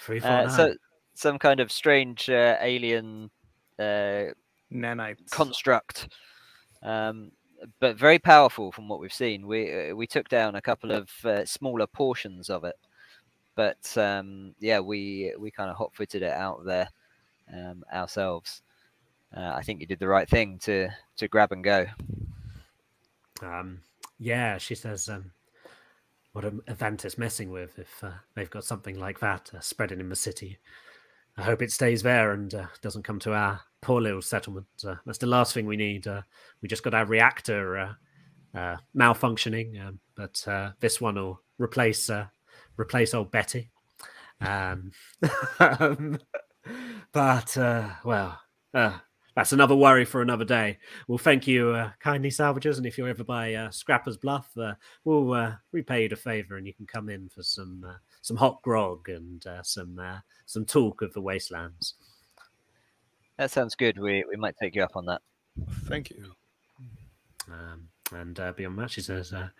Three, 0.00 0.20
four, 0.20 0.28
Uh, 0.30 0.48
so, 0.48 0.74
some 1.14 1.38
kind 1.38 1.60
of 1.60 1.70
strange 1.70 2.28
uh, 2.30 2.56
alien 2.60 3.30
uh, 3.78 4.24
Nanites. 4.72 5.30
construct, 5.30 6.08
um, 6.82 7.32
but 7.80 7.96
very 7.96 8.18
powerful 8.18 8.72
from 8.72 8.88
what 8.88 9.00
we've 9.00 9.12
seen. 9.12 9.46
We 9.46 9.90
uh, 9.90 9.94
we 9.94 10.06
took 10.06 10.28
down 10.28 10.54
a 10.54 10.62
couple 10.62 10.92
of 10.92 11.10
uh, 11.24 11.44
smaller 11.44 11.86
portions 11.86 12.50
of 12.50 12.64
it, 12.64 12.76
but 13.54 13.96
um, 13.96 14.54
yeah, 14.60 14.80
we 14.80 15.34
we 15.38 15.50
kind 15.50 15.70
of 15.70 15.76
hot 15.76 15.94
footed 15.94 16.22
it 16.22 16.32
out 16.32 16.64
there 16.64 16.88
um, 17.52 17.84
ourselves. 17.92 18.62
Uh, 19.36 19.52
I 19.54 19.62
think 19.62 19.80
you 19.80 19.86
did 19.86 19.98
the 19.98 20.08
right 20.08 20.28
thing 20.28 20.58
to 20.60 20.88
to 21.16 21.28
grab 21.28 21.52
and 21.52 21.64
go. 21.64 21.86
Um, 23.42 23.80
yeah, 24.18 24.58
she 24.58 24.74
says, 24.74 25.08
um, 25.08 25.30
what 26.32 26.44
are 26.44 26.50
Avantis 26.50 27.18
messing 27.18 27.50
with 27.50 27.78
if 27.78 28.02
uh, 28.02 28.10
they've 28.34 28.50
got 28.50 28.64
something 28.64 28.98
like 28.98 29.20
that 29.20 29.50
uh, 29.54 29.60
spreading 29.60 30.00
in 30.00 30.08
the 30.08 30.16
city? 30.16 30.58
I 31.38 31.42
hope 31.42 31.62
it 31.62 31.70
stays 31.70 32.02
there 32.02 32.32
and 32.32 32.52
uh, 32.52 32.66
doesn't 32.82 33.04
come 33.04 33.20
to 33.20 33.32
our 33.32 33.60
poor 33.80 34.00
little 34.00 34.20
settlement. 34.20 34.66
Uh, 34.84 34.96
that's 35.06 35.18
the 35.18 35.26
last 35.26 35.54
thing 35.54 35.66
we 35.66 35.76
need. 35.76 36.04
Uh, 36.06 36.22
we 36.60 36.68
just 36.68 36.82
got 36.82 36.94
our 36.94 37.06
reactor 37.06 37.78
uh, 37.78 37.92
uh, 38.58 38.76
malfunctioning, 38.96 39.80
um, 39.86 40.00
but 40.16 40.42
uh, 40.48 40.70
this 40.80 41.00
one 41.00 41.14
will 41.14 41.40
replace 41.58 42.10
replace 42.76 43.14
old 43.14 43.30
Betty. 43.30 43.70
Um, 44.40 44.90
um, 45.60 46.18
but 47.12 47.56
well, 48.04 48.40
that's 49.38 49.52
another 49.52 49.76
worry 49.76 50.04
for 50.04 50.20
another 50.20 50.44
day. 50.44 50.78
Well, 51.06 51.16
thank 51.16 51.46
you 51.46 51.70
uh, 51.70 51.92
kindly, 52.00 52.28
salvagers. 52.28 52.76
And 52.76 52.86
if 52.86 52.98
you're 52.98 53.06
ever 53.06 53.22
by 53.22 53.54
uh, 53.54 53.70
Scrapper's 53.70 54.16
Bluff, 54.16 54.50
uh, 54.58 54.74
we'll 55.04 55.32
uh, 55.32 55.52
repay 55.70 56.02
you 56.02 56.08
the 56.08 56.16
favor, 56.16 56.56
and 56.56 56.66
you 56.66 56.74
can 56.74 56.88
come 56.88 57.08
in 57.08 57.28
for 57.28 57.44
some 57.44 57.84
uh, 57.88 57.94
some 58.20 58.36
hot 58.36 58.60
grog 58.62 59.08
and 59.08 59.46
uh, 59.46 59.62
some 59.62 59.96
uh, 59.96 60.18
some 60.46 60.64
talk 60.64 61.02
of 61.02 61.12
the 61.12 61.20
wastelands. 61.20 61.94
That 63.36 63.52
sounds 63.52 63.76
good. 63.76 63.96
We 63.96 64.24
we 64.28 64.34
might 64.34 64.56
take 64.60 64.74
you 64.74 64.82
up 64.82 64.96
on 64.96 65.06
that. 65.06 65.22
Thank 65.84 66.10
you. 66.10 66.32
Um, 67.48 67.90
and 68.10 68.40
uh, 68.40 68.52
beyond 68.54 68.76
that, 68.80 68.90
she 68.90 69.02
says, 69.02 69.32
uh, 69.32 69.50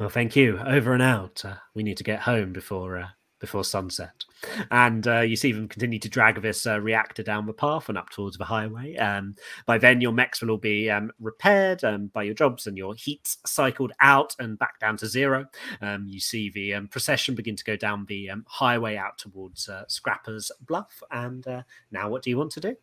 "Well, 0.00 0.08
thank 0.08 0.34
you. 0.34 0.58
Over 0.58 0.94
and 0.94 1.02
out. 1.02 1.44
Uh, 1.44 1.54
we 1.76 1.84
need 1.84 1.98
to 1.98 2.04
get 2.04 2.22
home 2.22 2.52
before 2.52 2.98
uh, 2.98 3.08
before 3.38 3.64
sunset." 3.64 4.24
And 4.70 5.06
uh, 5.06 5.20
you 5.20 5.36
see 5.36 5.52
them 5.52 5.68
continue 5.68 5.98
to 5.98 6.08
drag 6.08 6.40
this 6.40 6.66
uh, 6.66 6.80
reactor 6.80 7.22
down 7.22 7.46
the 7.46 7.52
path 7.52 7.88
and 7.88 7.98
up 7.98 8.10
towards 8.10 8.38
the 8.38 8.44
highway. 8.44 8.96
Um, 8.96 9.34
by 9.66 9.78
then, 9.78 10.00
your 10.00 10.12
mechs 10.12 10.40
will 10.40 10.50
all 10.50 10.58
be 10.58 10.90
um, 10.90 11.10
repaired 11.20 11.82
um, 11.84 12.06
by 12.08 12.22
your 12.22 12.34
jobs, 12.34 12.66
and 12.66 12.76
your 12.76 12.94
heat 12.94 13.36
cycled 13.46 13.92
out 14.00 14.36
and 14.38 14.58
back 14.58 14.78
down 14.80 14.96
to 14.98 15.06
zero. 15.06 15.46
Um, 15.80 16.06
you 16.06 16.20
see 16.20 16.50
the 16.50 16.74
um, 16.74 16.88
procession 16.88 17.34
begin 17.34 17.56
to 17.56 17.64
go 17.64 17.76
down 17.76 18.06
the 18.06 18.30
um, 18.30 18.44
highway 18.48 18.96
out 18.96 19.18
towards 19.18 19.68
uh, 19.68 19.84
Scrapper's 19.88 20.50
Bluff. 20.60 21.02
And 21.10 21.46
uh, 21.46 21.62
now, 21.90 22.08
what 22.08 22.22
do 22.22 22.30
you 22.30 22.38
want 22.38 22.52
to 22.52 22.60
do? 22.60 22.76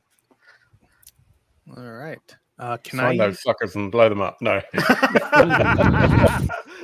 All 1.75 1.91
right. 1.91 2.35
Uh, 2.57 2.77
can 2.77 2.99
Find 2.99 3.21
I? 3.21 3.27
those 3.27 3.41
suckers 3.41 3.75
and 3.75 3.91
blow 3.91 4.07
them 4.07 4.21
up. 4.21 4.37
No. 4.41 4.61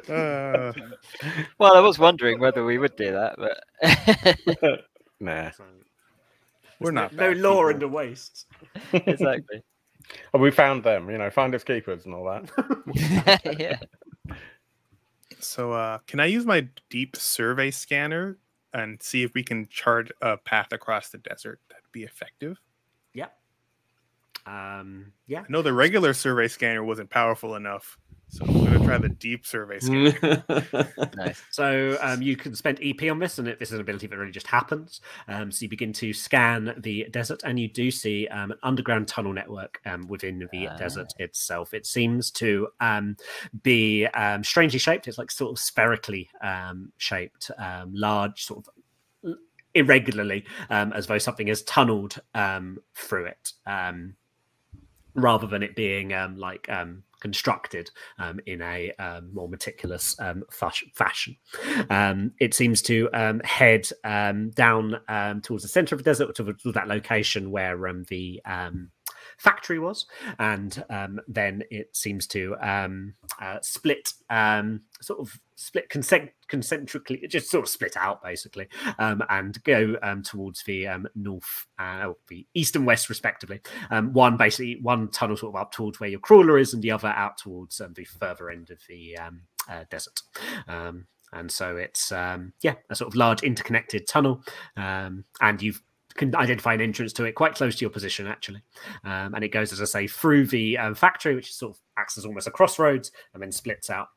Uh, 0.10 0.74
Well, 1.60 1.76
I 1.76 1.80
was 1.80 2.00
wondering 2.00 2.40
whether 2.40 2.66
we 2.66 2.78
would 2.78 2.96
do 2.96 3.12
that, 3.12 3.36
but 3.38 4.84
nah. 5.20 5.52
we're 6.80 6.92
not. 6.92 7.14
no 7.14 7.18
bad 7.30 7.38
law 7.38 7.52
people. 7.58 7.70
in 7.70 7.80
the 7.80 7.88
wastes. 7.88 8.46
exactly. 8.94 9.64
Oh, 10.34 10.40
we 10.40 10.52
found 10.52 10.84
them, 10.84 11.10
you 11.10 11.18
know, 11.18 11.30
finders 11.30 11.64
keepers 11.64 12.06
and 12.06 12.14
all 12.14 12.26
that. 12.26 13.42
yeah. 13.58 14.36
So, 15.40 15.72
uh, 15.72 16.00
can 16.06 16.20
I 16.20 16.26
use 16.26 16.46
my 16.46 16.68
deep 16.90 17.16
survey 17.16 17.72
scanner 17.72 18.38
and 18.74 19.02
see 19.02 19.24
if 19.24 19.34
we 19.34 19.42
can 19.42 19.68
chart 19.70 20.12
a 20.22 20.36
path 20.36 20.74
across 20.74 21.10
the 21.10 21.18
desert 21.20 21.62
that'd 21.70 21.84
be 21.94 22.04
effective? 22.04 22.60
Yeah. 24.46 24.80
Um, 24.80 25.12
yeah. 25.28 25.42
I 25.42 25.46
know 25.50 25.62
the 25.62 25.74
regular 25.74 26.14
survey 26.14 26.48
scanner 26.48 26.84
wasn't 26.84 27.10
powerful 27.10 27.56
enough, 27.56 27.98
so 28.30 28.46
I'm 28.46 28.64
gonna 28.66 28.86
try 28.86 28.98
the 28.98 29.10
deep 29.10 29.46
survey 29.46 29.80
scanner. 29.82 30.44
Nice. 31.18 31.42
So 31.52 31.98
um, 32.02 32.22
you 32.22 32.36
can 32.36 32.56
spend 32.56 32.80
EP 32.82 33.10
on 33.12 33.20
this, 33.20 33.40
and 33.40 33.48
it, 33.48 33.60
this 33.60 33.70
is 33.70 33.76
an 33.76 33.82
ability 33.82 34.08
that 34.08 34.18
really 34.18 34.32
just 34.32 34.48
happens. 34.48 35.02
Um, 35.28 35.52
so 35.52 35.64
you 35.64 35.70
begin 35.70 35.92
to 35.94 36.14
scan 36.14 36.74
the 36.78 37.08
desert, 37.12 37.42
and 37.44 37.60
you 37.60 37.68
do 37.68 37.92
see 37.92 38.28
um, 38.30 38.52
an 38.52 38.58
underground 38.64 39.08
tunnel 39.08 39.34
network 39.34 39.80
um, 39.86 40.08
within 40.08 40.48
the 40.52 40.68
Ah. 40.68 40.78
desert 40.78 41.14
itself. 41.20 41.74
It 41.74 41.86
seems 41.86 42.32
to 42.32 42.68
um, 42.80 43.18
be 43.64 44.06
um, 44.08 44.44
strangely 44.44 44.80
shaped. 44.80 45.08
It's 45.08 45.18
like 45.18 45.30
sort 45.32 45.52
of 45.52 45.60
spherically 45.60 46.30
um, 46.42 46.92
shaped, 46.98 47.52
um, 47.58 47.94
large, 47.94 48.44
sort 48.46 48.66
of 48.66 49.36
irregularly, 49.74 50.46
um, 50.70 50.92
as 50.94 51.08
though 51.08 51.18
something 51.18 51.48
has 51.48 51.62
tunneled 51.64 52.20
um, 52.34 52.78
through 52.96 53.26
it, 53.26 53.54
um, 53.66 54.16
rather 55.14 55.48
than 55.48 55.64
it 55.64 55.76
being 55.76 56.14
um, 56.14 56.38
like 56.38 56.70
um, 56.70 57.04
constructed 57.20 57.90
um, 58.20 58.40
in 58.46 58.62
a 58.62 58.92
um, 59.00 59.30
more 59.34 59.50
meticulous 59.50 60.16
um, 60.20 60.44
fash- 60.52 60.86
fashion. 60.94 61.36
Um, 61.90 62.34
it 62.40 62.54
seems 62.54 62.82
to 62.84 63.10
head 63.44 63.88
down 64.04 65.00
towards 65.44 65.64
the 65.64 65.70
center 65.70 65.96
of 65.96 66.00
the 66.00 66.04
desert, 66.04 66.36
to, 66.36 66.54
to 66.54 66.72
that 66.72 66.88
location 66.88 67.52
where 67.52 67.78
the 68.10 68.42
factory 69.42 69.80
was, 69.80 70.06
and 70.38 70.84
um, 70.90 71.20
then 71.28 71.64
it 71.72 71.96
seems 71.96 72.28
to 72.28 72.56
um, 72.62 73.16
uh, 73.42 73.58
split, 73.62 74.14
um, 74.30 74.82
sort 75.02 75.20
of 75.20 75.40
split 75.56 75.90
concent- 75.90 76.32
concentrically, 76.48 77.26
just 77.28 77.50
sort 77.50 77.66
of 77.66 77.70
split 77.70 77.98
out 77.98 78.22
basically, 78.24 78.68
um, 79.00 79.24
and 79.30 79.64
go 79.64 79.96
um, 80.04 80.22
towards 80.22 80.64
the 80.64 80.88
um, 80.88 81.08
north, 81.16 81.66
uh, 81.80 82.04
or 82.08 82.18
the 82.28 82.46
east 82.54 82.76
and 82.76 82.86
west 82.86 83.10
respectively. 83.10 83.60
One 83.90 84.38
basically 84.38 84.80
one 84.82 85.10
tunnel 85.10 85.38
sort 85.38 85.56
of 85.56 85.62
up 85.62 85.72
towards 85.72 86.00
where 86.00 86.10
your 86.10 86.20
crawler 86.20 86.60
is, 86.60 86.74
and 86.74 86.84
the 86.84 86.92
other 86.92 87.08
out 87.08 87.40
towards 87.40 87.78
the 87.78 88.06
further 88.06 88.52
end 88.52 88.70
of 88.70 88.80
the 88.88 89.18
uh, 89.18 89.84
desert. 89.90 90.22
And 91.34 91.50
so 91.50 91.78
it's 91.78 92.12
um, 92.12 92.54
yeah, 92.62 92.76
a 92.90 92.96
sort 92.96 93.08
of 93.08 93.16
large 93.16 93.42
interconnected 93.42 94.06
tunnel, 94.06 94.44
um, 94.76 95.24
and 95.40 95.62
you've 95.62 95.82
can 96.16 96.36
identify 96.36 96.74
an 96.74 96.82
entrance 96.82 97.14
to 97.14 97.24
it 97.26 97.34
quite 97.34 97.56
close 97.56 97.76
to 97.76 97.82
your 97.82 97.90
position 97.90 98.28
actually 98.28 98.62
um, 99.04 99.34
and 99.34 99.44
it 99.44 99.50
goes 99.50 99.72
as 99.72 99.82
i 99.82 99.86
say 99.86 100.08
through 100.08 100.46
the 100.48 100.78
um, 100.78 100.94
factory 100.96 101.36
which 101.36 101.54
sort 101.54 101.74
of 101.74 101.80
acts 101.98 102.18
as 102.18 102.26
almost 102.26 102.48
a 102.48 102.52
crossroads 102.52 103.12
and 103.34 103.42
then 103.42 103.52
splits 103.52 103.90
out 103.90 104.08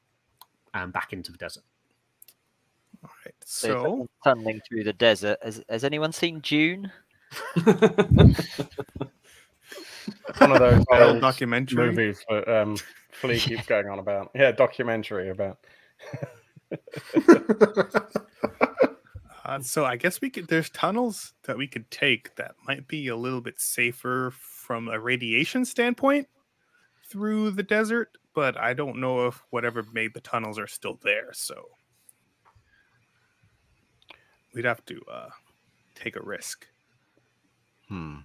um, 0.74 0.90
back 0.90 1.12
into 1.12 1.30
the 1.30 1.38
desert 1.38 1.62
All 3.04 3.10
right. 3.24 3.34
So, 3.44 3.68
So, 3.68 4.08
tunneling 4.24 4.60
through 4.66 4.84
the 4.84 4.92
desert. 4.92 5.38
Has, 5.42 5.62
has 5.68 5.84
anyone 5.84 6.12
seen 6.12 6.40
Dune? 6.40 6.90
One 10.38 10.52
of 10.52 10.58
those 10.58 10.84
old 10.90 11.02
old 11.02 11.20
documentary. 11.20 11.86
movies 11.86 12.24
that 12.28 12.48
um, 12.48 12.76
Flea 13.12 13.38
keeps 13.46 13.66
going 13.66 13.88
on 13.88 13.98
about. 13.98 14.30
Yeah, 14.34 14.52
documentary 14.52 15.30
about. 15.30 15.58
Uh, 19.54 19.60
so 19.60 19.84
I 19.84 19.96
guess 19.96 20.20
we 20.20 20.30
could. 20.30 20.48
There's 20.48 20.70
tunnels 20.70 21.32
that 21.44 21.56
we 21.56 21.66
could 21.66 21.90
take 21.90 22.34
that 22.36 22.54
might 22.66 22.88
be 22.88 23.08
a 23.08 23.16
little 23.16 23.40
bit 23.40 23.60
safer 23.60 24.32
from 24.36 24.88
a 24.88 24.98
radiation 24.98 25.64
standpoint 25.64 26.26
through 27.08 27.52
the 27.52 27.62
desert, 27.62 28.10
but 28.34 28.56
I 28.56 28.74
don't 28.74 29.00
know 29.00 29.26
if 29.26 29.42
whatever 29.50 29.84
made 29.92 30.14
the 30.14 30.20
tunnels 30.20 30.58
are 30.58 30.66
still 30.66 30.98
there. 31.04 31.32
So 31.32 31.66
we'd 34.54 34.64
have 34.64 34.84
to 34.86 35.00
uh, 35.10 35.28
take 35.94 36.16
a 36.16 36.22
risk. 36.22 36.66
Hmm. 37.88 38.16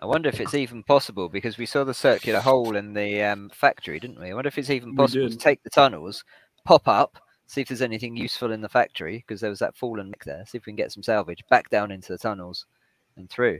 I 0.00 0.06
wonder 0.06 0.28
if 0.28 0.40
it's 0.40 0.54
even 0.54 0.82
possible 0.82 1.28
because 1.28 1.58
we 1.58 1.66
saw 1.66 1.84
the 1.84 1.94
circular 1.94 2.40
hole 2.40 2.76
in 2.76 2.94
the 2.94 3.22
um, 3.22 3.50
factory, 3.50 3.98
didn't 3.98 4.20
we? 4.20 4.30
I 4.30 4.34
wonder 4.34 4.48
if 4.48 4.58
it's 4.58 4.70
even 4.70 4.94
possible 4.94 5.28
to 5.28 5.36
take 5.36 5.62
the 5.64 5.70
tunnels, 5.70 6.24
pop 6.64 6.86
up, 6.86 7.18
see 7.48 7.62
if 7.62 7.68
there's 7.68 7.82
anything 7.82 8.16
useful 8.16 8.52
in 8.52 8.60
the 8.60 8.68
factory 8.68 9.24
because 9.26 9.40
there 9.40 9.50
was 9.50 9.58
that 9.58 9.76
fallen 9.76 10.10
mech 10.10 10.24
there. 10.24 10.44
See 10.46 10.58
if 10.58 10.66
we 10.66 10.70
can 10.72 10.76
get 10.76 10.92
some 10.92 11.02
salvage 11.02 11.42
back 11.50 11.68
down 11.70 11.90
into 11.90 12.12
the 12.12 12.18
tunnels 12.18 12.66
and 13.16 13.28
through. 13.28 13.58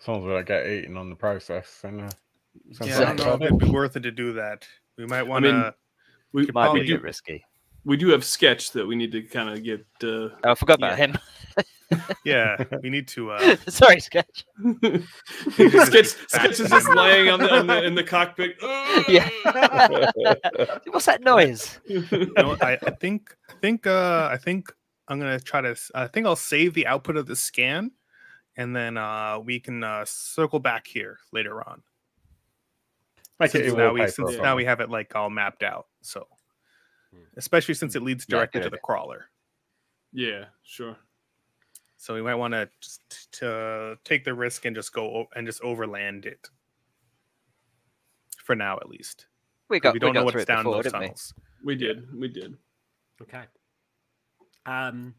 As 0.00 0.08
long 0.08 0.20
as 0.20 0.24
we 0.24 0.30
don't 0.30 0.46
get 0.46 0.66
eaten 0.66 0.96
on 0.96 1.10
the 1.10 1.16
process, 1.16 1.80
And, 1.84 2.00
uh, 2.02 2.08
sounds 2.72 2.90
Yeah, 2.90 3.00
I 3.00 3.04
don't 3.14 3.16
know 3.18 3.34
if 3.34 3.42
it'd 3.42 3.58
be 3.58 3.68
worth 3.70 3.96
it 3.96 4.00
to 4.00 4.10
do 4.12 4.32
that. 4.34 4.66
We 4.96 5.04
might 5.06 5.24
want 5.24 5.44
to 5.44 5.52
mean- 5.52 5.72
We, 6.32 6.46
Could 6.46 6.54
Might 6.54 6.64
probably 6.66 6.82
be 6.84 6.92
a 6.92 6.96
do, 6.98 7.02
risky. 7.02 7.44
we 7.84 7.96
do 7.96 8.08
have 8.10 8.24
sketch 8.24 8.70
that 8.72 8.86
we 8.86 8.94
need 8.96 9.10
to 9.12 9.22
kind 9.22 9.48
of 9.50 9.62
get. 9.64 9.80
Uh, 10.02 10.28
Oh, 10.44 10.50
I 10.50 10.54
forgot 10.54 10.78
about 10.78 10.98
him. 10.98 11.16
Yeah, 12.24 12.56
we 12.82 12.90
need 12.90 13.08
to. 13.08 13.30
Uh, 13.32 13.56
Sorry, 13.68 14.00
Sketch. 14.00 14.44
sketch, 14.60 16.06
sketch 16.28 16.60
is 16.60 16.68
just 16.70 16.88
laying 16.90 17.28
on 17.30 17.40
the, 17.40 17.50
on 17.54 17.66
the 17.66 17.82
in 17.84 17.94
the 17.94 18.04
cockpit. 18.04 18.56
Yeah. 19.08 19.28
What's 20.90 21.06
that 21.06 21.22
noise? 21.22 21.78
you 21.86 22.04
know, 22.36 22.56
I, 22.60 22.78
I 22.86 22.90
think 22.90 23.34
I 23.48 23.54
think 23.60 23.86
uh 23.86 24.28
I 24.30 24.36
think 24.36 24.72
I'm 25.08 25.18
gonna 25.18 25.38
try 25.40 25.60
to 25.60 25.76
I 25.94 26.06
think 26.08 26.26
I'll 26.26 26.36
save 26.36 26.74
the 26.74 26.86
output 26.86 27.16
of 27.16 27.26
the 27.26 27.36
scan 27.36 27.92
and 28.56 28.74
then 28.74 28.96
uh 28.96 29.38
we 29.38 29.60
can 29.60 29.82
uh 29.84 30.04
circle 30.06 30.58
back 30.58 30.86
here 30.86 31.18
later 31.32 31.66
on. 31.66 31.82
Make 33.40 33.54
it 33.54 33.64
Since 33.66 33.74
now 33.76 33.92
we 33.92 34.08
since 34.08 34.36
now 34.38 34.56
we 34.56 34.64
have 34.64 34.80
it 34.80 34.90
like 34.90 35.14
all 35.14 35.30
mapped 35.30 35.62
out. 35.62 35.86
So 36.02 36.26
Hmm. 37.14 37.22
especially 37.38 37.72
since 37.72 37.94
it 37.96 38.02
leads 38.02 38.26
directly 38.26 38.60
good 38.60 38.64
to 38.64 38.70
the 38.70 38.76
crawler. 38.78 39.30
yeah, 40.12 40.46
sure. 40.62 40.94
So 41.98 42.14
we 42.14 42.22
might 42.22 42.36
want 42.36 42.54
to 42.54 42.68
just 42.80 43.32
to 43.40 43.98
take 44.04 44.24
the 44.24 44.32
risk 44.32 44.64
and 44.64 44.74
just 44.74 44.92
go 44.92 45.26
and 45.34 45.46
just 45.46 45.60
overland 45.62 46.26
it. 46.26 46.48
For 48.44 48.54
now 48.54 48.76
at 48.78 48.88
least. 48.88 49.26
We 49.68 49.78
'Cause 49.80 49.88
got 49.90 49.94
we 49.94 49.98
don't 49.98 50.14
got 50.14 50.24
know 50.24 50.30
through 50.30 50.40
what's 50.40 50.46
down 50.48 50.64
before, 50.64 50.76
those 50.76 50.84
didn't 50.84 51.00
we? 51.00 51.06
tunnels. 51.06 51.34
We 51.64 51.74
did. 51.74 52.16
We 52.16 52.28
did. 52.28 52.56
Okay. 53.20 53.44
Um, 54.64 55.14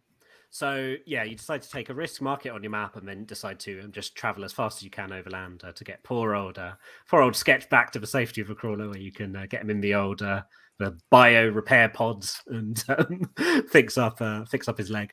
so 0.50 0.96
yeah, 1.06 1.24
you 1.24 1.36
decide 1.36 1.62
to 1.62 1.70
take 1.70 1.90
a 1.90 1.94
risk, 1.94 2.22
mark 2.22 2.46
it 2.46 2.50
on 2.54 2.64
your 2.64 2.72
map, 2.72 2.96
and 2.96 3.08
then 3.08 3.26
decide 3.26 3.60
to 3.62 3.82
um, 3.82 3.92
just 3.92 4.16
travel 4.16 4.44
as 4.46 4.54
fast 4.54 4.78
as 4.80 4.84
you 4.84 4.90
can 4.90 5.12
overland 5.12 5.62
uh, 5.66 5.74
to 5.74 5.84
get 5.84 6.02
poor 6.04 6.34
old, 6.34 6.58
uh, 6.58 6.74
poor 7.08 7.22
old 7.22 7.36
sketch 7.36 7.70
back 7.70 7.92
to 7.92 8.00
the 8.00 8.08
safety 8.08 8.42
of 8.42 8.50
a 8.50 8.56
crawler, 8.56 8.88
where 8.90 8.98
you 8.98 9.12
can 9.12 9.36
uh, 9.36 9.46
get 9.50 9.62
him 9.62 9.70
in 9.70 9.82
the 9.82 9.94
old 9.94 10.22
uh, 10.22 10.42
the 10.80 10.98
bio 11.12 11.50
repair 11.50 11.90
pods 11.90 12.42
and 12.48 12.84
um, 12.90 13.66
fix 13.70 13.98
up 13.98 14.22
uh, 14.22 14.46
fix 14.46 14.68
up 14.68 14.78
his 14.78 14.90
leg. 14.90 15.12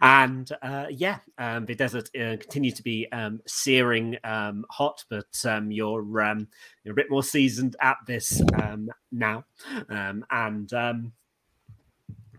And 0.00 0.50
uh, 0.62 0.86
yeah, 0.90 1.18
um, 1.38 1.66
the 1.66 1.74
desert 1.74 2.08
uh, 2.16 2.36
continues 2.38 2.74
to 2.74 2.82
be 2.82 3.06
um, 3.12 3.40
searing 3.46 4.16
um, 4.24 4.64
hot, 4.70 5.04
but 5.08 5.44
um, 5.44 5.70
you're 5.70 6.22
um, 6.22 6.48
you're 6.84 6.92
a 6.92 6.96
bit 6.96 7.10
more 7.10 7.22
seasoned 7.22 7.76
at 7.80 7.96
this 8.06 8.42
um, 8.62 8.88
now, 9.12 9.44
and 9.88 10.72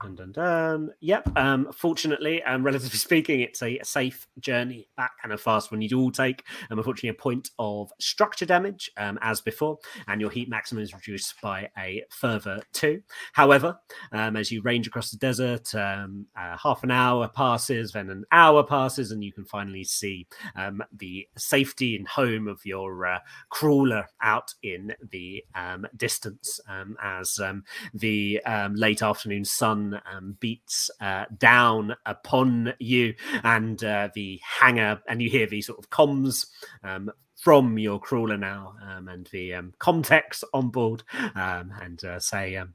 Dun, 0.02 0.16
dun, 0.16 0.32
dun. 0.32 0.90
Yep. 1.02 1.38
Um, 1.38 1.72
fortunately, 1.72 2.42
um, 2.44 2.64
relatively 2.64 2.98
speaking, 2.98 3.42
it's 3.42 3.62
a 3.62 3.80
safe 3.84 4.28
journey 4.40 4.88
back 4.98 5.12
and 5.24 5.32
a 5.32 5.38
fast 5.38 5.72
one. 5.72 5.82
You 5.82 5.90
do 5.90 6.00
all 6.00 6.12
take, 6.12 6.44
um, 6.70 6.80
unfortunately, 6.80 7.10
a 7.10 7.14
point 7.14 7.52
of 7.60 7.92
structure 8.00 8.46
damage 8.46 8.92
um, 8.98 9.20
as 9.22 9.42
before, 9.42 9.78
and 10.08 10.20
your 10.20 10.32
heat 10.32 10.50
maximum 10.50 10.82
is 10.82 10.94
reduced 10.94 11.40
by 11.42 11.70
a 11.78 12.04
further 12.10 12.64
two. 12.74 13.02
However, 13.34 13.78
um, 14.12 14.38
as 14.38 14.52
you 14.52 14.64
range 14.64 14.88
across 14.88 15.12
the 15.12 15.18
desert, 15.18 15.74
um, 15.76 16.26
uh, 16.36 16.58
half 16.58 16.84
an 16.84 16.90
hour 16.90 17.28
passes, 17.28 17.92
then 17.92 18.10
an 18.10 18.26
hour 18.32 18.64
passes, 18.64 19.12
and 19.12 19.24
you 19.24 19.32
can 19.32 19.46
finally 19.46 19.84
see 19.84 20.26
um, 20.56 20.82
the 20.98 21.28
safety 21.38 21.96
and 21.96 22.08
home 22.08 22.48
of 22.48 22.66
your 22.66 23.06
uh, 23.06 23.20
crawler 23.50 24.08
out 24.24 24.54
in 24.64 24.94
the 25.12 25.44
um, 25.54 25.86
distance 25.96 26.60
um, 26.68 26.98
as 27.04 27.40
um, 27.40 27.64
the 27.94 28.42
um, 28.46 28.74
late 28.74 29.04
afternoon 29.04 29.46
sun 29.46 29.91
um, 30.12 30.38
beats 30.40 30.90
uh, 31.00 31.26
down 31.38 31.96
upon 32.06 32.74
you 32.80 33.14
and 33.44 33.84
uh, 33.84 34.10
the 34.14 34.40
hangar, 34.44 35.02
and 35.08 35.22
you 35.22 35.30
hear 35.30 35.48
the 35.48 35.62
sort 35.62 35.80
of 35.80 35.90
comms 35.90 36.46
um, 36.84 37.12
from 37.36 37.78
your 37.80 38.00
crawler 38.00 38.38
now 38.38 38.76
um, 38.88 39.08
and 39.08 39.28
the 39.32 39.54
um, 39.54 39.74
comtex 39.80 40.44
on 40.54 40.70
board 40.70 41.04
um, 41.36 41.74
and 41.82 42.04
uh, 42.04 42.20
say, 42.20 42.56
um, 42.56 42.74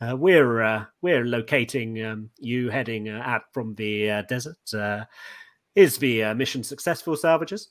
uh, 0.00 0.14
we're 0.14 0.62
uh, 0.62 0.84
we're 1.00 1.24
locating 1.24 2.04
um, 2.04 2.30
you 2.38 2.68
heading 2.68 3.08
uh, 3.08 3.22
out 3.24 3.42
from 3.52 3.74
the 3.76 4.10
uh, 4.10 4.22
desert. 4.22 4.74
Uh, 4.74 5.04
is 5.74 5.98
the 5.98 6.24
uh, 6.24 6.34
mission 6.34 6.62
successful, 6.62 7.14
salvagers? 7.16 7.68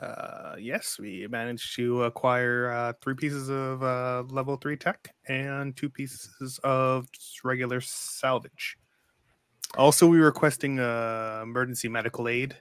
Uh, 0.00 0.56
yes, 0.58 0.98
we 0.98 1.26
managed 1.28 1.74
to 1.76 2.04
acquire 2.04 2.70
uh, 2.70 2.92
three 3.00 3.14
pieces 3.14 3.48
of 3.48 3.82
uh, 3.82 4.22
level 4.28 4.56
three 4.56 4.76
tech 4.76 5.14
and 5.28 5.74
two 5.76 5.88
pieces 5.88 6.60
of 6.62 7.06
regular 7.44 7.80
salvage. 7.80 8.76
Also, 9.76 10.06
we 10.06 10.18
were 10.18 10.26
requesting 10.26 10.78
uh, 10.78 11.40
emergency 11.42 11.88
medical 11.88 12.28
aid 12.28 12.56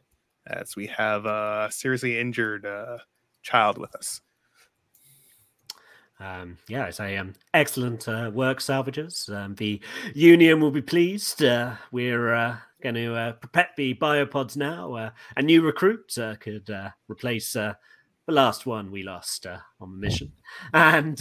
as 0.48 0.76
we 0.76 0.88
have 0.88 1.26
a 1.26 1.68
seriously 1.72 2.20
injured 2.20 2.66
uh, 2.66 2.98
child 3.42 3.78
with 3.78 3.94
us. 3.96 4.22
Um, 6.20 6.58
yeah, 6.70 6.86
it's 6.86 7.00
a 7.00 7.18
um, 7.18 7.34
excellent 7.54 8.08
uh, 8.08 8.32
work, 8.34 8.60
salvagers. 8.60 9.30
Um, 9.30 9.56
the 9.56 9.82
union 10.14 10.62
will 10.62 10.72
be 10.72 10.82
pleased. 10.82 11.44
Uh, 11.44 11.74
we're 11.92 12.34
uh, 12.34 12.58
going 12.82 12.96
to 12.96 13.14
uh, 13.14 13.32
prepare 13.34 13.70
the 13.76 13.94
biopods 13.96 14.56
now. 14.56 14.94
Uh, 14.94 15.10
a 15.36 15.42
new 15.42 15.62
recruit 15.62 16.18
uh, 16.18 16.36
could 16.36 16.70
replace 17.10 17.54
the 17.54 17.76
last 18.28 18.66
one 18.66 18.92
we 18.92 19.04
lost 19.04 19.46
on 19.46 19.92
the 19.92 19.98
mission, 19.98 20.32
and 20.74 21.20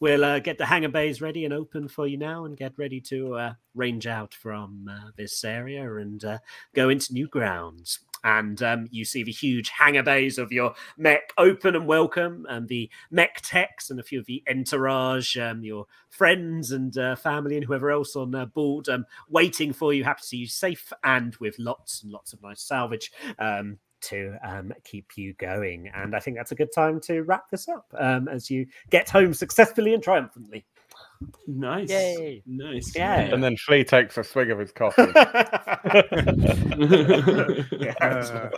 we'll 0.00 0.40
get 0.40 0.58
the 0.58 0.66
hangar 0.66 0.88
bays 0.88 1.20
ready 1.20 1.44
and 1.44 1.52
open 1.52 1.86
for 1.86 2.06
you 2.06 2.16
now, 2.16 2.46
and 2.46 2.56
get 2.56 2.72
ready 2.78 3.00
to 3.02 3.52
range 3.74 4.06
out 4.06 4.32
from 4.32 4.88
this 5.16 5.44
area 5.44 5.96
and 5.96 6.24
go 6.74 6.88
into 6.88 7.12
new 7.12 7.28
grounds. 7.28 8.00
And 8.26 8.60
um, 8.60 8.88
you 8.90 9.04
see 9.04 9.22
the 9.22 9.30
huge 9.30 9.68
hangar 9.68 10.02
bays 10.02 10.36
of 10.36 10.50
your 10.50 10.74
mech 10.98 11.32
open 11.38 11.76
and 11.76 11.86
welcome, 11.86 12.44
and 12.50 12.66
the 12.66 12.90
mech 13.12 13.40
techs 13.40 13.88
and 13.88 14.00
a 14.00 14.02
few 14.02 14.18
of 14.18 14.26
the 14.26 14.42
entourage, 14.50 15.36
um, 15.36 15.62
your 15.62 15.86
friends 16.10 16.72
and 16.72 16.98
uh, 16.98 17.14
family, 17.14 17.54
and 17.54 17.64
whoever 17.64 17.88
else 17.88 18.16
on 18.16 18.34
uh, 18.34 18.44
board, 18.46 18.88
um, 18.88 19.06
waiting 19.28 19.72
for 19.72 19.94
you. 19.94 20.02
Happy 20.02 20.22
to 20.22 20.26
see 20.26 20.36
you 20.38 20.48
safe 20.48 20.92
and 21.04 21.36
with 21.36 21.56
lots 21.60 22.02
and 22.02 22.10
lots 22.10 22.32
of 22.32 22.42
nice 22.42 22.60
salvage 22.60 23.12
um, 23.38 23.78
to 24.00 24.36
um, 24.44 24.72
keep 24.82 25.16
you 25.16 25.32
going. 25.34 25.88
And 25.94 26.16
I 26.16 26.18
think 26.18 26.36
that's 26.36 26.52
a 26.52 26.56
good 26.56 26.72
time 26.74 27.00
to 27.02 27.22
wrap 27.22 27.48
this 27.50 27.68
up 27.68 27.86
um, 27.96 28.26
as 28.26 28.50
you 28.50 28.66
get 28.90 29.08
home 29.08 29.34
successfully 29.34 29.94
and 29.94 30.02
triumphantly. 30.02 30.66
Nice. 31.46 31.90
Yay. 31.90 32.42
Nice. 32.46 32.94
Yeah. 32.94 33.20
And 33.20 33.42
then 33.42 33.56
Flea 33.56 33.84
takes 33.84 34.16
a 34.18 34.24
swig 34.24 34.50
of 34.50 34.58
his 34.58 34.72
coffee. 34.72 35.02
yeah, 37.78 37.94
as, 38.00 38.30
Uh, 38.30 38.50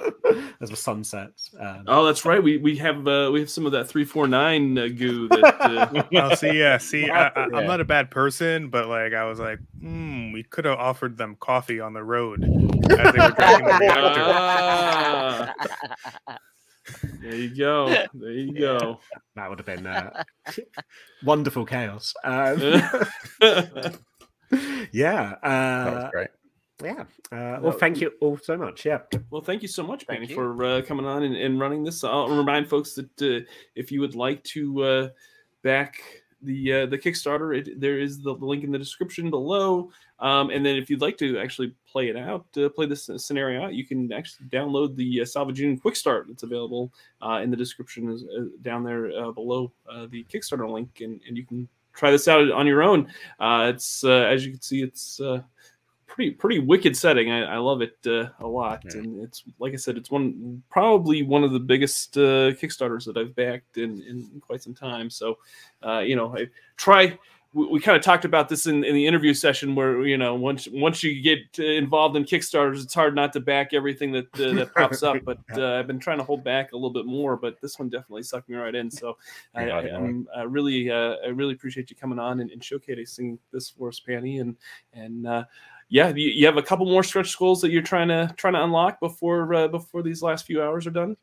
as 0.61 0.71
the 0.71 0.77
sun 0.77 1.05
sets. 1.05 1.55
Um, 1.59 1.85
oh, 1.87 2.05
that's 2.05 2.25
right. 2.25 2.43
We 2.43 2.57
we 2.59 2.77
have 2.77 3.07
uh, 3.07 3.31
we 3.33 3.41
have 3.41 3.51
some 3.51 3.67
of 3.67 3.73
that 3.73 3.89
three 3.89 4.05
four 4.05 4.27
nine 4.27 4.77
uh, 4.79 4.89
goo 4.89 5.29
that. 5.29 5.61
Uh, 5.61 6.03
oh, 6.15 6.35
see, 6.35 6.59
yeah, 6.59 6.79
see, 6.79 7.09
I, 7.11 7.29
I, 7.29 7.45
I'm 7.55 7.67
not 7.67 7.81
a 7.81 7.85
bad 7.85 8.11
person, 8.11 8.69
but 8.69 8.89
like, 8.89 9.15
I 9.15 9.25
was 9.25 9.39
like, 9.39 9.59
hmm, 9.81 10.33
we 10.33 10.43
could 10.43 10.65
have 10.65 10.79
offered 10.79 11.17
them 11.17 11.37
coffee 11.41 11.81
on 11.81 11.93
the 11.93 12.03
road 12.03 12.45
as 12.45 13.13
they 13.13 13.21
were 13.21 13.31
drinking 13.31 13.67
the 13.67 13.79
reactor. 13.81 14.23
ah, 14.27 15.55
there 17.23 17.35
you 17.35 17.55
go. 17.57 17.89
There 18.15 18.31
you 18.31 18.53
go. 18.53 19.01
that 19.37 19.49
would 19.49 19.59
have 19.59 19.67
been 19.67 19.87
uh, 19.87 20.23
wonderful 21.25 21.65
chaos. 21.67 22.15
Um, 22.25 22.61
yeah. 24.93 25.35
That 25.43 25.93
was 25.93 26.05
Uh, 26.05 26.11
great. 26.13 26.29
yeah. 26.83 27.05
Uh, 27.33 27.59
well, 27.61 27.73
thank 27.73 28.01
you 28.01 28.13
all 28.21 28.39
so 28.39 28.57
much. 28.57 28.85
Yeah. 28.87 29.01
Well, 29.31 29.43
thank 29.43 29.63
you 29.63 29.69
so 29.69 29.83
much, 29.83 30.05
Thank 30.07 30.21
Manny, 30.21 30.31
you. 30.31 30.35
for 30.37 30.65
uh, 30.65 30.83
coming 30.83 31.07
on 31.07 31.23
and, 31.23 31.37
and 31.37 31.61
running 31.61 31.85
this. 31.85 32.05
I'll 32.05 32.29
remind 32.29 32.69
folks 32.69 32.95
that 32.95 33.23
uh, 33.23 33.45
if 33.75 33.91
you 33.93 34.01
would 34.01 34.15
like 34.15 34.43
to 34.45 34.83
uh, 34.83 35.09
back 35.63 35.97
the 36.43 36.73
uh, 36.73 36.87
the 36.87 36.99
Kickstarter, 36.99 37.57
it, 37.57 37.81
there 37.81 37.99
is 37.99 38.21
the 38.21 38.33
link 38.33 38.65
in 38.65 38.71
the 38.71 38.79
description 38.79 39.31
below. 39.31 39.91
Um, 40.21 40.51
and 40.51 40.65
then 40.65 40.77
if 40.77 40.91
you'd 40.91 41.01
like 41.01 41.17
to 41.19 41.39
actually 41.39 41.73
play 41.91 42.09
it 42.09 42.17
out, 42.17 42.47
uh, 42.57 42.69
play 42.69 42.87
this 42.87 43.09
scenario 43.17 43.65
out, 43.65 43.75
you 43.75 43.87
can 43.87 44.13
actually 44.13 44.47
download 44.49 44.97
the 44.97 45.21
uh, 45.21 45.25
Salvage 45.25 45.81
Quick 45.81 45.97
Start. 45.97 46.29
It's 46.31 46.43
available 46.43 46.93
uh, 47.23 47.41
in 47.43 47.51
the 47.51 47.57
description 47.57 48.11
is, 48.11 48.25
uh, 48.25 48.47
down 48.63 48.83
there 48.83 49.11
uh, 49.13 49.31
below 49.31 49.73
the 50.11 50.25
Kickstarter 50.25 50.71
link, 50.71 51.01
and, 51.01 51.21
and 51.27 51.37
you 51.37 51.45
can 51.45 51.69
try 51.95 52.11
this 52.11 52.29
out 52.29 52.51
on 52.51 52.67
your 52.67 52.83
own. 52.83 53.13
It's 53.41 54.05
as 54.05 54.45
you 54.45 54.53
can 54.53 54.63
see, 54.63 54.83
it's 54.83 55.21
pretty 56.19 56.31
pretty 56.33 56.59
wicked 56.59 56.97
setting. 56.97 57.31
I, 57.31 57.55
I 57.55 57.57
love 57.59 57.81
it 57.81 57.97
uh, 58.05 58.31
a 58.41 58.47
lot, 58.47 58.83
Yeah. 58.85 58.99
and 58.99 59.23
it's 59.23 59.45
like 59.61 59.73
I 59.73 59.77
said, 59.77 59.97
it's 59.97 60.11
one 60.11 60.63
probably 60.69 61.23
one 61.23 61.45
of 61.45 61.53
the 61.53 61.61
biggest 61.61 62.17
uh, 62.17 62.51
Kickstarters 62.59 63.05
that 63.05 63.17
I've 63.17 63.37
backed 63.37 63.79
in, 63.79 64.03
in 64.03 64.43
quite 64.45 64.61
some 64.61 64.75
time. 64.75 65.11
So, 65.11 65.39
uh, 65.87 66.01
you 66.01 66.17
know, 66.17 66.37
I 66.37 66.49
try. 66.77 67.17
We, 67.55 67.67
we 67.69 67.81
kind 67.81 67.97
of 67.97 68.03
talked 68.03 68.27
about 68.27 68.51
this 68.51 68.67
in, 68.67 68.85
in 68.85 68.95
the 68.95 69.07
interview 69.07 69.33
session, 69.33 69.75
where 69.75 70.05
you 70.07 70.19
know 70.19 70.35
once 70.35 70.67
once 70.73 71.03
you 71.05 71.23
get 71.23 71.39
uh, 71.59 71.63
involved 71.63 72.17
in 72.17 72.25
Kickstarters, 72.25 72.83
it's 72.83 72.93
hard 72.93 73.15
not 73.15 73.33
to 73.35 73.41
back 73.41 73.73
everything 73.73 74.11
that 74.13 74.27
uh, 74.41 74.53
that 74.55 74.75
pops 74.75 75.05
up. 75.05 75.17
But 75.25 75.39
uh, 75.57 75.75
I've 75.75 75.87
been 75.87 76.01
trying 76.01 76.19
to 76.19 76.25
hold 76.25 76.43
back 76.43 76.73
a 76.73 76.77
little 76.77 76.91
bit 76.91 77.07
more, 77.07 77.37
but 77.37 77.61
this 77.61 77.79
one 77.79 77.89
definitely 77.89 78.25
sucked 78.25 78.49
me 78.49 78.57
right 78.57 78.75
in. 78.75 78.91
So 78.91 79.17
I. 79.55 79.71
I, 79.71 79.95
I'm, 79.95 80.29
I 80.37 80.43
really 80.43 80.91
uh, 80.91 81.15
I 81.25 81.29
really 81.29 81.55
appreciate 81.55 81.91
you 81.91 81.97
coming 81.97 82.19
on 82.19 82.41
and, 82.41 82.51
and 82.51 82.61
showcasing 82.61 83.39
this 83.53 83.71
for 83.71 83.89
us, 83.89 84.01
Panny, 84.01 84.41
and 84.41 84.57
and 84.93 85.27
uh, 85.27 85.45
yeah, 85.89 86.09
you, 86.09 86.29
you 86.29 86.47
have 86.47 86.57
a 86.57 86.63
couple 86.63 86.87
more 86.87 87.03
stretch 87.03 87.37
goals 87.39 87.61
that 87.63 87.71
you're 87.71 87.83
trying 87.83 88.09
to 88.09 88.33
trying 88.37 88.55
to 88.55 88.63
unlock 88.63 89.01
before 89.01 89.55
uh, 89.55 89.69
before 89.69 90.03
these 90.03 90.23
last 90.23 90.47
few 90.47 90.63
hours 90.63 90.87
are 90.87 90.91
done. 90.91 91.17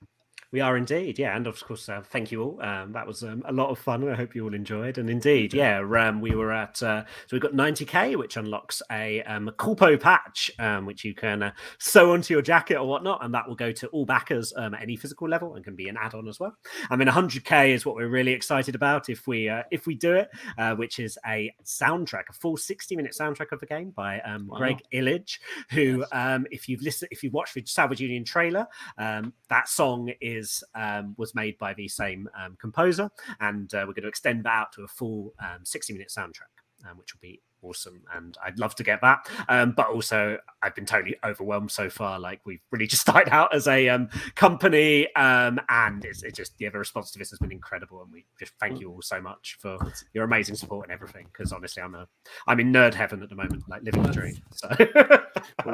We 0.56 0.62
are 0.62 0.78
indeed, 0.78 1.20
yeah, 1.20 1.36
and 1.36 1.48
of 1.48 1.62
course, 1.66 1.90
uh, 1.90 2.02
thank 2.02 2.32
you 2.32 2.42
all. 2.42 2.62
Um, 2.62 2.94
that 2.94 3.06
was 3.06 3.26
um, 3.26 3.44
a 3.46 3.52
lot 3.52 3.72
of 3.72 3.78
fun, 3.78 4.08
I 4.08 4.16
hope 4.16 4.34
you 4.34 4.46
all 4.46 4.54
enjoyed. 4.54 4.98
And 4.98 5.10
indeed, 5.10 5.54
yeah, 5.54 5.80
um, 5.80 6.22
we 6.22 6.34
were 6.34 6.54
at 6.54 6.82
uh, 6.82 7.04
so 7.04 7.28
we've 7.34 7.42
got 7.42 7.52
90k, 7.52 8.16
which 8.16 8.38
unlocks 8.38 8.82
a 8.90 9.22
um, 9.24 9.52
Corpo 9.58 9.98
patch, 9.98 10.50
um, 10.60 10.86
which 10.86 11.04
you 11.04 11.14
can 11.14 11.44
uh, 11.44 11.52
sew 11.78 12.14
onto 12.14 12.34
your 12.34 12.42
jacket 12.42 12.78
or 12.78 12.88
whatnot, 12.88 13.22
and 13.26 13.34
that 13.34 13.46
will 13.50 13.56
go 13.56 13.74
to 13.74 13.88
all 13.88 14.06
backers 14.06 14.54
um, 14.56 14.74
at 14.74 14.82
any 14.82 14.96
physical 14.96 15.28
level 15.28 15.56
and 15.56 15.66
can 15.66 15.76
be 15.76 15.90
an 15.90 15.98
add-on 16.02 16.26
as 16.30 16.40
well. 16.40 16.56
I 16.90 16.96
mean, 16.96 17.10
100k 17.10 17.74
is 17.74 17.86
what 17.86 17.96
we're 17.96 18.08
really 18.08 18.32
excited 18.32 18.76
about 18.76 19.10
if 19.10 19.28
we 19.28 19.50
uh, 19.50 19.64
if 19.72 19.86
we 19.86 19.94
do 19.94 20.14
it, 20.14 20.30
uh, 20.58 20.74
which 20.76 21.00
is 21.00 21.18
a 21.28 21.54
soundtrack, 21.66 22.30
a 22.30 22.34
full 22.34 22.56
60-minute 22.56 23.14
soundtrack 23.20 23.52
of 23.52 23.60
the 23.60 23.66
game 23.66 23.90
by 23.94 24.22
um, 24.22 24.48
Wow. 24.48 24.60
Greg 24.60 24.82
Illage, 24.94 25.40
who, 25.72 26.06
um, 26.14 26.48
if 26.50 26.70
you've 26.70 26.82
listened, 26.82 27.10
if 27.12 27.24
you've 27.24 27.34
watched 27.34 27.56
the 27.56 27.64
Salvage 27.66 28.00
Union 28.00 28.24
trailer, 28.24 28.66
um, 28.98 29.34
that 29.50 29.68
song 29.68 30.14
is 30.22 30.45
um, 30.74 31.16
was 31.18 31.36
made 31.36 31.58
by 31.58 31.74
the 31.74 31.88
same 31.88 32.28
um, 32.40 32.58
composer, 32.60 33.10
and 33.40 33.74
uh, 33.74 33.86
we're 33.88 33.94
going 33.94 34.04
to 34.04 34.08
extend 34.08 34.44
that 34.46 34.54
out 34.54 34.72
to 34.74 34.84
a 34.84 34.88
full 34.88 35.34
um, 35.40 35.64
60 35.64 35.94
minute 35.94 36.12
soundtrack, 36.16 36.54
um, 36.90 36.98
which 36.98 37.14
will 37.14 37.22
be 37.22 37.42
awesome. 37.66 38.02
And 38.14 38.38
I'd 38.46 38.60
love 38.60 38.76
to 38.76 38.84
get 38.84 39.02
that, 39.02 39.28
um, 39.50 39.74
but 39.76 39.88
also 39.88 40.38
I've 40.62 40.76
been 40.76 40.86
totally 40.86 41.16
overwhelmed 41.24 41.72
so 41.72 41.90
far. 41.90 42.20
Like 42.20 42.42
we've 42.46 42.62
really 42.72 42.88
just 42.94 43.02
started 43.02 43.32
out 43.34 43.54
as 43.54 43.68
a 43.68 43.90
um, 43.90 44.10
company, 44.36 45.14
um, 45.16 45.60
and 45.70 46.04
it's, 46.06 46.24
it's 46.24 46.38
just 46.38 46.54
yeah, 46.60 46.70
the 46.70 46.80
response 46.80 47.12
to 47.12 47.20
this 47.20 47.30
has 47.32 47.40
been 47.40 47.52
incredible, 47.52 48.02
and 48.04 48.12
we 48.12 48.26
just 48.40 48.54
thank 48.60 48.80
you 48.80 48.90
all 48.92 49.02
so 49.02 49.20
much 49.22 49.58
for 49.60 49.78
your 50.14 50.24
amazing 50.24 50.56
support 50.56 50.86
and 50.88 50.94
everything. 50.94 51.26
Because 51.32 51.52
honestly, 51.52 51.82
I'm 51.84 51.96
a 51.96 52.08
I'm 52.48 52.60
in 52.60 52.72
nerd 52.72 52.94
heaven 52.94 53.22
at 53.24 53.30
the 53.30 53.36
moment, 53.36 53.64
like 53.68 53.84
living 53.84 54.04
the 54.04 54.12
dream. 54.12 54.38
So. 54.54 54.70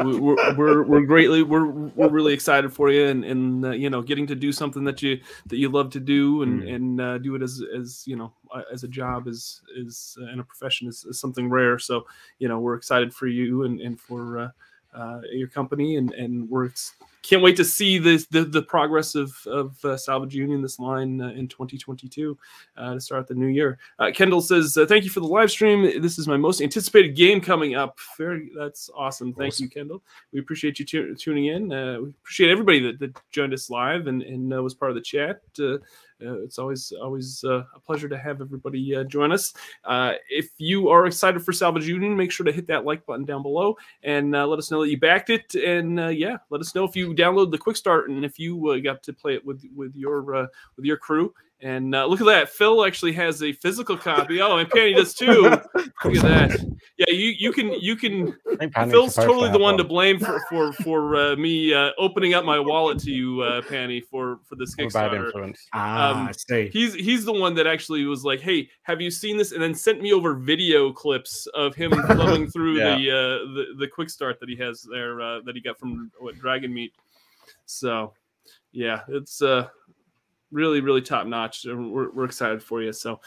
we- 0.04 0.20
we're, 0.20 0.56
we're 0.56 0.84
we're 0.84 1.02
greatly 1.06 1.44
we're 1.44 1.66
we're 1.68 2.10
really 2.10 2.34
excited 2.34 2.74
for 2.74 2.90
you 2.92 3.06
and 3.08 3.24
and 3.24 3.66
uh, 3.66 3.72
you 3.72 3.90
know 3.90 4.02
getting 4.02 4.28
to 4.28 4.36
do 4.36 4.52
something 4.52 4.84
that 4.84 5.02
you 5.02 5.20
that 5.48 5.58
you 5.58 5.70
love 5.70 5.90
to 5.92 6.00
do 6.00 6.42
and 6.44 6.52
Mm. 6.62 6.76
and 6.76 7.02
uh, 7.02 7.18
do 7.18 7.34
it 7.36 7.42
as 7.42 7.62
as 7.78 8.04
you 8.06 8.16
know 8.16 8.34
as 8.72 8.84
a 8.84 8.88
job 8.88 9.28
is 9.28 9.62
is 9.76 10.18
uh, 10.22 10.26
and 10.26 10.40
a 10.40 10.44
profession 10.44 10.88
is, 10.88 11.06
is 11.06 11.20
something 11.20 11.50
rare. 11.50 11.80
So 11.80 12.06
you 12.40 12.48
know 12.48 12.60
we're 12.60 12.76
excited 12.76 13.14
for 13.14 13.28
you 13.28 13.64
and 13.64 13.80
and 13.82 14.00
for 14.00 14.40
uh, 14.40 14.50
uh, 14.94 15.22
your 15.32 15.48
company 15.48 15.98
and 15.98 16.12
and 16.14 16.50
we're 16.50 16.70
can't 17.24 17.44
wait 17.44 17.56
to 17.56 17.66
see 17.66 17.98
this 17.98 18.26
the, 18.28 18.44
the 18.44 18.62
progress 18.62 19.16
of 19.16 19.36
of 19.46 19.84
uh, 19.86 19.96
salvage 19.96 20.36
union 20.36 20.62
this 20.62 20.80
line 20.80 21.22
uh, 21.22 21.30
in 21.30 21.48
2022 21.48 22.38
uh, 22.78 22.94
to 22.96 23.00
start 23.00 23.28
the 23.28 23.34
new 23.34 23.48
year. 23.48 23.78
Uh, 24.00 24.12
kendall 24.14 24.42
says 24.42 24.78
uh, 24.78 24.86
thank 24.86 25.04
you 25.04 25.10
for 25.10 25.20
the 25.20 25.28
live 25.28 25.52
stream. 25.52 26.02
This 26.02 26.18
is 26.18 26.28
my 26.28 26.38
most 26.38 26.62
anticipated 26.62 27.16
game 27.16 27.40
coming 27.40 27.76
up. 27.76 28.00
Very 28.18 28.52
that's 28.58 28.90
awesome. 28.96 29.34
Thank 29.34 29.60
you 29.60 29.70
kendall. 29.70 30.02
We 30.32 30.40
appreciate 30.40 30.80
you 30.80 30.86
tu- 30.86 31.16
tuning 31.16 31.48
in. 31.48 31.72
Uh, 31.72 32.00
we 32.02 32.10
appreciate 32.10 32.50
everybody 32.50 32.80
that, 32.82 33.00
that 33.00 33.18
joined 33.32 33.54
us 33.54 33.70
live 33.70 34.08
and, 34.08 34.22
and 34.24 34.54
uh, 34.54 34.62
was 34.62 34.74
part 34.74 34.92
of 34.92 34.96
the 34.96 35.02
chat. 35.02 35.42
Uh, 36.24 36.42
it's 36.42 36.60
always 36.60 36.92
always 37.02 37.44
uh, 37.44 37.64
a 37.76 37.80
pleasure 37.80 38.08
to 38.08 38.18
have 38.18 38.42
everybody 38.42 38.96
uh, 38.96 39.04
join 39.04 39.32
us. 39.32 39.54
If 40.30 40.50
you 40.58 40.90
are 40.90 41.06
excited 41.06 41.44
for 41.44 41.52
Salvage 41.52 41.88
Union, 41.88 42.16
make 42.16 42.32
sure 42.32 42.46
to 42.46 42.52
hit 42.52 42.68
that 42.68 42.86
like 42.86 43.06
button 43.06 43.26
down 43.26 43.42
below 43.42 43.78
and 44.04 44.32
let 44.32 44.60
us 44.60 44.72
know 44.72 44.82
that 44.82 44.90
you 44.90 45.00
backed 45.00 45.30
it. 45.30 45.56
And 45.56 45.98
yeah, 46.18 46.38
let 46.50 46.62
us 46.62 46.76
know 46.76 46.84
if 46.84 46.96
you 46.96 47.14
download 47.14 47.52
the 47.52 47.58
Quick 47.58 47.78
Start 47.78 48.10
and 48.10 48.24
if 48.24 48.40
you 48.40 48.82
got 48.82 49.04
to 49.04 49.14
play 49.14 49.36
it 49.36 49.46
with 49.46 49.64
with 49.76 49.96
your 49.96 50.22
with 50.76 50.86
your 50.86 50.98
crew. 50.98 51.34
And 51.64 51.94
uh, 51.94 52.06
look 52.08 52.20
at 52.22 52.26
that, 52.26 52.50
Phil 52.50 52.84
actually 52.86 53.14
has 53.14 53.44
a 53.44 53.52
physical 53.54 53.96
copy. 53.96 54.42
Oh, 54.42 54.58
and 54.58 54.68
Penny 54.70 54.94
does 54.96 55.14
too. 55.14 55.42
Look 56.04 56.16
at 56.16 56.24
that. 56.24 56.60
Yeah, 56.98 57.06
you 57.16 57.34
you 57.38 57.52
can 57.52 57.72
you 57.74 57.96
can 57.96 58.36
I 58.52 58.56
think 58.58 58.74
Penny's 58.74 58.92
Phil's 58.92 59.14
supposed 59.14 59.28
totally 59.30 59.48
the 59.50 59.54
have 59.54 59.62
one 59.62 59.78
to 59.78 59.84
blame 59.84 60.20
for 60.20 60.40
for 60.50 60.74
for 60.74 61.16
uh, 61.16 61.36
me 61.36 61.72
uh, 61.74 61.92
opening 62.00 62.34
up 62.34 62.46
my 62.46 62.60
wallet 62.60 62.98
to 63.00 63.12
you, 63.12 63.42
uh, 63.42 63.62
Panny, 63.64 64.02
for 64.02 64.40
for 64.44 64.56
this 64.56 64.76
I'm 64.80 64.86
a 64.86 64.90
bad 64.90 65.12
Kickstarter. 65.12 65.26
influence. 65.26 65.68
ah, 65.74 66.12
Um, 66.12 66.28
I 66.28 66.32
see. 66.32 66.70
He's 66.74 66.94
he's 66.96 67.26
the 67.26 67.34
one 67.34 67.54
that 67.56 67.68
actually 67.68 68.06
was 68.06 68.24
like, 68.24 68.40
"Hey, 68.40 68.70
have 68.84 69.00
you 69.02 69.12
seen 69.12 69.38
this?" 69.38 69.52
And 69.52 69.62
then 69.62 69.74
sent 69.76 70.02
me 70.02 70.14
over 70.14 70.34
video 70.36 70.92
clips 70.92 71.48
of 71.54 71.76
him 71.76 71.92
flowing 72.08 72.50
through 72.50 72.78
Yeah. 72.80 72.96
the 72.98 73.12
uh, 73.12 73.54
the 73.54 73.66
the 73.80 73.88
quick 73.88 74.10
start 74.10 74.40
that 74.40 74.50
he 74.50 74.56
has 74.58 74.82
there 74.92 75.22
uh, 75.22 75.42
that 75.46 75.56
he 75.56 75.62
got 75.62 75.78
from 75.80 76.12
what 76.20 76.36
Dragon 76.40 76.74
Meet. 76.74 76.94
So, 77.66 78.14
yeah, 78.72 79.02
it's 79.08 79.42
uh 79.42 79.68
really 80.52 80.82
really 80.82 81.02
top 81.02 81.28
notch. 81.28 81.66
We're, 81.66 82.12
we're 82.12 82.26
excited 82.26 82.62
for 82.62 82.82
you. 82.82 82.94
So, 82.94 83.20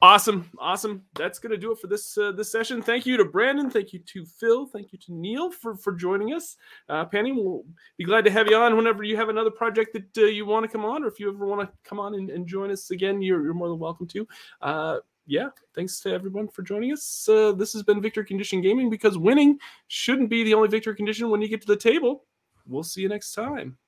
awesome, 0.00 0.50
awesome. 0.58 1.02
That's 1.14 1.38
gonna 1.38 1.56
do 1.56 1.72
it 1.72 1.78
for 1.78 1.86
this 1.86 2.16
uh, 2.16 2.32
this 2.32 2.50
session. 2.50 2.82
Thank 2.82 3.06
you 3.06 3.16
to 3.16 3.24
Brandon. 3.24 3.70
Thank 3.70 3.92
you 3.92 3.98
to 3.98 4.24
Phil. 4.24 4.66
Thank 4.66 4.92
you 4.92 4.98
to 4.98 5.14
Neil 5.14 5.50
for 5.50 5.74
for 5.74 5.92
joining 5.92 6.32
us. 6.32 6.56
Uh, 6.88 7.04
Penny, 7.04 7.32
we'll 7.32 7.64
be 7.98 8.04
glad 8.04 8.24
to 8.24 8.30
have 8.30 8.48
you 8.48 8.56
on 8.56 8.76
whenever 8.76 9.02
you 9.02 9.16
have 9.16 9.28
another 9.28 9.50
project 9.50 9.92
that 9.94 10.22
uh, 10.22 10.26
you 10.26 10.46
want 10.46 10.64
to 10.64 10.70
come 10.70 10.84
on, 10.84 11.04
or 11.04 11.08
if 11.08 11.20
you 11.20 11.28
ever 11.28 11.46
want 11.46 11.60
to 11.60 11.76
come 11.84 11.98
on 11.98 12.14
and, 12.14 12.30
and 12.30 12.46
join 12.46 12.70
us 12.70 12.90
again, 12.90 13.20
you're, 13.20 13.42
you're 13.42 13.54
more 13.54 13.68
than 13.68 13.78
welcome 13.78 14.06
to. 14.08 14.26
Uh, 14.62 14.98
yeah, 15.26 15.48
thanks 15.74 16.00
to 16.00 16.12
everyone 16.12 16.48
for 16.48 16.62
joining 16.62 16.92
us. 16.92 17.28
Uh, 17.28 17.52
this 17.52 17.72
has 17.72 17.82
been 17.82 18.02
Victory 18.02 18.24
Condition 18.24 18.60
Gaming 18.60 18.90
because 18.90 19.16
winning 19.16 19.58
shouldn't 19.86 20.28
be 20.28 20.42
the 20.42 20.54
only 20.54 20.68
victory 20.68 20.96
condition 20.96 21.30
when 21.30 21.40
you 21.40 21.48
get 21.48 21.60
to 21.60 21.68
the 21.68 21.76
table. 21.76 22.24
We'll 22.66 22.82
see 22.82 23.02
you 23.02 23.08
next 23.08 23.32
time. 23.32 23.78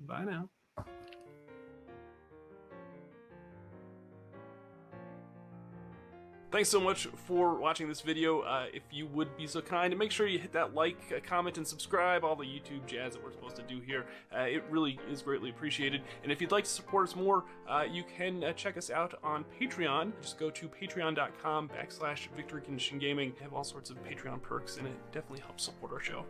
Bye 0.00 0.24
now. 0.24 0.50
Thanks 6.52 6.68
so 6.68 6.82
much 6.82 7.06
for 7.26 7.54
watching 7.54 7.88
this 7.88 8.02
video. 8.02 8.40
Uh, 8.40 8.66
if 8.74 8.82
you 8.90 9.06
would 9.06 9.34
be 9.38 9.46
so 9.46 9.62
kind, 9.62 9.98
make 9.98 10.10
sure 10.10 10.26
you 10.26 10.38
hit 10.38 10.52
that 10.52 10.74
like, 10.74 10.98
uh, 11.10 11.18
comment, 11.26 11.56
and 11.56 11.66
subscribe. 11.66 12.24
All 12.24 12.36
the 12.36 12.44
YouTube 12.44 12.84
jazz 12.86 13.14
that 13.14 13.24
we're 13.24 13.32
supposed 13.32 13.56
to 13.56 13.62
do 13.62 13.80
here. 13.80 14.04
Uh, 14.36 14.40
it 14.40 14.62
really 14.68 15.00
is 15.10 15.22
greatly 15.22 15.48
appreciated. 15.48 16.02
And 16.22 16.30
if 16.30 16.42
you'd 16.42 16.52
like 16.52 16.64
to 16.64 16.70
support 16.70 17.08
us 17.08 17.16
more, 17.16 17.44
uh, 17.66 17.84
you 17.90 18.04
can 18.04 18.44
uh, 18.44 18.52
check 18.52 18.76
us 18.76 18.90
out 18.90 19.18
on 19.24 19.46
Patreon. 19.58 20.12
Just 20.20 20.38
go 20.38 20.50
to 20.50 20.68
patreon.com 20.68 21.70
backslash 21.70 22.28
Victory 22.36 22.60
Condition 22.60 22.98
Gaming. 22.98 23.32
Have 23.40 23.54
all 23.54 23.64
sorts 23.64 23.88
of 23.88 23.96
Patreon 24.04 24.42
perks, 24.42 24.76
and 24.76 24.86
it 24.86 24.94
definitely 25.10 25.40
helps 25.40 25.64
support 25.64 25.90
our 25.90 26.00
show. 26.00 26.26